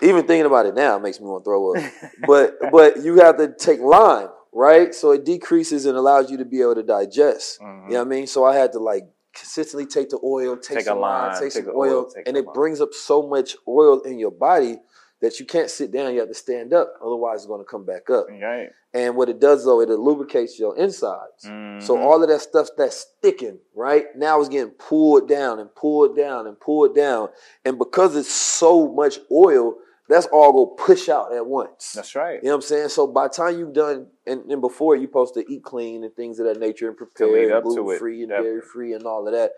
Even 0.00 0.26
thinking 0.26 0.46
about 0.46 0.66
it 0.66 0.74
now 0.74 0.98
makes 0.98 1.20
me 1.20 1.26
want 1.26 1.44
to 1.44 1.48
throw 1.48 1.74
up. 1.74 1.92
but 2.26 2.54
but 2.72 3.02
you 3.02 3.16
have 3.20 3.36
to 3.36 3.52
take 3.54 3.80
lime, 3.80 4.28
right? 4.52 4.94
So 4.94 5.10
it 5.12 5.24
decreases 5.24 5.86
and 5.86 5.96
allows 5.96 6.30
you 6.30 6.38
to 6.38 6.44
be 6.44 6.60
able 6.62 6.76
to 6.76 6.82
digest. 6.82 7.58
You 7.60 7.66
know 7.66 7.98
what 7.98 8.00
I 8.00 8.04
mean? 8.04 8.26
So 8.26 8.44
I 8.44 8.56
had 8.56 8.72
to 8.72 8.78
like 8.78 9.04
consistently 9.34 9.86
take 9.86 10.10
the 10.10 10.18
oil, 10.24 10.56
take, 10.56 10.62
Mm-hmm. 10.62 10.74
Take 10.78 10.80
a 10.80 10.84
some 10.84 11.00
lime, 11.00 11.32
lime, 11.32 11.40
take 11.40 11.52
take 11.52 11.64
some 11.64 11.74
oil, 11.76 12.10
take 12.10 12.26
and 12.26 12.36
it 12.36 12.46
brings 12.54 12.80
up 12.80 12.92
so 12.92 13.22
much 13.26 13.56
oil 13.68 14.00
in 14.00 14.18
your 14.18 14.30
body 14.30 14.78
that 15.22 15.40
you 15.40 15.46
can't 15.46 15.70
sit 15.70 15.90
down. 15.90 16.12
You 16.12 16.20
have 16.20 16.28
to 16.28 16.34
stand 16.34 16.74
up, 16.74 16.92
otherwise 17.02 17.36
it's 17.38 17.46
going 17.46 17.60
to 17.64 17.70
come 17.70 17.86
back 17.86 18.10
up. 18.10 18.26
Right. 18.28 18.68
And 18.92 19.16
what 19.16 19.30
it 19.30 19.40
does 19.40 19.64
though, 19.64 19.80
it 19.80 19.88
lubricates 19.88 20.58
your 20.58 20.76
insides. 20.76 21.44
So 21.44 21.96
Mhm. 21.96 22.00
all 22.00 22.22
of 22.22 22.28
that 22.28 22.40
stuff 22.40 22.68
that's 22.76 22.96
sticking, 22.96 23.58
right? 23.74 24.14
Now 24.14 24.38
it's 24.40 24.50
getting 24.50 24.72
pulled 24.72 25.28
down 25.28 25.58
and 25.60 25.74
pulled 25.74 26.14
down 26.14 26.46
and 26.46 26.60
pulled 26.60 26.94
down. 26.94 27.30
And 27.64 27.78
because 27.78 28.14
it's 28.16 28.30
so 28.30 28.88
much 28.88 29.18
oil, 29.30 29.76
that's 30.08 30.26
all 30.26 30.52
go 30.52 30.66
push 30.66 31.08
out 31.08 31.32
at 31.32 31.46
once. 31.46 31.92
That's 31.94 32.14
right. 32.14 32.34
You 32.42 32.48
know 32.48 32.56
what 32.56 32.56
I'm 32.56 32.62
saying? 32.62 32.88
So 32.90 33.06
by 33.06 33.28
the 33.28 33.34
time 33.34 33.58
you've 33.58 33.72
done 33.72 34.08
and, 34.26 34.50
and 34.50 34.60
before 34.60 34.94
you're 34.96 35.06
supposed 35.06 35.34
to 35.34 35.44
eat 35.50 35.62
clean 35.62 36.04
and 36.04 36.14
things 36.14 36.38
of 36.38 36.46
that 36.46 36.58
nature 36.58 36.88
and 36.88 36.96
prepare 36.96 37.28
and 37.44 37.52
up 37.52 37.62
to 37.64 37.70
it, 37.70 37.74
gluten 37.74 37.98
free 37.98 38.22
and 38.22 38.30
dairy 38.30 38.60
free 38.60 38.92
and 38.92 39.04
all 39.06 39.26
of 39.26 39.32
that. 39.32 39.52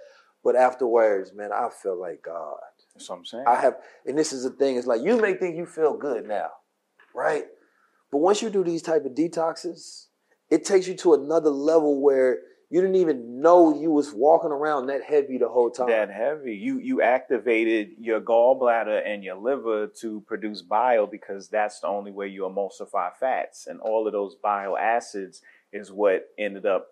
But 0.44 0.54
afterwards, 0.56 1.32
man, 1.34 1.50
I 1.52 1.70
feel 1.70 1.98
like 1.98 2.22
God. 2.22 2.60
That's 2.94 3.08
what 3.08 3.18
I'm 3.18 3.24
saying. 3.24 3.44
I 3.47 3.56
have, 3.56 3.76
and 4.06 4.16
this 4.16 4.32
is 4.32 4.44
the 4.44 4.50
thing. 4.50 4.76
It's 4.76 4.86
like 4.86 5.02
you 5.02 5.20
may 5.20 5.34
think 5.34 5.56
you 5.56 5.66
feel 5.66 5.97
good 5.97 6.28
now, 6.28 6.50
right? 7.14 7.44
But 8.12 8.18
once 8.18 8.40
you 8.40 8.50
do 8.50 8.62
these 8.62 8.82
type 8.82 9.05
of 9.05 9.12
detoxes, 9.12 10.06
it 10.50 10.64
takes 10.64 10.86
you 10.86 10.94
to 10.98 11.14
another 11.14 11.50
level 11.50 12.00
where 12.00 12.39
you 12.70 12.81
didn't 12.81 12.97
even 12.97 13.40
know 13.40 13.78
you 13.81 13.90
was 13.90 14.12
walking 14.12 14.50
around 14.50 14.86
that 14.86 15.02
heavy 15.02 15.39
the 15.39 15.48
whole 15.48 15.70
time. 15.70 15.89
that 15.89 16.10
heavy. 16.10 16.55
You 16.55 16.78
you 16.78 17.02
activated 17.02 17.90
your 17.98 18.20
gallbladder 18.20 19.05
and 19.05 19.24
your 19.24 19.36
liver 19.36 19.89
to 20.00 20.20
produce 20.26 20.62
bile 20.62 21.06
because 21.06 21.48
that's 21.48 21.81
the 21.81 21.89
only 21.89 22.12
way 22.12 22.28
you 22.28 22.42
emulsify 22.42 23.10
fats, 23.18 23.66
and 23.66 23.81
all 23.81 24.06
of 24.06 24.12
those 24.12 24.36
bile 24.36 24.76
acids 24.76 25.42
is 25.73 25.90
what 25.90 26.28
ended 26.39 26.64
up 26.64 26.89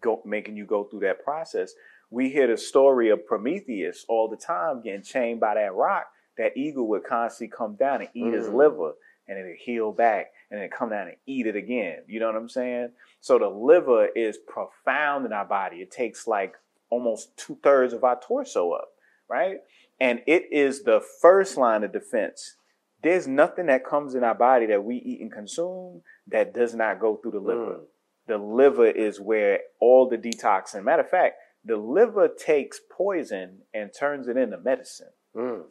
go, 0.00 0.22
making 0.24 0.56
you 0.56 0.64
go 0.64 0.84
through 0.84 1.00
that 1.00 1.24
process. 1.24 1.72
We 2.10 2.28
hear 2.28 2.48
the 2.48 2.56
story 2.56 3.08
of 3.10 3.26
Prometheus 3.26 4.04
all 4.08 4.28
the 4.28 4.36
time 4.36 4.82
getting 4.82 5.02
chained 5.02 5.40
by 5.40 5.54
that 5.54 5.74
rock. 5.74 6.06
That 6.36 6.56
eagle 6.56 6.88
would 6.88 7.04
constantly 7.04 7.54
come 7.56 7.76
down 7.76 8.00
and 8.00 8.10
eat 8.14 8.32
his 8.32 8.48
Mm. 8.48 8.54
liver, 8.54 8.92
and 9.28 9.38
then 9.38 9.46
it 9.46 9.58
heal 9.58 9.92
back, 9.92 10.32
and 10.50 10.60
then 10.60 10.68
come 10.70 10.90
down 10.90 11.08
and 11.08 11.16
eat 11.26 11.46
it 11.46 11.54
again. 11.54 12.02
You 12.06 12.18
know 12.18 12.26
what 12.26 12.36
I'm 12.36 12.48
saying? 12.48 12.92
So 13.20 13.38
the 13.38 13.48
liver 13.48 14.06
is 14.06 14.38
profound 14.38 15.26
in 15.26 15.32
our 15.32 15.44
body. 15.44 15.82
It 15.82 15.90
takes 15.90 16.26
like 16.26 16.56
almost 16.88 17.36
two 17.36 17.56
thirds 17.62 17.92
of 17.92 18.02
our 18.02 18.18
torso 18.20 18.72
up, 18.72 18.88
right? 19.28 19.58
And 20.00 20.22
it 20.26 20.50
is 20.50 20.82
the 20.82 21.00
first 21.20 21.56
line 21.56 21.84
of 21.84 21.92
defense. 21.92 22.56
There's 23.02 23.28
nothing 23.28 23.66
that 23.66 23.84
comes 23.84 24.14
in 24.14 24.24
our 24.24 24.34
body 24.34 24.66
that 24.66 24.82
we 24.84 24.96
eat 24.96 25.20
and 25.20 25.30
consume 25.30 26.02
that 26.26 26.52
does 26.54 26.74
not 26.74 27.00
go 27.00 27.16
through 27.16 27.32
the 27.32 27.40
liver. 27.40 27.74
Mm. 27.74 27.86
The 28.26 28.38
liver 28.38 28.86
is 28.86 29.20
where 29.20 29.60
all 29.78 30.08
the 30.08 30.18
detoxing. 30.18 30.84
Matter 30.84 31.02
of 31.02 31.10
fact, 31.10 31.36
the 31.64 31.76
liver 31.76 32.28
takes 32.28 32.80
poison 32.90 33.58
and 33.74 33.90
turns 33.92 34.28
it 34.28 34.36
into 34.36 34.58
medicine. 34.58 35.10
Mm. 35.36 35.64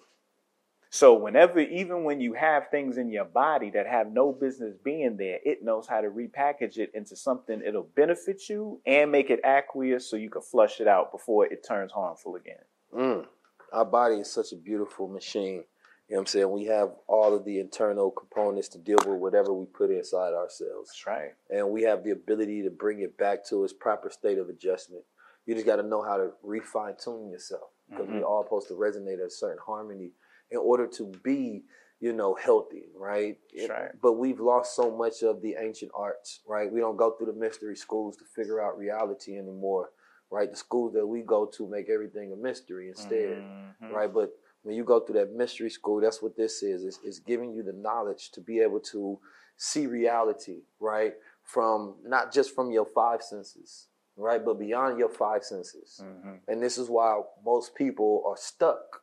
So 0.92 1.14
whenever, 1.14 1.60
even 1.60 2.04
when 2.04 2.20
you 2.20 2.34
have 2.34 2.70
things 2.70 2.98
in 2.98 3.10
your 3.10 3.26
body 3.26 3.70
that 3.72 3.86
have 3.86 4.12
no 4.12 4.32
business 4.32 4.74
being 4.84 5.18
there, 5.18 5.38
it 5.46 5.64
knows 5.64 5.88
how 5.88 6.02
to 6.02 6.10
repackage 6.10 6.78
it 6.78 6.92
into 6.96 7.16
something 7.16 7.62
it'll 7.64 7.84
benefit 7.96 8.50
you 8.50 8.82
and 8.88 9.12
make 9.12 9.30
it 9.30 9.40
aqueous 9.44 10.10
so 10.10 10.16
you 10.16 10.32
can 10.32 10.42
flush 10.42 10.82
it 10.82 10.88
out 10.88 11.12
before 11.12 11.46
it 11.46 11.64
turns 11.68 11.92
harmful 11.92 12.36
again. 12.36 12.64
Mm. 12.96 13.26
Our 13.72 13.86
body 13.86 14.16
is 14.16 14.32
such 14.32 14.52
a 14.52 14.56
beautiful 14.56 15.08
machine. 15.08 15.64
You 16.08 16.16
know 16.16 16.22
what 16.22 16.22
I'm 16.22 16.26
saying? 16.26 16.52
We 16.52 16.66
have 16.66 16.90
all 17.08 17.36
of 17.36 17.46
the 17.46 17.60
internal 17.60 18.10
components 18.10 18.68
to 18.70 18.80
deal 18.80 18.98
with 19.06 19.20
whatever 19.20 19.54
we 19.54 19.68
put 19.68 19.92
inside 19.92 20.34
ourselves. 20.34 20.90
That's 20.90 21.06
right. 21.06 21.34
And 21.52 21.70
we 21.70 21.84
have 21.84 22.04
the 22.04 22.10
ability 22.10 22.64
to 22.64 22.72
bring 22.72 23.02
it 23.02 23.16
back 23.16 23.46
to 23.50 23.64
its 23.64 23.74
proper 23.74 24.10
state 24.10 24.40
of 24.40 24.50
adjustment. 24.50 25.04
You 25.50 25.56
just 25.56 25.66
got 25.66 25.78
to 25.78 25.84
know 25.84 26.04
how 26.04 26.18
to 26.18 26.32
refine 26.44 26.96
tune 27.04 27.32
yourself 27.32 27.72
because 27.90 28.08
Mhm. 28.08 28.20
we're 28.20 28.24
all 28.24 28.44
supposed 28.44 28.68
to 28.68 28.76
resonate 28.76 29.16
at 29.16 29.26
a 29.26 29.30
certain 29.32 29.58
harmony 29.58 30.14
in 30.52 30.60
order 30.60 30.86
to 30.86 31.08
be 31.24 31.66
you 32.00 32.14
know, 32.14 32.34
healthy, 32.34 32.86
right? 32.96 33.38
Right. 33.70 33.92
But 34.02 34.14
we've 34.14 34.40
lost 34.40 34.74
so 34.74 34.90
much 34.90 35.22
of 35.22 35.42
the 35.42 35.56
ancient 35.60 35.92
arts, 35.94 36.40
right? 36.48 36.72
We 36.72 36.80
don't 36.80 36.96
go 36.96 37.12
through 37.12 37.26
the 37.28 37.34
mystery 37.34 37.76
schools 37.76 38.16
to 38.18 38.24
figure 38.24 38.62
out 38.62 38.78
reality 38.78 39.38
anymore, 39.38 39.92
right? 40.32 40.50
The 40.50 40.56
schools 40.56 40.94
that 40.94 41.06
we 41.06 41.24
go 41.24 41.46
to 41.48 41.68
make 41.68 41.90
everything 41.90 42.32
a 42.32 42.38
mystery 42.38 42.88
instead, 42.88 43.44
Mhm. 43.82 43.92
right? 43.92 44.14
But 44.14 44.32
when 44.62 44.76
you 44.76 44.86
go 44.86 45.02
through 45.02 45.16
that 45.16 45.34
mystery 45.34 45.70
school, 45.70 46.00
that's 46.00 46.22
what 46.22 46.38
this 46.38 46.64
is. 46.64 46.86
It's, 46.86 47.00
it's 47.04 47.20
giving 47.20 47.54
you 47.54 47.64
the 47.64 47.74
knowledge 47.74 48.32
to 48.32 48.40
be 48.42 48.62
able 48.62 48.80
to 48.94 49.20
see 49.58 49.86
reality, 49.86 50.64
right? 50.80 51.16
From 51.44 51.98
not 52.04 52.32
just 52.32 52.56
from 52.56 52.72
your 52.72 52.86
five 52.86 53.22
senses, 53.22 53.89
right? 54.20 54.44
But 54.44 54.60
beyond 54.60 55.00
your 55.00 55.10
five 55.10 55.44
senses. 55.44 56.00
Mhm. 56.04 56.40
And 56.48 56.62
this 56.62 56.78
is 56.78 56.90
why 56.90 57.22
most 57.44 57.74
people 57.76 58.24
are 58.26 58.38
stuck, 58.38 59.02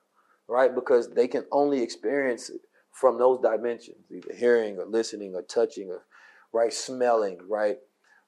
right? 0.48 0.74
Because 0.74 1.10
they 1.10 1.26
can 1.28 1.46
only 1.50 1.82
experience 1.82 2.50
it 2.50 2.60
from 2.92 3.18
those 3.18 3.40
dimensions, 3.40 4.10
either 4.10 4.32
hearing 4.34 4.78
or 4.78 4.86
listening 4.86 5.34
or 5.34 5.42
touching 5.42 5.90
or 5.90 6.04
right, 6.52 6.72
smelling, 6.72 7.38
right? 7.48 7.78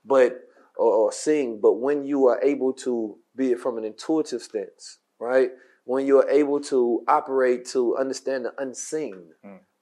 But 0.05 0.41
or, 0.77 0.93
or 0.95 1.13
seeing. 1.13 1.61
But 1.61 1.75
when 1.75 2.05
you 2.05 2.27
are 2.27 2.41
able 2.43 2.73
to 2.75 3.19
be 3.35 3.53
it 3.53 3.61
from 3.61 3.79
an 3.79 3.85
intuitive 3.85 4.43
stance, 4.43 4.99
right? 5.19 5.51
When 5.85 6.07
you 6.07 6.19
are 6.21 6.29
able 6.29 6.61
to 6.63 7.03
operate 7.09 7.65
to 7.69 7.97
understand 7.97 8.45
the 8.45 8.53
unseen, 8.61 9.33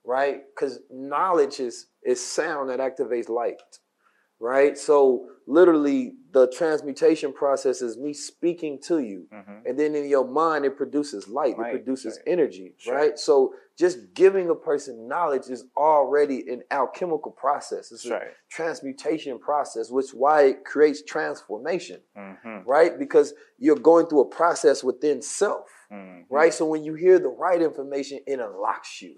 right? 0.05 0.43
Because 0.55 0.79
knowledge 0.89 1.59
is 1.59 1.87
is 2.03 2.25
sound 2.25 2.69
that 2.69 2.79
activates 2.79 3.29
light 3.29 3.61
right? 4.39 4.77
So 4.77 5.27
literally, 5.47 6.13
the 6.31 6.47
transmutation 6.55 7.33
process 7.33 7.81
is 7.81 7.97
me 7.97 8.13
speaking 8.13 8.79
to 8.83 8.99
you, 8.99 9.27
and 9.65 9.79
then 9.79 9.95
in 9.95 10.07
your 10.07 10.27
mind, 10.27 10.65
it 10.65 10.77
produces 10.77 11.27
light, 11.27 11.53
Mm-hmm. 11.53 11.61
Light, 11.61 11.75
it 11.75 11.85
produces 11.85 12.17
right. 12.17 12.33
energy, 12.33 12.73
Sure. 12.77 12.93
right? 12.95 13.17
So 13.17 13.53
just 13.77 14.13
giving 14.13 14.49
a 14.49 14.55
person 14.55 15.07
knowledge 15.07 15.47
is 15.49 15.65
already 15.75 16.47
an 16.49 16.63
alchemical 16.69 17.31
process. 17.31 17.91
It's 17.91 18.05
a 18.05 18.09
transmutation 18.49 19.39
process, 19.39 19.89
which 19.89 20.11
why 20.13 20.41
it 20.43 20.65
creates 20.65 21.01
transformation, 21.03 22.01
Mhm. 22.17 22.63
right? 22.67 22.97
Because 22.99 23.33
you're 23.57 23.75
going 23.75 24.07
through 24.07 24.21
a 24.21 24.25
process 24.29 24.83
within 24.83 25.21
self, 25.21 25.69
Mhm. 25.91 26.25
right? 26.29 26.53
So 26.53 26.65
when 26.65 26.83
you 26.83 26.93
hear 26.95 27.17
the 27.19 27.29
right 27.29 27.61
information, 27.61 28.19
it 28.27 28.39
unlocks 28.39 29.01
you 29.01 29.15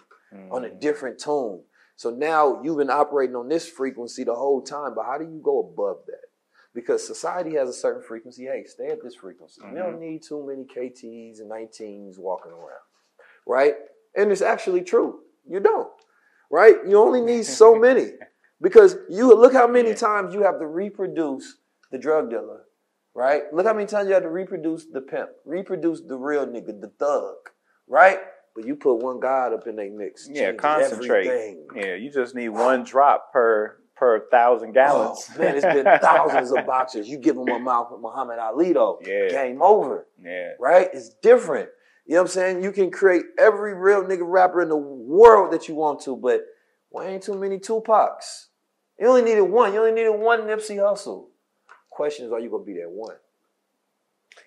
on 0.51 0.64
a 0.64 0.69
different 0.69 1.19
tone. 1.19 1.64
So 2.00 2.11
now 2.11 2.61
you've 2.64 2.78
been 2.78 2.90
operating 2.90 3.36
on 3.36 3.50
this 3.50 3.68
frequency 3.68 4.24
the 4.24 4.34
whole 4.34 4.61
time, 4.61 4.95
but 4.95 5.03
how 5.03 5.18
do 5.18 5.26
you 5.26 5.42
go 5.44 5.60
above 5.60 5.98
that? 6.08 6.30
Because 6.74 7.06
society 7.06 7.56
has 7.56 7.68
a 7.68 7.74
certain 7.74 8.02
frequency. 8.02 8.45
Hey, 8.45 8.64
stay 8.66 8.88
at 8.88 9.03
this 9.03 9.16
frequency. 9.16 9.60
We 9.69 9.78
don't 9.78 9.95
mm-hmm. 9.95 10.11
need 10.11 10.24
too 10.24 10.48
many 10.48 10.64
KTs 10.64 11.42
and 11.42 11.52
19s 11.52 12.18
walking 12.18 12.53
around, 12.53 12.80
right? 13.45 13.74
And 14.16 14.32
it's 14.32 14.42
actually 14.42 14.84
true. 14.84 15.19
You 15.45 15.60
don't, 15.60 15.92
right? 16.50 16.78
You 16.88 16.98
only 17.00 17.19
need 17.19 17.44
so 17.44 17.76
many 17.88 18.11
because 18.61 18.95
you 19.10 19.36
look 19.36 19.52
how 19.52 19.68
many 19.68 19.94
times 19.94 20.34
you 20.34 20.42
have 20.44 20.58
to 20.60 20.68
reproduce 20.68 21.58
the 21.92 21.98
drug 21.98 22.30
dealer, 22.30 22.61
right? 23.14 23.42
Look 23.52 23.66
how 23.66 23.74
many 23.74 23.88
times 23.88 24.08
you 24.08 24.14
have 24.14 24.24
to 24.24 24.30
reproduce 24.30 24.86
the 24.86 25.02
pimp, 25.02 25.32
reproduce 25.44 26.00
the 26.00 26.16
real 26.16 26.48
nigga, 26.48 26.80
the 26.80 26.94
thug, 26.98 27.36
right? 27.90 28.19
But 28.60 28.68
you 28.68 28.76
put 28.76 28.96
one 28.96 29.22
God 29.22 29.54
up 29.54 29.68
in 29.68 29.78
their 29.78 29.90
mix. 29.90 30.28
Yeah, 30.30 30.52
concentrate. 30.52 31.28
everything. 31.28 31.68
Yeah, 31.78 31.96
you 31.96 32.12
just 32.12 32.36
need 32.36 32.50
one 32.50 32.84
drop 32.84 33.32
per 33.32 33.78
per 33.96 34.28
thousand 34.30 34.74
gallons. 34.74 35.30
Oh, 35.34 35.40
man, 35.40 35.56
it's 35.56 35.66
been 35.66 35.86
thousands 36.02 36.52
of 36.52 36.66
boxers. 36.66 37.08
You 37.08 37.20
give 37.20 37.38
them 37.38 37.48
a 37.48 37.58
mouth 37.58 37.88
with 37.90 38.02
Muhammad 38.02 38.38
Ali 38.38 38.74
though. 38.74 39.00
Yeah. 39.02 39.30
Game 39.30 39.62
over. 39.62 40.08
Yeah. 40.22 40.56
Right? 40.60 40.90
It's 40.92 41.12
different. 41.24 41.70
You 42.06 42.16
know 42.16 42.24
what 42.24 42.32
I'm 42.32 42.34
saying? 42.34 42.64
You 42.64 42.74
can 42.74 42.92
create 42.92 43.24
every 43.38 43.74
real 43.76 44.04
nigga 44.04 44.24
rapper 44.24 44.62
in 44.62 44.68
the 44.68 44.76
world 44.76 45.54
that 45.54 45.70
you 45.70 45.76
want 45.76 46.02
to, 46.02 46.18
but 46.18 46.42
why 46.90 47.08
ain't 47.08 47.24
too 47.24 47.36
many 47.36 47.60
Tupacs? 47.60 48.48
You 49.00 49.08
only 49.08 49.22
needed 49.22 49.44
one. 49.44 49.74
You 49.74 49.80
only 49.80 49.94
needed 49.94 50.20
one 50.20 50.42
Nipsey 50.42 50.76
Hussle. 50.76 51.28
Question 51.90 52.26
is, 52.26 52.34
are 52.34 52.42
you 52.42 52.50
gonna 52.50 52.66
be 52.66 52.74
that 52.74 52.90
one? 52.90 53.16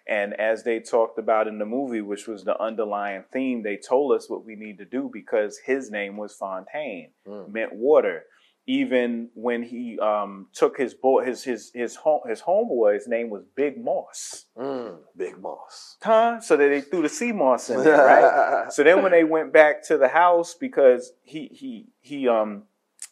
And 0.06 0.34
as 0.34 0.64
they 0.64 0.80
talked 0.80 1.18
about 1.18 1.46
in 1.46 1.58
the 1.58 1.66
movie, 1.66 2.00
which 2.00 2.26
was 2.26 2.44
the 2.44 2.60
underlying 2.60 3.24
theme, 3.32 3.62
they 3.62 3.76
told 3.76 4.16
us 4.16 4.28
what 4.28 4.44
we 4.44 4.56
need 4.56 4.78
to 4.78 4.84
do 4.84 5.08
because 5.12 5.58
his 5.58 5.90
name 5.90 6.16
was 6.16 6.34
Fontaine, 6.34 7.10
meant 7.48 7.72
water. 7.74 8.24
Even 8.66 9.30
when 9.34 9.64
he 9.64 9.98
um, 9.98 10.46
took 10.52 10.78
his 10.78 10.94
boy, 10.94 11.24
his 11.24 11.42
his 11.42 11.72
his 11.74 11.96
home 11.96 12.20
his 12.28 12.42
homeboy, 12.42 12.94
his 12.94 13.08
name 13.08 13.28
was 13.28 13.42
Big 13.56 13.76
Moss. 13.76 14.44
Mm, 14.56 14.98
Big 15.16 15.36
Moss. 15.40 15.96
Huh? 16.00 16.40
So 16.40 16.56
that 16.56 16.68
they 16.68 16.80
threw 16.80 17.02
the 17.02 17.08
sea 17.08 17.32
moss 17.32 17.70
in 17.70 17.82
there, 17.82 18.04
right? 18.04 18.72
so 18.72 18.84
then 18.84 19.02
when 19.02 19.10
they 19.10 19.24
went 19.24 19.52
back 19.52 19.82
to 19.88 19.98
the 19.98 20.06
house 20.06 20.54
because 20.54 21.12
he 21.24 21.48
he 21.52 21.86
he 22.00 22.28
um 22.28 22.64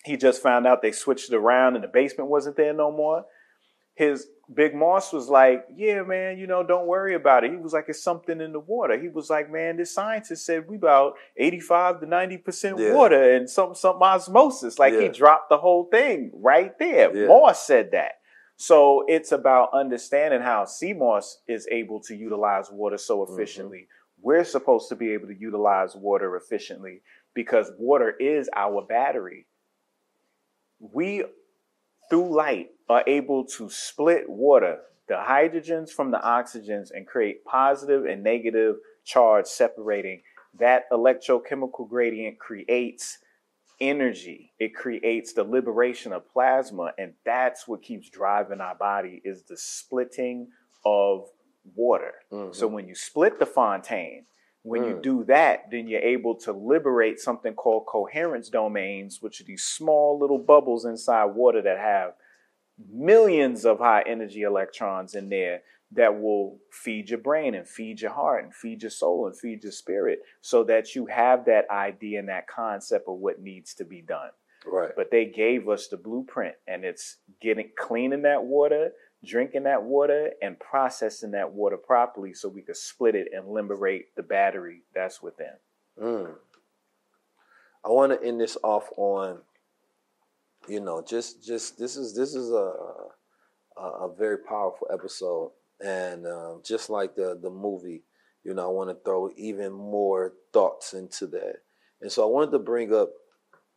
he 0.05 0.17
just 0.17 0.41
found 0.41 0.69
out 0.69 0.83
they 0.83 0.93
switched 0.93 1.33
it 1.33 1.37
around 1.37 1.75
and 1.75 1.83
the 1.83 1.89
basement 1.89 2.31
wasn't 2.31 2.57
there 2.57 2.73
no 2.73 2.93
more. 2.93 3.25
His 3.95 4.29
Big 4.53 4.75
Moss 4.75 5.13
was 5.13 5.29
like, 5.29 5.65
"Yeah, 5.75 6.03
man, 6.03 6.37
you 6.39 6.47
know, 6.47 6.63
don't 6.65 6.87
worry 6.89 7.15
about 7.15 7.45
it." 7.45 7.51
He 7.53 7.57
was 7.57 7.73
like, 7.73 7.85
"It's 7.89 8.03
something 8.03 8.41
in 8.41 8.53
the 8.53 8.59
water." 8.61 8.99
He 8.99 9.09
was 9.09 9.31
like, 9.31 9.51
"Man, 9.51 9.77
this 9.77 9.95
scientist 9.95 10.45
said 10.45 10.69
we 10.69 10.77
about 10.77 11.15
eighty-five 11.37 12.01
to 12.01 12.07
ninety 12.07 12.37
percent 12.37 12.79
Yeah. 12.79 12.95
water 12.95 13.35
and 13.37 13.49
some 13.49 13.75
some 13.75 14.03
osmosis." 14.03 14.79
Like 14.79 14.95
he 14.95 15.09
dropped 15.09 15.51
the 15.51 15.59
whole 15.59 15.85
thing 15.85 16.31
right 16.35 16.77
there. 16.79 17.17
Yeah. 17.17 17.27
Moss 17.29 17.65
said 17.65 17.93
that. 17.93 18.15
So 18.57 19.05
it's 19.09 19.33
about 19.33 19.71
understanding 19.73 20.41
how 20.43 20.65
sea 20.65 20.93
moss 20.93 21.39
is 21.47 21.67
able 21.71 22.01
to 22.03 22.15
utilize 22.17 22.71
water 22.71 22.99
so 22.99 23.19
Mm-hmm. 23.21 23.35
efficiently. 23.35 23.89
We're 24.21 24.45
supposed 24.45 24.89
to 24.91 24.97
be 24.97 25.13
able 25.13 25.29
to 25.29 25.35
utilize 25.39 25.95
water 25.97 26.37
efficiently 26.37 27.01
because 27.35 27.73
water 27.79 28.11
is 28.11 28.51
our 28.55 28.83
battery. 28.83 29.47
We, 30.79 31.25
through 32.11 32.37
light, 32.37 32.69
are 32.89 33.05
able 33.07 33.45
to 33.45 33.71
split 33.71 34.29
water, 34.29 34.79
the 35.09 35.15
hydrogens 35.15 35.91
from 35.91 36.11
the 36.11 36.19
oxygens, 36.19 36.91
and 36.93 37.07
create 37.07 37.45
positive 37.45 38.05
and 38.05 38.23
negative 38.23 38.77
charge 39.05 39.47
separating. 39.47 40.21
That 40.59 40.91
electrochemical 40.91 41.89
gradient 41.89 42.41
creates 42.41 43.19
energy. 43.81 44.53
It 44.59 44.75
creates 44.75 45.33
the 45.33 45.45
liberation 45.45 46.13
of 46.13 46.29
plasma, 46.33 46.93
and 46.99 47.15
that's 47.25 47.69
what 47.69 47.83
keeps 47.83 48.11
driving 48.11 48.61
our 48.61 48.75
body 48.75 49.23
is 49.25 49.45
the 49.45 49.57
splitting 49.57 50.49
of 50.85 51.29
water. 51.75 52.13
Mm-hmm. 52.33 52.53
So 52.53 52.67
when 52.67 52.89
you 52.89 52.95
split 52.95 53.39
the 53.39 53.47
fontaine, 53.47 54.25
when 54.63 54.85
you 54.85 54.95
Mm. 54.97 55.03
do 55.03 55.25
that, 55.25 55.71
then 55.71 55.89
you're 55.89 56.01
able 56.03 56.35
to 56.35 56.53
liberate 56.53 57.19
something 57.19 57.55
called 57.55 57.87
coherence 57.87 58.49
domains, 58.51 59.23
which 59.23 59.41
are 59.41 59.45
these 59.45 59.65
small 59.65 60.19
little 60.19 60.39
bubbles 60.39 60.85
inside 60.85 61.25
water 61.27 61.63
that 61.63 61.79
have 61.79 62.15
millions 62.89 63.65
of 63.65 63.79
high 63.79 64.03
energy 64.07 64.43
electrons 64.43 65.15
in 65.15 65.29
there 65.29 65.63
that 65.93 66.21
will 66.21 66.59
feed 66.71 67.11
your 67.11 67.19
brain 67.19 67.55
and 67.55 67.67
feed 67.69 68.01
your 68.01 68.13
heart 68.13 68.45
and 68.45 68.55
feed 68.55 68.83
your 68.83 68.91
soul 68.91 69.27
and 69.27 69.37
feed 69.37 69.63
your 69.63 69.73
spirit 69.73 70.21
so 70.41 70.63
that 70.63 70.95
you 70.95 71.07
have 71.07 71.45
that 71.45 71.69
idea 71.71 72.19
and 72.19 72.29
that 72.29 72.47
concept 72.47 73.09
of 73.09 73.17
what 73.17 73.41
needs 73.41 73.75
to 73.75 73.85
be 73.85 74.01
done. 74.01 74.31
Right. 74.65 74.93
But 74.95 75.11
they 75.11 75.25
gave 75.25 75.69
us 75.69 75.89
the 75.89 75.97
blueprint 75.97 76.55
and 76.69 76.85
it's 76.85 77.17
getting 77.41 77.71
cleaning 77.77 78.23
that 78.23 78.45
water, 78.45 78.93
drinking 79.25 79.65
that 79.65 79.83
water, 79.83 80.33
and 80.43 80.59
processing 80.59 81.33
that 81.33 81.53
water 81.53 81.77
properly 81.77 82.33
so 82.33 82.49
we 82.49 82.63
could 82.63 82.77
split 82.77 83.15
it 83.15 83.29
and 83.35 83.49
liberate 83.49 84.15
the 84.17 84.23
battery 84.23 84.83
that's 84.95 85.23
within. 85.23 85.55
Mm. 86.01 86.35
I 87.85 87.89
want 87.89 88.13
to 88.13 88.27
end 88.27 88.41
this 88.41 88.57
off 88.63 88.89
on, 88.97 89.39
you 90.69 90.81
know, 90.81 91.03
just 91.07 91.45
just 91.45 91.79
this 91.79 91.97
is 91.97 92.15
this 92.15 92.35
is 92.35 92.51
a 92.51 92.73
a, 93.77 93.83
a 93.83 94.15
very 94.15 94.39
powerful 94.39 94.89
episode, 94.93 95.53
and 95.81 96.27
um, 96.27 96.63
just 96.65 96.91
like 96.91 97.15
the 97.15 97.39
the 97.41 97.51
movie, 97.51 98.03
you 98.45 98.55
know, 98.55 98.65
I 98.65 98.73
want 98.73 98.91
to 98.91 99.05
throw 99.05 99.31
even 99.37 99.73
more 99.73 100.35
thoughts 100.53 100.93
into 100.95 101.27
that, 101.29 101.57
and 102.01 102.13
so 102.13 102.23
I 102.23 102.31
wanted 102.31 102.53
to 102.53 102.59
bring 102.59 102.95
up 102.95 103.11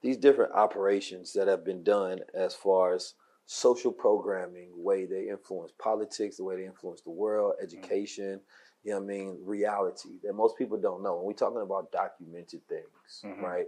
these 0.01 0.17
different 0.17 0.53
operations 0.53 1.31
that 1.33 1.47
have 1.47 1.63
been 1.63 1.83
done 1.83 2.19
as 2.33 2.53
far 2.53 2.93
as 2.93 3.13
social 3.45 3.91
programming, 3.91 4.69
way 4.73 5.05
they 5.05 5.29
influence 5.29 5.71
politics, 5.77 6.37
the 6.37 6.43
way 6.43 6.55
they 6.55 6.65
influence 6.65 7.01
the 7.01 7.09
world, 7.09 7.53
education, 7.61 8.39
you 8.83 8.91
know 8.91 8.99
what 8.99 9.03
I 9.03 9.07
mean, 9.07 9.37
reality 9.43 10.19
that 10.23 10.33
most 10.33 10.57
people 10.57 10.77
don't 10.77 11.03
know. 11.03 11.17
And 11.17 11.25
we're 11.25 11.33
talking 11.33 11.61
about 11.61 11.91
documented 11.91 12.67
things, 12.67 13.21
Mhm. 13.23 13.41
right? 13.41 13.67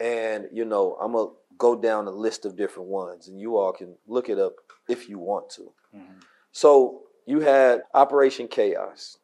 And 0.00 0.48
you 0.52 0.64
know, 0.64 0.96
I'm 0.96 1.12
gonna 1.12 1.32
go 1.58 1.76
down 1.76 2.06
a 2.06 2.10
list 2.10 2.44
of 2.44 2.56
different 2.56 2.88
ones, 2.88 3.28
and 3.28 3.40
you 3.40 3.56
all 3.56 3.72
can 3.72 3.96
look 4.06 4.28
it 4.28 4.38
up 4.38 4.54
if 4.88 5.08
you 5.08 5.18
want 5.18 5.48
to. 5.50 5.72
So 6.52 7.04
you 7.26 7.40
had 7.40 7.84
Operation 7.94 8.48
Chaos. 8.48 9.18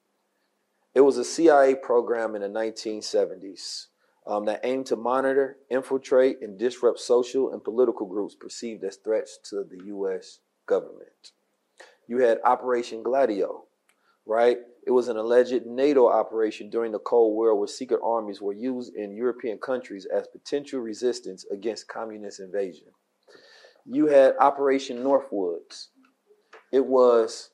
It 0.94 1.02
was 1.02 1.16
a 1.18 1.24
CIA 1.24 1.74
program 1.74 2.34
in 2.34 2.42
the 2.42 2.48
1970s 2.48 3.88
um, 4.26 4.44
that 4.44 4.60
aim 4.64 4.84
to 4.84 4.96
monitor, 4.96 5.56
infiltrate, 5.70 6.38
and 6.42 6.58
disrupt 6.58 7.00
social 7.00 7.52
and 7.52 7.64
political 7.64 8.06
groups 8.06 8.34
perceived 8.34 8.84
as 8.84 8.96
threats 8.96 9.38
to 9.44 9.64
the 9.64 9.84
U.S. 9.86 10.40
government. 10.66 11.32
You 12.06 12.18
had 12.18 12.38
Operation 12.44 13.02
Gladio, 13.02 13.64
right? 14.26 14.58
It 14.86 14.90
was 14.90 15.08
an 15.08 15.16
alleged 15.16 15.66
NATO 15.66 16.08
operation 16.08 16.70
during 16.70 16.92
the 16.92 16.98
Cold 16.98 17.34
War 17.34 17.54
where 17.54 17.68
secret 17.68 18.00
armies 18.02 18.40
were 18.40 18.52
used 18.52 18.94
in 18.94 19.14
European 19.14 19.58
countries 19.58 20.06
as 20.06 20.26
potential 20.26 20.80
resistance 20.80 21.44
against 21.50 21.88
communist 21.88 22.40
invasion. 22.40 22.88
You 23.84 24.06
had 24.06 24.34
Operation 24.40 24.98
Northwoods. 24.98 25.88
It 26.72 26.86
was 26.86 27.50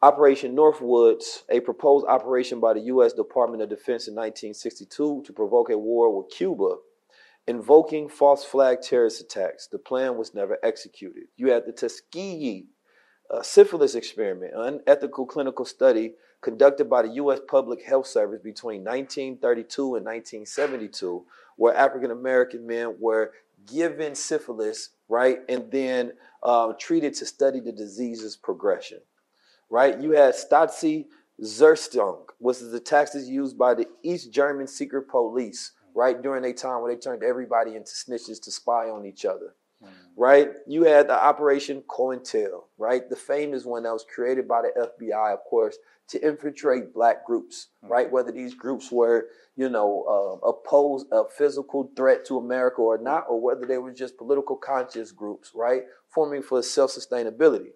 Operation 0.00 0.54
Northwoods, 0.54 1.42
a 1.48 1.58
proposed 1.58 2.06
operation 2.06 2.60
by 2.60 2.72
the 2.72 2.82
U.S. 2.82 3.12
Department 3.12 3.64
of 3.64 3.68
Defense 3.68 4.06
in 4.06 4.14
1962 4.14 5.24
to 5.26 5.32
provoke 5.32 5.70
a 5.70 5.76
war 5.76 6.16
with 6.16 6.30
Cuba, 6.30 6.76
invoking 7.48 8.08
false 8.08 8.44
flag 8.44 8.80
terrorist 8.80 9.20
attacks. 9.20 9.66
The 9.66 9.78
plan 9.80 10.16
was 10.16 10.34
never 10.34 10.56
executed. 10.62 11.24
You 11.36 11.50
had 11.50 11.66
the 11.66 11.72
Tuskegee 11.72 12.66
uh, 13.28 13.42
syphilis 13.42 13.96
experiment, 13.96 14.54
an 14.54 14.80
unethical 14.86 15.26
clinical 15.26 15.64
study 15.64 16.14
conducted 16.42 16.88
by 16.88 17.02
the 17.02 17.14
U.S. 17.14 17.40
Public 17.48 17.82
Health 17.82 18.06
Service 18.06 18.40
between 18.40 18.84
1932 18.84 19.82
and 19.96 20.06
1972, 20.06 21.24
where 21.56 21.74
African 21.74 22.12
American 22.12 22.64
men 22.64 22.94
were 23.00 23.32
given 23.66 24.14
syphilis, 24.14 24.90
right, 25.08 25.40
and 25.48 25.72
then 25.72 26.12
uh, 26.44 26.72
treated 26.78 27.14
to 27.14 27.26
study 27.26 27.58
the 27.58 27.72
disease's 27.72 28.36
progression 28.36 28.98
right? 29.70 30.00
You 30.00 30.12
had 30.12 30.34
Stasi 30.34 31.06
Zersetzung, 31.42 32.24
which 32.38 32.58
is 32.58 32.72
the 32.72 32.80
taxes 32.80 33.28
used 33.28 33.58
by 33.58 33.74
the 33.74 33.86
East 34.02 34.32
German 34.32 34.66
secret 34.66 35.08
police, 35.08 35.72
right, 35.94 36.20
during 36.20 36.44
a 36.44 36.52
time 36.52 36.82
where 36.82 36.94
they 36.94 37.00
turned 37.00 37.22
everybody 37.22 37.76
into 37.76 37.90
snitches 37.92 38.40
to 38.42 38.50
spy 38.50 38.88
on 38.88 39.06
each 39.06 39.24
other. 39.24 39.54
Mm. 39.82 39.88
Right, 40.16 40.50
you 40.66 40.82
had 40.84 41.08
the 41.08 41.14
Operation 41.14 41.82
COINTEL, 41.86 42.64
right, 42.78 43.08
the 43.08 43.16
famous 43.16 43.64
one 43.64 43.84
that 43.84 43.92
was 43.92 44.04
created 44.12 44.48
by 44.48 44.62
the 44.62 44.90
FBI, 45.00 45.32
of 45.32 45.44
course, 45.44 45.78
to 46.08 46.26
infiltrate 46.26 46.92
black 46.92 47.24
groups, 47.24 47.68
mm. 47.84 47.90
right, 47.90 48.10
whether 48.10 48.32
these 48.32 48.54
groups 48.54 48.90
were, 48.90 49.28
you 49.54 49.68
know, 49.68 50.40
uh, 50.42 50.48
opposed 50.48 51.06
a 51.12 51.22
physical 51.28 51.92
threat 51.94 52.24
to 52.26 52.38
America 52.38 52.80
or 52.80 52.98
not, 52.98 53.26
or 53.28 53.40
whether 53.40 53.64
they 53.64 53.78
were 53.78 53.92
just 53.92 54.16
political 54.16 54.56
conscious 54.56 55.12
groups, 55.12 55.52
right, 55.54 55.82
forming 56.08 56.42
for 56.42 56.60
self 56.64 56.90
sustainability 56.90 57.70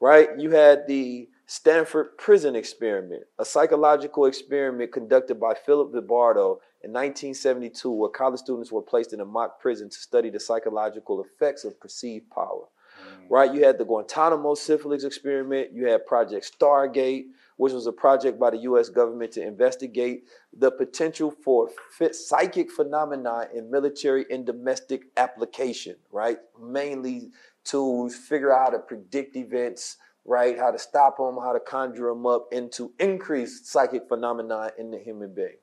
right? 0.00 0.28
You 0.38 0.50
had 0.50 0.86
the 0.86 1.28
Stanford 1.46 2.16
Prison 2.16 2.54
Experiment, 2.54 3.24
a 3.38 3.44
psychological 3.44 4.26
experiment 4.26 4.92
conducted 4.92 5.40
by 5.40 5.52
Philip 5.54 5.92
Zimbardo 5.92 6.58
in 6.82 6.92
1972, 6.92 7.90
where 7.90 8.08
college 8.08 8.38
students 8.38 8.70
were 8.70 8.82
placed 8.82 9.12
in 9.12 9.20
a 9.20 9.24
mock 9.24 9.60
prison 9.60 9.90
to 9.90 9.98
study 9.98 10.30
the 10.30 10.40
psychological 10.40 11.22
effects 11.22 11.64
of 11.64 11.78
perceived 11.80 12.30
power. 12.30 12.66
Mm. 13.02 13.30
Right? 13.30 13.52
You 13.52 13.64
had 13.64 13.78
the 13.78 13.84
Guantanamo 13.84 14.54
syphilis 14.54 15.04
experiment. 15.04 15.72
You 15.72 15.86
had 15.86 16.06
Project 16.06 16.50
Stargate, 16.56 17.24
which 17.56 17.72
was 17.72 17.86
a 17.86 17.92
project 17.92 18.38
by 18.38 18.50
the 18.50 18.58
U.S. 18.58 18.88
government 18.88 19.32
to 19.32 19.42
investigate 19.42 20.24
the 20.56 20.70
potential 20.70 21.30
for 21.30 21.68
psychic 22.12 22.70
phenomena 22.70 23.48
in 23.54 23.70
military 23.70 24.24
and 24.30 24.46
domestic 24.46 25.06
application. 25.16 25.96
Right? 26.12 26.38
Mainly 26.60 27.30
to 27.64 28.08
figure 28.10 28.52
out 28.52 28.64
how 28.64 28.70
to 28.70 28.78
predict 28.78 29.36
events, 29.36 29.96
right? 30.24 30.58
How 30.58 30.70
to 30.70 30.78
stop 30.78 31.18
them, 31.18 31.36
how 31.36 31.52
to 31.52 31.60
conjure 31.60 32.08
them 32.08 32.26
up, 32.26 32.48
and 32.52 32.70
to 32.72 32.92
increase 32.98 33.68
psychic 33.68 34.08
phenomena 34.08 34.70
in 34.78 34.90
the 34.90 34.98
human 34.98 35.34
being, 35.34 35.56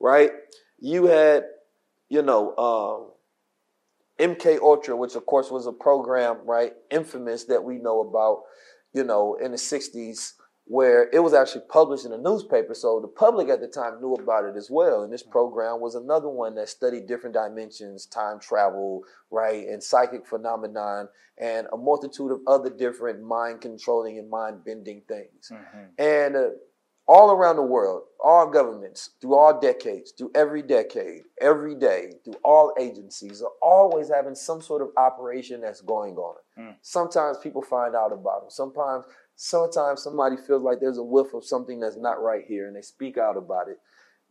right? 0.00 0.30
You 0.78 1.06
had, 1.06 1.44
you 2.08 2.22
know, 2.22 2.56
um, 2.56 3.10
MK 4.18 4.60
Ultra, 4.60 4.96
which 4.96 5.14
of 5.14 5.26
course 5.26 5.50
was 5.50 5.66
a 5.66 5.72
program, 5.72 6.38
right, 6.44 6.72
infamous 6.90 7.44
that 7.44 7.62
we 7.62 7.78
know 7.78 8.00
about, 8.00 8.42
you 8.92 9.04
know, 9.04 9.34
in 9.34 9.52
the 9.52 9.56
'60s 9.56 10.32
where 10.68 11.08
it 11.14 11.20
was 11.20 11.32
actually 11.32 11.62
published 11.70 12.04
in 12.04 12.12
a 12.12 12.18
newspaper. 12.18 12.74
So 12.74 13.00
the 13.00 13.08
public 13.08 13.48
at 13.48 13.60
the 13.60 13.66
time 13.66 14.00
knew 14.00 14.12
about 14.14 14.44
it 14.44 14.54
as 14.54 14.68
well. 14.70 15.02
And 15.02 15.10
this 15.10 15.22
mm-hmm. 15.22 15.32
program 15.32 15.80
was 15.80 15.94
another 15.94 16.28
one 16.28 16.54
that 16.56 16.68
studied 16.68 17.06
different 17.06 17.34
dimensions, 17.34 18.04
time 18.04 18.38
travel, 18.38 19.02
right, 19.30 19.66
and 19.66 19.82
psychic 19.82 20.26
phenomenon, 20.26 21.08
and 21.38 21.66
a 21.72 21.76
multitude 21.78 22.30
of 22.30 22.40
other 22.46 22.68
different 22.68 23.22
mind 23.22 23.62
controlling 23.62 24.18
and 24.18 24.28
mind 24.28 24.62
bending 24.62 25.00
things. 25.08 25.50
Mm-hmm. 25.50 25.84
And 25.98 26.36
uh, 26.36 26.48
all 27.06 27.30
around 27.30 27.56
the 27.56 27.62
world, 27.62 28.02
all 28.22 28.46
governments, 28.46 29.12
through 29.22 29.34
all 29.34 29.58
decades, 29.58 30.10
through 30.10 30.30
every 30.34 30.60
decade, 30.60 31.22
every 31.40 31.74
day, 31.74 32.12
through 32.22 32.36
all 32.44 32.74
agencies, 32.78 33.40
are 33.40 33.52
always 33.62 34.10
having 34.10 34.34
some 34.34 34.60
sort 34.60 34.82
of 34.82 34.90
operation 34.98 35.62
that's 35.62 35.80
going 35.80 36.16
on. 36.16 36.36
Mm. 36.58 36.74
Sometimes 36.82 37.38
people 37.38 37.62
find 37.62 37.96
out 37.96 38.12
about 38.12 38.42
them. 38.42 38.50
Sometimes 38.50 39.06
sometimes 39.40 40.02
somebody 40.02 40.36
feels 40.36 40.64
like 40.64 40.80
there's 40.80 40.98
a 40.98 41.02
whiff 41.02 41.32
of 41.32 41.44
something 41.44 41.78
that's 41.78 41.96
not 41.96 42.20
right 42.20 42.42
here 42.46 42.66
and 42.66 42.74
they 42.74 42.82
speak 42.82 43.16
out 43.16 43.36
about 43.36 43.68
it. 43.68 43.78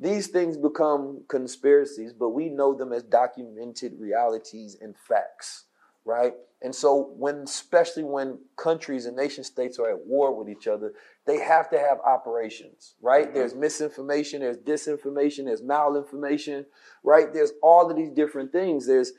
These 0.01 0.27
things 0.27 0.57
become 0.57 1.23
conspiracies, 1.29 2.11
but 2.11 2.31
we 2.31 2.49
know 2.49 2.73
them 2.73 2.91
as 2.91 3.03
documented 3.03 3.93
realities 3.97 4.75
and 4.81 4.95
facts, 4.97 5.63
right? 6.03 6.33
And 6.61 6.75
so 6.75 7.13
when 7.15 7.37
especially 7.37 8.03
when 8.03 8.39
countries 8.57 9.05
and 9.05 9.15
nation 9.15 9.45
states 9.45 9.79
are 9.79 9.89
at 9.89 10.05
war 10.05 10.37
with 10.37 10.49
each 10.49 10.67
other, 10.67 10.91
they 11.25 11.39
have 11.39 11.69
to 11.69 11.79
have 11.79 11.99
operations, 12.05 12.95
right? 13.01 13.27
Mm-hmm. 13.27 13.33
There's 13.33 13.55
misinformation, 13.55 14.41
there's 14.41 14.57
disinformation, 14.57 15.45
there's 15.45 15.61
malinformation, 15.61 16.65
right? 17.01 17.33
There's 17.33 17.53
all 17.63 17.89
of 17.89 17.95
these 17.95 18.11
different 18.11 18.51
things. 18.51 18.85
There's 18.85 19.13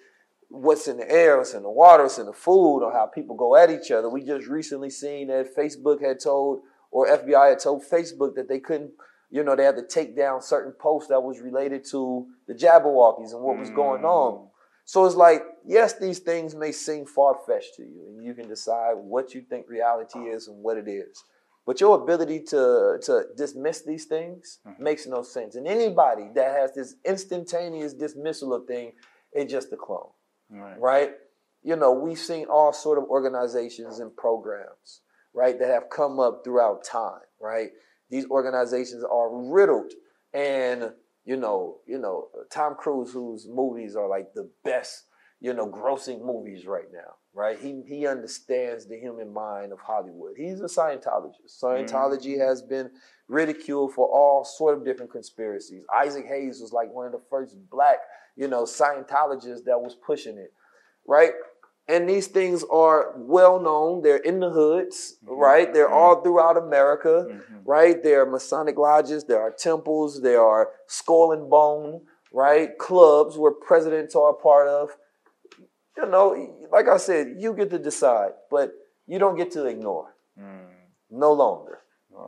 what's 0.48 0.88
in 0.88 0.96
the 0.96 1.10
air, 1.10 1.36
what's 1.36 1.54
in 1.54 1.62
the 1.62 1.70
water, 1.70 2.02
what's 2.02 2.18
in 2.18 2.26
the 2.26 2.32
food, 2.32 2.82
or 2.82 2.92
how 2.92 3.06
people 3.06 3.36
go 3.36 3.54
at 3.56 3.70
each 3.70 3.90
other. 3.90 4.08
We 4.08 4.22
just 4.22 4.46
recently 4.46 4.90
seen 4.90 5.28
that 5.28 5.54
Facebook 5.56 6.02
had 6.02 6.20
told, 6.20 6.60
or 6.90 7.06
FBI 7.06 7.50
had 7.50 7.58
told 7.58 7.84
Facebook 7.84 8.34
that 8.36 8.48
they 8.48 8.58
couldn't, 8.58 8.92
you 9.30 9.44
know, 9.44 9.54
they 9.54 9.64
had 9.64 9.76
to 9.76 9.86
take 9.86 10.16
down 10.16 10.40
certain 10.40 10.72
posts 10.72 11.10
that 11.10 11.20
was 11.20 11.40
related 11.40 11.84
to 11.90 12.26
the 12.46 12.54
Jabbawockeez 12.54 13.32
and 13.32 13.42
what 13.42 13.58
was 13.58 13.70
going 13.70 14.04
on. 14.04 14.34
Mm. 14.34 14.48
So 14.86 15.04
it's 15.04 15.16
like, 15.16 15.42
yes, 15.66 15.98
these 15.98 16.20
things 16.20 16.54
may 16.54 16.72
seem 16.72 17.04
far 17.04 17.36
fetched 17.46 17.74
to 17.76 17.82
you, 17.82 18.06
and 18.08 18.24
you 18.24 18.32
can 18.32 18.48
decide 18.48 18.94
what 18.94 19.34
you 19.34 19.42
think 19.42 19.68
reality 19.68 20.20
is 20.20 20.48
and 20.48 20.62
what 20.62 20.78
it 20.78 20.88
is. 20.88 21.24
But 21.66 21.82
your 21.82 22.02
ability 22.02 22.44
to, 22.44 22.98
to 23.02 23.24
dismiss 23.36 23.82
these 23.82 24.06
things 24.06 24.60
mm-hmm. 24.66 24.82
makes 24.82 25.06
no 25.06 25.22
sense. 25.22 25.56
And 25.56 25.68
anybody 25.68 26.30
that 26.34 26.56
has 26.56 26.74
this 26.74 26.94
instantaneous 27.04 27.92
dismissal 27.92 28.54
of 28.54 28.66
things 28.66 28.94
is 29.34 29.50
just 29.50 29.70
a 29.74 29.76
clone 29.76 30.08
right. 30.50 30.80
right? 30.80 31.10
You 31.62 31.76
know, 31.76 31.92
we've 31.92 32.18
seen 32.18 32.46
all 32.46 32.72
sort 32.72 32.98
of 32.98 33.04
organizations 33.04 33.98
and 33.98 34.16
programs, 34.16 35.00
right, 35.34 35.58
that 35.58 35.68
have 35.68 35.90
come 35.90 36.18
up 36.20 36.42
throughout 36.44 36.84
time, 36.84 37.20
right? 37.40 37.70
These 38.10 38.26
organizations 38.30 39.04
are 39.04 39.28
riddled 39.30 39.92
and 40.32 40.92
you 41.28 41.36
know, 41.36 41.76
you 41.86 41.98
know, 41.98 42.28
Tom 42.50 42.74
Cruise, 42.74 43.12
whose 43.12 43.46
movies 43.46 43.94
are 43.96 44.08
like 44.08 44.32
the 44.32 44.48
best, 44.64 45.04
you 45.40 45.54
know, 45.54 45.68
grossing 45.68 46.24
movies 46.24 46.66
right 46.66 46.90
now, 46.92 47.14
right? 47.34 47.58
He 47.58 47.82
he 47.86 48.06
understands 48.06 48.86
the 48.86 48.98
human 48.98 49.32
mind 49.32 49.72
of 49.72 49.78
Hollywood. 49.80 50.34
He's 50.36 50.60
a 50.60 50.64
Scientologist. 50.64 51.62
Scientology 51.62 52.34
mm-hmm. 52.34 52.40
has 52.40 52.62
been 52.62 52.90
ridiculed 53.28 53.92
for 53.92 54.08
all 54.08 54.44
sort 54.44 54.76
of 54.76 54.84
different 54.84 55.12
conspiracies. 55.12 55.84
Isaac 55.94 56.26
Hayes 56.26 56.60
was 56.60 56.72
like 56.72 56.92
one 56.92 57.06
of 57.06 57.12
the 57.12 57.22
first 57.30 57.56
black 57.70 57.98
you 58.38 58.46
know, 58.46 58.62
Scientologists 58.62 59.64
that 59.64 59.80
was 59.80 59.96
pushing 59.96 60.38
it, 60.38 60.52
right? 61.06 61.32
And 61.88 62.08
these 62.08 62.28
things 62.28 62.64
are 62.70 63.14
well 63.16 63.60
known. 63.60 64.02
They're 64.02 64.18
in 64.18 64.38
the 64.38 64.50
hoods, 64.50 65.16
mm-hmm. 65.24 65.34
right? 65.34 65.74
They're 65.74 65.86
mm-hmm. 65.86 65.94
all 65.94 66.22
throughout 66.22 66.56
America, 66.56 67.26
mm-hmm. 67.28 67.56
right? 67.64 68.00
There 68.02 68.22
are 68.22 68.30
Masonic 68.30 68.78
lodges, 68.78 69.24
there 69.24 69.40
are 69.40 69.50
temples, 69.50 70.22
there 70.22 70.42
are 70.42 70.68
skull 70.86 71.32
and 71.32 71.50
bone, 71.50 72.02
right? 72.32 72.78
Clubs 72.78 73.36
where 73.36 73.52
presidents 73.52 74.14
are 74.14 74.30
a 74.30 74.34
part 74.34 74.68
of. 74.68 74.90
You 75.98 76.08
know, 76.08 76.68
like 76.70 76.86
I 76.86 76.96
said, 76.96 77.34
you 77.38 77.54
get 77.54 77.70
to 77.70 77.78
decide, 77.78 78.30
but 78.50 78.72
you 79.08 79.18
don't 79.18 79.36
get 79.36 79.50
to 79.52 79.64
ignore. 79.66 80.14
Mm. 80.40 80.68
No 81.10 81.32
longer, 81.32 81.80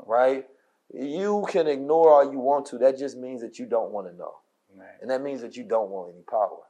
right? 0.07 0.45
You 0.93 1.47
can 1.49 1.69
ignore 1.69 2.11
all 2.13 2.33
you 2.33 2.41
want 2.41 2.67
to. 2.67 2.79
That 2.79 2.99
just 2.99 3.17
means 3.17 3.41
that 3.43 3.61
you 3.61 3.67
don't 3.67 3.93
want 3.93 4.09
to 4.09 4.17
know. 4.17 4.33
Right. 4.77 4.89
And 5.01 5.11
that 5.11 5.23
means 5.23 5.41
that 5.43 5.57
you 5.57 5.63
don't 5.63 5.91
want 5.91 6.13
any 6.13 6.25
power, 6.29 6.63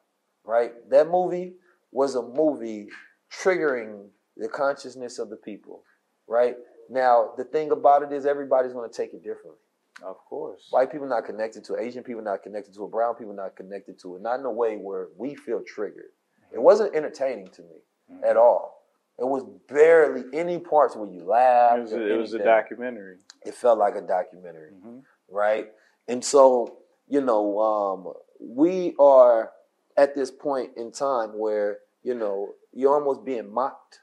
right? 0.45 0.73
That 0.91 1.09
movie 1.09 1.55
was 1.91 2.17
a 2.17 2.23
movie 2.23 2.89
triggering 3.33 4.09
the 4.37 4.49
consciousness 4.49 5.19
of 5.19 5.31
the 5.31 5.37
people, 5.37 5.85
right? 6.29 6.57
Now, 6.91 7.31
the 7.39 7.45
thing 7.45 7.71
about 7.71 8.03
it 8.03 8.13
is 8.13 8.27
everybody's 8.27 8.73
going 8.73 8.91
to 8.91 8.95
take 8.95 9.15
it 9.15 9.23
differently. 9.23 9.61
Of 10.03 10.17
course. 10.29 10.67
White 10.71 10.91
people 10.91 11.09
not 11.09 11.25
connected 11.25 11.65
to 11.65 11.75
it, 11.75 11.83
Asian 11.83 12.03
people 12.03 12.23
not 12.23 12.43
connected 12.43 12.75
to 12.75 12.85
it, 12.85 12.91
brown 12.91 13.15
people 13.15 13.35
not 13.35 13.57
connected 13.57 13.99
to 14.01 14.17
it, 14.17 14.23
not 14.23 14.41
in 14.41 14.45
a 14.45 14.53
way 14.53 14.77
where 14.77 15.09
we 15.17 15.35
feel 15.35 15.63
triggered. 15.67 16.11
Mm-hmm. 16.51 16.57
It 16.57 16.63
wasn't 16.63 16.95
entertaining 16.95 17.49
to 17.49 17.63
me 17.63 17.77
mm-hmm. 18.13 18.25
at 18.25 18.37
all. 18.37 18.85
It 19.19 19.25
was 19.27 19.45
barely 19.69 20.25
any 20.33 20.59
parts 20.59 20.97
where 20.97 21.11
you 21.11 21.25
laughed. 21.25 21.79
It 21.79 21.83
was, 21.83 21.93
a, 21.93 22.15
it 22.15 22.17
was 22.17 22.35
a 22.35 22.39
documentary. 22.39 23.17
It 23.45 23.55
felt 23.55 23.79
like 23.79 23.95
a 23.95 24.01
documentary, 24.01 24.73
mm-hmm. 24.73 25.01
right? 25.31 25.69
And 26.09 26.25
so 26.25 26.81
you 27.11 27.21
know, 27.21 27.59
um, 27.61 28.13
we 28.41 28.95
are 28.99 29.51
at 29.99 30.15
this 30.15 30.31
point 30.31 30.71
in 30.77 30.93
time 30.93 31.37
where, 31.37 31.79
you 32.05 32.15
know, 32.15 32.55
you're 32.73 32.95
almost 32.95 33.25
being 33.25 33.53
mocked, 33.53 33.99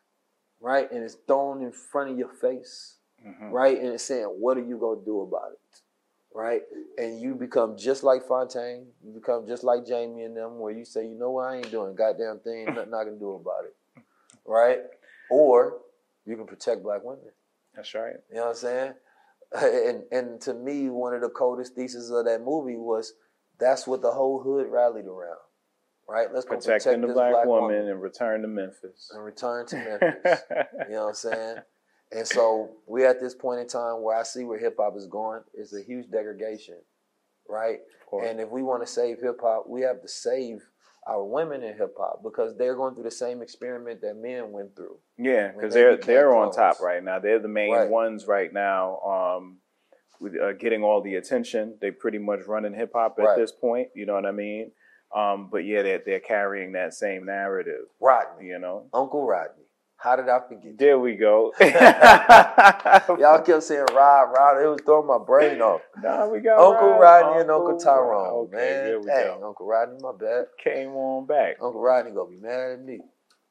right? 0.60 0.92
And 0.92 1.04
it's 1.04 1.16
thrown 1.26 1.64
in 1.64 1.72
front 1.72 2.12
of 2.12 2.18
your 2.18 2.28
face, 2.28 2.98
Mhm. 3.26 3.50
right? 3.52 3.80
And 3.80 3.94
it's 3.94 4.04
saying, 4.04 4.26
what 4.26 4.58
are 4.58 4.64
you 4.64 4.78
gonna 4.78 5.02
do 5.06 5.22
about 5.22 5.54
it, 5.54 5.82
right? 6.34 6.62
And 6.98 7.20
you 7.20 7.36
become 7.36 7.78
just 7.78 8.04
like 8.04 8.28
Fontaine, 8.28 8.88
you 9.04 9.12
become 9.12 9.48
just 9.48 9.64
like 9.64 9.86
Jamie 9.86 10.24
and 10.24 10.36
them, 10.36 10.60
where 10.60 10.72
you 10.72 10.86
say, 10.86 11.06
you 11.06 11.16
know 11.18 11.32
what, 11.32 11.48
I 11.50 11.58
ain't 11.58 11.72
doing 11.72 11.96
goddamn 11.96 12.40
thing, 12.40 12.66
nothing 12.66 12.94
I 12.94 13.04
can 13.04 13.18
do 13.20 13.34
about 13.34 13.66
it, 13.66 14.04
right? 14.46 14.80
Or 15.30 15.80
you 16.26 16.36
can 16.36 16.46
protect 16.46 16.84
black 16.84 17.04
women. 17.04 17.32
That's 17.76 17.94
right. 17.94 18.16
You 18.30 18.36
know 18.38 18.42
what 18.44 18.50
I'm 18.50 18.56
saying? 18.56 18.94
And 19.56 20.04
and 20.12 20.42
to 20.42 20.54
me, 20.54 20.90
one 20.90 21.14
of 21.14 21.22
the 21.22 21.30
coldest 21.30 21.74
theses 21.74 22.12
of 22.12 22.26
that 22.26 22.42
movie 22.42 22.76
was 22.76 23.14
that's 23.58 23.88
what 23.88 24.02
the 24.02 24.12
whole 24.12 24.42
hood 24.42 24.68
rallied 24.70 25.06
around, 25.06 25.38
right? 26.08 26.28
Let's 26.34 26.46
go 26.46 26.58
protect 26.58 26.84
the 26.84 26.98
this 26.98 27.14
black, 27.14 27.46
woman, 27.46 27.62
woman 27.76 27.88
and 27.88 28.02
return 28.02 28.42
to 28.42 28.48
Memphis. 28.50 29.10
and 29.14 29.24
return 29.24 29.66
to 29.68 29.76
Memphis. 30.02 30.42
you 30.90 30.96
know 30.96 31.04
what 31.04 31.08
I'm 31.08 31.14
saying? 31.16 31.56
And 32.12 32.28
so 32.28 32.70
we're 32.86 33.08
at 33.08 33.20
this 33.20 33.34
point 33.36 33.60
in 33.60 33.68
time 33.68 34.02
where 34.02 34.18
I 34.18 34.24
see 34.24 34.44
where 34.44 34.58
hip 34.60 34.78
hop 34.80 34.96
is 34.96 35.08
going. 35.08 35.42
It's 35.54 35.74
a 35.74 35.82
huge 35.82 36.10
degradation, 36.10 36.76
right? 37.50 37.80
And 38.24 38.40
if 38.40 38.50
we 38.50 38.64
want 38.64 38.82
to 38.86 38.88
save 38.92 39.20
hip 39.20 39.40
hop, 39.42 39.66
we 39.68 39.82
have 39.82 40.02
to 40.02 40.08
save 40.08 40.64
our 41.06 41.24
women 41.24 41.64
in 41.64 41.76
hip 41.78 41.96
hop 41.98 42.24
because 42.24 42.56
they're 42.58 42.76
going 42.76 42.94
through 42.96 43.04
the 43.04 43.12
same 43.12 43.42
experiment 43.42 44.02
that 44.02 44.16
men 44.16 44.52
went 44.52 44.76
through. 44.76 44.98
Yeah, 45.18 45.52
because 45.52 45.74
they 45.74 45.82
they're 45.82 45.98
they're 45.98 46.36
on 46.36 46.52
top 46.52 46.80
right 46.80 47.04
now. 47.04 47.20
They're 47.20 47.40
the 47.40 47.48
main 47.48 47.72
Right. 47.72 47.90
ones 47.90 48.28
right 48.28 48.52
now, 48.54 49.00
um, 49.02 49.58
with 50.20 50.36
uh, 50.40 50.54
getting 50.54 50.84
all 50.84 51.02
the 51.02 51.16
attention. 51.16 51.78
They 51.82 51.92
pretty 51.92 52.18
much 52.18 52.46
running 52.46 52.74
hip 52.74 52.92
hop 52.94 53.20
at 53.20 53.26
Right. 53.26 53.36
this 53.36 53.52
point. 53.52 53.90
You 53.94 54.06
know 54.06 54.14
what 54.14 54.26
I 54.26 54.32
mean? 54.32 54.72
Um, 55.14 55.50
but 55.50 55.66
yeah, 55.66 55.82
they're 55.84 56.00
they're 56.06 56.20
carrying 56.20 56.74
that 56.74 56.94
same 56.94 57.26
narrative. 57.26 57.86
Rodney, 58.00 58.48
You 58.48 58.60
know, 58.60 58.90
Uncle 58.94 59.26
Rodney. 59.26 59.64
How 60.00 60.16
did 60.16 60.30
I 60.30 60.40
forget? 60.48 60.78
there 60.78 61.00
we 61.00 61.16
go. 61.16 61.52
Y'all 61.60 63.42
kept 63.42 63.64
saying 63.64 63.86
Rod, 63.94 64.32
Rod. 64.32 64.62
It 64.62 64.68
was 64.68 64.80
throwing 64.86 65.08
my 65.08 65.18
brain 65.18 65.62
off. 65.62 65.82
nah, 66.02 66.28
we 66.28 66.40
got 66.40 66.60
Uncle 66.60 66.90
Rod- 66.92 67.00
Rodney 67.02 67.42
and 67.42 67.52
Uncle. 67.52 67.78
Tyrone, 67.80 68.48
Okay, 68.48 68.56
man. 68.56 68.84
there 68.86 69.00
we 69.00 69.06
Dang, 69.08 69.40
go. 69.40 69.48
Uncle 69.48 69.66
Rodney, 69.66 69.98
my 70.02 70.12
bad. 70.20 70.46
Came 70.64 70.90
on 70.92 71.26
back. 71.26 71.58
Uncle 71.62 71.82
Rodney 71.82 72.12
gonna 72.12 72.30
be 72.30 72.38
mad 72.38 72.72
at 72.74 72.82
me. 72.84 73.00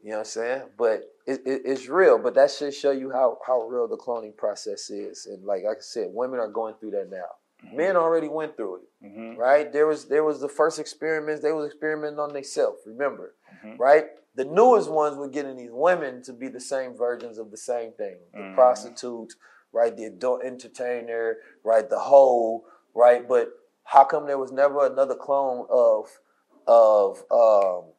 You 0.03 0.11
know 0.11 0.19
what 0.19 0.19
I'm 0.21 0.25
saying? 0.27 0.63
But 0.79 1.03
it, 1.27 1.41
it, 1.45 1.63
it's 1.65 1.89
real. 1.89 2.19
But 2.19 2.35
that 2.37 2.51
should 2.51 2.73
show 2.75 2.93
you 2.93 3.11
how 3.11 3.39
how 3.47 3.63
real 3.63 3.89
the 3.89 3.97
cloning 3.97 4.37
process 4.37 4.89
is. 4.91 5.27
And 5.27 5.45
like, 5.45 5.65
like 5.65 5.79
I 5.79 5.81
said, 5.81 6.09
women 6.13 6.39
are 6.39 6.49
going 6.49 6.75
through 6.79 6.93
that 6.93 7.11
now. 7.11 7.27
Men 7.75 7.97
already 7.97 8.29
went 8.29 8.57
through 8.57 8.77
it, 8.77 8.83
Mhm. 9.05 9.37
right? 9.37 9.73
There 9.73 9.87
was 9.87 10.05
there 10.05 10.23
was 10.23 10.41
the 10.41 10.49
first 10.49 10.79
experiments. 10.79 11.43
They 11.43 11.51
was 11.53 11.67
experimenting 11.67 12.21
on 12.21 12.33
themselves. 12.33 12.83
Remember, 12.87 13.35
Mhm. 13.65 13.79
right? 13.79 14.05
The 14.37 14.45
newest 14.45 14.91
ones 14.91 15.17
were 15.17 15.29
getting 15.29 15.57
these 15.57 15.73
women 15.73 16.23
to 16.25 16.33
be 16.33 16.49
the 16.49 16.61
same 16.61 16.95
versions 16.97 17.39
of 17.39 17.51
the 17.51 17.57
same 17.57 17.93
thing. 17.93 18.19
The 18.33 18.39
Mhm. 18.39 18.55
prostitute, 18.55 19.33
right? 19.73 19.97
The 19.97 20.05
adult 20.05 20.45
entertainer, 20.45 21.39
right? 21.65 21.89
The 21.89 21.99
hoe, 21.99 22.65
right? 22.95 23.27
But 23.27 23.53
how 23.85 24.05
come 24.05 24.27
there 24.27 24.39
was 24.39 24.53
never 24.53 24.85
another 24.87 25.15
clone 25.17 25.67
of 25.71 26.21
of 26.69 27.21
um, 27.31 27.93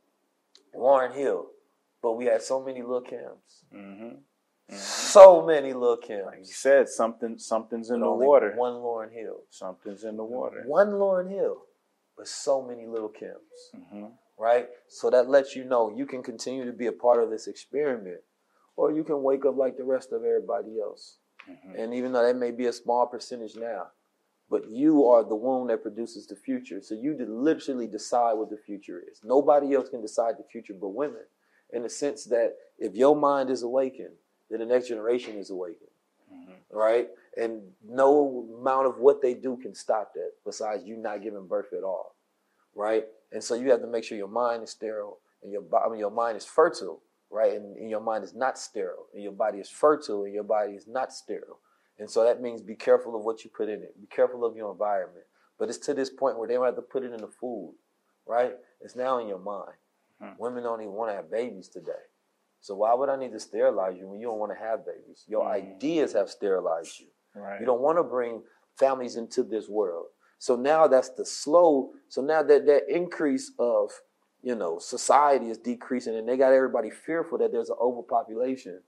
Lauryn 0.75 1.13
Hill? 1.13 1.49
But 2.01 2.13
we 2.13 2.25
had 2.25 2.41
so 2.41 2.61
many 2.61 2.81
Lil 2.83 3.01
Kims. 3.01 3.63
Mhm. 3.73 4.23
So 4.69 5.41
many 5.43 5.73
Lil 5.73 5.97
Kims. 5.97 6.25
Like 6.25 6.39
you 6.39 6.45
said, 6.45 6.89
something 6.89 7.39
something's 7.39 7.89
in 7.89 8.01
but 8.01 8.05
the 8.07 8.11
water. 8.13 8.53
One 8.55 8.73
Lauryn 8.75 9.11
Hill. 9.11 9.43
Something's 9.49 10.03
in 10.03 10.17
the 10.17 10.23
water. 10.25 10.63
One 10.67 10.91
Lauryn 10.91 11.29
Hill, 11.31 11.65
but 12.15 12.27
so 12.27 12.61
many 12.61 12.85
Lil 12.85 13.09
Kims, 13.09 13.71
hmm 13.89 14.07
right? 14.37 14.67
So 14.87 15.09
that 15.09 15.29
lets 15.29 15.55
you 15.55 15.63
know 15.63 15.93
you 15.95 16.05
can 16.05 16.23
continue 16.23 16.65
to 16.65 16.73
be 16.73 16.87
a 16.87 16.91
part 16.91 17.21
of 17.21 17.29
this 17.29 17.47
experiment, 17.47 18.21
or 18.75 18.91
you 18.91 19.03
can 19.03 19.23
wake 19.23 19.45
up 19.45 19.57
like 19.57 19.77
the 19.77 19.83
rest 19.83 20.11
of 20.11 20.23
everybody 20.23 20.79
else. 20.81 21.17
Mm-hmm. 21.49 21.79
And 21.79 21.93
even 21.93 22.11
though 22.11 22.25
that 22.25 22.35
may 22.35 22.51
be 22.51 22.65
a 22.65 22.73
small 22.73 23.07
percentage 23.07 23.55
now, 23.55 23.87
but 24.49 24.69
you 24.69 25.05
are 25.07 25.23
the 25.23 25.35
womb 25.35 25.67
that 25.67 25.81
produces 25.81 26.27
the 26.27 26.35
future. 26.35 26.81
So 26.81 26.95
you 26.95 27.17
literally 27.19 27.87
decide 27.87 28.33
what 28.33 28.49
the 28.49 28.57
future 28.57 29.01
is. 29.11 29.19
Nobody 29.23 29.73
else 29.73 29.89
can 29.89 30.01
decide 30.01 30.35
the 30.37 30.45
future 30.49 30.73
but 30.79 30.89
women, 30.89 31.23
in 31.71 31.83
the 31.83 31.89
sense 31.89 32.25
that 32.25 32.53
if 32.77 32.95
your 32.95 33.15
mind 33.15 33.49
is 33.49 33.63
awakened, 33.63 34.15
then 34.49 34.59
the 34.59 34.65
next 34.65 34.87
generation 34.87 35.37
is 35.37 35.49
awakened 35.49 35.89
right? 36.71 37.07
And 37.35 37.61
no 37.87 38.47
amount 38.59 38.87
of 38.87 38.97
what 38.97 39.21
they 39.21 39.33
do 39.33 39.57
can 39.57 39.73
stop 39.73 40.13
that, 40.15 40.31
besides 40.45 40.83
you 40.85 40.97
not 40.97 41.23
giving 41.23 41.47
birth 41.47 41.73
at 41.75 41.83
all, 41.83 42.15
right? 42.75 43.05
And 43.31 43.43
so 43.43 43.55
you 43.55 43.71
have 43.71 43.81
to 43.81 43.87
make 43.87 44.03
sure 44.03 44.17
your 44.17 44.27
mind 44.27 44.63
is 44.63 44.71
sterile 44.71 45.19
and 45.43 45.51
your 45.51 45.63
I 45.75 45.89
mean, 45.89 45.99
your 45.99 46.11
mind 46.11 46.37
is 46.37 46.45
fertile, 46.45 47.01
right? 47.29 47.53
And, 47.53 47.75
and 47.77 47.89
your 47.89 47.99
mind 48.01 48.23
is 48.23 48.33
not 48.33 48.57
sterile, 48.57 49.07
and 49.13 49.21
your 49.23 49.31
body 49.33 49.59
is 49.59 49.69
fertile, 49.69 50.23
and 50.23 50.33
your 50.33 50.43
body 50.43 50.73
is 50.73 50.87
not 50.87 51.13
sterile. 51.13 51.59
And 51.99 52.09
so 52.09 52.23
that 52.23 52.41
means 52.41 52.61
be 52.61 52.75
careful 52.75 53.15
of 53.15 53.23
what 53.23 53.43
you 53.43 53.49
put 53.49 53.69
in 53.69 53.81
it. 53.81 53.99
Be 53.99 54.07
careful 54.07 54.45
of 54.45 54.55
your 54.55 54.71
environment. 54.71 55.25
But 55.59 55.69
it's 55.69 55.79
to 55.79 55.93
this 55.93 56.09
point 56.09 56.37
where 56.37 56.47
they 56.47 56.53
don't 56.53 56.65
have 56.65 56.75
to 56.75 56.81
put 56.81 57.03
it 57.03 57.11
in 57.11 57.21
the 57.21 57.27
food, 57.27 57.73
right? 58.27 58.53
It's 58.81 58.95
now 58.95 59.17
in 59.19 59.27
your 59.27 59.39
mind. 59.39 59.73
Women 60.39 60.63
don't 60.63 60.81
even 60.81 60.93
want 60.93 61.11
to 61.11 61.15
have 61.15 61.29
babies 61.31 61.67
today. 61.67 61.91
So 62.61 62.75
why 62.75 62.93
would 62.93 63.09
I 63.09 63.15
need 63.15 63.31
to 63.33 63.39
sterilize 63.39 63.97
you 63.97 64.07
when 64.07 64.19
you 64.19 64.27
don't 64.27 64.39
want 64.39 64.51
to 64.51 64.57
have 64.57 64.85
babies? 64.85 65.23
Your 65.27 65.43
Mm. 65.45 65.51
ideas 65.51 66.13
have 66.13 66.29
sterilized 66.29 66.99
you. 66.99 67.07
Right. 67.35 67.59
You 67.59 67.65
don't 67.65 67.81
want 67.81 67.97
to 67.99 68.03
bring 68.03 68.43
families 68.75 69.15
into 69.15 69.43
this 69.43 69.69
world. 69.69 70.07
So 70.39 70.55
now 70.55 70.87
that's 70.87 71.09
the 71.09 71.25
slow. 71.25 71.91
So 72.09 72.21
now 72.21 72.43
that 72.43 72.65
that 72.65 72.83
increase 72.89 73.51
of 73.59 73.91
you 74.41 74.55
know 74.55 74.79
society 74.79 75.49
is 75.49 75.57
decreasing, 75.57 76.15
and 76.15 76.27
they 76.27 76.37
got 76.37 76.53
everybody 76.53 76.89
fearful 76.89 77.37
that 77.39 77.51
there's 77.51 77.69
an 77.69 77.77
overpopulation, 77.81 78.81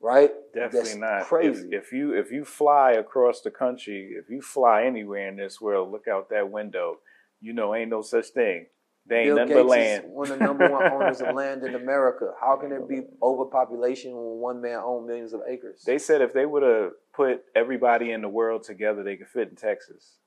right? 0.00 0.30
Definitely 0.54 0.80
That's 0.80 0.96
not. 0.96 1.22
Crazy. 1.24 1.68
if 1.72 1.92
you 1.92 2.14
if 2.14 2.30
you 2.30 2.44
fly 2.44 2.92
across 2.92 3.42
the 3.42 3.50
country, 3.50 4.14
if 4.18 4.30
you 4.30 4.40
fly 4.40 4.84
anywhere 4.84 5.28
in 5.28 5.36
this 5.36 5.60
world, 5.60 5.90
look 5.90 6.08
out 6.08 6.30
that 6.30 6.50
window. 6.50 6.98
You 7.42 7.52
know, 7.52 7.74
ain't 7.74 7.90
no 7.90 8.02
such 8.02 8.28
thing. 8.28 8.66
They 9.06 9.22
ain't 9.22 9.36
Bill 9.36 9.46
Gates 9.46 9.68
land. 9.68 10.04
is 10.04 10.10
one 10.10 10.30
of 10.30 10.38
the 10.38 10.44
number 10.44 10.70
one 10.70 10.92
owners 10.92 11.20
of 11.20 11.34
land 11.34 11.64
in 11.64 11.74
America. 11.74 12.32
How 12.40 12.56
can 12.56 12.70
there 12.70 12.82
be 12.82 13.02
overpopulation 13.22 14.12
when 14.12 14.40
one 14.40 14.60
man 14.60 14.78
owns 14.84 15.06
millions 15.06 15.32
of 15.32 15.40
acres? 15.48 15.82
They 15.84 15.98
said 15.98 16.20
if 16.20 16.32
they 16.32 16.46
would 16.46 16.62
have 16.62 16.92
put 17.14 17.42
everybody 17.56 18.12
in 18.12 18.20
the 18.20 18.28
world 18.28 18.62
together, 18.62 19.02
they 19.02 19.16
could 19.16 19.28
fit 19.28 19.48
in 19.48 19.56
Texas. 19.56 20.18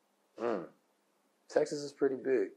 Mm. 0.41 0.65
Texas 1.49 1.79
is 1.79 1.91
pretty 1.91 2.15
big. 2.15 2.49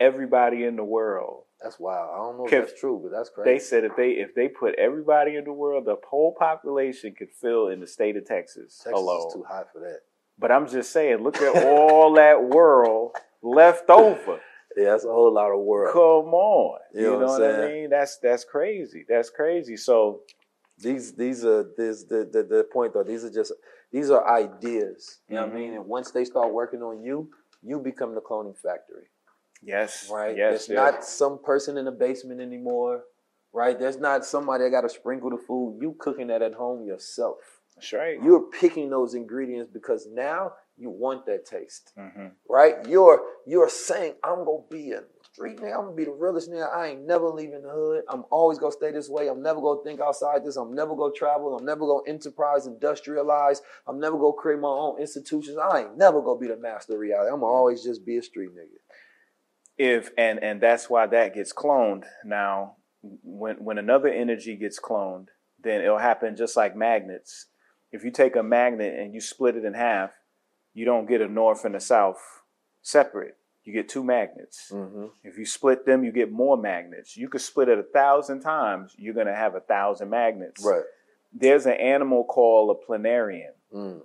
Everybody 0.00 0.64
in 0.64 0.76
the 0.76 0.84
world. 0.84 1.42
That's 1.62 1.78
wild. 1.78 2.10
I 2.12 2.16
don't 2.18 2.36
know 2.38 2.44
if 2.44 2.50
that's 2.50 2.78
true, 2.78 3.00
but 3.02 3.16
that's 3.16 3.30
crazy. 3.30 3.50
They 3.52 3.58
said 3.58 3.84
if 3.84 3.96
they 3.96 4.10
if 4.10 4.34
they 4.34 4.48
put 4.48 4.74
everybody 4.78 5.36
in 5.36 5.44
the 5.44 5.52
world, 5.52 5.86
the 5.86 5.96
whole 6.08 6.34
population 6.38 7.14
could 7.16 7.30
fill 7.30 7.68
in 7.68 7.80
the 7.80 7.86
state 7.86 8.16
of 8.16 8.26
Texas, 8.26 8.76
Texas 8.84 8.92
alone. 8.92 9.28
is 9.28 9.34
too 9.34 9.44
high 9.48 9.62
for 9.72 9.78
that. 9.80 10.00
But 10.38 10.50
I'm 10.50 10.68
just 10.68 10.90
saying, 10.92 11.18
look 11.22 11.36
at 11.40 11.64
all 11.64 12.12
that 12.16 12.42
world 12.42 13.12
left 13.42 13.88
over. 13.88 14.40
Yeah, 14.76 14.90
that's 14.90 15.04
a 15.04 15.08
whole 15.08 15.32
lot 15.32 15.52
of 15.52 15.60
world. 15.60 15.92
Come 15.94 16.34
on, 16.34 16.80
You 16.92 17.00
you 17.02 17.10
know 17.12 17.20
know, 17.20 17.26
what 17.26 17.40
what 17.40 17.64
I 17.64 17.68
mean? 17.72 17.90
That's 17.90 18.18
that's 18.18 18.44
crazy. 18.44 19.06
That's 19.08 19.30
crazy. 19.30 19.76
So 19.76 20.20
These 20.78 21.12
these 21.14 21.44
are 21.44 21.64
this 21.76 22.02
the, 22.04 22.28
the 22.30 22.42
the 22.42 22.66
point 22.70 22.92
though. 22.92 23.04
These 23.04 23.24
are 23.24 23.30
just 23.30 23.52
these 23.94 24.10
are 24.10 24.28
ideas. 24.28 25.20
You 25.28 25.36
know 25.36 25.42
what 25.42 25.50
I 25.50 25.52
Mhm. 25.52 25.60
mean? 25.60 25.74
And 25.74 25.86
once 25.86 26.10
they 26.10 26.24
start 26.24 26.52
working 26.52 26.82
on 26.82 27.02
you, 27.04 27.30
you 27.62 27.78
become 27.78 28.14
the 28.14 28.20
cloning 28.20 28.56
factory. 28.58 29.06
yes, 29.62 30.10
Right? 30.10 30.36
yes, 30.36 30.50
There's 30.50 30.68
yes. 30.68 30.76
not 30.92 31.04
some 31.04 31.38
person 31.38 31.78
in 31.78 31.84
the 31.86 31.92
basement 32.06 32.40
anymore. 32.40 33.04
Right? 33.52 33.78
There's 33.78 33.98
not 33.98 34.24
somebody 34.26 34.64
that 34.64 34.70
got 34.70 34.80
to 34.82 34.88
sprinkle 34.88 35.30
the 35.30 35.38
food. 35.38 35.78
You 35.80 35.94
cooking 35.98 36.26
that 36.26 36.42
at 36.42 36.54
home 36.54 36.84
yourself. 36.84 37.38
That's 37.76 37.92
right. 37.92 38.20
You're 38.22 38.42
picking 38.62 38.90
those 38.90 39.14
ingredients 39.14 39.70
because 39.72 40.06
now 40.08 40.52
you 40.76 40.90
want 40.90 41.24
that 41.26 41.46
taste. 41.46 41.92
hmm 41.96 42.26
right? 42.48 42.74
You're 42.88 43.22
you're 43.46 43.68
saying 43.70 44.14
I'm 44.24 44.44
gonna 44.44 44.68
be 44.68 44.90
a 44.92 45.02
street 45.34 45.58
nigga. 45.58 45.74
I'm 45.74 45.86
gonna 45.86 45.96
be 45.96 46.06
the 46.06 46.12
realest 46.12 46.50
nigga. 46.50 46.72
I 46.74 46.88
ain't 46.88 47.06
never 47.06 47.28
leaving 47.28 47.62
the 47.62 47.70
hood. 47.70 48.04
I'm 48.08 48.24
always 48.30 48.58
gonna 48.58 48.72
stay 48.72 48.92
this 48.92 49.10
way. 49.10 49.28
I'm 49.28 49.42
never 49.42 49.60
gonna 49.60 49.82
think 49.84 50.00
outside 50.00 50.44
this. 50.44 50.56
I'm 50.56 50.74
never 50.74 50.96
gonna 50.96 51.14
travel. 51.14 51.56
I'm 51.58 51.66
never 51.66 51.80
gonna 51.80 52.08
enterprise, 52.08 52.68
industrialize. 52.68 53.60
I'm 53.88 54.00
never 54.00 54.18
gonna 54.18 54.34
create 54.34 54.60
my 54.60 54.68
own 54.68 55.00
institutions. 55.00 55.58
I 55.58 55.80
ain't 55.82 55.98
never 55.98 56.22
gonna 56.22 56.40
be 56.40 56.48
the 56.48 56.56
master 56.58 56.94
of 56.94 57.00
reality. 57.00 57.32
I'm 57.32 57.40
gonna 57.40 57.52
always 57.52 57.82
just 57.84 58.06
be 58.06 58.18
a 58.18 58.22
street 58.22 58.50
nigga. 58.50 58.78
if 59.78 60.10
and 60.18 60.42
and 60.42 60.60
that's 60.60 60.88
why 60.90 61.06
that 61.06 61.34
gets 61.34 61.52
cloned 61.52 62.04
now 62.24 62.76
when 63.24 63.56
when 63.64 63.78
another 63.78 64.08
energy 64.08 64.56
gets 64.56 64.80
cloned 64.80 65.28
then 65.62 65.80
it'll 65.82 65.98
happen 65.98 66.36
just 66.36 66.56
like 66.56 66.76
magnets 66.76 67.46
if 67.92 68.04
you 68.04 68.10
take 68.12 68.36
a 68.36 68.42
magnet 68.42 68.98
and 68.98 69.14
you 69.14 69.20
split 69.20 69.56
it 69.56 69.64
in 69.64 69.74
half 69.74 70.10
you 70.74 70.84
don't 70.84 71.08
get 71.08 71.20
a 71.20 71.28
north 71.28 71.64
and 71.64 71.76
a 71.76 71.80
south 71.80 72.22
separate 72.82 73.36
you 73.64 73.72
get 73.72 73.88
two 73.88 74.04
magnets 74.04 74.70
Mm-hmm. 74.72 75.06
if 75.22 75.38
you 75.38 75.46
split 75.46 75.86
them 75.86 76.04
you 76.04 76.12
get 76.12 76.30
more 76.32 76.56
magnets 76.56 77.16
you 77.16 77.28
could 77.28 77.40
split 77.40 77.68
it 77.68 77.78
a 77.78 77.82
thousand 77.82 78.40
times 78.40 78.94
you're 78.98 79.14
going 79.14 79.26
to 79.26 79.34
have 79.34 79.54
a 79.54 79.60
thousand 79.60 80.10
magnets 80.10 80.64
Right. 80.64 80.82
there's 81.32 81.66
an 81.66 81.72
animal 81.74 82.24
called 82.24 82.76
a 82.76 82.86
planarian 82.92 83.52
Mm. 83.74 84.02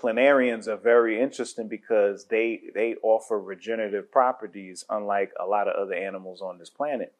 planarians 0.00 0.66
are 0.66 0.76
very 0.76 1.20
interesting 1.20 1.68
because 1.68 2.24
they 2.26 2.60
they 2.74 2.94
offer 3.02 3.38
regenerative 3.38 4.10
properties 4.10 4.84
unlike 4.90 5.32
a 5.38 5.46
lot 5.46 5.68
of 5.68 5.74
other 5.80 5.94
animals 5.94 6.40
on 6.40 6.58
this 6.58 6.70
planet 6.70 7.12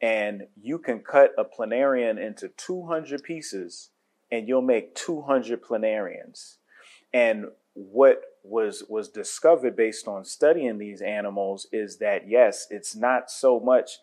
and 0.00 0.46
you 0.60 0.78
can 0.78 1.00
cut 1.00 1.32
a 1.38 1.44
planarian 1.44 2.18
into 2.22 2.48
200 2.48 3.22
pieces 3.22 3.90
and 4.30 4.46
you'll 4.48 4.60
make 4.60 4.94
200 4.94 5.62
planarians. 5.62 6.56
And 7.14 7.46
what 7.76 8.22
was 8.42 8.84
was 8.88 9.08
discovered 9.08 9.76
based 9.76 10.08
on 10.08 10.24
studying 10.24 10.78
these 10.78 11.02
animals 11.02 11.66
is 11.72 11.98
that 11.98 12.28
yes, 12.28 12.66
it's 12.70 12.96
not 12.96 13.30
so 13.30 13.60
much 13.60 13.98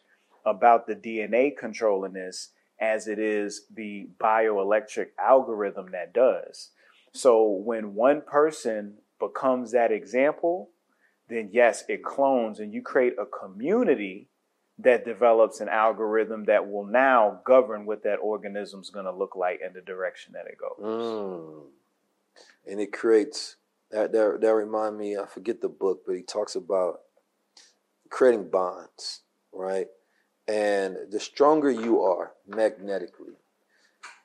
about 0.45 0.85
the 0.87 0.95
DNA 0.95 1.55
controlling 1.55 2.13
this 2.13 2.49
as 2.79 3.07
it 3.07 3.17
is 3.17 3.65
the 3.73 4.09
bioelectric 4.19 5.07
algorithm 5.17 5.91
that 5.91 6.13
does. 6.13 6.71
So 7.13 7.47
when 7.47 7.95
one 7.95 8.21
person 8.21 8.95
becomes 9.19 9.71
that 9.71 9.91
example, 9.91 10.69
then 11.29 11.49
yes, 11.51 11.83
it 11.87 12.03
clones 12.03 12.59
and 12.59 12.73
you 12.73 12.81
create 12.81 13.13
a 13.17 13.25
community 13.25 14.27
that 14.79 15.05
develops 15.05 15.61
an 15.61 15.69
algorithm 15.69 16.45
that 16.45 16.69
will 16.69 16.85
now 16.85 17.39
govern 17.45 17.85
what 17.85 18.03
that 18.03 18.17
organism 18.17 18.81
is 18.81 18.89
going 18.89 19.05
to 19.05 19.11
look 19.11 19.35
like 19.35 19.61
and 19.63 19.73
the 19.73 19.81
direction 19.81 20.33
that 20.33 20.47
it 20.47 20.57
goes. 20.57 20.83
Mm. 20.83 21.61
And 22.67 22.81
it 22.81 22.91
creates 22.91 23.57
that, 23.93 24.11
that 24.11 24.41
that 24.41 24.53
remind 24.53 24.97
me. 24.97 25.17
I 25.17 25.25
forget 25.25 25.61
the 25.61 25.69
book, 25.69 26.01
but 26.05 26.15
he 26.15 26.23
talks 26.23 26.55
about 26.55 26.99
creating 28.09 28.49
bonds, 28.49 29.21
right? 29.53 29.87
And 30.47 30.97
the 31.09 31.19
stronger 31.19 31.71
you 31.71 32.01
are 32.01 32.33
magnetically, 32.47 33.35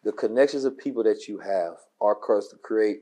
the 0.02 0.12
connections 0.12 0.64
of 0.64 0.76
people 0.76 1.04
that 1.04 1.28
you 1.28 1.38
have 1.38 1.74
are 2.00 2.14
caused 2.14 2.50
to 2.50 2.56
create 2.56 3.00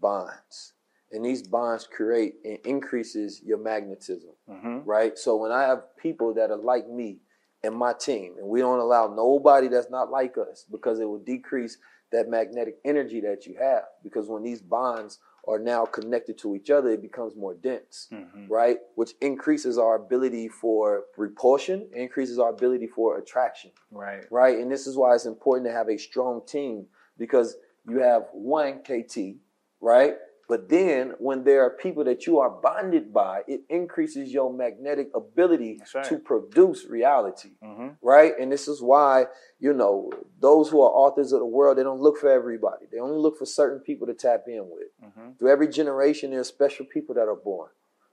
bonds 0.00 0.74
and 1.12 1.24
these 1.24 1.46
bonds 1.46 1.88
create 1.90 2.34
and 2.44 2.58
increases 2.64 3.40
your 3.44 3.58
magnetism 3.58 4.30
mm-hmm. 4.48 4.78
right 4.84 5.18
so 5.18 5.36
when 5.36 5.50
i 5.50 5.62
have 5.62 5.82
people 6.00 6.34
that 6.34 6.50
are 6.50 6.56
like 6.56 6.88
me 6.88 7.18
and 7.64 7.74
my 7.74 7.92
team 7.92 8.34
and 8.38 8.46
we 8.46 8.60
don't 8.60 8.78
allow 8.78 9.06
nobody 9.08 9.68
that's 9.68 9.90
not 9.90 10.10
like 10.10 10.36
us 10.38 10.64
because 10.70 11.00
it 11.00 11.04
will 11.04 11.18
decrease 11.18 11.78
that 12.12 12.28
magnetic 12.28 12.76
energy 12.84 13.20
that 13.20 13.46
you 13.46 13.56
have 13.58 13.84
because 14.02 14.28
when 14.28 14.42
these 14.42 14.62
bonds 14.62 15.18
are 15.48 15.58
now 15.58 15.84
connected 15.84 16.36
to 16.38 16.54
each 16.54 16.70
other 16.70 16.90
it 16.90 17.02
becomes 17.02 17.34
more 17.36 17.54
dense 17.54 18.08
mm-hmm. 18.12 18.46
right? 18.48 18.78
Which 18.94 19.12
increases 19.20 19.78
our 19.78 19.96
ability 19.96 20.48
for 20.48 21.04
repulsion 21.16 21.88
increases 21.94 22.38
our 22.38 22.50
ability 22.50 22.86
for 22.86 23.18
attraction 23.18 23.70
right. 23.90 24.24
right? 24.30 24.58
And 24.58 24.70
this 24.70 24.86
is 24.86 24.96
why 24.96 25.14
it's 25.14 25.26
important 25.26 25.68
to 25.68 25.72
have 25.72 25.88
a 25.88 25.96
strong 25.98 26.42
team 26.46 26.86
because 27.18 27.56
you 27.88 28.00
have 28.00 28.26
one 28.32 28.80
kt 28.82 29.36
right 29.80 30.16
but 30.48 30.70
then, 30.70 31.12
when 31.18 31.44
there 31.44 31.62
are 31.62 31.68
people 31.68 32.04
that 32.04 32.26
you 32.26 32.38
are 32.38 32.48
bonded 32.48 33.12
by, 33.12 33.42
it 33.46 33.60
increases 33.68 34.32
your 34.32 34.50
magnetic 34.50 35.10
ability 35.14 35.78
right. 35.94 36.04
to 36.04 36.18
produce 36.18 36.86
reality, 36.88 37.50
mm-hmm. 37.62 37.88
right? 38.00 38.32
And 38.40 38.50
this 38.50 38.66
is 38.66 38.80
why, 38.80 39.26
you 39.60 39.74
know, 39.74 40.10
those 40.40 40.70
who 40.70 40.80
are 40.80 40.88
authors 40.90 41.32
of 41.32 41.40
the 41.40 41.46
world, 41.46 41.76
they 41.76 41.82
don't 41.82 42.00
look 42.00 42.16
for 42.16 42.30
everybody. 42.30 42.86
They 42.90 42.98
only 42.98 43.18
look 43.18 43.36
for 43.36 43.44
certain 43.44 43.80
people 43.80 44.06
to 44.06 44.14
tap 44.14 44.44
in 44.46 44.70
with. 44.70 44.88
Mm-hmm. 45.04 45.32
Through 45.38 45.50
every 45.50 45.68
generation, 45.68 46.30
there 46.30 46.40
are 46.40 46.44
special 46.44 46.86
people 46.86 47.14
that 47.16 47.28
are 47.28 47.36
born, 47.36 47.68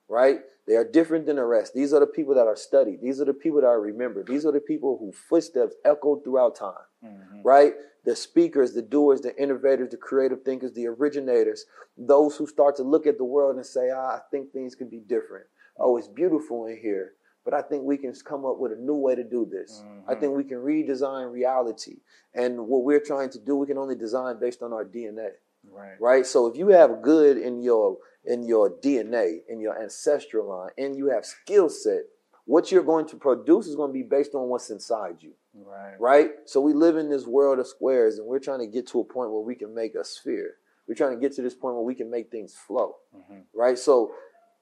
right? 0.10 0.40
They 0.68 0.76
are 0.76 0.90
different 0.90 1.28
than 1.28 1.36
the 1.36 1.46
rest. 1.46 1.74
These 1.74 1.94
are 1.94 2.00
the 2.00 2.08
people 2.08 2.34
that 2.36 2.48
are 2.48 2.56
studied. 2.56 3.02
These 3.02 3.22
are 3.22 3.26
the 3.26 3.34
people 3.34 3.62
that 3.62 3.68
are 3.68 3.80
remembered. 3.80 4.28
These 4.28 4.46
are 4.46 4.52
the 4.52 4.60
people 4.60 4.98
whose 5.00 5.16
footsteps 5.30 5.76
echoed 5.86 6.24
throughout 6.24 6.56
time, 6.56 6.74
mm-hmm. 7.04 7.42
right? 7.44 7.74
the 8.06 8.16
speakers, 8.16 8.74
the 8.74 8.82
doers, 8.82 9.22
the 9.22 9.36
innovators, 9.42 9.90
the 9.90 9.98
creative 9.98 10.44
thinkers, 10.44 10.72
the 10.74 10.88
originators, 10.88 11.66
those 11.98 12.38
who 12.38 12.48
start 12.48 12.76
to 12.78 12.84
look 12.84 13.08
at 13.08 13.18
the 13.18 13.26
world 13.26 13.56
and 13.56 13.66
say, 13.66 13.90
ah, 13.94 14.16
I 14.16 14.20
think 14.32 14.52
things 14.52 14.76
could 14.76 14.92
be 14.92 15.00
different. 15.00 15.48
Oh, 15.78 15.98
it's 15.98 16.08
beautiful 16.08 16.68
in 16.68 16.78
here, 16.78 17.14
but 17.44 17.54
I 17.54 17.62
think 17.62 17.84
we 17.84 17.98
can 17.98 18.14
come 18.24 18.46
up 18.46 18.60
with 18.60 18.72
a 18.72 18.76
new 18.76 18.96
way 18.96 19.16
to 19.16 19.24
do 19.24 19.46
this. 19.52 19.84
Mm-hmm. 19.84 20.10
I 20.10 20.16
think 20.16 20.38
we 20.38 20.44
can 20.44 20.58
redesign 20.58 21.32
reality. 21.32 21.98
And 22.34 22.68
what 22.68 22.84
we're 22.84 23.02
trying 23.02 23.32
to 23.32 23.40
do, 23.40 23.58
we 23.58 23.68
can 23.68 23.78
only 23.78 23.96
design 23.96 24.40
based 24.40 24.62
on 24.62 24.72
our 24.72 24.86
DNA. 24.86 25.30
Right. 25.76 26.00
Right? 26.00 26.26
So 26.26 26.48
if 26.48 26.58
you 26.58 26.70
have 26.70 27.02
good 27.02 27.38
in 27.38 27.62
your 27.62 27.98
in 28.26 28.44
your 28.44 28.72
DNA, 28.72 29.40
in 29.48 29.60
your 29.60 29.82
ancestral 29.82 30.50
line, 30.50 30.72
and 30.78 30.96
you 30.96 31.10
have 31.10 31.26
skill 31.26 31.70
set, 31.70 32.04
what 32.46 32.72
you're 32.72 32.84
going 32.84 33.08
to 33.08 33.18
produce 33.18 33.68
is 33.68 33.76
going 33.76 33.90
to 33.90 33.94
be 33.94 34.04
based 34.04 34.34
on 34.34 34.48
what's 34.50 34.70
inside 34.70 35.18
you. 35.20 35.34
Right. 35.54 35.96
Right? 36.00 36.30
So 36.46 36.62
we 36.62 36.74
live 36.74 36.98
in 36.98 37.10
this 37.10 37.26
world 37.26 37.60
of 37.60 37.68
squares 37.68 38.18
and 38.18 38.28
we're 38.28 38.40
trying 38.40 38.60
to 38.60 38.68
get 38.68 38.88
to 38.88 39.00
a 39.00 39.04
point 39.04 39.32
where 39.32 39.42
we 39.42 39.56
can 39.56 39.74
make 39.74 39.96
a 39.96 40.04
sphere. 40.04 40.56
We're 40.88 40.96
trying 40.96 41.16
to 41.16 41.20
get 41.20 41.36
to 41.36 41.42
this 41.42 41.56
point 41.56 41.76
where 41.76 41.84
we 41.84 41.96
can 41.96 42.12
make 42.12 42.30
things 42.30 42.54
flow. 42.54 42.96
Mm-hmm. 43.16 43.42
Right? 43.54 43.78
So 43.78 44.12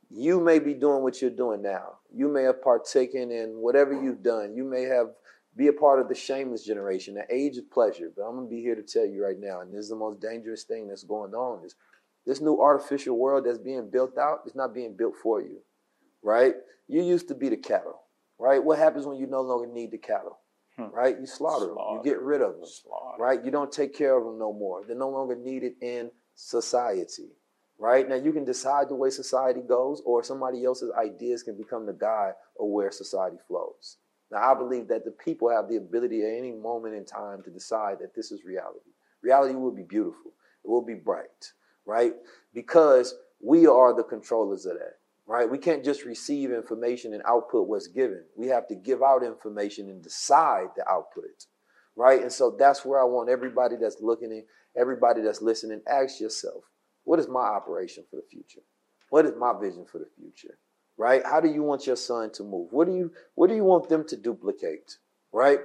you 0.10 0.40
may 0.40 0.60
be 0.60 0.74
doing 0.74 1.04
what 1.04 1.22
you're 1.22 1.32
doing 1.32 1.62
now. 1.62 1.96
You 2.14 2.28
may 2.28 2.44
have 2.44 2.62
partaken 2.62 3.32
in 3.32 3.58
whatever 3.58 3.94
you've 3.94 4.24
done. 4.24 4.56
You 4.56 4.64
may 4.64 4.84
have 4.84 5.08
be 5.56 5.68
a 5.68 5.74
part 5.74 6.00
of 6.00 6.08
the 6.10 6.16
shameless 6.16 6.66
generation, 6.66 7.14
the 7.14 7.26
age 7.30 7.58
of 7.58 7.70
pleasure. 7.72 8.12
But 8.16 8.24
I'm 8.24 8.36
gonna 8.36 8.48
be 8.48 8.62
here 8.62 8.76
to 8.76 8.82
tell 8.82 9.06
you 9.06 9.24
right 9.24 9.40
now, 9.40 9.62
and 9.62 9.72
this 9.72 9.82
is 9.82 9.90
the 9.90 9.96
most 9.96 10.20
dangerous 10.20 10.64
thing 10.64 10.88
that's 10.88 11.04
going 11.04 11.34
on, 11.34 11.64
is 11.66 11.76
this 12.26 12.42
new 12.42 12.60
artificial 12.62 13.18
world 13.18 13.46
that's 13.46 13.58
being 13.58 13.90
built 13.90 14.18
out 14.18 14.40
is 14.46 14.56
not 14.56 14.74
being 14.74 14.96
built 14.96 15.16
for 15.22 15.42
you. 15.42 15.60
Right? 16.24 16.56
You 16.88 17.04
used 17.04 17.28
to 17.28 17.36
be 17.36 17.50
the 17.50 17.58
cattle. 17.58 18.00
Right? 18.40 18.64
What 18.64 18.80
happens 18.80 19.06
when 19.06 19.18
you 19.18 19.28
no 19.28 19.42
longer 19.42 19.68
need 19.72 19.92
the 19.92 19.98
cattle? 19.98 20.40
Hmm. 20.78 20.86
right? 20.92 21.20
You 21.20 21.28
slaughter, 21.28 21.68
them, 21.68 21.78
you 21.78 22.02
get 22.04 22.20
rid 22.20 22.42
of 22.42 22.54
them, 22.54 22.66
Slaughter. 22.66 23.22
right? 23.22 23.46
You 23.46 23.52
don't 23.52 23.72
take 23.72 23.94
care 23.96 24.18
of 24.18 24.26
them 24.26 24.40
no 24.40 24.52
more. 24.52 24.82
They're 24.84 24.96
no 24.96 25.10
longer 25.10 25.36
needed 25.36 25.74
in 25.82 26.10
society, 26.34 27.30
right? 27.78 28.10
Now 28.10 28.16
you 28.16 28.32
can 28.32 28.44
decide 28.44 28.90
the 28.90 28.96
way 28.96 29.12
society 29.12 29.62
goes, 29.62 30.02
or 30.04 30.24
somebody 30.24 30.66
else's 30.66 30.92
ideas 30.98 31.44
can 31.44 31.56
become 31.58 31.86
the 31.86 31.94
guide 31.94 32.34
of 32.60 32.68
where 32.70 32.92
society 32.92 33.38
flows. 33.48 33.98
Now 34.34 34.52
I 34.52 34.58
believe 34.58 34.88
that 34.90 35.06
the 35.06 35.12
people 35.12 35.50
have 35.50 35.70
the 35.70 35.78
ability 35.78 36.24
at 36.24 36.38
any 36.38 36.52
moment 36.52 36.96
in 36.96 37.06
time 37.06 37.42
to 37.44 37.50
decide 37.50 37.98
that 38.00 38.16
this 38.16 38.32
is 38.32 38.44
reality. 38.44 38.92
Reality 39.22 39.56
will 39.56 39.72
be 39.72 39.84
beautiful. 39.84 40.34
It 40.64 40.70
will 40.70 40.86
be 40.86 40.96
bright, 40.96 41.54
right? 41.86 42.14
Because 42.54 43.16
we 43.42 43.68
are 43.68 43.96
the 43.96 44.04
controllers 44.04 44.66
of 44.66 44.74
that 44.74 44.98
right? 45.26 45.50
We 45.50 45.58
can't 45.58 45.84
just 45.84 46.06
receive 46.06 46.52
information 46.52 47.14
and 47.14 47.24
output 47.26 47.68
what's 47.68 47.88
given. 47.88 48.24
We 48.36 48.48
have 48.48 48.68
to 48.68 48.76
give 48.76 49.02
out 49.02 49.24
information 49.24 49.90
and 49.90 50.02
decide 50.02 50.68
the 50.76 50.88
output, 50.90 51.46
right? 51.96 52.22
And 52.22 52.32
so 52.32 52.56
that's 52.58 52.84
where 52.84 53.00
I 53.00 53.06
want 53.06 53.30
everybody 53.30 53.76
that's 53.80 54.02
looking 54.02 54.32
in, 54.32 54.44
everybody 54.78 55.22
that's 55.22 55.42
listening, 55.42 55.82
ask 55.90 56.20
yourself, 56.20 56.64
what 57.06 57.20
is 57.20 57.28
my 57.28 57.42
operation 57.42 58.04
for 58.10 58.18
the 58.18 58.28
future? 58.30 58.62
What 59.10 59.26
is 59.26 59.34
my 59.38 59.54
vision 59.60 59.86
for 59.86 60.00
the 60.00 60.08
future? 60.18 60.58
Right? 60.98 61.26
How 61.26 61.40
do 61.40 61.50
you 61.50 61.64
want 61.64 61.88
your 61.88 61.96
son 61.96 62.32
to 62.34 62.44
move? 62.44 62.70
What 62.72 62.88
do 62.88 62.96
you 62.96 63.12
what 63.36 63.50
do 63.50 63.56
you 63.56 63.64
want 63.64 63.90
them 63.90 64.06
to 64.08 64.16
duplicate? 64.16 64.98
Right? 65.32 65.60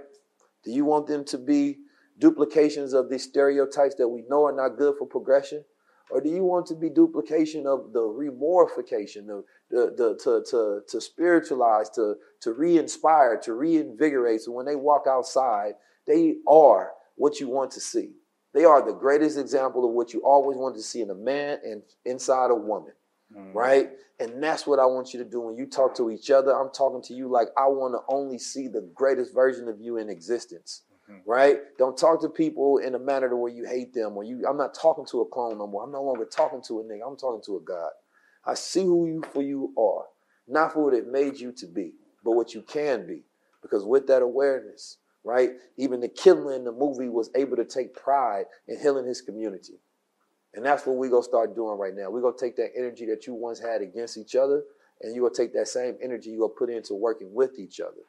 Do 0.64 0.70
you 0.70 0.84
want 0.84 1.06
them 1.06 1.24
to 1.26 1.38
be 1.38 1.78
duplications 2.18 2.92
of 2.92 3.10
these 3.10 3.24
stereotypes 3.24 3.94
that 3.96 4.08
we 4.08 4.24
know 4.28 4.46
are 4.46 4.56
not 4.56 4.78
good 4.78 4.96
for 4.98 5.06
progression? 5.06 5.64
Or 6.10 6.20
do 6.20 6.30
you 6.30 6.42
want 6.42 6.66
to 6.66 6.74
be 6.74 6.88
duplication 6.88 7.66
of 7.66 7.92
the 7.92 8.00
remorphication, 8.00 9.26
the, 9.26 9.44
the, 9.70 9.94
the 9.96 10.18
to, 10.24 10.42
to, 10.50 10.80
to 10.88 11.00
spiritualize, 11.00 11.90
to, 11.90 12.14
to 12.40 12.52
re-inspire, 12.54 13.38
to 13.42 13.52
reinvigorate? 13.52 14.40
So 14.40 14.52
when 14.52 14.64
they 14.64 14.76
walk 14.76 15.04
outside, 15.06 15.74
they 16.06 16.36
are 16.48 16.92
what 17.16 17.40
you 17.40 17.48
want 17.48 17.72
to 17.72 17.80
see. 17.80 18.12
They 18.54 18.64
are 18.64 18.84
the 18.84 18.94
greatest 18.94 19.36
example 19.36 19.84
of 19.84 19.92
what 19.92 20.14
you 20.14 20.22
always 20.24 20.56
wanted 20.56 20.76
to 20.76 20.82
see 20.82 21.02
in 21.02 21.10
a 21.10 21.14
man 21.14 21.58
and 21.62 21.82
inside 22.06 22.50
a 22.50 22.54
woman. 22.54 22.92
Mm-hmm. 23.36 23.56
Right? 23.56 23.90
And 24.20 24.42
that's 24.42 24.66
what 24.66 24.78
I 24.78 24.86
want 24.86 25.12
you 25.12 25.22
to 25.22 25.28
do 25.28 25.40
when 25.40 25.56
you 25.56 25.66
talk 25.66 25.94
to 25.96 26.10
each 26.10 26.30
other. 26.30 26.52
I'm 26.52 26.70
talking 26.70 27.02
to 27.02 27.14
you 27.14 27.28
like 27.28 27.48
I 27.56 27.66
want 27.66 27.94
to 27.94 28.00
only 28.12 28.38
see 28.38 28.68
the 28.68 28.90
greatest 28.94 29.34
version 29.34 29.68
of 29.68 29.80
you 29.80 29.98
in 29.98 30.08
existence 30.08 30.82
right? 31.26 31.58
Don't 31.78 31.96
talk 31.96 32.20
to 32.22 32.28
people 32.28 32.78
in 32.78 32.94
a 32.94 32.98
manner 32.98 33.28
to 33.28 33.36
where 33.36 33.52
you 33.52 33.66
hate 33.66 33.94
them 33.94 34.16
or 34.16 34.24
you. 34.24 34.44
I'm 34.48 34.56
not 34.56 34.74
talking 34.74 35.06
to 35.06 35.20
a 35.22 35.26
clone 35.26 35.58
no 35.58 35.66
more. 35.66 35.84
I'm 35.84 35.92
no 35.92 36.02
longer 36.02 36.24
talking 36.24 36.62
to 36.68 36.80
a 36.80 36.84
nigga. 36.84 37.06
I'm 37.06 37.16
talking 37.16 37.42
to 37.46 37.56
a 37.56 37.60
God. 37.60 37.90
I 38.44 38.54
see 38.54 38.82
who 38.82 39.06
you 39.06 39.22
for 39.32 39.42
you 39.42 39.72
are, 39.78 40.04
not 40.46 40.72
for 40.72 40.84
what 40.84 40.94
it 40.94 41.08
made 41.08 41.38
you 41.38 41.52
to 41.52 41.66
be, 41.66 41.92
but 42.24 42.32
what 42.32 42.54
you 42.54 42.62
can 42.62 43.06
be. 43.06 43.22
Because 43.62 43.84
with 43.84 44.06
that 44.06 44.22
awareness, 44.22 44.98
right, 45.24 45.50
even 45.76 46.00
the 46.00 46.08
killer 46.08 46.54
in 46.54 46.64
the 46.64 46.72
movie 46.72 47.08
was 47.08 47.30
able 47.34 47.56
to 47.56 47.64
take 47.64 47.94
pride 47.94 48.44
in 48.66 48.78
healing 48.78 49.06
his 49.06 49.20
community. 49.20 49.74
And 50.54 50.64
that's 50.64 50.86
what 50.86 50.96
we're 50.96 51.10
gonna 51.10 51.22
start 51.22 51.54
doing 51.54 51.78
right 51.78 51.94
now. 51.94 52.10
We're 52.10 52.22
gonna 52.22 52.36
take 52.38 52.56
that 52.56 52.70
energy 52.76 53.06
that 53.06 53.26
you 53.26 53.34
once 53.34 53.58
had 53.60 53.82
against 53.82 54.16
each 54.16 54.34
other, 54.34 54.64
and 55.02 55.14
you're 55.14 55.28
gonna 55.28 55.36
take 55.36 55.54
that 55.54 55.68
same 55.68 55.96
energy 56.02 56.30
you're 56.30 56.48
gonna 56.48 56.58
put 56.58 56.70
into 56.70 56.94
working 56.94 57.32
with 57.34 57.58
each 57.58 57.80
other 57.80 58.02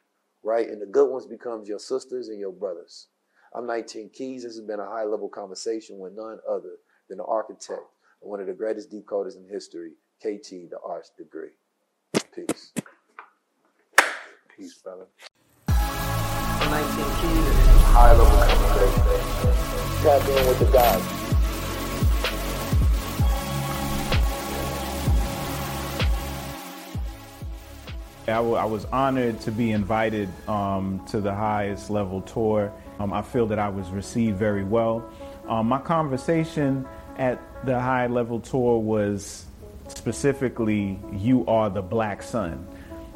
right? 0.43 0.69
And 0.69 0.82
the 0.82 0.85
good 0.85 1.09
ones 1.09 1.26
becomes 1.26 1.68
your 1.68 1.80
sisters 1.80 2.30
and 2.30 2.40
your 2.40 2.51
brothers. 2.51 3.08
I'm 3.53 3.66
19 3.66 4.11
Keys. 4.14 4.43
This 4.43 4.56
has 4.56 4.66
been 4.66 4.80
a 4.80 4.85
high 4.85 5.06
level 5.06 5.30
conversation 5.30 6.00
with 6.00 6.14
none 6.14 6.40
other 6.50 6.77
than 7.09 7.18
the 7.18 7.26
architect 7.26 7.82
and 8.22 8.30
one 8.30 8.40
of 8.40 8.48
the 8.48 8.53
greatest 8.53 8.92
decoders 8.92 9.35
in 9.35 9.48
history, 9.50 9.92
KT, 10.19 10.69
the 10.69 10.77
Arch 10.85 11.08
Degree. 11.18 11.50
Peace. 12.35 12.74
Peace, 14.56 14.77
brother. 14.84 15.08
19 15.68 17.06
Keys 17.06 17.69
high 17.92 18.11
level 18.11 18.26
conversation. 18.26 19.03
Tap 20.03 20.30
in 20.30 20.48
with 20.48 20.59
the 20.59 20.66
guys. 20.72 21.18
I, 28.32 28.40
was 28.40 28.85
honored 28.85 29.40
to 29.41 29.51
be 29.51 29.72
invited 29.72 30.30
um, 30.48 31.06
to 31.09 31.22
the 31.22 31.33
highest 31.33 31.90
level 31.90 32.22
tour. 32.22 32.72
Um, 32.99 33.14
I 33.14 33.22
feel 33.22 33.48
that 33.48 33.59
I 33.59 33.69
was 33.69 33.90
received 33.90 34.38
very 34.38 34.64
well. 34.64 35.09
Um, 35.48 35.67
my 35.67 35.80
conversation 35.80 36.88
at 37.17 37.40
the 37.66 37.80
high 37.80 38.08
level 38.08 38.40
tour 38.40 38.80
was 38.80 39.45
specifically, 39.88 40.99
You 41.11 41.45
Are 41.48 41.69
the 41.69 41.82
Black 41.82 42.22
Sun. 42.24 42.67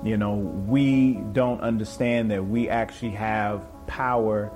You 0.03 0.17
know, 0.17 0.35
we 0.35 1.13
don't 1.31 1.61
understand 1.61 2.31
that 2.31 2.45
we 2.45 2.67
actually 2.67 3.11
have 3.11 3.61
power 3.87 4.51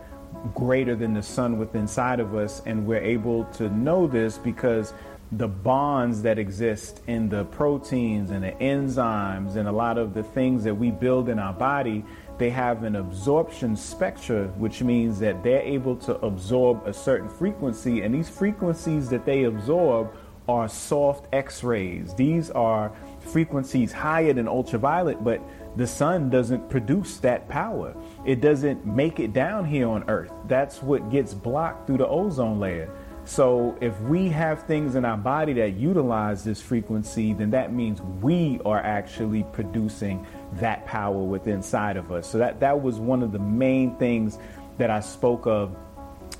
greater 0.53 0.95
than 0.95 1.14
the 1.14 1.24
sun 1.24 1.58
within 1.58 1.82
inside 1.82 2.19
of 2.19 2.36
us, 2.36 2.61
and 2.66 2.86
we're 2.86 3.02
able 3.02 3.45
to 3.45 3.69
know 3.69 4.08
this 4.08 4.38
because 4.38 4.94
the 5.34 5.48
bonds 5.48 6.22
that 6.22 6.40
exist 6.40 7.02
in 7.08 7.28
the 7.28 7.44
proteins 7.46 8.32
and 8.32 8.44
the 8.44 8.52
enzymes 8.54 9.58
and 9.58 9.68
a 9.68 9.72
lot 9.72 9.98
of 9.98 10.14
the 10.14 10.24
things 10.24 10.64
that 10.64 10.74
we 10.74 10.90
build 10.90 11.28
in 11.28 11.38
our 11.38 11.52
body 11.52 12.04
they 12.38 12.50
have 12.50 12.84
an 12.84 12.96
absorption 12.96 13.76
spectra 13.76 14.48
which 14.58 14.82
means 14.82 15.20
that 15.20 15.44
they're 15.44 15.62
able 15.64 15.98
to 15.98 16.16
absorb 16.20 16.82
a 16.88 16.94
certain 16.94 17.28
frequency 17.28 18.04
and 18.04 18.16
these 18.16 18.30
frequencies 18.30 19.10
that 19.10 19.26
they 19.26 19.44
absorb 19.44 20.16
are 20.48 20.70
soft 20.70 21.28
x-rays. 21.34 22.14
These 22.14 22.52
are 22.52 22.94
frequencies 23.20 23.92
higher 23.92 24.32
than 24.32 24.48
ultraviolet 24.48 25.22
but 25.24 25.42
the 25.76 25.86
sun 25.86 26.30
doesn't 26.30 26.70
produce 26.70 27.18
that 27.18 27.50
power. 27.50 27.94
It 28.26 28.40
doesn't 28.40 28.86
make 28.86 29.20
it 29.20 29.34
down 29.34 29.66
here 29.66 29.90
on 29.90 30.10
earth. 30.10 30.32
That's 30.48 30.82
what 30.82 31.12
gets 31.12 31.34
blocked 31.34 31.86
through 31.86 31.98
the 31.98 32.08
ozone 32.08 32.60
layer 32.62 32.90
so 33.28 33.78
if 33.82 34.00
we 34.02 34.30
have 34.30 34.64
things 34.64 34.96
in 34.96 35.04
our 35.04 35.18
body 35.18 35.52
that 35.54 35.74
utilize 35.74 36.46
this 36.46 36.62
frequency, 36.62 37.34
then 37.34 37.50
that 37.52 37.74
means 37.74 38.02
we 38.02 38.62
are 38.64 38.80
actually 38.80 39.44
producing 39.52 40.26
that 40.54 40.86
power 40.86 41.22
within 41.22 41.56
inside 41.56 41.98
of 41.98 42.10
us. 42.10 42.26
So 42.26 42.38
that 42.38 42.62
that 42.62 42.82
was 42.82 43.00
one 43.00 43.22
of 43.22 43.34
the 43.34 43.40
main 43.40 43.98
things 43.98 44.40
that 44.78 44.90
I 44.90 45.02
spoke 45.02 45.46
of 45.46 45.76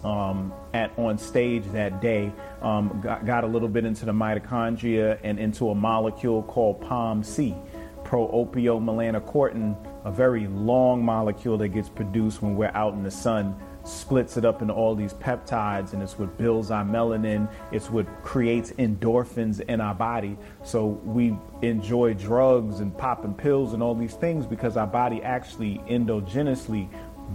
um, 0.06 0.54
at 0.74 0.98
on 0.98 1.18
stage 1.18 1.66
that 1.74 2.02
day. 2.02 2.32
Um, 2.62 3.02
got, 3.04 3.26
got, 3.26 3.44
a 3.44 3.48
little 3.48 3.68
bit 3.68 3.84
into 3.84 4.06
the 4.06 4.14
mitochondria 4.14 5.20
and 5.24 5.40
into 5.40 5.70
a 5.70 5.76
molecule 5.76 6.44
called 6.44 6.82
POMC, 6.82 7.62
pro-opiomelanocortin, 8.06 9.76
a 10.06 10.12
very 10.12 10.48
long 10.48 11.04
molecule 11.04 11.58
that 11.58 11.70
gets 11.70 11.90
produced 11.90 12.42
when 12.42 12.56
we're 12.56 12.72
out 12.74 12.94
in 12.94 13.04
the 13.04 13.12
sun 13.12 13.60
splits 13.88 14.38
it 14.38 14.46
up 14.46 14.62
into 14.62 14.74
all 14.74 14.96
these 14.96 15.14
peptides 15.14 15.94
and 15.94 16.04
it's 16.04 16.20
what 16.20 16.38
builds 16.38 16.72
our 16.72 16.84
melanin 16.84 17.48
it's 17.72 17.90
what 17.90 18.06
creates 18.24 18.72
endorphins 18.74 19.62
in 19.62 19.82
our 19.82 19.96
body. 19.96 20.38
So 20.64 20.86
we 20.86 21.38
enjoy 21.62 22.14
drugs 22.14 22.80
and 22.80 22.96
popping 22.98 23.34
pills 23.34 23.74
and 23.74 23.82
all 23.82 23.96
these 23.96 24.14
things 24.14 24.46
because 24.46 24.78
our 24.78 24.88
body 24.88 25.22
actually 25.24 25.80
endogenously 25.88 26.90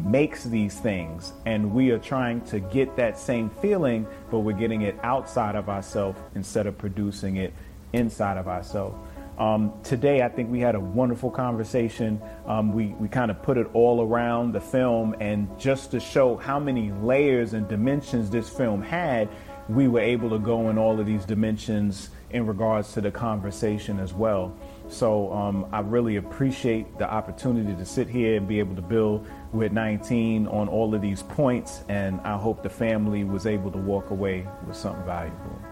makes 0.04 0.44
these 0.44 0.78
things. 0.78 1.32
And 1.44 1.72
we 1.72 1.90
are 1.90 1.98
trying 1.98 2.40
to 2.46 2.60
get 2.60 2.96
that 2.96 3.18
same 3.18 3.50
feeling 3.50 4.06
but 4.30 4.40
we're 4.40 4.52
getting 4.52 4.82
it 4.82 4.96
outside 5.02 5.54
of 5.54 5.68
ourselves 5.68 6.18
instead 6.34 6.66
of 6.66 6.78
producing 6.78 7.36
it 7.36 7.52
inside 7.92 8.38
of 8.38 8.48
ourselves 8.48 8.96
um, 9.38 9.72
today, 9.82 10.22
I 10.22 10.28
think 10.28 10.50
we 10.50 10.60
had 10.60 10.74
a 10.74 10.80
wonderful 10.80 11.30
conversation. 11.30 12.20
Um, 12.46 12.72
we 12.72 12.88
we 12.98 13.08
kind 13.08 13.30
of 13.30 13.42
put 13.42 13.56
it 13.56 13.66
all 13.72 14.02
around 14.02 14.52
the 14.52 14.60
film, 14.60 15.14
and 15.20 15.48
just 15.58 15.90
to 15.92 16.00
show 16.00 16.36
how 16.36 16.58
many 16.58 16.92
layers 16.92 17.54
and 17.54 17.66
dimensions 17.66 18.30
this 18.30 18.48
film 18.48 18.82
had, 18.82 19.28
we 19.68 19.88
were 19.88 20.00
able 20.00 20.28
to 20.30 20.38
go 20.38 20.68
in 20.68 20.76
all 20.76 21.00
of 21.00 21.06
these 21.06 21.24
dimensions 21.24 22.10
in 22.30 22.46
regards 22.46 22.92
to 22.92 23.00
the 23.00 23.10
conversation 23.10 23.98
as 24.00 24.12
well. 24.12 24.54
So 24.88 25.32
um, 25.32 25.66
I 25.72 25.80
really 25.80 26.16
appreciate 26.16 26.98
the 26.98 27.10
opportunity 27.10 27.74
to 27.74 27.84
sit 27.84 28.08
here 28.08 28.36
and 28.36 28.46
be 28.46 28.58
able 28.58 28.74
to 28.76 28.82
build 28.82 29.26
with 29.52 29.72
19 29.72 30.46
on 30.46 30.68
all 30.68 30.94
of 30.94 31.00
these 31.00 31.22
points, 31.22 31.84
and 31.88 32.20
I 32.20 32.36
hope 32.36 32.62
the 32.62 32.70
family 32.70 33.24
was 33.24 33.46
able 33.46 33.70
to 33.72 33.78
walk 33.78 34.10
away 34.10 34.46
with 34.66 34.76
something 34.76 35.04
valuable. 35.04 35.71